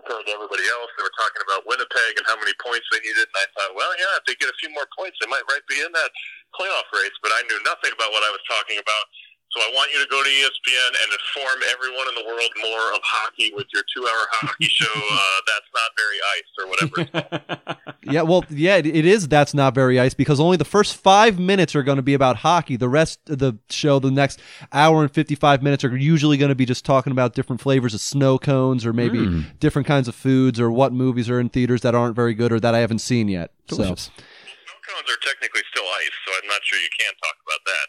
compared 0.00 0.24
to 0.24 0.32
everybody 0.32 0.64
else. 0.70 0.88
They 0.96 1.04
were 1.04 1.18
talking 1.18 1.42
about 1.44 1.68
Winnipeg 1.68 2.16
and 2.16 2.24
how 2.24 2.38
many 2.40 2.56
points 2.62 2.88
they 2.88 3.02
needed, 3.04 3.28
and 3.28 3.38
I 3.38 3.46
thought, 3.52 3.72
well, 3.76 3.92
yeah, 4.00 4.16
if 4.16 4.24
they 4.24 4.36
get 4.40 4.48
a 4.48 4.56
few 4.56 4.72
more 4.72 4.88
points, 4.96 5.20
they 5.20 5.28
might 5.28 5.44
right 5.50 5.64
be 5.68 5.80
in 5.82 5.92
that 5.92 6.10
playoff 6.56 6.88
race. 6.94 7.14
But 7.20 7.36
I 7.36 7.44
knew 7.50 7.60
nothing 7.66 7.92
about 7.92 8.10
what 8.14 8.24
I 8.24 8.32
was 8.32 8.42
talking 8.48 8.80
about. 8.80 9.04
So 9.52 9.60
I 9.60 9.70
want 9.74 9.90
you 9.92 9.98
to 10.00 10.08
go 10.08 10.22
to 10.22 10.28
ESPN 10.28 10.88
and 11.02 11.12
inform 11.12 11.58
everyone 11.72 12.06
in 12.08 12.14
the 12.14 12.24
world 12.24 12.50
more 12.62 12.94
of 12.94 13.00
hockey 13.02 13.50
with 13.52 13.66
your 13.74 13.82
two-hour 13.92 14.26
hockey 14.30 14.64
show. 14.70 14.86
Uh, 14.94 15.40
That's 15.46 15.66
not 15.74 15.90
very 15.98 16.18
ice 16.36 16.50
or 16.58 16.66
whatever. 16.68 17.80
it's 18.00 18.00
yeah, 18.12 18.22
well, 18.22 18.44
yeah, 18.48 18.76
it, 18.76 18.86
it 18.86 19.04
is. 19.04 19.26
That's 19.26 19.52
not 19.52 19.74
very 19.74 19.98
ice 19.98 20.14
because 20.14 20.38
only 20.38 20.56
the 20.56 20.64
first 20.64 20.94
five 20.96 21.40
minutes 21.40 21.74
are 21.74 21.82
going 21.82 21.96
to 21.96 22.02
be 22.02 22.14
about 22.14 22.36
hockey. 22.36 22.76
The 22.76 22.88
rest 22.88 23.28
of 23.28 23.38
the 23.40 23.58
show, 23.68 23.98
the 23.98 24.12
next 24.12 24.40
hour 24.72 25.02
and 25.02 25.10
fifty-five 25.12 25.62
minutes, 25.64 25.82
are 25.82 25.96
usually 25.96 26.36
going 26.36 26.50
to 26.50 26.54
be 26.54 26.64
just 26.64 26.84
talking 26.84 27.10
about 27.10 27.34
different 27.34 27.60
flavors 27.60 27.92
of 27.92 28.00
snow 28.00 28.38
cones 28.38 28.86
or 28.86 28.92
maybe 28.92 29.18
Mm. 29.18 29.58
different 29.58 29.86
kinds 29.88 30.06
of 30.06 30.14
foods 30.14 30.60
or 30.60 30.70
what 30.70 30.92
movies 30.92 31.28
are 31.28 31.40
in 31.40 31.48
theaters 31.48 31.80
that 31.82 31.94
aren't 31.94 32.14
very 32.14 32.34
good 32.34 32.52
or 32.52 32.60
that 32.60 32.74
I 32.74 32.78
haven't 32.78 33.00
seen 33.00 33.26
yet. 33.28 33.50
Delicious. 33.66 34.04
So, 34.04 34.10
Snow 34.22 34.78
cones 34.94 35.10
are 35.10 35.20
technically 35.26 35.62
still 35.74 35.84
ice, 35.98 36.14
so 36.24 36.32
I'm 36.40 36.46
not 36.48 36.60
sure 36.62 36.78
you 36.78 36.88
can 36.98 37.12
talk 37.18 37.36
about 37.44 37.60
that. 37.66 37.86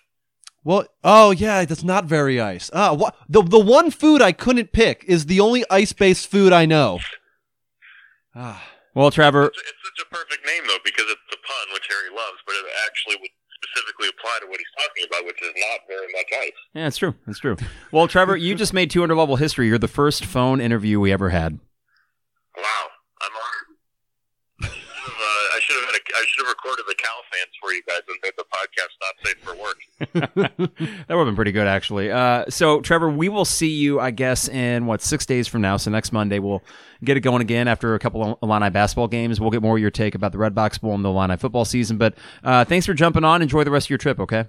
Well, 0.64 0.86
oh 1.04 1.32
yeah, 1.32 1.66
that's 1.66 1.84
not 1.84 2.06
very 2.06 2.40
ice. 2.40 2.70
Ah, 2.74 2.94
what 2.94 3.16
the 3.30 3.42
the 3.42 3.60
one 3.60 3.92
food 3.92 4.22
I 4.22 4.32
couldn't 4.32 4.72
pick 4.72 5.04
is 5.08 5.26
the 5.26 5.40
only 5.40 5.64
ice-based 5.70 6.28
food 6.28 6.54
I 6.54 6.66
know. 6.66 7.00
Ah. 8.36 8.64
Well, 8.94 9.10
Trevor, 9.10 9.46
It's, 9.46 9.58
it's 9.58 9.72
such 9.86 10.06
a 10.06 10.10
perfect 10.14 10.46
name 10.46 10.64
though 10.68 10.78
because 10.84 11.06
it's 11.08 11.22
a 11.32 11.38
pun, 11.48 11.74
which 11.74 11.88
Harry 11.90 12.10
loves, 12.14 12.40
but 12.46 12.56
it 12.56 12.66
actually 12.86 13.16
would 13.22 13.30
specifically 13.64 14.10
apply 14.10 14.40
to 14.42 14.48
what 14.48 14.58
he's 14.60 14.68
talking 14.78 15.06
about, 15.08 15.26
which 15.26 15.42
is 15.42 15.54
not 15.56 15.80
very 15.88 16.08
much 16.12 16.26
ice. 16.42 16.52
yeah, 16.74 16.88
it's 16.88 16.98
true. 16.98 17.16
It's 17.28 17.40
true. 17.40 17.56
Well, 17.94 18.08
Trevor, 18.10 18.36
you 18.36 18.54
just 18.56 18.74
made 18.74 18.90
200 18.92 19.16
level 19.16 19.38
history. 19.38 19.68
You're 19.68 19.78
the 19.78 19.88
first 19.88 20.26
phone 20.26 20.60
interview 20.60 21.00
we 21.00 21.12
ever 21.14 21.30
had. 21.30 21.60
Wow, 22.58 22.88
I'm 23.22 23.32
honored. 23.32 23.68
I 24.64 24.68
should 24.68 24.76
have, 24.76 25.16
uh, 25.22 25.56
I 25.56 25.60
should 25.72 25.82
have, 25.84 25.94
had 25.94 26.02
a, 26.02 26.18
I 26.18 26.26
should 26.28 26.46
have 26.46 26.50
recorded 26.50 26.86
the 26.88 26.96
Cal 26.96 27.22
fans 27.32 27.54
for 27.60 27.72
you 27.72 27.82
guys 27.88 28.02
and 28.08 28.18
made 28.24 28.34
the 28.38 28.46
podcast 28.46 28.94
not 29.02 29.16
safe 29.26 29.40
for 29.40 29.56
work. 29.56 29.78
that 31.08 31.10
would 31.10 31.18
have 31.18 31.28
been 31.28 31.36
pretty 31.36 31.52
good, 31.52 31.68
actually. 31.68 32.12
Uh, 32.12 32.46
so, 32.50 32.82
Trevor, 32.82 33.10
we 33.10 33.30
will 33.30 33.46
see 33.46 33.70
you, 33.70 34.00
I 34.00 34.12
guess, 34.12 34.48
in 34.48 34.86
what 34.86 35.02
six 35.02 35.26
days 35.26 35.48
from 35.48 35.62
now. 35.62 35.78
So 35.78 35.92
next 35.92 36.12
Monday, 36.12 36.40
we'll 36.40 36.64
get 37.04 37.18
it 37.18 37.22
going 37.22 37.42
again 37.42 37.68
after 37.68 37.96
a 37.96 38.00
couple 38.00 38.24
of 38.24 38.38
Illini 38.42 38.70
basketball 38.70 39.08
games. 39.08 39.40
We'll 39.40 39.52
get 39.52 39.62
more 39.62 39.78
of 39.78 39.82
your 39.82 39.92
take 39.92 40.16
about 40.16 40.32
the 40.32 40.38
Redbox 40.38 40.82
Bowl 40.82 40.94
and 40.94 41.04
the 41.04 41.10
Illini 41.10 41.38
football 41.38 41.66
season. 41.66 41.98
But 41.98 42.16
uh, 42.44 42.66
thanks 42.66 42.86
for 42.86 42.94
jumping 42.94 43.24
on. 43.24 43.42
Enjoy 43.42 43.64
the 43.64 43.72
rest 43.72 43.88
of 43.88 43.90
your 43.92 43.98
trip. 43.98 44.20
Okay. 44.20 44.46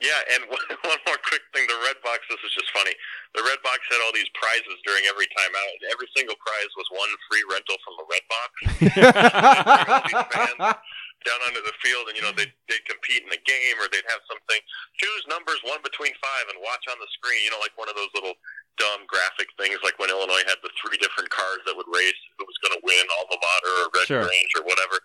Yeah, 0.00 0.34
and 0.34 0.44
one, 0.50 0.60
one 0.84 0.98
more 1.06 1.16
quick 1.24 1.42
thing: 1.54 1.66
the 1.66 1.74
Redbox. 1.74 2.18
This 2.28 2.40
is 2.44 2.52
just 2.52 2.70
funny. 2.72 2.92
The 3.34 3.42
Redbox 3.42 3.82
had 3.90 3.98
all 4.06 4.14
these 4.14 4.30
prizes 4.38 4.78
during 4.86 5.02
every 5.10 5.26
time 5.34 5.52
out, 5.58 5.74
and 5.82 5.90
every 5.90 6.06
single 6.14 6.38
prize 6.38 6.70
was 6.78 6.86
one 6.94 7.10
free 7.26 7.42
rental 7.50 7.74
from 7.82 7.94
the 7.98 8.06
Redbox. 8.06 8.50
all 9.90 10.02
these 10.06 10.22
fans 10.30 10.78
down 11.26 11.40
onto 11.48 11.58
the 11.64 11.74
field, 11.82 12.06
and 12.06 12.14
you 12.14 12.22
know 12.22 12.30
they'd, 12.30 12.52
they'd 12.70 12.84
compete 12.86 13.24
in 13.26 13.32
a 13.32 13.40
game, 13.42 13.76
or 13.82 13.90
they'd 13.90 14.06
have 14.06 14.22
something. 14.30 14.60
Choose 15.00 15.22
numbers 15.26 15.58
one 15.66 15.82
between 15.82 16.14
five, 16.22 16.46
and 16.52 16.62
watch 16.62 16.84
on 16.86 17.00
the 17.02 17.10
screen. 17.16 17.42
You 17.42 17.50
know, 17.50 17.58
like 17.58 17.74
one 17.74 17.90
of 17.90 17.96
those 17.98 18.12
little 18.14 18.38
dumb 18.78 19.02
graphic 19.10 19.50
things, 19.58 19.82
like 19.82 19.98
when 19.98 20.14
Illinois 20.14 20.44
had 20.46 20.60
the 20.62 20.70
three 20.78 21.00
different 21.02 21.32
cars 21.32 21.64
that 21.66 21.74
would 21.74 21.88
race 21.90 22.18
who 22.38 22.46
was 22.46 22.58
going 22.62 22.78
to 22.78 22.82
win, 22.86 23.02
alma 23.18 23.38
mater 23.40 23.74
or 23.82 23.86
Red 23.98 24.06
Sure. 24.06 24.24
Grange 24.28 24.52
or 24.54 24.62
whatever. 24.62 25.00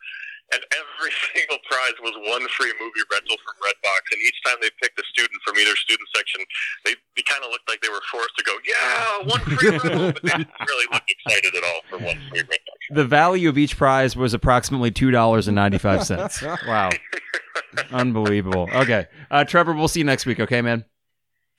And 0.54 0.62
every 0.74 1.12
single 1.34 1.60
prize 1.70 1.98
was 2.02 2.14
one 2.26 2.46
free 2.58 2.74
movie 2.82 3.06
rental 3.12 3.38
from 3.46 3.56
Redbox. 3.62 4.02
And 4.14 4.20
each 4.26 4.40
time 4.46 4.58
they 4.62 4.70
picked 4.82 5.00
a 5.00 5.06
student 5.14 5.38
from 5.46 5.58
either 5.58 5.76
student 5.76 6.10
section, 6.16 6.42
they, 6.86 6.96
they 7.16 7.24
kind 7.24 7.44
of 7.44 7.52
looked 7.52 7.70
like 7.70 7.82
they 7.82 7.90
were 7.90 8.02
forced 8.12 8.36
to 8.38 8.44
go, 8.44 8.54
yeah, 8.66 9.30
one 9.30 9.42
free 9.42 9.70
rental, 9.70 10.12
but 10.14 10.24
they 10.24 10.30
didn't 10.30 10.50
really 10.68 10.88
look 10.92 11.04
excited 11.08 11.54
at 11.56 11.64
all 11.64 11.82
for 11.90 11.98
one 12.04 12.18
free 12.30 12.42
rental. 12.42 12.74
The 12.92 13.06
value 13.06 13.50
of 13.50 13.58
each 13.58 13.78
prize 13.78 14.16
was 14.16 14.34
approximately 14.34 14.92
two 14.92 15.12
dollars 15.12 15.48
and 15.48 15.56
ninety 15.56 15.78
five 15.78 16.04
cents. 16.04 16.42
Wow, 16.42 16.90
unbelievable. 17.92 18.68
Okay, 18.74 19.06
uh, 19.30 19.44
Trevor, 19.44 19.74
we'll 19.74 19.88
see 19.88 20.00
you 20.00 20.06
next 20.06 20.26
week. 20.26 20.40
Okay, 20.40 20.62
man. 20.62 20.86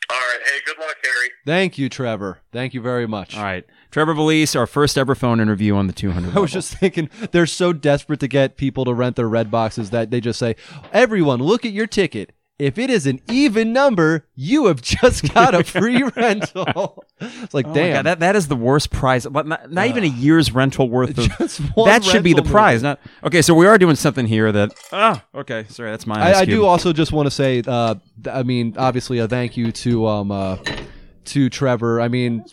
All 0.08 0.16
right, 0.16 0.38
hey, 0.44 0.58
good 0.66 0.78
luck, 0.78 0.96
Harry. 1.04 1.28
Thank 1.46 1.78
you, 1.78 1.88
Trevor. 1.88 2.40
Thank 2.52 2.74
you 2.74 2.80
very 2.80 3.06
much. 3.06 3.36
All 3.36 3.42
right, 3.44 3.64
Trevor 3.90 4.14
Valise, 4.14 4.56
our 4.56 4.66
first 4.66 4.98
ever 4.98 5.14
phone 5.14 5.40
interview 5.40 5.74
on 5.76 5.86
the 5.86 5.92
two 5.92 6.10
hundred. 6.10 6.36
I 6.36 6.40
was 6.40 6.52
just 6.52 6.74
thinking 6.74 7.08
they're 7.30 7.46
so 7.46 7.72
desperate 7.72 8.20
to 8.20 8.28
get 8.28 8.56
people 8.56 8.84
to 8.86 8.94
rent 8.94 9.16
their 9.16 9.28
red 9.28 9.50
boxes 9.50 9.90
that 9.90 10.10
they 10.10 10.20
just 10.20 10.38
say, 10.38 10.56
"Everyone, 10.92 11.40
look 11.40 11.64
at 11.64 11.72
your 11.72 11.86
ticket. 11.86 12.32
If 12.60 12.78
it 12.78 12.90
is 12.90 13.06
an 13.06 13.20
even 13.30 13.72
number, 13.72 14.26
you 14.34 14.66
have 14.66 14.82
just 14.82 15.32
got 15.34 15.54
a 15.54 15.64
free 15.64 16.02
rental." 16.16 17.04
It's 17.20 17.54
like, 17.54 17.66
Oh 17.66 17.74
damn, 17.74 17.94
God, 17.98 18.06
that 18.06 18.20
that 18.20 18.36
is 18.36 18.48
the 18.48 18.56
worst 18.56 18.90
prize. 18.90 19.26
But 19.26 19.46
not, 19.46 19.72
not 19.72 19.86
even 19.86 20.04
a 20.04 20.08
year's 20.08 20.52
rental 20.52 20.88
worth 20.88 21.18
of. 21.18 21.74
That 21.86 22.04
should 22.04 22.22
be 22.22 22.34
the 22.34 22.42
prize. 22.42 22.82
Not 22.82 23.00
okay. 23.24 23.42
So 23.42 23.54
we 23.54 23.66
are 23.66 23.78
doing 23.78 23.96
something 23.96 24.26
here 24.26 24.52
that. 24.52 24.72
Ah, 24.92 25.24
okay. 25.34 25.64
Sorry, 25.68 25.90
that's 25.90 26.06
my. 26.06 26.20
I, 26.20 26.40
I 26.40 26.44
do 26.44 26.64
also 26.66 26.92
just 26.92 27.12
want 27.12 27.26
to 27.26 27.30
say, 27.30 27.62
uh, 27.66 27.94
th- 28.22 28.34
I 28.34 28.42
mean, 28.42 28.74
obviously, 28.76 29.18
a 29.18 29.26
thank 29.28 29.56
you 29.56 29.72
to 29.72 30.06
um, 30.06 30.30
uh, 30.30 30.58
to 31.26 31.48
Trevor. 31.48 32.00
I 32.00 32.08
mean, 32.08 32.44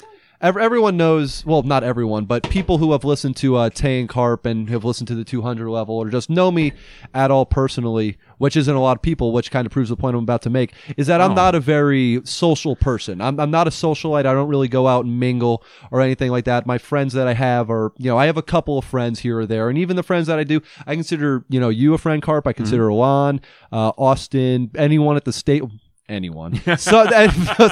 ev- 0.42 0.58
everyone 0.58 0.98
knows, 0.98 1.46
well, 1.46 1.64
not 1.64 1.84
everyone, 1.84 2.26
but 2.26 2.50
people 2.50 2.78
who 2.78 2.92
have 2.92 3.04
listened 3.04 3.36
to 3.38 3.56
uh, 3.56 3.70
Tay 3.70 4.00
and 4.00 4.08
Carp 4.10 4.46
and 4.46 4.70
have 4.70 4.84
listened 4.86 5.08
to 5.10 5.16
the 5.16 5.24
200 5.24 5.70
level 5.70 5.96
or 5.96 6.10
just 6.10 6.30
know 6.30 6.52
me 6.52 6.74
at 7.14 7.32
all 7.32 7.46
personally, 7.46 8.18
which 8.38 8.56
isn't 8.56 8.76
a 8.76 8.80
lot 8.80 8.98
of 8.98 9.02
people, 9.02 9.32
which 9.34 9.50
kind 9.52 9.66
of 9.66 9.72
proves 9.72 9.90
the 9.90 9.96
point 9.96 10.16
I'm 10.16 10.24
about 10.24 10.42
to 10.44 10.50
make, 10.50 10.74
is 10.96 11.08
that 11.08 11.22
I'm 11.22 11.32
Oh. 11.32 11.36
not 11.36 11.56
a 11.56 11.60
very 11.60 12.22
social 12.24 12.76
person. 12.76 13.22
I'm, 13.22 13.40
I'm 13.40 13.52
not 13.52 13.68
a 13.68 13.72
socialite. 13.72 14.26
I 14.26 14.34
don't 14.34 14.48
really 14.50 14.68
go 14.68 14.88
out 14.88 15.06
and 15.06 15.20
mingle 15.20 15.64
or 15.92 16.02
anything 16.02 16.32
like 16.32 16.46
that. 16.46 16.66
My 16.66 16.78
friends 16.78 17.14
that 17.14 17.28
I 17.28 17.34
have 17.34 17.70
are, 17.70 17.92
you 17.98 18.10
know, 18.10 18.18
I 18.18 18.26
have 18.28 18.38
a 18.38 18.44
couple 18.44 18.78
of 18.78 18.86
friends 18.86 19.20
here 19.20 19.40
or 19.40 19.46
there, 19.46 19.70
and 19.70 19.78
even 19.78 19.96
the 19.96 20.04
friends 20.04 20.28
that 20.28 20.38
I 20.40 20.44
do, 20.44 20.62
I 20.86 20.96
consider, 20.96 21.46
you 21.50 21.60
know, 21.60 21.70
you 21.70 21.94
a 21.94 21.98
friend, 21.98 22.22
Carp. 22.22 22.48
I 22.48 22.54
consider 22.54 22.88
Alon, 22.88 23.42
uh, 23.72 23.92
Austin, 23.98 24.72
anyone 24.76 25.16
at 25.18 25.26
the 25.26 25.34
state. 25.34 25.64
Anyone. 26.10 26.62
so 26.78 27.06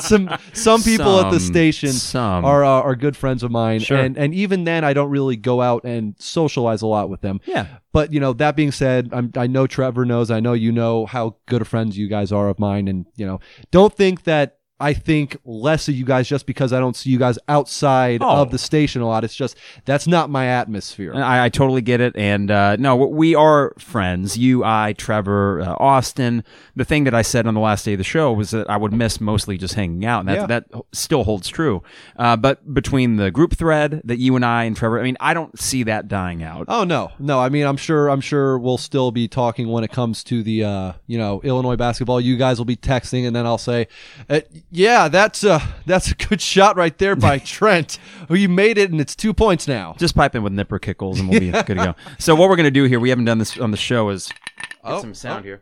some 0.01 0.29
some 0.53 0.83
people 0.83 1.19
at 1.21 1.31
the 1.31 1.39
station 1.39 1.93
some. 1.93 2.43
are 2.43 2.65
uh, 2.65 2.69
are 2.81 2.95
good 2.95 3.15
friends 3.15 3.43
of 3.43 3.51
mine, 3.51 3.79
Sure. 3.79 3.97
and 3.97 4.17
and 4.17 4.33
even 4.35 4.65
then 4.65 4.83
I 4.83 4.91
don't 4.93 5.09
really 5.09 5.37
go 5.37 5.61
out 5.61 5.85
and 5.85 6.15
socialize 6.19 6.81
a 6.81 6.87
lot 6.87 7.09
with 7.09 7.21
them. 7.21 7.39
Yeah. 7.45 7.67
But 7.93 8.11
you 8.11 8.19
know, 8.19 8.33
that 8.33 8.57
being 8.57 8.73
said, 8.73 9.09
I'm, 9.13 9.31
I 9.37 9.47
know 9.47 9.67
Trevor 9.67 10.03
knows. 10.03 10.29
I 10.31 10.41
know 10.41 10.51
you 10.51 10.73
know 10.73 11.05
how 11.05 11.37
good 11.45 11.61
of 11.61 11.69
friends 11.69 11.97
you 11.97 12.09
guys 12.09 12.33
are 12.33 12.49
of 12.49 12.59
mine, 12.59 12.89
and 12.89 13.05
you 13.15 13.25
know, 13.25 13.39
don't 13.71 13.95
think 13.95 14.23
that 14.23 14.57
I 14.77 14.93
think 14.93 15.38
less 15.45 15.88
of 15.88 15.95
you 15.95 16.03
guys 16.03 16.27
just 16.27 16.45
because 16.45 16.73
I 16.73 16.80
don't 16.80 16.97
see 16.97 17.10
you 17.10 17.18
guys 17.18 17.39
outside 17.47 18.22
Oh. 18.22 18.41
of 18.41 18.52
the 18.52 18.57
station 18.57 19.02
a 19.02 19.07
lot. 19.07 19.23
It's 19.23 19.34
just 19.35 19.56
that's 19.85 20.06
not 20.06 20.30
my 20.30 20.47
atmosphere. 20.47 21.14
I, 21.15 21.45
I 21.45 21.49
totally 21.49 21.81
get 21.81 22.02
it. 22.02 22.14
And 22.18 22.52
uh, 22.52 22.76
no, 22.76 22.95
we 22.97 23.35
are 23.35 23.73
friends. 23.80 24.38
You, 24.38 24.65
I, 24.65 24.93
Trevor, 24.97 25.61
uh, 25.61 25.76
Austin. 25.80 26.43
The 26.76 26.84
thing 26.84 27.06
that 27.06 27.14
I 27.14 27.22
said 27.22 27.47
on 27.47 27.53
the 27.53 27.61
last 27.61 27.85
day 27.85 27.93
of 27.93 27.99
the 27.99 28.03
show 28.03 28.34
was 28.34 28.52
that 28.52 28.69
I 28.69 28.76
would 28.76 28.91
miss 28.91 29.22
mostly 29.22 29.57
just 29.57 29.76
hanging 29.76 30.03
out, 30.06 30.19
and 30.19 30.27
that 30.30 30.35
Yeah. 30.35 30.45
that 30.47 30.65
still 30.91 31.23
holds 31.23 31.47
true. 31.47 31.81
Uh, 32.18 32.35
but 32.35 32.73
between 32.73 33.15
the 33.15 33.31
group 33.31 33.56
thread 33.56 34.02
that 34.03 34.19
you 34.19 34.35
and 34.35 34.43
I 34.43 34.65
and 34.65 34.76
Trevor, 34.76 34.99
I 34.99 35.03
mean, 35.03 35.15
I 35.22 35.34
don't 35.34 35.57
see 35.57 35.84
that 35.84 36.10
dying 36.10 36.43
out. 36.43 36.65
Oh 36.68 36.84
no, 36.84 37.11
no. 37.18 37.39
I 37.39 37.47
mean, 37.47 37.65
I'm 37.65 37.77
sure. 37.77 38.10
I'm 38.10 38.19
sure 38.22 38.60
we'll 38.60 38.77
still 38.77 39.11
be 39.11 39.30
talking 39.30 39.69
when 39.69 39.85
it 39.85 39.91
comes 39.91 40.22
to 40.26 40.43
the, 40.43 40.65
uh, 40.65 40.93
you 41.07 41.18
know, 41.18 41.39
Illinois 41.45 41.77
basketball. 41.77 42.19
You 42.19 42.35
guys 42.35 42.57
will 42.57 42.65
be 42.65 42.76
texting, 42.76 43.26
and 43.26 43.34
then 43.34 43.45
I'll 43.45 43.57
say, 43.57 43.88
uh, 44.30 44.41
"Yeah, 44.71 45.07
that's 45.07 45.43
a 45.43 45.61
that's 45.85 46.11
a 46.11 46.15
good 46.15 46.41
shot 46.41 46.75
right 46.77 46.97
there 46.97 47.15
by 47.15 47.37
Trent. 47.55 47.97
Oh, 48.29 48.33
you 48.33 48.49
made 48.49 48.77
it, 48.77 48.91
and 48.91 48.99
it's 49.01 49.15
two 49.15 49.33
points 49.33 49.67
now." 49.67 49.95
Just 49.97 50.15
pipe 50.15 50.35
in 50.35 50.43
with 50.43 50.53
nipper 50.53 50.79
kickles, 50.79 51.19
and 51.19 51.29
we'll 51.29 51.39
be 51.39 51.51
good 51.51 51.65
to 51.67 51.75
go. 51.75 51.95
So 52.19 52.35
what 52.35 52.49
we're 52.49 52.55
gonna 52.57 52.71
do 52.71 52.83
here, 52.85 52.99
we 52.99 53.09
haven't 53.09 53.25
done 53.25 53.37
this 53.39 53.57
on 53.57 53.71
the 53.71 53.77
show, 53.77 54.09
is 54.09 54.27
get 54.27 54.75
Oh, 54.83 55.01
some 55.01 55.13
sound 55.13 55.41
oh. 55.41 55.43
here. 55.43 55.61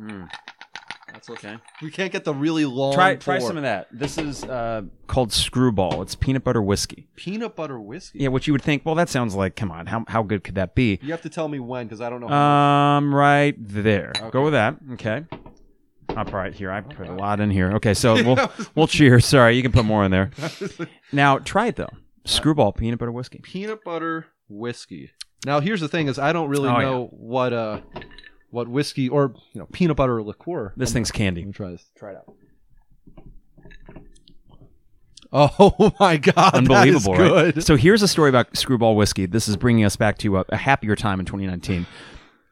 Mm, 0.00 0.28
that's 1.12 1.30
okay. 1.30 1.56
We 1.80 1.90
can't 1.90 2.10
get 2.10 2.24
the 2.24 2.34
really 2.34 2.64
long. 2.64 2.94
Try 2.94 3.14
try 3.14 3.38
pour. 3.38 3.46
some 3.46 3.56
of 3.56 3.62
that. 3.62 3.86
This 3.92 4.18
is 4.18 4.42
uh, 4.42 4.82
called 5.06 5.32
Screwball. 5.32 6.02
It's 6.02 6.16
peanut 6.16 6.42
butter 6.42 6.60
whiskey. 6.60 7.06
peanut 7.14 7.54
butter 7.54 7.78
whiskey. 7.78 8.18
Yeah, 8.20 8.28
which 8.28 8.48
you 8.48 8.52
would 8.54 8.62
think, 8.62 8.84
well, 8.84 8.96
that 8.96 9.08
sounds 9.08 9.36
like, 9.36 9.54
come 9.54 9.70
on, 9.70 9.86
how, 9.86 10.04
how 10.08 10.24
good 10.24 10.42
could 10.42 10.56
that 10.56 10.74
be? 10.74 10.98
You 11.00 11.12
have 11.12 11.22
to 11.22 11.28
tell 11.28 11.46
me 11.46 11.60
when, 11.60 11.86
because 11.86 12.00
I 12.00 12.10
don't 12.10 12.20
know. 12.20 12.28
Um, 12.28 13.14
right 13.14 13.54
there. 13.58 14.12
Go 14.32 14.42
with 14.42 14.54
that. 14.54 14.76
Okay. 14.94 15.24
Up 16.16 16.32
right 16.32 16.54
here. 16.54 16.70
I 16.70 16.80
put 16.80 17.08
a 17.08 17.12
lot 17.12 17.40
in 17.40 17.50
here. 17.50 17.72
Okay, 17.74 17.92
so 17.94 18.14
we'll 18.22 18.50
we'll 18.74 18.86
cheers. 18.86 19.26
Sorry, 19.26 19.56
you 19.56 19.62
can 19.62 19.72
put 19.72 19.84
more 19.84 20.04
in 20.04 20.10
there. 20.10 20.30
Now 21.12 21.38
try 21.38 21.66
it 21.66 21.76
though. 21.76 21.90
Screwball 22.24 22.72
peanut 22.72 22.98
butter 22.98 23.12
whiskey. 23.12 23.38
peanut 23.42 23.84
butter 23.84 24.26
whiskey. 24.48 25.10
Now, 25.46 25.60
here's 25.60 25.80
the 25.80 25.88
thing: 25.88 26.08
is 26.08 26.18
I 26.18 26.32
don't 26.32 26.48
really 26.48 26.68
Oh, 26.68 26.80
know 26.80 27.06
what 27.12 27.52
uh 27.52 27.80
what 28.50 28.68
whiskey 28.68 29.08
or 29.08 29.34
you 29.52 29.60
know 29.60 29.66
peanut 29.72 29.96
butter 29.96 30.22
liqueur. 30.22 30.72
This 30.76 30.92
thing's 30.92 31.10
Let 31.10 31.14
candy. 31.18 31.44
me 31.44 31.52
try 31.52 31.70
this. 31.70 31.84
Try 31.96 32.12
it 32.12 32.16
out. 32.16 32.34
Oh 35.32 35.92
my 36.00 36.16
god! 36.16 36.54
Unbelievable, 36.54 37.14
that 37.16 37.46
is 37.48 37.54
right? 37.56 37.62
So 37.64 37.76
here's 37.76 38.02
a 38.02 38.08
story 38.08 38.28
about 38.28 38.56
Screwball 38.56 38.94
whiskey. 38.94 39.26
This 39.26 39.48
is 39.48 39.56
bringing 39.56 39.84
us 39.84 39.96
back 39.96 40.16
to 40.18 40.38
a, 40.38 40.44
a 40.50 40.56
happier 40.56 40.94
time 40.94 41.18
in 41.18 41.26
2019. 41.26 41.86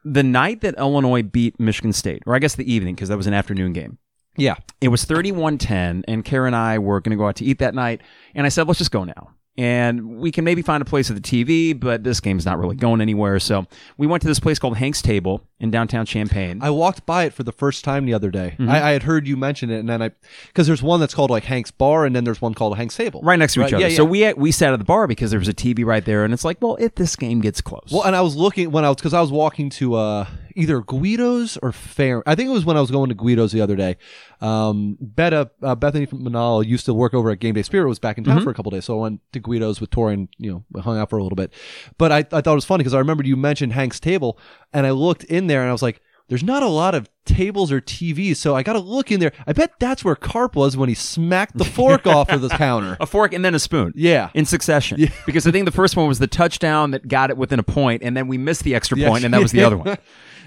The 0.04 0.22
night 0.22 0.60
that 0.62 0.76
Illinois 0.78 1.22
beat 1.22 1.60
Michigan 1.60 1.92
State, 1.92 2.22
or 2.26 2.34
I 2.34 2.38
guess 2.38 2.54
the 2.56 2.70
evening, 2.72 2.94
because 2.94 3.08
that 3.08 3.16
was 3.16 3.26
an 3.26 3.34
afternoon 3.34 3.72
game. 3.72 3.98
Yeah. 4.36 4.56
It 4.80 4.88
was 4.88 5.04
31-10, 5.04 6.04
and 6.08 6.24
Kara 6.24 6.46
and 6.46 6.56
I 6.56 6.78
were 6.78 7.00
going 7.00 7.16
to 7.16 7.20
go 7.20 7.28
out 7.28 7.36
to 7.36 7.44
eat 7.44 7.58
that 7.58 7.74
night. 7.74 8.00
And 8.34 8.46
I 8.46 8.48
said, 8.48 8.66
let's 8.66 8.78
just 8.78 8.90
go 8.90 9.04
now. 9.04 9.34
And 9.58 10.16
we 10.16 10.32
can 10.32 10.44
maybe 10.44 10.62
find 10.62 10.80
a 10.80 10.86
place 10.86 11.10
at 11.10 11.16
the 11.16 11.22
TV, 11.22 11.78
but 11.78 12.04
this 12.04 12.20
game's 12.20 12.46
not 12.46 12.58
really 12.58 12.74
going 12.74 13.02
anywhere. 13.02 13.38
So 13.38 13.66
we 13.98 14.06
went 14.06 14.22
to 14.22 14.28
this 14.28 14.40
place 14.40 14.58
called 14.58 14.78
Hank's 14.78 15.02
Table 15.02 15.46
in 15.60 15.70
downtown 15.70 16.06
Champaign. 16.06 16.60
I 16.62 16.70
walked 16.70 17.04
by 17.04 17.24
it 17.24 17.34
for 17.34 17.42
the 17.42 17.52
first 17.52 17.84
time 17.84 18.06
the 18.06 18.14
other 18.14 18.30
day. 18.30 18.56
Mm-hmm. 18.58 18.70
I, 18.70 18.82
I 18.82 18.90
had 18.92 19.02
heard 19.02 19.28
you 19.28 19.36
mention 19.36 19.70
it, 19.70 19.78
and 19.78 19.88
then 19.90 20.00
I 20.00 20.10
because 20.46 20.66
there's 20.66 20.82
one 20.82 21.00
that's 21.00 21.12
called 21.12 21.30
like 21.30 21.44
Hank's 21.44 21.70
Bar, 21.70 22.06
and 22.06 22.16
then 22.16 22.24
there's 22.24 22.40
one 22.40 22.54
called 22.54 22.78
Hank's 22.78 22.96
Table, 22.96 23.20
right 23.22 23.38
next 23.38 23.52
to 23.54 23.60
each 23.60 23.74
other. 23.74 23.82
yeah, 23.82 23.88
yeah. 23.88 23.96
So 23.96 24.04
we 24.06 24.32
we 24.32 24.52
sat 24.52 24.72
at 24.72 24.78
the 24.78 24.86
bar 24.86 25.06
because 25.06 25.30
there 25.30 25.38
was 25.38 25.48
a 25.48 25.54
TV 25.54 25.84
right 25.84 26.04
there, 26.04 26.24
and 26.24 26.32
it's 26.32 26.46
like, 26.46 26.56
well, 26.62 26.76
if 26.76 26.94
this 26.94 27.14
game 27.14 27.42
gets 27.42 27.60
close, 27.60 27.90
Well, 27.92 28.04
and 28.04 28.16
I 28.16 28.22
was 28.22 28.34
looking 28.36 28.70
when 28.70 28.86
I 28.86 28.88
was 28.88 28.96
because 28.96 29.12
I 29.12 29.20
was 29.20 29.30
walking 29.30 29.68
to 29.70 29.94
uh, 29.96 30.26
either 30.56 30.80
Guido's 30.80 31.56
or 31.62 31.72
Fair. 31.72 32.22
I 32.26 32.34
think 32.34 32.48
it 32.48 32.52
was 32.52 32.64
when 32.64 32.76
I 32.76 32.80
was 32.80 32.90
going 32.90 33.08
to 33.08 33.14
Guido's 33.14 33.52
the 33.52 33.60
other 33.60 33.76
day. 33.76 33.96
Um, 34.40 34.96
Betta, 35.00 35.50
uh, 35.62 35.74
Bethany 35.74 36.06
from 36.06 36.20
Manal 36.24 36.64
used 36.66 36.86
to 36.86 36.94
work 36.94 37.14
over 37.14 37.30
at 37.30 37.38
Game 37.40 37.54
Day 37.54 37.62
Spirit. 37.62 37.88
Was 37.88 37.98
back 37.98 38.18
in 38.18 38.24
Mm-hmm. 38.24 38.32
town 38.34 38.44
for 38.44 38.50
a 38.50 38.54
couple 38.54 38.70
days, 38.70 38.84
so 38.84 38.98
I 38.98 39.02
went 39.02 39.20
to 39.32 39.40
Guido's 39.40 39.80
with 39.80 39.90
Tori 39.90 40.14
and 40.14 40.28
you 40.38 40.64
know 40.74 40.80
hung 40.82 40.98
out 40.98 41.10
for 41.10 41.18
a 41.18 41.22
little 41.22 41.36
bit. 41.36 41.52
But 41.98 42.12
I, 42.12 42.18
I 42.18 42.40
thought 42.40 42.46
it 42.48 42.54
was 42.54 42.64
funny 42.64 42.82
because 42.82 42.94
I 42.94 42.98
remembered 42.98 43.26
you 43.26 43.36
mentioned 43.36 43.72
Hank's 43.72 44.00
table, 44.00 44.38
and 44.72 44.86
I 44.86 44.90
looked 44.90 45.24
in 45.24 45.46
there 45.46 45.60
and 45.60 45.68
I 45.68 45.72
was 45.72 45.82
like. 45.82 46.00
There's 46.28 46.44
not 46.44 46.62
a 46.62 46.68
lot 46.68 46.94
of 46.94 47.10
tables 47.26 47.70
or 47.70 47.82
TVs, 47.82 48.36
so 48.36 48.54
I 48.56 48.62
got 48.62 48.72
to 48.72 48.78
look 48.78 49.10
in 49.12 49.20
there. 49.20 49.32
I 49.46 49.52
bet 49.52 49.72
that's 49.78 50.02
where 50.02 50.14
Carp 50.14 50.56
was 50.56 50.78
when 50.78 50.88
he 50.88 50.94
smacked 50.94 51.58
the 51.58 51.64
fork 51.64 52.06
off 52.06 52.30
of 52.30 52.40
the 52.40 52.48
counter. 52.64 52.96
a 53.00 53.06
fork 53.06 53.34
and 53.34 53.44
then 53.44 53.54
a 53.54 53.58
spoon. 53.58 53.92
Yeah. 53.94 54.30
in 54.32 54.46
succession. 54.46 55.10
Because 55.26 55.46
I 55.46 55.50
think 55.50 55.66
the 55.66 55.72
first 55.72 55.94
one 55.94 56.08
was 56.08 56.20
the 56.20 56.26
touchdown 56.28 56.92
that 56.92 57.06
got 57.06 57.28
it 57.28 57.36
within 57.36 57.58
a 57.58 57.62
point, 57.64 58.02
and 58.02 58.16
then 58.16 58.28
we 58.28 58.38
missed 58.38 58.64
the 58.64 58.74
extra 58.74 58.96
point, 58.96 59.24
and 59.24 59.34
that 59.34 59.42
was 59.42 59.52
the 59.52 59.62
other 59.62 59.76
one. 59.84 59.98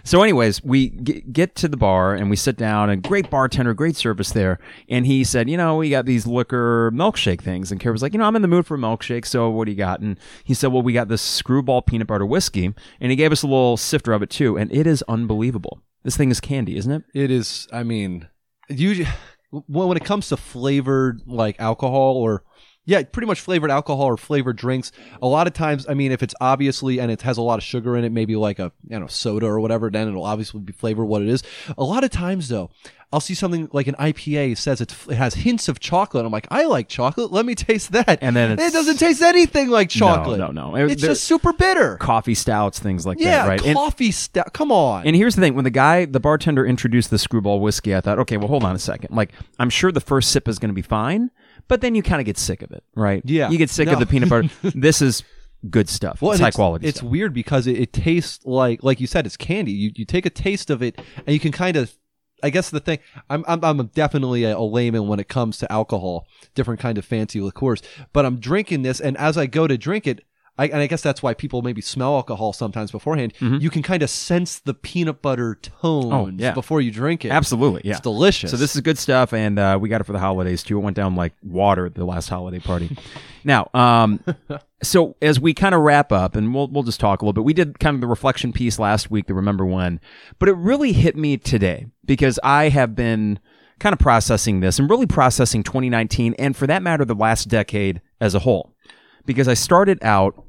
So, 0.06 0.22
anyways, 0.22 0.64
we 0.64 0.91
g- 0.91 1.22
get 1.32 1.56
to 1.56 1.68
the 1.68 1.77
bar 1.77 2.14
and 2.14 2.30
we 2.30 2.36
sit 2.36 2.57
down, 2.57 2.91
and 2.91 3.02
great 3.02 3.32
bartender, 3.32 3.73
great 3.73 3.95
service 3.95 4.32
there. 4.32 4.60
And 4.88 5.06
he 5.07 5.23
said, 5.23 5.49
you 5.49 5.57
know, 5.57 5.77
we 5.77 5.90
got 5.90 6.06
these 6.06 6.27
liquor 6.27 6.91
milkshake 6.94 7.41
things, 7.41 7.72
and 7.72 7.82
Kara 7.82 7.91
was 7.91 8.03
like, 8.03 8.14
you 8.14 8.19
know, 8.19 8.26
I'm 8.26 8.36
in 8.36 8.44
the 8.44 8.48
mood 8.48 8.68
for 8.68 8.76
a 8.76 8.77
milkshake, 8.77 9.26
so 9.26 9.49
what 9.49 9.65
do 9.65 9.72
you 9.72 9.77
got? 9.77 10.02
And 10.02 10.19
he 10.44 10.53
said, 10.53 10.72
well, 10.72 10.84
we 10.84 10.94
got 10.94 11.07
this 11.07 11.23
screwball 11.23 11.82
peanut 11.82 12.06
butter 12.06 12.26
whiskey, 12.26 12.73
and 13.02 13.10
he 13.11 13.15
gave 13.15 13.32
us 13.32 13.41
a 13.41 13.48
little 13.48 13.77
sifter 13.77 14.14
of 14.14 14.22
it 14.22 14.30
too, 14.30 14.57
and 14.57 14.72
it 14.72 14.86
is 14.86 15.03
unbelievable. 15.07 15.82
This 16.03 16.15
thing 16.15 16.30
is 16.30 16.40
candy, 16.40 16.77
isn't 16.77 16.91
it? 16.91 17.03
It 17.15 17.32
is. 17.32 17.68
I 17.73 17.82
mean, 17.82 18.27
usually 18.69 19.10
when 19.49 19.88
when 19.88 19.98
it 19.98 20.06
comes 20.06 20.30
to 20.30 20.38
flavored 20.38 21.22
like 21.26 21.60
alcohol 21.60 22.18
or 22.18 22.44
yeah, 22.86 23.03
pretty 23.03 23.28
much 23.28 23.41
flavored 23.41 23.72
alcohol 23.72 24.06
or 24.06 24.18
flavored 24.18 24.56
drinks. 24.57 24.91
A 25.22 25.28
lot 25.28 25.48
of 25.48 25.53
times, 25.53 25.86
I 25.90 25.94
mean, 25.94 26.12
if 26.12 26.22
it's 26.24 26.36
obviously 26.40 26.99
and 26.99 27.12
it 27.12 27.22
has 27.24 27.38
a 27.38 27.41
lot 27.41 27.57
of 27.57 27.64
sugar 27.64 27.98
in 27.98 28.03
it, 28.03 28.12
maybe 28.12 28.36
like 28.36 28.60
a 28.60 28.72
you 28.88 28.99
know 28.99 29.07
soda 29.07 29.45
or 29.48 29.60
whatever, 29.60 29.90
then 29.90 30.07
it'll 30.07 30.24
obviously 30.26 30.60
be 30.62 30.74
flavored 30.74 31.07
what 31.07 31.22
it 31.22 31.28
is. 31.28 31.44
A 31.78 31.84
lot 31.84 32.03
of 32.03 32.10
times 32.12 32.49
though. 32.49 32.70
I'll 33.14 33.22
see 33.22 33.36
something 33.36 33.70
like 33.72 33.88
an 33.88 33.95
IPA 33.95 34.57
says 34.57 34.82
it's, 34.82 35.07
it 35.07 35.14
has 35.16 35.36
hints 35.36 35.70
of 35.70 35.80
chocolate. 35.80 36.26
I'm 36.26 36.34
like, 36.34 36.48
I 36.52 36.66
like 36.66 36.90
chocolate. 36.90 37.32
Let 37.32 37.45
me 37.45 37.56
taste 37.56 37.94
that. 37.94 38.20
And 38.22 38.36
then 38.36 38.60
it 38.60 38.74
doesn't 38.74 38.98
taste 38.98 39.22
anything 39.22 39.70
like 39.70 39.90
chocolate. 39.90 40.38
no, 40.40 40.48
no. 40.52 40.76
It- 40.76 40.91
It's 40.94 41.02
just 41.02 41.24
super 41.24 41.53
bitter. 41.53 41.95
Coffee 41.98 42.34
stouts, 42.36 42.80
things 42.80 43.06
like 43.06 43.18
yeah, 43.20 43.44
that, 43.44 43.48
right? 43.48 43.66
And- 43.66 43.76
coffee 43.76 44.12
stout. 44.12 44.52
Come 44.53 44.70
on. 44.70 45.06
And 45.07 45.16
here's 45.16 45.36
the 45.36 45.41
thing: 45.41 45.53
when 45.56 45.64
the 45.64 45.70
guy, 45.70 46.03
the 46.06 46.20
bartender, 46.20 46.66
introduced 46.66 47.10
the 47.10 47.20
screwball 47.20 47.62
whiskey, 47.62 47.95
I 47.95 48.02
thought, 48.02 48.20
okay, 48.20 48.36
well, 48.36 48.49
hold 48.49 48.66
on 48.66 48.76
a 48.76 48.80
second. 48.80 49.16
Like, 49.16 49.32
I'm 49.60 49.70
sure 49.70 49.94
the 49.94 50.02
first 50.02 50.32
sip 50.32 50.49
is 50.49 50.60
going 50.60 50.70
to 50.72 50.76
be 50.76 50.82
fine, 50.82 51.32
but 51.68 51.82
then 51.82 51.96
you 51.96 52.04
kind 52.04 52.20
of 52.22 52.26
get 52.26 52.38
sick 52.38 52.62
of 52.62 52.72
it, 52.72 52.84
right? 52.96 53.22
Yeah. 53.26 53.50
you 53.50 53.58
get 53.58 53.70
sick 53.70 53.88
No. 53.88 53.94
of 53.94 54.00
the 54.00 54.06
peanut 54.06 54.30
butter. 54.30 54.50
this 54.76 55.02
is 55.02 55.24
good 55.70 55.90
stuff. 55.90 56.22
Well, 56.22 56.32
it's 56.34 56.42
high 56.42 56.52
quality. 56.52 56.88
It's 56.88 57.00
stuff. 57.00 57.10
weird 57.10 57.34
because 57.34 57.66
it, 57.68 57.78
it 57.80 57.94
tastes 57.94 58.46
like, 58.46 58.84
like 58.84 59.00
you 59.00 59.08
said, 59.08 59.26
it's 59.26 59.38
candy. 59.38 59.72
You 59.72 59.92
you 59.96 60.06
take 60.06 60.26
a 60.26 60.30
taste 60.30 60.70
of 60.70 60.82
it, 60.84 61.00
and 61.18 61.34
you 61.34 61.40
can 61.40 61.52
kind 61.52 61.76
of, 61.78 61.94
I 62.44 62.50
guess 62.52 62.70
the 62.70 62.80
thing 62.80 63.00
I'm 63.30 63.44
I'm, 63.48 63.64
I'm 63.64 63.88
definitely 63.88 64.44
a, 64.44 64.58
a 64.58 64.62
layman 64.62 65.08
when 65.08 65.20
it 65.20 65.28
comes 65.28 65.58
to 65.60 65.72
alcohol, 65.72 66.28
different 66.54 66.80
kind 66.80 66.98
of 66.98 67.06
fancy 67.06 67.42
liqueurs. 67.42 67.82
But 68.14 68.26
I'm 68.26 68.40
drinking 68.40 68.84
this, 68.84 69.00
and 69.02 69.18
as 69.18 69.38
I 69.38 69.46
go 69.48 69.66
to 69.68 69.78
drink 69.78 70.06
it, 70.08 70.22
I, 70.57 70.68
and 70.68 70.77
I 70.77 70.88
guess 70.88 71.02
that's 71.02 71.22
why 71.22 71.34
people 71.34 71.61
maybe 71.61 71.82
smell 71.82 72.15
alcohol 72.15 72.53
sometimes 72.53 72.90
beforehand. 72.91 73.34
You 73.41 73.69
can 73.69 73.82
kind 73.84 74.02
of 74.03 74.10
sense 74.10 74.60
the 74.60 74.73
peanut 74.73 75.22
butter 75.22 75.56
tones 75.56 76.06
Mm-hmm. 76.06 76.14
Oh, 76.14 76.30
yeah. 76.38 76.53
before 76.53 76.82
you 76.82 76.91
drink 76.91 77.26
it. 77.26 77.32
Absolutely, 77.32 77.82
yeah. 77.84 77.91
It's 77.94 77.99
delicious. 78.02 78.52
So 78.52 78.57
this 78.57 78.73
is 78.76 78.82
good 78.82 78.98
stuff, 78.98 79.34
and 79.34 79.60
uh, 79.60 79.77
we 79.82 79.90
got 79.90 79.99
it 80.02 80.06
for 80.06 80.14
the 80.14 80.19
holidays 80.19 80.64
too. 80.64 80.77
It 80.77 80.82
went 80.82 80.95
down 80.95 81.15
like 81.15 81.34
water 81.44 81.86
at 81.86 81.95
the 81.95 82.06
last 82.06 82.30
holiday 82.30 82.60
party. 82.60 82.95
now, 83.44 83.69
um, 83.73 84.23
so 84.84 85.15
as 85.22 85.40
we 85.40 85.53
kind 85.53 85.76
of 85.76 85.82
wrap 85.82 86.11
up, 86.11 86.36
and 86.36 86.53
we'll 86.53 86.68
we'll 86.68 86.84
just 86.84 86.99
talk 86.99 87.22
a 87.22 87.26
little 87.26 87.34
bit. 87.34 87.44
We 87.44 87.53
did 87.53 87.80
kind 87.80 87.95
of 87.95 88.02
the 88.02 88.07
reflection 88.07 88.53
piece 88.53 88.80
last 88.80 89.11
week, 89.11 89.27
the 89.27 89.34
remember 89.34 89.65
when, 89.65 89.99
but 90.40 90.48
it 90.49 90.56
really 90.56 90.94
hit 90.94 91.15
me 91.18 91.38
today 91.38 91.88
because 92.06 92.40
I 92.44 92.69
have 92.69 92.95
been 92.95 93.40
kind 93.80 93.91
of 93.91 93.99
processing 93.99 94.61
this 94.61 94.80
and 94.80 94.90
really 94.90 95.06
processing 95.07 95.64
2019, 95.64 96.34
and 96.40 96.56
for 96.56 96.65
that 96.68 96.82
matter, 96.82 97.03
the 97.03 97.14
last 97.15 97.49
decade 97.49 98.02
as 98.22 98.34
a 98.36 98.40
whole, 98.40 98.73
because 99.26 99.48
I 99.49 99.53
started 99.53 99.99
out 100.02 100.45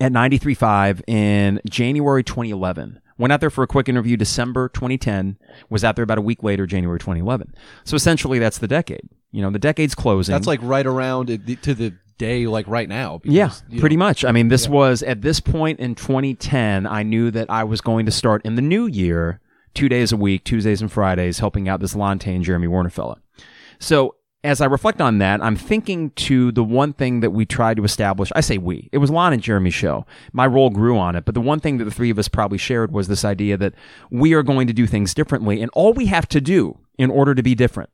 at 0.00 0.12
93.5 0.12 1.02
in 1.06 1.60
January 1.68 2.22
2011. 2.22 3.00
Went 3.18 3.32
out 3.32 3.40
there 3.40 3.50
for 3.50 3.64
a 3.64 3.66
quick 3.66 3.88
interview 3.88 4.16
December 4.16 4.68
2010. 4.68 5.38
Was 5.70 5.82
out 5.82 5.96
there 5.96 6.04
about 6.04 6.18
a 6.18 6.22
week 6.22 6.42
later, 6.42 6.66
January 6.66 7.00
2011. 7.00 7.52
So 7.84 7.96
essentially, 7.96 8.38
that's 8.38 8.58
the 8.58 8.68
decade. 8.68 9.08
You 9.32 9.42
know, 9.42 9.50
the 9.50 9.58
decade's 9.58 9.94
closing. 9.94 10.32
That's 10.32 10.46
like 10.46 10.60
right 10.62 10.86
around 10.86 11.26
to 11.26 11.74
the 11.74 11.94
day, 12.16 12.46
like 12.46 12.66
right 12.68 12.88
now. 12.88 13.18
because, 13.18 13.34
Yeah, 13.34 13.50
you 13.68 13.80
pretty 13.80 13.96
know, 13.96 14.06
much. 14.06 14.24
I 14.24 14.32
mean, 14.32 14.48
this 14.48 14.68
was 14.68 15.02
at 15.02 15.22
this 15.22 15.40
point 15.40 15.80
in 15.80 15.94
2010, 15.94 16.86
I 16.86 17.02
knew 17.02 17.30
that 17.30 17.50
I 17.50 17.64
was 17.64 17.80
going 17.80 18.06
to 18.06 18.12
start 18.12 18.44
in 18.44 18.54
the 18.54 18.62
new 18.62 18.86
year, 18.86 19.40
two 19.74 19.88
days 19.88 20.12
a 20.12 20.16
week, 20.16 20.44
Tuesdays 20.44 20.80
and 20.80 20.90
Fridays, 20.90 21.38
helping 21.40 21.68
out 21.68 21.80
this 21.80 21.96
Lon 21.96 22.18
Tay 22.18 22.34
and 22.36 22.44
Jeremy 22.44 22.68
Werner 22.68 22.90
fella. 22.90 23.20
So 23.78 24.16
as 24.48 24.60
I 24.60 24.66
reflect 24.66 25.00
on 25.00 25.18
that, 25.18 25.42
I'm 25.42 25.56
thinking 25.56 26.10
to 26.10 26.52
the 26.52 26.64
one 26.64 26.92
thing 26.92 27.20
that 27.20 27.30
we 27.30 27.44
tried 27.44 27.76
to 27.76 27.84
establish. 27.84 28.32
I 28.34 28.40
say 28.40 28.58
we. 28.58 28.88
It 28.92 28.98
was 28.98 29.10
Lon 29.10 29.32
and 29.32 29.42
Jeremy's 29.42 29.74
show. 29.74 30.06
My 30.32 30.46
role 30.46 30.70
grew 30.70 30.98
on 30.98 31.16
it, 31.16 31.24
but 31.24 31.34
the 31.34 31.40
one 31.40 31.60
thing 31.60 31.78
that 31.78 31.84
the 31.84 31.90
three 31.90 32.10
of 32.10 32.18
us 32.18 32.28
probably 32.28 32.58
shared 32.58 32.92
was 32.92 33.08
this 33.08 33.24
idea 33.24 33.56
that 33.56 33.74
we 34.10 34.34
are 34.34 34.42
going 34.42 34.66
to 34.66 34.72
do 34.72 34.86
things 34.86 35.14
differently, 35.14 35.60
and 35.60 35.70
all 35.74 35.92
we 35.92 36.06
have 36.06 36.28
to 36.28 36.40
do 36.40 36.78
in 36.96 37.10
order 37.10 37.34
to 37.34 37.42
be 37.42 37.54
different 37.54 37.90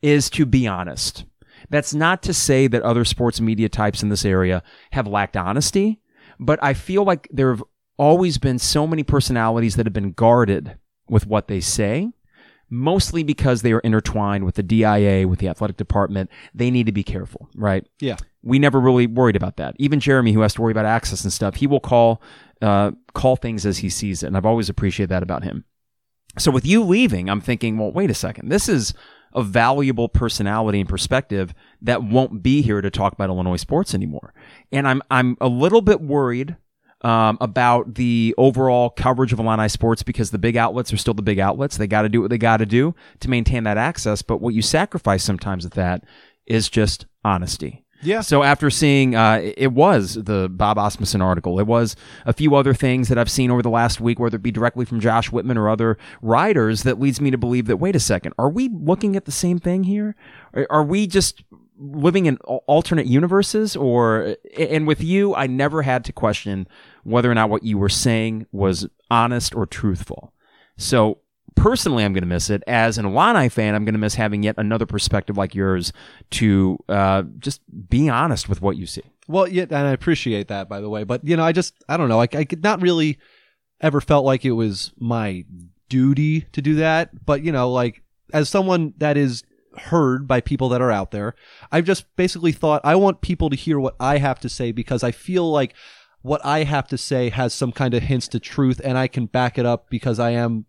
is 0.00 0.30
to 0.30 0.46
be 0.46 0.66
honest. 0.66 1.24
That's 1.70 1.94
not 1.94 2.22
to 2.24 2.34
say 2.34 2.66
that 2.66 2.82
other 2.82 3.04
sports 3.04 3.40
media 3.40 3.68
types 3.68 4.02
in 4.02 4.08
this 4.08 4.24
area 4.24 4.62
have 4.92 5.06
lacked 5.06 5.36
honesty, 5.36 6.00
but 6.38 6.62
I 6.62 6.74
feel 6.74 7.04
like 7.04 7.28
there 7.30 7.50
have 7.50 7.62
always 7.96 8.38
been 8.38 8.58
so 8.58 8.86
many 8.86 9.02
personalities 9.02 9.76
that 9.76 9.86
have 9.86 9.92
been 9.92 10.12
guarded 10.12 10.76
with 11.08 11.26
what 11.26 11.48
they 11.48 11.60
say, 11.60 12.10
mostly 12.72 13.22
because 13.22 13.60
they 13.60 13.70
are 13.72 13.80
intertwined 13.80 14.44
with 14.44 14.54
the 14.54 14.62
DIA, 14.62 15.28
with 15.28 15.38
the 15.40 15.46
athletic 15.46 15.76
department. 15.76 16.30
They 16.54 16.70
need 16.70 16.86
to 16.86 16.92
be 16.92 17.04
careful, 17.04 17.50
right? 17.54 17.86
Yeah. 18.00 18.16
we 18.42 18.58
never 18.58 18.80
really 18.80 19.06
worried 19.06 19.36
about 19.36 19.58
that. 19.58 19.76
Even 19.78 20.00
Jeremy, 20.00 20.32
who 20.32 20.40
has 20.40 20.54
to 20.54 20.62
worry 20.62 20.72
about 20.72 20.86
access 20.86 21.22
and 21.22 21.32
stuff, 21.32 21.56
he 21.56 21.66
will 21.66 21.80
call 21.80 22.22
uh, 22.62 22.92
call 23.12 23.36
things 23.36 23.66
as 23.66 23.78
he 23.78 23.90
sees 23.90 24.22
it, 24.22 24.28
and 24.28 24.36
I've 24.36 24.46
always 24.46 24.68
appreciated 24.70 25.10
that 25.10 25.22
about 25.22 25.44
him. 25.44 25.64
So 26.38 26.50
with 26.50 26.64
you 26.64 26.82
leaving, 26.82 27.28
I'm 27.28 27.40
thinking, 27.42 27.76
well, 27.76 27.92
wait 27.92 28.10
a 28.10 28.14
second. 28.14 28.48
This 28.48 28.68
is 28.68 28.94
a 29.34 29.42
valuable 29.42 30.08
personality 30.08 30.80
and 30.80 30.88
perspective 30.88 31.52
that 31.82 32.02
won't 32.02 32.42
be 32.42 32.62
here 32.62 32.80
to 32.80 32.90
talk 32.90 33.12
about 33.12 33.28
Illinois 33.28 33.56
sports 33.56 33.94
anymore. 33.94 34.32
And 34.70 34.88
I'm 34.88 35.02
I'm 35.10 35.36
a 35.40 35.48
little 35.48 35.82
bit 35.82 36.00
worried 36.00 36.56
um, 37.02 37.36
about 37.40 37.94
the 37.94 38.34
overall 38.38 38.90
coverage 38.90 39.32
of 39.32 39.38
Illini 39.38 39.68
sports 39.68 40.02
because 40.02 40.30
the 40.30 40.38
big 40.38 40.56
outlets 40.56 40.92
are 40.92 40.96
still 40.96 41.14
the 41.14 41.22
big 41.22 41.38
outlets. 41.38 41.76
They 41.76 41.86
got 41.86 42.02
to 42.02 42.08
do 42.08 42.20
what 42.20 42.30
they 42.30 42.38
got 42.38 42.58
to 42.58 42.66
do 42.66 42.94
to 43.20 43.28
maintain 43.28 43.64
that 43.64 43.76
access. 43.76 44.22
But 44.22 44.40
what 44.40 44.54
you 44.54 44.62
sacrifice 44.62 45.24
sometimes 45.24 45.64
with 45.64 45.74
that 45.74 46.04
is 46.46 46.68
just 46.68 47.06
honesty. 47.24 47.84
Yeah. 48.02 48.20
So 48.20 48.42
after 48.42 48.68
seeing, 48.68 49.14
uh, 49.14 49.40
it 49.56 49.72
was 49.72 50.14
the 50.14 50.48
Bob 50.48 50.76
Asmussen 50.76 51.22
article. 51.22 51.60
It 51.60 51.66
was 51.66 51.94
a 52.26 52.32
few 52.32 52.56
other 52.56 52.74
things 52.74 53.08
that 53.08 53.16
I've 53.16 53.30
seen 53.30 53.50
over 53.50 53.62
the 53.62 53.70
last 53.70 54.00
week, 54.00 54.18
whether 54.18 54.36
it 54.36 54.42
be 54.42 54.50
directly 54.50 54.84
from 54.84 54.98
Josh 54.98 55.30
Whitman 55.30 55.56
or 55.56 55.68
other 55.68 55.96
writers, 56.20 56.82
that 56.82 56.98
leads 56.98 57.20
me 57.20 57.30
to 57.30 57.38
believe 57.38 57.66
that 57.66 57.76
wait 57.76 57.94
a 57.94 58.00
second, 58.00 58.34
are 58.38 58.50
we 58.50 58.68
looking 58.68 59.14
at 59.14 59.24
the 59.24 59.32
same 59.32 59.60
thing 59.60 59.84
here? 59.84 60.16
Are, 60.52 60.66
are 60.68 60.84
we 60.84 61.06
just 61.06 61.44
living 61.78 62.26
in 62.26 62.38
alternate 62.38 63.06
universes? 63.06 63.76
Or 63.76 64.36
and 64.58 64.86
with 64.86 65.00
you, 65.00 65.36
I 65.36 65.46
never 65.46 65.82
had 65.82 66.04
to 66.06 66.12
question 66.12 66.66
whether 67.04 67.30
or 67.30 67.34
not 67.34 67.50
what 67.50 67.64
you 67.64 67.78
were 67.78 67.88
saying 67.88 68.46
was 68.52 68.86
honest 69.10 69.54
or 69.54 69.66
truthful. 69.66 70.32
So 70.76 71.18
personally, 71.54 72.04
I'm 72.04 72.12
going 72.12 72.22
to 72.22 72.28
miss 72.28 72.50
it. 72.50 72.62
As 72.66 72.98
an 72.98 73.06
Illini 73.06 73.48
fan, 73.48 73.74
I'm 73.74 73.84
going 73.84 73.94
to 73.94 73.98
miss 73.98 74.14
having 74.14 74.42
yet 74.42 74.56
another 74.58 74.86
perspective 74.86 75.36
like 75.36 75.54
yours 75.54 75.92
to 76.32 76.78
uh, 76.88 77.22
just 77.38 77.60
be 77.88 78.08
honest 78.08 78.48
with 78.48 78.62
what 78.62 78.76
you 78.76 78.86
see. 78.86 79.02
Well, 79.28 79.48
yeah, 79.48 79.64
and 79.64 79.74
I 79.74 79.90
appreciate 79.92 80.48
that, 80.48 80.68
by 80.68 80.80
the 80.80 80.88
way. 80.88 81.04
But 81.04 81.26
you 81.26 81.36
know, 81.36 81.44
I 81.44 81.52
just 81.52 81.74
I 81.88 81.96
don't 81.96 82.08
know. 82.08 82.20
I, 82.20 82.28
I 82.32 82.44
could 82.44 82.62
not 82.62 82.82
really 82.82 83.18
ever 83.80 84.00
felt 84.00 84.24
like 84.24 84.44
it 84.44 84.52
was 84.52 84.92
my 84.98 85.44
duty 85.88 86.42
to 86.52 86.62
do 86.62 86.76
that. 86.76 87.24
But 87.24 87.42
you 87.42 87.52
know, 87.52 87.70
like 87.70 88.02
as 88.32 88.48
someone 88.48 88.94
that 88.98 89.16
is 89.16 89.44
heard 89.76 90.26
by 90.26 90.40
people 90.40 90.68
that 90.70 90.82
are 90.82 90.90
out 90.90 91.10
there, 91.10 91.34
I've 91.70 91.84
just 91.84 92.04
basically 92.16 92.52
thought 92.52 92.80
I 92.84 92.96
want 92.96 93.20
people 93.20 93.50
to 93.50 93.56
hear 93.56 93.78
what 93.78 93.96
I 94.00 94.18
have 94.18 94.40
to 94.40 94.48
say 94.48 94.72
because 94.72 95.02
I 95.02 95.12
feel 95.12 95.50
like 95.50 95.74
what 96.22 96.44
I 96.44 96.64
have 96.64 96.88
to 96.88 96.98
say 96.98 97.30
has 97.30 97.52
some 97.52 97.72
kind 97.72 97.94
of 97.94 98.04
hints 98.04 98.28
to 98.28 98.40
truth, 98.40 98.80
and 98.82 98.96
I 98.96 99.08
can 99.08 99.26
back 99.26 99.58
it 99.58 99.66
up 99.66 99.90
because 99.90 100.18
I 100.18 100.30
am 100.30 100.66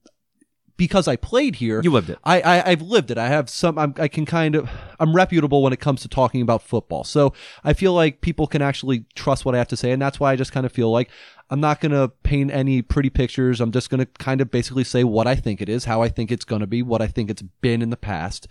because 0.76 1.08
I 1.08 1.16
played 1.16 1.56
here. 1.56 1.82
You 1.82 1.92
lived 1.92 2.10
it. 2.10 2.20
I, 2.24 2.42
I 2.42 2.72
I've 2.72 2.82
lived 2.82 3.12
it. 3.12 3.18
I 3.18 3.28
have 3.28 3.50
some. 3.50 3.78
I'm, 3.78 3.94
I 3.98 4.08
can 4.08 4.26
kind 4.26 4.56
of. 4.56 4.70
I'm 5.00 5.16
reputable 5.16 5.62
when 5.62 5.74
it 5.74 5.80
comes 5.80 6.02
to 6.02 6.08
talking 6.08 6.42
about 6.42 6.62
football. 6.62 7.04
So 7.04 7.34
I 7.64 7.74
feel 7.74 7.94
like 7.94 8.22
people 8.22 8.48
can 8.48 8.62
actually 8.62 9.06
trust 9.16 9.46
what 9.46 9.56
I 9.56 9.58
have 9.60 9.68
to 9.70 9.78
say, 9.78 9.92
and 9.92 10.02
that's 10.02 10.20
why 10.20 10.32
I 10.32 10.36
just 10.36 10.52
kind 10.52 10.66
of 10.66 10.72
feel 10.72 10.92
like 10.92 11.10
I'm 11.50 11.60
not 11.60 11.82
gonna 11.82 12.10
paint 12.10 12.52
any 12.52 12.82
pretty 12.82 13.10
pictures. 13.10 13.62
I'm 13.62 13.72
just 13.72 13.90
gonna 13.90 14.06
kind 14.06 14.42
of 14.42 14.50
basically 14.50 14.84
say 14.84 15.04
what 15.04 15.28
I 15.28 15.36
think 15.36 15.62
it 15.62 15.70
is, 15.70 15.86
how 15.86 16.02
I 16.02 16.10
think 16.10 16.32
it's 16.32 16.46
gonna 16.46 16.68
be, 16.68 16.82
what 16.82 17.02
I 17.02 17.08
think 17.08 17.30
it's 17.30 17.42
been 17.42 17.82
in 17.82 17.90
the 17.90 17.98
past, 17.98 18.48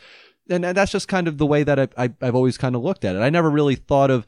and, 0.48 0.64
and 0.64 0.76
that's 0.76 0.92
just 0.92 1.08
kind 1.08 1.28
of 1.28 1.38
the 1.38 1.46
way 1.46 1.62
that 1.64 1.78
I, 1.78 1.88
I 1.96 2.10
I've 2.20 2.34
always 2.34 2.58
kind 2.58 2.76
of 2.76 2.82
looked 2.82 3.04
at 3.04 3.16
it. 3.16 3.20
I 3.20 3.30
never 3.30 3.50
really 3.50 3.74
thought 3.76 4.10
of, 4.10 4.26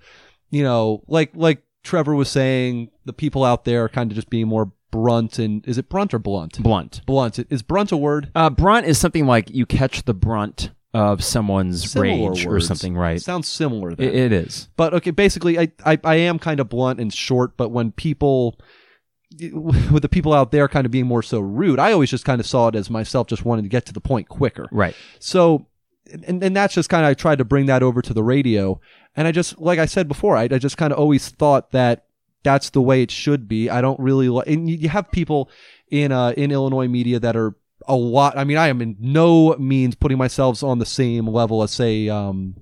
you 0.50 0.62
know, 0.62 1.02
like 1.06 1.30
like 1.34 1.62
Trevor 1.84 2.14
was 2.14 2.28
saying, 2.28 2.90
the 3.04 3.12
people 3.12 3.44
out 3.44 3.64
there 3.64 3.84
are 3.84 3.88
kind 3.88 4.10
of 4.10 4.16
just 4.16 4.30
being 4.30 4.48
more 4.48 4.72
brunt 4.90 5.38
and 5.38 5.66
is 5.66 5.76
it 5.78 5.88
brunt 5.88 6.14
or 6.14 6.18
blunt? 6.18 6.62
Blunt. 6.62 7.02
Blunt. 7.06 7.38
Is 7.50 7.62
brunt 7.62 7.92
a 7.92 7.96
word? 7.96 8.30
Uh, 8.34 8.50
brunt 8.50 8.86
is 8.86 8.98
something 8.98 9.26
like 9.26 9.50
you 9.50 9.66
catch 9.66 10.04
the 10.04 10.14
brunt 10.14 10.70
of 10.94 11.24
someone's 11.24 11.90
Similar 11.90 12.30
rage 12.30 12.46
or 12.46 12.60
something, 12.60 12.96
right? 12.96 13.20
Sounds 13.20 13.48
similar. 13.48 13.90
It, 13.90 14.00
it 14.00 14.32
is. 14.32 14.68
but 14.76 14.94
okay, 14.94 15.10
basically, 15.10 15.58
I, 15.58 15.72
I 15.84 15.98
I 16.04 16.14
am 16.14 16.38
kind 16.38 16.60
of 16.60 16.68
blunt 16.68 17.00
and 17.00 17.12
short. 17.12 17.56
But 17.56 17.70
when 17.70 17.90
people, 17.90 18.60
with 19.52 20.02
the 20.02 20.08
people 20.08 20.32
out 20.32 20.52
there, 20.52 20.68
kind 20.68 20.86
of 20.86 20.92
being 20.92 21.06
more 21.06 21.22
so 21.22 21.40
rude, 21.40 21.80
I 21.80 21.92
always 21.92 22.10
just 22.10 22.24
kind 22.24 22.40
of 22.40 22.46
saw 22.46 22.68
it 22.68 22.76
as 22.76 22.88
myself 22.90 23.26
just 23.26 23.44
wanting 23.44 23.64
to 23.64 23.68
get 23.68 23.84
to 23.86 23.92
the 23.92 24.00
point 24.00 24.28
quicker. 24.28 24.68
Right. 24.70 24.94
So, 25.18 25.66
and, 26.12 26.42
and 26.42 26.56
that's 26.56 26.74
just 26.74 26.88
kind 26.88 27.04
of, 27.04 27.10
I 27.10 27.14
tried 27.14 27.38
to 27.38 27.44
bring 27.44 27.66
that 27.66 27.82
over 27.82 28.02
to 28.02 28.12
the 28.12 28.22
radio. 28.22 28.80
And 29.16 29.26
I 29.28 29.32
just, 29.32 29.58
like 29.58 29.78
I 29.78 29.86
said 29.86 30.08
before, 30.08 30.36
I, 30.36 30.44
I 30.44 30.58
just 30.58 30.76
kind 30.76 30.92
of 30.92 30.98
always 30.98 31.28
thought 31.28 31.70
that 31.70 32.06
that's 32.42 32.70
the 32.70 32.82
way 32.82 33.02
it 33.02 33.10
should 33.10 33.48
be. 33.48 33.70
I 33.70 33.80
don't 33.80 33.98
really 34.00 34.28
like, 34.28 34.46
and 34.46 34.68
you, 34.68 34.76
you 34.76 34.88
have 34.88 35.10
people 35.10 35.50
in, 35.90 36.12
uh, 36.12 36.34
in 36.36 36.50
Illinois 36.50 36.88
media 36.88 37.18
that 37.20 37.36
are 37.36 37.54
a 37.86 37.96
lot. 37.96 38.36
I 38.36 38.44
mean, 38.44 38.56
I 38.56 38.68
am 38.68 38.80
in 38.82 38.96
no 38.98 39.54
means 39.56 39.94
putting 39.94 40.18
myself 40.18 40.62
on 40.62 40.78
the 40.78 40.86
same 40.86 41.26
level 41.26 41.62
as, 41.62 41.70
say, 41.70 42.08
um, 42.08 42.56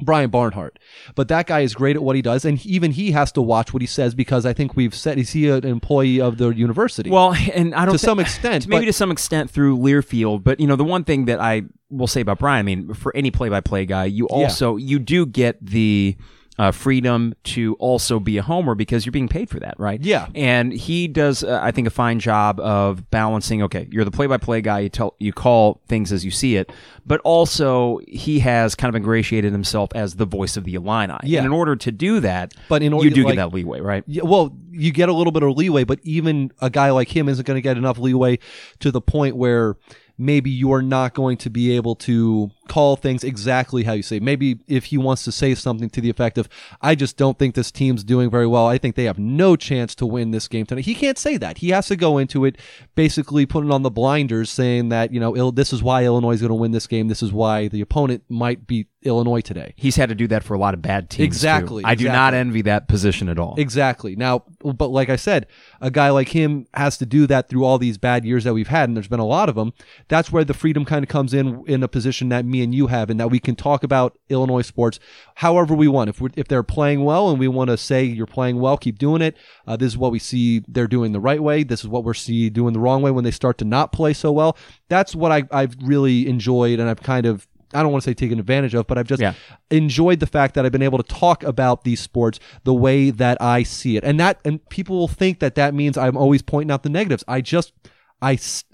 Brian 0.00 0.30
Barnhart. 0.30 0.78
But 1.14 1.28
that 1.28 1.46
guy 1.46 1.60
is 1.60 1.74
great 1.74 1.96
at 1.96 2.02
what 2.02 2.16
he 2.16 2.22
does, 2.22 2.44
and 2.44 2.64
even 2.64 2.92
he 2.92 3.10
has 3.12 3.32
to 3.32 3.42
watch 3.42 3.72
what 3.72 3.80
he 3.82 3.86
says 3.86 4.14
because 4.14 4.46
I 4.46 4.52
think 4.52 4.76
we've 4.76 4.94
said 4.94 5.18
is 5.18 5.30
he 5.30 5.48
an 5.48 5.64
employee 5.66 6.20
of 6.20 6.38
the 6.38 6.48
university? 6.50 7.10
Well, 7.10 7.34
and 7.54 7.74
I 7.74 7.84
don't 7.84 7.94
to 7.94 7.98
thi- 7.98 8.06
some 8.06 8.20
extent, 8.20 8.66
maybe 8.68 8.82
but- 8.84 8.86
to 8.86 8.92
some 8.92 9.10
extent 9.10 9.50
through 9.50 9.78
Learfield, 9.78 10.44
but 10.44 10.60
you 10.60 10.66
know 10.66 10.76
the 10.76 10.84
one 10.84 11.04
thing 11.04 11.24
that 11.26 11.40
I 11.40 11.62
will 11.90 12.06
say 12.06 12.20
about 12.20 12.38
Brian, 12.38 12.58
I 12.60 12.62
mean, 12.62 12.94
for 12.94 13.14
any 13.16 13.30
play-by-play 13.30 13.86
guy, 13.86 14.04
you 14.04 14.28
also 14.28 14.76
you 14.76 14.98
do 14.98 15.24
get 15.26 15.64
the 15.64 16.16
uh, 16.58 16.72
freedom 16.72 17.34
to 17.44 17.74
also 17.74 18.18
be 18.18 18.36
a 18.36 18.42
homer 18.42 18.74
because 18.74 19.06
you're 19.06 19.12
being 19.12 19.28
paid 19.28 19.48
for 19.48 19.60
that, 19.60 19.78
right? 19.78 20.00
Yeah. 20.02 20.26
and 20.34 20.72
he 20.72 21.06
does, 21.06 21.44
uh, 21.44 21.60
I 21.62 21.70
think, 21.70 21.86
a 21.86 21.90
fine 21.90 22.18
job 22.18 22.58
of 22.60 23.08
balancing. 23.10 23.62
Okay, 23.62 23.86
you're 23.90 24.04
the 24.04 24.10
play-by-play 24.10 24.62
guy. 24.62 24.80
You 24.80 24.88
tell 24.88 25.14
you 25.18 25.32
call 25.32 25.80
things 25.88 26.12
as 26.12 26.24
you 26.24 26.30
see 26.32 26.56
it, 26.56 26.72
but 27.06 27.20
also 27.22 28.00
he 28.08 28.40
has 28.40 28.74
kind 28.74 28.88
of 28.88 28.96
ingratiated 28.96 29.52
himself 29.52 29.90
as 29.94 30.16
the 30.16 30.24
voice 30.26 30.56
of 30.56 30.64
the 30.64 30.74
Illini. 30.74 31.14
Yeah. 31.22 31.38
and 31.38 31.46
in 31.46 31.52
order 31.52 31.76
to 31.76 31.92
do 31.92 32.20
that, 32.20 32.54
But 32.68 32.82
in 32.82 32.92
order- 32.92 33.08
you 33.08 33.14
do 33.14 33.24
like- 33.24 33.36
get 33.36 33.42
that 33.50 33.54
leeway, 33.54 33.80
right? 33.80 34.02
Yeah, 34.06 34.22
well, 34.24 34.52
you 34.70 34.90
get 34.92 35.08
a 35.08 35.12
little 35.12 35.32
bit 35.32 35.42
of 35.42 35.56
leeway, 35.56 35.84
but 35.84 36.00
even 36.02 36.50
a 36.60 36.70
guy 36.70 36.90
like 36.90 37.14
him 37.14 37.28
isn't 37.28 37.46
going 37.46 37.56
to 37.56 37.62
get 37.62 37.76
enough 37.76 37.98
leeway 37.98 38.38
to 38.80 38.90
the 38.90 39.00
point 39.00 39.36
where 39.36 39.76
maybe 40.20 40.50
you 40.50 40.72
are 40.72 40.82
not 40.82 41.14
going 41.14 41.36
to 41.36 41.48
be 41.50 41.70
able 41.76 41.94
to 41.94 42.50
call 42.68 42.96
things 42.96 43.24
exactly 43.24 43.82
how 43.82 43.92
you 43.92 44.02
say. 44.02 44.20
Maybe 44.20 44.60
if 44.68 44.86
he 44.86 44.98
wants 44.98 45.24
to 45.24 45.32
say 45.32 45.54
something 45.54 45.90
to 45.90 46.00
the 46.00 46.10
effect 46.10 46.38
of, 46.38 46.48
I 46.80 46.94
just 46.94 47.16
don't 47.16 47.38
think 47.38 47.54
this 47.54 47.70
team's 47.70 48.04
doing 48.04 48.30
very 48.30 48.46
well. 48.46 48.66
I 48.66 48.78
think 48.78 48.94
they 48.94 49.04
have 49.04 49.18
no 49.18 49.56
chance 49.56 49.94
to 49.96 50.06
win 50.06 50.30
this 50.30 50.46
game 50.48 50.66
tonight. 50.66 50.84
He 50.84 50.94
can't 50.94 51.18
say 51.18 51.36
that. 51.38 51.58
He 51.58 51.70
has 51.70 51.88
to 51.88 51.96
go 51.96 52.18
into 52.18 52.44
it 52.44 52.56
basically 52.94 53.46
putting 53.46 53.72
on 53.72 53.82
the 53.82 53.90
blinders 53.90 54.50
saying 54.50 54.90
that, 54.90 55.12
you 55.12 55.20
know, 55.20 55.50
this 55.50 55.72
is 55.72 55.82
why 55.82 56.04
Illinois 56.04 56.32
is 56.32 56.40
going 56.40 56.50
to 56.50 56.54
win 56.54 56.72
this 56.72 56.86
game. 56.86 57.08
This 57.08 57.22
is 57.22 57.32
why 57.32 57.68
the 57.68 57.80
opponent 57.80 58.24
might 58.28 58.66
beat 58.66 58.88
Illinois 59.02 59.40
today. 59.40 59.74
He's 59.76 59.96
had 59.96 60.08
to 60.08 60.14
do 60.14 60.26
that 60.26 60.42
for 60.42 60.54
a 60.54 60.58
lot 60.58 60.74
of 60.74 60.82
bad 60.82 61.08
teams. 61.08 61.18
too. 61.18 61.22
Exactly, 61.24 61.84
I 61.84 61.94
do 61.94 62.08
not 62.08 62.34
envy 62.34 62.62
that 62.62 62.88
position 62.88 63.28
at 63.28 63.38
all. 63.38 63.54
Exactly. 63.56 64.16
Now, 64.16 64.44
but 64.60 64.88
like 64.88 65.08
I 65.08 65.16
said, 65.16 65.46
a 65.80 65.90
guy 65.90 66.10
like 66.10 66.28
him 66.28 66.66
has 66.74 66.98
to 66.98 67.06
do 67.06 67.26
that 67.28 67.48
through 67.48 67.64
all 67.64 67.78
these 67.78 67.96
bad 67.96 68.24
years 68.24 68.44
that 68.44 68.54
we've 68.54 68.68
had, 68.68 68.88
and 68.88 68.96
there's 68.96 69.08
been 69.08 69.20
a 69.20 69.26
lot 69.26 69.48
of 69.48 69.54
them. 69.54 69.72
That's 70.08 70.32
where 70.32 70.44
the 70.44 70.54
freedom 70.54 70.84
kind 70.84 71.04
of 71.04 71.08
comes 71.08 71.32
in 71.32 71.64
in 71.66 71.82
a 71.82 71.88
position 71.88 72.28
that 72.30 72.44
me 72.58 72.64
and 72.64 72.74
you 72.74 72.88
have, 72.88 73.10
and 73.10 73.20
that 73.20 73.30
we 73.30 73.38
can 73.38 73.54
talk 73.56 73.82
about 73.82 74.18
Illinois 74.28 74.62
sports 74.62 74.98
however 75.36 75.74
we 75.74 75.88
want. 75.88 76.10
If 76.10 76.20
if 76.36 76.48
they're 76.48 76.62
playing 76.62 77.04
well, 77.04 77.30
and 77.30 77.38
we 77.38 77.48
want 77.48 77.68
to 77.70 77.76
say 77.76 78.04
you're 78.04 78.26
playing 78.26 78.58
well, 78.60 78.76
keep 78.76 78.98
doing 78.98 79.22
it. 79.22 79.36
Uh, 79.66 79.76
this 79.76 79.88
is 79.88 79.98
what 79.98 80.12
we 80.12 80.18
see 80.18 80.62
they're 80.68 80.86
doing 80.88 81.12
the 81.12 81.20
right 81.20 81.42
way. 81.42 81.62
This 81.62 81.80
is 81.80 81.88
what 81.88 82.04
we're 82.04 82.14
see 82.14 82.50
doing 82.50 82.72
the 82.72 82.80
wrong 82.80 83.02
way 83.02 83.10
when 83.10 83.24
they 83.24 83.30
start 83.30 83.58
to 83.58 83.64
not 83.64 83.92
play 83.92 84.12
so 84.12 84.32
well. 84.32 84.56
That's 84.88 85.14
what 85.14 85.32
I, 85.32 85.44
I've 85.50 85.76
really 85.82 86.28
enjoyed, 86.28 86.80
and 86.80 86.88
I've 86.88 87.02
kind 87.02 87.26
of 87.26 87.46
I 87.74 87.82
don't 87.82 87.92
want 87.92 88.02
to 88.02 88.10
say 88.10 88.14
taken 88.14 88.38
advantage 88.38 88.74
of, 88.74 88.86
but 88.86 88.96
I've 88.96 89.06
just 89.06 89.20
Yeah. 89.20 89.34
enjoyed 89.70 90.20
the 90.20 90.26
fact 90.26 90.54
that 90.54 90.64
I've 90.64 90.72
been 90.72 90.80
able 90.82 90.96
to 91.02 91.04
talk 91.14 91.42
about 91.44 91.84
these 91.84 92.00
sports 92.00 92.40
the 92.64 92.72
way 92.72 93.10
that 93.10 93.36
I 93.42 93.62
see 93.62 93.98
it. 93.98 94.04
And 94.04 94.18
that, 94.20 94.40
and 94.42 94.66
people 94.70 94.96
will 94.96 95.06
think 95.08 95.40
that 95.40 95.54
that 95.56 95.74
means 95.74 95.98
I'm 95.98 96.16
always 96.16 96.40
pointing 96.40 96.72
out 96.72 96.82
the 96.82 96.88
negatives. 96.88 97.24
I 97.28 97.42
just, 97.42 97.74
I, 98.22 98.32
s- 98.34 98.64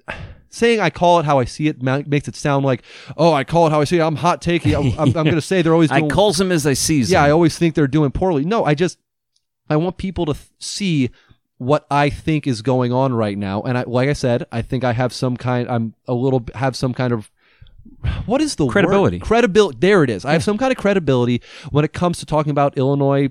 saying 0.55 0.81
I 0.81 0.91
call 0.91 1.19
it 1.19 1.27
how 1.27 1.39
I 1.39 1.45
see 1.45 1.69
it 1.69 1.83
makes 1.83 2.29
it 2.29 2.37
sound 2.37 2.65
like, 2.65 2.83
oh, 3.17 3.33
I 3.33 3.45
call 3.45 3.67
it 3.67 3.71
how 3.71 3.81
I 3.81 3.85
see 3.85 3.99
it. 3.99 4.03
I'm 4.03 4.17
hot 4.17 4.41
takey. 4.41 4.79
I'm, 4.79 4.99
I'm, 4.99 5.09
I'm 5.09 5.25
going 5.25 5.35
to 5.35 5.41
say 5.41 5.63
they're 5.63 5.73
always 5.73 5.91
I 5.93 6.07
calls 6.09 6.41
him 6.41 6.53
as 6.53 6.67
I 6.67 6.75
sees 6.75 7.11
yeah, 7.11 7.23
I 7.23 7.31
always 7.31 7.59
think 7.59 7.75
they're 7.75 7.87
doing 7.87 8.11
poorly. 8.13 8.45
No, 8.45 8.65
I 8.65 8.75
just, 8.75 8.99
I 9.69 9.77
want 9.77 9.97
people 9.97 10.27
to 10.27 10.35
th- 10.35 10.47
see 10.59 11.11
what 11.59 11.87
I 11.91 12.09
think 12.11 12.47
is 12.47 12.63
going 12.63 12.93
on 12.93 13.13
right 13.15 13.37
now. 13.37 13.63
And 13.63 13.77
I, 13.77 13.85
like 13.87 14.09
I 14.09 14.13
said, 14.13 14.47
I 14.53 14.63
think 14.63 14.85
I 14.85 14.93
have 14.93 15.13
some 15.13 15.37
kind, 15.37 15.69
I'm 15.69 15.95
a 16.07 16.15
little, 16.15 16.45
have 16.55 16.77
some 16.77 16.95
kind 16.95 17.13
of, 17.13 17.31
what 18.27 18.41
is 18.41 18.57
the 18.57 18.67
word? 18.67 18.73
Credibility. 18.73 19.19
Credibility. 19.19 19.79
There 19.81 20.05
it 20.05 20.11
is. 20.11 20.25
I 20.25 20.33
have 20.33 20.45
some 20.45 20.59
kind 20.59 20.71
of 20.73 20.79
credibility 20.79 21.43
when 21.71 21.85
it 21.85 21.93
comes 21.93 22.19
to 22.19 22.27
talking 22.27 22.51
about 22.51 22.79
Illinois 22.79 23.31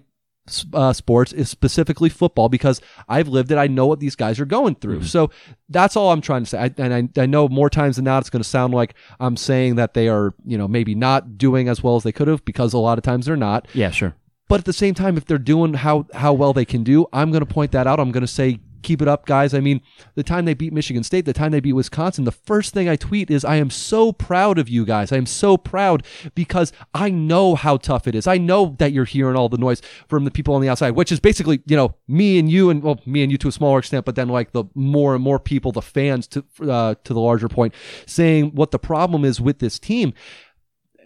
uh, 0.73 0.93
sports, 0.93 1.33
is 1.33 1.49
specifically 1.49 2.09
football, 2.09 2.49
because 2.49 2.81
I've 3.07 3.27
lived 3.27 3.51
it. 3.51 3.57
I 3.57 3.67
know 3.67 3.87
what 3.87 3.99
these 3.99 4.15
guys 4.15 4.39
are 4.39 4.45
going 4.45 4.75
through. 4.75 5.03
So 5.03 5.29
that's 5.69 5.95
all 5.95 6.11
I'm 6.11 6.21
trying 6.21 6.43
to 6.43 6.49
say. 6.49 6.57
I, 6.59 6.71
and 6.77 7.11
I, 7.17 7.21
I 7.21 7.25
know 7.25 7.47
more 7.47 7.69
times 7.69 7.95
than 7.95 8.05
not, 8.05 8.19
it's 8.19 8.29
going 8.29 8.43
to 8.43 8.47
sound 8.49 8.73
like 8.73 8.93
I'm 9.19 9.37
saying 9.37 9.75
that 9.75 9.93
they 9.93 10.07
are, 10.07 10.33
you 10.45 10.57
know, 10.57 10.67
maybe 10.67 10.95
not 10.95 11.37
doing 11.37 11.69
as 11.69 11.81
well 11.81 11.95
as 11.95 12.03
they 12.03 12.11
could 12.11 12.27
have, 12.27 12.43
because 12.45 12.73
a 12.73 12.77
lot 12.77 12.97
of 12.97 13.03
times 13.03 13.25
they're 13.25 13.35
not. 13.35 13.67
yeah, 13.73 13.91
sure. 13.91 14.15
But 14.49 14.59
at 14.59 14.65
the 14.65 14.73
same 14.73 14.93
time, 14.93 15.17
if 15.17 15.25
they're 15.25 15.37
doing 15.37 15.73
how 15.73 16.05
how 16.13 16.33
well 16.33 16.53
they 16.53 16.65
can 16.65 16.83
do, 16.83 17.07
I'm 17.13 17.31
going 17.31 17.45
to 17.45 17.51
point 17.51 17.71
that 17.71 17.87
out. 17.87 17.99
I'm 17.99 18.11
going 18.11 18.21
to 18.21 18.27
say, 18.27 18.59
keep 18.83 19.01
it 19.01 19.07
up, 19.07 19.25
guys. 19.25 19.53
I 19.53 19.59
mean, 19.59 19.81
the 20.15 20.23
time 20.23 20.45
they 20.45 20.53
beat 20.53 20.73
Michigan 20.73 21.03
State, 21.03 21.25
the 21.25 21.33
time 21.33 21.51
they 21.51 21.59
beat 21.59 21.73
Wisconsin, 21.73 22.25
the 22.25 22.31
first 22.31 22.73
thing 22.73 22.87
I 22.87 22.95
tweet 22.95 23.31
is, 23.31 23.43
I 23.43 23.55
am 23.55 23.69
so 23.69 24.11
proud 24.11 24.59
of 24.59 24.69
you 24.69 24.85
guys. 24.85 25.11
I 25.11 25.17
am 25.17 25.25
so 25.25 25.57
proud 25.57 26.03
because 26.35 26.71
I 26.93 27.09
know 27.09 27.55
how 27.55 27.77
tough 27.77 28.07
it 28.07 28.15
is. 28.15 28.27
I 28.27 28.37
know 28.37 28.75
that 28.79 28.91
you're 28.91 29.05
hearing 29.05 29.35
all 29.35 29.49
the 29.49 29.57
noise 29.57 29.81
from 30.07 30.25
the 30.25 30.31
people 30.31 30.53
on 30.55 30.61
the 30.61 30.69
outside, 30.69 30.91
which 30.91 31.11
is 31.11 31.19
basically, 31.19 31.61
you 31.65 31.75
know, 31.75 31.95
me 32.07 32.37
and 32.37 32.51
you, 32.51 32.69
and 32.69 32.83
well, 32.83 32.99
me 33.05 33.23
and 33.23 33.31
you 33.31 33.37
to 33.39 33.47
a 33.47 33.51
smaller 33.51 33.79
extent, 33.79 34.05
but 34.05 34.15
then 34.15 34.29
like 34.29 34.51
the 34.51 34.65
more 34.75 35.15
and 35.15 35.23
more 35.23 35.39
people, 35.39 35.71
the 35.71 35.81
fans 35.81 36.27
to 36.27 36.43
uh, 36.61 36.95
to 37.03 37.13
the 37.13 37.19
larger 37.19 37.49
point, 37.49 37.73
saying 38.05 38.51
what 38.53 38.71
the 38.71 38.79
problem 38.79 39.25
is 39.25 39.41
with 39.41 39.59
this 39.59 39.79
team 39.79 40.13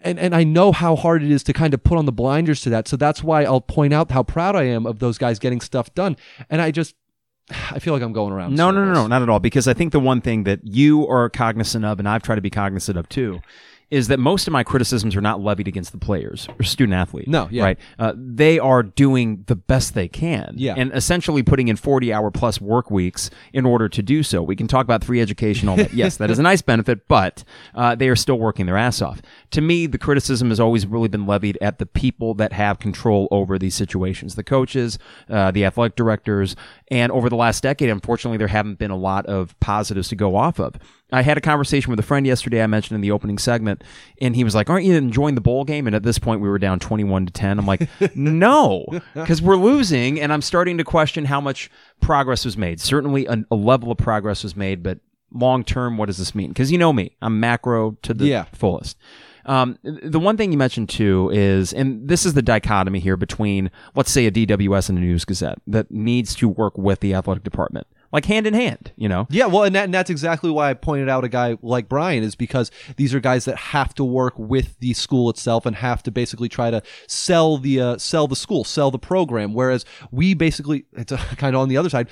and 0.02 0.18
and 0.18 0.34
I 0.34 0.44
know 0.44 0.72
how 0.72 0.96
hard 0.96 1.22
it 1.22 1.30
is 1.30 1.42
to 1.44 1.52
kind 1.52 1.74
of 1.74 1.82
put 1.82 1.98
on 1.98 2.06
the 2.06 2.12
blinders 2.12 2.60
to 2.62 2.70
that. 2.70 2.88
So 2.88 2.96
that's 2.96 3.22
why 3.22 3.44
I'll 3.44 3.60
point 3.60 3.92
out 3.92 4.10
how 4.10 4.22
proud 4.22 4.56
I 4.56 4.64
am 4.64 4.86
of 4.86 4.98
those 4.98 5.18
guys 5.18 5.38
getting 5.38 5.60
stuff 5.60 5.94
done. 5.94 6.16
And 6.50 6.60
I 6.60 6.70
just 6.70 6.94
I 7.70 7.78
feel 7.78 7.92
like 7.94 8.02
I'm 8.02 8.12
going 8.12 8.32
around. 8.32 8.54
No, 8.54 8.70
no, 8.70 8.84
no, 8.84 8.92
no, 8.92 9.06
not 9.06 9.22
at 9.22 9.28
all. 9.28 9.40
Because 9.40 9.68
I 9.68 9.74
think 9.74 9.92
the 9.92 10.00
one 10.00 10.20
thing 10.20 10.44
that 10.44 10.60
you 10.64 11.06
are 11.08 11.28
cognizant 11.30 11.84
of, 11.84 11.98
and 11.98 12.08
I've 12.08 12.22
tried 12.22 12.36
to 12.36 12.40
be 12.42 12.50
cognizant 12.50 12.98
of 12.98 13.08
too, 13.08 13.40
is 13.90 14.08
that 14.08 14.18
most 14.18 14.46
of 14.46 14.52
my 14.52 14.62
criticisms 14.62 15.16
are 15.16 15.22
not 15.22 15.40
levied 15.40 15.66
against 15.66 15.92
the 15.92 15.98
players 15.98 16.46
or 16.58 16.62
student 16.62 16.92
athletes. 16.94 17.26
No, 17.26 17.48
yeah. 17.50 17.62
right. 17.64 17.78
Uh, 17.98 18.12
they 18.14 18.58
are 18.58 18.82
doing 18.82 19.44
the 19.46 19.56
best 19.56 19.94
they 19.94 20.08
can, 20.08 20.52
Yeah. 20.58 20.74
and 20.76 20.92
essentially 20.92 21.42
putting 21.42 21.68
in 21.68 21.76
forty-hour 21.76 22.30
plus 22.32 22.60
work 22.60 22.90
weeks 22.90 23.30
in 23.54 23.64
order 23.64 23.88
to 23.88 24.02
do 24.02 24.22
so. 24.22 24.42
We 24.42 24.56
can 24.56 24.68
talk 24.68 24.84
about 24.84 25.04
free 25.04 25.22
education, 25.22 25.70
all 25.70 25.76
that. 25.76 25.94
yes, 25.94 26.18
that 26.18 26.30
is 26.30 26.38
a 26.38 26.42
nice 26.42 26.60
benefit, 26.60 27.08
but 27.08 27.44
uh, 27.74 27.94
they 27.94 28.10
are 28.10 28.16
still 28.16 28.38
working 28.38 28.66
their 28.66 28.76
ass 28.76 29.00
off. 29.00 29.22
To 29.52 29.62
me, 29.62 29.86
the 29.86 29.96
criticism 29.96 30.50
has 30.50 30.60
always 30.60 30.86
really 30.86 31.08
been 31.08 31.24
levied 31.26 31.56
at 31.62 31.78
the 31.78 31.86
people 31.86 32.34
that 32.34 32.52
have 32.52 32.78
control 32.80 33.26
over 33.30 33.58
these 33.58 33.74
situations: 33.74 34.34
the 34.34 34.44
coaches, 34.44 34.98
uh, 35.30 35.50
the 35.50 35.64
athletic 35.64 35.96
directors, 35.96 36.56
and 36.90 37.12
over 37.12 37.28
the 37.28 37.36
last 37.36 37.62
decade, 37.62 37.90
unfortunately, 37.90 38.38
there 38.38 38.48
haven't 38.48 38.78
been 38.78 38.90
a 38.90 38.96
lot 38.96 39.26
of 39.26 39.58
positives 39.60 40.08
to 40.08 40.16
go 40.16 40.36
off 40.36 40.58
of. 40.58 40.74
I 41.12 41.22
had 41.22 41.36
a 41.38 41.40
conversation 41.40 41.90
with 41.90 41.98
a 41.98 42.02
friend 42.02 42.26
yesterday. 42.26 42.62
I 42.62 42.66
mentioned 42.66 42.96
in 42.96 43.00
the 43.00 43.10
opening 43.10 43.38
segment, 43.38 43.82
and 44.20 44.34
he 44.36 44.44
was 44.44 44.54
like, 44.54 44.68
"Aren't 44.70 44.84
you 44.84 44.94
enjoying 44.94 45.34
the 45.34 45.40
bowl 45.40 45.64
game?" 45.64 45.86
And 45.86 45.96
at 45.96 46.02
this 46.02 46.18
point, 46.18 46.40
we 46.40 46.48
were 46.48 46.58
down 46.58 46.78
twenty-one 46.78 47.26
to 47.26 47.32
ten. 47.32 47.58
I'm 47.58 47.66
like, 47.66 47.88
"No, 48.16 48.84
because 49.14 49.40
we're 49.40 49.56
losing," 49.56 50.20
and 50.20 50.32
I'm 50.32 50.42
starting 50.42 50.78
to 50.78 50.84
question 50.84 51.24
how 51.26 51.40
much 51.40 51.70
progress 52.00 52.44
was 52.44 52.56
made. 52.56 52.80
Certainly, 52.80 53.26
a, 53.26 53.44
a 53.50 53.56
level 53.56 53.90
of 53.92 53.98
progress 53.98 54.42
was 54.42 54.54
made, 54.56 54.82
but 54.82 54.98
long 55.32 55.64
term, 55.64 55.96
what 55.98 56.06
does 56.06 56.18
this 56.18 56.34
mean? 56.34 56.48
Because 56.48 56.72
you 56.72 56.78
know 56.78 56.92
me, 56.92 57.16
I'm 57.22 57.38
macro 57.40 57.92
to 58.02 58.14
the 58.14 58.26
Yeah. 58.26 58.44
fullest. 58.52 58.96
Um, 59.48 59.78
the 59.82 60.20
one 60.20 60.36
thing 60.36 60.52
you 60.52 60.58
mentioned 60.58 60.90
too 60.90 61.30
is, 61.32 61.72
and 61.72 62.06
this 62.06 62.26
is 62.26 62.34
the 62.34 62.42
dichotomy 62.42 63.00
here 63.00 63.16
between, 63.16 63.70
let's 63.94 64.10
say, 64.10 64.26
a 64.26 64.30
DWS 64.30 64.90
and 64.90 64.98
a 64.98 65.00
News 65.00 65.24
Gazette 65.24 65.58
that 65.66 65.90
needs 65.90 66.34
to 66.36 66.48
work 66.48 66.76
with 66.76 67.00
the 67.00 67.14
athletic 67.14 67.44
department, 67.44 67.86
like 68.12 68.26
hand 68.26 68.46
in 68.46 68.52
hand. 68.52 68.92
You 68.96 69.08
know, 69.08 69.26
Yeah, 69.30 69.46
well, 69.46 69.64
and, 69.64 69.74
that, 69.74 69.84
and 69.84 69.94
that's 69.94 70.10
exactly 70.10 70.50
why 70.50 70.68
I 70.68 70.74
pointed 70.74 71.08
out 71.08 71.24
a 71.24 71.30
guy 71.30 71.56
like 71.62 71.88
Brian 71.88 72.22
is 72.22 72.34
because 72.34 72.70
these 72.96 73.14
are 73.14 73.20
guys 73.20 73.46
that 73.46 73.56
have 73.56 73.94
to 73.94 74.04
work 74.04 74.38
with 74.38 74.78
the 74.80 74.92
school 74.92 75.30
itself 75.30 75.64
and 75.64 75.76
have 75.76 76.02
to 76.02 76.10
basically 76.10 76.50
try 76.50 76.70
to 76.70 76.82
sell 77.06 77.56
the 77.56 77.80
uh, 77.80 77.96
sell 77.96 78.28
the 78.28 78.36
school, 78.36 78.64
sell 78.64 78.90
the 78.90 78.98
program. 78.98 79.54
Whereas 79.54 79.86
we 80.10 80.34
basically, 80.34 80.84
it's 80.92 81.12
uh 81.12 81.16
kind 81.38 81.56
of 81.56 81.62
on 81.62 81.70
the 81.70 81.78
other 81.78 81.88
side, 81.88 82.08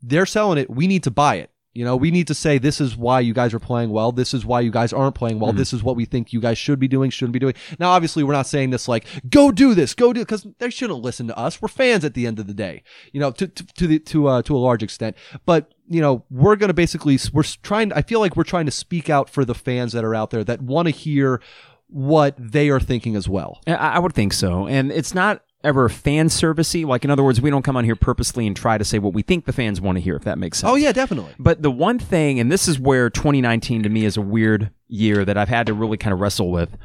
they're 0.00 0.24
selling 0.24 0.56
it. 0.56 0.70
We 0.70 0.86
need 0.86 1.02
to 1.02 1.10
buy 1.10 1.36
it. 1.36 1.50
You 1.72 1.84
know, 1.84 1.96
we 1.96 2.10
need 2.10 2.26
to 2.26 2.34
say 2.34 2.58
this 2.58 2.80
is 2.80 2.96
why 2.96 3.20
you 3.20 3.32
guys 3.32 3.54
are 3.54 3.60
playing 3.60 3.90
well. 3.90 4.10
This 4.10 4.34
is 4.34 4.44
why 4.44 4.60
you 4.60 4.72
guys 4.72 4.92
aren't 4.92 5.14
playing 5.14 5.38
well. 5.38 5.52
This 5.52 5.72
is 5.72 5.84
what 5.84 5.94
we 5.94 6.04
think 6.04 6.32
you 6.32 6.40
guys 6.40 6.58
should 6.58 6.80
be 6.80 6.88
doing, 6.88 7.10
shouldn't 7.10 7.32
be 7.32 7.38
doing. 7.38 7.54
Now, 7.78 7.90
obviously, 7.90 8.24
we're 8.24 8.32
not 8.32 8.48
saying 8.48 8.70
this 8.70 8.88
like 8.88 9.06
go 9.28 9.52
do 9.52 9.74
this, 9.74 9.94
go 9.94 10.12
do 10.12 10.20
because 10.20 10.46
they 10.58 10.70
shouldn't 10.70 11.00
listen 11.00 11.28
to 11.28 11.38
us. 11.38 11.62
We're 11.62 11.68
fans 11.68 12.04
at 12.04 12.14
the 12.14 12.26
end 12.26 12.40
of 12.40 12.48
the 12.48 12.54
day. 12.54 12.82
You 13.12 13.20
know, 13.20 13.30
to 13.30 13.46
to, 13.46 13.66
to 13.66 13.86
the 13.86 13.98
to 14.00 14.26
uh, 14.26 14.42
to 14.42 14.56
a 14.56 14.58
large 14.58 14.82
extent, 14.82 15.16
but 15.46 15.72
you 15.88 16.00
know, 16.00 16.24
we're 16.28 16.56
going 16.56 16.68
to 16.68 16.74
basically 16.74 17.18
we're 17.32 17.44
trying. 17.44 17.92
I 17.92 18.02
feel 18.02 18.18
like 18.18 18.36
we're 18.36 18.42
trying 18.42 18.66
to 18.66 18.72
speak 18.72 19.08
out 19.08 19.30
for 19.30 19.44
the 19.44 19.54
fans 19.54 19.92
that 19.92 20.04
are 20.04 20.14
out 20.14 20.30
there 20.30 20.42
that 20.42 20.60
want 20.60 20.86
to 20.86 20.92
hear 20.92 21.40
what 21.86 22.34
they 22.36 22.68
are 22.70 22.80
thinking 22.80 23.14
as 23.14 23.28
well. 23.28 23.60
I 23.66 24.00
would 24.00 24.12
think 24.12 24.32
so, 24.32 24.66
and 24.66 24.90
it's 24.90 25.14
not 25.14 25.42
ever 25.62 25.88
fan 25.88 26.28
servicey. 26.28 26.86
Like 26.86 27.04
in 27.04 27.10
other 27.10 27.22
words, 27.22 27.40
we 27.40 27.50
don't 27.50 27.62
come 27.62 27.76
on 27.76 27.84
here 27.84 27.96
purposely 27.96 28.46
and 28.46 28.56
try 28.56 28.78
to 28.78 28.84
say 28.84 28.98
what 28.98 29.12
we 29.12 29.22
think 29.22 29.44
the 29.44 29.52
fans 29.52 29.80
want 29.80 29.96
to 29.96 30.00
hear. 30.00 30.16
If 30.16 30.24
that 30.24 30.38
makes 30.38 30.58
sense. 30.58 30.70
Oh 30.70 30.76
yeah, 30.76 30.92
definitely. 30.92 31.34
But 31.38 31.62
the 31.62 31.70
one 31.70 31.98
thing, 31.98 32.40
and 32.40 32.50
this 32.50 32.68
is 32.68 32.78
where 32.78 33.10
2019 33.10 33.82
to 33.82 33.88
me 33.88 34.04
is 34.04 34.16
a 34.16 34.22
weird 34.22 34.70
year 34.88 35.24
that 35.24 35.36
I've 35.36 35.48
had 35.48 35.66
to 35.66 35.74
really 35.74 35.96
kind 35.96 36.12
of 36.12 36.20
wrestle 36.20 36.50
with, 36.50 36.76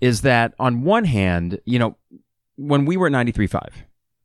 is 0.00 0.22
that 0.22 0.54
on 0.58 0.82
one 0.82 1.04
hand, 1.04 1.60
you 1.64 1.78
know, 1.78 1.96
when 2.56 2.84
we 2.84 2.96
were 2.96 3.06
at 3.06 3.12
93.5, 3.12 3.68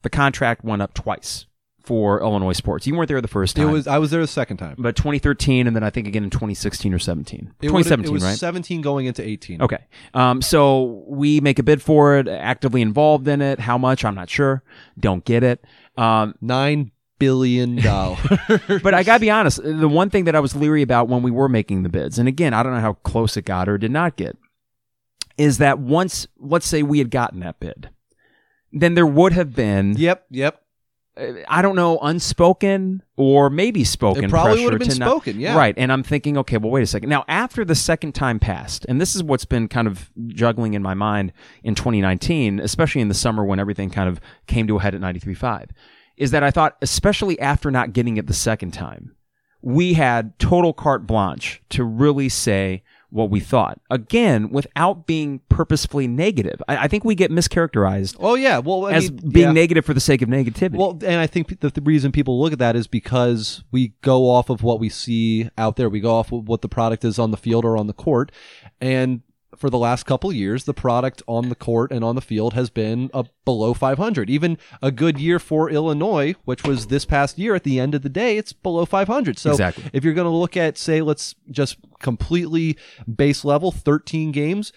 the 0.01 0.09
contract 0.09 0.63
went 0.63 0.81
up 0.81 0.93
twice 0.93 1.45
for 1.89 2.21
Illinois 2.21 2.53
sports. 2.53 2.85
You 2.85 2.93
weren't 2.93 3.07
there 3.07 3.19
the 3.19 3.27
first 3.27 3.57
It 3.57 3.63
time. 3.63 3.71
was 3.71 3.87
I 3.87 3.97
was 3.97 4.11
there 4.11 4.21
the 4.21 4.27
second 4.27 4.57
time. 4.57 4.75
but 4.77 4.95
2013, 4.95 5.65
and 5.65 5.75
then 5.75 5.81
I 5.83 5.89
think 5.89 6.07
again 6.07 6.23
in 6.23 6.29
2016 6.29 6.93
or 6.93 6.99
17. 6.99 7.39
It 7.39 7.71
would've- 7.71 7.87
2017, 7.87 8.09
it 8.09 8.13
was 8.13 8.23
right? 8.23 8.37
17 8.37 8.81
going 8.81 9.07
into 9.07 9.23
18. 9.27 9.63
Okay. 9.63 9.79
Um, 10.13 10.43
so 10.43 11.03
we 11.07 11.41
make 11.41 11.57
a 11.57 11.63
bid 11.63 11.81
for 11.81 12.17
it, 12.17 12.27
actively 12.27 12.83
involved 12.83 13.27
in 13.27 13.41
it. 13.41 13.59
How 13.59 13.79
much? 13.79 14.05
I'm 14.05 14.13
not 14.13 14.29
sure. 14.29 14.61
Don't 14.99 15.25
get 15.25 15.41
it. 15.43 15.65
Um, 15.97 16.35
Nine 16.41 16.91
billion 17.17 17.75
dollars. 17.81 18.19
but 18.83 18.93
I 18.93 19.01
gotta 19.01 19.19
be 19.19 19.31
honest. 19.31 19.59
The 19.63 19.89
one 19.89 20.11
thing 20.11 20.25
that 20.25 20.35
I 20.35 20.39
was 20.39 20.55
leery 20.55 20.83
about 20.83 21.07
when 21.09 21.23
we 21.23 21.31
were 21.31 21.49
making 21.49 21.81
the 21.81 21.89
bids, 21.89 22.19
and 22.19 22.27
again, 22.29 22.53
I 22.53 22.61
don't 22.61 22.73
know 22.75 22.81
how 22.81 22.93
close 22.93 23.35
it 23.35 23.45
got 23.45 23.67
or 23.67 23.79
did 23.79 23.91
not 23.91 24.15
get, 24.15 24.37
is 25.37 25.57
that 25.57 25.79
once, 25.79 26.27
let's 26.37 26.67
say 26.67 26.83
we 26.83 26.99
had 26.99 27.09
gotten 27.09 27.39
that 27.39 27.59
bid, 27.59 27.89
then 28.71 28.93
there 28.93 29.07
would 29.07 29.33
have 29.33 29.55
been, 29.55 29.95
yep, 29.97 30.25
yep. 30.29 30.61
Uh, 31.19 31.33
I 31.47 31.61
don't 31.61 31.75
know, 31.75 31.99
unspoken 31.99 33.03
or 33.17 33.49
maybe 33.49 33.83
spoken. 33.83 34.25
It 34.25 34.29
probably 34.29 34.51
pressure 34.53 34.63
would 34.65 34.73
have 34.81 34.89
been 34.89 34.97
not- 34.99 35.09
spoken, 35.09 35.39
yeah. 35.39 35.57
Right. 35.57 35.75
And 35.77 35.91
I'm 35.91 36.03
thinking, 36.03 36.37
okay, 36.37 36.57
well, 36.57 36.71
wait 36.71 36.83
a 36.83 36.87
second. 36.87 37.09
Now, 37.09 37.25
after 37.27 37.65
the 37.65 37.75
second 37.75 38.13
time 38.13 38.39
passed, 38.39 38.85
and 38.87 39.01
this 39.01 39.15
is 39.15 39.23
what's 39.23 39.45
been 39.45 39.67
kind 39.67 39.87
of 39.87 40.09
juggling 40.27 40.73
in 40.73 40.81
my 40.81 40.93
mind 40.93 41.33
in 41.63 41.75
2019, 41.75 42.59
especially 42.59 43.01
in 43.01 43.07
the 43.07 43.13
summer 43.13 43.43
when 43.43 43.59
everything 43.59 43.89
kind 43.89 44.07
of 44.07 44.19
came 44.47 44.67
to 44.67 44.77
a 44.77 44.81
head 44.81 44.95
at 44.95 45.01
93.5, 45.01 45.69
is 46.17 46.31
that 46.31 46.43
I 46.43 46.51
thought, 46.51 46.77
especially 46.81 47.39
after 47.39 47.71
not 47.71 47.93
getting 47.93 48.17
it 48.17 48.27
the 48.27 48.33
second 48.33 48.71
time, 48.71 49.15
we 49.61 49.93
had 49.93 50.37
total 50.39 50.73
carte 50.73 51.05
blanche 51.05 51.61
to 51.69 51.83
really 51.83 52.29
say 52.29 52.83
what 53.09 53.29
we 53.29 53.39
thought. 53.39 53.79
Again, 53.89 54.49
without 54.49 55.07
being 55.07 55.39
purposefully 55.49 56.07
negative. 56.07 56.61
I, 56.67 56.77
I 56.77 56.87
think 56.87 57.03
we 57.03 57.15
get 57.15 57.31
mischaracterized 57.31 58.15
Oh 58.19 58.35
yeah, 58.35 58.59
well, 58.59 58.85
I 58.85 58.93
as 58.93 59.11
mean, 59.11 59.31
being 59.31 59.47
yeah. 59.47 59.53
negative 59.53 59.85
for 59.85 59.93
the 59.93 59.99
sake 59.99 60.21
of 60.21 60.29
negativity. 60.29 60.77
Well, 60.77 60.91
and 60.91 61.19
I 61.19 61.27
think 61.27 61.59
the, 61.59 61.69
the 61.69 61.81
reason 61.81 62.11
people 62.11 62.39
look 62.39 62.53
at 62.53 62.59
that 62.59 62.75
is 62.75 62.87
because 62.87 63.63
we 63.71 63.93
go 64.01 64.29
off 64.29 64.49
of 64.49 64.63
what 64.63 64.79
we 64.79 64.89
see 64.89 65.49
out 65.57 65.75
there. 65.75 65.89
We 65.89 65.99
go 65.99 66.15
off 66.15 66.31
of 66.31 66.47
what 66.47 66.61
the 66.61 66.69
product 66.69 67.03
is 67.03 67.19
on 67.19 67.31
the 67.31 67.37
field 67.37 67.65
or 67.65 67.77
on 67.77 67.87
the 67.87 67.93
court, 67.93 68.31
and 68.79 69.21
for 69.57 69.69
the 69.69 69.77
last 69.77 70.05
couple 70.05 70.31
years, 70.31 70.65
the 70.65 70.73
product 70.73 71.21
on 71.27 71.49
the 71.49 71.55
court 71.55 71.91
and 71.91 72.03
on 72.03 72.15
the 72.15 72.21
field 72.21 72.53
has 72.53 72.69
been 72.69 73.09
a 73.13 73.25
below 73.45 73.73
500. 73.73 74.29
Even 74.29 74.57
a 74.81 74.91
good 74.91 75.19
year 75.19 75.39
for 75.39 75.69
Illinois, 75.69 76.35
which 76.45 76.63
was 76.63 76.87
this 76.87 77.05
past 77.05 77.37
year, 77.37 77.55
at 77.55 77.63
the 77.63 77.79
end 77.79 77.95
of 77.95 78.01
the 78.01 78.09
day, 78.09 78.37
it's 78.37 78.53
below 78.53 78.85
500. 78.85 79.37
So 79.37 79.51
Exactly. 79.51 79.89
if 79.93 80.03
you're 80.03 80.13
going 80.13 80.25
to 80.25 80.31
look 80.31 80.55
at, 80.55 80.77
say, 80.77 81.01
let's 81.01 81.35
just 81.49 81.77
completely 81.99 82.77
base 83.13 83.43
level, 83.43 83.71
13 83.71 84.31
games. 84.31 84.71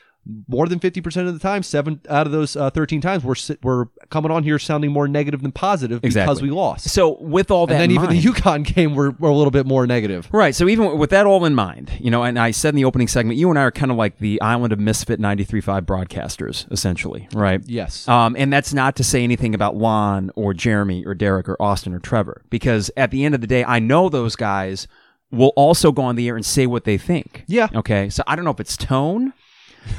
More 0.46 0.68
than 0.68 0.78
50% 0.78 1.26
of 1.26 1.34
the 1.34 1.40
time, 1.40 1.64
seven 1.64 2.00
out 2.08 2.26
of 2.26 2.32
those 2.32 2.54
uh, 2.54 2.70
13 2.70 3.00
times, 3.00 3.24
we're, 3.24 3.34
we're 3.62 3.86
coming 4.08 4.30
on 4.30 4.44
here 4.44 4.56
sounding 4.58 4.92
more 4.92 5.08
negative 5.08 5.42
than 5.42 5.50
positive 5.50 6.00
because 6.00 6.40
we 6.40 6.50
lost. 6.50 6.88
so 6.90 7.18
with 7.20 7.50
all 7.50 7.66
that 7.66 7.74
And 7.74 7.82
then 7.82 7.90
even 7.90 8.06
mind, 8.06 8.22
the 8.22 8.28
UConn 8.28 8.64
game, 8.74 8.94
we're, 8.94 9.10
we're 9.10 9.30
a 9.30 9.34
little 9.34 9.50
bit 9.50 9.66
more 9.66 9.84
negative. 9.84 10.28
Right. 10.30 10.54
So 10.54 10.68
even 10.68 10.96
with 10.96 11.10
that 11.10 11.26
all 11.26 11.44
in 11.44 11.56
mind, 11.56 11.90
you 11.98 12.10
know, 12.10 12.22
and 12.22 12.38
I 12.38 12.52
said 12.52 12.68
in 12.68 12.76
the 12.76 12.84
opening 12.84 13.08
segment, 13.08 13.36
you 13.36 13.50
and 13.50 13.58
I 13.58 13.62
are 13.62 13.72
kind 13.72 13.90
of 13.90 13.96
like 13.96 14.18
the 14.18 14.40
island 14.40 14.72
of 14.72 14.78
misfit 14.78 15.20
93.5 15.20 15.80
broadcasters, 15.82 16.70
essentially, 16.70 17.28
right? 17.34 17.60
Yes. 17.66 18.06
Um, 18.06 18.36
and 18.38 18.52
that's 18.52 18.72
not 18.72 18.94
to 18.96 19.04
say 19.04 19.24
anything 19.24 19.56
about 19.56 19.76
Lon 19.76 20.30
or 20.36 20.54
Jeremy 20.54 21.04
or 21.04 21.14
Derek 21.14 21.48
or 21.48 21.60
Austin 21.60 21.94
or 21.94 21.98
Trevor, 21.98 22.42
because 22.48 22.90
at 22.96 23.10
the 23.10 23.24
end 23.24 23.34
of 23.34 23.40
the 23.40 23.48
day, 23.48 23.64
I 23.64 23.80
know 23.80 24.08
those 24.08 24.36
guys 24.36 24.86
will 25.32 25.52
also 25.56 25.90
go 25.90 26.02
on 26.02 26.14
the 26.14 26.28
air 26.28 26.36
and 26.36 26.44
say 26.46 26.66
what 26.66 26.84
they 26.84 26.98
think. 26.98 27.44
Yeah. 27.48 27.68
Okay. 27.74 28.08
So 28.10 28.22
I 28.26 28.36
don't 28.36 28.44
know 28.44 28.50
if 28.50 28.60
it's 28.60 28.76
tone. 28.76 29.32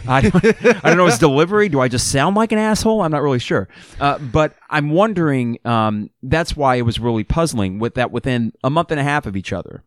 I 0.08 0.22
don't, 0.22 0.46
I 0.46 0.90
don't 0.90 0.98
know 0.98 1.06
his 1.06 1.18
delivery. 1.18 1.70
Do 1.70 1.80
I 1.80 1.88
just 1.88 2.12
sound 2.12 2.36
like 2.36 2.52
an 2.52 2.58
asshole? 2.58 3.02
I'm 3.02 3.12
not 3.12 3.22
really 3.22 3.40
sure. 3.40 3.68
Uh, 4.00 4.18
but 4.18 4.56
I'm 4.70 4.90
wondering. 4.92 5.60
Um, 5.66 6.10
that's 6.22 6.56
why 6.56 6.76
it 6.76 6.84
was 6.84 7.00
really 7.00 7.24
puzzling 7.24 7.80
with 7.80 7.96
that. 7.96 8.12
Within 8.12 8.54
a 8.64 8.70
month 8.70 8.92
and 8.92 9.00
a 9.00 9.04
half 9.04 9.26
of 9.26 9.36
each 9.36 9.54
other, 9.54 9.84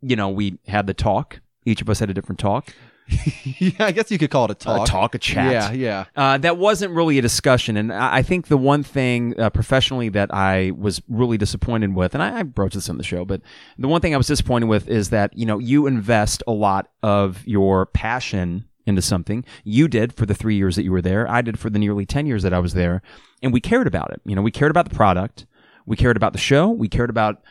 you 0.00 0.16
know, 0.16 0.28
we 0.28 0.58
had 0.66 0.86
the 0.86 0.94
talk. 0.94 1.40
Each 1.64 1.80
of 1.82 1.90
us 1.90 1.98
had 1.98 2.10
a 2.10 2.14
different 2.14 2.38
talk. 2.38 2.72
yeah, 3.58 3.86
I 3.86 3.92
guess 3.92 4.10
you 4.10 4.18
could 4.18 4.30
call 4.30 4.44
it 4.46 4.50
a 4.52 4.54
talk. 4.54 4.88
A 4.88 4.90
talk, 4.90 5.14
a 5.14 5.18
chat. 5.18 5.52
Yeah, 5.52 5.72
yeah. 5.72 6.04
Uh, 6.14 6.38
that 6.38 6.56
wasn't 6.56 6.92
really 6.92 7.18
a 7.18 7.22
discussion, 7.22 7.76
and 7.76 7.92
I 7.92 8.18
I 8.18 8.22
think 8.22 8.48
the 8.48 8.56
one 8.56 8.82
thing 8.82 9.38
uh, 9.38 9.50
professionally 9.50 10.08
that 10.10 10.32
I 10.32 10.72
was 10.72 11.02
really 11.08 11.38
disappointed 11.38 11.94
with, 11.94 12.14
and 12.14 12.22
I, 12.22 12.40
I 12.40 12.42
broached 12.42 12.74
this 12.74 12.88
on 12.88 12.98
the 12.98 13.04
show, 13.04 13.24
but 13.24 13.40
the 13.78 13.88
one 13.88 14.00
thing 14.00 14.14
I 14.14 14.16
was 14.16 14.26
disappointed 14.26 14.66
with 14.66 14.88
is 14.88 15.10
that 15.10 15.36
you 15.36 15.46
know 15.46 15.58
you 15.58 15.86
invest 15.86 16.42
a 16.46 16.52
lot 16.52 16.88
of 17.02 17.46
your 17.46 17.86
passion 17.86 18.66
into 18.86 19.02
something. 19.02 19.44
You 19.64 19.88
did 19.88 20.12
for 20.12 20.26
the 20.26 20.34
three 20.34 20.56
years 20.56 20.76
that 20.76 20.84
you 20.84 20.92
were 20.92 21.02
there. 21.02 21.30
I 21.30 21.42
did 21.42 21.58
for 21.58 21.70
the 21.70 21.78
nearly 21.78 22.06
ten 22.06 22.26
years 22.26 22.42
that 22.42 22.54
I 22.54 22.58
was 22.58 22.74
there, 22.74 23.02
and 23.42 23.52
we 23.52 23.60
cared 23.60 23.86
about 23.86 24.12
it. 24.12 24.20
You 24.24 24.34
know, 24.34 24.42
we 24.42 24.50
cared 24.50 24.70
about 24.70 24.88
the 24.88 24.94
product, 24.94 25.46
we 25.86 25.96
cared 25.96 26.16
about 26.16 26.32
the 26.32 26.38
show, 26.38 26.68
we 26.68 26.88
cared 26.88 27.10
about 27.10 27.42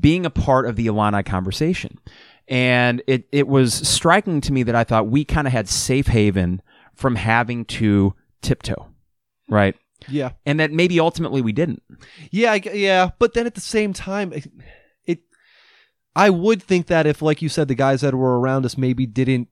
being 0.00 0.24
a 0.24 0.30
part 0.30 0.66
of 0.66 0.76
the 0.76 0.86
Illini 0.86 1.22
conversation. 1.22 1.98
And 2.48 3.02
it, 3.06 3.28
it 3.30 3.46
was 3.46 3.72
striking 3.72 4.40
to 4.42 4.52
me 4.52 4.62
that 4.64 4.74
I 4.74 4.84
thought 4.84 5.06
we 5.06 5.24
kind 5.24 5.46
of 5.46 5.52
had 5.52 5.68
safe 5.68 6.08
haven 6.08 6.60
from 6.94 7.14
having 7.14 7.64
to 7.66 8.14
tiptoe, 8.42 8.88
right? 9.48 9.76
Yeah. 10.08 10.32
And 10.44 10.58
that 10.58 10.72
maybe 10.72 10.98
ultimately 10.98 11.40
we 11.40 11.52
didn't. 11.52 11.82
Yeah, 12.30 12.54
yeah, 12.54 13.10
but 13.18 13.34
then 13.34 13.46
at 13.46 13.54
the 13.54 13.60
same 13.60 13.92
time, 13.92 14.32
it, 14.32 14.48
it. 15.04 15.20
I 16.16 16.30
would 16.30 16.62
think 16.62 16.88
that 16.88 17.06
if, 17.06 17.22
like 17.22 17.40
you 17.40 17.48
said, 17.48 17.68
the 17.68 17.74
guys 17.74 18.00
that 18.00 18.14
were 18.14 18.40
around 18.40 18.66
us 18.66 18.76
maybe 18.76 19.06
didn't 19.06 19.48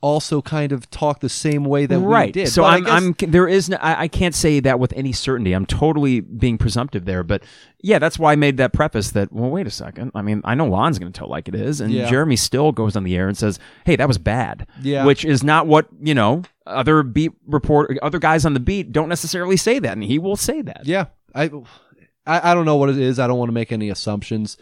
also 0.00 0.40
kind 0.42 0.72
of 0.72 0.88
talk 0.90 1.20
the 1.20 1.28
same 1.28 1.64
way 1.64 1.86
that 1.86 1.98
right. 1.98 2.28
we 2.28 2.32
did. 2.32 2.48
So 2.48 2.62
But 2.62 2.66
I 2.68 2.76
I'm, 2.76 3.12
guess- 3.12 3.24
I'm, 3.26 3.30
there 3.32 3.48
is, 3.48 3.68
no, 3.68 3.76
I, 3.80 4.02
I 4.02 4.08
can't 4.08 4.34
say 4.34 4.60
that 4.60 4.78
with 4.78 4.92
any 4.94 5.12
certainty. 5.12 5.52
I'm 5.52 5.66
totally 5.66 6.20
being 6.20 6.58
presumptive 6.58 7.04
there, 7.04 7.22
but 7.22 7.42
yeah, 7.82 7.98
that's 7.98 8.18
why 8.18 8.32
I 8.32 8.36
made 8.36 8.56
that 8.58 8.72
preface 8.72 9.10
that, 9.12 9.32
well, 9.32 9.50
wait 9.50 9.66
a 9.66 9.70
second. 9.70 10.12
I 10.14 10.22
mean, 10.22 10.40
I 10.44 10.54
know 10.54 10.66
Lon's 10.66 10.98
going 10.98 11.12
to 11.12 11.18
tell 11.18 11.28
like 11.28 11.48
it 11.48 11.54
is, 11.54 11.80
and 11.80 11.92
Yeah. 11.92 12.08
Jeremy 12.08 12.36
still 12.36 12.72
goes 12.72 12.96
on 12.96 13.04
the 13.04 13.16
air 13.16 13.28
and 13.28 13.36
says, 13.36 13.58
hey, 13.84 13.96
that 13.96 14.08
was 14.08 14.18
bad. 14.18 14.66
Yeah. 14.82 15.04
Which 15.04 15.24
is 15.24 15.42
not 15.42 15.66
what, 15.66 15.88
you 16.00 16.14
know, 16.14 16.42
other 16.66 17.02
beat 17.02 17.32
report, 17.46 17.98
other 18.02 18.18
guys 18.18 18.44
on 18.44 18.54
the 18.54 18.60
beat 18.60 18.92
don't 18.92 19.08
necessarily 19.08 19.56
say 19.56 19.78
that, 19.78 19.92
and 19.92 20.04
he 20.04 20.18
will 20.18 20.36
say 20.36 20.62
that. 20.62 20.82
Yeah, 20.84 21.06
I, 21.34 21.50
I, 22.26 22.50
I 22.50 22.54
don't 22.54 22.66
know 22.66 22.76
what 22.76 22.90
it 22.90 22.98
is. 22.98 23.18
I 23.18 23.26
don't 23.26 23.38
want 23.38 23.48
to 23.48 23.54
make 23.54 23.72
any 23.72 23.88
assumptions. 23.90 24.56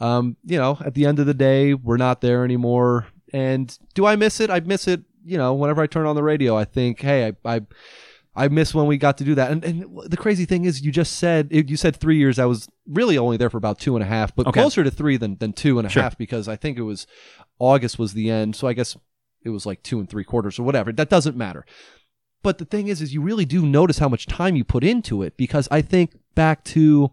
Um, 0.00 0.36
you 0.44 0.56
know, 0.58 0.78
at 0.84 0.94
the 0.94 1.06
end 1.06 1.18
of 1.18 1.26
the 1.26 1.34
day, 1.34 1.74
we're 1.74 1.96
not 1.96 2.20
there 2.20 2.44
anymore. 2.44 3.08
And 3.32 3.76
do 3.94 4.06
I 4.06 4.16
miss 4.16 4.40
it? 4.40 4.50
I 4.50 4.60
miss 4.60 4.88
it. 4.88 5.02
You 5.24 5.36
know, 5.38 5.52
whenever 5.54 5.82
I 5.82 5.86
turn 5.86 6.06
on 6.06 6.16
the 6.16 6.22
radio, 6.22 6.56
I 6.56 6.64
think, 6.64 7.00
hey, 7.00 7.26
I, 7.44 7.56
I, 7.56 7.60
I 8.34 8.48
miss 8.48 8.74
when 8.74 8.86
we 8.86 8.96
got 8.96 9.18
to 9.18 9.24
do 9.24 9.34
that. 9.34 9.50
And, 9.50 9.64
and 9.64 9.84
the 10.06 10.16
crazy 10.16 10.44
thing 10.46 10.64
is, 10.64 10.80
you 10.80 10.90
just 10.92 11.16
said 11.16 11.48
you 11.50 11.76
said 11.76 11.96
three 11.96 12.16
years. 12.16 12.38
I 12.38 12.46
was 12.46 12.68
really 12.86 13.18
only 13.18 13.36
there 13.36 13.50
for 13.50 13.58
about 13.58 13.78
two 13.78 13.94
and 13.96 14.02
a 14.02 14.06
half, 14.06 14.34
but 14.34 14.46
Okay. 14.46 14.60
closer 14.60 14.82
to 14.84 14.90
three 14.90 15.16
than 15.18 15.36
than 15.38 15.52
two 15.52 15.78
and 15.78 15.86
a 15.86 15.90
half 15.90 16.12
Sure. 16.12 16.16
because 16.18 16.48
I 16.48 16.56
think 16.56 16.78
it 16.78 16.82
was 16.82 17.06
August 17.58 17.98
was 17.98 18.12
the 18.14 18.30
end. 18.30 18.56
So 18.56 18.66
I 18.68 18.72
guess 18.72 18.96
it 19.44 19.50
was 19.50 19.66
like 19.66 19.82
two 19.82 19.98
and 19.98 20.08
three 20.08 20.24
quarters 20.24 20.58
or 20.58 20.62
whatever. 20.62 20.92
That 20.92 21.10
doesn't 21.10 21.36
matter. 21.36 21.66
But 22.42 22.58
the 22.58 22.64
thing 22.64 22.86
is, 22.88 23.02
is 23.02 23.12
you 23.12 23.20
really 23.20 23.44
do 23.44 23.66
notice 23.66 23.98
how 23.98 24.08
much 24.08 24.26
time 24.26 24.54
you 24.56 24.64
put 24.64 24.84
into 24.84 25.22
it 25.22 25.36
because 25.36 25.66
I 25.70 25.82
think 25.82 26.12
back 26.36 26.62
to 26.64 27.10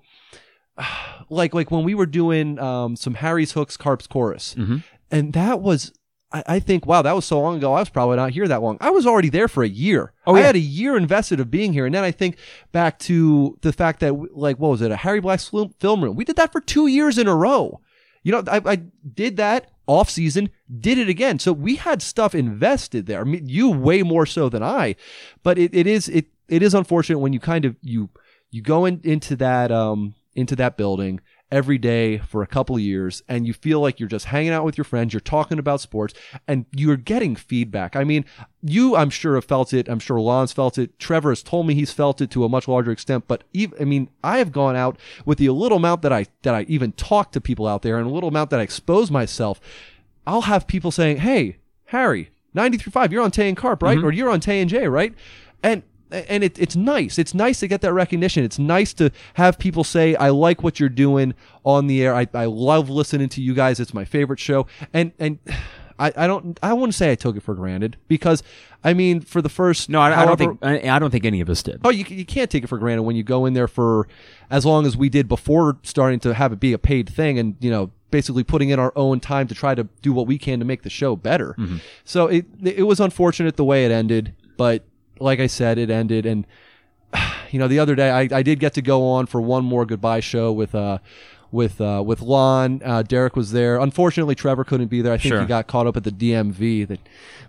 like 1.29 1.53
like 1.53 1.71
when 1.71 1.83
we 1.83 1.95
were 1.95 2.05
doing 2.05 2.59
um, 2.59 2.95
some 2.95 3.15
Harry's 3.15 3.53
Hooks 3.53 3.77
Carps 3.77 4.07
chorus, 4.07 4.55
Mhm. 4.57 4.83
and 5.11 5.33
that 5.33 5.61
was. 5.61 5.91
I 6.31 6.43
I 6.47 6.59
think, 6.59 6.85
wow, 6.85 7.01
that 7.01 7.15
was 7.15 7.25
so 7.25 7.39
long 7.39 7.57
ago. 7.57 7.73
I 7.73 7.79
was 7.79 7.89
probably 7.89 8.17
not 8.17 8.31
here 8.31 8.47
that 8.47 8.61
long. 8.61 8.77
I 8.81 8.89
was 8.89 9.05
already 9.05 9.29
there 9.29 9.47
for 9.47 9.63
a 9.63 9.69
year. 9.69 10.13
Oh, 10.25 10.35
I 10.35 10.41
had 10.41 10.55
a 10.55 10.59
year 10.59 10.97
invested 10.97 11.39
of 11.39 11.51
being 11.51 11.73
here, 11.73 11.85
and 11.85 11.93
then 11.93 12.03
I 12.03 12.11
think 12.11 12.37
back 12.71 12.99
to 12.99 13.57
the 13.61 13.73
fact 13.73 13.99
that, 13.99 14.35
like, 14.35 14.57
what 14.59 14.69
was 14.69 14.81
it, 14.81 14.91
a 14.91 14.97
Harry 14.97 15.19
Black 15.19 15.39
film 15.39 15.73
film 15.79 16.03
room? 16.03 16.15
We 16.15 16.25
did 16.25 16.35
that 16.37 16.51
for 16.51 16.61
two 16.61 16.87
years 16.87 17.17
in 17.17 17.27
a 17.27 17.35
row. 17.35 17.81
You 18.23 18.31
know, 18.31 18.43
I, 18.47 18.61
I 18.65 18.75
did 18.75 19.37
that 19.37 19.71
off 19.87 20.09
season, 20.09 20.49
did 20.79 20.97
it 20.97 21.09
again. 21.09 21.37
So 21.39 21.53
we 21.53 21.75
had 21.75 22.01
stuff 22.01 22.33
invested 22.33 23.05
there. 23.05 23.21
I 23.21 23.23
mean, 23.23 23.47
you 23.47 23.69
way 23.69 24.01
more 24.01 24.25
so 24.25 24.49
than 24.49 24.63
I, 24.63 24.95
but 25.43 25.57
it, 25.57 25.73
it 25.73 25.87
is 25.87 26.09
it 26.09 26.25
it 26.47 26.63
is 26.63 26.73
unfortunate 26.73 27.19
when 27.19 27.33
you 27.33 27.39
kind 27.39 27.65
of 27.65 27.75
you 27.81 28.09
you 28.49 28.61
go 28.61 28.85
in, 28.85 28.99
into 29.03 29.35
that 29.35 29.71
um 29.71 30.15
into 30.33 30.55
that 30.55 30.75
building 30.77 31.21
every 31.51 31.77
day 31.77 32.17
for 32.17 32.41
a 32.41 32.47
couple 32.47 32.75
of 32.75 32.81
years 32.81 33.21
and 33.29 33.45
you 33.45 33.53
feel 33.53 33.79
like 33.79 33.99
you're 33.99 34.09
just 34.09 34.25
hanging 34.25 34.51
out 34.51 34.65
with 34.65 34.77
your 34.77 34.83
friends 34.83 35.13
you're 35.13 35.19
talking 35.19 35.59
about 35.59 35.79
sports 35.79 36.13
and 36.47 36.65
you're 36.75 36.97
getting 36.97 37.35
feedback. 37.35 37.95
I 37.95 38.03
mean 38.03 38.25
you 38.61 38.95
i'm 38.95 39.09
sure 39.09 39.35
have 39.35 39.45
felt 39.45 39.73
it. 39.73 39.87
I'm 39.87 39.99
sure 39.99 40.19
lon's 40.19 40.51
felt 40.51 40.77
it. 40.77 40.97
Trevor 40.97 41.29
has 41.29 41.43
told 41.43 41.67
me 41.67 41.75
he's 41.75 41.91
felt 41.91 42.19
it 42.19 42.31
to 42.31 42.43
a 42.43 42.49
much 42.49 42.67
larger 42.67 42.91
extent 42.91 43.25
but 43.27 43.43
even, 43.53 43.79
i 43.79 43.85
mean 43.85 44.09
i 44.23 44.39
have 44.39 44.51
gone 44.51 44.75
out 44.75 44.97
with 45.25 45.37
the 45.37 45.49
little 45.49 45.77
amount 45.77 46.01
that 46.01 46.11
i 46.11 46.25
that 46.41 46.55
i 46.55 46.63
even 46.63 46.91
talk 46.93 47.31
to 47.31 47.41
people 47.41 47.67
out 47.67 47.83
there 47.83 47.97
and 47.97 48.07
a 48.07 48.13
little 48.13 48.29
amount 48.29 48.49
that 48.49 48.59
i 48.59 48.63
expose 48.63 49.11
myself. 49.11 49.59
I'll 50.27 50.41
have 50.41 50.65
people 50.65 50.91
saying 50.91 51.17
hey 51.17 51.57
harry 51.85 52.31
93.5 52.55 53.11
you're 53.11 53.23
on 53.23 53.31
tay 53.31 53.47
and 53.47 53.57
carp 53.57 53.83
right? 53.83 53.97
Mm-hmm. 53.97 54.07
Or 54.07 54.11
you're 54.11 54.29
on 54.29 54.39
tay 54.39 54.61
and 54.61 54.69
j 54.69 54.87
right? 54.87 55.13
And 55.61 55.83
and 56.11 56.43
it, 56.43 56.59
it's 56.59 56.75
nice. 56.75 57.17
It's 57.17 57.33
nice 57.33 57.59
to 57.61 57.67
get 57.67 57.81
that 57.81 57.93
recognition. 57.93 58.43
It's 58.43 58.59
nice 58.59 58.93
to 58.95 59.11
have 59.35 59.57
people 59.57 59.83
say, 59.83 60.15
"I 60.15 60.29
like 60.29 60.63
what 60.63 60.79
you're 60.79 60.89
doing 60.89 61.33
on 61.63 61.87
the 61.87 62.03
air. 62.03 62.15
I, 62.15 62.27
I 62.33 62.45
love 62.45 62.89
listening 62.89 63.29
to 63.29 63.41
you 63.41 63.53
guys. 63.53 63.79
It's 63.79 63.93
my 63.93 64.05
favorite 64.05 64.39
show." 64.39 64.67
And 64.93 65.11
and 65.19 65.39
I, 65.97 66.11
I 66.17 66.27
don't 66.27 66.59
I 66.61 66.73
wouldn't 66.73 66.95
say 66.95 67.11
I 67.11 67.15
took 67.15 67.37
it 67.37 67.43
for 67.43 67.55
granted 67.55 67.97
because 68.07 68.43
I 68.83 68.93
mean 68.93 69.21
for 69.21 69.41
the 69.41 69.49
first 69.49 69.89
No, 69.89 70.01
I, 70.01 70.23
I 70.23 70.25
don't 70.25 70.37
think 70.37 70.59
I, 70.61 70.89
I 70.89 70.99
don't 70.99 71.09
think 71.09 71.25
any 71.25 71.39
of 71.41 71.49
us 71.49 71.63
did. 71.63 71.81
Oh, 71.85 71.89
you, 71.89 72.03
you 72.09 72.25
can't 72.25 72.49
take 72.49 72.63
it 72.63 72.67
for 72.67 72.77
granted 72.77 73.03
when 73.03 73.15
you 73.15 73.23
go 73.23 73.45
in 73.45 73.53
there 73.53 73.67
for 73.67 74.07
as 74.49 74.65
long 74.65 74.85
as 74.85 74.97
we 74.97 75.07
did 75.07 75.27
before 75.27 75.77
starting 75.83 76.19
to 76.21 76.33
have 76.33 76.51
it 76.51 76.59
be 76.59 76.73
a 76.73 76.77
paid 76.77 77.09
thing 77.09 77.39
and, 77.39 77.55
you 77.61 77.71
know, 77.71 77.91
basically 78.11 78.43
putting 78.43 78.69
in 78.69 78.79
our 78.79 78.93
own 78.95 79.19
time 79.19 79.47
to 79.47 79.55
try 79.55 79.73
to 79.73 79.85
do 80.01 80.11
what 80.13 80.27
we 80.27 80.37
can 80.37 80.59
to 80.59 80.65
make 80.65 80.83
the 80.83 80.89
show 80.89 81.15
better. 81.15 81.55
Mm-hmm. 81.57 81.77
So 82.03 82.27
it 82.27 82.45
it 82.61 82.83
was 82.83 82.99
unfortunate 82.99 83.55
the 83.55 83.65
way 83.65 83.85
it 83.85 83.91
ended, 83.91 84.35
but 84.57 84.83
like 85.19 85.39
I 85.39 85.47
said, 85.47 85.77
it 85.77 85.89
ended 85.89 86.25
and 86.25 86.45
you 87.51 87.59
know, 87.59 87.67
the 87.67 87.79
other 87.79 87.95
day 87.95 88.09
I, 88.09 88.27
I 88.31 88.43
did 88.43 88.59
get 88.59 88.73
to 88.73 88.81
go 88.81 89.05
on 89.07 89.25
for 89.25 89.39
one 89.41 89.63
more 89.65 89.85
goodbye 89.85 90.19
show 90.19 90.51
with 90.51 90.73
uh 90.75 90.97
with 91.51 91.79
uh, 91.79 92.03
with 92.05 92.21
Lon, 92.21 92.81
uh, 92.83 93.01
Derek 93.03 93.37
was 93.37 93.51
there. 93.53 93.77
Unfortunately, 93.79 94.35
Trevor 94.35 94.65
couldn't 94.65 94.87
be 94.87 95.01
there. 95.01 95.13
I 95.13 95.17
think 95.17 95.31
Sure. 95.31 95.39
he 95.41 95.47
got 95.47 95.67
caught 95.67 95.87
up 95.87 95.95
at 95.95 96.03
the 96.03 96.11
DMV, 96.11 96.85
the 96.85 96.97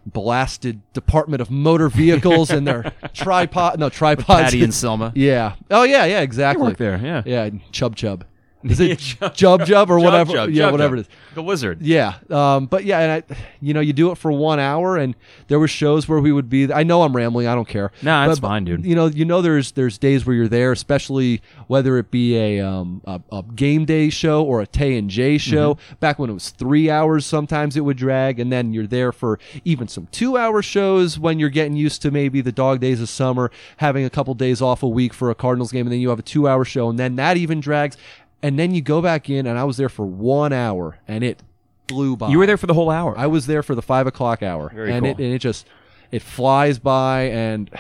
blasted 0.05 0.81
Department 0.93 1.41
of 1.43 1.51
Motor 1.51 1.89
Vehicles 1.89 2.51
and 2.51 2.67
their 2.69 2.93
tripod. 3.15 3.81
No 3.81 3.89
tripods. 3.89 4.27
Patty 4.27 4.63
and 4.63 4.73
Selma. 4.73 5.13
Yeah. 5.17 5.57
Oh 5.73 5.83
yeah, 5.83 6.05
yeah, 6.05 6.21
exactly. 6.21 6.67
worked 6.69 6.79
there, 6.79 7.01
yeah. 7.03 7.23
Yeah, 7.27 7.51
Chub 7.73 7.97
Chub. 7.97 8.25
Is 8.71 8.81
it 8.81 8.99
Jub 8.99 9.61
Jub 9.61 9.89
or 9.89 9.99
whatever? 9.99 10.33
Jub, 10.33 10.55
yeah, 10.55 10.65
Jub 10.69 10.73
whatever 10.73 10.97
Jub. 10.97 11.01
it 11.01 11.03
is. 11.03 11.09
The 11.35 11.43
wizard. 11.43 11.83
Yeah, 11.83 12.15
um, 12.31 12.67
but 12.67 12.85
yeah, 12.85 13.01
and 13.01 13.25
I, 13.31 13.37
you 13.61 13.75
know, 13.75 13.81
you 13.81 13.93
do 13.93 14.11
it 14.11 14.17
for 14.19 14.33
one 14.33 14.59
hour, 14.59 14.97
and 14.97 15.15
there 15.49 15.59
were 15.59 15.69
shows 15.69 16.09
where 16.09 16.19
we 16.21 16.33
would 16.33 16.49
be. 16.49 16.73
I 16.73 16.83
know 16.83 17.03
I'm 17.03 17.15
rambling. 17.15 17.47
I 17.47 17.55
don't 17.55 17.69
care. 17.69 17.93
Nah, 18.03 18.27
that's 18.27 18.41
But- 18.41 18.49
fine, 18.49 18.65
dude. 18.65 18.85
You 18.87 18.95
know, 18.95 19.07
you 19.07 19.25
know, 19.25 19.43
there's 19.43 19.73
there's 19.73 19.99
days 19.99 20.25
where 20.27 20.35
you're 20.35 20.49
there, 20.49 20.73
especially 20.73 21.43
whether 21.67 21.99
it 21.99 22.11
be 22.11 22.37
a 22.37 22.61
um 22.61 23.03
a, 23.05 23.21
a 23.33 23.43
game 23.55 23.85
day 23.85 24.09
show 24.11 24.43
or 24.43 24.61
a 24.61 24.67
Tay 24.67 24.97
and 24.97 25.11
J 25.11 25.39
show. 25.39 25.75
Mm-hmm. 25.75 25.95
Back 26.01 26.19
when 26.19 26.31
it 26.31 26.35
was 26.35 26.51
three 26.51 26.89
hours, 26.91 27.27
sometimes 27.27 27.77
it 27.77 27.81
would 27.81 27.97
drag, 27.97 28.41
and 28.41 28.51
then 28.51 28.73
you're 28.73 28.87
there 28.87 29.13
for 29.13 29.39
even 29.65 29.89
some 29.89 30.07
two 30.11 30.37
hour 30.37 30.63
shows 30.63 31.19
when 31.19 31.39
you're 31.39 31.51
getting 31.51 31.77
used 31.77 32.01
to 32.03 32.11
maybe 32.11 32.41
the 32.41 32.53
dog 32.53 32.81
days 32.81 33.01
of 33.01 33.09
summer, 33.09 33.51
having 33.79 34.05
a 34.05 34.11
couple 34.11 34.33
days 34.35 34.63
off 34.63 34.83
a 34.83 34.89
week 34.89 35.13
for 35.13 35.31
a 35.31 35.35
Cardinals 35.35 35.71
game, 35.73 35.87
and 35.87 35.93
then 35.93 36.01
you 36.01 36.09
have 36.09 36.19
a 36.19 36.23
two 36.23 36.49
hour 36.49 36.65
show, 36.65 36.89
and 36.89 36.99
then 36.99 37.17
that 37.17 37.37
even 37.37 37.61
drags. 37.61 37.97
And 38.43 38.59
then 38.59 38.75
you 38.75 38.81
go 38.83 39.01
back 39.03 39.29
in, 39.31 39.47
and 39.47 39.59
I 39.59 39.65
was 39.65 39.77
there 39.77 39.89
for 39.89 40.05
one 40.07 40.53
hour, 40.53 40.99
and 41.09 41.25
it 41.25 41.43
blew 41.87 42.17
by. 42.17 42.29
You 42.31 42.39
were 42.39 42.47
there 42.47 42.57
for 42.57 42.67
the 42.67 42.75
whole 42.75 42.91
hour. 42.91 43.17
I 43.19 43.27
was 43.27 43.47
there 43.47 43.63
for 43.63 43.75
the 43.75 43.83
five 43.83 44.07
o'clock 44.07 44.43
hour, 44.43 44.71
Very 44.75 44.93
and 44.93 45.03
cool. 45.05 45.11
it 45.13 45.19
and 45.19 45.35
it 45.35 45.39
just 45.39 45.67
it 46.13 46.23
flies 46.23 46.79
by, 46.79 47.23
and 47.23 47.71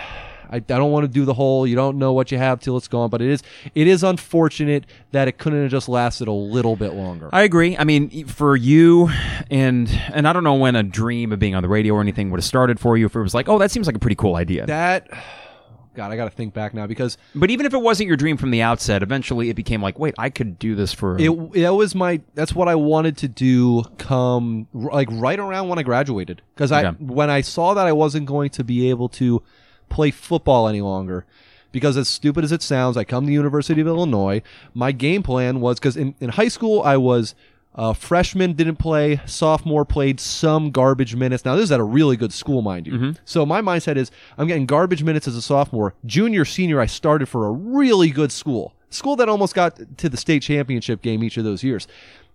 I, 0.48 0.56
I 0.56 0.60
don't 0.60 0.92
want 0.92 1.04
to 1.04 1.08
do 1.08 1.24
the 1.24 1.34
whole. 1.34 1.66
You 1.66 1.74
don't 1.74 1.98
know 1.98 2.12
what 2.12 2.30
you 2.30 2.38
have 2.38 2.60
till 2.60 2.76
it's 2.76 2.86
gone, 2.88 3.10
but 3.10 3.20
it 3.20 3.28
is 3.28 3.42
it 3.74 3.86
is 3.86 4.02
unfortunate 4.04 4.84
that 5.12 5.26
it 5.28 5.38
couldn't 5.38 5.60
have 5.62 5.70
just 5.70 5.88
lasted 5.88 6.28
a 6.28 6.32
little 6.32 6.76
bit 6.76 6.94
longer. 6.94 7.28
I 7.32 7.42
agree. 7.42 7.76
I 7.76 7.84
mean, 7.84 8.26
for 8.26 8.56
you, 8.56 9.10
and 9.50 9.88
and 10.12 10.26
I 10.26 10.32
don't 10.32 10.44
know 10.44 10.54
when 10.54 10.76
a 10.76 10.82
dream 10.84 11.32
of 11.32 11.38
being 11.38 11.54
on 11.54 11.62
the 11.62 11.68
radio 11.68 11.94
or 11.94 12.00
anything 12.00 12.30
would 12.30 12.38
have 12.38 12.44
started 12.44 12.78
for 12.80 12.96
you. 12.96 13.06
If 13.06 13.16
it 13.16 13.20
was 13.20 13.34
like, 13.34 13.48
oh, 13.48 13.58
that 13.58 13.70
seems 13.72 13.86
like 13.86 13.96
a 13.96 14.00
pretty 14.00 14.16
cool 14.16 14.36
idea. 14.36 14.66
that 14.66 15.08
God, 15.96 16.12
I 16.12 16.16
got 16.16 16.24
to 16.26 16.30
think 16.30 16.54
back 16.54 16.74
now 16.74 16.86
because 16.86 17.18
but 17.34 17.50
even 17.50 17.66
if 17.66 17.74
it 17.74 17.80
wasn't 17.80 18.06
your 18.06 18.16
dream 18.16 18.36
from 18.36 18.50
the 18.52 18.62
outset, 18.62 19.02
eventually 19.02 19.50
it 19.50 19.54
became 19.54 19.82
like, 19.82 19.98
wait, 19.98 20.14
I 20.18 20.30
could 20.30 20.58
do 20.58 20.74
this 20.76 20.92
for. 20.92 21.18
it 21.18 21.30
it 21.54 21.70
was 21.70 21.94
my 21.94 22.20
that's 22.34 22.54
what 22.54 22.68
I 22.68 22.74
wanted 22.76 23.16
to 23.18 23.28
do. 23.28 23.82
Come 23.98 24.68
like 24.72 25.08
right 25.10 25.38
around 25.38 25.68
when 25.68 25.78
I 25.78 25.82
graduated 25.82 26.42
because 26.54 26.70
I 26.70 26.84
Okay. 26.86 26.96
when 27.02 27.30
I 27.30 27.40
saw 27.40 27.74
that 27.74 27.86
I 27.86 27.92
wasn't 27.92 28.26
going 28.26 28.50
to 28.50 28.62
be 28.62 28.88
able 28.90 29.08
to 29.10 29.42
play 29.88 30.10
football 30.12 30.68
any 30.68 30.80
longer. 30.82 31.26
Because 31.72 31.96
as 31.98 32.08
stupid 32.08 32.42
as 32.44 32.52
it 32.52 32.62
sounds, 32.62 32.96
I 32.96 33.04
come 33.04 33.24
to 33.24 33.26
the 33.26 33.34
University 33.34 33.80
of 33.82 33.86
Illinois. 33.86 34.40
My 34.72 34.92
game 34.92 35.22
plan 35.22 35.60
was 35.60 35.78
because 35.78 35.96
in, 35.96 36.14
in 36.20 36.30
high 36.30 36.48
school 36.48 36.80
I 36.82 36.96
was 36.96 37.34
uh, 37.76 37.92
freshman 37.92 38.54
didn't 38.54 38.76
play, 38.76 39.20
sophomore 39.26 39.84
played 39.84 40.18
some 40.18 40.70
garbage 40.70 41.14
minutes. 41.14 41.44
Now 41.44 41.54
this 41.56 41.64
is 41.64 41.72
at 41.72 41.78
a 41.80 41.84
really 41.84 42.16
good 42.16 42.32
school, 42.32 42.62
mind 42.62 42.86
you. 42.86 43.14
So 43.24 43.44
my 43.44 43.60
mindset 43.60 43.96
is 43.96 44.10
I'm 44.38 44.48
getting 44.48 44.66
garbage 44.66 45.02
minutes 45.02 45.28
as 45.28 45.36
a 45.36 45.42
sophomore. 45.42 45.94
Junior, 46.04 46.44
senior, 46.44 46.80
I 46.80 46.86
started 46.86 47.28
for 47.28 47.46
a 47.46 47.50
really 47.52 48.10
good 48.10 48.32
school, 48.32 48.74
school 48.90 49.14
that 49.16 49.28
almost 49.28 49.54
got 49.54 49.78
to 49.98 50.08
the 50.08 50.16
state 50.16 50.42
championship 50.42 51.02
game 51.02 51.22
each 51.22 51.36
of 51.36 51.44
those 51.44 51.62
years 51.62 51.86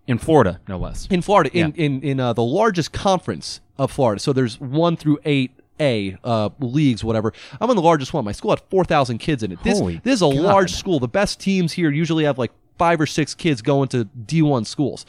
in 0.08 0.18
Florida, 0.18 0.60
no 0.68 0.78
less. 0.78 1.08
in 1.10 1.22
Florida, 1.22 1.50
in 1.54 1.74
in 1.74 2.02
in 2.02 2.20
uh, 2.20 2.34
the 2.34 2.44
largest 2.44 2.92
conference 2.92 3.62
of 3.78 3.92
Florida. 3.92 4.20
So 4.20 4.34
there's 4.34 4.60
one 4.60 4.96
through 4.96 5.20
eight. 5.26 5.52
A 5.80 6.16
uh, 6.24 6.50
leagues, 6.60 7.04
whatever. 7.04 7.34
I'm 7.60 7.68
in 7.72 7.76
the 7.76 7.82
largest 7.82 8.14
one. 8.14 8.24
My 8.24 8.34
school 8.34 8.52
had 8.52 8.62
four 8.70 8.86
thousand 8.86 9.18
kids 9.18 9.42
in 9.42 9.52
it. 9.52 9.64
This 9.64 9.80
Holy 9.80 10.00
this 10.04 10.16
is 10.16 10.22
a 10.22 10.26
God. 10.26 10.36
large 10.36 10.74
school. 10.74 11.00
The 11.00 11.08
best 11.08 11.40
teams 11.40 11.74
here 11.74 11.90
usually 11.90 12.26
have 12.26 12.38
like 12.38 12.52
five 12.78 13.00
or 13.02 13.06
six 13.06 13.34
kids 13.34 13.62
going 13.62 13.88
to 13.90 14.06
D1 14.26 14.66
schools. 14.66 15.06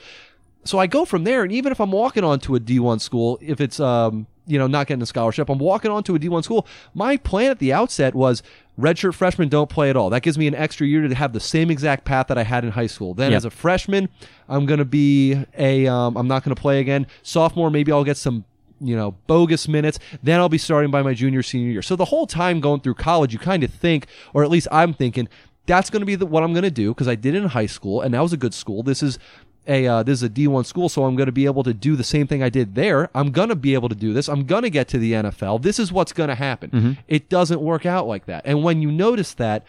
So 0.64 0.78
I 0.78 0.86
go 0.86 1.04
from 1.04 1.24
there, 1.24 1.42
and 1.42 1.50
even 1.52 1.72
if 1.72 1.80
I'm 1.80 1.90
walking 1.90 2.22
onto 2.22 2.54
a 2.54 2.60
D1 2.60 3.00
school, 3.00 3.38
if 3.42 3.60
it's 3.60 3.80
um 3.80 4.26
you 4.46 4.58
know 4.58 4.66
not 4.66 4.86
getting 4.86 5.02
a 5.02 5.06
scholarship, 5.06 5.48
I'm 5.48 5.58
walking 5.58 5.90
onto 5.90 6.14
a 6.14 6.18
D1 6.18 6.44
school. 6.44 6.66
My 6.94 7.16
plan 7.16 7.50
at 7.50 7.58
the 7.58 7.72
outset 7.72 8.14
was 8.14 8.42
redshirt 8.78 9.14
freshmen 9.14 9.48
don't 9.48 9.68
play 9.68 9.90
at 9.90 9.96
all. 9.96 10.08
That 10.10 10.22
gives 10.22 10.38
me 10.38 10.46
an 10.46 10.54
extra 10.54 10.86
year 10.86 11.06
to 11.06 11.14
have 11.14 11.32
the 11.32 11.40
same 11.40 11.70
exact 11.70 12.04
path 12.04 12.28
that 12.28 12.38
I 12.38 12.42
had 12.44 12.64
in 12.64 12.70
high 12.70 12.86
school. 12.86 13.12
Then 13.14 13.32
Yep. 13.32 13.36
as 13.38 13.44
a 13.44 13.50
freshman, 13.50 14.08
I'm 14.48 14.66
gonna 14.66 14.84
be 14.84 15.36
a 15.58 15.86
um, 15.88 16.16
I'm 16.16 16.28
not 16.28 16.44
gonna 16.44 16.54
play 16.54 16.80
again. 16.80 17.06
Sophomore, 17.22 17.70
maybe 17.70 17.90
I'll 17.92 18.04
get 18.04 18.16
some 18.16 18.44
you 18.80 18.94
know 18.96 19.16
bogus 19.26 19.66
minutes. 19.68 19.98
Then 20.22 20.38
I'll 20.38 20.48
be 20.48 20.58
starting 20.58 20.90
by 20.92 21.02
my 21.02 21.14
junior 21.14 21.42
senior 21.42 21.70
year. 21.70 21.82
So 21.82 21.96
the 21.96 22.04
whole 22.06 22.26
time 22.26 22.60
going 22.60 22.80
through 22.80 22.94
college, 22.94 23.32
you 23.32 23.38
kind 23.40 23.62
of 23.64 23.72
think, 23.72 24.06
or 24.32 24.44
at 24.44 24.50
least 24.50 24.68
I'm 24.70 24.92
thinking. 24.94 25.28
That's 25.66 25.90
going 25.90 26.00
to 26.00 26.06
be 26.06 26.16
the, 26.16 26.26
what 26.26 26.42
I'm 26.42 26.52
going 26.52 26.64
to 26.64 26.70
do 26.70 26.92
because 26.92 27.08
I 27.08 27.14
did 27.14 27.34
it 27.34 27.42
in 27.42 27.48
high 27.48 27.66
school 27.66 28.00
and 28.00 28.14
that 28.14 28.20
was 28.20 28.32
a 28.32 28.36
good 28.36 28.54
school. 28.54 28.82
This 28.82 29.02
is 29.02 29.18
a 29.66 29.86
uh, 29.86 30.02
this 30.02 30.18
is 30.18 30.22
a 30.24 30.28
D1 30.28 30.66
school, 30.66 30.88
so 30.88 31.04
I'm 31.04 31.14
going 31.14 31.26
to 31.26 31.32
be 31.32 31.44
able 31.44 31.62
to 31.62 31.72
do 31.74 31.94
the 31.94 32.04
same 32.04 32.26
thing 32.26 32.42
I 32.42 32.48
did 32.48 32.74
there. 32.74 33.10
I'm 33.14 33.30
going 33.30 33.48
to 33.48 33.56
be 33.56 33.74
able 33.74 33.88
to 33.88 33.94
do 33.94 34.12
this. 34.12 34.28
I'm 34.28 34.44
going 34.44 34.62
to 34.62 34.70
get 34.70 34.88
to 34.88 34.98
the 34.98 35.12
NFL. 35.12 35.62
This 35.62 35.78
is 35.78 35.92
what's 35.92 36.12
going 36.12 36.28
to 36.28 36.34
happen. 36.34 36.98
It 37.08 37.28
doesn't 37.28 37.60
work 37.60 37.86
out 37.86 38.06
like 38.06 38.26
that. 38.26 38.42
And 38.44 38.62
when 38.64 38.82
you 38.82 38.90
notice 38.90 39.34
that, 39.34 39.64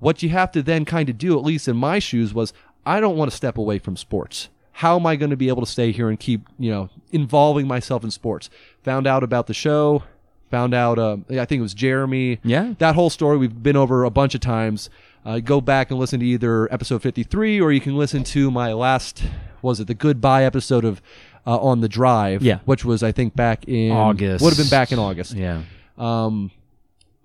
what 0.00 0.22
you 0.22 0.30
have 0.30 0.50
to 0.52 0.62
then 0.62 0.84
kind 0.84 1.08
of 1.08 1.18
do, 1.18 1.38
at 1.38 1.44
least 1.44 1.68
in 1.68 1.76
my 1.76 1.98
shoes, 1.98 2.34
was 2.34 2.52
I 2.84 3.00
don't 3.00 3.16
want 3.16 3.30
to 3.30 3.36
step 3.36 3.58
away 3.58 3.78
from 3.78 3.96
sports. 3.96 4.48
How 4.72 4.96
am 4.96 5.06
I 5.06 5.16
going 5.16 5.30
to 5.30 5.36
be 5.36 5.48
able 5.48 5.64
to 5.64 5.70
stay 5.70 5.90
here 5.92 6.08
and 6.08 6.18
keep, 6.18 6.48
you 6.58 6.70
know, 6.70 6.88
involving 7.10 7.66
myself 7.66 8.04
in 8.04 8.10
sports? 8.10 8.48
Found 8.84 9.06
out 9.06 9.24
about 9.24 9.46
the 9.48 9.54
show. 9.54 10.04
Found 10.50 10.72
out, 10.72 10.98
uh, 10.98 11.18
I 11.30 11.44
think 11.44 11.58
it 11.58 11.62
was 11.62 11.74
Jeremy. 11.74 12.38
Yeah. 12.42 12.74
That 12.78 12.94
whole 12.94 13.10
story 13.10 13.36
we've 13.36 13.62
been 13.62 13.76
over 13.76 14.04
a 14.04 14.10
bunch 14.10 14.34
of 14.34 14.40
times. 14.40 14.88
Uh, 15.24 15.40
go 15.40 15.60
back 15.60 15.90
and 15.90 15.98
listen 16.00 16.20
to 16.20 16.26
either 16.26 16.72
episode 16.72 17.02
53 17.02 17.60
or 17.60 17.70
you 17.72 17.80
can 17.80 17.96
listen 17.96 18.24
to 18.24 18.50
my 18.50 18.72
last, 18.72 19.22
was 19.62 19.80
it 19.80 19.86
the 19.86 19.94
goodbye 19.94 20.44
episode 20.44 20.84
of 20.84 21.02
uh, 21.46 21.58
On 21.58 21.80
the 21.80 21.88
Drive? 21.88 22.42
Yeah. 22.42 22.60
Which 22.64 22.84
was, 22.84 23.02
I 23.02 23.12
think, 23.12 23.34
back 23.36 23.66
in 23.68 23.92
August. 23.92 24.42
Would 24.42 24.50
have 24.54 24.58
been 24.58 24.70
back 24.70 24.90
in 24.92 24.98
August 24.98 25.34
Yeah. 25.34 25.62
um, 25.98 26.50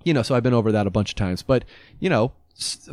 you 0.04 0.14
know, 0.14 0.22
so 0.22 0.36
I've 0.36 0.44
been 0.44 0.54
over 0.54 0.72
that 0.74 0.86
a 0.86 0.90
bunch 0.90 1.12
of 1.12 1.16
times. 1.16 1.44
But 1.44 1.64
you 2.02 2.10
know, 2.10 2.34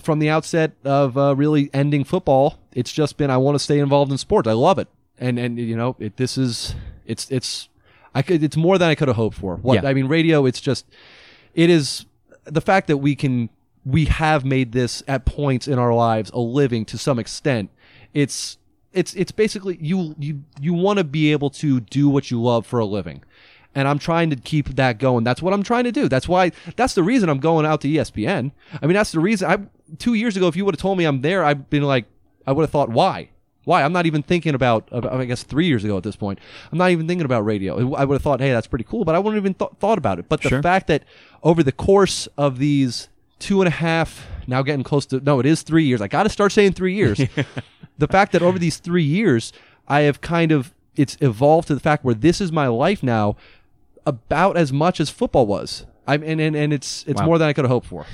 from 0.00 0.20
the 0.20 0.28
outset 0.28 0.72
of 0.84 1.18
uh, 1.18 1.34
really 1.34 1.68
ending 1.74 2.04
football, 2.04 2.58
it's 2.72 2.92
just 2.92 3.16
been 3.16 3.30
I 3.30 3.36
want 3.36 3.56
to 3.56 3.58
stay 3.58 3.80
involved 3.80 4.12
in 4.12 4.18
sports. 4.18 4.46
I 4.46 4.52
love 4.52 4.78
it, 4.78 4.86
and 5.18 5.36
and 5.36 5.58
you 5.58 5.76
know, 5.76 5.96
it, 5.98 6.18
this 6.18 6.38
is 6.38 6.76
it's 7.04 7.28
it's 7.28 7.68
I 8.14 8.22
could 8.22 8.44
it's 8.44 8.56
more 8.56 8.78
than 8.78 8.88
I 8.88 8.94
could 8.94 9.08
have 9.08 9.16
hoped 9.16 9.36
for. 9.38 9.56
What 9.56 9.82
Yeah. 9.82 9.88
I 9.90 9.92
mean, 9.94 10.06
radio, 10.06 10.46
it's 10.46 10.60
just 10.60 10.86
it 11.52 11.68
is 11.68 12.06
the 12.44 12.60
fact 12.60 12.86
that 12.86 12.98
we 12.98 13.16
can 13.16 13.48
we 13.84 14.04
have 14.06 14.44
made 14.44 14.72
this 14.72 15.02
at 15.08 15.24
points 15.24 15.66
in 15.66 15.78
our 15.78 15.94
lives 15.94 16.30
a 16.30 16.38
living 16.40 16.84
to 16.86 16.98
some 16.98 17.18
extent. 17.18 17.70
It's 18.12 18.58
it's 18.92 19.14
it's 19.14 19.32
basically 19.32 19.78
you 19.80 20.14
you 20.18 20.42
you 20.60 20.74
want 20.74 20.98
to 20.98 21.04
be 21.04 21.32
able 21.32 21.50
to 21.50 21.80
do 21.80 22.08
what 22.08 22.30
you 22.30 22.40
love 22.42 22.66
for 22.66 22.78
a 22.80 22.84
living 22.84 23.22
and 23.74 23.86
I'm 23.86 23.98
trying 23.98 24.30
to 24.30 24.36
keep 24.36 24.74
that 24.76 24.98
going. 24.98 25.24
That's 25.24 25.40
what 25.42 25.54
I'm 25.54 25.62
trying 25.62 25.84
to 25.84 25.92
do. 25.92 26.08
That's 26.08 26.28
why. 26.28 26.50
That's 26.76 26.94
the 26.94 27.02
reason 27.02 27.28
I'm 27.28 27.38
going 27.38 27.64
out 27.66 27.80
to 27.82 27.88
ESPN. 27.88 28.50
I 28.82 28.86
mean, 28.86 28.94
that's 28.94 29.12
the 29.12 29.20
reason. 29.20 29.48
I 29.48 29.58
two 29.98 30.14
years 30.14 30.36
ago, 30.36 30.48
if 30.48 30.56
you 30.56 30.64
would 30.64 30.74
have 30.74 30.80
told 30.80 30.98
me 30.98 31.04
I'm 31.04 31.20
there, 31.20 31.44
I've 31.44 31.70
been 31.70 31.84
like, 31.84 32.06
I 32.46 32.52
would 32.52 32.62
have 32.62 32.70
thought, 32.70 32.88
why? 32.88 33.30
Why? 33.64 33.82
I'm 33.82 33.92
not 33.92 34.06
even 34.06 34.22
thinking 34.22 34.54
about, 34.54 34.88
about. 34.90 35.12
I 35.20 35.24
guess 35.24 35.42
three 35.42 35.66
years 35.66 35.84
ago 35.84 35.96
at 35.96 36.02
this 36.02 36.16
point, 36.16 36.40
I'm 36.72 36.78
not 36.78 36.90
even 36.90 37.06
thinking 37.06 37.24
about 37.24 37.44
radio. 37.44 37.94
I 37.94 38.04
would 38.04 38.14
have 38.14 38.22
thought, 38.22 38.40
hey, 38.40 38.50
that's 38.50 38.66
pretty 38.66 38.84
cool, 38.84 39.04
but 39.04 39.14
I 39.14 39.18
wouldn't 39.18 39.40
even 39.40 39.54
th- 39.54 39.70
thought 39.78 39.98
about 39.98 40.18
it. 40.18 40.28
But 40.28 40.42
the 40.42 40.48
Sure. 40.48 40.62
fact 40.62 40.86
that 40.88 41.04
over 41.42 41.62
the 41.62 41.70
course 41.72 42.26
of 42.38 42.58
these 42.58 43.08
two 43.40 43.60
and 43.60 43.66
a 43.68 43.72
half, 43.72 44.24
now 44.46 44.62
getting 44.62 44.84
close 44.84 45.04
to 45.06 45.18
no, 45.20 45.40
it 45.40 45.46
is 45.46 45.62
three 45.62 45.84
years. 45.84 46.00
I 46.00 46.06
got 46.06 46.22
to 46.22 46.28
start 46.28 46.52
saying 46.52 46.74
three 46.74 46.94
years. 46.94 47.18
the 47.98 48.06
fact 48.08 48.30
that 48.32 48.42
over 48.42 48.58
these 48.58 48.76
three 48.78 49.02
years, 49.02 49.52
I 49.88 50.02
have 50.02 50.20
kind 50.20 50.52
of 50.52 50.72
it's 50.94 51.16
evolved 51.20 51.66
to 51.68 51.74
the 51.74 51.80
fact 51.80 52.04
where 52.04 52.14
this 52.14 52.40
is 52.40 52.52
my 52.52 52.68
life 52.68 53.02
now 53.02 53.36
about 54.06 54.56
as 54.56 54.72
much 54.72 55.00
as 55.00 55.10
football 55.10 55.46
was. 55.46 55.86
I'm, 56.06 56.22
and 56.22 56.40
and, 56.40 56.54
and 56.54 56.72
it's 56.72 57.04
it's 57.08 57.20
Wow. 57.20 57.26
more 57.26 57.38
than 57.38 57.48
I 57.48 57.52
could 57.52 57.64
have 57.64 57.70
hoped 57.70 57.86
for. 57.86 58.06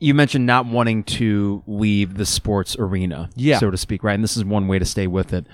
You 0.00 0.14
mentioned 0.14 0.46
not 0.46 0.66
wanting 0.66 1.02
to 1.04 1.62
leave 1.66 2.16
the 2.16 2.24
sports 2.26 2.76
arena, 2.78 3.30
Yeah. 3.34 3.58
so 3.58 3.68
to 3.70 3.76
speak, 3.76 4.04
right? 4.04 4.14
And 4.14 4.22
this 4.22 4.36
is 4.36 4.44
one 4.44 4.68
way 4.68 4.78
to 4.78 4.84
stay 4.84 5.08
with 5.08 5.32
it. 5.32 5.44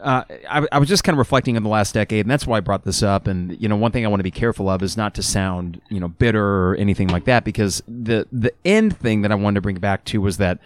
Uh, 0.00 0.24
I, 0.48 0.66
I 0.72 0.78
was 0.78 0.88
just 0.88 1.04
kind 1.04 1.14
of 1.14 1.18
reflecting 1.18 1.56
on 1.56 1.62
the 1.62 1.68
last 1.68 1.94
decade, 1.94 2.24
and 2.24 2.30
that's 2.30 2.46
why 2.46 2.58
I 2.58 2.60
brought 2.60 2.84
this 2.84 3.02
up. 3.02 3.26
And 3.26 3.60
you 3.60 3.68
know, 3.68 3.76
one 3.76 3.92
thing 3.92 4.04
I 4.04 4.08
want 4.08 4.20
to 4.20 4.24
be 4.24 4.30
careful 4.30 4.68
of 4.68 4.82
is 4.82 4.96
not 4.96 5.14
to 5.14 5.22
sound, 5.22 5.80
you 5.88 6.00
know, 6.00 6.08
bitter 6.08 6.44
or 6.70 6.76
anything 6.76 7.08
like 7.08 7.24
that, 7.24 7.44
because 7.44 7.82
the 7.88 8.26
the 8.32 8.52
end 8.64 8.96
thing 8.96 9.22
that 9.22 9.32
I 9.32 9.34
wanted 9.34 9.56
to 9.56 9.60
bring 9.62 9.78
back 9.78 10.04
to 10.06 10.20
was 10.20 10.38
that 10.38 10.58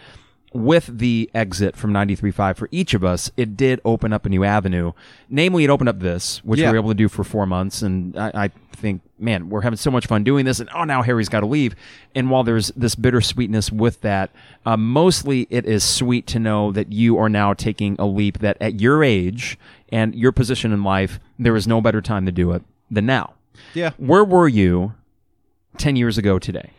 with 0.55 0.99
the 0.99 1.31
exit 1.35 1.77
from 1.77 1.93
93.5 1.93 2.57
for 2.57 2.69
each 2.71 2.95
of 2.95 3.03
us, 3.05 3.31
it 3.37 3.57
did 3.57 3.81
open 3.85 4.13
up 4.13 4.27
a 4.27 4.29
new 4.29 4.45
avenue. 4.45 4.93
Namely, 5.29 5.65
it 5.65 5.71
opened 5.71 5.89
up 5.89 6.01
this, 6.01 6.45
which 6.45 6.61
Yeah. 6.61 6.67
we 6.69 6.73
were 6.73 6.83
able 6.83 6.91
to 6.91 6.95
do 6.95 7.09
for 7.09 7.25
four 7.25 7.47
months. 7.47 7.83
And 7.83 8.17
I, 8.19 8.31
I 8.45 8.49
think, 8.77 9.01
man, 9.19 9.49
we're 9.51 9.63
having 9.63 9.77
so 9.77 9.91
much 9.91 10.07
fun 10.07 10.25
doing 10.25 10.45
this. 10.45 10.61
And 10.61 10.69
oh, 10.75 10.85
now 10.85 11.03
Harry's 11.03 11.29
got 11.29 11.41
to 11.41 11.47
leave. 11.47 11.75
And 12.15 12.31
while 12.31 12.45
there's 12.45 12.69
this 12.77 12.95
bittersweetness 12.95 13.73
with 13.73 14.01
that, 14.03 14.31
uh, 14.67 14.77
mostly 14.77 15.47
it 15.51 15.65
is 15.67 15.83
sweet 15.85 16.27
to 16.29 16.39
know 16.39 16.73
that 16.73 16.93
you 16.93 17.17
are 17.19 17.29
now 17.29 17.55
taking 17.55 17.97
a 17.99 18.07
leap 18.07 18.39
that 18.41 18.57
at 18.61 18.81
your 18.81 19.03
age 19.03 19.59
and 19.91 20.15
your 20.15 20.33
position 20.33 20.73
in 20.73 20.83
life, 20.85 21.19
there 21.39 21.57
is 21.57 21.67
no 21.67 21.81
better 21.81 22.01
time 22.01 22.27
to 22.27 22.33
do 22.33 22.53
it 22.53 22.63
than 22.91 23.07
now. 23.07 23.35
Yeah. 23.75 23.91
Where 23.97 24.25
were 24.25 24.49
you 24.49 24.95
10 25.79 25.97
years 25.97 26.19
ago 26.19 26.39
today? 26.39 26.71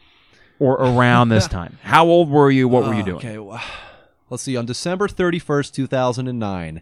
Or 0.59 0.75
around 0.75 1.29
this 1.29 1.47
time? 1.59 1.77
How 1.83 2.05
old 2.05 2.29
were 2.29 2.51
you? 2.51 2.67
What 2.67 2.83
were 2.83 2.93
you 2.93 3.03
doing? 3.03 3.17
Okay, 3.17 3.37
well, 3.37 3.61
let's 4.29 4.43
see. 4.43 4.55
On 4.55 4.65
December 4.65 5.07
thirty 5.07 5.39
first, 5.39 5.73
two 5.75 5.87
thousand 5.87 6.27
and 6.27 6.39
nine, 6.39 6.81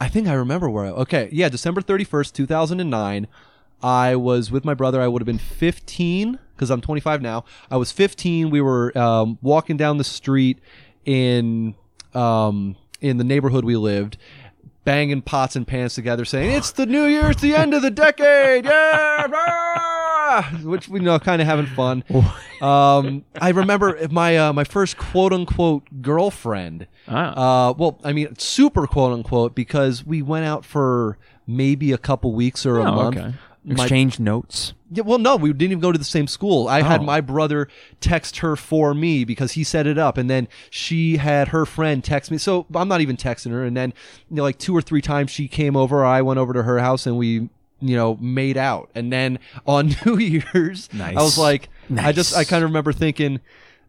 I 0.00 0.08
think 0.08 0.28
I 0.28 0.34
remember 0.34 0.68
where. 0.68 0.86
I, 0.86 0.90
okay, 0.90 1.28
yeah, 1.32 1.48
December 1.48 1.80
thirty 1.80 2.04
first, 2.04 2.34
two 2.34 2.46
thousand 2.46 2.80
and 2.80 2.90
nine. 2.90 3.26
I 3.82 4.16
was 4.16 4.50
with 4.50 4.64
my 4.64 4.74
brother. 4.74 5.00
I 5.00 5.08
would 5.08 5.20
have 5.20 5.26
been 5.26 5.38
fifteen 5.38 6.38
because 6.54 6.70
I'm 6.70 6.80
twenty 6.80 7.00
five 7.00 7.20
now. 7.22 7.44
I 7.70 7.76
was 7.76 7.92
fifteen. 7.92 8.50
We 8.50 8.60
were 8.60 8.96
um, 8.96 9.38
walking 9.42 9.76
down 9.76 9.98
the 9.98 10.04
street 10.04 10.58
in 11.04 11.74
um, 12.14 12.76
in 13.00 13.18
the 13.18 13.24
neighborhood 13.24 13.64
we 13.64 13.76
lived, 13.76 14.16
banging 14.84 15.22
pots 15.22 15.56
and 15.56 15.66
pans 15.66 15.94
together, 15.94 16.24
saying 16.24 16.52
it's 16.52 16.72
the 16.72 16.86
New 16.86 17.04
Year, 17.04 17.30
it's 17.30 17.42
the 17.42 17.54
end 17.54 17.74
of 17.74 17.82
the 17.82 17.90
decade, 17.90 18.64
yeah, 18.66 19.26
ah!" 20.26 20.58
which 20.64 20.88
we 20.88 21.00
know 21.00 21.18
kind 21.18 21.40
of 21.40 21.46
having 21.48 21.66
fun. 21.66 22.04
Um, 22.62 23.26
I 23.38 23.50
remember 23.50 23.98
my 24.10 24.38
uh, 24.38 24.52
my 24.54 24.64
first 24.64 24.96
quote 24.96 25.34
unquote 25.34 25.84
girlfriend. 26.00 26.86
Ah. 27.06 27.68
Uh, 27.68 27.72
well, 27.74 28.00
I 28.02 28.14
mean, 28.14 28.34
super 28.38 28.86
quote 28.86 29.12
unquote 29.12 29.54
because 29.54 30.06
we 30.06 30.22
went 30.22 30.46
out 30.46 30.64
for 30.64 31.18
maybe 31.46 31.92
a 31.92 31.98
couple 31.98 32.32
weeks 32.32 32.64
or 32.64 32.78
a 32.78 32.84
Oh, 32.90 32.94
month. 32.94 33.16
okay. 33.18 33.34
My- 33.62 33.74
Exchange 33.82 34.18
notes. 34.20 34.72
yeah, 34.90 35.02
well, 35.02 35.18
no, 35.18 35.34
we 35.36 35.52
didn't 35.52 35.72
even 35.72 35.80
go 35.80 35.90
to 35.92 35.98
the 35.98 36.04
same 36.04 36.26
school. 36.28 36.66
I 36.68 36.80
had 36.82 37.00
Oh. 37.00 37.04
my 37.04 37.20
brother 37.20 37.68
text 38.00 38.38
her 38.38 38.54
for 38.56 38.94
me 38.94 39.24
because 39.24 39.52
he 39.52 39.62
set 39.64 39.86
it 39.88 39.98
up, 39.98 40.16
and 40.16 40.30
then 40.30 40.48
she 40.70 41.18
had 41.18 41.48
her 41.48 41.66
friend 41.66 42.02
text 42.02 42.30
me. 42.30 42.38
So 42.38 42.64
I'm 42.74 42.88
not 42.88 43.00
even 43.02 43.16
texting 43.18 43.50
her. 43.50 43.64
And 43.64 43.76
then, 43.76 43.92
you 44.30 44.36
know, 44.36 44.44
like 44.44 44.56
two 44.58 44.74
or 44.74 44.80
three 44.80 45.02
times 45.02 45.30
she 45.30 45.46
came 45.48 45.76
over, 45.76 46.04
I 46.06 46.22
went 46.22 46.38
over 46.38 46.52
to 46.54 46.62
her 46.62 46.78
house, 46.78 47.06
and 47.06 47.18
we, 47.18 47.50
you 47.80 47.96
know, 47.96 48.16
made 48.20 48.56
out. 48.56 48.90
And 48.94 49.12
then 49.12 49.38
on 49.66 49.94
New 50.06 50.16
Year's, 50.18 50.88
I 50.98 51.14
was 51.14 51.38
like, 51.38 51.68
I 51.98 52.12
just, 52.12 52.36
I 52.36 52.44
kind 52.44 52.62
of 52.64 52.70
remember 52.70 52.92
thinking 52.92 53.40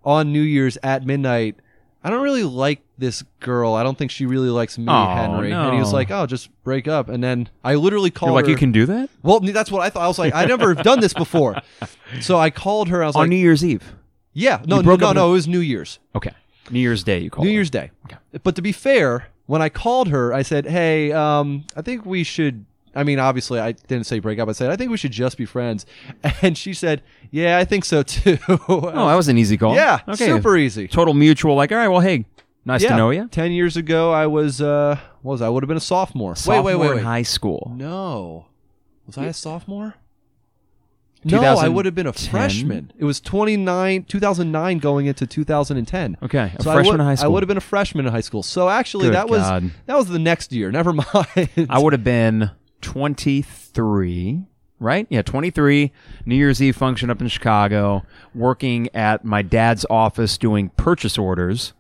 on 0.03 0.31
New 0.31 0.41
Year's 0.41 0.77
at 0.83 1.05
midnight. 1.05 1.55
I 2.03 2.09
don't 2.09 2.21
really 2.21 2.43
like 2.43 2.81
this 2.97 3.23
girl. 3.41 3.73
I 3.73 3.83
don't 3.83 3.97
think 3.97 4.11
she 4.11 4.25
really 4.25 4.49
likes 4.49 4.77
me, 4.77 4.85
Oh, 4.87 5.07
Henry. 5.15 5.51
And 5.51 5.73
he 5.73 5.79
was 5.79 5.91
like, 5.91 6.09
"Oh, 6.09 6.25
just 6.25 6.49
break 6.63 6.87
up." 6.87 7.09
And 7.09 7.21
then 7.21 7.49
I 7.65 7.75
literally 7.75 8.11
called 8.11 8.29
You're 8.29 8.35
like, 8.35 8.45
her. 8.45 8.51
you 8.51 8.55
can 8.55 8.71
do 8.71 8.85
that 8.85 9.09
Well, 9.23 9.39
that's 9.41 9.71
what 9.71 9.81
I 9.81 9.89
thought. 9.89 10.03
I 10.03 10.07
was 10.07 10.17
like, 10.19 10.33
I 10.33 10.45
never 10.45 10.73
have 10.73 10.83
done 10.85 10.99
this 11.01 11.13
before. 11.13 11.55
So 12.21 12.37
I 12.37 12.49
called 12.49 12.87
her. 12.87 13.03
I 13.03 13.07
was 13.07 13.15
on 13.17 13.23
like, 13.23 13.29
New 13.29 13.35
Year's 13.35 13.65
Eve. 13.65 13.93
yeah, 14.31 14.61
no, 14.65 14.79
no, 14.79 14.95
no, 14.95 15.11
no, 15.11 15.29
it 15.29 15.33
was 15.33 15.47
New 15.49 15.59
Year's. 15.59 15.99
Okay, 16.15 16.31
New 16.71 16.79
Year's 16.79 17.03
Day. 17.03 17.19
You 17.19 17.29
call 17.29 17.43
New 17.43 17.49
it. 17.49 17.53
Year's 17.53 17.69
Day. 17.69 17.91
Okay. 18.05 18.15
But 18.43 18.55
to 18.55 18.61
be 18.61 18.71
fair, 18.71 19.27
when 19.45 19.61
I 19.61 19.67
called 19.67 20.07
her, 20.07 20.33
I 20.33 20.43
said, 20.43 20.67
hey, 20.67 21.11
um, 21.11 21.65
I 21.75 21.81
think 21.81 22.05
we 22.05 22.23
should. 22.23 22.65
I 22.97 23.03
mean, 23.03 23.19
obviously, 23.19 23.59
I 23.59 23.71
didn't 23.73 24.05
say 24.05 24.19
break 24.19 24.39
up. 24.39 24.49
I 24.49 24.51
said, 24.53 24.69
I 24.71 24.75
think 24.75 24.91
we 24.91 24.97
should 24.97 25.11
just 25.11 25.37
be 25.37 25.45
friends. 25.45 25.85
And 26.41 26.57
she 26.57 26.73
said, 26.73 27.01
yeah, 27.31 27.57
I 27.57 27.63
think 27.65 27.85
so 27.85 28.03
too. 28.03 28.37
Oh, 28.67 28.81
that 28.91 29.15
was 29.15 29.27
an 29.27 29.37
easy 29.37 29.57
call. 29.57 29.75
yeah, 29.75 29.99
Okay. 30.07 30.25
super 30.25 30.57
easy. 30.57 30.87
Total 30.87 31.13
mutual. 31.13 31.55
Like, 31.55 31.71
all 31.71 31.77
right. 31.77 31.87
Well, 31.87 32.01
hey, 32.01 32.25
nice 32.65 32.81
yeah. 32.83 32.89
to 32.89 32.95
know 32.97 33.09
you. 33.11 33.27
Ten 33.29 33.51
years 33.51 33.77
ago, 33.77 34.11
I 34.11 34.27
was, 34.27 34.61
uh, 34.61 34.97
what 35.21 35.33
was 35.33 35.41
I? 35.41 35.45
I 35.47 35.49
would 35.49 35.63
have 35.63 35.67
been 35.67 35.77
a 35.77 35.79
sophomore. 35.79 36.35
Sophomore 36.35 36.63
wait, 36.63 36.75
wait, 36.75 36.89
wait, 36.89 36.97
in 36.99 37.03
high 37.05 37.21
school. 37.23 37.71
No. 37.75 38.47
Was 39.05 39.17
I 39.17 39.25
a 39.25 39.33
sophomore? 39.33 39.95
No, 41.23 41.41
I 41.41 41.67
would 41.67 41.85
have 41.85 41.95
been 41.95 42.07
a 42.07 42.11
2010? 42.11 42.31
freshman. 42.31 42.91
It 42.97 43.03
was 43.03 43.19
29, 43.19 44.03
2009 44.03 44.77
going 44.79 45.07
into 45.07 45.25
2010. 45.27 46.17
Okay, 46.23 46.53
a 46.57 46.61
So 46.63 46.69
I 46.69 46.75
freshman 46.75 46.93
would, 46.93 46.99
in 47.01 47.05
high 47.05 47.15
school. 47.15 47.25
I 47.25 47.27
would 47.33 47.43
have 47.43 47.47
been 47.47 47.57
a 47.57 47.61
freshman 47.61 48.05
in 48.05 48.11
high 48.13 48.21
school. 48.21 48.43
So 48.43 48.69
actually 48.69 49.05
Good 49.07 49.15
that 49.15 49.27
was 49.29 49.41
that 49.87 49.97
was 49.97 50.07
the 50.07 50.19
next 50.19 50.53
year. 50.53 50.71
Never 50.71 50.93
mind. 51.15 51.67
I 51.69 51.79
would 51.79 51.93
have 51.93 52.03
been 52.03 52.51
23, 52.87 54.43
right? 54.79 55.07
Yeah, 55.09 55.21
23. 55.21 55.91
New 56.25 56.35
Year's 56.35 56.61
Eve 56.61 56.77
function 56.77 57.09
up 57.09 57.19
in 57.19 57.27
Chicago, 57.27 58.05
working 58.33 58.87
at 58.95 59.25
my 59.25 59.41
dad's 59.41 59.85
office 59.89 60.37
doing 60.37 60.69
purchase 60.69 61.17
orders, 61.17 61.73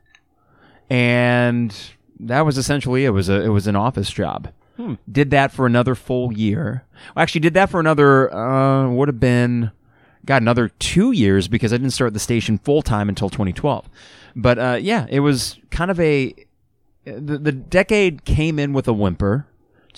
and 0.89 1.73
that 2.19 2.41
was 2.41 2.57
essentially 2.57 3.05
it. 3.05 3.11
Was 3.11 3.29
a 3.29 3.41
it 3.41 3.47
was 3.47 3.67
an 3.67 3.77
office 3.77 4.09
job. 4.09 4.51
Hmm. 4.75 4.95
Did 5.09 5.31
that 5.31 5.53
for 5.53 5.65
another 5.65 5.95
full 5.95 6.33
year. 6.33 6.83
Well, 7.15 7.23
actually, 7.23 7.39
did 7.39 7.53
that 7.53 7.69
for 7.69 7.79
another 7.79 8.33
uh, 8.33 8.89
would 8.89 9.07
have 9.07 9.21
been 9.21 9.71
got 10.25 10.41
another 10.41 10.67
two 10.67 11.13
years 11.13 11.47
because 11.47 11.71
I 11.71 11.77
didn't 11.77 11.91
start 11.91 12.13
the 12.13 12.19
station 12.19 12.57
full 12.57 12.81
time 12.81 13.07
until 13.07 13.29
2012. 13.29 13.89
But 14.35 14.59
uh, 14.59 14.77
yeah, 14.81 15.05
it 15.09 15.21
was 15.21 15.57
kind 15.71 15.89
of 15.89 16.01
a 16.01 16.35
the, 17.05 17.37
the 17.37 17.53
decade 17.53 18.25
came 18.25 18.59
in 18.59 18.73
with 18.73 18.89
a 18.89 18.93
whimper, 18.93 19.47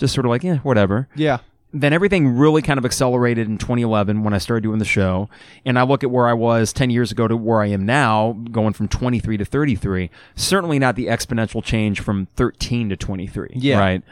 just 0.00 0.14
sort 0.14 0.26
of 0.26 0.30
like 0.30 0.42
yeah, 0.42 0.56
whatever. 0.58 1.06
yeah. 1.14 1.38
Then 1.72 1.92
everything 1.92 2.36
really 2.36 2.62
kind 2.62 2.78
of 2.78 2.84
accelerated 2.84 3.46
in 3.46 3.56
2011 3.56 4.24
when 4.24 4.34
I 4.34 4.38
started 4.38 4.62
doing 4.64 4.80
the 4.80 4.84
show, 4.84 5.28
and 5.64 5.78
I 5.78 5.84
look 5.84 6.02
at 6.02 6.10
where 6.10 6.26
I 6.26 6.32
was 6.32 6.72
10 6.72 6.90
years 6.90 7.12
ago 7.12 7.28
to 7.28 7.36
where 7.36 7.60
I 7.60 7.66
am 7.66 7.86
now, 7.86 8.32
going 8.50 8.72
from 8.72 8.88
23 8.88 9.36
to 9.36 9.44
33. 9.44 10.10
Certainly 10.34 10.80
not 10.80 10.96
the 10.96 11.06
exponential 11.06 11.62
change 11.62 12.00
from 12.00 12.26
13 12.34 12.88
to 12.88 12.96
23. 12.96 13.50
Yeah. 13.54 13.78
right. 13.78 14.02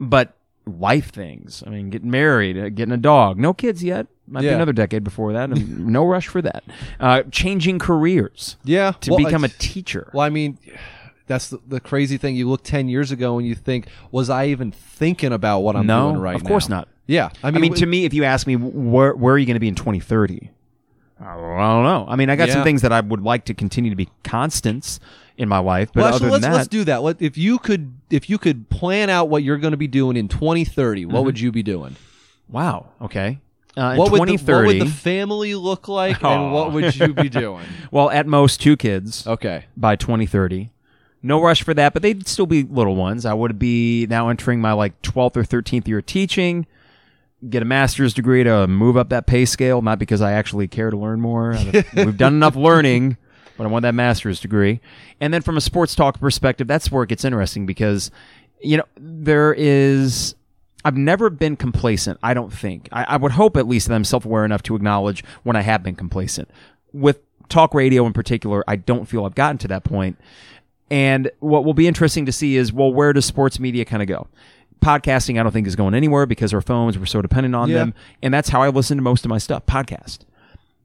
But 0.00 0.32
life 0.64 1.10
things. 1.12 1.62
I 1.66 1.70
mean, 1.70 1.90
getting 1.90 2.10
married, 2.10 2.56
uh, 2.56 2.70
getting 2.70 2.92
a 2.92 2.96
dog, 2.96 3.36
no 3.38 3.52
kids 3.52 3.84
yet. 3.84 4.06
Might 4.26 4.42
be 4.42 4.48
another 4.48 4.72
decade 4.72 5.04
before 5.04 5.34
that. 5.34 5.50
no 5.50 6.06
rush 6.06 6.28
for 6.28 6.40
that. 6.40 6.64
Uh, 6.98 7.24
changing 7.30 7.78
careers 7.78 8.56
Yeah. 8.64 8.92
to 9.02 9.10
Well, 9.10 9.22
become 9.22 9.44
a 9.44 9.48
teacher. 9.48 10.08
Well, 10.14 10.24
I 10.24 10.30
mean, 10.30 10.56
that's 11.26 11.50
the, 11.50 11.60
the 11.66 11.80
crazy 11.80 12.16
thing. 12.16 12.36
You 12.36 12.48
look 12.48 12.62
10 12.64 12.88
years 12.88 13.10
ago 13.10 13.38
and 13.38 13.46
you 13.46 13.54
think, 13.54 13.86
was 14.10 14.28
I 14.30 14.46
even 14.46 14.70
thinking 14.72 15.32
about 15.32 15.60
what 15.60 15.76
I'm 15.76 15.86
no, 15.86 16.10
doing 16.10 16.20
right 16.20 16.32
now? 16.32 16.36
of 16.36 16.44
course 16.44 16.68
now? 16.68 16.78
not. 16.78 16.88
Yeah. 17.06 17.30
I 17.42 17.48
I 17.48 17.50
mean, 17.50 17.60
mean, 17.62 17.74
to 17.74 17.86
me, 17.86 18.04
if 18.04 18.14
you 18.14 18.24
ask 18.24 18.46
me 18.46 18.56
where 18.56 19.14
where 19.14 19.34
are 19.34 19.38
you 19.38 19.46
going 19.46 19.54
to 19.56 19.60
be 19.60 19.68
in 19.68 19.74
2030, 19.74 20.50
I 21.20 21.34
don't 21.34 21.84
know. 21.84 22.04
I 22.08 22.16
mean, 22.16 22.30
I 22.30 22.36
got 22.36 22.48
some 22.48 22.64
things 22.64 22.82
that 22.82 22.92
I 22.92 23.00
would 23.00 23.22
like 23.22 23.44
to 23.46 23.54
continue 23.54 23.90
to 23.90 23.96
be 23.96 24.08
constants 24.24 24.98
in 25.38 25.48
my 25.48 25.58
life, 25.58 25.90
but 25.94 26.00
well, 26.02 26.14
other 26.14 26.26
actually, 26.26 26.26
than 26.26 26.32
let's 26.32 26.44
that, 26.44 26.52
let's 26.56 26.68
do 26.68 26.84
that. 26.84 27.02
Let, 27.02 27.22
if 27.22 27.38
you 27.38 27.58
could, 27.58 27.94
if 28.10 28.28
you 28.28 28.38
could 28.38 28.68
plan 28.70 29.08
out 29.08 29.28
what 29.28 29.42
you're 29.42 29.56
going 29.58 29.70
to 29.70 29.76
be 29.76 29.86
doing 29.86 30.16
in 30.16 30.28
2030, 30.28 31.02
Mm-hmm. 31.04 31.12
what 31.12 31.24
would 31.24 31.38
you 31.40 31.52
be 31.52 31.62
doing? 31.62 31.96
wow, 32.48 32.88
okay. 33.00 33.38
Uh, 33.76 33.92
in 33.92 33.96
What 33.96 34.12
would, 34.12 34.28
the, 34.28 34.36
what 34.52 34.66
would 34.66 34.80
the 34.82 34.86
family 34.86 35.54
look 35.54 35.88
like, 35.88 36.22
and 36.22 36.52
what 36.52 36.72
would 36.72 36.94
you 36.94 37.14
be 37.14 37.30
doing? 37.30 37.64
well, 37.90 38.10
at 38.10 38.26
most 38.26 38.60
two 38.60 38.76
kids 38.76 39.26
Okay. 39.26 39.64
by 39.76 39.96
2030. 39.96 40.70
No 41.22 41.40
rush 41.40 41.62
for 41.62 41.72
that, 41.74 41.92
but 41.92 42.02
they'd 42.02 42.26
still 42.26 42.46
be 42.46 42.64
little 42.64 42.96
ones. 42.96 43.24
I 43.24 43.32
would 43.32 43.58
be 43.58 44.06
now 44.08 44.28
entering 44.28 44.60
my 44.60 44.72
like 44.72 45.00
12th 45.02 45.36
or 45.36 45.44
13th 45.44 45.86
year 45.86 45.98
of 45.98 46.06
teaching. 46.06 46.66
Get 47.48 47.62
a 47.62 47.64
master's 47.64 48.12
degree 48.12 48.42
to 48.44 48.66
move 48.66 48.96
up 48.96 49.08
that 49.10 49.26
pay 49.26 49.44
scale, 49.44 49.82
not 49.82 49.98
because 49.98 50.20
I 50.20 50.32
actually 50.32 50.68
care 50.68 50.90
to 50.90 50.96
learn 50.96 51.20
more. 51.20 51.56
We've 51.96 52.16
done 52.16 52.34
enough 52.34 52.56
learning, 52.56 53.16
but 53.56 53.64
I 53.64 53.66
want 53.68 53.82
that 53.84 53.94
master's 53.94 54.40
degree. 54.40 54.80
And 55.20 55.32
then 55.32 55.42
from 55.42 55.56
a 55.56 55.60
sports 55.60 55.94
talk 55.94 56.18
perspective, 56.18 56.66
that's 56.66 56.90
where 56.90 57.04
it 57.04 57.08
gets 57.08 57.24
interesting 57.24 57.66
because, 57.66 58.10
you 58.60 58.76
know, 58.76 58.84
there 58.96 59.54
is. 59.54 60.34
I've 60.84 60.96
never 60.96 61.30
been 61.30 61.54
complacent, 61.54 62.18
I 62.24 62.34
don't 62.34 62.52
think. 62.52 62.88
I, 62.90 63.04
I 63.10 63.16
would 63.16 63.30
hope 63.30 63.56
at 63.56 63.68
least 63.68 63.86
that 63.86 63.94
I'm 63.94 64.02
self 64.02 64.24
aware 64.24 64.44
enough 64.44 64.64
to 64.64 64.74
acknowledge 64.74 65.22
when 65.44 65.54
I 65.54 65.60
have 65.60 65.84
been 65.84 65.94
complacent. 65.94 66.50
With 66.92 67.20
talk 67.48 67.72
radio 67.74 68.04
in 68.06 68.12
particular, 68.12 68.64
I 68.66 68.76
don't 68.76 69.06
feel 69.06 69.24
I've 69.24 69.36
gotten 69.36 69.58
to 69.58 69.68
that 69.68 69.84
point. 69.84 70.18
And 70.92 71.30
what 71.40 71.64
will 71.64 71.72
be 71.72 71.88
interesting 71.88 72.26
to 72.26 72.32
see 72.32 72.56
is, 72.56 72.70
well, 72.70 72.92
where 72.92 73.14
does 73.14 73.24
sports 73.24 73.58
media 73.58 73.86
kind 73.86 74.02
of 74.02 74.08
go? 74.08 74.28
Podcasting, 74.82 75.40
I 75.40 75.42
don't 75.42 75.50
think 75.52 75.66
is 75.66 75.74
going 75.74 75.94
anywhere 75.94 76.26
because 76.26 76.52
our 76.52 76.60
phones, 76.60 76.98
we're 76.98 77.06
so 77.06 77.22
dependent 77.22 77.54
on 77.54 77.70
Yeah. 77.70 77.76
them. 77.78 77.94
And 78.22 78.34
that's 78.34 78.50
how 78.50 78.60
I 78.60 78.68
listen 78.68 78.98
to 78.98 79.02
most 79.02 79.24
of 79.24 79.30
my 79.30 79.38
stuff, 79.38 79.64
podcast. 79.64 80.18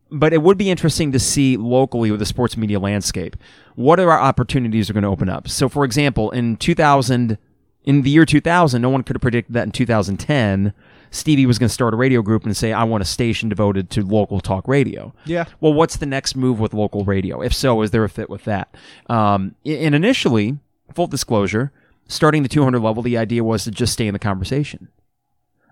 But 0.10 0.32
it 0.32 0.42
would 0.42 0.58
be 0.58 0.70
interesting 0.70 1.12
to 1.12 1.20
see 1.20 1.58
locally 1.58 2.10
with 2.10 2.22
the 2.22 2.26
sports 2.26 2.56
media 2.56 2.80
landscape, 2.80 3.36
what 3.76 4.00
are 4.00 4.10
our 4.10 4.20
opportunities 4.22 4.90
are 4.90 4.94
going 4.94 5.04
to 5.04 5.10
open 5.10 5.28
up? 5.28 5.50
So, 5.50 5.68
for 5.68 5.84
example, 5.84 6.32
in 6.32 6.56
2000, 6.56 7.38
in 7.84 8.02
the 8.04 8.10
year 8.10 8.26
2000, 8.26 8.82
no 8.82 8.90
one 8.90 9.04
could 9.04 9.18
have 9.18 9.22
predicted 9.22 9.54
that 9.56 9.64
in 9.66 9.72
2010, 9.72 10.74
Stevie 11.12 11.46
was 11.46 11.58
going 11.60 11.68
to 11.68 11.74
start 11.74 11.94
a 11.94 11.98
radio 11.98 12.22
group 12.22 12.46
and 12.46 12.56
say, 12.56 12.74
I 12.74 12.84
want 12.84 13.02
a 13.02 13.06
station 13.06 13.50
devoted 13.50 13.90
to 13.92 14.02
local 14.06 14.40
talk 14.40 14.68
radio 14.68 15.14
Yeah. 15.26 15.46
well, 15.62 15.74
what's 15.74 15.98
the 15.98 16.06
next 16.06 16.36
move 16.36 16.60
with 16.60 16.74
local 16.74 17.04
radio? 17.06 17.42
If 17.42 17.54
so, 17.54 17.82
is 17.82 17.92
there 17.92 18.04
a 18.04 18.10
fit 18.10 18.30
with 18.30 18.44
that? 18.46 18.76
Um, 19.10 19.56
and 19.66 19.96
initially, 19.96 20.58
full 20.94 21.08
disclosure, 21.08 21.72
starting 22.08 22.44
the 22.44 22.50
200 22.50 22.80
level, 22.80 23.04
the 23.04 23.18
idea 23.18 23.44
was 23.44 23.64
to 23.66 23.72
just 23.72 23.94
stay 23.94 24.08
in 24.08 24.14
the 24.14 24.20
conversation. 24.20 24.90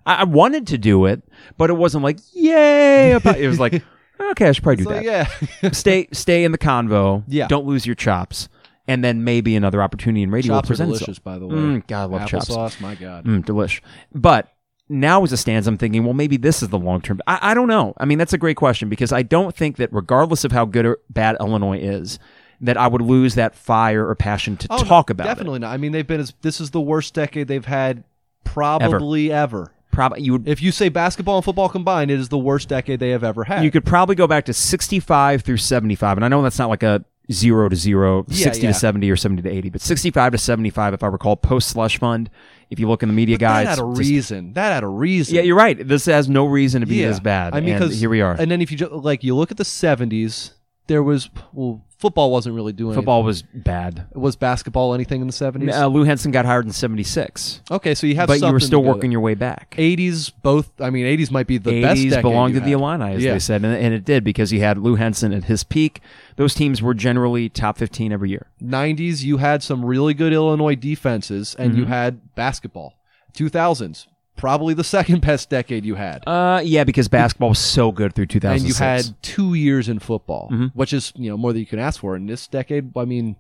I, 0.05 0.15
I 0.15 0.23
wanted 0.23 0.67
to 0.67 0.77
do 0.77 1.05
it, 1.05 1.21
but 1.57 1.69
it 1.69 1.73
wasn't 1.73 2.03
like 2.03 2.19
yay. 2.33 3.11
about- 3.13 3.39
It 3.39 3.47
was 3.47 3.59
like 3.59 3.83
okay, 4.31 4.47
I 4.47 4.51
should 4.53 4.63
probably 4.63 4.83
do 4.85 4.89
So, 4.89 4.95
that. 4.95 5.03
yeah. 5.03 5.69
Stay, 5.71 6.07
stay 6.13 6.43
in 6.45 6.51
the 6.53 6.57
convo. 6.57 7.23
Yeah. 7.27 7.47
Don't 7.47 7.65
lose 7.65 7.85
your 7.85 7.95
chops, 7.95 8.47
and 8.87 9.03
then 9.03 9.23
maybe 9.25 9.55
another 9.55 9.81
opportunity 9.83 10.23
in 10.23 10.31
radio 10.31 10.53
will 10.53 10.61
Chops 10.61 10.71
are 10.79 10.85
delicious, 10.85 11.07
itself. 11.17 11.23
by 11.23 11.37
the 11.39 11.47
way. 11.47 11.55
Mm, 11.55 11.87
God, 11.87 12.01
I 12.01 12.05
love 12.05 12.29
chops. 12.29 12.49
Applesauce, 12.49 12.79
my 12.79 12.95
God. 12.95 13.25
Mm, 13.25 13.43
delish. 13.45 13.81
But 14.13 14.53
now, 14.89 15.23
as 15.23 15.33
it 15.33 15.37
stands, 15.37 15.67
I'm 15.67 15.77
thinking, 15.77 16.03
well, 16.03 16.13
maybe 16.13 16.37
this 16.37 16.61
is 16.61 16.69
the 16.69 16.77
long 16.79 17.01
term. 17.01 17.19
I, 17.27 17.39
I 17.41 17.53
don't 17.53 17.67
know. 17.67 17.93
I 17.97 18.05
mean, 18.05 18.17
that's 18.17 18.33
a 18.33 18.37
great 18.37 18.57
question 18.57 18.87
because 18.89 19.11
I 19.11 19.23
don't 19.23 19.55
think 19.55 19.77
that, 19.77 19.91
regardless 19.91 20.43
of 20.43 20.51
how 20.51 20.65
good 20.65 20.85
or 20.85 20.99
bad 21.09 21.37
Illinois 21.39 21.79
is, 21.79 22.19
that 22.61 22.77
I 22.77 22.87
would 22.87 23.01
lose 23.01 23.35
that 23.35 23.55
fire 23.55 24.07
or 24.07 24.15
passion 24.15 24.55
to 24.57 24.67
Oh, 24.69 24.83
talk 24.83 25.09
about 25.09 25.25
Definitely 25.25 25.59
not. 25.59 25.73
I 25.73 25.77
mean, 25.77 25.91
they've 25.91 26.05
been 26.07 26.19
as 26.21 26.33
this 26.41 26.61
is 26.61 26.71
the 26.71 26.79
worst 26.81 27.13
decade 27.13 27.47
they've 27.47 27.65
had 27.65 28.03
probably 28.43 29.31
ever. 29.31 29.63
it. 29.63 29.69
Probably 29.91 30.21
you 30.21 30.33
would. 30.33 30.47
If 30.47 30.61
you 30.61 30.71
say 30.71 30.89
basketball 30.89 31.37
and 31.37 31.45
football 31.45 31.69
combined, 31.69 32.11
it 32.11 32.19
is 32.19 32.29
the 32.29 32.37
worst 32.37 32.67
decade 32.69 32.99
they 32.99 33.11
have 33.11 33.23
ever 33.23 33.43
had. 33.45 33.63
You 33.63 33.71
could 33.71 33.85
probably 33.85 34.15
go 34.15 34.27
back 34.27 34.45
to 34.45 34.53
65 34.53 35.41
through 35.41 35.57
75, 35.57 36.17
and 36.17 36.25
I 36.25 36.27
know 36.27 36.41
that's 36.41 36.59
not 36.59 36.69
like 36.69 36.83
a 36.83 37.03
zero 37.31 37.69
to 37.69 37.75
zero, 37.75 38.25
Yeah, 38.27 38.43
60 38.45 38.63
yeah. 38.63 38.73
to 38.73 38.77
70 38.77 39.09
or 39.09 39.15
70 39.15 39.41
to 39.43 39.49
80, 39.49 39.69
but 39.69 39.81
65 39.81 40.33
to 40.33 40.37
75, 40.37 40.93
if 40.95 41.03
I 41.03 41.07
recall, 41.07 41.35
post 41.37 41.69
slush 41.69 41.97
fund. 41.97 42.29
If 42.69 42.79
you 42.79 42.87
look 42.87 43.03
in 43.03 43.09
the 43.09 43.13
media 43.15 43.37
guys, 43.37 43.65
that 43.67 43.77
had 43.77 43.79
a 43.79 43.89
just- 43.95 43.99
reason. 44.09 44.53
That 44.53 44.73
had 44.73 44.83
a 44.83 44.87
reason. 44.87 45.35
yeah, 45.35 45.41
you're 45.41 45.55
right. 45.55 45.87
This 45.87 46.05
has 46.07 46.27
no 46.27 46.45
reason 46.45 46.81
to 46.81 46.87
be 46.87 46.95
Yeah. 46.97 47.09
this 47.09 47.19
bad. 47.19 47.53
I 47.55 47.61
mean, 47.61 47.73
because 47.77 47.99
here 47.99 48.09
we 48.09 48.21
are. 48.21 48.33
And 48.37 48.49
then 48.49 48.61
if 48.61 48.71
you 48.71 48.77
ju- 48.77 48.89
like, 48.91 49.23
you 49.23 49.35
look 49.35 49.51
at 49.51 49.57
the 49.57 49.63
'70s, 49.65 50.51
there 50.87 51.01
was 51.03 51.29
well, 51.53 51.83
football 51.97 52.31
wasn't 52.31 52.53
really 52.55 52.73
doing 52.73 52.93
Football 52.93 53.23
was 53.23 53.41
bad. 53.41 54.05
Was 54.13 54.35
basketball 54.35 54.93
anything 54.93 55.21
in 55.21 55.27
the 55.27 55.33
seventies? 55.33 55.73
Uh, 55.75 55.87
Lou 55.87 56.03
Henson 56.03 56.31
got 56.31 56.45
hired 56.45 56.65
in 56.65 56.71
'76, 56.71 57.61
okay, 57.71 57.95
so 57.95 58.05
you 58.07 58.15
have, 58.15 58.27
but 58.27 58.39
you 58.39 58.51
were 58.51 58.59
still 58.59 58.83
working 58.83 59.11
your 59.11 59.21
way 59.21 59.33
back. 59.33 59.73
Eighties, 59.77 60.29
both. 60.29 60.69
I 60.79 60.89
mean, 60.89 61.05
eighties 61.05 61.31
might 61.31 61.47
be 61.47 61.57
the 61.57 61.81
best. 61.81 62.01
80s 62.01 62.09
decade 62.09 62.21
belonged 62.23 62.53
you 62.53 62.59
to 62.59 62.65
the 62.65 62.71
had. 62.71 62.79
Illini, 62.81 63.15
as 63.15 63.23
Yeah. 63.23 63.33
they 63.33 63.39
said, 63.39 63.63
and, 63.65 63.73
and 63.75 63.93
it 63.93 64.05
did 64.05 64.23
because 64.23 64.51
you 64.53 64.59
had 64.59 64.77
Lou 64.77 64.95
Henson 64.95 65.33
at 65.33 65.45
his 65.45 65.63
peak. 65.63 66.01
Those 66.35 66.53
teams 66.53 66.81
were 66.81 66.93
generally 66.93 67.49
top 67.49 67.77
15 67.77 68.11
every 68.11 68.29
year. 68.29 68.47
90s 68.63 69.23
you 69.23 69.37
had 69.37 69.63
some 69.63 69.83
really 69.85 70.13
good 70.13 70.33
Illinois 70.33 70.75
defenses 70.75 71.55
and 71.57 71.71
Mm-hmm. 71.71 71.79
you 71.79 71.85
had 71.85 72.35
basketball. 72.35 72.93
2000s 73.33 74.07
probably 74.35 74.73
the 74.73 74.83
second 74.83 75.21
best 75.21 75.49
decade 75.49 75.85
you 75.85 75.95
had. 75.95 76.23
Uh, 76.27 76.61
yeah, 76.63 76.83
because 76.83 77.07
basketball 77.07 77.49
was 77.49 77.59
so 77.59 77.91
good 77.91 78.13
through 78.13 78.25
2006. 78.27 78.79
and 78.81 79.03
you 79.03 79.09
had 79.13 79.21
2 79.23 79.53
years 79.53 79.89
in 79.89 79.99
football, 79.99 80.49
Mm-hmm. 80.51 80.65
which 80.77 80.93
is, 80.93 81.13
you 81.15 81.29
know, 81.29 81.37
more 81.37 81.53
than 81.53 81.59
you 81.61 81.65
can 81.65 81.79
ask 81.79 81.99
for 82.01 82.15
in 82.15 82.25
this 82.25 82.47
decade. 82.47 82.91
I 82.97 83.05
mean, 83.05 83.35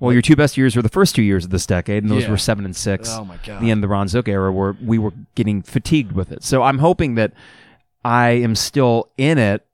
well, 0.00 0.12
your 0.12 0.22
two 0.22 0.34
best 0.34 0.56
years 0.56 0.74
were 0.74 0.82
the 0.82 0.88
first 0.88 1.14
two 1.14 1.22
years 1.22 1.44
of 1.44 1.50
this 1.50 1.64
decade, 1.64 2.02
and 2.02 2.10
those 2.10 2.24
Yeah. 2.24 2.30
were 2.30 2.36
seven 2.36 2.64
and 2.64 2.74
six. 2.74 3.08
Oh, 3.10 3.24
my 3.24 3.36
God. 3.46 3.62
The 3.62 3.70
end 3.70 3.78
of 3.78 3.82
the 3.82 3.88
Ron 3.92 4.08
Zook 4.08 4.26
era, 4.28 4.52
where 4.52 4.74
we 4.84 4.98
were 4.98 5.12
getting 5.36 5.62
fatigued 5.62 6.10
with 6.12 6.32
it. 6.32 6.42
So 6.42 6.62
I'm 6.64 6.78
hoping 6.78 7.14
that 7.14 7.32
I 8.04 8.30
am 8.30 8.56
still 8.56 9.10
in 9.16 9.38
it 9.38 9.64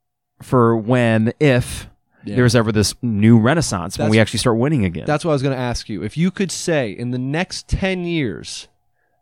for 0.43 0.77
when, 0.77 1.33
if 1.41 1.89
Yeah. 2.25 2.37
there's 2.37 2.55
ever 2.55 2.73
this 2.73 2.95
new 3.01 3.39
renaissance 3.39 3.99
when 3.99 4.11
we 4.11 4.21
actually 4.21 4.41
start 4.41 4.59
winning 4.59 4.85
again. 4.85 5.05
that's 5.07 5.25
what 5.25 5.31
I 5.31 5.35
was 5.35 5.43
going 5.43 5.55
to 5.55 5.61
ask 5.61 5.89
you. 5.89 6.03
If 6.03 6.19
you 6.19 6.31
could 6.31 6.51
say 6.53 6.91
in 6.91 7.11
the 7.11 7.19
next 7.19 7.67
10 7.69 8.05
years 8.05 8.69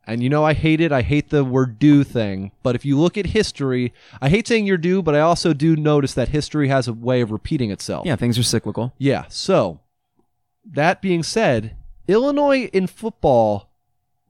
and 0.06 0.22
you 0.22 0.28
know 0.28 0.44
I 0.44 0.54
hate 0.54 0.80
it, 0.80 0.92
I 0.92 1.02
hate 1.02 1.30
the 1.30 1.44
word 1.44 1.78
due 1.78 2.04
thing, 2.04 2.52
but 2.62 2.74
if 2.74 2.84
you 2.84 2.98
look 2.98 3.18
at 3.18 3.26
history, 3.26 3.92
I 4.20 4.28
hate 4.28 4.46
saying 4.46 4.66
you're 4.66 4.76
due, 4.78 5.02
but 5.02 5.14
I 5.14 5.20
also 5.20 5.52
do 5.52 5.76
notice 5.76 6.14
that 6.14 6.28
history 6.28 6.68
has 6.68 6.86
a 6.88 6.92
way 6.92 7.20
of 7.20 7.30
repeating 7.30 7.70
itself. 7.70 8.06
yeah, 8.06 8.16
things 8.16 8.38
are 8.38 8.42
cyclical. 8.42 8.92
Yeah. 8.98 9.24
So, 9.28 9.80
that 10.64 11.02
being 11.02 11.22
said, 11.22 11.76
Illinois 12.08 12.64
in 12.72 12.86
football, 12.86 13.70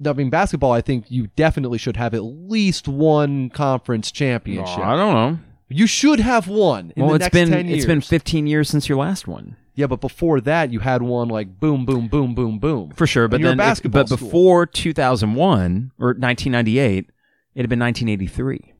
I 0.04 0.12
mean 0.12 0.30
basketball, 0.30 0.72
I 0.72 0.80
think 0.80 1.10
you 1.10 1.28
definitely 1.36 1.78
should 1.78 1.96
have 1.96 2.14
at 2.14 2.22
least 2.22 2.88
one 2.88 3.50
conference 3.50 4.10
championship. 4.10 4.78
I 4.78 4.96
don't 4.96 5.14
know. 5.14 5.38
You 5.68 5.86
should 5.86 6.20
have 6.20 6.46
one 6.46 6.92
in 6.94 7.02
well, 7.02 7.10
the 7.10 7.16
it's 7.16 7.22
next 7.24 7.32
been 7.34 7.50
10 7.50 7.66
years. 7.66 7.78
it's 7.78 7.86
been 7.86 8.00
15 8.00 8.46
years 8.46 8.68
since 8.68 8.88
your 8.88 8.98
last 8.98 9.26
one. 9.26 9.56
Yeah, 9.76 9.86
but 9.86 10.00
before 10.00 10.40
that, 10.40 10.72
you 10.72 10.80
had 10.80 11.02
one 11.02 11.28
like 11.28 11.60
boom, 11.60 11.84
boom, 11.86 12.08
boom, 12.08 12.34
boom, 12.34 12.58
boom. 12.58 12.90
For 12.96 13.06
sure, 13.06 13.28
but 13.28 13.40
then, 13.40 13.56
basketball 13.56 14.02
but 14.02 14.08
school. 14.08 14.26
before 14.28 14.66
2001 14.66 15.92
or 15.98 16.08
1998, 16.08 17.10
it 17.54 17.60
had 17.60 17.68
been 17.70 17.78
1983, 17.78 18.74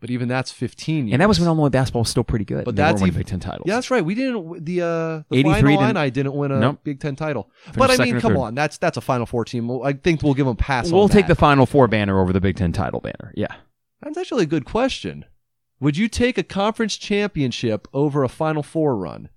But 0.00 0.10
even 0.10 0.28
that's 0.28 0.50
15 0.52 1.06
years. 1.06 1.14
and 1.14 1.20
that 1.22 1.28
was 1.28 1.38
when 1.40 1.46
Illinois 1.46 1.68
basketball 1.68 2.02
was 2.02 2.08
still 2.10 2.24
pretty 2.24 2.44
good. 2.44 2.64
But 2.64 2.70
and 2.70 2.78
they 2.78 2.82
weren't 2.82 2.92
that's 2.98 3.02
even- 3.06 3.18
Big 3.20 3.26
Ten 3.26 3.40
titles. 3.40 3.64
Yeah, 3.66 3.74
that's 3.76 3.90
right. 3.90 4.04
We 4.04 4.14
didn't 4.14 4.64
the 4.64 4.80
uh 4.82 4.86
the 4.86 5.24
83 5.30 5.42
Flying 5.42 5.64
didn't- 5.64 5.96
Illini 5.96 6.10
didn't 6.10 6.34
win 6.34 6.50
a 6.52 6.58
Nope. 6.60 6.80
Big 6.84 7.00
Ten 7.00 7.16
title. 7.16 7.48
But 7.76 7.90
I 7.98 8.04
mean, 8.04 8.20
come 8.20 8.36
on, 8.36 8.54
that's 8.54 8.78
that's 8.78 8.96
a 8.96 9.00
Final 9.00 9.26
Four 9.26 9.44
team. 9.44 9.70
I 9.82 9.92
think 9.92 10.22
we'll 10.22 10.34
give 10.34 10.46
them 10.46 10.52
a 10.54 10.56
pass. 10.56 10.90
we'll 10.90 11.08
take 11.08 11.26
the. 11.28 11.34
Final 11.36 11.66
Four 11.66 11.88
banner 11.88 12.20
over 12.20 12.32
the 12.32 12.40
Big 12.40 12.56
Ten 12.56 12.72
title 12.72 13.00
banner. 13.00 13.32
Yeah, 13.34 13.54
That's 14.02 14.16
actually 14.18 14.42
a 14.44 14.46
good 14.46 14.64
question. 14.64 15.24
Would 15.80 15.96
you 15.96 16.06
take 16.08 16.38
a 16.38 16.44
conference 16.44 16.96
championship 16.96 17.88
over 17.92 18.22
a 18.22 18.28
Final 18.28 18.62
Four 18.62 18.96
run? 18.96 19.28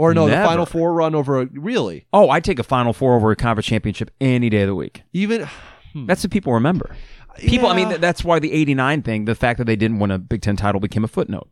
Or 0.00 0.14
no, 0.14 0.26
Never. 0.26 0.40
the 0.40 0.48
Final 0.48 0.64
Four 0.66 0.94
run 0.94 1.14
over 1.14 1.42
a 1.42 1.46
really? 1.52 2.06
Oh, 2.12 2.30
I'd 2.30 2.42
take 2.42 2.58
a 2.58 2.62
Final 2.62 2.94
Four 2.94 3.16
over 3.16 3.30
a 3.30 3.36
conference 3.36 3.66
championship 3.66 4.10
any 4.20 4.48
day 4.48 4.62
of 4.62 4.68
the 4.68 4.74
week. 4.74 5.02
Even 5.12 5.46
That's 5.94 6.24
what 6.24 6.30
people 6.30 6.54
remember. 6.54 6.96
People, 7.38 7.68
I 7.68 7.74
mean, 7.74 7.82
Yeah. 7.84 7.88
th- 7.90 8.00
that's 8.00 8.24
why 8.24 8.38
the 8.38 8.50
'89 8.52 9.02
thing, 9.02 9.26
the 9.26 9.34
fact 9.34 9.58
that 9.58 9.66
they 9.66 9.76
didn't 9.76 9.98
win 9.98 10.10
a 10.10 10.18
Big 10.18 10.40
Ten 10.40 10.56
title, 10.56 10.80
became 10.80 11.04
a 11.04 11.08
footnote. 11.08 11.48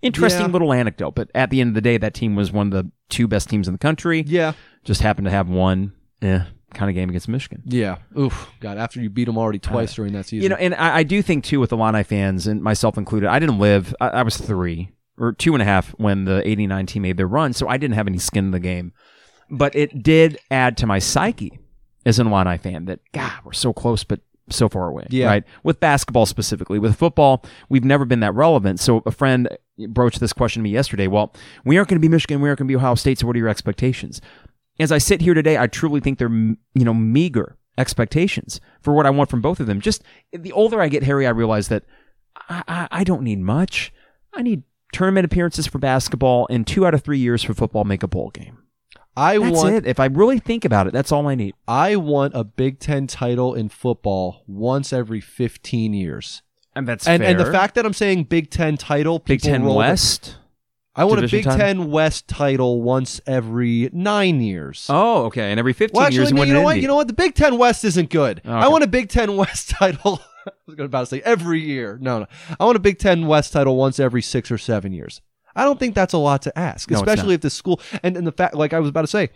Interesting 0.00 0.46
Yeah. 0.46 0.52
little 0.52 0.72
anecdote, 0.72 1.16
but 1.16 1.28
at 1.34 1.50
the 1.50 1.60
end 1.60 1.68
of 1.68 1.74
the 1.74 1.80
day, 1.80 1.96
that 1.98 2.14
team 2.14 2.36
was 2.36 2.52
one 2.52 2.68
of 2.68 2.72
the 2.72 2.88
two 3.08 3.26
best 3.26 3.48
teams 3.50 3.66
in 3.66 3.74
the 3.74 3.78
country. 3.78 4.22
yeah, 4.28 4.52
Just 4.84 5.00
happened 5.02 5.24
to 5.24 5.30
have 5.32 5.48
one, 5.48 5.92
eh, 6.22 6.42
kind 6.74 6.88
of 6.88 6.94
game 6.94 7.08
against 7.08 7.28
Michigan. 7.28 7.62
yeah. 7.66 7.96
Oof, 8.16 8.48
God! 8.60 8.78
After 8.78 9.00
you 9.00 9.10
beat 9.10 9.24
them 9.24 9.36
already 9.36 9.58
twice 9.58 9.92
during 9.94 10.12
that 10.12 10.26
season, 10.26 10.52
Uh, 10.52 10.56
You 10.56 10.68
know, 10.70 10.74
and 10.76 10.80
I, 10.80 10.98
I 10.98 11.02
do 11.02 11.20
think 11.20 11.42
too 11.42 11.58
with 11.58 11.72
Illini 11.72 12.04
fans 12.04 12.46
and 12.46 12.62
myself 12.62 12.96
included. 12.96 13.28
I 13.28 13.40
didn't 13.40 13.58
live. 13.58 13.92
I, 14.00 14.08
I 14.08 14.22
was 14.22 14.36
three 14.36 14.90
or 15.18 15.32
two 15.32 15.54
and 15.54 15.62
a 15.62 15.64
half 15.64 15.90
when 15.92 16.24
the 16.24 16.46
'89 16.46 16.86
team 16.86 17.02
made 17.02 17.16
their 17.16 17.26
run, 17.26 17.52
so 17.52 17.68
I 17.68 17.76
didn't 17.76 17.94
have 17.94 18.06
any 18.06 18.18
skin 18.18 18.46
in 18.46 18.50
the 18.50 18.60
game. 18.60 18.92
But 19.50 19.74
it 19.74 20.02
did 20.02 20.38
add 20.50 20.76
to 20.78 20.86
my 20.86 20.98
psyche 20.98 21.58
as 22.04 22.18
an 22.18 22.26
Illini 22.26 22.58
fan 22.58 22.84
that 22.86 23.00
God, 23.12 23.32
we're 23.44 23.52
so 23.52 23.72
close, 23.72 24.04
but 24.04 24.20
so 24.50 24.68
far 24.68 24.88
away. 24.88 25.06
Yeah. 25.10 25.26
Right. 25.26 25.44
With 25.62 25.80
basketball 25.80 26.26
specifically, 26.26 26.78
with 26.78 26.96
football, 26.96 27.44
we've 27.68 27.84
never 27.84 28.04
been 28.04 28.20
that 28.20 28.34
relevant. 28.34 28.80
So 28.80 29.02
a 29.06 29.10
friend 29.10 29.48
broached 29.88 30.20
this 30.20 30.32
question 30.32 30.60
to 30.60 30.64
me 30.64 30.70
yesterday. 30.70 31.06
Well, 31.06 31.34
we 31.64 31.76
aren't 31.76 31.88
going 31.88 32.00
to 32.00 32.06
be 32.06 32.08
Michigan. 32.08 32.40
We 32.40 32.48
aren't 32.48 32.58
going 32.58 32.68
to 32.68 32.72
be 32.72 32.76
Ohio 32.76 32.94
State. 32.94 33.18
So 33.18 33.26
what 33.26 33.36
are 33.36 33.38
your 33.38 33.48
expectations? 33.48 34.20
As 34.80 34.92
I 34.92 34.98
sit 34.98 35.20
here 35.20 35.34
today, 35.34 35.58
I 35.58 35.66
truly 35.66 36.00
think 36.00 36.18
they're 36.18 36.28
you 36.28 36.56
know 36.74 36.94
meager 36.94 37.56
expectations 37.76 38.60
for 38.80 38.92
what 38.92 39.06
I 39.06 39.10
want 39.10 39.30
from 39.30 39.40
both 39.40 39.60
of 39.60 39.66
them. 39.66 39.80
Just 39.80 40.02
the 40.32 40.52
older 40.52 40.80
I 40.80 40.88
get, 40.88 41.02
Harry, 41.02 41.26
I 41.26 41.30
realize 41.30 41.68
that 41.68 41.84
I, 42.48 42.62
I, 42.68 42.88
I 42.90 43.04
don't 43.04 43.22
need 43.22 43.40
much. 43.40 43.92
I 44.32 44.42
need 44.42 44.62
tournament 44.92 45.24
appearances 45.24 45.66
for 45.66 45.78
basketball 45.78 46.46
and 46.50 46.66
two 46.66 46.86
out 46.86 46.94
of 46.94 47.02
three 47.02 47.18
years 47.18 47.42
for 47.42 47.54
football 47.54 47.84
make 47.84 48.02
a 48.02 48.08
bowl 48.08 48.30
game. 48.30 48.58
I 49.16 49.36
That's 49.38 49.50
want 49.50 49.74
it. 49.74 49.86
If 49.86 49.98
I 49.98 50.06
really 50.06 50.38
think 50.38 50.64
about 50.64 50.86
it, 50.86 50.92
that's 50.92 51.10
all 51.10 51.26
I 51.26 51.34
need. 51.34 51.54
I 51.66 51.96
want 51.96 52.34
a 52.36 52.44
Big 52.44 52.78
Ten 52.78 53.08
title 53.08 53.52
in 53.52 53.68
football 53.68 54.44
once 54.46 54.92
every 54.92 55.20
fifteen 55.20 55.92
years. 55.92 56.42
And 56.76 56.86
that's 56.86 57.08
And 57.08 57.24
and 57.24 57.40
the 57.40 57.50
fact 57.50 57.74
that 57.74 57.84
I'm 57.84 57.94
saying 57.94 58.24
Big 58.24 58.50
Ten 58.50 58.76
title, 58.76 59.18
Big 59.18 59.40
Ten 59.40 59.64
West. 59.64 60.36
I 60.94 61.04
want 61.04 61.24
a 61.24 61.28
Big 61.28 61.44
title? 61.44 61.58
Ten 61.58 61.90
West 61.90 62.28
title 62.28 62.82
once 62.82 63.20
every 63.26 63.88
nine 63.92 64.40
years. 64.40 64.86
Oh, 64.88 65.26
okay. 65.26 65.50
And 65.50 65.60
every 65.60 65.72
15 65.72 65.94
well, 65.94 66.10
years, 66.10 66.24
actually, 66.24 66.36
you 66.36 66.40
win 66.40 66.48
you 66.48 66.54
know 66.54 66.62
what? 66.62 66.70
Indy. 66.72 66.82
You 66.82 66.88
know 66.88 66.96
what? 66.96 67.06
The 67.06 67.12
Big 67.12 67.36
Ten 67.36 67.56
West 67.56 67.84
isn't 67.84 68.10
good. 68.10 68.42
Oh, 68.44 68.50
okay. 68.50 68.64
I 68.64 68.68
want 68.68 68.82
a 68.82 68.88
Big 68.88 69.08
Ten 69.08 69.36
West 69.36 69.70
title. 69.70 70.20
I 70.58 70.60
was 70.66 70.74
going 70.74 70.86
about 70.86 71.00
to 71.00 71.06
say 71.06 71.20
every 71.24 71.60
year. 71.60 71.98
No, 72.00 72.20
no. 72.20 72.26
I 72.58 72.64
want 72.64 72.76
a 72.76 72.80
Big 72.80 72.98
Ten 72.98 73.26
West 73.26 73.52
title 73.52 73.76
once 73.76 73.98
every 74.00 74.22
six 74.22 74.50
or 74.50 74.58
seven 74.58 74.92
years. 74.92 75.20
I 75.54 75.64
don't 75.64 75.80
think 75.80 75.94
that's 75.94 76.12
a 76.12 76.18
lot 76.18 76.42
to 76.42 76.56
ask, 76.58 76.90
No, 76.90 76.98
especially 76.98 77.34
if 77.34 77.40
the 77.40 77.50
school 77.50 77.80
and, 78.02 78.16
and 78.16 78.26
the 78.26 78.32
fact, 78.32 78.54
like 78.54 78.72
I 78.72 78.78
was 78.78 78.90
about 78.90 79.02
to 79.02 79.08
say, 79.08 79.30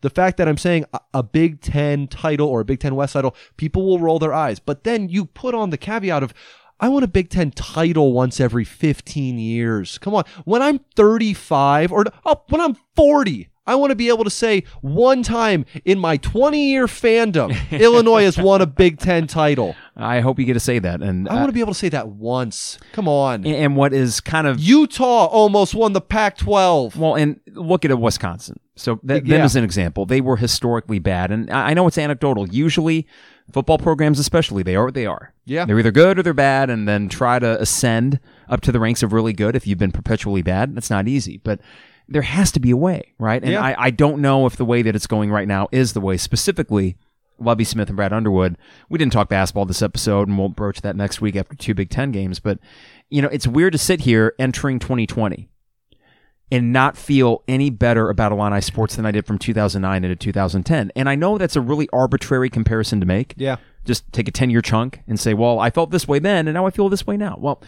the 0.00 0.10
fact 0.10 0.36
that 0.36 0.48
I'm 0.48 0.56
saying 0.56 0.84
a, 0.92 1.00
a 1.14 1.22
Big 1.22 1.60
Ten 1.60 2.06
title 2.06 2.48
or 2.48 2.60
a 2.60 2.64
Big 2.64 2.80
Ten 2.80 2.94
West 2.94 3.14
title, 3.14 3.34
people 3.56 3.84
will 3.84 3.98
roll 3.98 4.18
their 4.18 4.32
eyes. 4.32 4.58
But 4.58 4.84
then 4.84 5.08
you 5.08 5.26
put 5.26 5.54
on 5.54 5.70
the 5.70 5.76
caveat 5.76 6.22
of, 6.22 6.32
I 6.78 6.88
want 6.88 7.04
a 7.04 7.08
Big 7.08 7.28
Ten 7.28 7.50
title 7.50 8.12
once 8.12 8.40
every 8.40 8.64
15 8.64 9.38
years. 9.38 9.98
Come 9.98 10.14
on. 10.14 10.24
When 10.44 10.62
I'm 10.62 10.80
35 10.96 11.92
or 11.92 12.04
oh, 12.24 12.42
when 12.48 12.60
I'm 12.60 12.76
40, 12.96 13.49
I 13.66 13.74
want 13.74 13.90
to 13.90 13.96
be 13.96 14.08
able 14.08 14.24
to 14.24 14.30
say 14.30 14.64
one 14.80 15.22
time 15.22 15.64
in 15.84 15.98
my 15.98 16.16
20 16.16 16.70
year 16.70 16.86
fandom, 16.86 17.56
Illinois 17.78 18.24
has 18.24 18.38
won 18.38 18.60
a 18.60 18.66
Big 18.66 18.98
Ten 18.98 19.26
title. 19.26 19.76
I 19.96 20.20
hope 20.20 20.38
you 20.38 20.44
get 20.44 20.54
to 20.54 20.60
say 20.60 20.78
that. 20.78 21.02
And 21.02 21.28
I 21.28 21.34
want 21.34 21.46
to 21.46 21.50
uh, 21.50 21.52
be 21.52 21.60
able 21.60 21.72
to 21.74 21.78
say 21.78 21.90
that 21.90 22.08
once. 22.08 22.78
Come 22.92 23.06
on. 23.06 23.46
and, 23.46 23.76
what 23.76 23.92
is 23.92 24.20
kind 24.20 24.46
of 24.46 24.58
Utah 24.58 25.26
almost 25.26 25.74
won 25.74 25.92
the 25.92 26.00
Pac 26.00 26.38
12. 26.38 26.96
Well, 26.96 27.14
and 27.14 27.38
look 27.52 27.84
at 27.84 27.96
Wisconsin. 27.98 28.58
So 28.76 28.96
th- 28.96 29.24
them 29.24 29.42
as 29.42 29.56
an 29.56 29.64
example, 29.64 30.06
they 30.06 30.22
were 30.22 30.36
historically 30.36 30.98
bad, 30.98 31.30
and 31.30 31.50
I 31.50 31.70
I 31.70 31.74
know 31.74 31.86
it's 31.86 31.98
anecdotal. 31.98 32.48
Usually, 32.48 33.06
football 33.52 33.76
programs, 33.76 34.18
especially, 34.18 34.62
they 34.62 34.74
are 34.74 34.86
what 34.86 34.94
they 34.94 35.06
are. 35.06 35.34
Yeah. 35.44 35.66
they're 35.66 35.78
either 35.78 35.92
good 35.92 36.18
or 36.18 36.22
they're 36.22 36.32
bad, 36.32 36.70
and 36.70 36.88
then 36.88 37.08
try 37.08 37.38
to 37.38 37.60
ascend 37.60 38.20
up 38.48 38.62
to 38.62 38.72
the 38.72 38.80
ranks 38.80 39.02
of 39.02 39.12
really 39.12 39.34
good. 39.34 39.54
If 39.54 39.66
you've 39.66 39.78
been 39.78 39.92
perpetually 39.92 40.42
bad, 40.42 40.74
that's 40.74 40.88
not 40.90 41.08
easy. 41.08 41.36
But 41.36 41.60
there 42.10 42.22
has 42.22 42.50
to 42.52 42.60
be 42.60 42.70
a 42.72 42.76
way, 42.76 43.14
right? 43.18 43.40
And 43.42 43.52
Yeah. 43.52 43.62
I, 43.62 43.86
I 43.86 43.90
don't 43.90 44.20
know 44.20 44.44
if 44.46 44.56
the 44.56 44.64
way 44.64 44.82
that 44.82 44.94
it's 44.96 45.06
going 45.06 45.30
right 45.30 45.48
now 45.48 45.68
is 45.72 45.92
the 45.92 46.00
way. 46.00 46.16
Specifically, 46.16 46.96
Lovie 47.38 47.64
Smith 47.64 47.88
and 47.88 47.96
Brad 47.96 48.12
Underwood. 48.12 48.58
We 48.90 48.98
didn't 48.98 49.12
talk 49.12 49.28
basketball 49.28 49.64
this 49.64 49.80
episode, 49.80 50.28
and 50.28 50.36
we'll 50.36 50.48
broach 50.50 50.82
that 50.82 50.96
next 50.96 51.20
week 51.20 51.36
after 51.36 51.54
two 51.56 51.72
Big 51.72 51.88
Ten 51.88 52.10
games. 52.10 52.40
But 52.40 52.58
you 53.08 53.22
know, 53.22 53.28
it's 53.28 53.46
weird 53.46 53.72
to 53.72 53.78
sit 53.78 54.00
here 54.00 54.34
entering 54.38 54.78
2020 54.78 55.48
and 56.52 56.72
not 56.72 56.96
feel 56.96 57.42
any 57.46 57.70
better 57.70 58.10
about 58.10 58.32
Illini 58.32 58.60
sports 58.60 58.96
than 58.96 59.06
I 59.06 59.12
did 59.12 59.24
from 59.24 59.38
2009 59.38 60.04
into 60.04 60.16
2010. 60.16 60.90
And 60.96 61.08
I 61.08 61.14
know 61.14 61.38
that's 61.38 61.54
a 61.56 61.60
really 61.60 61.88
arbitrary 61.92 62.50
comparison 62.50 62.98
to 63.00 63.06
make. 63.06 63.34
Yeah. 63.36 63.56
Just 63.84 64.12
take 64.12 64.26
a 64.26 64.32
10 64.32 64.50
year 64.50 64.60
chunk 64.60 65.00
and 65.06 65.18
say, 65.18 65.32
well, 65.32 65.60
I 65.60 65.70
felt 65.70 65.90
this 65.90 66.08
way 66.08 66.18
then, 66.18 66.48
and 66.48 66.54
now 66.54 66.66
I 66.66 66.70
feel 66.70 66.88
this 66.88 67.06
way 67.06 67.16
now. 67.16 67.36
Well, 67.38 67.62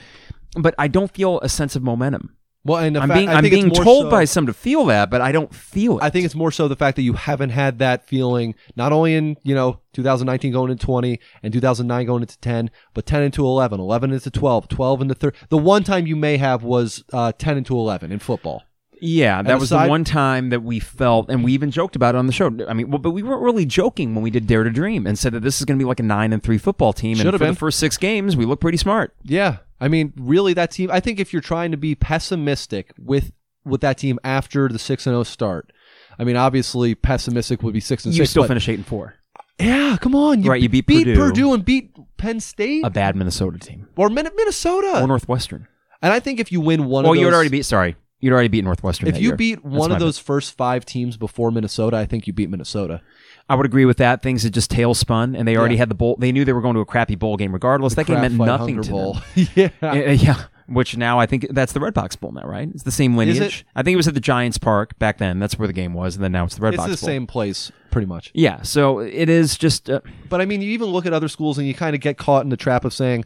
but 0.56 0.74
I 0.78 0.88
don't 0.88 1.12
feel 1.12 1.38
a 1.40 1.48
sense 1.48 1.76
of 1.76 1.82
momentum. 1.82 2.36
Well, 2.64 2.78
and 2.78 2.96
I'm 2.96 3.08
fact- 3.08 3.18
being, 3.18 3.28
I'm 3.28 3.42
being 3.42 3.70
told 3.70 4.04
so- 4.04 4.10
by 4.10 4.24
some 4.24 4.46
to 4.46 4.52
feel 4.52 4.84
that, 4.86 5.10
but 5.10 5.20
I 5.20 5.32
don't 5.32 5.52
feel 5.52 5.98
it. 5.98 6.04
I 6.04 6.10
think 6.10 6.24
it's 6.24 6.34
more 6.34 6.52
so 6.52 6.68
the 6.68 6.76
fact 6.76 6.94
that 6.96 7.02
you 7.02 7.14
haven't 7.14 7.50
had 7.50 7.80
that 7.80 8.06
feeling 8.06 8.54
not 8.76 8.92
only 8.92 9.14
in, 9.14 9.36
you 9.42 9.54
know, 9.54 9.80
2019 9.94 10.52
going 10.52 10.70
into 10.70 10.84
20 10.84 11.18
and 11.42 11.52
2009 11.52 12.06
going 12.06 12.22
into 12.22 12.38
10, 12.38 12.70
but 12.94 13.04
10 13.04 13.22
into 13.24 13.44
11, 13.44 13.80
11 13.80 14.12
into 14.12 14.30
12, 14.30 14.68
12 14.68 15.02
into 15.02 15.14
30. 15.14 15.36
The 15.48 15.58
one 15.58 15.82
time 15.82 16.06
you 16.06 16.14
may 16.14 16.36
have 16.36 16.62
was 16.62 17.02
uh, 17.12 17.32
10 17.36 17.58
into 17.58 17.74
11 17.76 18.12
in 18.12 18.20
football. 18.20 18.62
Yeah, 19.04 19.42
that 19.42 19.50
And 19.50 19.58
was 19.60 19.72
aside- 19.72 19.86
the 19.86 19.90
one 19.90 20.04
time 20.04 20.50
that 20.50 20.62
we 20.62 20.78
felt, 20.78 21.28
and 21.28 21.42
we 21.42 21.52
even 21.54 21.72
joked 21.72 21.96
about 21.96 22.14
it 22.14 22.18
on 22.18 22.28
the 22.28 22.32
show. 22.32 22.56
I 22.68 22.72
mean, 22.72 22.88
well, 22.88 22.98
but 23.00 23.10
we 23.10 23.22
weren't 23.24 23.42
really 23.42 23.66
joking 23.66 24.14
when 24.14 24.22
we 24.22 24.30
did 24.30 24.46
Dare 24.46 24.62
to 24.62 24.70
Dream 24.70 25.06
and 25.08 25.18
said 25.18 25.32
that 25.32 25.40
this 25.40 25.58
is 25.58 25.64
going 25.64 25.76
to 25.76 25.82
be 25.82 25.86
like 25.88 25.98
a 25.98 26.04
nine 26.04 26.32
and 26.32 26.40
three 26.40 26.56
football 26.58 26.92
team. 26.92 27.16
Should 27.16 27.26
and 27.26 27.34
have 27.34 27.40
for 27.40 27.46
been. 27.46 27.54
the 27.54 27.58
first 27.58 27.80
six 27.80 27.96
games, 27.96 28.36
we 28.36 28.44
look 28.44 28.60
pretty 28.60 28.78
smart. 28.78 29.12
Yeah. 29.24 29.56
I 29.80 29.88
mean, 29.88 30.12
really, 30.16 30.54
that 30.54 30.70
team, 30.70 30.88
I 30.92 31.00
think 31.00 31.18
if 31.18 31.32
you're 31.32 31.42
trying 31.42 31.72
to 31.72 31.76
be 31.76 31.94
pessimistic 31.96 32.92
with 32.98 33.32
with 33.64 33.80
that 33.80 33.98
team 33.98 34.18
after 34.24 34.68
the 34.68 34.78
six 34.78 35.06
and 35.06 35.12
zero 35.14 35.24
start. 35.24 35.72
I 36.18 36.24
mean, 36.24 36.36
obviously, 36.36 36.94
pessimistic 36.94 37.62
would 37.62 37.74
be 37.74 37.80
six 37.80 38.04
and 38.04 38.14
You 38.14 38.18
six. 38.22 38.30
still 38.30 38.42
but- 38.44 38.48
finish 38.48 38.68
eight 38.68 38.74
and 38.78 38.86
four. 38.86 39.14
Yeah, 39.60 39.96
come 40.00 40.14
on. 40.14 40.42
Right, 40.42 40.60
you 40.62 40.68
beat 40.68 40.86
beat 40.86 41.14
Purdue. 41.16 41.52
and 41.54 41.64
beat 41.64 41.90
Penn 42.16 42.40
State 42.40 42.84
A 42.84 42.90
bad 42.90 43.14
Minnesota 43.16 43.58
team 43.58 43.88
or 43.96 44.08
Minnesota. 44.08 45.00
or 45.02 45.06
Northwestern. 45.06 45.66
and 46.00 46.12
I 46.12 46.18
think 46.20 46.40
if 46.40 46.50
you 46.50 46.60
win 46.60 46.86
one 46.86 47.04
Well, 47.04 47.12
of 47.12 47.16
those, 47.16 47.20
you 47.20 47.26
would 47.26 47.34
already 47.34 47.50
beat. 47.50 47.64
Sorry, 47.64 47.94
you'd 48.22 48.32
already 48.32 48.48
beat 48.48 48.64
Northwestern. 48.64 49.08
if 49.08 49.14
that 49.14 49.20
you 49.20 49.28
year. 49.28 49.36
beat 49.36 49.62
That's 49.62 49.74
one 49.76 49.92
of 49.92 49.98
those 49.98 50.18
first 50.18 50.56
five 50.56 50.86
teams 50.86 51.18
before 51.18 51.50
Minnesota, 51.50 51.98
I 51.98 52.06
think 52.06 52.26
you 52.26 52.32
beat 52.32 52.48
Minnesota. 52.48 53.02
I 53.50 53.54
would 53.56 53.66
agree 53.66 53.84
with 53.84 53.98
that. 53.98 54.22
Things 54.22 54.44
had 54.44 54.54
just 54.54 54.70
tail 54.70 54.94
spun, 54.94 55.34
and 55.34 55.46
they 55.46 55.56
already 55.58 55.74
Yeah. 55.74 55.80
had 55.80 55.90
the 55.90 55.94
bowl. 55.94 56.16
They 56.18 56.32
knew 56.32 56.44
they 56.46 56.52
were 56.54 56.62
going 56.62 56.74
to 56.74 56.80
a 56.80 56.86
crappy 56.86 57.16
bowl 57.16 57.36
game, 57.36 57.52
regardless. 57.52 57.94
that 57.96 58.06
game 58.06 58.16
Kraft 58.16 58.30
meant 58.34 58.38
Fight 58.38 58.46
nothing 58.46 58.74
Hunger 58.76 58.82
to 58.84 58.90
Bowl. 58.90 59.14
them. 59.34 59.48
yeah. 59.82 60.12
Yeah, 60.12 60.44
which 60.68 60.96
now 60.96 61.18
I 61.18 61.26
think 61.26 61.48
that's 61.50 61.72
the 61.72 61.80
Redbox 61.80 62.18
Bowl 62.20 62.30
now, 62.32 62.46
right? 62.46 62.68
It's 62.72 62.84
the 62.84 62.92
same 62.92 63.16
lineage. 63.16 63.40
it? 63.40 63.64
I 63.74 63.82
think 63.82 63.94
it 63.94 63.96
was 63.96 64.06
at 64.08 64.14
the 64.14 64.20
Giants 64.20 64.56
Park 64.58 64.96
back 65.00 65.18
then. 65.18 65.40
That's 65.40 65.58
where 65.58 65.66
the 65.66 65.74
game 65.74 65.92
was, 65.92 66.14
and 66.14 66.22
then 66.24 66.30
now 66.32 66.44
it's 66.44 66.54
the 66.54 66.62
Red 66.62 66.74
It's 66.74 66.82
Box 66.82 66.92
the 66.92 67.04
Bowl. 67.04 67.06
same 67.08 67.26
place, 67.26 67.72
pretty 67.90 68.06
much. 68.06 68.30
Yeah, 68.32 68.62
so 68.62 69.00
it 69.00 69.28
is 69.28 69.58
just. 69.58 69.90
Uh, 69.90 70.00
But 70.28 70.40
I 70.40 70.46
mean, 70.46 70.62
you 70.62 70.70
even 70.70 70.86
look 70.88 71.04
at 71.04 71.12
other 71.12 71.28
schools 71.28 71.58
and 71.58 71.66
you 71.66 71.74
kind 71.74 71.94
of 71.96 72.00
get 72.00 72.16
caught 72.16 72.44
in 72.44 72.48
the 72.50 72.56
trap 72.56 72.84
of 72.84 72.94
saying, 72.94 73.24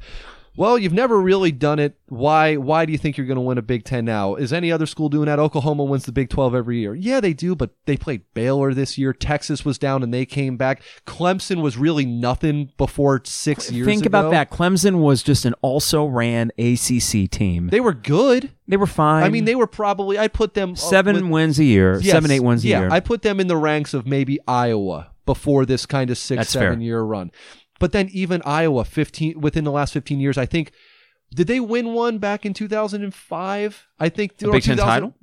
"Well, 0.56 0.78
you've 0.78 0.92
never 0.92 1.20
really 1.20 1.52
done 1.52 1.78
it. 1.78 1.96
Why? 2.08 2.56
Why 2.56 2.84
do 2.86 2.92
you 2.92 2.98
think 2.98 3.16
you're 3.16 3.26
going 3.26 3.36
to 3.36 3.42
win 3.42 3.58
a 3.58 3.62
Big 3.62 3.84
Ten 3.84 4.04
now? 4.04 4.34
Is 4.34 4.52
any 4.52 4.72
other 4.72 4.86
school 4.86 5.08
doing 5.08 5.26
that? 5.26 5.38
Oklahoma 5.38 5.84
wins 5.84 6.04
the 6.06 6.12
Big 6.12 6.30
Twelve 6.30 6.54
every 6.54 6.78
year. 6.78 6.94
Yeah, 6.94 7.20
they 7.20 7.32
do, 7.32 7.54
but 7.54 7.70
they 7.86 7.96
played 7.96 8.22
Baylor 8.34 8.74
this 8.74 8.96
year. 8.98 9.12
Texas 9.12 9.64
was 9.64 9.78
down 9.78 10.02
and 10.02 10.12
they 10.12 10.24
came 10.26 10.56
back. 10.56 10.82
Clemson 11.06 11.62
was 11.62 11.76
really 11.76 12.06
nothing 12.06 12.72
before 12.76 13.20
six 13.24 13.70
years. 13.70 13.86
think 13.86 14.02
ago. 14.06 14.08
about 14.08 14.30
that. 14.30 14.50
Clemson 14.50 15.00
was 15.00 15.22
just 15.22 15.44
an 15.44 15.54
also 15.62 16.04
ran 16.06 16.50
ACC 16.58 17.30
team. 17.30 17.68
They, 17.68 17.80
were 17.80 17.94
good. 17.94 18.50
They 18.68 18.76
were 18.76 18.86
fine. 18.86 19.24
I 19.24 19.28
mean, 19.28 19.44
they 19.44 19.54
were 19.54 19.66
probably. 19.66 20.18
I'd 20.18 20.32
put 20.32 20.54
them 20.54 20.74
seven 20.76 21.16
with- 21.16 21.24
wins 21.24 21.58
a 21.58 21.64
year, 21.64 22.00
Yes, 22.00 22.12
seven 22.12 22.30
eight 22.30 22.40
wins 22.40 22.64
a 22.64 22.68
yeah, 22.68 22.80
year. 22.80 22.88
I 22.90 23.00
put 23.00 23.22
them 23.22 23.40
in 23.40 23.46
the 23.46 23.56
ranks 23.56 23.94
of 23.94 24.06
maybe 24.06 24.38
Iowa 24.48 25.10
before 25.26 25.66
this 25.66 25.86
kind 25.86 26.08
of 26.10 26.16
six 26.18 26.38
That's 26.38 26.50
seven 26.50 26.78
fair. 26.78 26.80
year 26.84 27.00
run. 27.02 27.30
But 27.78 27.92
then 27.92 28.08
even 28.12 28.42
Iowa, 28.44 28.84
fifteen 28.84 29.40
within 29.40 29.64
the 29.64 29.70
last 29.72 29.92
fifteen 29.92 30.20
years, 30.20 30.38
I 30.38 30.46
think 30.46 30.72
did 31.34 31.46
they 31.46 31.60
win 31.60 31.92
one 31.92 32.18
back 32.18 32.46
in 32.46 32.54
two 32.54 32.68
thousand 32.68 33.02
and 33.04 33.12
five? 33.14 33.86
I 33.98 34.08
think 34.08 34.40
A 34.42 34.50
Big 34.50 34.62
Ten 34.62 34.76
title? 34.76 35.14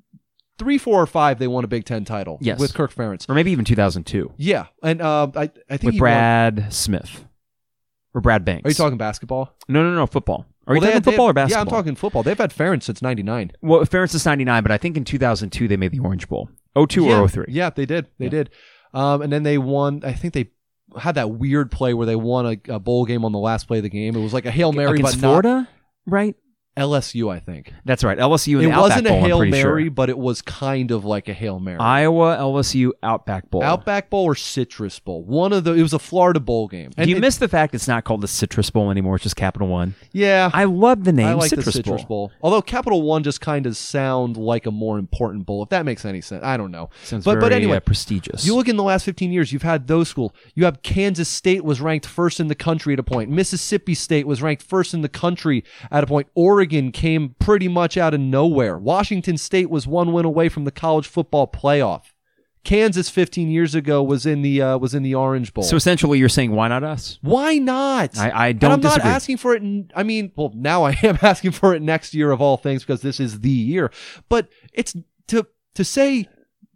Three, 0.59 0.77
four, 0.77 1.01
or 1.01 1.07
five, 1.07 1.39
they 1.39 1.47
won 1.47 1.63
a 1.63 1.67
Big 1.67 1.83
Ten 1.85 2.05
title. 2.05 2.37
Yes. 2.39 2.59
with 2.59 2.73
Kirk 2.75 2.93
Ferentz. 2.93 3.27
or 3.27 3.33
maybe 3.33 3.51
even 3.51 3.65
2002 3.65 4.33
Yeah, 4.37 4.67
and 4.83 5.01
uh, 5.01 5.27
I, 5.35 5.41
I 5.43 5.77
think 5.77 5.83
with 5.83 5.93
he 5.95 5.99
won- 5.99 5.99
Brad 5.99 6.67
Smith 6.73 7.25
or 8.13 8.21
Brad 8.21 8.45
Banks. 8.45 8.65
Are 8.65 8.69
you 8.69 8.75
talking 8.75 8.97
basketball? 8.99 9.55
No, 9.67 9.81
no, 9.83 9.95
no, 9.95 10.05
football. 10.05 10.45
Are 10.67 10.73
Well, 10.73 10.75
you 10.75 10.81
talking 10.81 10.93
had- 10.93 11.03
football 11.05 11.25
had- 11.25 11.31
or 11.31 11.33
basketball? 11.33 11.57
Yeah, 11.57 11.61
I'm 11.61 11.67
talking 11.83 11.95
football. 11.95 12.21
They've 12.23 12.37
had 12.37 12.51
Ferentz 12.51 12.83
since 12.83 13.01
'99. 13.01 13.51
Well, 13.63 13.81
Ferentz 13.81 14.13
is 14.13 14.25
99, 14.27 14.61
but 14.61 14.71
I 14.71 14.77
think 14.77 14.95
in 14.95 15.03
2002 15.05 15.67
they 15.67 15.75
made 15.75 15.91
the 15.91 15.99
Orange 15.99 16.29
Bowl. 16.29 16.49
02 16.75 17.05
yeah, 17.05 17.19
or 17.19 17.27
03. 17.27 17.45
Yeah, 17.49 17.71
they 17.71 17.87
did. 17.87 18.05
They 18.19 18.25
Yeah. 18.25 18.29
did. 18.31 18.49
Um, 18.93 19.23
and 19.23 19.33
then 19.33 19.41
they 19.41 19.57
won. 19.57 20.01
I 20.05 20.13
think 20.13 20.35
they 20.35 20.51
had 20.97 21.15
that 21.15 21.31
weird 21.31 21.71
play 21.71 21.93
where 21.93 22.05
they 22.05 22.15
won 22.15 22.45
a, 22.45 22.73
a 22.73 22.79
bowl 22.79 23.05
game 23.05 23.25
on 23.25 23.31
the 23.31 23.39
last 23.39 23.67
play 23.67 23.77
of 23.77 23.83
the 23.83 23.89
game. 23.89 24.15
It 24.15 24.21
was 24.21 24.33
like 24.33 24.45
a 24.45 24.51
hail 24.51 24.71
mary, 24.71 24.99
Against 24.99 25.19
but 25.19 25.21
not 25.21 25.41
Florida, 25.41 25.69
right? 26.05 26.35
LSU. 26.75 27.31
I 27.31 27.39
think 27.39 27.71
That's 27.85 28.03
right. 28.03 28.17
LSU 28.17 28.59
in 28.59 28.65
it 28.65 28.67
the 28.67 28.71
Outback 28.71 28.81
wasn't 28.81 29.07
a 29.07 29.09
Bowl, 29.11 29.19
I'm 29.19 29.25
hail 29.25 29.37
pretty 29.37 29.51
mary, 29.51 29.83
sure. 29.83 29.91
but 29.91 30.09
it 30.09 30.17
was 30.17 30.41
kind 30.41 30.89
of 30.91 31.05
like 31.05 31.29
a 31.29 31.33
hail 31.33 31.59
mary. 31.59 31.77
Iowa, 31.79 32.35
LSU, 32.37 32.91
Outback 33.03 33.49
Bowl. 33.51 33.61
Outback 33.61 34.09
Bowl 34.09 34.23
or 34.25 34.33
Citrus 34.35 34.99
Bowl. 34.99 35.23
One 35.23 35.53
of 35.53 35.63
the. 35.63 35.73
It 35.73 35.83
was 35.83 35.93
a 35.93 35.99
Florida 35.99 36.39
bowl 36.39 36.67
game. 36.67 36.89
Do 36.97 37.07
you 37.07 37.17
it- 37.17 37.19
miss 37.19 37.37
the 37.37 37.47
fact 37.47 37.75
it's 37.75 37.87
not 37.87 38.03
called 38.05 38.21
the 38.21 38.27
Citrus 38.27 38.71
Bowl 38.71 38.89
anymore? 38.89 39.15
It's 39.15 39.23
just 39.23 39.35
Capital 39.35 39.67
One. 39.67 39.93
Yeah, 40.13 40.49
I 40.51 40.63
love 40.63 41.03
the 41.03 41.13
name 41.13 41.27
I 41.27 41.33
like 41.33 41.49
Citrus, 41.49 41.65
the 41.65 41.71
Citrus 41.73 42.01
Bowl. 42.05 42.29
bowl. 42.29 42.31
Although 42.41 42.61
Capital 42.63 43.03
One 43.03 43.21
just 43.23 43.39
kind 43.39 43.67
of 43.67 43.77
sound 43.77 44.35
like 44.35 44.65
a 44.65 44.71
more 44.71 44.97
important 44.97 45.45
bowl, 45.45 45.61
if 45.61 45.69
that 45.69 45.85
makes 45.85 46.05
any 46.05 46.21
sense. 46.21 46.43
I 46.43 46.57
don't 46.57 46.71
know. 46.71 46.89
Sounds 47.03 47.23
but 47.23 47.33
very 47.33 47.41
but 47.41 47.53
anyway, 47.53 47.77
uh, 47.77 47.81
prestigious. 47.81 48.45
You 48.47 48.55
look 48.55 48.67
in 48.67 48.77
the 48.77 48.83
last 48.83 49.05
15 49.05 49.31
years, 49.31 49.53
you've 49.53 49.61
had 49.61 49.85
those 49.87 50.09
schools. 50.09 50.31
You 50.55 50.65
have 50.65 50.81
Kansas 50.81 51.29
State 51.29 51.63
was 51.63 51.81
ranked 51.81 52.07
first 52.07 52.39
in 52.39 52.47
the 52.47 52.55
country 52.55 52.93
at 52.93 52.99
a 52.99 53.03
point. 53.03 53.29
Mississippi 53.29 53.93
State 53.93 54.25
was 54.25 54.41
ranked 54.41 54.63
first 54.63 54.95
in 54.95 55.01
the 55.01 55.09
country 55.09 55.63
at 55.91 56.03
a 56.03 56.07
point. 56.07 56.27
Oregon 56.33 56.62
came 56.65 57.35
pretty 57.39 57.67
much 57.67 57.97
out 57.97 58.13
of 58.13 58.19
nowhere. 58.19 58.77
Washington 58.77 59.37
State 59.37 59.69
was 59.69 59.87
one 59.87 60.13
win 60.13 60.25
away 60.25 60.49
from 60.49 60.65
the 60.65 60.71
college 60.71 61.07
football 61.07 61.47
playoff. 61.47 62.03
Kansas 62.63 63.09
15 63.09 63.49
years 63.49 63.75
ago 63.75 64.01
was 64.01 64.25
in 64.25 64.41
the 64.41 64.61
uh, 64.61 64.77
was 64.77 64.93
in 64.93 65.03
the 65.03 65.13
Orange 65.15 65.53
Bowl. 65.53 65.65
so 65.65 65.75
essentially, 65.75 66.17
you're 66.17 66.29
saying 66.29 66.53
why 66.53 66.69
not 66.69 66.83
us? 66.83 67.19
why 67.21 67.57
not? 67.57 68.17
I, 68.17 68.47
I 68.47 68.51
don't 68.53 68.71
I'm 68.71 68.79
not 68.79 69.01
asking 69.01 69.37
for 69.37 69.53
it. 69.53 69.61
I 69.93 70.03
mean, 70.03 70.31
well, 70.35 70.51
now 70.55 70.83
I 70.83 70.97
am 71.03 71.19
asking 71.21 71.51
for 71.51 71.75
it 71.75 71.81
next 71.81 72.13
year 72.13 72.31
of 72.31 72.41
all 72.41 72.55
things 72.55 72.83
because 72.83 73.01
this 73.01 73.19
is 73.19 73.41
the 73.41 73.49
year. 73.49 73.91
But 74.29 74.47
it's 74.71 74.95
to 75.27 75.45
to 75.75 75.83
say 75.83 76.29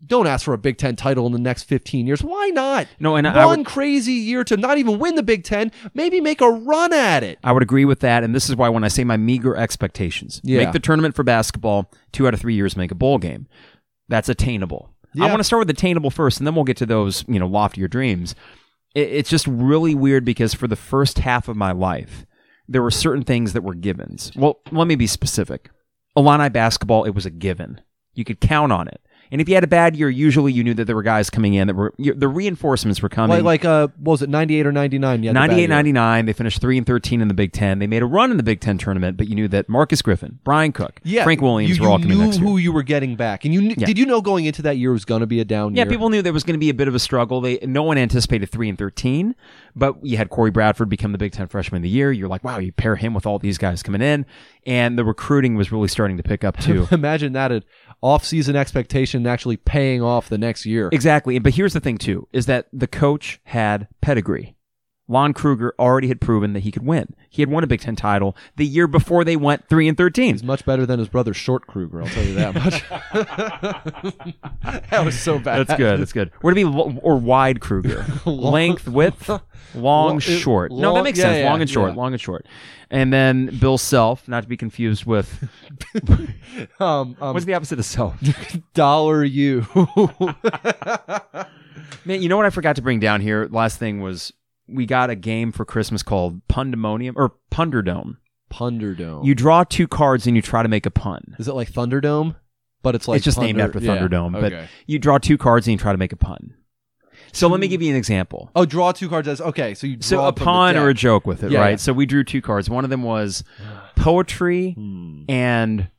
don't 0.05 0.27
ask 0.27 0.45
for 0.45 0.53
a 0.53 0.57
Big 0.57 0.77
Ten 0.77 0.95
title 0.95 1.25
in 1.25 1.31
the 1.33 1.39
next 1.39 1.63
15 1.63 2.05
years. 2.07 2.23
Why 2.23 2.49
not? 2.49 2.87
no, 2.99 3.15
and 3.15 3.27
I 3.27 3.45
One 3.45 3.59
would, 3.59 3.65
crazy 3.67 4.13
year 4.13 4.43
to 4.43 4.55
not 4.57 4.77
even 4.77 4.99
win 4.99 5.15
the 5.15 5.23
Big 5.23 5.43
Ten, 5.43 5.71
maybe 5.93 6.21
make 6.21 6.39
a 6.41 6.49
run 6.49 6.93
at 6.93 7.23
it. 7.23 7.39
I 7.43 7.51
would 7.51 7.63
agree 7.63 7.85
with 7.85 7.99
that, 8.01 8.23
and 8.23 8.33
this 8.35 8.49
is 8.49 8.55
why 8.55 8.69
when 8.69 8.83
I 8.83 8.89
say 8.89 9.03
my 9.03 9.17
meager 9.17 9.55
expectations, 9.55 10.39
Yeah. 10.43 10.59
make 10.63 10.71
the 10.71 10.79
tournament 10.79 11.15
for 11.15 11.23
basketball 11.23 11.91
two 12.11 12.27
out 12.27 12.33
of 12.33 12.39
three 12.39 12.53
years, 12.53 12.77
make 12.77 12.91
a 12.91 12.95
bowl 12.95 13.17
game. 13.17 13.47
That's 14.07 14.29
attainable. 14.29 14.93
I 15.19 15.25
want 15.27 15.39
to 15.39 15.43
start 15.43 15.61
with 15.61 15.69
attainable 15.71 16.11
first, 16.11 16.39
and 16.39 16.45
then 16.45 16.53
we'll 16.53 16.63
get 16.63 16.77
to 16.77 16.85
those 16.85 17.25
you 17.27 17.39
know 17.39 17.47
loftier 17.47 17.87
dreams. 17.87 18.35
It, 18.93 19.09
it's 19.09 19.29
just 19.31 19.47
really 19.47 19.95
weird 19.95 20.23
because 20.25 20.53
for 20.53 20.67
the 20.67 20.75
first 20.75 21.19
half 21.19 21.47
of 21.47 21.57
my 21.57 21.71
life, 21.71 22.25
there 22.67 22.83
were 22.83 22.91
certain 22.91 23.23
things 23.23 23.53
that 23.53 23.63
were 23.63 23.73
givens. 23.73 24.31
Well, 24.35 24.59
let 24.71 24.85
me 24.87 24.95
be 24.95 25.07
specific. 25.07 25.71
Illini 26.15 26.49
basketball, 26.49 27.03
it 27.05 27.15
was 27.15 27.25
a 27.25 27.31
given. 27.31 27.81
You 28.13 28.25
could 28.25 28.39
count 28.39 28.71
on 28.71 28.87
it. 28.87 29.01
And 29.31 29.41
if 29.41 29.49
you 29.49 29.55
had 29.55 29.63
a 29.63 29.67
bad 29.67 29.95
year, 29.95 30.09
usually 30.09 30.53
you 30.53 30.63
knew 30.63 30.73
that 30.75 30.85
there 30.85 30.95
were 30.95 31.03
guys 31.03 31.29
coming 31.29 31.53
in 31.53 31.67
that 31.67 31.75
were 31.75 31.93
you- 31.97 32.13
the 32.13 32.27
reinforcements 32.27 33.01
were 33.01 33.09
coming. 33.09 33.37
Like, 33.43 33.63
like 33.63 33.65
uh, 33.65 33.87
what 33.97 34.13
was 34.13 34.21
it 34.21 34.29
98 34.29 34.65
or 34.65 34.71
99? 34.71 35.23
Yeah, 35.23 35.31
the 35.31 35.33
bad 35.33 35.47
98 35.47 35.59
year. 35.59 35.67
99, 35.69 36.25
they 36.25 36.33
finished 36.33 36.61
3 36.61 36.77
and 36.77 36.87
13 36.87 37.21
in 37.21 37.27
the 37.27 37.33
Big 37.33 37.51
Ten. 37.51 37.79
They 37.79 37.87
made 37.87 38.01
a 38.01 38.05
run 38.05 38.31
in 38.31 38.37
the 38.37 38.43
Big 38.43 38.61
Ten 38.61 38.77
tournament, 38.77 39.17
but 39.17 39.27
you 39.27 39.35
knew 39.35 39.47
that 39.49 39.67
Marcus 39.67 40.01
Griffin, 40.01 40.39
Brian 40.43 40.71
Cook, 40.71 40.99
Yeah, 41.03 41.23
Frank 41.23 41.41
Williams 41.41 41.77
you, 41.77 41.83
were 41.83 41.89
all 41.89 41.97
you 41.99 42.03
coming 42.05 42.17
knew 42.19 42.23
next 42.25 42.37
year. 42.39 42.47
who 42.47 42.57
you 42.57 42.71
were 42.71 42.83
getting 42.83 43.15
back, 43.15 43.43
and 43.45 43.53
you 43.53 43.61
knew, 43.61 43.75
Yeah. 43.77 43.85
did 43.87 43.97
you 43.99 44.05
know 44.05 44.21
going 44.21 44.45
into 44.45 44.61
that 44.61 44.77
year 44.77 44.91
was 44.91 45.05
going 45.05 45.21
to 45.21 45.27
be 45.27 45.39
a 45.39 45.45
down 45.45 45.73
Yeah, 45.75 45.79
year? 45.83 45.85
Yeah, 45.85 45.91
people 45.91 46.09
knew 46.09 46.21
there 46.21 46.33
was 46.33 46.43
going 46.43 46.55
to 46.55 46.59
be 46.59 46.69
a 46.69 46.73
bit 46.73 46.87
of 46.87 46.95
a 46.95 46.99
struggle. 46.99 47.41
They 47.41 47.59
no 47.63 47.83
one 47.83 47.97
anticipated 47.97 48.49
three 48.49 48.69
and 48.69 48.77
thirteen, 48.77 49.35
but 49.77 50.03
you 50.05 50.17
had 50.17 50.29
Corey 50.29 50.51
Bradford 50.51 50.89
become 50.89 51.11
the 51.11 51.17
Big 51.17 51.31
Ten 51.31 51.47
Freshman 51.47 51.79
of 51.79 51.83
the 51.83 51.89
Year. 51.89 52.11
You're 52.11 52.27
like, 52.27 52.43
wow, 52.43 52.57
you 52.57 52.71
pair 52.71 52.95
him 52.95 53.13
with 53.13 53.25
all 53.25 53.39
these 53.39 53.57
guys 53.57 53.83
coming 53.83 54.01
in, 54.01 54.25
and 54.65 54.97
the 54.97 55.05
recruiting 55.05 55.55
was 55.55 55.71
really 55.71 55.87
starting 55.87 56.17
to 56.17 56.23
pick 56.23 56.43
up 56.43 56.59
too. 56.59 56.87
Imagine 56.91 57.33
that 57.33 57.51
an 57.51 57.63
off-season 58.01 58.55
expectation 58.55 59.25
actually 59.25 59.57
paying 59.57 60.01
off 60.01 60.29
the 60.29 60.37
next 60.37 60.65
year. 60.65 60.89
exactly, 60.91 61.39
but 61.39 61.53
here's 61.53 61.73
the 61.73 61.79
thing 61.79 61.97
too: 61.97 62.27
is 62.33 62.47
that 62.47 62.67
the 62.73 62.87
coach 62.87 63.39
had 63.45 63.87
pedigree. 64.01 64.56
Lon 65.09 65.33
Kruger 65.33 65.73
already 65.79 66.07
had 66.09 66.19
proven 66.19 66.51
that 66.53 66.61
he 66.61 66.71
could 66.71 66.85
win. 66.85 67.15
He 67.29 67.41
had 67.41 67.49
won 67.49 67.63
a 67.63 67.67
Big 67.67 67.79
Ten 67.81 67.95
title 67.95 68.35
the 68.57 68.65
year 68.65 68.87
before 68.87 69.23
they 69.23 69.35
went 69.37 69.67
three 69.69 69.87
and 69.87 69.95
thirteen. 69.97 70.33
He's 70.35 70.43
much 70.43 70.65
better 70.65 70.85
than 70.85 70.99
his 70.99 71.07
brother 71.07 71.33
Short 71.33 71.65
Kruger. 71.67 72.01
I'll 72.01 72.07
tell 72.09 72.23
you 72.25 72.33
that 72.33 72.53
much. 72.55 72.83
that 74.91 75.05
was 75.05 75.17
so 75.19 75.39
bad. 75.39 75.65
That's 75.67 75.77
good. 75.77 75.99
That's 75.99 76.13
good. 76.13 76.31
Would 76.43 76.51
it 76.53 76.55
be 76.55 76.63
lo- 76.65 76.97
or 77.01 77.17
wide 77.17 77.61
Kruger? 77.61 78.05
Length, 78.25 78.87
width, 78.87 79.29
long, 79.75 80.11
Lo- 80.11 80.17
it- 80.17 80.21
short. 80.21 80.71
no, 80.71 80.77
that 80.77 80.87
long- 80.89 81.03
makes 81.03 81.19
yeah, 81.19 81.25
sense. 81.25 81.37
yeah, 81.39 81.49
long 81.49 81.61
and 81.61 81.69
short. 81.69 81.91
yeah. 81.91 81.95
Long 81.97 82.13
and 82.13 82.21
short. 82.21 82.45
And 82.89 83.11
then 83.13 83.57
Bill 83.59 83.77
Self, 83.77 84.27
not 84.27 84.43
to 84.43 84.49
be 84.49 84.55
confused 84.57 85.05
with 85.05 85.47
Um, 86.79 87.15
um, 87.19 87.33
what's 87.33 87.45
the 87.45 87.53
opposite 87.53 87.79
of 87.79 87.85
self? 87.85 88.17
dollar 88.73 89.23
you. 89.23 89.65
Man, 92.05 92.21
you 92.21 92.29
know 92.29 92.37
what 92.37 92.45
I 92.45 92.49
forgot 92.49 92.75
to 92.77 92.81
bring 92.81 92.99
down 92.99 93.21
here? 93.21 93.47
Last 93.51 93.77
thing 93.79 94.01
was 94.01 94.31
we 94.67 94.85
got 94.85 95.09
a 95.09 95.15
game 95.15 95.51
for 95.51 95.65
Christmas 95.65 96.03
called 96.03 96.45
Pundemonium 96.47 97.13
or 97.15 97.33
Punderdome. 97.51 98.17
Punderdome. 98.51 99.25
You 99.25 99.35
draw 99.35 99.63
two 99.63 99.87
cards 99.87 100.25
and 100.27 100.35
you 100.35 100.41
try 100.41 100.63
to 100.63 100.69
make 100.69 100.85
a 100.85 100.91
pun. 100.91 101.35
Is 101.39 101.47
it 101.47 101.53
like 101.53 101.71
Thunderdome? 101.71 102.35
But 102.83 102.95
it's 102.95 103.07
like 103.07 103.17
it's 103.17 103.25
just 103.25 103.39
named 103.39 103.59
after 103.59 103.79
yeah, 103.79 103.97
Thunderdome, 103.97 104.33
but 104.33 104.53
okay. 104.53 104.67
you 104.85 104.99
draw 104.99 105.17
two 105.17 105.37
cards 105.37 105.67
and 105.67 105.73
you 105.73 105.77
try 105.77 105.91
to 105.91 105.97
make 105.97 106.13
a 106.13 106.17
pun. 106.17 106.53
So 107.33 107.47
let 107.49 107.59
me 107.59 107.67
give 107.67 107.81
you 107.81 107.89
an 107.91 107.97
example. 107.97 108.51
oh, 108.55 108.65
draw 108.65 108.91
two 108.93 109.09
cards 109.09 109.27
as 109.27 109.41
okay. 109.41 109.73
So 109.73 109.87
you 109.87 109.97
So 110.01 110.25
a 110.25 110.31
pun 110.31 110.77
or 110.77 110.87
a 110.89 110.93
joke 110.93 111.27
with 111.27 111.43
it, 111.43 111.51
Yeah, 111.51 111.59
right? 111.59 111.69
yeah. 111.71 111.75
So 111.77 111.91
we 111.91 112.05
drew 112.05 112.23
two 112.23 112.41
cards. 112.41 112.69
One 112.69 112.83
of 112.83 112.89
them 112.89 113.03
was 113.03 113.43
poetry 113.97 114.71
Hmm. 114.71 115.23
and 115.27 115.89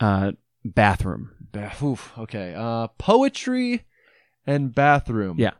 uh, 0.00 0.32
bathroom. 0.64 1.30
Ba- 1.52 1.72
oof, 1.82 2.12
okay. 2.18 2.54
Uh, 2.56 2.88
poetry 2.98 3.84
and 4.46 4.74
bathroom. 4.74 5.36
Yeah. 5.38 5.52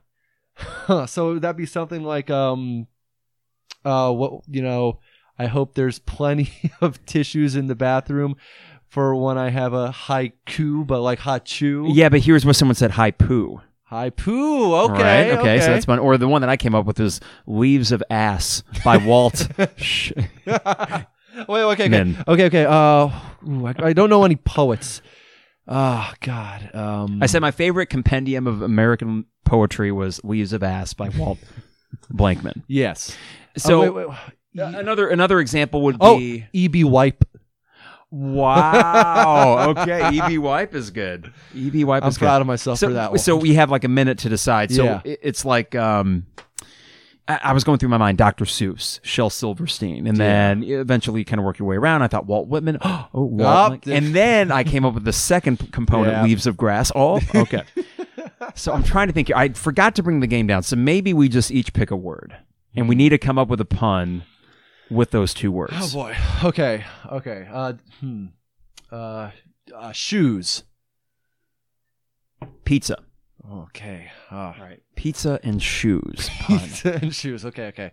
Huh, 0.55 1.05
so 1.07 1.33
would 1.33 1.41
that 1.41 1.57
be 1.57 1.65
something 1.65 2.03
like 2.03 2.29
um, 2.29 2.87
uh, 3.83 4.11
what 4.11 4.41
you 4.49 4.61
know? 4.61 4.99
I 5.37 5.47
hope 5.47 5.75
there's 5.75 5.99
plenty 5.99 6.71
of 6.81 7.05
tissues 7.05 7.55
in 7.55 7.67
the 7.67 7.75
bathroom 7.75 8.37
for 8.87 9.15
when 9.15 9.37
I 9.37 9.49
have 9.49 9.73
a 9.73 9.89
haiku, 9.89 10.87
but 10.87 11.01
like 11.01 11.19
hachu. 11.19 11.89
Yeah, 11.93 12.07
but 12.09 12.21
here's 12.21 12.45
what 12.45 12.55
someone 12.55 12.75
said. 12.75 12.91
Haiku. 12.91 13.61
All 13.91 14.89
Okay. 14.89 15.03
right, 15.03 15.31
okay, 15.39 15.59
so 15.59 15.67
that's 15.67 15.85
fun. 15.85 15.99
Or 15.99 16.17
the 16.17 16.27
one 16.27 16.41
that 16.41 16.49
I 16.49 16.57
came 16.57 16.73
up 16.73 16.85
with 16.85 16.99
is 16.99 17.19
"Leaves 17.45 17.91
of 17.91 18.01
Ass" 18.09 18.63
by 18.83 18.97
Walt. 18.97 19.47
Wait, 19.57 19.67
okay, 21.47 21.63
okay, 21.73 21.87
Men. 21.89 22.23
okay, 22.27 22.45
okay. 22.45 22.65
Uh, 22.65 23.09
ooh, 23.47 23.67
I, 23.67 23.73
I 23.87 23.93
don't 23.93 24.09
know 24.09 24.23
any 24.23 24.37
poets. 24.37 25.01
Oh 25.67 26.11
God. 26.21 26.73
Um, 26.75 27.19
I 27.21 27.25
said 27.25 27.41
my 27.41 27.51
favorite 27.51 27.87
compendium 27.87 28.45
of 28.47 28.61
American 28.61 29.25
poetry 29.45 29.91
was 29.91 30.23
Leaves 30.23 30.53
of 30.53 30.61
Ass 30.63 30.93
by 30.93 31.09
Walt 31.09 31.39
Blankman. 32.13 32.63
yes. 32.67 33.15
So 33.57 33.83
Oh, 33.83 33.91
wait, 33.91 34.09
wait. 34.09 34.17
uh, 34.63 34.77
another 34.79 35.07
another 35.09 35.39
example 35.39 35.81
would 35.83 35.97
Oh, 35.99 36.17
be 36.17 36.45
EB 36.53 36.83
wipe. 36.83 37.23
Wow. 38.11 39.69
okay. 39.77 40.19
EB 40.19 40.37
wipe 40.37 40.73
is 40.75 40.91
good. 40.91 41.31
EB 41.55 41.83
wipe 41.83 42.03
I'm 42.03 42.09
is 42.09 42.17
proud 42.17 42.37
good. 42.37 42.41
of 42.41 42.47
myself 42.47 42.79
so, 42.79 42.87
for 42.87 42.93
that 42.93 43.11
one. 43.11 43.19
So 43.19 43.35
we 43.35 43.55
have 43.55 43.71
like 43.71 43.83
a 43.83 43.89
minute 43.89 44.19
to 44.19 44.29
decide. 44.29 44.71
So 44.71 44.83
Yeah. 44.83 45.01
it's 45.05 45.45
like 45.45 45.75
um 45.75 46.25
I 47.27 47.39
I 47.43 47.53
was 47.53 47.63
going 47.63 47.77
through 47.79 47.89
my 47.89 47.97
mind 47.97 48.17
Dr. 48.17 48.45
Seuss, 48.45 48.99
Shel 49.03 49.29
Silverstein, 49.29 50.07
and 50.07 50.17
then 50.17 50.63
eventually 50.63 51.23
kind 51.23 51.39
of 51.39 51.45
work 51.45 51.59
your 51.59 51.67
way 51.67 51.75
around. 51.75 52.01
I 52.01 52.07
thought 52.07 52.25
Walt 52.25 52.47
Whitman. 52.47 52.77
Oh, 52.83 53.07
Walt. 53.13 53.71
Whitman. 53.71 53.95
and 54.05 54.15
then 54.15 54.51
I 54.51 54.63
came 54.63 54.85
up 54.85 54.93
with 54.93 55.03
the 55.05 55.13
second 55.13 55.71
component, 55.71 56.13
Yeah. 56.13 56.23
Leaves 56.23 56.45
of 56.47 56.57
Grass. 56.57 56.91
Oh, 56.95 57.19
okay. 57.35 57.63
so 58.55 58.73
I'm 58.73 58.83
trying 58.83 59.07
to 59.07 59.13
think. 59.13 59.27
here. 59.29 59.37
I 59.37 59.49
forgot 59.49 59.95
to 59.95 60.03
bring 60.03 60.19
the 60.19 60.27
game 60.27 60.47
down. 60.47 60.63
So 60.63 60.75
maybe 60.75 61.13
we 61.13 61.29
just 61.29 61.51
each 61.51 61.73
pick 61.73 61.91
a 61.91 61.95
word, 61.95 62.35
and 62.75 62.87
we 62.89 62.95
need 62.95 63.09
to 63.09 63.17
come 63.17 63.37
up 63.37 63.47
with 63.47 63.61
a 63.61 63.65
pun 63.65 64.23
with 64.91 65.11
those 65.11 65.33
two 65.33 65.51
words. 65.51 65.73
Oh 65.75 65.89
boy. 65.93 66.15
Okay. 66.43 66.83
Okay. 67.11 67.47
Uh, 67.51 67.73
hmm. 68.01 68.25
Uh, 68.91 69.31
uh, 69.75 69.91
shoes. 69.91 70.63
Pizza. 72.65 72.97
Okay. 73.49 74.11
Uh, 74.31 74.35
All 74.35 74.55
right. 74.59 74.81
Pizza 74.95 75.39
and 75.43 75.61
shoes. 75.61 76.29
Pun. 76.41 76.61
and 76.85 77.13
shoes. 77.13 77.45
Okay. 77.45 77.67
Okay. 77.67 77.91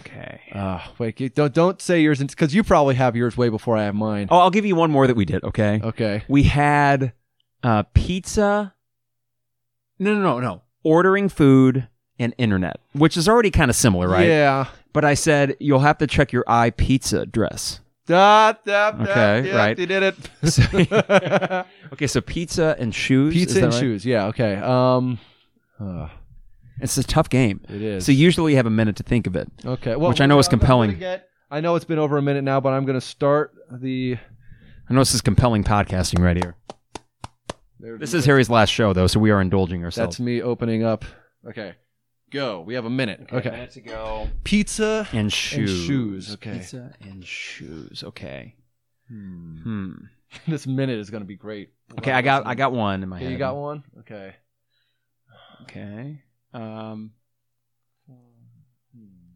okay. 0.00 0.40
Uh, 0.52 0.80
wait. 0.98 1.20
you- 1.20 1.28
Don't 1.28 1.52
don't 1.54 1.80
say 1.80 2.00
yours 2.00 2.18
because 2.22 2.54
you 2.54 2.62
probably 2.62 2.94
have 2.94 3.16
yours 3.16 3.36
way 3.36 3.48
before 3.48 3.76
I 3.76 3.84
have 3.84 3.94
mine. 3.94 4.28
Oh, 4.30 4.38
I'll 4.38 4.50
give 4.50 4.66
you 4.66 4.76
one 4.76 4.90
more 4.90 5.06
that 5.06 5.16
we 5.16 5.24
did. 5.24 5.42
Okay. 5.44 5.80
Okay. 5.82 6.22
We 6.28 6.44
had 6.44 7.12
uh, 7.62 7.84
pizza. 7.94 8.74
No, 9.98 10.14
no, 10.14 10.20
no, 10.20 10.40
no. 10.40 10.62
Ordering 10.82 11.28
food 11.28 11.88
and 12.18 12.34
internet, 12.38 12.80
which 12.92 13.16
is 13.16 13.28
already 13.28 13.50
kind 13.50 13.70
of 13.70 13.76
similar, 13.76 14.08
right? 14.08 14.26
Yeah. 14.26 14.66
But 14.92 15.04
I 15.04 15.14
said 15.14 15.56
you'll 15.58 15.80
have 15.80 15.98
to 15.98 16.06
check 16.06 16.32
your 16.32 16.44
i 16.46 16.70
pizza 16.70 17.20
address. 17.20 17.80
Da, 18.06 18.52
da, 18.64 18.90
da, 18.90 19.02
Okay, 19.02 19.48
yeah, 19.48 19.56
right. 19.56 19.78
You 19.78 19.86
did 19.86 20.02
it. 20.02 21.66
Okay, 21.94 22.06
so 22.06 22.20
pizza 22.20 22.76
and 22.78 22.94
shoes. 22.94 23.32
Pizza 23.32 23.48
is 23.48 23.54
that 23.54 23.64
and 23.64 23.72
right? 23.72 23.80
shoes. 23.80 24.04
Yeah. 24.04 24.26
Okay. 24.26 24.56
Um. 24.56 25.18
uh, 25.80 26.08
It's 26.80 26.96
a 26.96 27.04
tough 27.04 27.28
game. 27.28 27.60
it 27.68 27.80
is. 27.82 28.04
So 28.06 28.12
usually 28.12 28.52
you 28.52 28.56
have 28.56 28.66
a 28.66 28.70
minute 28.70 28.96
to 28.96 29.02
think 29.02 29.26
of 29.26 29.36
it. 29.36 29.50
okay. 29.64 29.96
Well, 29.96 30.08
which 30.10 30.20
I 30.20 30.26
know 30.26 30.38
is 30.38 30.46
I'm- 30.48 30.54
I'm 30.54 30.58
compelling. 30.60 30.98
get- 30.98 31.28
I 31.50 31.60
know 31.60 31.76
it's 31.76 31.84
been 31.84 31.98
over 32.00 32.16
a 32.18 32.22
minute 32.22 32.42
now, 32.42 32.60
but 32.60 32.72
I'm 32.72 32.84
going 32.84 32.98
to 32.98 33.06
start 33.06 33.52
the. 33.70 34.16
I 34.90 34.92
know 34.94 35.00
this 35.00 35.14
is 35.14 35.20
compelling 35.20 35.62
podcasting 35.62 36.18
right 36.18 36.36
here. 36.36 36.56
There, 37.78 37.96
This 37.98 38.12
is 38.14 38.24
Harry's 38.24 38.50
last 38.50 38.70
show, 38.70 38.92
though, 38.92 39.06
so 39.06 39.20
we 39.20 39.30
are 39.30 39.40
indulging 39.40 39.84
ourselves. 39.84 40.16
That's 40.16 40.20
me 40.20 40.42
opening 40.42 40.82
up. 40.84 41.04
Okay. 41.46 41.74
Go. 42.30 42.62
We 42.62 42.74
have 42.74 42.86
a 42.86 42.90
minute. 42.90 43.28
Okay. 43.32 43.48
A 43.50 43.52
minute 43.52 43.70
to 43.72 43.80
go. 43.82 44.28
Pizza. 44.42 45.06
And 45.12 45.32
shoes. 45.32 45.70
shoes, 45.84 46.34
okay. 46.34 46.54
Pizza 46.58 46.94
and 47.00 47.24
shoes. 47.24 48.02
Okay. 48.04 48.56
Hmm. 49.08 49.92
this 50.48 50.66
minute 50.66 50.98
is 50.98 51.10
going 51.10 51.22
to 51.22 51.26
be 51.26 51.36
great. 51.36 51.70
Okay, 51.98 52.10
I 52.10 52.22
got 52.22 52.46
I 52.46 52.54
got 52.56 52.72
one 52.72 53.02
in 53.02 53.08
my 53.08 53.16
Okay, 53.16 53.26
head. 53.26 53.32
you 53.32 53.38
got 53.38 53.54
one. 53.54 53.84
Okay. 54.00 54.34
Okay. 55.62 56.22
Um, 56.54 57.10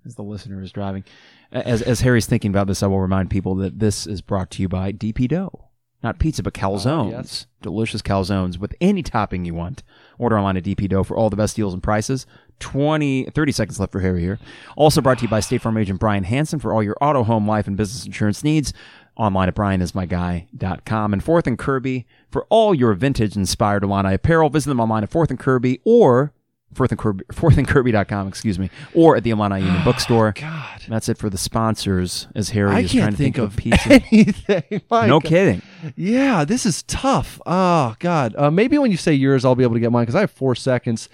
as 0.07 0.15
the 0.15 0.23
listener 0.23 0.63
is 0.63 0.73
driving, 0.73 1.05
as 1.53 1.83
as 1.83 2.01
Harry's 2.01 2.27
thinking 2.27 2.51
about 2.51 2.67
this, 2.67 2.83
I 2.83 2.87
will 2.87 3.01
remind 3.01 3.31
people 3.31 3.55
that 3.57 3.79
this 3.79 4.07
is 4.07 4.23
brought 4.23 4.51
to 4.53 4.63
you 4.63 4.69
by 4.69 4.93
DP 4.93 5.29
Dough. 5.29 5.65
Not 6.01 6.21
pizza, 6.21 6.45
but 6.45 6.55
calzones. 6.55 7.11
yes. 7.11 7.47
Delicious 7.61 8.03
calzones 8.03 8.57
with 8.57 8.73
any 8.81 9.03
topping 9.03 9.45
you 9.45 9.53
want. 9.53 9.83
Order 10.17 10.39
online 10.39 10.57
at 10.57 10.63
DP 10.63 10.89
Dough 10.89 11.03
for 11.03 11.17
all 11.17 11.29
the 11.29 11.35
best 11.37 11.57
deals 11.57 11.75
and 11.75 11.83
prices. 11.83 12.25
20, 12.61 13.25
30 13.35 13.53
seconds 13.53 13.81
left 13.81 13.91
for 13.91 14.01
Harry 14.01 14.21
here. 14.21 14.39
Also 14.77 15.01
brought 15.01 15.19
to 15.19 15.25
you 15.25 15.29
by 15.29 15.41
State 15.41 15.61
Farm 15.61 15.77
agent 15.77 15.99
Brian 15.99 16.23
Hansen 16.23 16.61
for 16.61 16.73
all 16.73 16.85
your 16.85 16.97
auto, 17.01 17.25
home, 17.25 17.49
life, 17.49 17.67
and 17.67 17.77
business 17.77 18.07
insurance 18.07 18.45
needs. 18.45 18.73
Online 19.17 19.49
at 19.49 19.57
brianismyguy.com. 19.57 21.13
And 21.13 21.25
Fourth 21.25 21.49
and 21.49 21.59
Kirby 21.59 22.07
for 22.31 22.47
all 22.49 22.73
your 22.77 22.95
vintage 22.95 23.35
inspired 23.35 23.83
Illini 23.83 24.15
apparel. 24.15 24.51
Visit 24.51 24.69
them 24.69 24.81
online 24.81 25.03
at 25.03 25.11
Fourth 25.11 25.31
and 25.31 25.39
Kirby 25.39 25.81
or 25.85 26.33
Fourth 26.75 26.93
and 26.93 26.99
Kirby, 26.99 27.25
fourthandkirby.com, 27.33 28.29
excuse 28.29 28.59
me, 28.59 28.71
or 28.95 29.17
at 29.17 29.25
the 29.25 29.31
Illini 29.31 29.61
Union 29.63 29.83
Bookstore. 29.85 30.33
God. 30.39 30.83
That's 30.87 31.09
it 31.09 31.17
for 31.17 31.31
the 31.31 31.39
sponsors 31.39 32.29
as 32.35 32.51
Harry 32.51 32.71
I 32.71 32.81
is 32.81 32.93
trying 32.93 33.11
to 33.13 33.17
think, 33.17 33.37
think 33.37 33.39
of 33.39 33.53
of 33.53 33.57
pizza. 33.57 33.93
anything. 34.13 34.83
No 34.91 35.19
God. 35.21 35.25
kidding. 35.25 35.63
Yeah, 35.97 36.45
this 36.45 36.67
is 36.67 36.83
tough. 36.85 37.41
Oh 37.47 37.97
God. 37.99 38.35
Uh, 38.37 38.51
maybe 38.51 38.77
when 38.79 38.91
you 38.91 38.97
say 38.99 39.15
yours, 39.15 39.45
I'll 39.45 39.55
be 39.55 39.63
able 39.65 39.75
to 39.75 39.81
get 39.81 39.91
mine 39.91 40.03
because 40.03 40.15
I 40.15 40.21
have 40.21 40.31
four 40.31 40.55
seconds. 40.55 41.09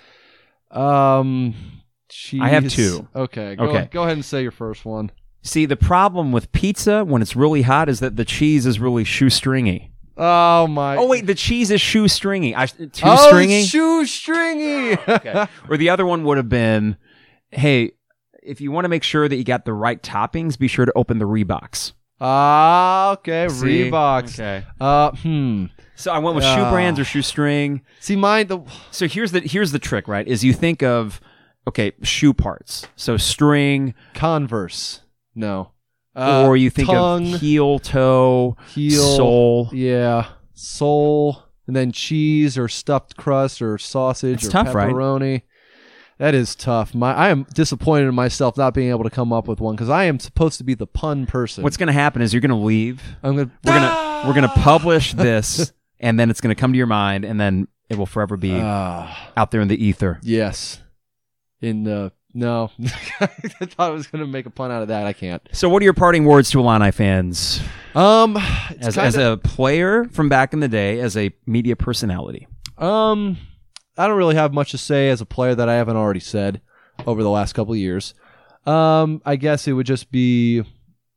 Um, 0.70 1.54
I 2.40 2.48
have 2.48 2.68
two. 2.68 3.06
Okay. 3.14 3.56
Go, 3.56 3.64
Okay. 3.66 3.88
Go 3.90 4.02
ahead 4.02 4.14
and 4.14 4.24
say 4.24 4.42
your 4.42 4.50
first 4.50 4.84
one. 4.84 5.10
See, 5.42 5.66
the 5.66 5.76
problem 5.76 6.32
with 6.32 6.50
pizza 6.52 7.04
when 7.04 7.22
it's 7.22 7.36
really 7.36 7.62
hot 7.62 7.88
is 7.88 8.00
that 8.00 8.16
the 8.16 8.24
cheese 8.24 8.66
is 8.66 8.80
really 8.80 9.04
shoestringy. 9.04 9.90
Oh 10.16 10.66
my. 10.66 10.96
Oh 10.96 11.06
wait, 11.08 11.26
the 11.26 11.34
cheese 11.34 11.70
is 11.70 11.80
shoestringy. 11.80 12.54
I, 12.56 12.66
too 12.66 12.88
oh, 13.04 13.28
stringy. 13.28 13.64
Shoe 13.64 14.04
stringy. 14.06 14.96
okay. 15.08 15.46
Or 15.68 15.76
the 15.76 15.90
other 15.90 16.06
one 16.06 16.24
would 16.24 16.36
have 16.36 16.48
been, 16.48 16.96
hey, 17.50 17.92
if 18.42 18.60
you 18.60 18.70
want 18.70 18.84
to 18.84 18.88
make 18.88 19.02
sure 19.02 19.28
that 19.28 19.36
you 19.36 19.44
got 19.44 19.64
the 19.64 19.72
right 19.72 20.00
toppings, 20.02 20.58
be 20.58 20.68
sure 20.68 20.84
to 20.84 20.92
open 20.94 21.18
the 21.18 21.24
Reeboks. 21.26 21.92
Ah, 22.20 23.12
okay. 23.12 23.48
See? 23.48 23.90
Reeboks. 23.90 24.34
Okay. 24.34 24.64
Uh, 24.80 25.10
hmm. 25.12 25.66
So 25.96 26.12
I 26.12 26.18
went 26.18 26.36
with 26.36 26.44
shoe 26.44 26.62
Ah. 26.62 26.70
brands 26.70 26.98
or 27.00 27.04
shoestring. 27.04 27.82
See, 28.00 28.16
mine. 28.16 28.46
The 28.46 28.60
So 28.90 29.06
here's 29.08 29.32
the 29.32 29.40
here's 29.40 29.72
the 29.72 29.78
trick, 29.78 30.08
right? 30.08 30.26
Is 30.26 30.44
you 30.44 30.52
think 30.52 30.82
of 30.82 31.20
okay, 31.68 31.92
shoe 32.02 32.34
parts. 32.34 32.86
So 32.96 33.16
string, 33.16 33.94
Converse. 34.14 35.00
No. 35.34 35.70
Uh, 36.16 36.46
or 36.46 36.56
you 36.56 36.70
think 36.70 36.88
tongue, 36.88 37.34
of 37.34 37.40
heel, 37.40 37.78
toe, 37.80 38.56
heel, 38.74 39.16
sole. 39.16 39.68
Yeah, 39.72 40.26
sole, 40.52 41.42
and 41.66 41.74
then 41.74 41.90
cheese 41.92 42.56
or 42.56 42.68
stuffed 42.68 43.16
crust 43.16 43.60
or 43.60 43.78
sausage 43.78 44.36
It's 44.38 44.46
or 44.46 44.50
tough, 44.50 44.74
right? 44.74 44.88
pepperoni. 44.92 45.42
That 46.18 46.34
is 46.34 46.54
tough. 46.54 46.94
My 46.94 47.12
I 47.12 47.30
am 47.30 47.44
disappointed 47.54 48.06
in 48.06 48.14
myself 48.14 48.56
not 48.56 48.72
being 48.74 48.90
able 48.90 49.02
to 49.02 49.10
come 49.10 49.32
up 49.32 49.48
with 49.48 49.60
one 49.60 49.74
because 49.74 49.88
I 49.90 50.04
am 50.04 50.20
supposed 50.20 50.58
to 50.58 50.64
be 50.64 50.74
the 50.74 50.86
pun 50.86 51.26
person. 51.26 51.64
What's 51.64 51.76
going 51.76 51.88
to 51.88 51.92
happen 51.92 52.22
is 52.22 52.32
you're 52.32 52.40
going 52.40 52.50
to 52.50 52.54
leave. 52.56 53.02
I'm 53.24 53.34
gonna 53.36 53.50
We're 53.64 53.72
gonna 53.74 54.22
we're 54.28 54.34
gonna 54.34 54.48
publish 54.62 55.12
this, 55.14 55.72
and 55.98 56.18
then 56.20 56.30
it's 56.30 56.40
going 56.40 56.54
to 56.54 56.60
come 56.60 56.72
to 56.72 56.76
your 56.78 56.86
mind, 56.86 57.24
and 57.24 57.40
then 57.40 57.66
it 57.90 57.98
will 57.98 58.06
forever 58.06 58.36
be 58.36 58.52
Ah, 58.54 59.32
out 59.36 59.50
there 59.50 59.60
in 59.60 59.66
the 59.68 59.84
ether. 59.84 60.20
yes. 60.22 60.80
In 61.60 61.82
the 61.84 62.12
no, 62.34 62.70
I 63.20 63.26
thought 63.26 63.74
I 63.78 63.90
was 63.90 64.06
gonna 64.08 64.26
make 64.26 64.46
a 64.46 64.50
pun 64.50 64.70
out 64.72 64.82
of 64.82 64.88
that. 64.88 65.06
I 65.06 65.12
can't. 65.12 65.40
So, 65.52 65.68
what 65.68 65.80
are 65.82 65.84
your 65.84 65.94
parting 65.94 66.24
words 66.24 66.50
to 66.50 66.60
Illini 66.60 66.90
fans 66.90 67.60
Um, 67.94 68.36
as, 68.80 68.98
as 68.98 69.14
kinda- 69.14 69.32
a 69.32 69.36
player 69.36 70.04
from 70.06 70.28
back 70.28 70.52
in 70.52 70.60
the 70.60 70.68
day, 70.68 71.00
as 71.00 71.16
a 71.16 71.30
media 71.46 71.76
personality? 71.76 72.46
Um, 72.76 73.38
I 73.96 74.08
don't 74.08 74.16
really 74.18 74.34
have 74.34 74.52
much 74.52 74.72
to 74.72 74.78
say 74.78 75.08
as 75.10 75.20
a 75.20 75.26
player 75.26 75.54
that 75.54 75.68
I 75.68 75.74
haven't 75.74 75.96
already 75.96 76.18
said 76.20 76.60
over 77.06 77.22
the 77.22 77.30
last 77.30 77.52
couple 77.52 77.72
of 77.72 77.78
years. 77.78 78.12
Um, 78.66 79.22
I 79.24 79.36
guess 79.36 79.68
it 79.68 79.72
would 79.72 79.86
just 79.86 80.10
be, 80.10 80.62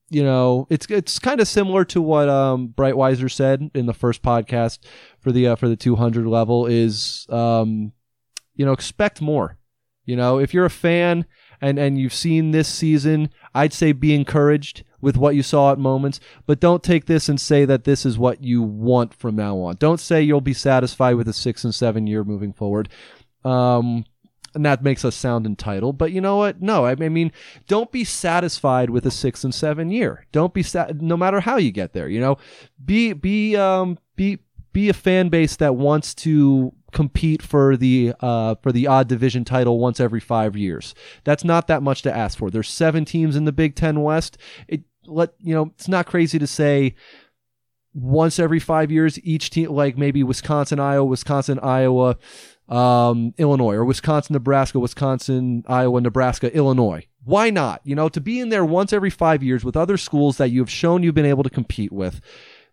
you 0.09 0.23
know, 0.23 0.67
it's 0.69 0.85
it's 0.91 1.17
kind 1.17 1.39
of 1.41 1.47
similar 1.47 1.83
to 1.85 2.01
what 2.01 2.29
um 2.29 2.69
Brightweiser 2.77 3.31
said 3.31 3.71
in 3.73 3.85
the 3.87 3.93
first 3.93 4.21
podcast 4.21 4.79
for 5.19 5.31
the 5.31 5.47
uh, 5.47 5.55
for 5.55 5.67
the 5.67 5.75
200 5.75 6.27
level 6.27 6.67
is 6.67 7.25
um, 7.29 7.91
you 8.55 8.65
know, 8.65 8.71
expect 8.73 9.21
more. 9.21 9.56
You 10.07 10.15
know, 10.15 10.39
if 10.39 10.53
you're 10.53 10.65
a 10.65 10.71
fan 10.71 11.27
and 11.61 11.77
and 11.77 11.99
you've 11.99 12.13
seen 12.13 12.51
this 12.51 12.67
season, 12.67 13.29
I'd 13.53 13.73
say 13.73 13.91
be 13.91 14.15
encouraged 14.15 14.83
with 14.99 15.17
what 15.17 15.35
you 15.35 15.43
saw 15.43 15.71
at 15.71 15.77
moments, 15.77 16.19
but 16.47 16.59
don't 16.59 16.81
take 16.81 17.05
this 17.05 17.29
and 17.29 17.39
say 17.39 17.65
that 17.65 17.83
this 17.83 18.05
is 18.05 18.17
what 18.17 18.43
you 18.43 18.63
want 18.63 19.13
from 19.13 19.35
now 19.35 19.57
on. 19.59 19.75
Don't 19.75 19.99
say 19.99 20.21
you'll 20.23 20.41
be 20.41 20.53
satisfied 20.53 21.15
with 21.15 21.27
a 21.27 21.33
six 21.33 21.63
and 21.63 21.75
seven 21.75 22.07
year 22.07 22.23
moving 22.23 22.53
forward. 22.53 22.89
Um, 23.45 24.05
and 24.55 24.65
that 24.65 24.81
makes 24.81 25.05
us 25.05 25.15
sound 25.15 25.45
entitled, 25.45 25.99
but 25.99 26.11
you 26.11 26.19
know 26.19 26.37
what? 26.37 26.61
No, 26.61 26.85
I 26.85 26.95
mean, 26.95 27.31
don't 27.67 27.91
be 27.91 28.03
satisfied 28.03 28.89
with 28.89 29.05
a 29.05 29.11
six 29.11 29.43
and 29.43 29.53
seven 29.53 29.91
year. 29.91 30.25
Don't 30.31 30.53
be 30.53 30.63
sa- 30.63 30.87
no 30.95 31.15
matter 31.15 31.39
how 31.41 31.57
you 31.57 31.71
get 31.71 31.93
there. 31.93 32.07
You 32.07 32.19
know, 32.19 32.37
be 32.83 33.13
be 33.13 33.55
um 33.55 33.99
be 34.15 34.39
be 34.73 34.89
a 34.89 34.93
fan 34.93 35.29
base 35.29 35.57
that 35.57 35.75
wants 35.75 36.15
to 36.15 36.73
compete 36.91 37.41
for 37.41 37.75
the 37.75 38.13
uh 38.21 38.55
for 38.55 38.71
the 38.71 38.87
odd 38.87 39.07
division 39.07 39.43
title 39.43 39.79
once 39.79 39.99
every 39.99 40.19
five 40.19 40.55
years. 40.55 40.95
That's 41.23 41.43
not 41.43 41.67
that 41.67 41.83
much 41.83 42.01
to 42.03 42.15
ask 42.15 42.37
for. 42.37 42.49
There's 42.49 42.69
seven 42.69 43.05
teams 43.05 43.35
in 43.35 43.45
the 43.45 43.51
Big 43.51 43.75
Ten 43.75 44.01
West. 44.01 44.37
It 44.67 44.83
let 45.05 45.33
you 45.39 45.53
know 45.53 45.71
it's 45.75 45.87
not 45.87 46.05
crazy 46.05 46.39
to 46.39 46.47
say 46.47 46.95
once 47.93 48.37
every 48.39 48.59
five 48.59 48.91
years 48.91 49.19
each 49.23 49.49
team 49.49 49.71
like 49.71 49.97
maybe 49.97 50.23
Wisconsin, 50.23 50.79
Iowa, 50.79 51.05
Wisconsin, 51.05 51.59
Iowa, 51.59 52.17
um, 52.69 53.33
Illinois, 53.37 53.73
or 53.73 53.85
Wisconsin, 53.85 54.33
Nebraska, 54.33 54.79
Wisconsin, 54.79 55.63
Iowa, 55.67 56.01
Nebraska, 56.01 56.55
Illinois. 56.55 57.07
Why 57.23 57.49
not? 57.49 57.81
You 57.83 57.95
know, 57.95 58.07
to 58.09 58.21
be 58.21 58.39
in 58.39 58.49
there 58.49 58.65
once 58.65 58.93
every 58.93 59.09
five 59.09 59.41
years 59.41 59.65
with 59.65 59.75
other 59.75 59.97
schools 59.97 60.37
that 60.37 60.49
you 60.49 60.61
have 60.61 60.69
shown 60.69 61.03
you've 61.03 61.15
been 61.15 61.25
able 61.25 61.43
to 61.43 61.49
compete 61.49 61.91
with. 61.91 62.21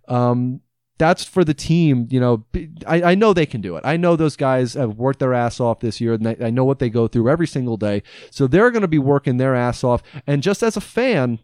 Um, 0.09 0.61
that's 0.99 1.25
for 1.25 1.45
the 1.45 1.55
team. 1.55 2.07
You 2.11 2.21
know, 2.21 2.45
I, 2.87 3.03
I, 3.03 3.15
know 3.15 3.33
they 3.33 3.47
can 3.47 3.61
do 3.61 3.77
it. 3.77 3.85
I 3.85 3.97
know 3.97 4.17
those 4.17 4.37
guys 4.37 4.75
have 4.75 4.97
worked 4.97 5.19
their 5.19 5.35
ass 5.35 5.61
off 5.61 5.81
this 5.81 6.01
year, 6.01 6.15
and 6.15 6.29
I, 6.29 6.37
I 6.41 6.51
know 6.51 6.65
what 6.65 6.79
they 6.79 6.89
go 6.89 7.09
through 7.09 7.29
every 7.29 7.47
single 7.47 7.77
day. 7.77 8.03
So 8.31 8.47
they're 8.47 8.71
going 8.71 8.83
to 8.83 8.89
be 8.89 8.99
working 8.99 9.37
their 9.37 9.55
ass 9.55 9.83
off. 9.83 10.03
And 10.27 10.43
just 10.43 10.63
as 10.63 10.77
a 10.77 10.81
fan, 10.81 11.41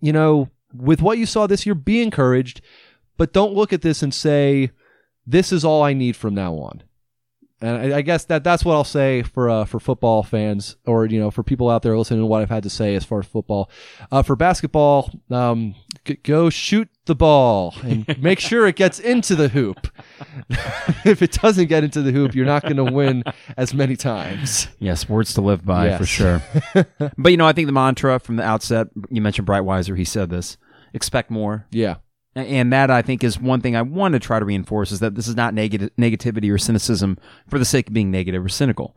you 0.00 0.12
know, 0.12 0.48
with 0.74 1.00
what 1.00 1.18
you 1.18 1.26
saw 1.26 1.46
this 1.46 1.66
year, 1.66 1.74
be 1.74 2.02
encouraged, 2.02 2.60
but 3.16 3.32
don't 3.32 3.54
look 3.54 3.72
at 3.72 3.82
this 3.82 4.02
and 4.02 4.12
say, 4.12 4.70
"This 5.26 5.52
is 5.52 5.64
all 5.64 5.82
I 5.82 5.92
need 5.92 6.16
from 6.16 6.34
now 6.34 6.54
on." 6.54 6.82
And 7.60 7.92
I, 7.92 7.98
I 7.98 8.02
guess 8.02 8.24
that 8.26 8.44
that's 8.44 8.64
what 8.64 8.74
I'll 8.74 8.84
say 8.84 9.22
for 9.22 9.50
uh, 9.50 9.64
for 9.64 9.80
football 9.80 10.22
fans, 10.22 10.76
or 10.86 11.06
you 11.06 11.18
know, 11.18 11.30
for 11.30 11.42
people 11.42 11.68
out 11.70 11.82
there 11.82 11.96
listening 11.96 12.20
to 12.20 12.26
what 12.26 12.42
I've 12.42 12.50
had 12.50 12.62
to 12.64 12.70
say 12.70 12.94
as 12.94 13.04
far 13.04 13.20
as 13.20 13.26
football. 13.26 13.70
Uh, 14.12 14.22
for 14.22 14.36
basketball, 14.36 15.10
um, 15.30 15.74
go 16.16 16.50
shoot 16.50 16.88
the 17.06 17.14
ball 17.14 17.74
and 17.82 18.20
make 18.22 18.38
sure 18.40 18.66
it 18.66 18.76
gets 18.76 18.98
into 18.98 19.34
the 19.34 19.48
hoop. 19.48 19.88
if 21.04 21.22
it 21.22 21.32
doesn't 21.32 21.66
get 21.66 21.84
into 21.84 22.02
the 22.02 22.12
hoop, 22.12 22.34
you're 22.34 22.46
not 22.46 22.62
going 22.62 22.76
to 22.76 22.84
win 22.84 23.24
as 23.56 23.74
many 23.74 23.96
times. 23.96 24.68
Yes, 24.78 25.08
words 25.08 25.34
to 25.34 25.40
live 25.40 25.64
by 25.64 25.96
for 25.96 26.06
sure. 26.06 26.42
but 27.18 27.30
you 27.30 27.36
know, 27.36 27.46
I 27.46 27.52
think 27.52 27.66
the 27.66 27.72
mantra 27.72 28.18
from 28.18 28.36
the 28.36 28.44
outset. 28.44 28.88
You 29.10 29.20
mentioned 29.20 29.46
Brightweiser. 29.48 29.96
He 29.96 30.04
said 30.04 30.30
this: 30.30 30.56
expect 30.94 31.30
more. 31.30 31.66
Yeah, 31.70 31.96
And 32.34 32.72
that 32.72 32.90
I 32.90 33.02
think 33.02 33.24
is 33.24 33.38
one 33.40 33.60
thing 33.60 33.76
I 33.76 33.82
want 33.82 34.12
to 34.12 34.20
try 34.20 34.38
to 34.38 34.44
reinforce 34.44 34.92
is 34.92 35.00
that 35.00 35.14
this 35.14 35.28
is 35.28 35.36
not 35.36 35.54
negative 35.54 35.90
negativity 35.98 36.52
or 36.52 36.58
cynicism 36.58 37.18
for 37.48 37.58
the 37.58 37.64
sake 37.64 37.88
of 37.88 37.94
being 37.94 38.10
negative 38.10 38.44
or 38.44 38.48
cynical. 38.48 38.96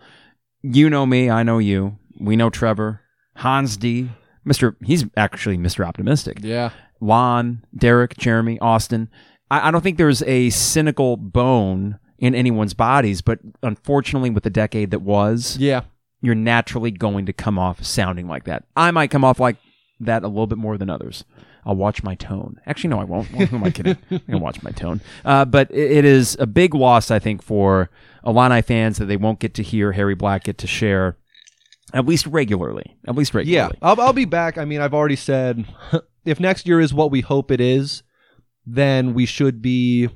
You 0.62 0.90
know 0.90 1.06
me, 1.06 1.30
I 1.30 1.44
know 1.44 1.58
you. 1.58 1.98
We 2.20 2.36
know 2.36 2.50
Trevor, 2.50 3.02
Hans 3.38 3.78
D, 3.78 4.12
Mister. 4.46 4.76
He's 4.84 5.06
actually 5.18 5.58
Mister 5.58 5.84
Optimistic. 5.84 6.40
yeah, 6.42 6.72
Lon, 7.02 7.66
Derek, 7.76 8.16
Jeremy, 8.18 8.60
Austin. 8.60 9.10
I, 9.50 9.68
I 9.68 9.72
don't 9.72 9.82
think 9.82 9.98
there's 9.98 10.22
a 10.24 10.50
cynical 10.52 11.18
bone 11.18 12.00
in 12.20 12.36
anyone's 12.36 12.74
bodies, 12.74 13.22
but 13.22 13.40
unfortunately, 13.64 14.30
with 14.30 14.44
the 14.44 14.50
decade 14.50 14.92
that 14.92 15.00
was, 15.00 15.58
yeah. 15.58 15.82
you're 16.22 16.36
naturally 16.36 16.92
going 16.92 17.26
to 17.26 17.34
come 17.34 17.58
off 17.60 17.84
sounding 17.84 18.28
like 18.28 18.46
that. 18.46 18.64
I 18.78 18.92
might 18.92 19.10
come 19.10 19.26
off 19.26 19.40
like 19.40 19.58
that 20.00 20.24
a 20.24 20.28
little 20.28 20.48
bit 20.48 20.60
more 20.60 20.78
than 20.78 20.90
others. 20.90 21.26
I'll 21.66 21.76
watch 21.76 22.04
my 22.04 22.16
tone. 22.16 22.60
Actually, 22.66 22.92
no, 22.92 23.00
I 23.00 23.04
won't. 23.04 23.28
Who 23.28 23.56
am 23.56 23.64
I 23.64 23.70
kidding? 23.70 23.98
I'm 24.12 24.22
gonna 24.28 24.40
watch 24.40 24.64
my 24.64 24.72
tone. 24.72 25.02
Uh, 25.24 25.46
but 25.46 25.70
it, 25.72 25.92
it 25.92 26.06
is 26.06 26.36
a 26.40 26.48
big 26.48 26.74
loss, 26.74 27.12
I 27.12 27.20
think, 27.20 27.44
for 27.44 27.90
Illini 28.26 28.62
fans 28.62 28.98
that 28.98 29.06
they 29.06 29.18
won't 29.18 29.40
get 29.40 29.54
to 29.56 29.64
hear 29.64 29.92
Harry 29.92 30.16
Black 30.16 30.46
get 30.46 30.58
to 30.60 30.68
share, 30.68 31.18
at 31.94 32.06
least 32.06 32.26
regularly. 32.26 32.98
At 33.08 33.16
least 33.16 33.34
Yeah, 33.34 33.38
regularly. 33.38 33.78
I'll, 33.82 34.02
I'll 34.02 34.14
be 34.14 34.26
back. 34.26 34.58
I 34.58 34.66
mean, 34.66 34.82
I've 34.82 34.94
already 34.94 35.16
said 35.16 35.66
if 36.26 36.40
next 36.40 36.68
year 36.68 36.80
is 36.80 36.94
what 36.94 37.12
we 37.12 37.22
hope 37.22 37.52
it 37.52 37.62
is, 37.62 38.04
then 38.66 39.14
we 39.14 39.26
should 39.26 39.62
be, 39.62 40.08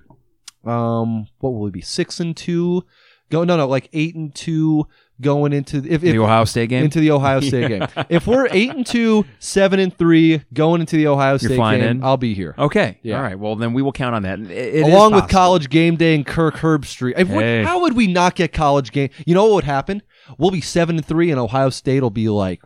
um, 0.63 1.27
what 1.39 1.51
will 1.51 1.61
we 1.61 1.71
be? 1.71 1.81
Six 1.81 2.19
and 2.19 2.35
two? 2.35 2.83
Go 3.31 3.43
no 3.43 3.57
no 3.57 3.67
like 3.67 3.89
eight 3.91 4.13
and 4.15 4.33
two 4.35 4.85
going 5.19 5.51
into 5.51 5.77
if, 5.77 5.85
if 5.85 6.01
the 6.01 6.19
Ohio 6.19 6.45
State 6.45 6.69
game. 6.69 6.83
into 6.83 6.99
the 6.99 7.09
Ohio 7.09 7.39
State 7.41 7.69
game. 7.69 7.87
If 8.07 8.27
we're 8.27 8.47
eight 8.51 8.69
and 8.69 8.85
two, 8.85 9.25
seven 9.39 9.79
and 9.79 9.95
three 9.97 10.43
going 10.53 10.79
into 10.81 10.95
the 10.95 11.07
Ohio 11.07 11.37
State 11.37 11.57
game, 11.57 11.81
in? 11.81 12.03
I'll 12.03 12.17
be 12.17 12.35
here. 12.35 12.53
okay. 12.57 12.99
Yeah. 13.01 13.17
All 13.17 13.23
right. 13.23 13.39
Well, 13.39 13.55
then 13.55 13.73
we 13.73 13.81
will 13.81 13.91
count 13.93 14.13
on 14.13 14.21
that. 14.23 14.39
It- 14.39 14.51
it 14.51 14.75
is 14.75 14.87
Along 14.87 15.13
with 15.13 15.27
college 15.27 15.69
game 15.71 15.95
day 15.95 16.13
and 16.13 16.23
Kirk 16.25 16.55
Herbstreit. 16.57 17.13
If 17.17 17.29
Hey. 17.29 17.63
how 17.63 17.81
would 17.81 17.93
we 17.93 18.05
not 18.05 18.35
get 18.35 18.53
college 18.53 18.91
game? 18.91 19.09
You 19.25 19.33
know 19.33 19.45
what 19.45 19.53
would 19.55 19.63
happen? 19.63 20.03
We'll 20.37 20.51
be 20.51 20.61
seven 20.61 20.97
and 20.97 21.05
three, 21.05 21.31
and 21.31 21.39
Ohio 21.39 21.71
State 21.71 22.01
will 22.03 22.11
be 22.11 22.29
like 22.29 22.61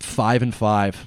five 0.00 0.42
and 0.42 0.52
five. 0.54 1.06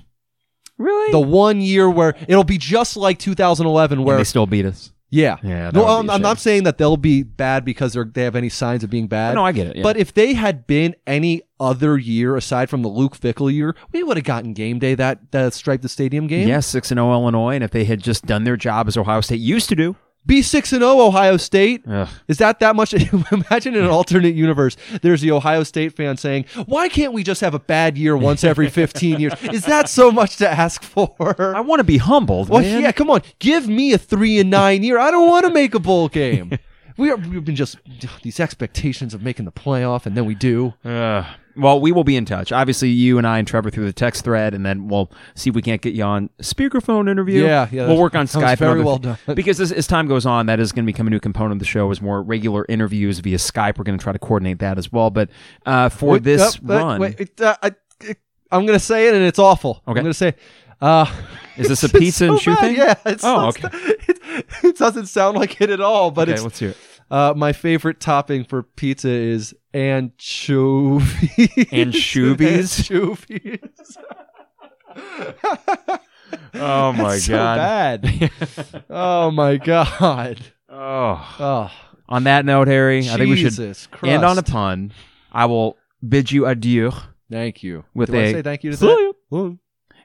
Really? 0.78 1.12
the 1.12 1.20
one 1.20 1.62
year 1.62 1.90
where 1.90 2.16
it'll 2.28 2.44
be 2.44 2.58
just 2.58 2.98
like 2.98 3.18
2011 3.20 4.00
And 4.00 4.06
where 4.06 4.18
they 4.18 4.24
still 4.26 4.46
beat 4.46 4.66
us. 4.66 4.92
yeah 5.10 5.38
Yeah, 5.42 5.66
that 5.72 5.74
no 5.74 5.82
would 5.84 5.90
I'm, 5.90 6.06
be 6.06 6.10
a 6.10 6.14
I'm 6.16 6.22
not 6.22 6.40
saying 6.40 6.64
that 6.64 6.78
they'll 6.78 6.98
be 6.98 7.24
bad 7.24 7.64
because 7.64 7.94
they're, 7.94 8.04
they 8.04 8.24
have 8.24 8.36
any 8.36 8.50
signs 8.50 8.84
of 8.84 8.90
being 8.90 9.08
bad 9.08 9.36
No, 9.36 9.46
I 9.46 9.52
get 9.54 9.68
it. 9.68 9.76
yeah. 9.78 9.84
but 9.84 9.96
if 9.98 10.14
they 10.14 10.34
had 10.34 10.68
been 10.68 10.96
any 11.08 11.44
other 11.60 11.98
year 11.98 12.36
aside 12.36 12.70
from 12.70 12.82
the 12.82 12.90
Luke 12.90 13.18
Fickell 13.18 13.52
year 13.54 13.74
we 13.94 14.04
would 14.04 14.18
have 14.18 14.26
gotten 14.26 14.52
game 14.54 14.78
day 14.80 14.96
that 14.96 15.32
that 15.32 15.54
striped 15.54 15.84
the 15.84 15.90
stadium 15.90 16.28
game 16.28 16.48
Yes, 16.48 16.68
six 16.68 16.92
and 16.92 16.98
zero 16.98 17.14
Illinois, 17.14 17.56
and 17.56 17.64
if 17.64 17.72
they 17.72 17.86
had 17.86 18.02
just 18.02 18.26
done 18.26 18.44
their 18.44 18.58
job 18.58 18.88
as 18.90 18.98
Ohio 18.98 19.22
State 19.22 19.40
used 19.40 19.70
to 19.70 19.76
do, 19.76 19.96
be 20.26 20.42
6 20.42 20.74
and 20.74 20.82
0 20.82 21.00
Ohio 21.00 21.38
State 21.38 21.84
ugh, 21.88 22.08
is 22.28 22.38
that 22.38 22.60
that 22.60 22.76
much 22.76 22.94
imagine 23.32 23.76
in 23.76 23.84
an 23.84 23.90
alternate 23.90 24.36
universe 24.36 24.78
there's 25.02 25.22
the 25.22 25.32
Ohio 25.32 25.64
State 25.64 25.96
fan 25.96 26.18
saying 26.18 26.46
why 26.66 26.90
can't 26.90 27.14
we 27.14 27.24
just 27.24 27.42
have 27.42 27.54
a 27.54 27.60
bad 27.60 27.98
year 27.98 28.18
once 28.18 28.44
every 28.44 28.70
15 28.70 29.20
years 29.20 29.34
is 29.54 29.66
that 29.66 29.90
so 29.90 30.12
much 30.12 30.38
to 30.38 30.50
ask 30.50 30.84
for 30.84 31.56
I 31.56 31.62
want 31.62 31.80
to 31.80 31.84
be 31.84 31.98
humbled. 31.98 32.50
Well, 32.50 32.62
man. 32.62 32.82
yeah, 32.82 32.92
come 32.92 33.10
on. 33.10 33.22
Give 33.40 33.68
me 33.68 33.94
a 33.94 33.98
three 33.98 34.40
and 34.40 34.50
nine 34.50 34.84
year. 34.84 35.00
I 35.00 35.12
don't 35.12 35.28
want 35.28 35.46
to 35.46 35.52
make 35.52 35.74
a 35.74 35.80
bowl 35.80 36.10
game. 36.10 36.58
we 36.98 37.12
are, 37.12 37.18
we've 37.18 37.44
been 37.44 37.56
just 37.56 37.78
these 38.24 38.40
expectations 38.40 39.14
of 39.14 39.22
making 39.22 39.46
the 39.46 39.52
playoff, 39.52 40.06
and 40.06 40.16
then 40.16 40.26
we 40.26 40.36
do. 40.36 40.74
Ugh. 40.84 41.26
well, 41.56 41.80
we 41.80 41.92
will 41.92 42.04
be 42.04 42.16
in 42.16 42.26
touch. 42.26 42.52
Obviously, 42.52 42.90
you 42.90 43.18
and 43.18 43.28
I 43.28 43.40
and 43.40 43.48
Trevor 43.48 43.70
through 43.70 43.86
the 43.86 43.94
text 43.94 44.24
thread, 44.24 44.54
and 44.54 44.66
then 44.66 44.88
we'll 44.88 45.12
see 45.36 45.50
if 45.50 45.56
we 45.56 45.62
can't 45.62 45.82
get 45.82 45.94
you 45.94 46.04
on 46.04 46.30
speakerphone 46.42 47.10
interview. 47.10 47.44
Yeah, 47.44 47.68
yeah, 47.72 47.88
We'll 47.88 47.98
work 47.98 48.16
on 48.16 48.28
Skype. 48.28 48.58
very 48.58 48.84
well 48.84 48.98
done. 48.98 49.18
Because 49.36 49.60
as, 49.60 49.72
as 49.72 49.88
time 49.88 50.08
goes 50.08 50.26
on, 50.26 50.46
that 50.46 50.60
is 50.60 50.72
going 50.72 50.86
to 50.86 50.92
become 50.92 51.08
a 51.08 51.10
new 51.10 51.20
component 51.20 51.54
of 51.54 51.60
the 51.60 51.66
show. 51.66 51.92
Is 51.92 52.02
more 52.02 52.22
regular 52.22 52.66
interviews 52.70 53.20
via 53.20 53.38
Skype. 53.38 53.78
We're 53.78 53.84
going 53.84 53.98
to 53.98 54.04
try 54.04 54.14
to 54.14 54.20
coordinate 54.20 54.60
that 54.60 54.78
as 54.78 54.92
well. 54.92 55.10
But 55.10 55.30
uh, 55.66 55.90
for 55.90 56.14
Wait, 56.14 56.24
this 56.24 56.56
uh, 56.58 56.60
run, 56.64 57.02
wait, 57.02 57.20
it, 57.20 57.42
uh, 57.42 57.58
I, 57.62 57.72
am 58.52 58.66
going 58.66 58.80
to 58.80 58.80
say 58.80 59.08
it, 59.08 59.14
and 59.14 59.24
it's 59.24 59.40
awful. 59.40 59.82
Okay. 59.88 60.00
I'm 60.00 60.04
going 60.04 60.06
to 60.06 60.14
say. 60.14 60.36
Uh, 60.82 61.06
Is 61.58 61.68
this 61.70 61.84
a 61.88 61.90
pizza 61.90 62.30
and 62.30 62.40
shoe 62.40 62.54
bad. 62.56 62.60
thing? 62.62 62.76
Yeah. 62.76 62.96
It's, 63.06 63.24
Oh, 63.24 63.50
it's- 63.50 63.72
It, 64.08 64.46
it 64.64 64.78
doesn't 64.78 65.06
sound 65.08 65.38
like 65.38 65.62
it 65.62 65.70
at 65.70 65.80
all, 65.82 66.12
but 66.12 66.28
okay, 66.28 66.34
it's 66.36 66.44
let's 66.44 66.60
hear 66.60 66.70
it. 66.72 66.78
uh, 67.10 67.34
my 67.36 67.54
favorite 67.54 68.00
topping 68.02 68.44
for 68.44 68.64
pizza 68.64 69.10
is 69.10 69.56
anchovies. 69.74 71.68
Anchovies? 71.72 72.80
Anchovies. 72.92 73.98
Oh 76.54 76.92
my 76.94 77.18
so 77.18 77.34
god. 77.34 78.02
bad. 78.02 78.32
oh 78.90 79.32
my 79.32 79.58
god. 79.58 80.40
oh. 80.70 81.36
Oh, 81.40 81.72
On 82.10 82.24
that 82.26 82.46
note, 82.46 82.68
Harry, 82.68 83.00
I 83.10 83.18
think 83.18 83.30
we 83.30 83.36
should 83.38 83.52
Jesus 83.52 83.88
end 84.04 84.24
on 84.26 84.38
a 84.38 84.44
pun. 84.44 84.92
I 85.32 85.46
will 85.46 85.78
bid 86.08 86.32
you 86.32 86.46
adieu 86.46 86.92
Thank 87.32 87.64
you. 87.64 87.84
with 87.94 88.12
Do 88.12 88.18
I 88.18 88.22
a 88.22 88.32
say 88.34 88.42
thank 88.42 88.64
you 88.64 88.72
to 88.76 89.58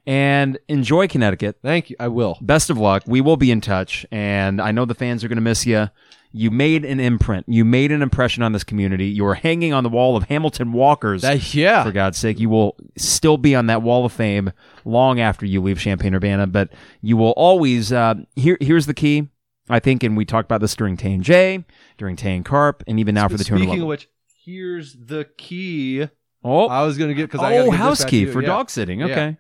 See 0.05 0.11
that? 0.11 0.17
ya. 0.17 0.29
Well, 0.37 0.47
and 0.47 0.59
enjoy 0.69 1.09
Connecticut. 1.09 1.59
Thank 1.63 1.91
you. 1.91 1.97
I 2.01 2.09
will. 2.09 2.39
Best 2.41 2.71
of 2.71 2.79
luck. 2.79 3.03
We 3.07 3.21
will 3.21 3.37
be 3.37 3.51
in 3.51 3.61
touch, 3.61 4.07
and 4.11 4.61
I 4.61 4.73
know 4.73 4.85
the 4.85 4.95
fans 4.95 5.25
are 5.25 5.29
going 5.29 5.37
to 5.37 5.43
miss 5.43 5.67
you. 5.67 5.91
You 6.33 6.51
made 6.51 6.85
an 6.85 7.01
imprint. 7.01 7.47
You 7.49 7.65
made 7.65 7.91
an 7.91 8.03
impression 8.03 8.43
on 8.43 8.53
this 8.53 8.63
community. 8.63 9.07
You 9.07 9.27
are 9.27 9.35
hanging 9.35 9.73
on 9.73 9.83
the 9.83 9.91
wall 9.91 10.17
of 10.17 10.25
Hamilton 10.25 10.73
Walkers. 10.73 11.23
That, 11.23 11.55
yeah. 11.55 11.83
for 11.83 11.93
God's 11.93 12.19
sake, 12.19 12.39
you 12.39 12.49
will 12.49 12.77
still 12.97 13.37
be 13.37 13.55
on 13.55 13.67
that 13.67 13.83
wall 13.83 14.05
of 14.05 14.13
fame 14.13 14.53
long 14.85 15.21
after 15.21 15.45
you 15.45 15.61
leave 15.61 15.81
Champaign 15.81 16.15
Urbana. 16.15 16.47
But 16.47 16.73
you 17.01 17.17
will 17.17 17.33
always. 17.33 17.93
Uh, 17.93 18.15
here, 18.37 18.59
here's 18.61 18.87
the 18.87 18.95
key. 18.95 19.29
I 19.71 19.79
think, 19.79 20.03
and 20.03 20.17
we 20.17 20.25
talked 20.25 20.47
about 20.47 20.61
this 20.61 20.75
during 20.75 20.97
Tay 20.97 21.13
and 21.15 21.23
J, 21.23 21.65
during 21.97 22.17
Tay 22.17 22.37
and 22.37 22.45
Carp, 22.45 22.83
and 22.89 22.99
even 23.01 23.15
now 23.15 23.29
for 23.29 23.37
the 23.37 23.45
Speaking 23.45 23.67
200 23.67 23.83
of 23.83 23.89
which, 23.89 24.09
here's 24.45 24.95
the 24.95 25.29
key. 25.37 26.09
Oh, 26.43 26.69
I 26.69 26.85
was 26.85 26.99
gonna 26.99 27.15
get 27.15 27.31
because 27.31 27.41
I 27.41 27.57
gotta 27.57 27.63
oh, 27.63 27.71
give 27.71 27.79
house 27.81 28.05
key 28.05 28.27
for 28.27 28.41
Yeah. 28.41 28.49
dog 28.49 28.71
sitting. 28.71 29.01
Yeah. 29.01 29.35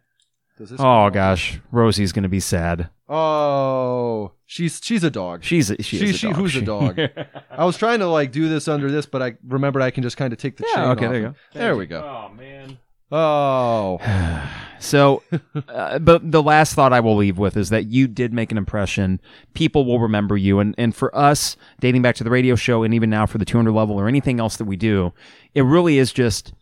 Okay. 0.61 0.65
Does 0.65 0.71
this 0.71 0.81
Oh 0.81 1.03
one- 1.03 1.13
gosh, 1.13 1.61
Rosie's 1.73 2.13
gonna 2.13 2.29
be 2.29 2.41
sad. 2.41 2.91
Oh, 3.09 4.33
she's 4.47 4.81
she's 4.83 5.03
a 5.05 5.11
dog. 5.11 5.43
She's 5.43 5.71
a, 5.71 5.83
she, 5.83 5.99
She- 5.99 6.05
is 6.05 6.11
a 6.15 6.19
she- 6.19 6.27
dog. 6.29 6.37
who's 6.37 6.57
a 6.57 6.63
dog? 6.63 6.99
I 7.51 7.65
was 7.65 7.77
trying 7.77 7.99
to 8.01 8.07
like 8.07 8.31
do 8.33 8.49
this 8.49 8.69
under 8.69 8.91
this, 8.91 9.07
but 9.07 9.23
I 9.23 9.35
remembered 9.47 9.83
I 9.83 9.91
can 9.91 10.03
just 10.03 10.17
kind 10.17 10.33
of 10.33 10.39
take 10.39 10.57
the 10.59 10.65
chain. 10.65 10.73
yeah. 10.85 10.91
Okay. 10.93 11.07
off 11.07 11.11
There 11.13 11.21
you 11.21 11.27
it. 11.27 11.33
go. 11.55 11.59
There 11.59 11.77
we 11.77 11.87
go. 11.87 12.29
Oh 12.31 12.35
man. 12.35 12.79
Oh, 13.13 13.99
So, 14.83 15.23
uh, 15.69 15.99
but 15.99 16.31
the 16.33 16.43
last 16.43 16.75
thought 16.75 16.93
I 16.95 17.01
will 17.01 17.17
leave 17.17 17.37
with 17.37 17.55
is 17.59 17.69
that 17.69 17.85
you 17.87 18.09
did 18.09 18.33
make 18.33 18.51
an 18.51 18.57
impression. 18.57 19.21
People 19.53 19.85
will 19.85 20.01
remember 20.01 20.37
you, 20.39 20.59
and 20.59 20.75
and 20.79 20.95
for 20.95 21.15
us, 21.15 21.57
dating 21.81 22.01
back 22.03 22.15
to 22.17 22.25
the 22.25 22.31
radio 22.31 22.55
show, 22.55 22.83
and 22.83 22.95
even 22.95 23.11
now 23.11 23.27
for 23.27 23.37
the 23.39 23.45
200 23.45 23.73
level 23.73 24.01
or 24.01 24.09
anything 24.09 24.41
else 24.41 24.57
that 24.57 24.65
we 24.65 24.77
do, 24.77 25.13
it 25.55 25.63
really 25.63 25.99
is 25.99 26.13
just 26.15 26.55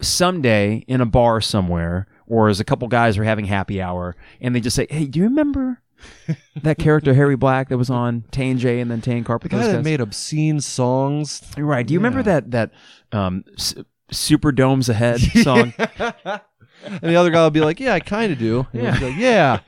someday 0.00 0.84
in 0.86 1.00
a 1.00 1.06
bar 1.06 1.40
somewhere, 1.40 2.06
or 2.30 2.48
as 2.48 2.60
a 2.60 2.64
couple 2.64 2.88
guys 2.88 3.18
are 3.18 3.24
having 3.24 3.44
happy 3.44 3.82
hour, 3.82 4.16
and 4.40 4.54
they 4.54 4.60
just 4.60 4.76
say, 4.76 4.86
"Hey, 4.88 5.04
do 5.06 5.18
you 5.18 5.24
remember?" 5.26 5.82
that 6.62 6.78
character 6.78 7.12
Harry 7.12 7.36
Black 7.36 7.68
that 7.68 7.76
was 7.76 7.90
on 7.90 8.24
Tay 8.30 8.50
and 8.52 8.58
J 8.58 8.80
and 8.80 8.90
then 8.90 9.02
Tay 9.02 9.18
and 9.18 9.26
Carp 9.26 9.42
the 9.42 9.50
guy 9.50 9.66
that 9.66 9.84
made 9.84 10.00
obscene 10.00 10.60
songs. 10.62 11.42
Right. 11.58 11.86
Do 11.86 11.92
you 11.92 11.98
remember 12.00 12.22
that 12.22 12.52
that 12.52 12.70
um, 13.12 13.44
S- 13.58 13.74
Super 14.10 14.50
Domes 14.50 14.88
Ahead 14.88 15.20
song? 15.42 15.74
and 15.78 17.00
the 17.02 17.16
other 17.16 17.30
guy 17.30 17.42
will 17.42 17.50
be 17.50 17.60
like, 17.60 17.80
"Yeah, 17.80 17.92
I 17.94 18.00
kind 18.00 18.32
of 18.32 18.38
do." 18.38 18.66
And 18.72 18.82
Yeah. 18.82 18.98
like, 18.98 19.16
yeah, 19.18 19.60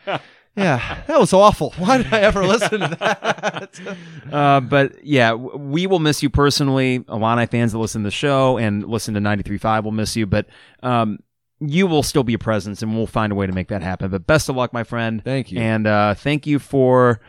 yeah, 0.56 1.02
that 1.06 1.20
was 1.20 1.32
awful. 1.34 1.70
Why 1.78 1.98
did 1.98 2.12
I 2.12 2.20
ever 2.20 2.46
listen 2.46 2.80
to 2.80 2.96
that? 3.00 3.96
Uh, 4.32 4.60
but 4.60 5.04
yeah, 5.04 5.30
w- 5.30 5.56
we 5.58 5.86
will 5.86 5.98
miss 5.98 6.22
you 6.22 6.30
personally. 6.30 7.04
Illini 7.08 7.46
fans 7.46 7.72
that 7.72 7.78
listen 7.78 8.02
to 8.02 8.06
the 8.06 8.10
show 8.10 8.56
and 8.58 8.86
listen 8.88 9.12
to 9.14 9.20
93.5 9.20 9.84
will 9.84 9.92
miss 9.92 10.16
you, 10.16 10.26
but 10.26 10.46
um, 10.82 11.18
you 11.64 11.86
will 11.86 12.02
still 12.02 12.24
be 12.24 12.34
a 12.34 12.38
presence 12.38 12.82
and 12.82 12.94
we'll 12.96 13.06
find 13.06 13.32
a 13.32 13.36
way 13.36 13.46
to 13.46 13.52
make 13.52 13.68
that 13.68 13.82
happen. 13.82 14.10
But 14.10 14.26
best 14.26 14.48
of 14.48 14.56
luck, 14.56 14.72
my 14.72 14.84
friend. 14.84 15.22
Thank 15.24 15.52
you. 15.52 15.60
And 15.60 15.86
uh, 15.86 16.14
thank 16.14 16.46
you 16.46 16.58
for 16.58 17.20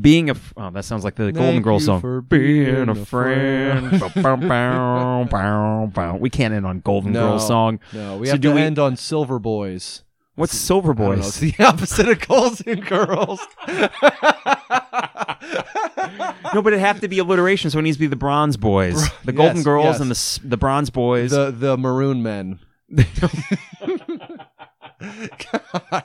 being 0.00 0.30
a 0.30 0.34
f- 0.34 0.54
oh, 0.56 0.70
that 0.70 0.84
sounds 0.84 1.04
like 1.04 1.16
the 1.16 1.32
Golden 1.32 1.62
Girls 1.62 1.84
song. 1.84 2.00
for 2.00 2.20
being 2.22 2.88
a 2.88 2.94
friend. 2.94 3.90
We 6.20 6.30
can't 6.30 6.54
end 6.54 6.66
on 6.66 6.80
Golden 6.80 7.12
No. 7.12 7.30
Girls 7.30 7.46
song. 7.46 7.80
No, 7.92 8.18
we 8.18 8.26
So 8.26 8.32
have 8.32 8.40
to 8.42 8.52
we- 8.52 8.60
end 8.60 8.78
on 8.78 8.96
Silver 8.96 9.38
Boys. 9.38 10.02
What's 10.34 10.56
Silver 10.56 10.94
don't 10.94 11.10
know, 11.10 11.16
Boys? 11.16 11.42
It's 11.42 11.56
the 11.58 11.64
opposite 11.64 12.08
of 12.08 12.26
Golden 12.26 12.80
Girls. 12.80 13.38
no, 16.54 16.62
but 16.62 16.72
it 16.72 16.80
have 16.80 17.00
to 17.00 17.08
be 17.08 17.18
alliteration, 17.18 17.70
so 17.70 17.78
it 17.78 17.82
needs 17.82 17.96
to 17.96 18.00
be 18.00 18.06
the 18.06 18.16
Bronze 18.16 18.56
Boys, 18.56 18.94
the 19.24 19.32
Yes, 19.32 19.36
Golden 19.36 19.62
Girls, 19.62 19.84
yes. 19.84 20.00
and 20.00 20.10
the 20.10 20.48
the 20.48 20.56
Bronze 20.56 20.90
Boys. 20.90 21.30
the 21.32 21.50
the 21.50 21.76
Maroon 21.76 22.22
Men. 22.22 22.58
God. 25.52 26.04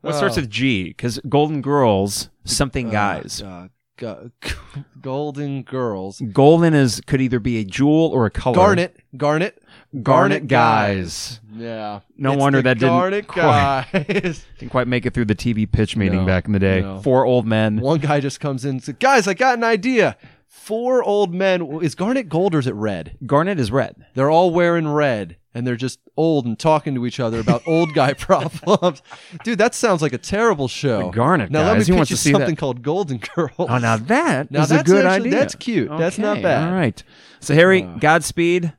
what 0.00 0.14
starts 0.14 0.36
Oh. 0.36 0.40
with 0.40 0.50
G? 0.50 0.84
Because 0.84 1.20
Golden 1.28 1.60
Girls, 1.62 2.30
something 2.44 2.90
guys. 2.90 3.42
Uh, 3.42 3.68
go- 3.96 4.30
Golden 5.00 5.62
Girls. 5.62 6.20
Golden 6.32 6.74
is 6.74 7.00
could 7.06 7.20
either 7.20 7.38
be 7.38 7.58
a 7.58 7.64
jewel 7.64 8.10
or 8.12 8.26
a 8.26 8.30
color. 8.30 8.56
Garnet. 8.56 8.96
Garnet. 9.16 9.62
Garnet 10.02 10.46
guys. 10.48 11.40
Yeah. 11.54 12.00
No 12.18 12.32
It's 12.32 12.40
wonder 12.40 12.60
that 12.62 12.78
didn't 12.78 12.88
Garnet 12.94 13.26
quite- 13.28 13.86
guys. 13.92 14.44
Didn't 14.58 14.70
quite 14.72 14.88
make 14.88 15.06
it 15.06 15.14
through 15.14 15.24
the 15.26 15.34
TV 15.34 15.70
pitch 15.70 15.96
meeting 15.96 16.20
No, 16.20 16.26
back 16.26 16.46
in 16.46 16.52
the 16.52 16.58
day. 16.58 16.80
no. 16.82 17.00
Four 17.00 17.24
old 17.24 17.46
men. 17.46 17.80
One 17.80 18.00
guy 18.00 18.20
just 18.20 18.40
comes 18.40 18.64
in 18.64 18.70
and 18.72 18.82
says, 18.82 18.96
Guys, 18.98 19.26
I 19.28 19.34
got 19.34 19.56
an 19.58 19.64
idea. 19.64 20.16
Four 20.48 21.02
old 21.02 21.32
men. 21.34 21.62
Is 21.82 21.94
Garnet 21.94 22.28
gold 22.28 22.54
or 22.54 22.58
is 22.58 22.66
it 22.66 22.74
red? 22.74 23.16
Garnet 23.24 23.58
is 23.60 23.70
red. 23.70 23.94
They're 24.14 24.30
all 24.30 24.50
wearing 24.50 24.88
red 24.88 25.36
and 25.56 25.66
they're 25.66 25.74
just 25.74 25.98
old 26.18 26.44
and 26.44 26.58
talking 26.58 26.94
to 26.94 27.06
each 27.06 27.18
other 27.18 27.40
about 27.40 27.62
old 27.66 27.94
guy 27.94 28.12
problems. 28.18 29.00
Dude, 29.42 29.58
that 29.58 29.74
sounds 29.74 30.02
like 30.02 30.12
a 30.12 30.18
terrible 30.18 30.68
show. 30.68 31.04
The 31.06 31.10
Garnet 31.10 31.50
now 31.50 31.62
let 31.66 31.78
me 31.78 31.84
guys. 31.84 31.98
Pitch 32.00 32.10
you 32.10 32.16
something 32.16 32.50
that? 32.50 32.58
called 32.58 32.82
Golden 32.82 33.18
Girls. 33.34 33.50
Oh, 33.58 33.78
now 33.78 33.96
that 33.96 34.50
Now 34.50 34.62
is 34.62 34.70
a 34.70 34.82
good 34.82 35.06
actually- 35.06 35.28
idea. 35.30 35.38
that's 35.40 35.54
cute. 35.54 35.88
That's 35.96 36.18
not 36.18 36.42
bad. 36.42 36.68
All 36.68 36.74
right. 36.74 37.02
So 37.40 37.54
Harry, 37.54 37.82
Uh. 37.84 37.96
Godspeed. 37.98 38.72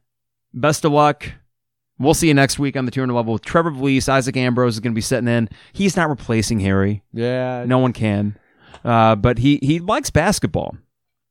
Best 0.54 0.86
of 0.86 0.92
luck. 0.92 1.32
We'll 2.00 2.14
see 2.14 2.28
you 2.28 2.34
next 2.36 2.60
week 2.60 2.78
on 2.78 2.86
the 2.86 2.92
200 2.92 3.12
level 3.14 3.34
with 3.34 3.44
Trevor 3.44 3.72
Valise. 3.72 4.08
Isaac 4.08 4.38
Ambrose 4.38 4.76
is 4.76 4.80
going 4.80 4.94
to 4.94 4.96
be 4.96 5.02
sitting 5.02 5.28
in. 5.28 5.50
He's 5.74 5.98
not 5.98 6.10
replacing 6.10 6.60
Harry. 6.60 7.04
Yeah. 7.12 7.66
No 7.68 7.80
one 7.80 7.92
can. 7.92 8.38
Uh, 8.86 9.16
but 9.16 9.40
he 9.40 9.58
he 9.64 9.80
likes 9.80 10.12
basketball. 10.12 10.78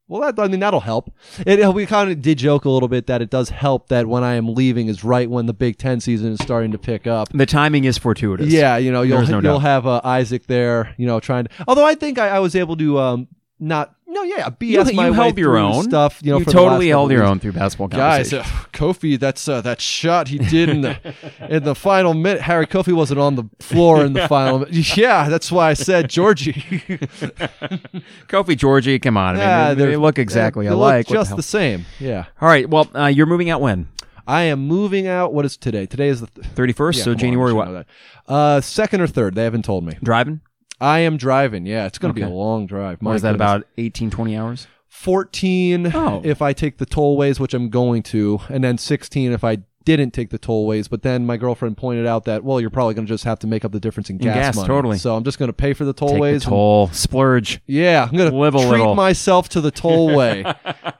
Well, 0.08 0.20
that, 0.20 0.40
I 0.40 0.46
mean, 0.46 0.60
that'll 0.60 0.80
help. 0.80 1.12
It, 1.44 1.74
we 1.74 1.84
kind 1.84 2.10
of 2.10 2.22
did 2.22 2.38
joke 2.38 2.64
a 2.64 2.70
little 2.70 2.88
bit 2.88 3.08
that 3.08 3.20
it 3.22 3.28
does 3.28 3.48
help 3.48 3.88
that 3.88 4.06
when 4.06 4.22
I 4.22 4.34
am 4.34 4.54
leaving 4.54 4.86
is 4.86 5.02
right 5.02 5.28
when 5.28 5.46
the 5.46 5.52
Big 5.52 5.78
Ten 5.78 6.00
season 6.00 6.32
is 6.32 6.38
starting 6.40 6.70
to 6.72 6.78
pick 6.78 7.08
up. 7.08 7.28
The 7.30 7.46
timing 7.46 7.84
is 7.84 7.98
fortuitous. 7.98 8.46
Yeah, 8.48 8.76
you 8.76 8.92
know, 8.92 9.02
you'll 9.02 9.22
no 9.22 9.40
you'll 9.40 9.40
doubt. 9.40 9.58
have 9.62 9.86
uh, 9.86 10.00
Isaac 10.04 10.46
there, 10.46 10.94
you 10.96 11.06
know, 11.06 11.18
trying 11.18 11.44
to. 11.46 11.50
Although 11.66 11.84
I 11.84 11.96
think 11.96 12.18
I, 12.18 12.28
I 12.28 12.38
was 12.38 12.54
able 12.54 12.76
to 12.76 12.98
um 13.00 13.28
not 13.58 13.95
no 14.06 14.22
yeah 14.22 14.48
BS 14.50 14.90
You, 14.90 14.96
my 14.96 15.06
you 15.06 15.12
way 15.12 15.16
held 15.16 15.38
your 15.38 15.56
own 15.56 15.84
stuff. 15.84 16.20
You 16.22 16.32
know, 16.32 16.38
you 16.38 16.44
totally 16.44 16.88
held 16.88 17.10
your 17.10 17.24
own 17.24 17.40
through 17.40 17.52
basketball 17.52 17.88
Guys, 17.88 18.32
uh. 18.32 18.42
Kofi, 18.72 19.18
that's 19.18 19.48
uh, 19.48 19.60
that 19.62 19.80
shot 19.80 20.28
he 20.28 20.38
did 20.38 20.68
in 20.68 20.80
the 20.82 20.98
in 21.48 21.64
the 21.64 21.74
final 21.74 22.14
minute. 22.14 22.42
Harry 22.42 22.66
Kofi 22.66 22.92
wasn't 22.92 23.20
on 23.20 23.34
the 23.36 23.44
floor 23.60 24.04
in 24.04 24.12
the 24.12 24.28
final. 24.36 24.60
minute. 24.60 24.96
Yeah, 24.96 25.28
that's 25.28 25.50
why 25.50 25.70
I 25.70 25.74
said 25.74 26.08
Giorgi. 26.08 26.54
Kofi 28.28 28.56
Giorgi, 28.56 29.00
come 29.00 29.16
on. 29.16 29.30
I 29.36 29.38
mean, 29.38 29.40
yeah, 29.40 29.74
they, 29.74 29.86
they 29.86 29.96
look 29.96 30.18
exactly 30.18 30.64
they 30.66 30.70
look 30.70 30.78
alike. 30.78 31.06
The 31.08 31.14
just 31.14 31.28
hell? 31.28 31.36
the 31.36 31.42
same. 31.42 31.84
Yeah, 31.98 32.26
All 32.40 32.48
right. 32.48 32.68
Well, 32.68 32.88
uh, 32.94 33.06
you're 33.06 33.26
moving 33.26 33.50
out 33.50 33.60
when? 33.60 33.88
I 34.28 34.42
am 34.42 34.60
moving 34.66 35.06
out. 35.06 35.32
What 35.32 35.44
is 35.44 35.56
today? 35.56 35.86
Today 35.86 36.08
is 36.08 36.20
the 36.20 36.26
th- 36.26 36.46
31st. 36.54 36.96
yeah, 36.96 37.02
so 37.02 37.04
come 37.04 37.12
on, 37.12 37.18
January 37.18 37.52
what? 37.52 37.86
Uh, 38.26 38.60
second 38.60 39.00
or 39.00 39.06
third? 39.06 39.36
They 39.36 39.44
haven't 39.44 39.64
told 39.64 39.84
me. 39.84 39.96
Driving? 40.02 40.40
I 40.80 41.00
am 41.00 41.16
driving. 41.16 41.64
Yeah, 41.66 41.86
it's 41.86 41.98
going 41.98 42.14
to 42.14 42.20
Okay. 42.20 42.28
be 42.28 42.32
a 42.32 42.36
long 42.36 42.66
drive. 42.66 42.98
What 43.00 43.10
My 43.10 43.14
is 43.14 43.22
that 43.22 43.32
goodness. 43.32 43.44
about 43.46 43.66
18, 43.78 44.10
20 44.10 44.36
hours? 44.36 44.66
14 44.88 45.92
Oh. 45.94 46.20
if 46.24 46.40
I 46.42 46.52
take 46.52 46.78
the 46.78 46.86
tollways, 46.86 47.38
which 47.38 47.54
I'm 47.54 47.68
going 47.70 48.02
to, 48.04 48.40
and 48.48 48.64
then 48.64 48.78
16 48.78 49.32
if 49.32 49.44
I 49.44 49.58
didn't 49.86 50.10
take 50.12 50.28
the 50.28 50.38
tollways. 50.38 50.90
But 50.90 51.02
then 51.02 51.24
my 51.24 51.38
girlfriend 51.38 51.78
pointed 51.78 52.04
out 52.06 52.24
that, 52.26 52.44
well, 52.44 52.60
you're 52.60 52.68
probably 52.68 52.92
going 52.92 53.06
to 53.06 53.12
just 53.12 53.24
have 53.24 53.38
to 53.38 53.46
make 53.46 53.64
up 53.64 53.72
the 53.72 53.80
difference 53.80 54.10
in 54.10 54.18
gas, 54.18 54.34
gas, 54.34 54.56
money. 54.56 54.66
totally. 54.68 54.98
So 54.98 55.16
I'm 55.16 55.24
just 55.24 55.38
going 55.38 55.48
to 55.48 55.54
pay 55.54 55.72
for 55.72 55.84
the 55.86 55.94
Take 55.94 56.10
tollways. 56.10 56.18
the 56.20 56.34
and- 56.34 56.42
toll. 56.42 56.88
Splurge. 56.88 57.60
yeah, 57.66 58.04
I'm 58.10 58.16
going 58.16 58.30
to 58.30 58.36
Live 58.36 58.54
a 58.54 58.58
treat 58.58 58.68
little. 58.68 58.94
myself 58.94 59.48
to 59.50 59.62
the 59.62 59.72
tollway. 59.72 60.44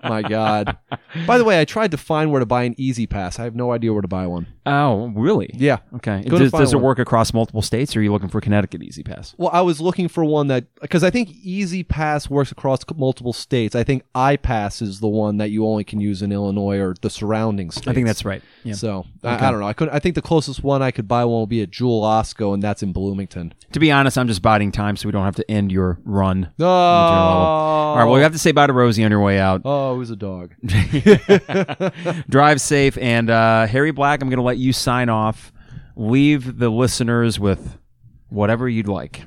my 0.03 0.23
God. 0.23 0.79
By 1.27 1.37
the 1.37 1.45
way, 1.45 1.61
I 1.61 1.65
tried 1.67 1.91
to 1.91 1.97
find 1.99 2.31
where 2.31 2.41
to 2.41 2.47
buy 2.47 2.63
an 2.63 2.75
E-ZPass. 2.79 3.39
I 3.41 3.45
have 3.45 3.55
no 3.57 3.73
idea 3.73 3.93
where 3.93 4.03
to 4.03 4.09
buy 4.09 4.27
one. 4.27 4.47
Oh, 4.65 5.09
really? 5.15 5.51
Yeah. 5.55 5.79
Okay. 5.97 6.23
Go 6.27 6.39
Does, 6.39 6.51
does 6.53 6.73
it 6.73 6.81
work 6.81 6.99
across 6.99 7.33
multiple 7.35 7.63
states, 7.63 7.95
or 7.97 8.01
are 8.01 8.03
you 8.03 8.13
looking 8.13 8.29
for 8.29 8.41
Connecticut 8.41 8.83
E-ZPass? 8.83 9.35
Well, 9.37 9.51
I 9.53 9.61
was 9.61 9.81
looking 9.81 10.09
for 10.09 10.25
one 10.25 10.47
that 10.49 10.67
because 10.81 11.03
I 11.05 11.11
think 11.11 11.31
E-ZPass 11.43 12.31
works 12.31 12.53
across 12.53 12.81
multiple 12.97 13.33
states. 13.33 13.75
I 13.75 13.85
think 13.85 14.05
iPass 14.15 14.81
is 14.83 15.01
the 15.01 15.09
one 15.09 15.37
that 15.39 15.51
you 15.51 15.67
only 15.67 15.85
can 15.85 16.01
use 16.01 16.23
in 16.23 16.33
Illinois 16.33 16.79
or 16.79 16.95
the 17.01 17.11
surrounding 17.11 17.71
states. 17.71 17.89
I 17.89 17.95
think 17.95 18.07
that's 18.07 18.25
right. 18.25 18.43
Yeah. 18.65 18.75
So 18.77 19.07
Okay. 19.25 19.29
I, 19.45 19.49
I 19.49 19.51
don't 19.51 19.61
know. 19.61 19.67
I 19.67 19.73
couldn't. 19.73 19.95
I 19.95 19.99
think 19.99 20.15
the 20.15 20.23
closest 20.23 20.63
one 20.63 20.83
I 20.83 20.91
could 20.91 21.09
buy 21.09 21.25
one 21.25 21.39
will 21.41 21.47
be 21.47 21.63
at 21.63 21.71
Jewel 21.71 22.03
Osco, 22.03 22.55
and 22.55 22.63
that's 22.63 22.83
in 22.83 22.93
Bloomington. 22.93 23.55
To 23.73 23.81
be 23.81 23.91
honest, 23.91 24.17
I'm 24.19 24.29
just 24.29 24.43
biding 24.43 24.73
time 24.73 24.97
so 24.97 25.09
we 25.09 25.13
don't 25.13 25.25
have 25.25 25.37
to 25.37 25.51
end 25.51 25.73
your 25.73 25.99
run. 26.05 26.53
Oh, 26.61 26.67
All 26.67 27.97
right. 27.97 28.05
Well, 28.05 28.15
we 28.15 28.21
have 28.23 28.33
to 28.33 28.39
say 28.39 28.53
bye 28.53 28.67
to 28.67 28.73
Rosie 28.73 29.05
on 29.05 29.11
your 29.11 29.21
way 29.23 29.39
out. 29.39 29.63
oh, 29.65 29.95
it 29.95 29.99
was 29.99 30.11
a 30.11 30.17
dog. 30.17 30.55
Drive 32.29 32.61
safe. 32.61 32.97
And 32.99 33.31
uh, 33.31 33.67
Harry 33.67 33.91
Black, 33.91 34.23
I'm 34.23 34.29
going 34.29 34.39
to 34.39 34.43
let 34.45 34.59
you 34.59 34.73
sign 34.73 35.09
off. 35.09 35.53
Leave 35.97 36.59
the 36.59 36.69
listeners 36.69 37.41
with 37.41 37.79
whatever 38.29 38.69
you'd 38.69 38.89
like. 38.89 39.23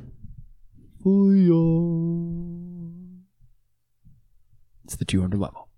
It's 4.86 4.96
the 4.96 5.06
200 5.06 5.40
level. 5.40 5.69